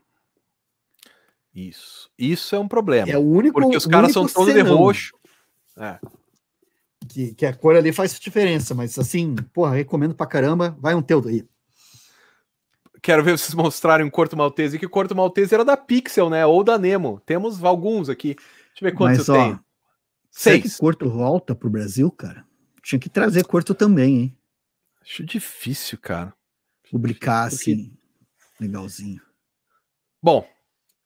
Isso. 1.55 2.11
Isso 2.19 2.55
é 2.55 2.59
um 2.59 2.69
problema. 2.69 3.11
É 3.11 3.19
o 3.19 3.23
único. 3.23 3.61
Porque 3.61 3.77
os 3.77 3.87
caras 3.87 4.13
são 4.13 4.27
todos 4.27 4.55
de 4.55 4.61
roxo. 4.61 5.15
É. 5.77 5.99
Que, 7.09 7.35
que 7.35 7.47
a 7.47 7.55
cor 7.55 7.77
ali 7.77 7.93
faz 7.93 8.19
diferença, 8.19 8.75
mas 8.75 8.99
assim, 8.99 9.35
porra, 9.53 9.75
recomendo 9.75 10.15
pra 10.15 10.27
caramba. 10.27 10.77
Vai 10.81 10.95
um 10.95 11.03
teu 11.03 11.23
aí. 11.27 11.45
Quero 13.03 13.23
ver 13.23 13.39
vocês 13.39 13.55
mostrarem 13.55 14.07
um 14.07 14.11
Corto 14.11 14.37
Maltese, 14.37 14.79
que 14.79 14.87
o 14.87 14.91
Corto 14.91 15.15
Maltese 15.15 15.55
era 15.55 15.65
da 15.65 15.77
Pixel, 15.77 16.31
né? 16.31 16.45
Ou 16.47 16.63
da 16.65 16.79
Nemo. 16.79 17.21
Temos 17.25 17.63
alguns 17.63 18.09
aqui. 18.09 18.35
Deixa 18.35 18.83
eu 18.83 18.91
ver 18.91 18.97
quantos 18.97 19.19
mas, 19.19 19.29
eu 19.29 19.35
ó, 19.35 19.39
tenho. 19.39 19.61
Seis. 20.31 20.63
Será 20.63 20.75
que 20.75 20.79
Corto 20.79 21.11
volta 21.11 21.55
pro 21.55 21.71
Brasil, 21.71 22.11
cara? 22.11 22.47
Tinha 22.83 22.99
que 22.99 23.09
trazer 23.09 23.45
Corto 23.45 23.75
também, 23.75 24.17
hein? 24.17 24.39
Acho 25.03 25.25
difícil, 25.25 25.99
cara. 25.99 26.35
Publicar 26.91 27.45
assim, 27.45 27.93
legalzinho. 28.61 29.21
Bom, 30.23 30.47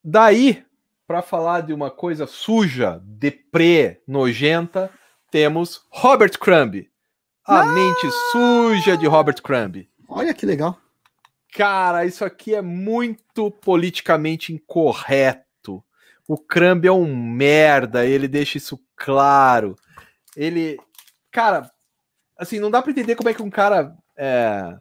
daí, 0.03 0.65
para 1.07 1.21
falar 1.21 1.61
de 1.61 1.73
uma 1.73 1.91
coisa 1.91 2.25
suja, 2.25 3.01
deprê, 3.03 4.01
nojenta, 4.07 4.91
temos 5.29 5.85
Robert 5.89 6.37
Crumb. 6.39 6.87
A 7.45 7.61
ah! 7.61 7.65
mente 7.65 8.09
suja 8.31 8.97
de 8.97 9.05
Robert 9.07 9.41
Crumb. 9.41 9.87
Olha 10.07 10.33
que 10.33 10.45
legal. 10.45 10.79
Cara, 11.53 12.03
isso 12.05 12.25
aqui 12.25 12.55
é 12.55 12.61
muito 12.61 13.51
politicamente 13.51 14.51
incorreto. 14.51 15.83
O 16.27 16.37
Crumb 16.37 16.85
é 16.87 16.91
um 16.91 17.15
merda, 17.15 18.05
ele 18.05 18.27
deixa 18.27 18.57
isso 18.57 18.79
claro. 18.95 19.75
Ele. 20.35 20.79
Cara, 21.31 21.71
assim, 22.37 22.59
não 22.59 22.71
dá 22.71 22.81
para 22.81 22.91
entender 22.91 23.15
como 23.15 23.29
é 23.29 23.33
que 23.33 23.41
um 23.41 23.51
cara 23.51 23.95
é, 24.17 24.77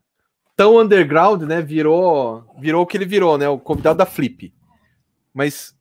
tão 0.56 0.78
underground, 0.78 1.42
né, 1.42 1.60
virou, 1.60 2.46
virou 2.58 2.82
o 2.82 2.86
que 2.86 2.96
ele 2.96 3.04
virou, 3.04 3.36
né, 3.36 3.48
o 3.48 3.58
convidado 3.58 3.98
da 3.98 4.06
Flip. 4.06 4.54
Mas, 5.32 5.74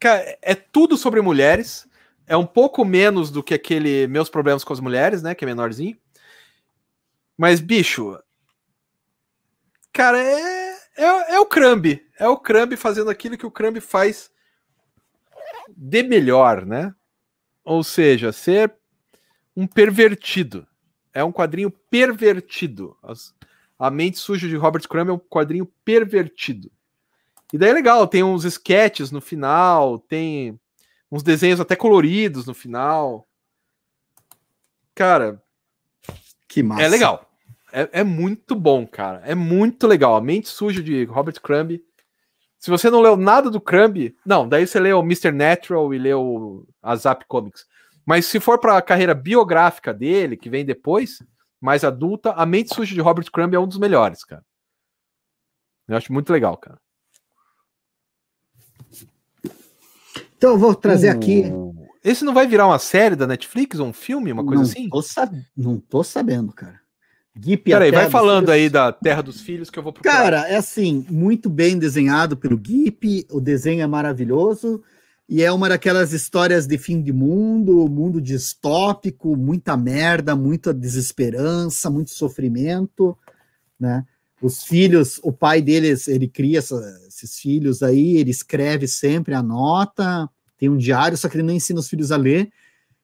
cara, 0.00 0.36
é 0.42 0.54
tudo 0.54 0.96
sobre 0.96 1.20
mulheres, 1.20 1.86
é 2.26 2.36
um 2.36 2.46
pouco 2.46 2.84
menos 2.84 3.30
do 3.30 3.42
que 3.42 3.54
aquele 3.54 4.06
Meus 4.06 4.28
Problemas 4.28 4.64
com 4.64 4.72
as 4.72 4.80
Mulheres, 4.80 5.22
né, 5.22 5.34
que 5.34 5.44
é 5.44 5.46
menorzinho. 5.46 5.96
Mas, 7.36 7.60
bicho, 7.60 8.16
cara, 9.94 10.20
é, 10.20 10.76
é, 10.96 11.34
é 11.36 11.40
o 11.40 11.46
Crumb, 11.46 11.86
é 12.18 12.28
o 12.28 12.36
Crumb 12.36 12.76
fazendo 12.76 13.08
aquilo 13.08 13.38
que 13.38 13.46
o 13.46 13.50
Crumb 13.50 13.80
faz 13.80 14.30
de 15.68 16.02
melhor, 16.02 16.66
né? 16.66 16.94
Ou 17.64 17.82
seja, 17.82 18.32
ser 18.32 18.74
um 19.56 19.66
pervertido. 19.66 20.66
É 21.12 21.22
um 21.22 21.32
quadrinho 21.32 21.70
pervertido. 21.70 22.98
As, 23.02 23.32
a 23.78 23.88
Mente 23.90 24.18
Suja 24.18 24.48
de 24.48 24.56
Robert 24.56 24.86
Crumb 24.88 25.08
é 25.08 25.12
um 25.12 25.18
quadrinho 25.18 25.64
pervertido. 25.84 26.70
E 27.52 27.56
daí 27.56 27.70
é 27.70 27.72
legal, 27.72 28.06
tem 28.08 28.22
uns 28.24 28.44
sketches 28.44 29.12
no 29.12 29.20
final, 29.20 29.98
tem 29.98 30.58
uns 31.10 31.22
desenhos 31.22 31.60
até 31.60 31.76
coloridos 31.76 32.46
no 32.46 32.52
final. 32.52 33.28
Cara, 34.92 35.40
que 36.48 36.64
massa. 36.64 36.82
É 36.82 36.88
legal. 36.88 37.30
É, 37.76 38.00
é, 38.00 38.04
muito 38.04 38.54
bom, 38.54 38.86
cara. 38.86 39.20
É 39.24 39.34
muito 39.34 39.88
legal. 39.88 40.14
A 40.14 40.20
Mente 40.20 40.48
Suja 40.48 40.80
de 40.80 41.02
Robert 41.06 41.40
Crumb. 41.40 41.82
Se 42.56 42.70
você 42.70 42.88
não 42.88 43.00
leu 43.00 43.16
nada 43.16 43.50
do 43.50 43.60
Crumb, 43.60 44.14
não, 44.24 44.48
daí 44.48 44.64
você 44.64 44.78
leu 44.78 45.00
Mr. 45.00 45.32
Natural 45.32 45.92
e 45.92 45.98
leu 45.98 46.68
a 46.80 46.94
Zap 46.94 47.24
Comics. 47.26 47.66
Mas 48.06 48.26
se 48.26 48.38
for 48.38 48.60
para 48.60 48.78
a 48.78 48.82
carreira 48.82 49.12
biográfica 49.12 49.92
dele, 49.92 50.36
que 50.36 50.48
vem 50.48 50.64
depois, 50.64 51.18
mais 51.60 51.82
adulta, 51.82 52.30
A 52.34 52.46
Mente 52.46 52.72
Suja 52.72 52.94
de 52.94 53.00
Robert 53.00 53.28
Crumb 53.32 53.52
é 53.52 53.58
um 53.58 53.66
dos 53.66 53.78
melhores, 53.78 54.22
cara. 54.22 54.44
Eu 55.88 55.96
acho 55.96 56.12
muito 56.12 56.32
legal, 56.32 56.56
cara. 56.56 56.78
Então 60.36 60.52
eu 60.52 60.58
vou 60.58 60.76
trazer 60.76 61.12
uh, 61.12 61.16
aqui. 61.16 61.44
Esse 62.04 62.24
não 62.24 62.32
vai 62.32 62.46
virar 62.46 62.68
uma 62.68 62.78
série 62.78 63.16
da 63.16 63.26
Netflix, 63.26 63.80
um 63.80 63.92
filme, 63.92 64.30
uma 64.30 64.44
coisa 64.44 64.62
não 64.62 64.70
assim? 64.70 64.88
Tô 64.88 65.02
sab... 65.02 65.34
Não 65.56 65.80
tô 65.80 66.04
sabendo, 66.04 66.52
cara. 66.52 66.83
Gip 67.36 67.64
Peraí, 67.64 67.90
vai 67.90 68.08
falando 68.08 68.50
aí 68.50 68.68
da 68.68 68.92
Terra 68.92 69.22
dos 69.22 69.40
Filhos 69.40 69.68
que 69.68 69.78
eu 69.78 69.82
vou 69.82 69.92
procurar. 69.92 70.14
Cara, 70.14 70.48
é 70.48 70.56
assim, 70.56 71.04
muito 71.10 71.50
bem 71.50 71.78
desenhado 71.78 72.36
pelo 72.36 72.60
Gip, 72.64 73.26
o 73.30 73.40
desenho 73.40 73.82
é 73.82 73.86
maravilhoso. 73.86 74.82
E 75.28 75.42
é 75.42 75.50
uma 75.50 75.68
daquelas 75.68 76.12
histórias 76.12 76.66
de 76.66 76.76
fim 76.76 77.00
de 77.00 77.12
mundo, 77.12 77.88
mundo 77.88 78.20
distópico, 78.20 79.36
muita 79.36 79.76
merda, 79.76 80.36
muita 80.36 80.72
desesperança, 80.72 81.90
muito 81.90 82.10
sofrimento, 82.10 83.16
né? 83.80 84.04
Os 84.42 84.62
filhos, 84.64 85.18
o 85.22 85.32
pai 85.32 85.62
deles, 85.62 86.06
ele 86.06 86.28
cria 86.28 86.58
essa, 86.58 86.76
esses 87.08 87.38
filhos 87.38 87.82
aí, 87.82 88.16
ele 88.16 88.30
escreve 88.30 88.86
sempre, 88.86 89.34
anota, 89.34 90.28
tem 90.58 90.68
um 90.68 90.76
diário, 90.76 91.16
só 91.16 91.28
que 91.28 91.36
ele 91.36 91.42
não 91.42 91.54
ensina 91.54 91.80
os 91.80 91.88
filhos 91.88 92.12
a 92.12 92.16
ler. 92.16 92.52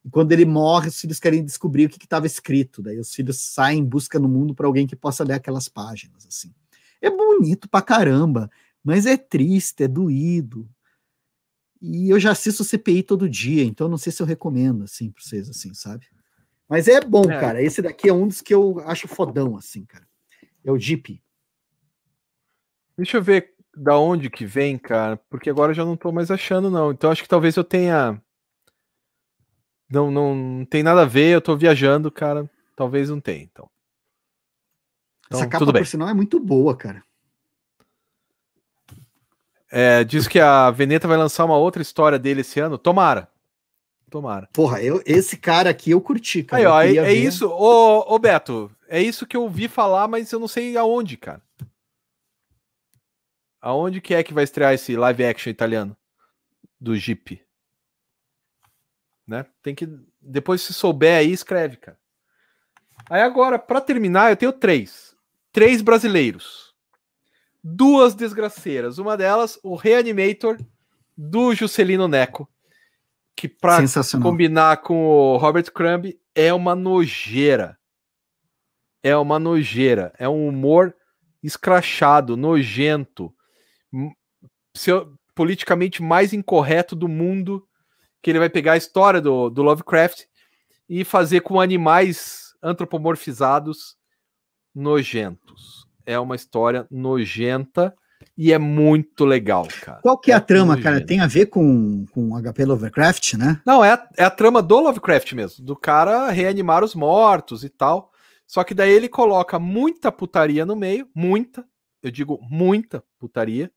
E 0.04 0.10
quando 0.10 0.32
ele 0.32 0.44
morre, 0.44 0.88
os 0.88 1.00
filhos 1.00 1.20
querem 1.20 1.44
descobrir 1.44 1.86
o 1.86 1.88
que 1.88 2.02
estava 2.02 2.26
escrito. 2.26 2.82
Daí 2.82 2.98
os 2.98 3.14
filhos 3.14 3.38
saem 3.38 3.80
em 3.80 3.84
busca 3.84 4.18
no 4.18 4.28
mundo 4.28 4.54
para 4.54 4.66
alguém 4.66 4.86
que 4.86 4.96
possa 4.96 5.24
ler 5.24 5.34
aquelas 5.34 5.68
páginas, 5.68 6.26
assim. 6.26 6.52
É 7.00 7.10
bonito 7.10 7.68
pra 7.68 7.82
caramba, 7.82 8.50
mas 8.82 9.06
é 9.06 9.16
triste, 9.16 9.84
é 9.84 9.88
doído, 9.88 10.68
e 11.80 12.10
eu 12.10 12.20
já 12.20 12.32
assisto 12.32 12.62
CPI 12.62 13.02
todo 13.02 13.28
dia, 13.28 13.64
então 13.64 13.88
não 13.88 13.96
sei 13.96 14.12
se 14.12 14.22
eu 14.22 14.26
recomendo, 14.26 14.84
assim, 14.84 15.10
pra 15.10 15.22
vocês, 15.22 15.48
assim, 15.48 15.72
sabe? 15.72 16.06
Mas 16.68 16.86
é 16.86 17.00
bom, 17.00 17.24
é. 17.24 17.40
cara. 17.40 17.62
Esse 17.62 17.80
daqui 17.80 18.08
é 18.08 18.12
um 18.12 18.28
dos 18.28 18.42
que 18.42 18.54
eu 18.54 18.80
acho 18.80 19.08
fodão, 19.08 19.56
assim, 19.56 19.84
cara. 19.86 20.06
É 20.62 20.70
o 20.70 20.78
Jeep. 20.78 21.22
Deixa 22.96 23.16
eu 23.16 23.22
ver 23.22 23.54
da 23.74 23.98
onde 23.98 24.28
que 24.28 24.44
vem, 24.44 24.76
cara, 24.76 25.16
porque 25.30 25.48
agora 25.48 25.70
eu 25.70 25.74
já 25.74 25.84
não 25.84 25.96
tô 25.96 26.12
mais 26.12 26.30
achando, 26.30 26.70
não. 26.70 26.92
Então 26.92 27.10
acho 27.10 27.22
que 27.22 27.28
talvez 27.28 27.56
eu 27.56 27.64
tenha. 27.64 28.20
Não, 29.90 30.10
não, 30.10 30.34
não 30.34 30.64
tem 30.64 30.82
nada 30.82 31.02
a 31.02 31.06
ver, 31.06 31.34
eu 31.34 31.40
tô 31.40 31.56
viajando, 31.56 32.10
cara. 32.10 32.48
Talvez 32.76 33.10
não 33.10 33.20
tenha, 33.20 33.42
então. 33.42 33.68
então 35.26 35.40
Essa 35.40 35.48
capa, 35.48 35.58
tudo 35.58 35.72
bem. 35.72 35.84
sinal, 35.84 36.08
é 36.08 36.14
muito 36.14 36.38
boa, 36.38 36.76
cara. 36.76 37.02
É, 39.70 40.02
diz 40.04 40.26
que 40.26 40.40
a 40.40 40.70
Veneta 40.70 41.06
vai 41.06 41.16
lançar 41.16 41.44
uma 41.44 41.56
outra 41.56 41.82
história 41.82 42.18
dele 42.18 42.40
esse 42.40 42.58
ano. 42.60 42.78
Tomara. 42.78 43.28
Tomara. 44.10 44.48
Porra, 44.52 44.82
eu, 44.82 45.02
esse 45.06 45.36
cara 45.36 45.70
aqui 45.70 45.92
eu 45.92 46.00
curti, 46.00 46.42
cara. 46.42 46.60
Aí, 46.78 46.96
ó, 46.96 47.02
é, 47.02 47.04
é 47.04 47.14
ver. 47.14 47.14
isso. 47.14 47.48
Ô, 47.48 48.14
ô, 48.14 48.18
Beto, 48.18 48.70
é 48.88 49.00
isso 49.00 49.26
que 49.26 49.36
eu 49.36 49.42
ouvi 49.42 49.68
falar, 49.68 50.08
mas 50.08 50.30
eu 50.32 50.40
não 50.40 50.48
sei 50.48 50.76
aonde, 50.76 51.16
cara. 51.16 51.40
Aonde 53.60 54.00
que 54.00 54.14
é 54.14 54.22
que 54.22 54.34
vai 54.34 54.42
estrear 54.42 54.74
esse 54.74 54.96
live 54.96 55.24
action 55.24 55.50
italiano 55.50 55.96
do 56.80 56.96
Jeep? 56.96 57.40
Né? 59.30 59.46
Tem 59.62 59.76
que. 59.76 59.88
Depois, 60.20 60.60
se 60.60 60.74
souber 60.74 61.18
aí, 61.18 61.30
escreve, 61.30 61.76
cara. 61.76 61.96
Aí 63.08 63.22
agora, 63.22 63.60
para 63.60 63.80
terminar, 63.80 64.30
eu 64.30 64.36
tenho 64.36 64.52
três. 64.52 65.14
Três 65.52 65.80
brasileiros. 65.80 66.74
Duas 67.62 68.12
desgraceiras. 68.12 68.98
Uma 68.98 69.16
delas, 69.16 69.56
o 69.62 69.76
Reanimator 69.76 70.58
do 71.16 71.54
Juscelino 71.54 72.08
Neco. 72.08 72.50
Que 73.36 73.48
pra 73.48 73.78
combinar 74.20 74.78
com 74.78 75.06
o 75.06 75.36
Robert 75.36 75.70
Crumb 75.72 76.12
é 76.34 76.52
uma 76.52 76.74
nojeira. 76.74 77.78
É 79.00 79.16
uma 79.16 79.38
nojeira. 79.38 80.12
É 80.18 80.28
um 80.28 80.48
humor 80.48 80.92
escrachado, 81.40 82.36
nojento. 82.36 83.32
Seu, 84.76 85.14
politicamente 85.36 86.02
mais 86.02 86.32
incorreto 86.32 86.96
do 86.96 87.06
mundo. 87.06 87.64
Que 88.22 88.30
ele 88.30 88.38
vai 88.38 88.50
pegar 88.50 88.72
a 88.72 88.76
história 88.76 89.20
do, 89.20 89.48
do 89.48 89.62
Lovecraft 89.62 90.24
e 90.88 91.04
fazer 91.04 91.40
com 91.40 91.60
animais 91.60 92.54
antropomorfizados 92.62 93.96
nojentos. 94.74 95.86
É 96.04 96.18
uma 96.18 96.34
história 96.34 96.86
nojenta 96.90 97.94
e 98.36 98.52
é 98.52 98.58
muito 98.58 99.24
legal, 99.24 99.66
cara. 99.82 100.00
Qual 100.02 100.18
que 100.18 100.30
é, 100.30 100.34
é 100.34 100.36
a 100.36 100.40
trama, 100.40 100.74
nojento. 100.74 100.82
cara? 100.82 101.04
Tem 101.04 101.20
a 101.20 101.26
ver 101.26 101.46
com, 101.46 102.04
com 102.06 102.36
HP 102.40 102.64
Lovecraft, 102.64 103.34
né? 103.34 103.60
Não, 103.64 103.84
é 103.84 103.92
a, 103.92 104.08
é 104.18 104.24
a 104.24 104.30
trama 104.30 104.62
do 104.62 104.80
Lovecraft 104.80 105.32
mesmo, 105.32 105.64
do 105.64 105.76
cara 105.76 106.30
reanimar 106.30 106.82
os 106.84 106.94
mortos 106.94 107.64
e 107.64 107.68
tal. 107.68 108.10
Só 108.46 108.64
que 108.64 108.74
daí 108.74 108.90
ele 108.90 109.08
coloca 109.08 109.58
muita 109.58 110.10
putaria 110.10 110.66
no 110.66 110.74
meio, 110.74 111.08
muita, 111.14 111.64
eu 112.02 112.10
digo 112.10 112.38
muita 112.42 113.02
putaria, 113.18 113.70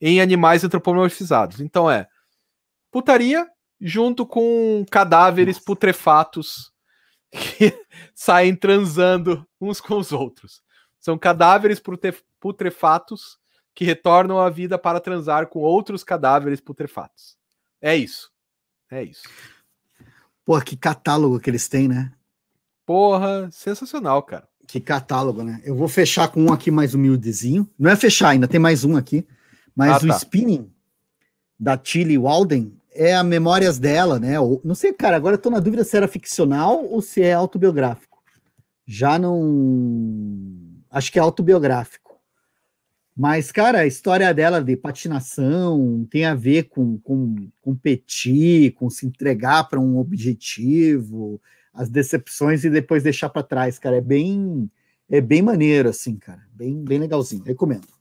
em 0.00 0.20
animais 0.20 0.62
antropomorfizados. 0.62 1.60
Então 1.60 1.90
é 1.90 2.06
putaria 2.92 3.46
junto 3.80 4.26
com 4.26 4.84
cadáveres 4.90 5.56
Nossa. 5.56 5.66
putrefatos 5.66 6.72
que 7.30 7.72
saem 8.14 8.54
transando 8.54 9.46
uns 9.60 9.80
com 9.80 9.96
os 9.96 10.12
outros. 10.12 10.62
São 10.98 11.16
cadáveres 11.16 11.80
putrefatos 12.38 13.38
que 13.74 13.84
retornam 13.84 14.38
à 14.38 14.50
vida 14.50 14.78
para 14.78 15.00
transar 15.00 15.46
com 15.46 15.60
outros 15.60 16.04
cadáveres 16.04 16.60
putrefatos. 16.60 17.38
É 17.80 17.96
isso. 17.96 18.30
É 18.90 19.02
isso. 19.02 19.22
Porra, 20.44 20.62
que 20.62 20.76
catálogo 20.76 21.38
que 21.38 21.48
eles 21.48 21.68
têm, 21.68 21.88
né? 21.88 22.12
Porra, 22.84 23.48
sensacional, 23.52 24.22
cara. 24.22 24.48
Que 24.66 24.80
catálogo, 24.80 25.42
né? 25.42 25.60
Eu 25.64 25.74
vou 25.74 25.88
fechar 25.88 26.28
com 26.28 26.42
um 26.42 26.52
aqui 26.52 26.70
mais 26.70 26.94
humildezinho. 26.94 27.68
Não 27.78 27.90
é 27.90 27.96
fechar 27.96 28.30
ainda, 28.30 28.48
tem 28.48 28.60
mais 28.60 28.84
um 28.84 28.96
aqui. 28.96 29.26
Mas 29.74 30.02
ah, 30.02 30.06
o 30.06 30.08
tá. 30.08 30.16
Spinning, 30.16 30.70
da 31.58 31.76
Tilly 31.78 32.18
Walden, 32.18 32.79
é 32.92 33.14
a 33.14 33.22
memórias 33.22 33.78
dela, 33.78 34.18
né? 34.18 34.34
Não 34.64 34.74
sei, 34.74 34.92
cara, 34.92 35.16
agora 35.16 35.34
eu 35.34 35.40
tô 35.40 35.50
na 35.50 35.60
dúvida 35.60 35.84
se 35.84 35.96
era 35.96 36.08
ficcional 36.08 36.84
ou 36.84 37.00
se 37.00 37.22
é 37.22 37.32
autobiográfico. 37.32 38.18
Já 38.86 39.18
não. 39.18 40.80
Acho 40.90 41.12
que 41.12 41.18
é 41.18 41.22
autobiográfico. 41.22 42.18
Mas, 43.16 43.52
cara, 43.52 43.80
a 43.80 43.86
história 43.86 44.32
dela 44.32 44.62
de 44.62 44.76
patinação 44.76 46.06
tem 46.10 46.24
a 46.24 46.34
ver 46.34 46.64
com, 46.64 46.98
com 46.98 47.50
competir, 47.60 48.72
com 48.72 48.88
se 48.88 49.06
entregar 49.06 49.64
para 49.68 49.78
um 49.78 49.98
objetivo, 49.98 51.40
as 51.72 51.90
decepções 51.90 52.64
e 52.64 52.70
depois 52.70 53.02
deixar 53.02 53.28
para 53.28 53.42
trás, 53.42 53.78
cara. 53.78 53.96
É 53.96 54.00
bem, 54.00 54.70
é 55.08 55.20
bem 55.20 55.42
maneiro, 55.42 55.88
assim, 55.88 56.16
cara. 56.16 56.42
Bem, 56.52 56.82
bem 56.82 56.98
legalzinho. 56.98 57.44
Recomendo. 57.44 57.99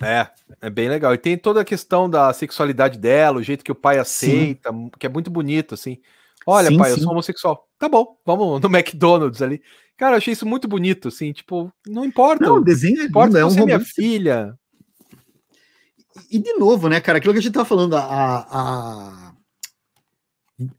É, 0.00 0.28
é 0.60 0.70
bem 0.70 0.88
legal. 0.88 1.14
E 1.14 1.18
tem 1.18 1.36
toda 1.36 1.60
a 1.60 1.64
questão 1.64 2.08
da 2.08 2.32
sexualidade 2.32 2.98
dela, 2.98 3.38
o 3.38 3.42
jeito 3.42 3.64
que 3.64 3.72
o 3.72 3.76
pai 3.76 3.98
aceita, 3.98 4.70
sim. 4.70 4.90
que 4.98 5.06
é 5.06 5.08
muito 5.08 5.30
bonito, 5.30 5.74
assim. 5.74 5.98
Olha, 6.46 6.68
sim, 6.68 6.76
pai, 6.76 6.90
sim. 6.90 6.98
eu 6.98 7.02
sou 7.02 7.12
homossexual. 7.12 7.68
Tá 7.78 7.88
bom, 7.88 8.16
vamos 8.24 8.60
no 8.60 8.68
McDonald's 8.76 9.42
ali. 9.42 9.62
Cara, 9.96 10.14
eu 10.14 10.18
achei 10.18 10.32
isso 10.32 10.46
muito 10.46 10.66
bonito, 10.66 11.08
assim, 11.08 11.32
tipo, 11.32 11.72
não 11.86 12.04
importa. 12.04 12.44
Não, 12.44 12.56
o 12.56 12.64
desenho 12.64 13.00
é 13.00 13.04
importa 13.04 13.38
lindo, 13.38 13.38
é 13.38 13.46
um 13.46 13.62
é 13.62 13.64
minha 13.64 13.80
filha. 13.80 14.58
E 16.30 16.38
de 16.38 16.52
novo, 16.54 16.88
né, 16.88 17.00
cara, 17.00 17.18
aquilo 17.18 17.32
que 17.32 17.38
a 17.38 17.42
gente 17.42 17.52
tava 17.52 17.64
falando, 17.64 17.96
a, 17.96 18.46
a... 18.50 19.34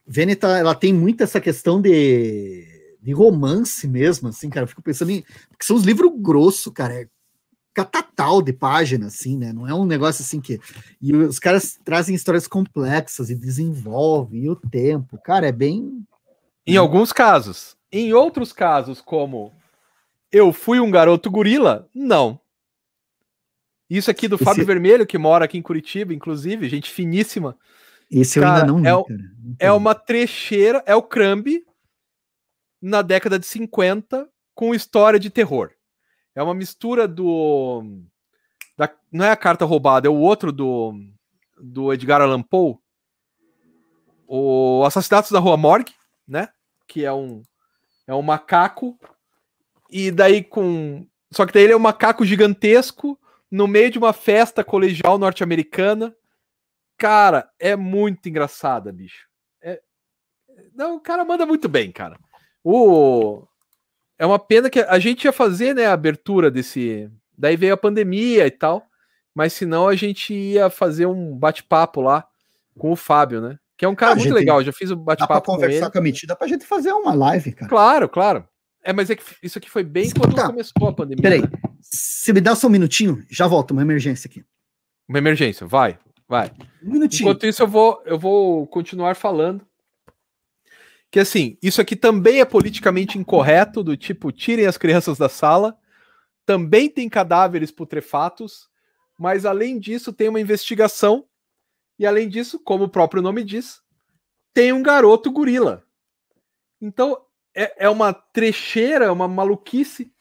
Veneta, 0.06 0.48
ela 0.58 0.76
tem 0.76 0.94
muito 0.94 1.22
essa 1.22 1.42
questão 1.42 1.82
de, 1.82 2.66
de 3.02 3.14
romance 3.14 3.88
mesmo, 3.88 4.30
assim, 4.30 4.50
cara, 4.50 4.66
eu 4.66 4.68
fico 4.68 4.82
pensando 4.82 5.12
em, 5.12 5.22
porque 5.50 5.66
são 5.66 5.76
os 5.76 5.84
livros 5.84 6.12
grossos, 6.18 6.72
cara, 6.74 6.94
é 6.94 7.08
catatal 7.76 8.42
de 8.42 8.54
página, 8.54 9.08
assim, 9.08 9.38
né? 9.38 9.52
Não 9.52 9.68
é 9.68 9.74
um 9.74 9.86
negócio 9.86 10.24
assim 10.24 10.40
que. 10.40 10.60
E 11.02 11.14
os 11.14 11.38
caras 11.38 11.78
trazem 11.84 12.16
histórias 12.16 12.48
complexas 12.48 13.30
e 13.30 13.36
desenvolvem 13.36 14.46
e 14.46 14.50
o 14.50 14.56
tempo. 14.56 15.20
Cara, 15.22 15.48
é 15.48 15.52
bem. 15.52 16.04
Em 16.66 16.78
alguns 16.78 17.12
casos. 17.12 17.76
Em 17.92 18.14
outros 18.14 18.52
casos, 18.52 19.02
como 19.02 19.52
Eu 20.32 20.52
Fui 20.52 20.80
um 20.80 20.90
Garoto 20.90 21.30
Gorila, 21.30 21.88
não. 21.94 22.40
Isso 23.90 24.10
aqui 24.10 24.28
do 24.28 24.36
Esse... 24.36 24.44
Fábio 24.44 24.66
Vermelho, 24.66 25.06
que 25.06 25.18
mora 25.18 25.46
aqui 25.46 25.58
em 25.58 25.62
Curitiba, 25.62 26.14
inclusive, 26.14 26.68
gente 26.70 26.90
finíssima. 26.90 27.56
Esse 28.10 28.40
cara, 28.40 28.68
eu 28.68 28.76
ainda 28.76 28.90
não 28.90 29.06
li, 29.06 29.26
é, 29.60 29.68
é 29.68 29.72
uma 29.72 29.94
trecheira, 29.94 30.82
é 30.88 30.96
o 30.96 31.04
Crumb 31.04 31.64
na 32.82 33.02
década 33.02 33.38
de 33.38 33.46
50 33.46 34.28
com 34.56 34.74
história 34.74 35.20
de 35.20 35.30
terror. 35.30 35.72
É 36.36 36.44
uma 36.44 36.54
mistura 36.54 37.08
do. 37.08 38.02
Da, 38.78 38.94
não 39.10 39.24
é 39.24 39.32
a 39.32 39.38
carta 39.38 39.64
roubada, 39.64 40.08
é 40.08 40.12
o 40.12 40.20
outro 40.20 40.52
do, 40.52 40.94
do 41.58 41.94
Edgar 41.94 42.22
Allan 42.22 42.44
Poe. 42.44 42.76
O 44.28 44.84
Assassinatos 44.86 45.32
da 45.32 45.40
Rua 45.40 45.56
Morgue, 45.56 45.94
né? 46.28 46.50
Que 46.88 47.06
é 47.06 47.14
um, 47.14 47.42
é 48.06 48.14
um 48.14 48.22
macaco. 48.22 49.00
E 49.90 50.12
daí 50.12 50.44
com. 50.44 51.08
Só 51.32 51.46
que 51.46 51.54
daí 51.54 51.64
ele 51.64 51.74
é 51.74 51.78
um 51.78 51.80
macaco 51.80 52.26
gigantesco 52.26 53.18
no 53.50 53.68
meio 53.68 53.90
de 53.90 53.98
uma 53.98 54.12
festa 54.12 54.64
colegial 54.64 55.18
norte-americana. 55.18 56.14
Cara, 56.98 57.50
é 57.60 57.76
muito 57.76 58.28
engraçada, 58.28 58.92
bicho. 58.92 59.28
É... 59.62 59.82
Não, 60.74 60.96
o 60.96 61.00
cara 61.00 61.24
manda 61.24 61.46
muito 61.46 61.70
bem, 61.70 61.92
cara. 61.92 62.20
O, 62.64 63.46
é 64.18 64.26
uma 64.26 64.40
pena 64.40 64.70
que 64.70 64.80
a 64.80 65.00
gente 65.00 65.26
ia 65.26 65.32
fazer, 65.32 65.76
né, 65.76 65.86
a 65.86 65.94
abertura 65.94 66.50
desse. 66.50 67.10
Daí 67.38 67.58
veio 67.58 67.74
a 67.74 67.78
pandemia 67.78 68.48
e 68.48 68.52
tal. 68.52 68.86
Mas 69.34 69.52
senão 69.52 69.88
a 69.88 69.96
gente 69.96 70.34
ia 70.34 70.70
fazer 70.70 71.06
um 71.06 71.36
bate-papo 71.38 72.00
lá 72.00 72.26
com 72.78 72.92
o 72.92 72.96
Fábio, 72.96 73.42
né? 73.42 73.60
Que 73.78 73.84
é 73.84 73.90
um 73.90 73.96
cara 73.96 74.14
ah, 74.14 74.16
muito 74.16 74.34
legal. 74.34 74.64
Já 74.64 74.72
fiz 74.72 74.90
o 74.90 74.96
bate-papo 74.96 75.46
com 75.46 75.56
conversar 75.56 75.86
ele. 75.86 75.92
com 75.92 75.98
a 75.98 76.02
metida 76.02 76.36
pra 76.38 76.48
gente 76.48 76.66
fazer 76.66 76.94
uma 76.94 77.14
live, 77.14 77.52
cara. 77.52 77.70
Claro, 77.70 78.08
claro. 78.08 78.48
É, 78.82 78.94
mas 78.94 79.10
é 79.10 79.16
que 79.16 79.24
isso 79.44 79.58
aqui 79.58 79.70
foi 79.70 79.84
bem 79.84 80.10
quando 80.12 80.34
tá. 80.34 80.48
começou 80.48 80.88
a 80.88 80.94
pandemia. 80.94 81.22
Peraí. 81.22 81.42
Né? 81.42 81.50
Se 81.82 82.32
me 82.32 82.40
dá 82.40 82.56
só 82.56 82.68
um 82.68 82.70
minutinho, 82.70 83.26
já 83.30 83.46
volto. 83.46 83.72
Uma 83.72 83.82
emergência 83.82 84.30
aqui. 84.30 84.46
Uma 85.10 85.18
emergência, 85.18 85.68
vai, 85.68 86.00
vai. 86.30 86.52
Um 86.82 86.94
minutinho. 86.94 87.30
Enquanto 87.30 87.46
isso, 87.46 87.62
eu 87.62 87.68
vou, 87.68 88.02
eu 88.06 88.18
vou 88.18 88.66
continuar 88.68 89.16
falando 89.16 89.66
que 91.16 91.20
assim, 91.22 91.58
isso 91.64 91.80
aqui 91.80 91.96
também 91.96 92.42
é 92.42 92.46
politicamente 92.46 93.18
incorreto, 93.18 93.82
do 93.82 93.96
tipo, 93.96 94.34
tirem 94.34 94.66
as 94.66 94.78
crianças 94.78 95.18
da 95.18 95.30
sala, 95.30 95.80
também 96.46 96.90
tem 96.90 97.08
cadáveres 97.08 97.72
putrefatos, 97.72 98.70
mas 99.18 99.46
além 99.46 99.80
disso 99.80 100.12
tem 100.12 100.28
uma 100.28 100.42
investigação, 100.42 101.26
e 101.98 102.06
além 102.06 102.28
disso, 102.28 102.60
como 102.60 102.84
o 102.84 102.90
próprio 102.90 103.22
nome 103.22 103.46
diz, 103.46 103.82
tem 104.54 104.74
um 104.74 104.84
garoto 104.84 105.32
gorila. 105.32 105.86
Então, 106.82 107.18
é, 107.56 107.86
é 107.86 107.90
uma 107.90 108.12
trecheira, 108.12 109.14
uma 109.14 109.26
maluquice, 109.26 110.12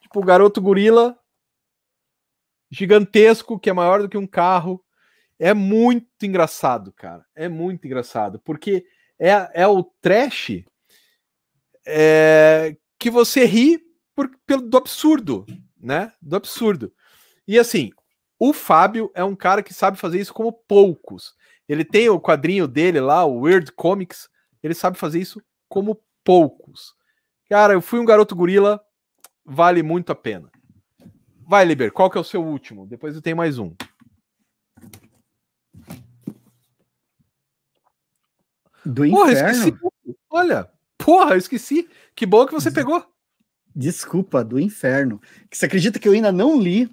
tipo, 0.00 0.20
o 0.20 0.24
garoto 0.24 0.62
gorila 0.62 1.18
gigantesco, 2.70 3.58
que 3.58 3.68
é 3.68 3.72
maior 3.72 4.00
do 4.00 4.08
que 4.08 4.16
um 4.16 4.28
carro, 4.28 4.80
é 5.40 5.52
muito 5.52 6.24
engraçado, 6.24 6.92
cara. 6.92 7.26
É 7.34 7.48
muito 7.48 7.84
engraçado, 7.84 8.38
porque 8.44 8.86
é, 9.18 9.62
é 9.62 9.66
o 9.66 9.82
trash 10.00 10.64
é, 11.86 12.76
que 12.98 13.10
você 13.10 13.44
ri 13.44 13.80
por, 14.14 14.30
pelo, 14.46 14.62
do 14.62 14.76
absurdo, 14.76 15.46
né? 15.80 16.12
Do 16.20 16.36
absurdo. 16.36 16.92
E 17.46 17.58
assim, 17.58 17.90
o 18.38 18.52
Fábio 18.52 19.10
é 19.14 19.22
um 19.22 19.36
cara 19.36 19.62
que 19.62 19.72
sabe 19.72 19.98
fazer 19.98 20.20
isso 20.20 20.34
como 20.34 20.52
poucos. 20.52 21.34
Ele 21.68 21.84
tem 21.84 22.08
o 22.08 22.20
quadrinho 22.20 22.66
dele 22.66 23.00
lá, 23.00 23.24
o 23.24 23.40
Weird 23.40 23.72
Comics, 23.72 24.28
ele 24.62 24.74
sabe 24.74 24.98
fazer 24.98 25.20
isso 25.20 25.42
como 25.68 26.00
poucos. 26.24 26.94
Cara, 27.48 27.74
eu 27.74 27.80
fui 27.80 28.00
um 28.00 28.04
garoto 28.04 28.34
gorila, 28.34 28.80
vale 29.44 29.82
muito 29.82 30.10
a 30.10 30.14
pena. 30.14 30.50
Vai, 31.48 31.64
Liber, 31.64 31.92
qual 31.92 32.10
que 32.10 32.18
é 32.18 32.20
o 32.20 32.24
seu 32.24 32.44
último? 32.44 32.86
Depois 32.86 33.14
eu 33.14 33.22
tenho 33.22 33.36
mais 33.36 33.58
um. 33.58 33.74
Do 38.86 39.08
porra, 39.08 39.32
inferno? 39.32 39.78
Olha, 40.30 40.68
porra, 40.96 41.32
eu 41.32 41.38
esqueci. 41.38 41.88
Que 42.14 42.24
bom 42.24 42.46
que 42.46 42.52
você 42.52 42.70
pegou. 42.70 43.04
Desculpa, 43.74 44.44
do 44.44 44.60
inferno. 44.60 45.20
Você 45.52 45.66
acredita 45.66 45.98
que 45.98 46.08
eu 46.08 46.12
ainda 46.12 46.30
não 46.30 46.58
li, 46.58 46.88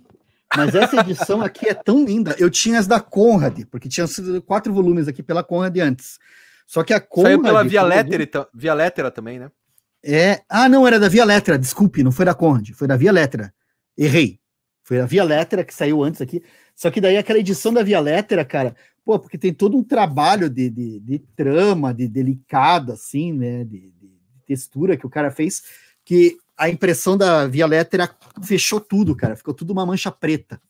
mas 0.56 0.74
essa 0.74 1.00
edição 1.00 1.42
aqui 1.42 1.70
é 1.70 1.74
tão 1.74 2.04
linda. 2.04 2.36
Eu 2.40 2.50
tinha 2.50 2.80
as 2.80 2.88
da 2.88 3.00
Conrad, 3.00 3.64
porque 3.70 3.88
tinha 3.88 4.08
sido 4.08 4.42
quatro 4.42 4.74
volumes 4.74 5.08
aqui 5.08 5.22
pela 5.22 5.44
Conrad 5.44 5.78
antes. 5.78 6.20
Só 6.66 6.84
que 6.84 6.94
a 6.94 7.00
Conrad. 7.00 7.34
Saiu 7.34 7.42
pela 7.44 7.64
Via 7.64 7.84
Lettera, 7.84 8.48
Via 8.54 8.74
Lettera 8.74 9.12
também, 9.12 9.40
né? 9.40 9.52
É. 10.04 10.42
Ah, 10.50 10.68
não, 10.68 10.86
era 10.86 11.00
da 11.00 11.08
Via 11.08 11.24
Lettera, 11.24 11.58
desculpe, 11.58 12.04
não 12.04 12.12
foi 12.12 12.26
da 12.26 12.34
Conrad, 12.34 12.72
foi 12.72 12.88
da 12.88 12.98
Via 12.98 13.12
Lettera. 13.12 13.54
Errei. 13.98 14.40
Foi 14.84 15.00
a 15.00 15.06
Via 15.06 15.24
Lettera 15.24 15.64
que 15.64 15.74
saiu 15.74 16.04
antes 16.04 16.22
aqui. 16.22 16.44
Só 16.76 16.92
que 16.92 17.00
daí 17.00 17.18
aquela 17.18 17.40
edição 17.40 17.72
da 17.74 17.84
Via 17.84 18.00
Lettera, 18.00 18.44
cara, 18.44 18.76
pô, 19.04 19.20
porque 19.20 19.38
tem 19.38 19.54
todo 19.54 19.78
um 19.78 19.84
trabalho 19.84 20.50
de, 20.50 20.70
de, 20.70 21.00
de 21.00 21.20
trama, 21.20 21.94
de 21.94 22.08
delicado, 22.08 22.92
assim, 22.92 23.34
né? 23.34 23.64
De, 23.64 23.92
de, 23.92 24.14
textura 24.46 24.98
que 24.98 25.06
o 25.06 25.10
cara 25.10 25.32
fez, 25.32 25.64
que 26.04 26.38
a 26.58 26.70
impressão 26.70 27.18
da 27.18 27.48
Via 27.48 27.66
Lettera 27.66 28.14
fechou 28.44 28.80
tudo, 28.80 29.16
cara. 29.16 29.38
Ficou 29.38 29.54
tudo 29.54 29.72
uma 29.72 29.86
mancha 29.86 30.12
preta. 30.12 30.62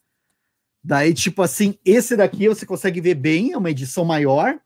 Daí, 0.84 1.14
tipo 1.14 1.42
assim, 1.42 1.76
esse 1.84 2.16
daqui 2.16 2.48
você 2.48 2.66
consegue 2.66 3.02
ver 3.02 3.16
bem, 3.16 3.52
é 3.52 3.58
uma 3.58 3.72
edição 3.72 4.06
maior. 4.06 4.60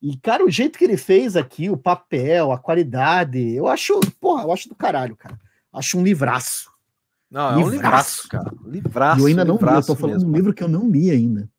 E, 0.00 0.16
cara, 0.18 0.44
o 0.44 0.50
jeito 0.50 0.78
que 0.78 0.84
ele 0.84 0.96
fez 0.96 1.36
aqui, 1.36 1.68
o 1.68 1.76
papel, 1.76 2.52
a 2.52 2.58
qualidade, 2.58 3.54
eu 3.54 3.66
acho, 3.66 3.98
porra, 4.20 4.44
eu 4.44 4.52
acho 4.52 4.68
do 4.68 4.74
caralho, 4.74 5.16
cara. 5.16 5.38
Acho 5.72 5.98
um 5.98 6.04
livraço. 6.04 6.70
Não, 7.30 7.50
é 7.50 7.54
livraço. 7.56 7.68
um 7.68 7.70
livraço, 7.72 8.28
cara. 8.28 8.52
Livraço. 8.64 9.20
Eu 9.20 9.26
ainda 9.26 9.44
não 9.44 9.56
li, 9.56 9.74
eu 9.74 9.84
tô 9.84 9.96
falando 9.96 10.14
mesmo, 10.14 10.30
um 10.30 10.36
livro 10.36 10.54
que 10.54 10.62
eu 10.62 10.68
não 10.68 10.88
li 10.88 11.10
ainda. 11.10 11.50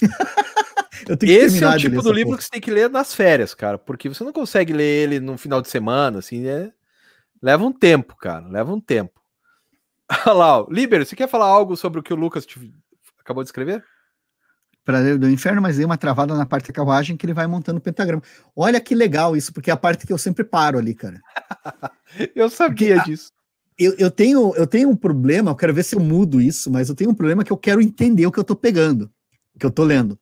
Esse 1.22 1.64
é 1.64 1.68
o 1.68 1.78
tipo 1.78 2.02
do 2.02 2.12
livro 2.12 2.30
porra. 2.30 2.38
que 2.38 2.44
você 2.44 2.50
tem 2.50 2.60
que 2.60 2.70
ler 2.70 2.90
nas 2.90 3.14
férias, 3.14 3.54
cara, 3.54 3.78
porque 3.78 4.08
você 4.08 4.24
não 4.24 4.32
consegue 4.32 4.72
ler 4.72 5.04
ele 5.04 5.20
no 5.20 5.38
final 5.38 5.62
de 5.62 5.68
semana, 5.68 6.18
assim, 6.18 6.40
né? 6.40 6.72
Leva 7.42 7.64
um 7.64 7.72
tempo, 7.72 8.16
cara, 8.16 8.46
leva 8.48 8.72
um 8.72 8.80
tempo. 8.80 9.20
Olha 10.26 10.32
lá, 10.32 10.60
ó. 10.60 10.66
Liber, 10.70 11.04
você 11.04 11.14
quer 11.14 11.28
falar 11.28 11.46
algo 11.46 11.76
sobre 11.76 12.00
o 12.00 12.02
que 12.02 12.12
o 12.12 12.16
Lucas 12.16 12.44
te... 12.44 12.72
acabou 13.18 13.42
de 13.42 13.48
escrever? 13.48 13.84
Prazer 14.84 15.18
do 15.18 15.28
Inferno, 15.28 15.62
mas 15.62 15.76
dei 15.76 15.86
uma 15.86 15.98
travada 15.98 16.34
na 16.34 16.46
parte 16.46 16.68
da 16.68 16.74
carruagem 16.74 17.16
que 17.16 17.24
ele 17.24 17.34
vai 17.34 17.46
montando 17.46 17.78
o 17.78 17.82
pentagrama. 17.82 18.22
Olha 18.56 18.80
que 18.80 18.94
legal 18.94 19.36
isso, 19.36 19.52
porque 19.52 19.70
é 19.70 19.72
a 19.72 19.76
parte 19.76 20.06
que 20.06 20.12
eu 20.12 20.18
sempre 20.18 20.42
paro 20.42 20.78
ali, 20.78 20.94
cara. 20.94 21.20
eu 22.34 22.50
sabia 22.50 22.96
porque, 22.96 23.10
disso 23.10 23.30
eu, 23.80 23.94
eu, 23.96 24.10
tenho, 24.10 24.54
eu 24.56 24.66
tenho 24.66 24.90
um 24.90 24.96
problema, 24.96 25.50
eu 25.50 25.56
quero 25.56 25.72
ver 25.72 25.82
se 25.82 25.96
eu 25.96 26.00
mudo 26.00 26.38
isso, 26.38 26.70
mas 26.70 26.90
eu 26.90 26.94
tenho 26.94 27.10
um 27.10 27.14
problema 27.14 27.42
que 27.42 27.50
eu 27.50 27.56
quero 27.56 27.80
entender 27.80 28.26
o 28.26 28.30
que 28.30 28.38
eu 28.38 28.44
tô 28.44 28.54
pegando, 28.54 29.10
o 29.54 29.58
que 29.58 29.64
eu 29.64 29.70
tô 29.70 29.82
lendo. 29.82 30.18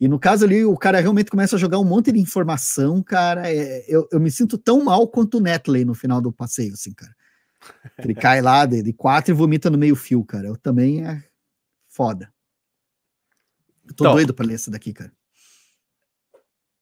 E 0.00 0.06
no 0.06 0.18
caso 0.18 0.44
ali, 0.44 0.64
o 0.64 0.76
cara 0.76 1.00
realmente 1.00 1.30
começa 1.30 1.56
a 1.56 1.58
jogar 1.58 1.78
um 1.78 1.84
monte 1.84 2.12
de 2.12 2.20
informação, 2.20 3.02
cara. 3.02 3.50
É, 3.52 3.84
eu, 3.88 4.08
eu 4.12 4.20
me 4.20 4.30
sinto 4.30 4.56
tão 4.56 4.84
mal 4.84 5.08
quanto 5.08 5.38
o 5.38 5.40
Netley 5.40 5.84
no 5.84 5.94
final 5.94 6.20
do 6.20 6.32
passeio, 6.32 6.74
assim, 6.74 6.92
cara. 6.92 7.14
Ele 7.98 8.14
cai 8.14 8.40
lá 8.40 8.64
de, 8.64 8.82
de 8.82 8.92
quatro 8.92 9.32
e 9.32 9.34
vomita 9.34 9.68
no 9.68 9.76
meio 9.76 9.96
fio, 9.96 10.24
cara. 10.24 10.46
Eu 10.46 10.56
também 10.56 11.04
é 11.04 11.24
foda. 11.88 12.32
Eu 13.84 13.94
tô 13.94 14.04
então, 14.04 14.12
doido 14.12 14.32
pra 14.32 14.46
ler 14.46 14.54
esse 14.54 14.70
daqui, 14.70 14.92
cara. 14.92 15.12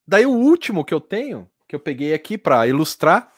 Daí 0.06 0.26
o 0.26 0.30
último 0.30 0.84
que 0.84 0.92
eu 0.92 1.00
tenho, 1.00 1.50
que 1.66 1.74
eu 1.74 1.80
peguei 1.80 2.12
aqui 2.12 2.36
para 2.36 2.66
ilustrar, 2.66 3.32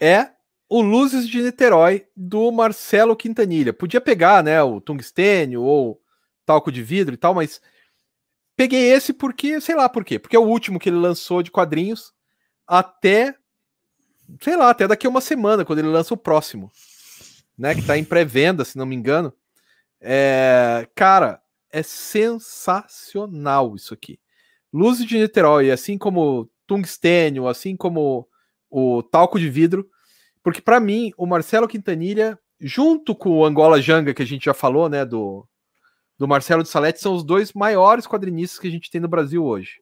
é 0.00 0.30
o 0.68 0.80
Luzes 0.80 1.28
de 1.28 1.42
Niterói, 1.42 2.06
do 2.16 2.50
Marcelo 2.52 3.16
Quintanilha. 3.16 3.72
Podia 3.72 4.00
pegar, 4.00 4.42
né, 4.42 4.62
o 4.62 4.80
tungstênio 4.80 5.62
ou 5.62 6.00
talco 6.46 6.70
de 6.70 6.82
vidro 6.82 7.14
e 7.14 7.18
tal, 7.18 7.34
mas 7.34 7.60
peguei 8.56 8.92
esse 8.92 9.12
porque, 9.12 9.60
sei 9.60 9.74
lá 9.74 9.88
por 9.88 10.04
quê, 10.04 10.18
porque 10.18 10.36
é 10.36 10.38
o 10.38 10.46
último 10.46 10.78
que 10.78 10.88
ele 10.88 10.96
lançou 10.96 11.42
de 11.42 11.50
quadrinhos 11.50 12.12
até, 12.66 13.34
sei 14.40 14.56
lá, 14.56 14.70
até 14.70 14.86
daqui 14.88 15.06
a 15.06 15.10
uma 15.10 15.20
semana, 15.20 15.64
quando 15.64 15.80
ele 15.80 15.88
lança 15.88 16.14
o 16.14 16.18
próximo, 16.18 16.70
né, 17.56 17.74
que 17.74 17.82
tá 17.82 17.96
em 17.96 18.04
pré-venda, 18.04 18.64
se 18.64 18.76
não 18.76 18.86
me 18.86 18.96
engano. 18.96 19.32
É, 20.00 20.88
cara, 20.94 21.40
é 21.70 21.82
sensacional 21.82 23.74
isso 23.74 23.94
aqui. 23.94 24.18
Luzes 24.72 25.06
de 25.06 25.18
Niterói, 25.18 25.70
assim 25.70 25.96
como 25.96 26.50
tungstênio, 26.66 27.46
assim 27.46 27.76
como 27.76 28.28
o 28.70 29.02
talco 29.02 29.38
de 29.38 29.48
vidro, 29.48 29.88
porque 30.42 30.60
para 30.60 30.80
mim, 30.80 31.12
o 31.16 31.26
Marcelo 31.26 31.68
Quintanilha, 31.68 32.38
junto 32.60 33.14
com 33.14 33.30
o 33.30 33.44
Angola 33.44 33.80
Janga, 33.80 34.12
que 34.12 34.22
a 34.22 34.26
gente 34.26 34.46
já 34.46 34.54
falou, 34.54 34.88
né, 34.88 35.04
do, 35.04 35.46
do 36.18 36.28
Marcelo 36.28 36.62
de 36.62 36.68
Salete, 36.68 37.00
são 37.00 37.14
os 37.14 37.24
dois 37.24 37.52
maiores 37.52 38.06
quadrinistas 38.06 38.58
que 38.58 38.68
a 38.68 38.70
gente 38.70 38.90
tem 38.90 39.00
no 39.00 39.08
Brasil 39.08 39.44
hoje. 39.44 39.80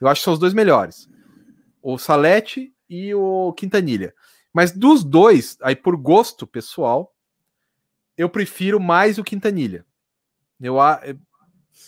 Eu 0.00 0.08
acho 0.08 0.20
que 0.20 0.24
são 0.24 0.32
os 0.32 0.38
dois 0.38 0.54
melhores. 0.54 1.08
O 1.82 1.98
Salete 1.98 2.72
e 2.88 3.14
o 3.14 3.52
Quintanilha. 3.54 4.14
Mas 4.52 4.72
dos 4.72 5.02
dois, 5.02 5.56
aí 5.62 5.74
por 5.74 5.96
gosto 5.96 6.46
pessoal, 6.46 7.14
eu 8.16 8.28
prefiro 8.28 8.78
mais 8.78 9.18
o 9.18 9.24
Quintanilha. 9.24 9.84
Eu, 10.60 10.76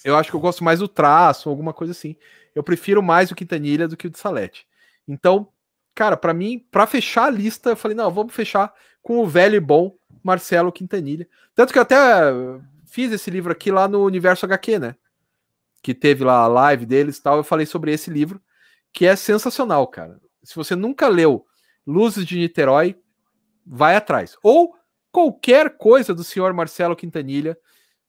eu 0.05 0.17
acho 0.17 0.31
que 0.31 0.37
eu 0.37 0.41
gosto 0.41 0.65
mais 0.65 0.81
do 0.81 0.89
traço, 0.89 1.49
alguma 1.49 1.73
coisa 1.73 1.93
assim. 1.93 2.17
Eu 2.55 2.63
prefiro 2.63 3.03
mais 3.03 3.31
o 3.31 3.35
Quintanilha 3.35 3.87
do 3.87 3.97
que 3.97 4.07
o 4.07 4.11
de 4.11 4.19
Salete. 4.19 4.67
Então, 5.07 5.49
cara, 5.95 6.17
para 6.17 6.35
mim, 6.35 6.67
para 6.71 6.87
fechar 6.87 7.27
a 7.27 7.31
lista, 7.31 7.71
eu 7.71 7.77
falei, 7.77 7.97
não, 7.97 8.11
vamos 8.11 8.35
fechar 8.35 8.73
com 9.03 9.19
o 9.19 9.27
velho 9.27 9.57
e 9.57 9.61
bom 9.61 9.97
Marcelo 10.23 10.73
Quintanilha. 10.73 11.29
Tanto 11.55 11.73
que 11.73 11.79
eu 11.79 11.83
até 11.83 11.97
fiz 12.95 13.11
esse 13.11 13.29
livro 13.29 13.51
aqui 13.51 13.73
lá 13.73 13.89
no 13.89 14.05
Universo 14.05 14.47
HQ, 14.47 14.79
né? 14.79 14.95
Que 15.83 15.93
teve 15.93 16.23
lá 16.23 16.45
a 16.45 16.47
live 16.47 16.87
deles 16.87 17.19
e 17.19 17.23
tal. 17.23 17.39
Eu 17.39 17.45
falei 17.45 17.67
sobre 17.67 17.93
esse 17.93 18.09
livro, 18.09 18.41
que 18.93 19.05
é 19.05 19.17
sensacional, 19.17 19.85
cara. 19.89 20.21
Se 20.45 20.55
você 20.55 20.77
nunca 20.77 21.09
leu 21.09 21.45
Luzes 21.85 22.25
de 22.25 22.39
Niterói, 22.39 22.97
vai 23.67 23.97
atrás. 23.97 24.37
Ou 24.45 24.77
qualquer 25.11 25.77
coisa 25.77 26.15
do 26.15 26.23
senhor 26.23 26.55
Marcelo 26.55 26.95
Quintanilha, 26.95 27.59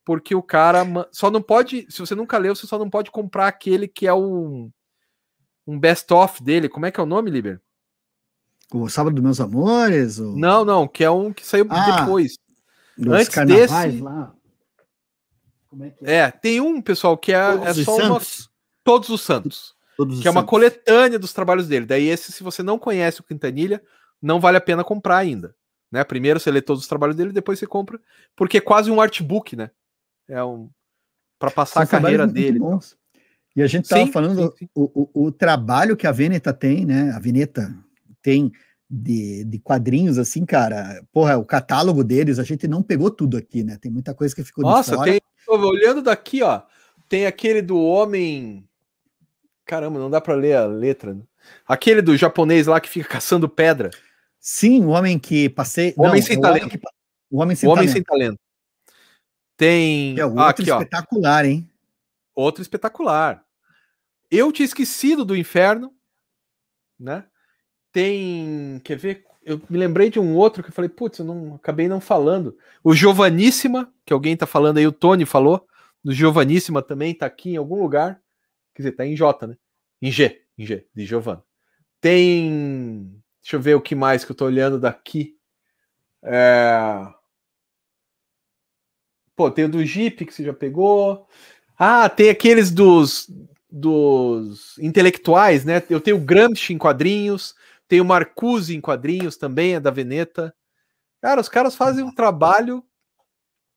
porque 0.06 0.36
o 0.36 0.44
cara 0.44 0.86
só 1.12 1.32
não 1.32 1.42
pode. 1.42 1.88
Se 1.90 2.00
você 2.00 2.14
nunca 2.14 2.38
leu, 2.38 2.56
você 2.56 2.68
só 2.68 2.78
não 2.78 2.90
pode 2.90 3.10
comprar 3.10 3.48
aquele 3.48 3.88
que 3.88 4.06
é 4.06 4.14
um, 4.14 4.72
um 5.66 5.80
best-of 5.80 6.44
dele. 6.44 6.70
Como 6.70 6.86
é 6.86 6.92
que 6.92 7.00
é 7.00 7.04
o 7.04 7.08
nome, 7.08 7.32
Liber? 7.32 7.60
O 8.72 8.88
Sábado 8.88 9.16
dos 9.16 9.24
Meus 9.24 9.42
Amores? 9.42 10.20
O... 10.20 10.38
Não, 10.38 10.64
não, 10.64 10.88
que 10.88 11.04
é 11.04 11.10
um 11.10 11.34
que 11.34 11.44
saiu 11.44 11.66
ah, 11.72 12.02
depois. 12.02 12.38
Antes 13.00 13.46
desse. 13.48 14.00
Lá. 14.00 14.36
É, 15.82 15.88
é? 16.04 16.16
é, 16.16 16.32
tem 16.32 16.62
um, 16.62 16.82
pessoal, 16.82 17.18
que 17.18 17.34
é, 17.34 17.38
é 17.38 17.74
só 17.74 17.98
uma. 17.98 18.22
Todos 18.84 19.10
os 19.10 19.22
Santos. 19.22 19.76
Todos 19.98 20.22
que 20.22 20.28
é 20.28 20.32
uma 20.32 20.42
Santos. 20.42 20.50
coletânea 20.50 21.18
dos 21.18 21.34
trabalhos 21.34 21.68
dele. 21.68 21.86
Daí, 21.86 22.08
esse, 22.08 22.32
se 22.32 22.44
você 22.44 22.62
não 22.62 22.78
conhece 22.78 23.22
o 23.22 23.24
Quintanilha, 23.24 23.82
não 24.22 24.40
vale 24.40 24.58
a 24.58 24.62
pena 24.62 24.84
comprar 24.84 25.18
ainda. 25.18 25.56
Né? 25.92 26.04
Primeiro 26.04 26.40
você 26.40 26.52
lê 26.52 26.62
todos 26.62 26.84
os 26.84 26.88
trabalhos 26.88 27.16
dele, 27.16 27.32
depois 27.32 27.58
você 27.58 27.66
compra, 27.66 28.00
porque 28.36 28.58
é 28.58 28.62
quase 28.62 28.92
um 28.92 29.00
artbook, 29.00 29.56
né? 29.56 29.72
É 30.28 30.44
um. 30.44 30.70
para 31.40 31.52
passar 31.52 31.86
São 31.86 31.98
a 31.98 32.02
carreira 32.02 32.28
dele. 32.28 32.60
E 33.56 33.62
a 33.62 33.68
gente 33.68 33.86
estava 33.86 34.06
falando 34.08 34.52
sim, 34.52 34.58
sim. 34.60 34.70
O, 34.76 35.04
o, 35.04 35.28
o, 35.28 35.32
trabalho 35.32 35.96
que 35.96 36.06
a 36.06 36.12
Veneta 36.12 36.52
tem, 36.52 36.86
né? 36.86 37.12
A 37.12 37.20
Veneta, 37.20 37.74
tem 38.22 38.52
de, 38.90 39.46
de 39.46 39.60
quadrinhos, 39.60 40.18
assim, 40.18 40.46
cara, 40.46 41.02
porra, 41.12 41.38
o 41.38 41.46
catálogo 41.46 42.04
deles, 42.04 42.38
a 42.38 42.44
gente 42.44 42.68
não 42.68 42.84
pegou 42.84 43.10
tudo 43.10 43.38
aqui, 43.38 43.64
né? 43.64 43.78
Tem 43.80 43.92
muita 43.92 44.14
coisa 44.14 44.36
que 44.36 44.44
ficou 44.44 44.64
Nossa, 44.64 44.92
de 44.92 44.98
fora. 44.98 45.12
Tem, 45.12 45.22
olhando 45.48 46.02
daqui, 46.02 46.42
ó, 46.42 46.62
tem 47.08 47.26
aquele 47.26 47.62
do 47.62 47.80
homem. 47.80 48.68
Caramba, 49.66 50.00
não 50.00 50.10
dá 50.10 50.22
para 50.22 50.36
ler 50.36 50.56
a 50.58 50.66
letra. 50.66 51.14
Né? 51.14 51.22
Aquele 51.68 52.02
do 52.02 52.16
japonês 52.16 52.68
lá 52.68 52.80
que 52.80 52.90
fica 52.90 53.10
caçando 53.10 53.50
pedra. 53.50 53.92
Sim, 54.40 54.84
o 54.86 54.90
homem 54.90 55.18
que 55.18 55.50
passei. 55.50 55.94
O 55.98 56.04
homem 56.04 56.22
não, 56.22 56.28
sem 56.28 56.38
o 56.38 56.42
talento. 56.42 56.64
Homem 56.64 56.78
que... 56.78 56.88
O 57.32 57.42
homem 57.42 57.56
sem 57.56 57.68
o 57.68 57.72
homem 57.72 57.86
talento. 57.88 57.94
Sem 57.94 58.04
talento. 58.04 58.40
Tem. 59.58 60.20
É 60.20 60.26
outro 60.26 60.44
aqui, 60.44 60.64
espetacular, 60.64 61.46
ó. 61.46 61.48
hein? 61.48 61.70
Outro 62.34 62.62
espetacular. 62.62 63.44
Eu 64.30 64.52
tinha 64.52 64.66
esquecido 64.66 65.24
do 65.24 65.36
inferno, 65.36 65.94
né? 67.00 67.24
Tem. 67.92 68.82
Quer 68.84 68.98
ver? 68.98 69.26
Eu 69.46 69.62
me 69.70 69.78
lembrei 69.78 70.10
de 70.10 70.20
um 70.20 70.36
outro 70.36 70.64
que 70.64 70.70
eu 70.70 70.74
falei, 70.74 70.90
putz, 70.90 71.20
eu 71.20 71.26
não 71.26 71.54
acabei 71.54 71.88
não 71.88 72.02
falando. 72.02 72.58
O 72.84 72.96
Giovaníssima, 72.96 73.94
que 74.04 74.12
alguém 74.12 74.36
tá 74.36 74.48
falando 74.48 74.80
aí, 74.80 74.88
o 74.88 74.92
Tony 74.92 75.24
falou. 75.24 75.68
Do 76.04 76.12
Giovaníssima 76.12 76.82
também 76.82 77.14
tá 77.14 77.28
aqui 77.28 77.52
em 77.52 77.58
algum 77.58 77.80
lugar. 77.80 78.20
Quer 78.74 78.82
dizer, 78.82 78.92
tá 78.94 79.06
em 79.06 79.16
J, 79.16 79.48
né? 79.48 79.56
Em 80.02 80.12
G, 80.12 80.42
em 80.58 80.66
G, 80.66 80.88
de 80.94 81.06
Giovanna. 81.06 81.44
Tem. 82.02 83.22
Deixa 83.42 83.56
eu 83.56 83.62
ver 83.62 83.76
o 83.76 83.82
que 83.82 83.94
mais 83.94 84.26
que 84.26 84.32
eu 84.32 84.36
tô 84.36 84.46
olhando 84.46 84.80
daqui. 84.80 85.36
É... 86.24 87.08
Pô, 89.36 89.52
tem 89.52 89.66
o 89.66 89.70
do 89.70 89.86
Jeep 89.86 90.26
que 90.26 90.34
você 90.34 90.44
já 90.44 90.54
pegou. 90.54 91.28
Ah, 91.78 92.10
tem 92.10 92.30
aqueles 92.30 92.72
dos 92.72 93.30
dos 93.78 94.78
intelectuais, 94.80 95.66
né? 95.66 95.84
Eu 95.90 96.00
tenho 96.00 96.18
Gramsci 96.18 96.74
em 96.74 96.78
quadrinhos, 96.78 97.54
tem 97.88 98.02
o 98.02 98.06
Marcuse 98.06 98.76
em 98.76 98.82
quadrinhos 98.82 99.38
também, 99.38 99.76
é 99.76 99.80
da 99.80 99.92
Veneta. 99.92 100.56
Cara, 101.22 101.42
os 101.42 101.50
caras 101.50 101.76
fazem 101.76 102.04
um 102.04 102.14
trabalho. 102.14 102.84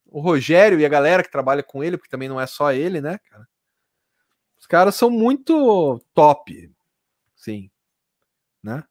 O 0.07 0.21
Rogério 0.21 0.81
e 0.81 0.87
a 0.87 0.89
galera 0.89 1.23
que 1.23 1.31
trabalha 1.31 1.63
com 1.63 1.85
ele, 1.85 1.99
porque 1.99 2.11
também 2.11 2.29
não 2.29 2.41
é 2.41 2.47
só 2.47 2.73
ele, 2.73 3.01
né, 3.01 3.19
cara? 3.31 3.47
Os 4.59 4.67
caras 4.67 4.95
são 4.95 5.11
muito 5.11 6.03
top. 6.15 6.73
Sim. 7.37 7.71
né? 8.63 8.83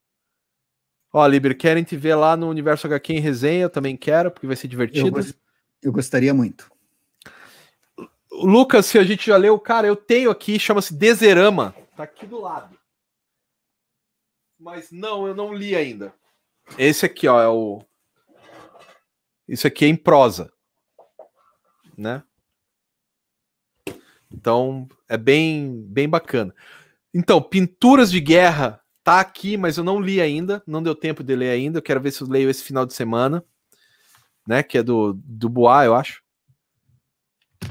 Ó, 1.12 1.26
Liber, 1.26 1.58
querem 1.58 1.84
te 1.84 1.98
ver 1.98 2.16
lá 2.16 2.38
no 2.38 2.48
Universo 2.48 2.86
HQ 2.86 3.14
em 3.14 3.20
resenha? 3.20 3.64
Eu 3.64 3.70
também 3.70 3.98
quero, 3.98 4.30
porque 4.30 4.46
vai 4.46 4.56
ser 4.56 4.68
divertido. 4.68 5.20
Eu, 5.20 5.26
eu 5.82 5.92
gostaria 5.92 6.34
muito. 6.34 6.72
Lucas, 8.32 8.86
se 8.86 9.00
a 9.00 9.04
gente 9.04 9.26
já 9.26 9.38
leu, 9.38 9.60
cara, 9.60 9.88
eu 9.88 9.96
tenho 9.96 10.30
aqui, 10.30 10.60
chama-se 10.60 10.94
Deserama. 10.94 11.74
Tá 11.96 12.04
aqui 12.04 12.28
do 12.28 12.40
lado. 12.40 12.78
Mas 14.60 14.92
não, 14.92 15.28
eu 15.28 15.36
não 15.36 15.54
li 15.54 15.76
ainda. 15.76 16.14
Esse 16.78 17.06
aqui, 17.06 17.28
ó, 17.28 17.42
é 17.42 17.48
o. 17.48 17.82
Isso 19.48 19.68
aqui 19.68 19.86
é 19.86 19.88
em 19.88 19.96
prosa. 19.96 20.52
Né? 21.98 22.24
Então, 24.32 24.88
é 25.08 25.18
bem, 25.18 25.84
bem 25.88 26.10
bacana. 26.10 26.54
Então, 27.14 27.42
Pinturas 27.42 28.12
de 28.12 28.20
Guerra 28.20 28.82
tá 29.04 29.20
aqui, 29.20 29.56
mas 29.56 29.78
eu 29.78 29.84
não 29.84 30.02
li 30.02 30.20
ainda, 30.20 30.62
não 30.68 30.84
deu 30.84 30.94
tempo 30.94 31.24
de 31.24 31.36
ler 31.36 31.52
ainda. 31.52 31.78
Eu 31.78 31.84
quero 31.84 32.02
ver 32.02 32.12
se 32.12 32.22
eu 32.22 32.28
leio 32.28 32.50
esse 32.50 32.64
final 32.64 32.86
de 32.86 32.94
semana, 32.94 33.44
né? 34.46 34.62
Que 34.62 34.80
é 34.80 34.84
do, 34.84 35.14
do 35.14 35.48
Bois, 35.48 35.86
eu 35.86 35.96
acho. 35.96 36.22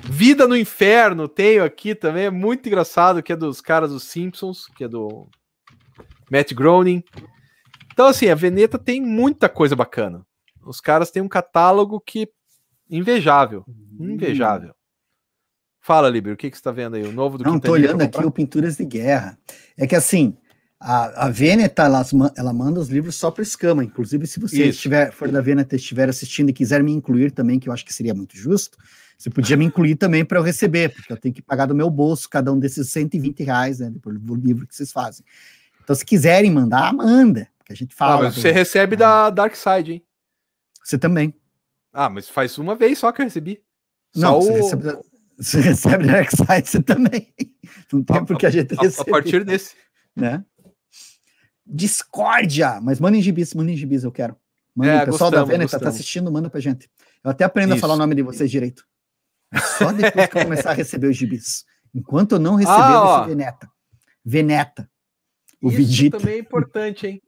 Vida 0.05 0.49
no 0.49 0.57
Inferno, 0.57 1.29
tenho 1.29 1.63
aqui 1.63 1.95
também, 1.95 2.25
é 2.25 2.31
muito 2.31 2.67
engraçado, 2.67 3.23
que 3.23 3.33
é 3.33 3.37
dos 3.37 3.61
caras 3.61 3.91
dos 3.91 4.05
Simpsons, 4.05 4.67
que 4.77 4.85
é 4.85 4.89
do 4.89 5.29
Matt 6.31 6.53
Groening. 6.53 7.03
Então, 7.93 8.07
assim, 8.07 8.29
a 8.29 8.35
Veneta 8.35 8.79
tem 8.79 9.01
muita 9.01 9.49
coisa 9.49 9.75
bacana. 9.75 10.25
Os 10.63 10.81
caras 10.81 11.11
têm 11.11 11.23
um 11.23 11.29
catálogo 11.29 12.01
que 12.01 12.29
invejável, 12.91 13.65
hum. 13.69 14.11
invejável. 14.11 14.75
Fala, 15.81 16.11
Liber, 16.11 16.35
o 16.35 16.37
que, 16.37 16.51
que 16.51 16.57
você 16.57 16.61
está 16.61 16.73
vendo 16.73 16.97
aí? 16.97 17.05
O 17.05 17.13
novo 17.13 17.39
do 17.39 17.45
Não, 17.45 17.57
estou 17.57 17.75
olhando 17.75 18.03
aqui 18.03 18.25
o 18.25 18.31
Pinturas 18.31 18.77
de 18.77 18.85
Guerra. 18.85 19.39
É 19.77 19.87
que 19.87 19.95
assim, 19.95 20.37
a, 20.81 21.27
a 21.27 21.31
Veneta, 21.31 21.85
ela, 21.85 22.05
ela 22.37 22.53
manda 22.53 22.81
os 22.81 22.89
livros 22.89 23.15
só 23.15 23.31
para 23.31 23.43
escama. 23.43 23.85
Inclusive, 23.85 24.27
se 24.27 24.41
você 24.41 24.67
estiver, 24.67 25.13
for 25.13 25.31
da 25.31 25.41
Veneta, 25.41 25.77
estiver 25.77 26.09
assistindo 26.09 26.51
e 26.51 26.53
quiser 26.53 26.83
me 26.83 26.93
incluir 26.93 27.31
também, 27.31 27.61
que 27.61 27.69
eu 27.69 27.73
acho 27.73 27.85
que 27.85 27.95
seria 27.95 28.15
muito 28.15 28.37
justo, 28.37 28.77
você 29.17 29.31
podia 29.31 29.57
me 29.57 29.65
incluir 29.65 29.95
também 29.95 30.25
para 30.25 30.39
eu 30.39 30.43
receber, 30.43 30.93
porque 30.93 31.13
eu 31.13 31.17
tenho 31.17 31.35
que 31.35 31.41
pagar 31.41 31.67
do 31.67 31.75
meu 31.75 31.89
bolso 31.89 32.29
cada 32.29 32.53
um 32.53 32.59
desses 32.59 32.91
120 32.91 33.43
reais, 33.45 33.79
né, 33.79 33.93
por 34.03 34.13
livro 34.39 34.67
que 34.67 34.75
vocês 34.75 34.93
fazem. 34.93 35.25
Então, 35.87 35.95
se 35.95 36.05
quiserem 36.05 36.51
mandar, 36.51 36.93
manda, 36.93 37.49
porque 37.59 37.73
a 37.73 37.77
gente 37.77 37.95
fala. 37.95 38.17
Ah, 38.17 38.23
mas 38.25 38.35
você 38.35 38.51
recebe 38.51 38.97
da 38.97 39.31
Dark 39.31 39.55
Side, 39.55 39.93
hein? 39.93 40.03
Você 40.83 40.99
também. 40.99 41.33
Ah, 41.93 42.11
mas 42.11 42.29
faz 42.29 42.59
uma 42.59 42.75
vez 42.75 42.99
só 42.99 43.13
que 43.13 43.23
eu 43.23 43.25
recebi. 43.25 43.63
Não, 44.13 44.43
só 44.43 44.49
você, 44.49 44.51
o... 44.51 44.57
recebe, 44.57 44.99
você 45.39 45.61
recebe 45.63 46.07
Dark 46.09 46.29
Side, 46.29 46.69
você 46.69 46.83
também. 46.83 47.33
Não 47.93 48.03
tem 48.03 48.25
porque 48.25 48.47
a 48.47 48.51
gente 48.51 48.75
recebe. 48.75 49.09
A 49.09 49.13
partir 49.13 49.45
desse. 49.45 49.77
Né? 50.17 50.45
Discórdia! 51.65 52.81
Mas 52.83 52.99
mandem 52.99 53.23
gibis, 53.23 53.55
mandem 53.55 53.77
gibis, 53.77 54.03
eu 54.03 54.11
quero. 54.11 54.37
Manda, 54.75 54.91
é, 54.91 55.03
o 55.05 55.07
pessoal 55.07 55.31
gostamos, 55.31 55.49
da 55.49 55.57
Vêneta 55.57 55.79
tá 55.79 55.89
assistindo, 55.89 56.33
manda 56.33 56.51
pra 56.51 56.59
gente. 56.59 56.91
Eu 57.23 57.31
até 57.31 57.45
aprendo 57.45 57.77
Isso. 57.77 57.79
a 57.79 57.81
falar 57.81 57.95
o 57.95 57.99
nome 57.99 58.17
de 58.17 58.23
vocês 58.23 58.51
direito. 58.51 58.85
Só 59.79 59.93
depois 59.93 60.27
que 60.27 60.37
eu 60.37 60.43
começar 60.43 60.71
a 60.71 60.75
receber 60.75 61.07
os 61.07 61.17
gibis. 61.17 61.65
Enquanto 61.95 62.33
eu 62.33 62.39
não 62.41 62.57
receber, 62.57 62.77
ah, 62.77 63.21
eu 63.23 63.29
Veneta. 63.29 63.71
Veneta. 64.25 64.91
O 65.67 65.69
Isso 65.69 65.79
Vegeta. 65.79 66.19
também 66.19 66.37
é 66.37 66.39
importante, 66.39 67.07
hein? 67.09 67.23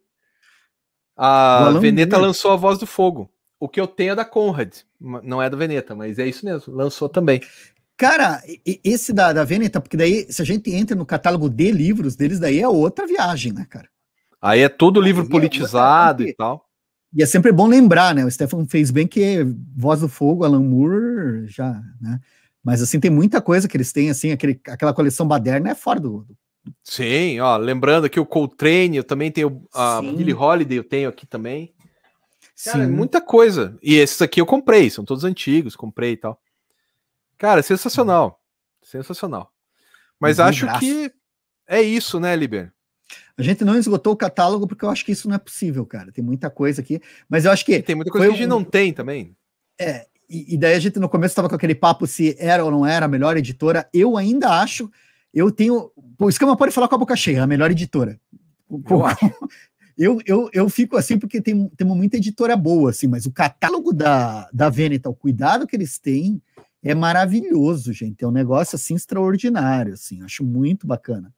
A 1.17 1.71
Veneta 1.81 2.17
lançou 2.17 2.53
a 2.53 2.57
Voz 2.57 2.79
do 2.79 2.87
Fogo. 2.87 3.29
O 3.59 3.69
que 3.69 3.81
eu 3.81 3.89
tenho 3.89 4.13
é 4.13 4.15
da 4.15 4.25
Conrad, 4.25 4.73
não 5.01 5.43
é 5.43 5.51
da 5.51 5.57
Veneta, 5.57 5.93
mas 5.93 6.21
é 6.21 6.27
isso 6.29 6.45
mesmo, 6.45 6.73
lançou 6.73 7.09
também. 7.09 7.41
Cara, 7.97 8.41
esse 8.85 9.13
da, 9.13 9.33
da 9.33 9.43
Veneta, 9.43 9.81
porque 9.81 9.97
daí, 9.97 10.31
se 10.31 10.41
a 10.41 10.45
gente 10.45 10.71
entra 10.71 10.95
no 10.95 11.05
catálogo 11.05 11.51
de 11.51 11.73
livros 11.73 12.15
deles, 12.15 12.39
daí 12.39 12.61
é 12.61 12.69
outra 12.69 13.05
viagem, 13.05 13.53
né, 13.53 13.67
cara? 13.69 13.89
Aí 14.41 14.61
é 14.61 14.69
todo 14.69 15.01
livro 15.01 15.23
Aí 15.23 15.27
é 15.27 15.31
politizado 15.31 16.23
é 16.23 16.29
e 16.29 16.35
tal. 16.35 16.65
E 17.13 17.21
é 17.21 17.27
sempre 17.27 17.51
bom 17.51 17.67
lembrar, 17.67 18.15
né? 18.15 18.25
O 18.25 18.31
Stefan 18.31 18.65
fez 18.67 18.93
bem 18.93 19.09
que 19.09 19.45
Voz 19.77 20.01
do 20.01 20.09
Fogo, 20.09 20.45
Alan 20.45 20.63
Moore, 20.63 21.49
já, 21.49 21.83
né? 22.01 22.21
Mas 22.63 22.81
assim, 22.81 23.01
tem 23.01 23.11
muita 23.11 23.41
coisa 23.41 23.67
que 23.67 23.77
eles 23.77 23.91
têm, 23.91 24.11
assim, 24.11 24.31
aquele, 24.31 24.61
aquela 24.69 24.95
coleção 24.95 25.27
baderna 25.27 25.71
é 25.71 25.75
fora 25.75 25.99
do. 25.99 26.25
Sim, 26.83 27.41
ó, 27.41 27.57
lembrando 27.57 28.11
que 28.11 28.21
o 28.21 28.27
Coltrane, 28.27 28.97
eu 28.97 29.05
também 29.05 29.31
tenho 29.31 29.67
a 29.73 30.01
Sim. 30.01 30.17
Billie 30.17 30.35
Holiday, 30.35 30.79
eu 30.79 30.85
tenho 30.85 31.09
aqui 31.09 31.27
também. 31.27 31.75
Cara, 32.65 32.85
é 32.85 32.87
Sim. 32.87 32.93
muita 32.93 33.21
coisa. 33.21 33.79
E 33.83 33.97
esses 33.97 34.21
aqui 34.21 34.41
eu 34.41 34.47
comprei, 34.47 34.91
são 34.91 35.05
todos 35.05 35.25
antigos, 35.25 35.77
comprei 35.77 36.13
e 36.13 36.17
tal. 36.17 36.41
Cara, 37.39 37.63
sensacional. 37.63 38.43
Sensacional. 38.83 39.53
Mas 40.19 40.41
acho 40.41 40.67
braço. 40.67 40.81
que 40.81 41.13
é 41.67 41.81
isso, 41.81 42.19
né, 42.19 42.35
Liber? 42.35 42.73
A 43.37 43.43
gente 43.43 43.65
não 43.65 43.79
esgotou 43.79 44.13
o 44.13 44.17
catálogo 44.17 44.67
porque 44.67 44.85
eu 44.85 44.91
acho 44.91 45.05
que 45.05 45.13
isso 45.13 45.29
não 45.29 45.37
é 45.37 45.39
possível, 45.39 45.87
cara. 45.87 46.11
Tem 46.11 46.25
muita 46.25 46.51
coisa 46.51 46.81
aqui, 46.81 47.01
mas 47.29 47.45
eu 47.45 47.53
acho 47.53 47.65
que. 47.65 47.81
Tem 47.81 47.95
muita 47.95 48.11
coisa 48.11 48.27
que 48.27 48.35
a 48.35 48.37
gente 48.37 48.47
um... 48.47 48.51
não 48.51 48.65
tem 48.65 48.93
também. 48.93 49.37
É, 49.81 50.07
e, 50.29 50.55
e, 50.55 50.59
daí 50.59 50.75
a 50.75 50.79
gente 50.79 50.99
no 50.99 51.09
começo 51.09 51.33
estava 51.33 51.49
com 51.49 51.55
aquele 51.55 51.75
papo 51.75 52.07
se 52.07 52.37
era 52.39 52.65
ou 52.65 52.71
não 52.71 52.85
era 52.85 53.07
a 53.07 53.09
melhor 53.09 53.37
editora. 53.37 53.89
Eu 53.95 54.17
ainda 54.17 54.61
acho. 54.61 54.91
Eu 55.39 55.53
tenho. 55.53 55.93
O 56.19 56.29
Escama 56.29 56.57
pode 56.57 56.73
falar 56.73 56.89
com 56.89 56.97
a 56.97 56.99
boca 56.99 57.15
cheia, 57.15 57.45
a 57.45 57.47
melhor 57.47 57.71
editora. 57.71 58.21
Eu, 58.69 58.83
eu, 59.97 60.21
eu, 60.27 60.51
eu, 60.53 60.69
fico 60.69 60.97
assim 60.97 61.17
porque 61.17 61.41
tem, 61.41 61.69
tem 61.69 61.87
muita 61.87 62.17
editora 62.17 62.57
boa, 62.57 62.91
assim, 62.91 63.07
mas 63.07 63.25
o 63.25 63.31
catálogo 63.31 63.93
da, 63.93 64.51
da 64.53 64.69
Veneta, 64.69 65.09
o 65.09 65.15
cuidado 65.15 65.65
que 65.65 65.77
eles 65.77 65.97
têm 65.97 66.43
é 66.83 66.93
maravilhoso, 66.93 67.93
gente. 67.93 68.25
É 68.25 68.27
um 68.27 68.33
negócio 68.33 68.75
assim 68.75 68.97
extraordinário, 68.97 69.95
assim. 69.95 70.23
Acho 70.23 70.45
muito 70.45 70.89
bacana. 70.89 71.33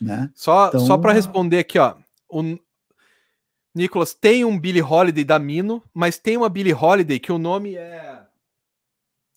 Né? 0.00 0.28
Só, 0.34 0.68
então... 0.68 0.80
só 0.80 0.98
para 0.98 1.12
responder 1.12 1.60
aqui, 1.60 1.78
ó. 1.78 1.94
O 2.28 2.42
Nicolas 3.72 4.12
tem 4.12 4.44
um 4.44 4.58
Billy 4.58 4.82
Holiday 4.82 5.22
da 5.22 5.38
Mino, 5.38 5.80
mas 5.94 6.18
tem 6.18 6.36
uma 6.36 6.48
Billy 6.48 6.74
Holiday 6.74 7.20
que 7.20 7.30
o 7.30 7.38
nome 7.38 7.76
é. 7.76 8.22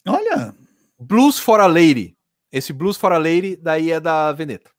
Olha! 0.07 0.55
Blues 0.99 1.37
for 1.37 1.59
a 1.59 1.67
Lady. 1.67 2.17
Esse 2.51 2.73
Blues 2.73 2.97
for 2.97 3.11
a 3.11 3.17
Lady 3.17 3.55
daí 3.55 3.91
é 3.91 3.99
da 3.99 4.31
Veneta. 4.31 4.71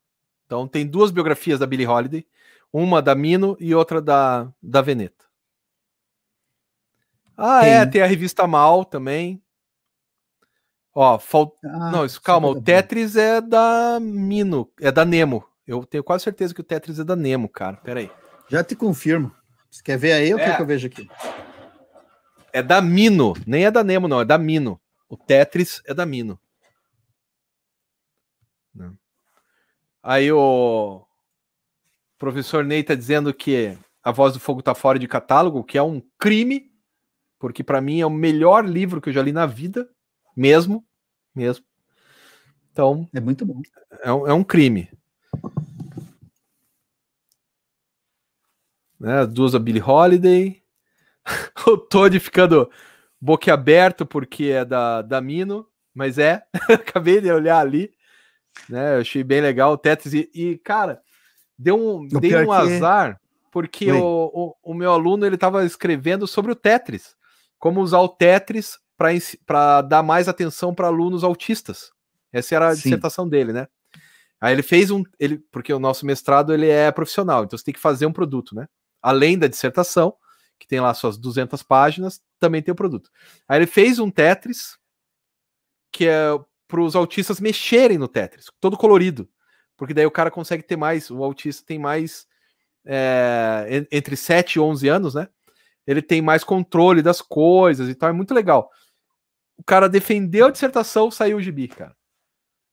Então 0.46 0.66
tem 0.66 0.86
duas 0.86 1.10
biografias 1.10 1.58
da 1.58 1.66
Billy 1.66 1.86
Holiday, 1.86 2.26
uma 2.72 3.00
da 3.00 3.14
Mino 3.14 3.56
e 3.60 3.74
outra 3.74 4.00
da, 4.00 4.48
da 4.62 4.82
Veneta. 4.82 5.24
Ah, 7.36 7.64
é, 7.64 7.70
tem. 7.70 7.74
é, 7.74 7.86
tem 7.86 8.02
a 8.02 8.06
revista 8.06 8.46
Mal 8.46 8.84
também. 8.84 9.42
Ó, 10.92 11.18
fal... 11.18 11.56
ah, 11.64 11.90
não, 11.90 12.04
isso, 12.04 12.20
calma, 12.20 12.48
o 12.48 12.60
Tetris 12.60 13.14
é 13.16 13.40
da 13.40 13.98
Mino, 14.00 14.68
é 14.80 14.90
da 14.90 15.04
Nemo. 15.04 15.44
Eu 15.66 15.84
tenho 15.84 16.02
quase 16.02 16.24
certeza 16.24 16.52
que 16.52 16.60
o 16.60 16.64
Tetris 16.64 16.98
é 16.98 17.04
da 17.04 17.14
Nemo, 17.14 17.48
cara. 17.48 17.76
Pera 17.76 18.00
aí. 18.00 18.10
Já 18.48 18.64
te 18.64 18.74
confirmo. 18.74 19.32
Você 19.70 19.82
quer 19.84 19.96
ver 19.96 20.12
aí 20.12 20.34
ou 20.34 20.40
é. 20.40 20.56
que 20.56 20.60
eu 20.60 20.66
vejo 20.66 20.88
aqui? 20.88 21.08
É 22.52 22.60
da 22.60 22.82
Mino, 22.82 23.34
nem 23.46 23.64
é 23.64 23.70
da 23.70 23.84
Nemo, 23.84 24.08
não, 24.08 24.20
é 24.20 24.24
da 24.24 24.36
Mino. 24.36 24.80
O 25.08 25.16
Tetris 25.16 25.80
é 25.86 25.94
da 25.94 26.04
Mino. 26.04 26.38
Não. 28.74 28.96
Aí 30.02 30.30
o 30.32 31.04
professor 32.18 32.64
Ney 32.64 32.82
tá 32.82 32.94
dizendo 32.94 33.32
que 33.34 33.76
a 34.02 34.10
Voz 34.10 34.32
do 34.32 34.40
Fogo 34.40 34.62
tá 34.62 34.74
fora 34.74 34.98
de 34.98 35.08
catálogo, 35.08 35.64
que 35.64 35.76
é 35.76 35.82
um 35.82 36.02
crime, 36.18 36.70
porque 37.38 37.62
para 37.62 37.80
mim 37.80 38.00
é 38.00 38.06
o 38.06 38.10
melhor 38.10 38.64
livro 38.64 39.00
que 39.00 39.08
eu 39.08 39.12
já 39.12 39.22
li 39.22 39.32
na 39.32 39.46
vida, 39.46 39.88
mesmo, 40.36 40.86
mesmo. 41.34 41.64
Então, 42.72 43.08
é 43.12 43.20
muito 43.20 43.44
bom. 43.44 43.60
É 44.02 44.12
um, 44.12 44.26
é 44.26 44.32
um 44.32 44.44
crime. 44.44 44.88
né? 49.00 49.20
As 49.20 49.28
duas 49.28 49.54
a 49.54 49.58
Billie 49.58 49.82
Holiday. 49.82 50.62
o 51.66 51.78
Todd 51.78 52.20
ficando 52.20 52.70
boquiaberto 53.20 54.04
porque 54.04 54.44
é 54.44 54.64
da, 54.64 55.00
da 55.00 55.20
Mino, 55.20 55.66
mas 55.94 56.18
é. 56.18 56.44
Acabei 56.68 57.20
de 57.20 57.32
olhar 57.32 57.58
ali, 57.58 57.90
né? 58.68 58.96
Eu 58.96 59.00
achei 59.00 59.22
bem 59.22 59.40
legal 59.40 59.72
o 59.72 59.78
Tetris. 59.78 60.12
E, 60.12 60.30
e 60.34 60.58
cara, 60.58 61.00
deu 61.58 61.76
um, 61.76 62.06
dei 62.06 62.36
um 62.44 62.52
azar 62.52 63.20
porque 63.50 63.90
o, 63.90 64.30
o, 64.32 64.56
o, 64.70 64.74
meu 64.74 64.92
aluno 64.92 65.26
ele 65.26 65.34
estava 65.34 65.64
escrevendo 65.64 66.26
sobre 66.26 66.52
o 66.52 66.56
Tetris, 66.56 67.16
como 67.58 67.80
usar 67.80 67.98
o 67.98 68.08
Tetris 68.08 68.78
para 69.44 69.82
dar 69.82 70.02
mais 70.02 70.28
atenção 70.28 70.72
para 70.72 70.86
alunos 70.86 71.24
autistas. 71.24 71.90
Essa 72.32 72.54
era 72.54 72.68
a 72.68 72.74
Sim. 72.76 72.82
dissertação 72.82 73.28
dele, 73.28 73.52
né? 73.52 73.66
Aí 74.40 74.54
ele 74.54 74.62
fez 74.62 74.90
um, 74.90 75.02
ele, 75.18 75.38
porque 75.50 75.72
o 75.72 75.80
nosso 75.80 76.06
mestrado 76.06 76.54
ele 76.54 76.68
é 76.68 76.92
profissional, 76.92 77.44
então 77.44 77.58
você 77.58 77.64
tem 77.64 77.74
que 77.74 77.80
fazer 77.80 78.06
um 78.06 78.12
produto, 78.12 78.54
né? 78.54 78.66
além 79.02 79.38
da 79.38 79.46
dissertação, 79.46 80.14
que 80.58 80.66
tem 80.66 80.80
lá 80.80 80.92
suas 80.92 81.16
200 81.16 81.62
páginas, 81.62 82.20
também 82.38 82.62
tem 82.62 82.72
o 82.72 82.76
produto. 82.76 83.10
Aí 83.48 83.58
ele 83.58 83.66
fez 83.66 83.98
um 83.98 84.10
Tetris, 84.10 84.78
que 85.92 86.06
é 86.06 86.28
para 86.70 86.80
os 86.80 86.94
autistas 86.94 87.40
mexerem 87.40 87.98
no 87.98 88.06
Tetris, 88.06 88.46
todo 88.60 88.76
colorido, 88.76 89.28
porque 89.76 89.92
daí 89.92 90.06
o 90.06 90.10
cara 90.10 90.30
consegue 90.30 90.62
ter 90.62 90.76
mais, 90.76 91.10
o 91.10 91.24
autista 91.24 91.66
tem 91.66 91.78
mais, 91.78 92.26
é, 92.86 93.86
entre 93.90 94.16
7 94.16 94.54
e 94.54 94.60
11 94.60 94.88
anos, 94.88 95.14
né? 95.14 95.28
Ele 95.86 96.00
tem 96.00 96.22
mais 96.22 96.44
controle 96.44 97.02
das 97.02 97.20
coisas 97.20 97.88
e 97.88 97.94
tal, 97.94 98.10
é 98.10 98.12
muito 98.12 98.32
legal. 98.32 98.70
O 99.58 99.64
cara 99.64 99.88
defendeu 99.88 100.46
a 100.46 100.50
dissertação, 100.50 101.10
saiu 101.10 101.38
o 101.38 101.42
gibi, 101.42 101.66
cara. 101.68 101.94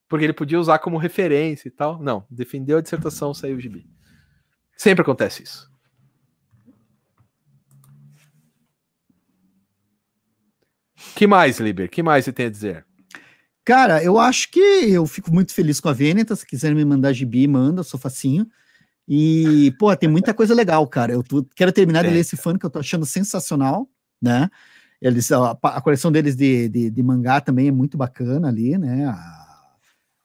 Porque 0.08 0.24
ele 0.24 0.34
podia 0.34 0.60
usar 0.60 0.80
como 0.80 0.98
referência 0.98 1.68
e 1.68 1.72
tal. 1.72 2.02
Não, 2.02 2.26
defendeu 2.30 2.78
a 2.78 2.82
dissertação, 2.82 3.34
saiu 3.34 3.58
o 3.58 3.60
gibi. 3.60 3.86
Sempre 4.78 5.02
acontece 5.02 5.44
isso. 5.44 5.70
que 11.16 11.26
mais, 11.28 11.60
Liber? 11.60 11.90
que 11.90 12.04
mais 12.04 12.26
você 12.26 12.32
tem 12.32 12.46
a 12.46 12.50
dizer? 12.50 12.87
Cara, 13.68 14.02
eu 14.02 14.18
acho 14.18 14.50
que 14.50 14.62
eu 14.62 15.06
fico 15.06 15.30
muito 15.30 15.54
feliz 15.54 15.82
com 15.82 15.90
a 15.90 15.94
Veneta. 15.94 16.38
Se 16.38 16.46
quiserem 16.46 16.74
me 16.74 16.86
mandar 16.86 17.12
gibi, 17.12 17.46
manda, 17.50 17.84
sou 17.84 18.00
facinho. 18.00 18.48
E, 19.06 19.76
pô, 19.78 19.94
tem 19.94 20.08
muita 20.08 20.34
coisa 20.34 20.56
legal, 20.56 20.88
cara. 20.88 21.12
Eu 21.12 21.22
tô, 21.22 21.46
quero 21.54 21.74
terminar 21.74 22.06
de 22.06 22.10
ler 22.10 22.20
esse 22.22 22.38
fã 22.38 22.58
que 22.58 22.66
eu 22.66 22.70
tô 22.70 22.80
achando 22.80 23.06
sensacional, 23.06 23.86
né? 24.22 24.50
Eles, 25.02 25.30
a, 25.34 25.52
a 25.62 25.82
coleção 25.82 26.10
deles 26.14 26.34
de, 26.34 26.70
de, 26.70 26.90
de, 26.90 27.04
mangá 27.04 27.42
também 27.42 27.68
é 27.68 27.72
muito 27.72 27.98
bacana 27.98 28.48
ali, 28.48 28.78
né? 28.78 29.06
A, 29.06 29.76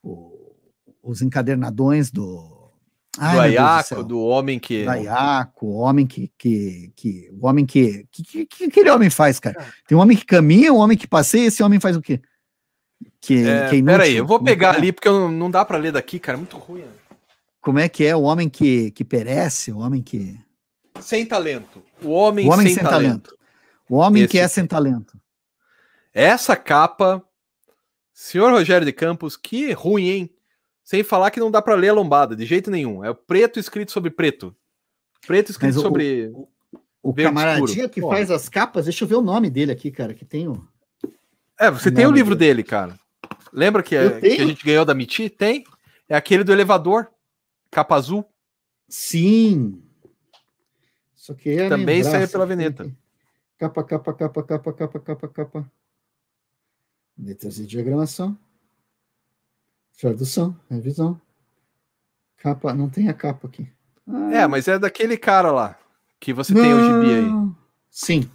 o, 0.04 0.54
os 1.02 1.20
encadernadões 1.20 2.12
do. 2.12 2.70
Ai, 3.18 3.34
do 3.34 3.40
Ayako, 3.40 3.94
do, 3.96 4.04
do, 4.04 4.20
homem 4.20 4.60
que. 4.60 4.84
Do 4.84 4.90
Ayako, 4.90 5.66
o 5.66 5.78
homem 5.78 6.06
que. 6.06 6.30
que, 6.38 6.92
que 6.94 7.28
o 7.32 7.44
homem 7.44 7.66
que, 7.66 8.06
que, 8.12 8.22
que. 8.22 8.46
que 8.46 8.64
aquele 8.66 8.90
homem 8.90 9.10
faz, 9.10 9.40
cara? 9.40 9.66
Tem 9.88 9.98
um 9.98 10.00
homem 10.00 10.16
que 10.16 10.24
caminha, 10.24 10.72
um 10.72 10.78
homem 10.78 10.96
que 10.96 11.08
passeia, 11.08 11.48
esse 11.48 11.60
homem 11.60 11.80
faz 11.80 11.96
o 11.96 12.00
quê? 12.00 12.20
Que, 13.20 13.46
é, 13.46 13.68
que 13.68 13.76
é 13.76 13.82
peraí, 13.82 14.16
eu 14.16 14.26
vou 14.26 14.42
pegar 14.42 14.74
ali, 14.74 14.92
porque 14.92 15.08
eu, 15.08 15.30
não 15.30 15.50
dá 15.50 15.64
para 15.64 15.78
ler 15.78 15.92
daqui, 15.92 16.18
cara, 16.18 16.36
é 16.36 16.40
muito 16.40 16.56
ruim. 16.56 16.80
Né? 16.80 16.92
Como 17.60 17.78
é 17.78 17.88
que 17.88 18.04
é 18.04 18.14
o 18.16 18.22
homem 18.22 18.48
que, 18.48 18.90
que 18.90 19.04
perece, 19.04 19.70
o 19.70 19.78
homem 19.78 20.02
que. 20.02 20.38
Sem 21.00 21.24
talento. 21.24 21.82
O 22.02 22.10
homem, 22.10 22.48
o 22.48 22.52
homem 22.52 22.66
sem, 22.66 22.74
sem 22.76 22.84
talento. 22.84 23.30
talento. 23.30 23.38
O 23.88 23.96
homem 23.96 24.22
Esse... 24.22 24.30
que 24.32 24.38
é 24.38 24.48
sem 24.48 24.66
talento. 24.66 25.20
Essa 26.12 26.56
capa, 26.56 27.22
senhor 28.12 28.50
Rogério 28.50 28.84
de 28.84 28.92
Campos, 28.92 29.36
que 29.36 29.72
ruim, 29.72 30.08
hein? 30.08 30.30
Sem 30.82 31.02
falar 31.02 31.30
que 31.30 31.40
não 31.40 31.50
dá 31.50 31.62
para 31.62 31.74
ler 31.74 31.90
a 31.90 31.94
lombada, 31.94 32.34
de 32.34 32.44
jeito 32.44 32.70
nenhum. 32.70 33.04
É 33.04 33.10
o 33.10 33.14
preto 33.14 33.58
escrito 33.58 33.92
sobre 33.92 34.10
preto. 34.10 34.54
Preto 35.26 35.50
escrito 35.50 35.74
Mas 35.74 35.82
sobre. 35.82 36.28
O, 36.34 36.48
o, 37.02 37.10
o 37.10 37.14
camaradinha 37.14 37.88
que 37.88 38.00
faz 38.00 38.30
as 38.30 38.48
capas, 38.48 38.86
deixa 38.86 39.04
eu 39.04 39.08
ver 39.08 39.14
o 39.14 39.22
nome 39.22 39.48
dele 39.48 39.72
aqui, 39.72 39.90
cara, 39.90 40.12
que 40.14 40.24
tem 40.24 40.48
o. 40.48 40.66
É, 41.62 41.70
você 41.70 41.90
o 41.90 41.94
tem 41.94 42.06
o 42.06 42.10
livro 42.10 42.34
dele. 42.34 42.64
cara. 42.64 42.98
Lembra 43.52 43.82
que, 43.82 43.94
é, 43.94 44.20
que 44.20 44.26
a 44.26 44.46
gente 44.46 44.64
ganhou 44.64 44.84
da 44.84 44.94
Miti? 44.94 45.30
Tem. 45.30 45.64
É 46.08 46.16
aquele 46.16 46.42
do 46.42 46.52
elevador, 46.52 47.08
capa 47.70 47.94
azul. 47.94 48.28
Sim. 48.88 49.82
Só 51.14 51.34
que 51.34 51.68
também 51.68 52.02
saiu 52.02 52.28
pela 52.28 52.44
Veneta. 52.44 52.90
Capa, 53.58 53.84
capa, 53.84 54.12
capa, 54.12 54.42
capa, 54.42 54.72
capa, 54.72 55.00
capa, 55.00 55.28
capa. 55.28 55.72
Letras 57.16 57.54
de 57.54 57.66
diagramação. 57.66 58.36
Tradução, 60.00 60.58
revisão. 60.68 61.20
Capa, 62.38 62.74
não 62.74 62.90
tem 62.90 63.08
a 63.08 63.14
capa 63.14 63.46
aqui. 63.46 63.70
Ah. 64.06 64.34
É, 64.34 64.46
mas 64.48 64.66
é 64.66 64.80
daquele 64.80 65.16
cara 65.16 65.52
lá 65.52 65.78
que 66.18 66.32
você 66.32 66.52
não. 66.52 66.60
tem 66.60 66.74
o 66.74 66.84
gibi 66.84 67.14
aí. 67.14 67.52
Sim. 67.88 68.30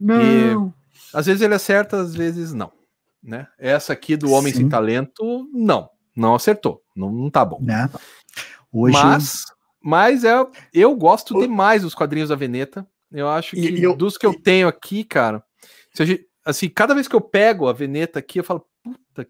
Não. 0.00 0.73
Às 1.14 1.26
vezes 1.26 1.42
ele 1.42 1.54
acerta, 1.54 2.00
às 2.00 2.14
vezes 2.14 2.52
não 2.52 2.72
né? 3.24 3.48
Essa 3.58 3.94
aqui 3.94 4.16
do 4.16 4.30
Homem 4.30 4.52
Sim. 4.52 4.60
Sem 4.60 4.68
Talento, 4.68 5.48
não, 5.52 5.88
não 6.14 6.34
acertou, 6.34 6.82
não, 6.94 7.10
não 7.10 7.30
tá 7.30 7.44
bom. 7.44 7.58
Né? 7.60 7.88
Hoje... 8.70 8.92
Mas, 8.92 9.44
mas 9.82 10.24
é, 10.24 10.34
eu 10.72 10.94
gosto 10.94 11.40
demais 11.40 11.82
dos 11.82 11.94
quadrinhos 11.94 12.28
da 12.28 12.36
Veneta. 12.36 12.86
Eu 13.10 13.28
acho 13.28 13.56
que 13.56 13.82
eu, 13.82 13.96
dos 13.96 14.18
que 14.18 14.26
eu 14.26 14.38
tenho 14.38 14.68
aqui, 14.68 15.04
cara, 15.04 15.42
gente, 15.94 16.28
assim, 16.44 16.68
cada 16.68 16.94
vez 16.94 17.08
que 17.08 17.14
eu 17.14 17.20
pego 17.20 17.68
a 17.68 17.72
Veneta 17.72 18.18
aqui, 18.18 18.40
eu 18.40 18.44
falo, 18.44 18.66
puta, 18.82 19.26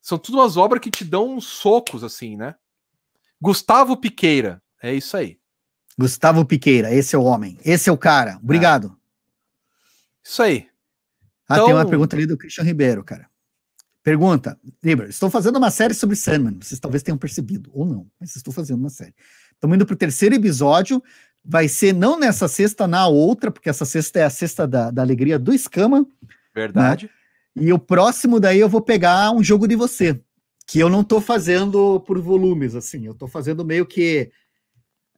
são 0.00 0.16
tudo 0.16 0.38
umas 0.38 0.56
obras 0.56 0.80
que 0.80 0.90
te 0.90 1.04
dão 1.04 1.28
uns 1.28 1.44
socos, 1.44 2.02
assim, 2.02 2.36
né? 2.36 2.54
Gustavo 3.40 3.96
Piqueira, 3.96 4.62
é 4.80 4.94
isso 4.94 5.16
aí. 5.16 5.38
Gustavo 5.98 6.44
Piqueira, 6.44 6.94
esse 6.94 7.16
é 7.16 7.18
o 7.18 7.24
homem, 7.24 7.58
esse 7.64 7.90
é 7.90 7.92
o 7.92 7.98
cara. 7.98 8.38
Obrigado. 8.42 8.86
É. 8.86 10.28
Isso 10.28 10.42
aí. 10.42 10.67
Ah, 11.48 11.54
então... 11.54 11.66
tem 11.66 11.74
uma 11.74 11.80
então- 11.80 11.90
pergunta 11.90 12.16
ali 12.16 12.26
do 12.26 12.36
Christian 12.36 12.64
Ribeiro, 12.64 13.02
cara. 13.02 13.28
Pergunta, 14.02 14.58
Liber, 14.82 15.08
estou 15.08 15.28
fazendo 15.28 15.56
uma 15.56 15.70
série 15.70 15.92
sobre 15.92 16.16
Sandman, 16.16 16.58
vocês 16.60 16.80
talvez 16.80 17.02
tenham 17.02 17.18
percebido, 17.18 17.70
ou 17.74 17.84
não, 17.84 18.06
mas 18.18 18.34
estou 18.36 18.54
fazendo 18.54 18.78
uma 18.78 18.88
série. 18.88 19.14
Estamos 19.52 19.74
indo 19.74 19.84
para 19.84 19.94
o 19.94 19.98
terceiro 19.98 20.34
episódio, 20.34 21.02
vai 21.44 21.68
ser 21.68 21.92
não 21.92 22.18
nessa 22.18 22.48
sexta, 22.48 22.86
na 22.86 23.06
outra, 23.06 23.50
porque 23.50 23.68
essa 23.68 23.84
sexta 23.84 24.20
é 24.20 24.24
a 24.24 24.30
sexta 24.30 24.66
da, 24.66 24.90
da 24.90 25.02
alegria 25.02 25.38
do 25.38 25.52
Escama. 25.52 26.06
Verdade. 26.54 27.10
Né? 27.54 27.64
E 27.64 27.72
o 27.72 27.78
próximo 27.78 28.38
daí 28.38 28.60
eu 28.60 28.68
vou 28.68 28.80
pegar 28.80 29.30
um 29.32 29.42
jogo 29.42 29.66
de 29.66 29.74
você, 29.74 30.18
que 30.66 30.78
eu 30.78 30.88
não 30.88 31.00
estou 31.00 31.20
fazendo 31.20 32.00
por 32.00 32.20
volumes, 32.20 32.74
assim, 32.74 33.04
eu 33.04 33.12
estou 33.12 33.28
fazendo 33.28 33.64
meio 33.64 33.84
que 33.84 34.30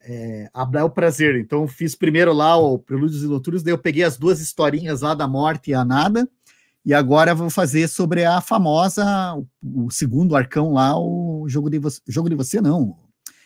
é, 0.03 0.51
o 0.85 0.91
Prazer. 0.91 1.37
Então, 1.37 1.67
fiz 1.67 1.95
primeiro 1.95 2.33
lá 2.33 2.57
o 2.57 2.79
Prelúdios 2.79 3.23
e 3.23 3.27
Noturnos, 3.27 3.63
daí 3.63 3.73
eu 3.73 3.79
peguei 3.79 4.03
as 4.03 4.17
duas 4.17 4.41
historinhas 4.41 5.03
lá 5.03 5.15
da 5.15 5.29
morte 5.29 5.71
e 5.71 5.75
a 5.75 5.85
nada, 5.85 6.29
e 6.85 6.95
agora 6.95 7.35
vou 7.35 7.51
fazer 7.51 7.89
sobre 7.89 8.25
a 8.25 8.41
famosa, 8.41 9.05
o, 9.35 9.87
o 9.87 9.91
segundo 9.91 10.35
arcão 10.35 10.73
lá, 10.73 10.99
o 10.99 11.45
jogo 11.49 11.69
de 11.69 11.79
você. 11.79 12.01
Jogo 12.09 12.29
de 12.29 12.35
você, 12.35 12.61
não. 12.61 12.97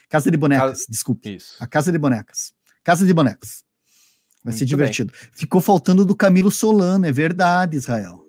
Casa 0.08 0.31
de 0.31 0.36
Bonecas, 0.36 0.70
Casa... 0.70 0.86
desculpe. 0.89 1.34
Isso. 1.34 1.57
A 1.58 1.66
Casa 1.66 1.91
de 1.91 1.99
Bonecas. 1.99 2.52
Casa 2.84 3.05
de 3.05 3.12
Bonecas. 3.12 3.65
Vai 4.44 4.52
Muito 4.52 4.58
ser 4.58 4.66
divertido. 4.66 5.12
Bem. 5.12 5.31
Ficou 5.33 5.60
faltando 5.60 6.05
do 6.05 6.15
Camilo 6.15 6.50
Solano, 6.50 7.07
é 7.07 7.12
verdade, 7.12 7.76
Israel. 7.76 8.23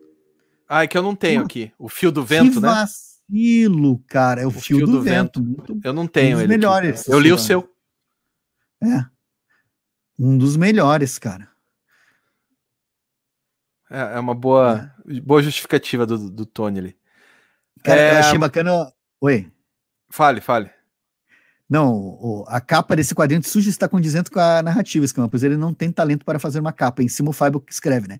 Ah, 0.67 0.83
é 0.83 0.87
que 0.87 0.97
eu 0.97 1.03
não 1.03 1.15
tenho 1.15 1.43
aqui. 1.43 1.71
O 1.77 1.87
Fio 1.87 2.11
do 2.11 2.25
Vento, 2.25 2.55
que 2.55 2.59
né? 2.61 2.69
vacilo, 2.69 4.01
cara. 4.07 4.41
É 4.41 4.45
o, 4.45 4.47
o 4.47 4.51
fio, 4.51 4.77
fio, 4.77 4.85
do, 4.87 4.93
do 4.93 5.01
Vento. 5.01 5.43
vento. 5.43 5.79
Eu 5.83 5.93
não 5.93 6.07
tenho 6.07 6.37
um 6.37 6.39
ele. 6.39 6.47
melhores. 6.47 7.07
Eu 7.07 7.19
li 7.19 7.31
o 7.31 7.37
seu. 7.37 7.69
É. 8.83 9.05
Um 10.17 10.37
dos 10.37 10.55
melhores, 10.55 11.19
cara. 11.19 11.49
É, 13.89 14.15
é 14.15 14.19
uma 14.19 14.33
boa, 14.33 14.91
é. 15.07 15.19
boa 15.21 15.41
justificativa 15.41 16.05
do, 16.05 16.29
do 16.29 16.45
Tony 16.45 16.79
ali. 16.79 16.97
Cara, 17.83 17.99
é... 17.99 18.15
eu 18.15 18.19
achei 18.19 18.37
bacana. 18.37 18.91
Oi. 19.21 19.51
Fale, 20.09 20.41
fale. 20.41 20.69
Não, 21.69 22.45
a 22.47 22.61
capa 22.61 22.95
desse 22.95 23.15
quadrinho 23.15 23.41
de 23.41 23.49
sujo 23.49 23.69
está 23.69 23.89
condizente 23.89 24.29
com 24.29 24.39
a 24.39 24.61
narrativa, 24.61 25.03
Escama, 25.03 25.27
pois 25.27 25.43
ele 25.43 25.57
não 25.57 25.73
tem 25.73 25.91
talento 25.91 26.23
para 26.23 26.37
fazer 26.37 26.59
uma 26.59 26.71
capa. 26.71 27.01
Em 27.01 27.07
cima 27.07 27.31
o 27.31 27.33
Fábio 27.33 27.59
que 27.59 27.73
escreve, 27.73 28.07
né? 28.07 28.19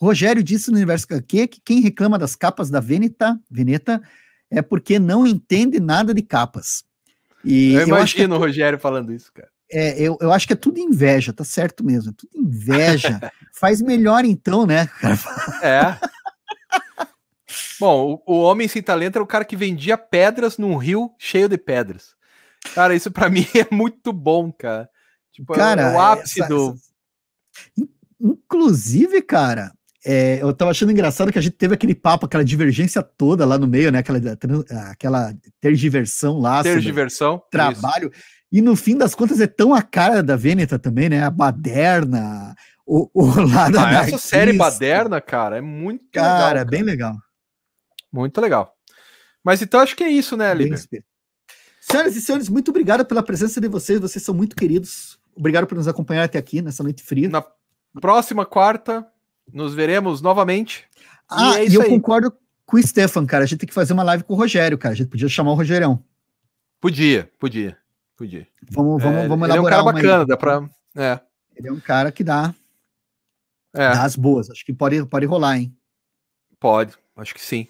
Rogério 0.00 0.42
disse 0.42 0.70
no 0.70 0.76
Universo 0.76 1.06
HQ 1.10 1.48
que 1.48 1.60
quem 1.60 1.80
reclama 1.80 2.18
das 2.18 2.34
capas 2.34 2.70
da 2.70 2.80
Veneta, 2.80 3.38
Veneta 3.50 4.02
é 4.50 4.62
porque 4.62 4.98
não 4.98 5.26
entende 5.26 5.78
nada 5.80 6.14
de 6.14 6.22
capas. 6.22 6.84
E 7.44 7.74
eu 7.74 7.86
imagino 7.86 8.34
eu 8.34 8.38
o 8.38 8.40
Rogério 8.40 8.78
falando 8.78 9.12
isso, 9.12 9.32
cara. 9.32 9.50
É, 9.70 10.00
eu, 10.00 10.16
eu 10.20 10.32
acho 10.32 10.46
que 10.46 10.52
é 10.52 10.56
tudo 10.56 10.78
inveja, 10.78 11.32
tá 11.32 11.44
certo 11.44 11.84
mesmo. 11.84 12.10
É 12.10 12.14
tudo 12.16 12.30
inveja. 12.34 13.32
Faz 13.52 13.82
melhor 13.82 14.24
então, 14.24 14.66
né? 14.66 14.88
É. 15.62 15.96
Bom, 17.80 18.22
o, 18.26 18.34
o, 18.34 18.42
Homem 18.42 18.68
Sem 18.68 18.82
Talento 18.82 19.16
era 19.16 19.22
o 19.24 19.26
cara 19.26 19.44
que 19.44 19.56
vendia 19.56 19.98
pedras 19.98 20.56
num 20.56 20.76
rio 20.76 21.10
cheio 21.18 21.48
de 21.48 21.58
pedras. 21.58 22.14
Cara, 22.74 22.94
isso 22.94 23.10
para 23.10 23.28
mim 23.30 23.46
é 23.54 23.74
muito 23.74 24.12
bom, 24.12 24.52
cara. 24.52 24.88
Tipo, 25.32 25.52
cara, 25.52 25.82
é 25.82 25.94
o 25.94 26.00
ápice 26.00 26.40
essa, 26.40 26.48
do. 26.48 26.74
Inclusive, 28.18 29.20
cara, 29.20 29.72
é, 30.04 30.40
eu 30.40 30.54
tava 30.54 30.70
achando 30.70 30.92
engraçado 30.92 31.30
que 31.30 31.38
a 31.38 31.42
gente 31.42 31.56
teve 31.56 31.74
aquele 31.74 31.94
papo, 31.94 32.24
aquela 32.24 32.44
divergência 32.44 33.02
toda 33.02 33.44
lá 33.44 33.58
no 33.58 33.66
meio, 33.66 33.92
né? 33.92 33.98
Aquela, 33.98 34.18
aquela 34.90 35.34
tergiversão 35.60 36.38
lá. 36.38 36.62
Tergiversão. 36.62 37.42
Trabalho. 37.50 38.10
Isso. 38.14 38.22
E 38.56 38.62
no 38.62 38.74
fim 38.74 38.96
das 38.96 39.14
contas 39.14 39.38
é 39.38 39.46
tão 39.46 39.74
a 39.74 39.82
cara 39.82 40.22
da 40.22 40.34
Veneta 40.34 40.78
também, 40.78 41.10
né? 41.10 41.22
A 41.22 41.28
baderna, 41.28 42.56
o, 42.86 43.06
o 43.12 43.26
lado 43.42 43.78
ah, 43.78 43.92
Essa 43.92 44.16
série 44.16 44.54
baderna, 44.54 45.20
cara, 45.20 45.58
é 45.58 45.60
muito 45.60 46.06
cara, 46.10 46.26
legal. 46.26 46.48
Cara, 46.48 46.64
bem 46.64 46.82
legal. 46.82 47.14
Muito 48.10 48.40
legal. 48.40 48.74
Mas 49.44 49.60
então 49.60 49.78
acho 49.78 49.94
que 49.94 50.02
é 50.02 50.08
isso, 50.08 50.38
né, 50.38 50.54
Lívia? 50.54 50.78
Senhoras 51.82 52.16
e 52.16 52.22
senhores, 52.22 52.48
muito 52.48 52.70
obrigado 52.70 53.04
pela 53.04 53.22
presença 53.22 53.60
de 53.60 53.68
vocês. 53.68 54.00
Vocês 54.00 54.24
são 54.24 54.34
muito 54.34 54.56
queridos. 54.56 55.18
Obrigado 55.36 55.66
por 55.66 55.76
nos 55.76 55.86
acompanhar 55.86 56.24
até 56.24 56.38
aqui 56.38 56.62
nessa 56.62 56.82
noite 56.82 57.02
fria. 57.02 57.28
Na 57.28 57.44
próxima 58.00 58.46
quarta, 58.46 59.06
nos 59.52 59.74
veremos 59.74 60.22
novamente. 60.22 60.86
Ah, 61.28 61.58
e, 61.58 61.66
é 61.66 61.68
e 61.68 61.74
eu 61.74 61.82
aí. 61.82 61.90
concordo 61.90 62.32
com 62.64 62.78
o 62.78 62.82
Stefan, 62.82 63.26
cara. 63.26 63.44
A 63.44 63.46
gente 63.46 63.58
tem 63.58 63.68
que 63.68 63.74
fazer 63.74 63.92
uma 63.92 64.02
live 64.02 64.24
com 64.24 64.32
o 64.32 64.36
Rogério, 64.36 64.78
cara. 64.78 64.94
A 64.94 64.96
gente 64.96 65.10
podia 65.10 65.28
chamar 65.28 65.50
o 65.50 65.56
Rogerão. 65.56 66.02
Podia, 66.80 67.30
podia. 67.38 67.76
Podia. 68.16 68.46
Vamos, 68.70 69.02
vamos, 69.02 69.18
é, 69.18 69.28
vamos 69.28 69.48
elaborar. 69.48 69.50
Ele 69.50 69.58
é 69.58 69.60
um 69.60 69.64
cara 69.64 69.82
bacana, 69.82 70.20
aí. 70.22 70.26
dá 70.26 70.36
pra. 70.36 70.68
É. 70.96 71.20
Ele 71.54 71.68
é 71.68 71.72
um 71.72 71.80
cara 71.80 72.10
que 72.10 72.24
dá. 72.24 72.54
É. 73.74 73.90
Dá 73.90 74.04
as 74.04 74.16
boas. 74.16 74.50
Acho 74.50 74.64
que 74.64 74.72
pode, 74.72 75.04
pode 75.06 75.26
rolar, 75.26 75.58
hein? 75.58 75.76
Pode, 76.58 76.94
acho 77.16 77.34
que 77.34 77.40
sim. 77.40 77.68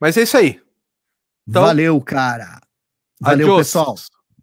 Mas 0.00 0.16
é 0.16 0.22
isso 0.22 0.36
aí. 0.36 0.60
Então, 1.48 1.62
Valeu, 1.62 2.00
cara. 2.00 2.60
Valeu, 3.20 3.46
adios. 3.46 3.58
pessoal. 3.58 3.94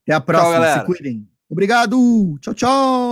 Até 0.02 0.14
a 0.14 0.22
próxima. 0.22 0.66
Tchau, 0.66 0.80
Se 0.80 0.86
cuidem. 0.86 1.28
Obrigado. 1.50 2.38
Tchau, 2.42 2.54
tchau. 2.54 3.12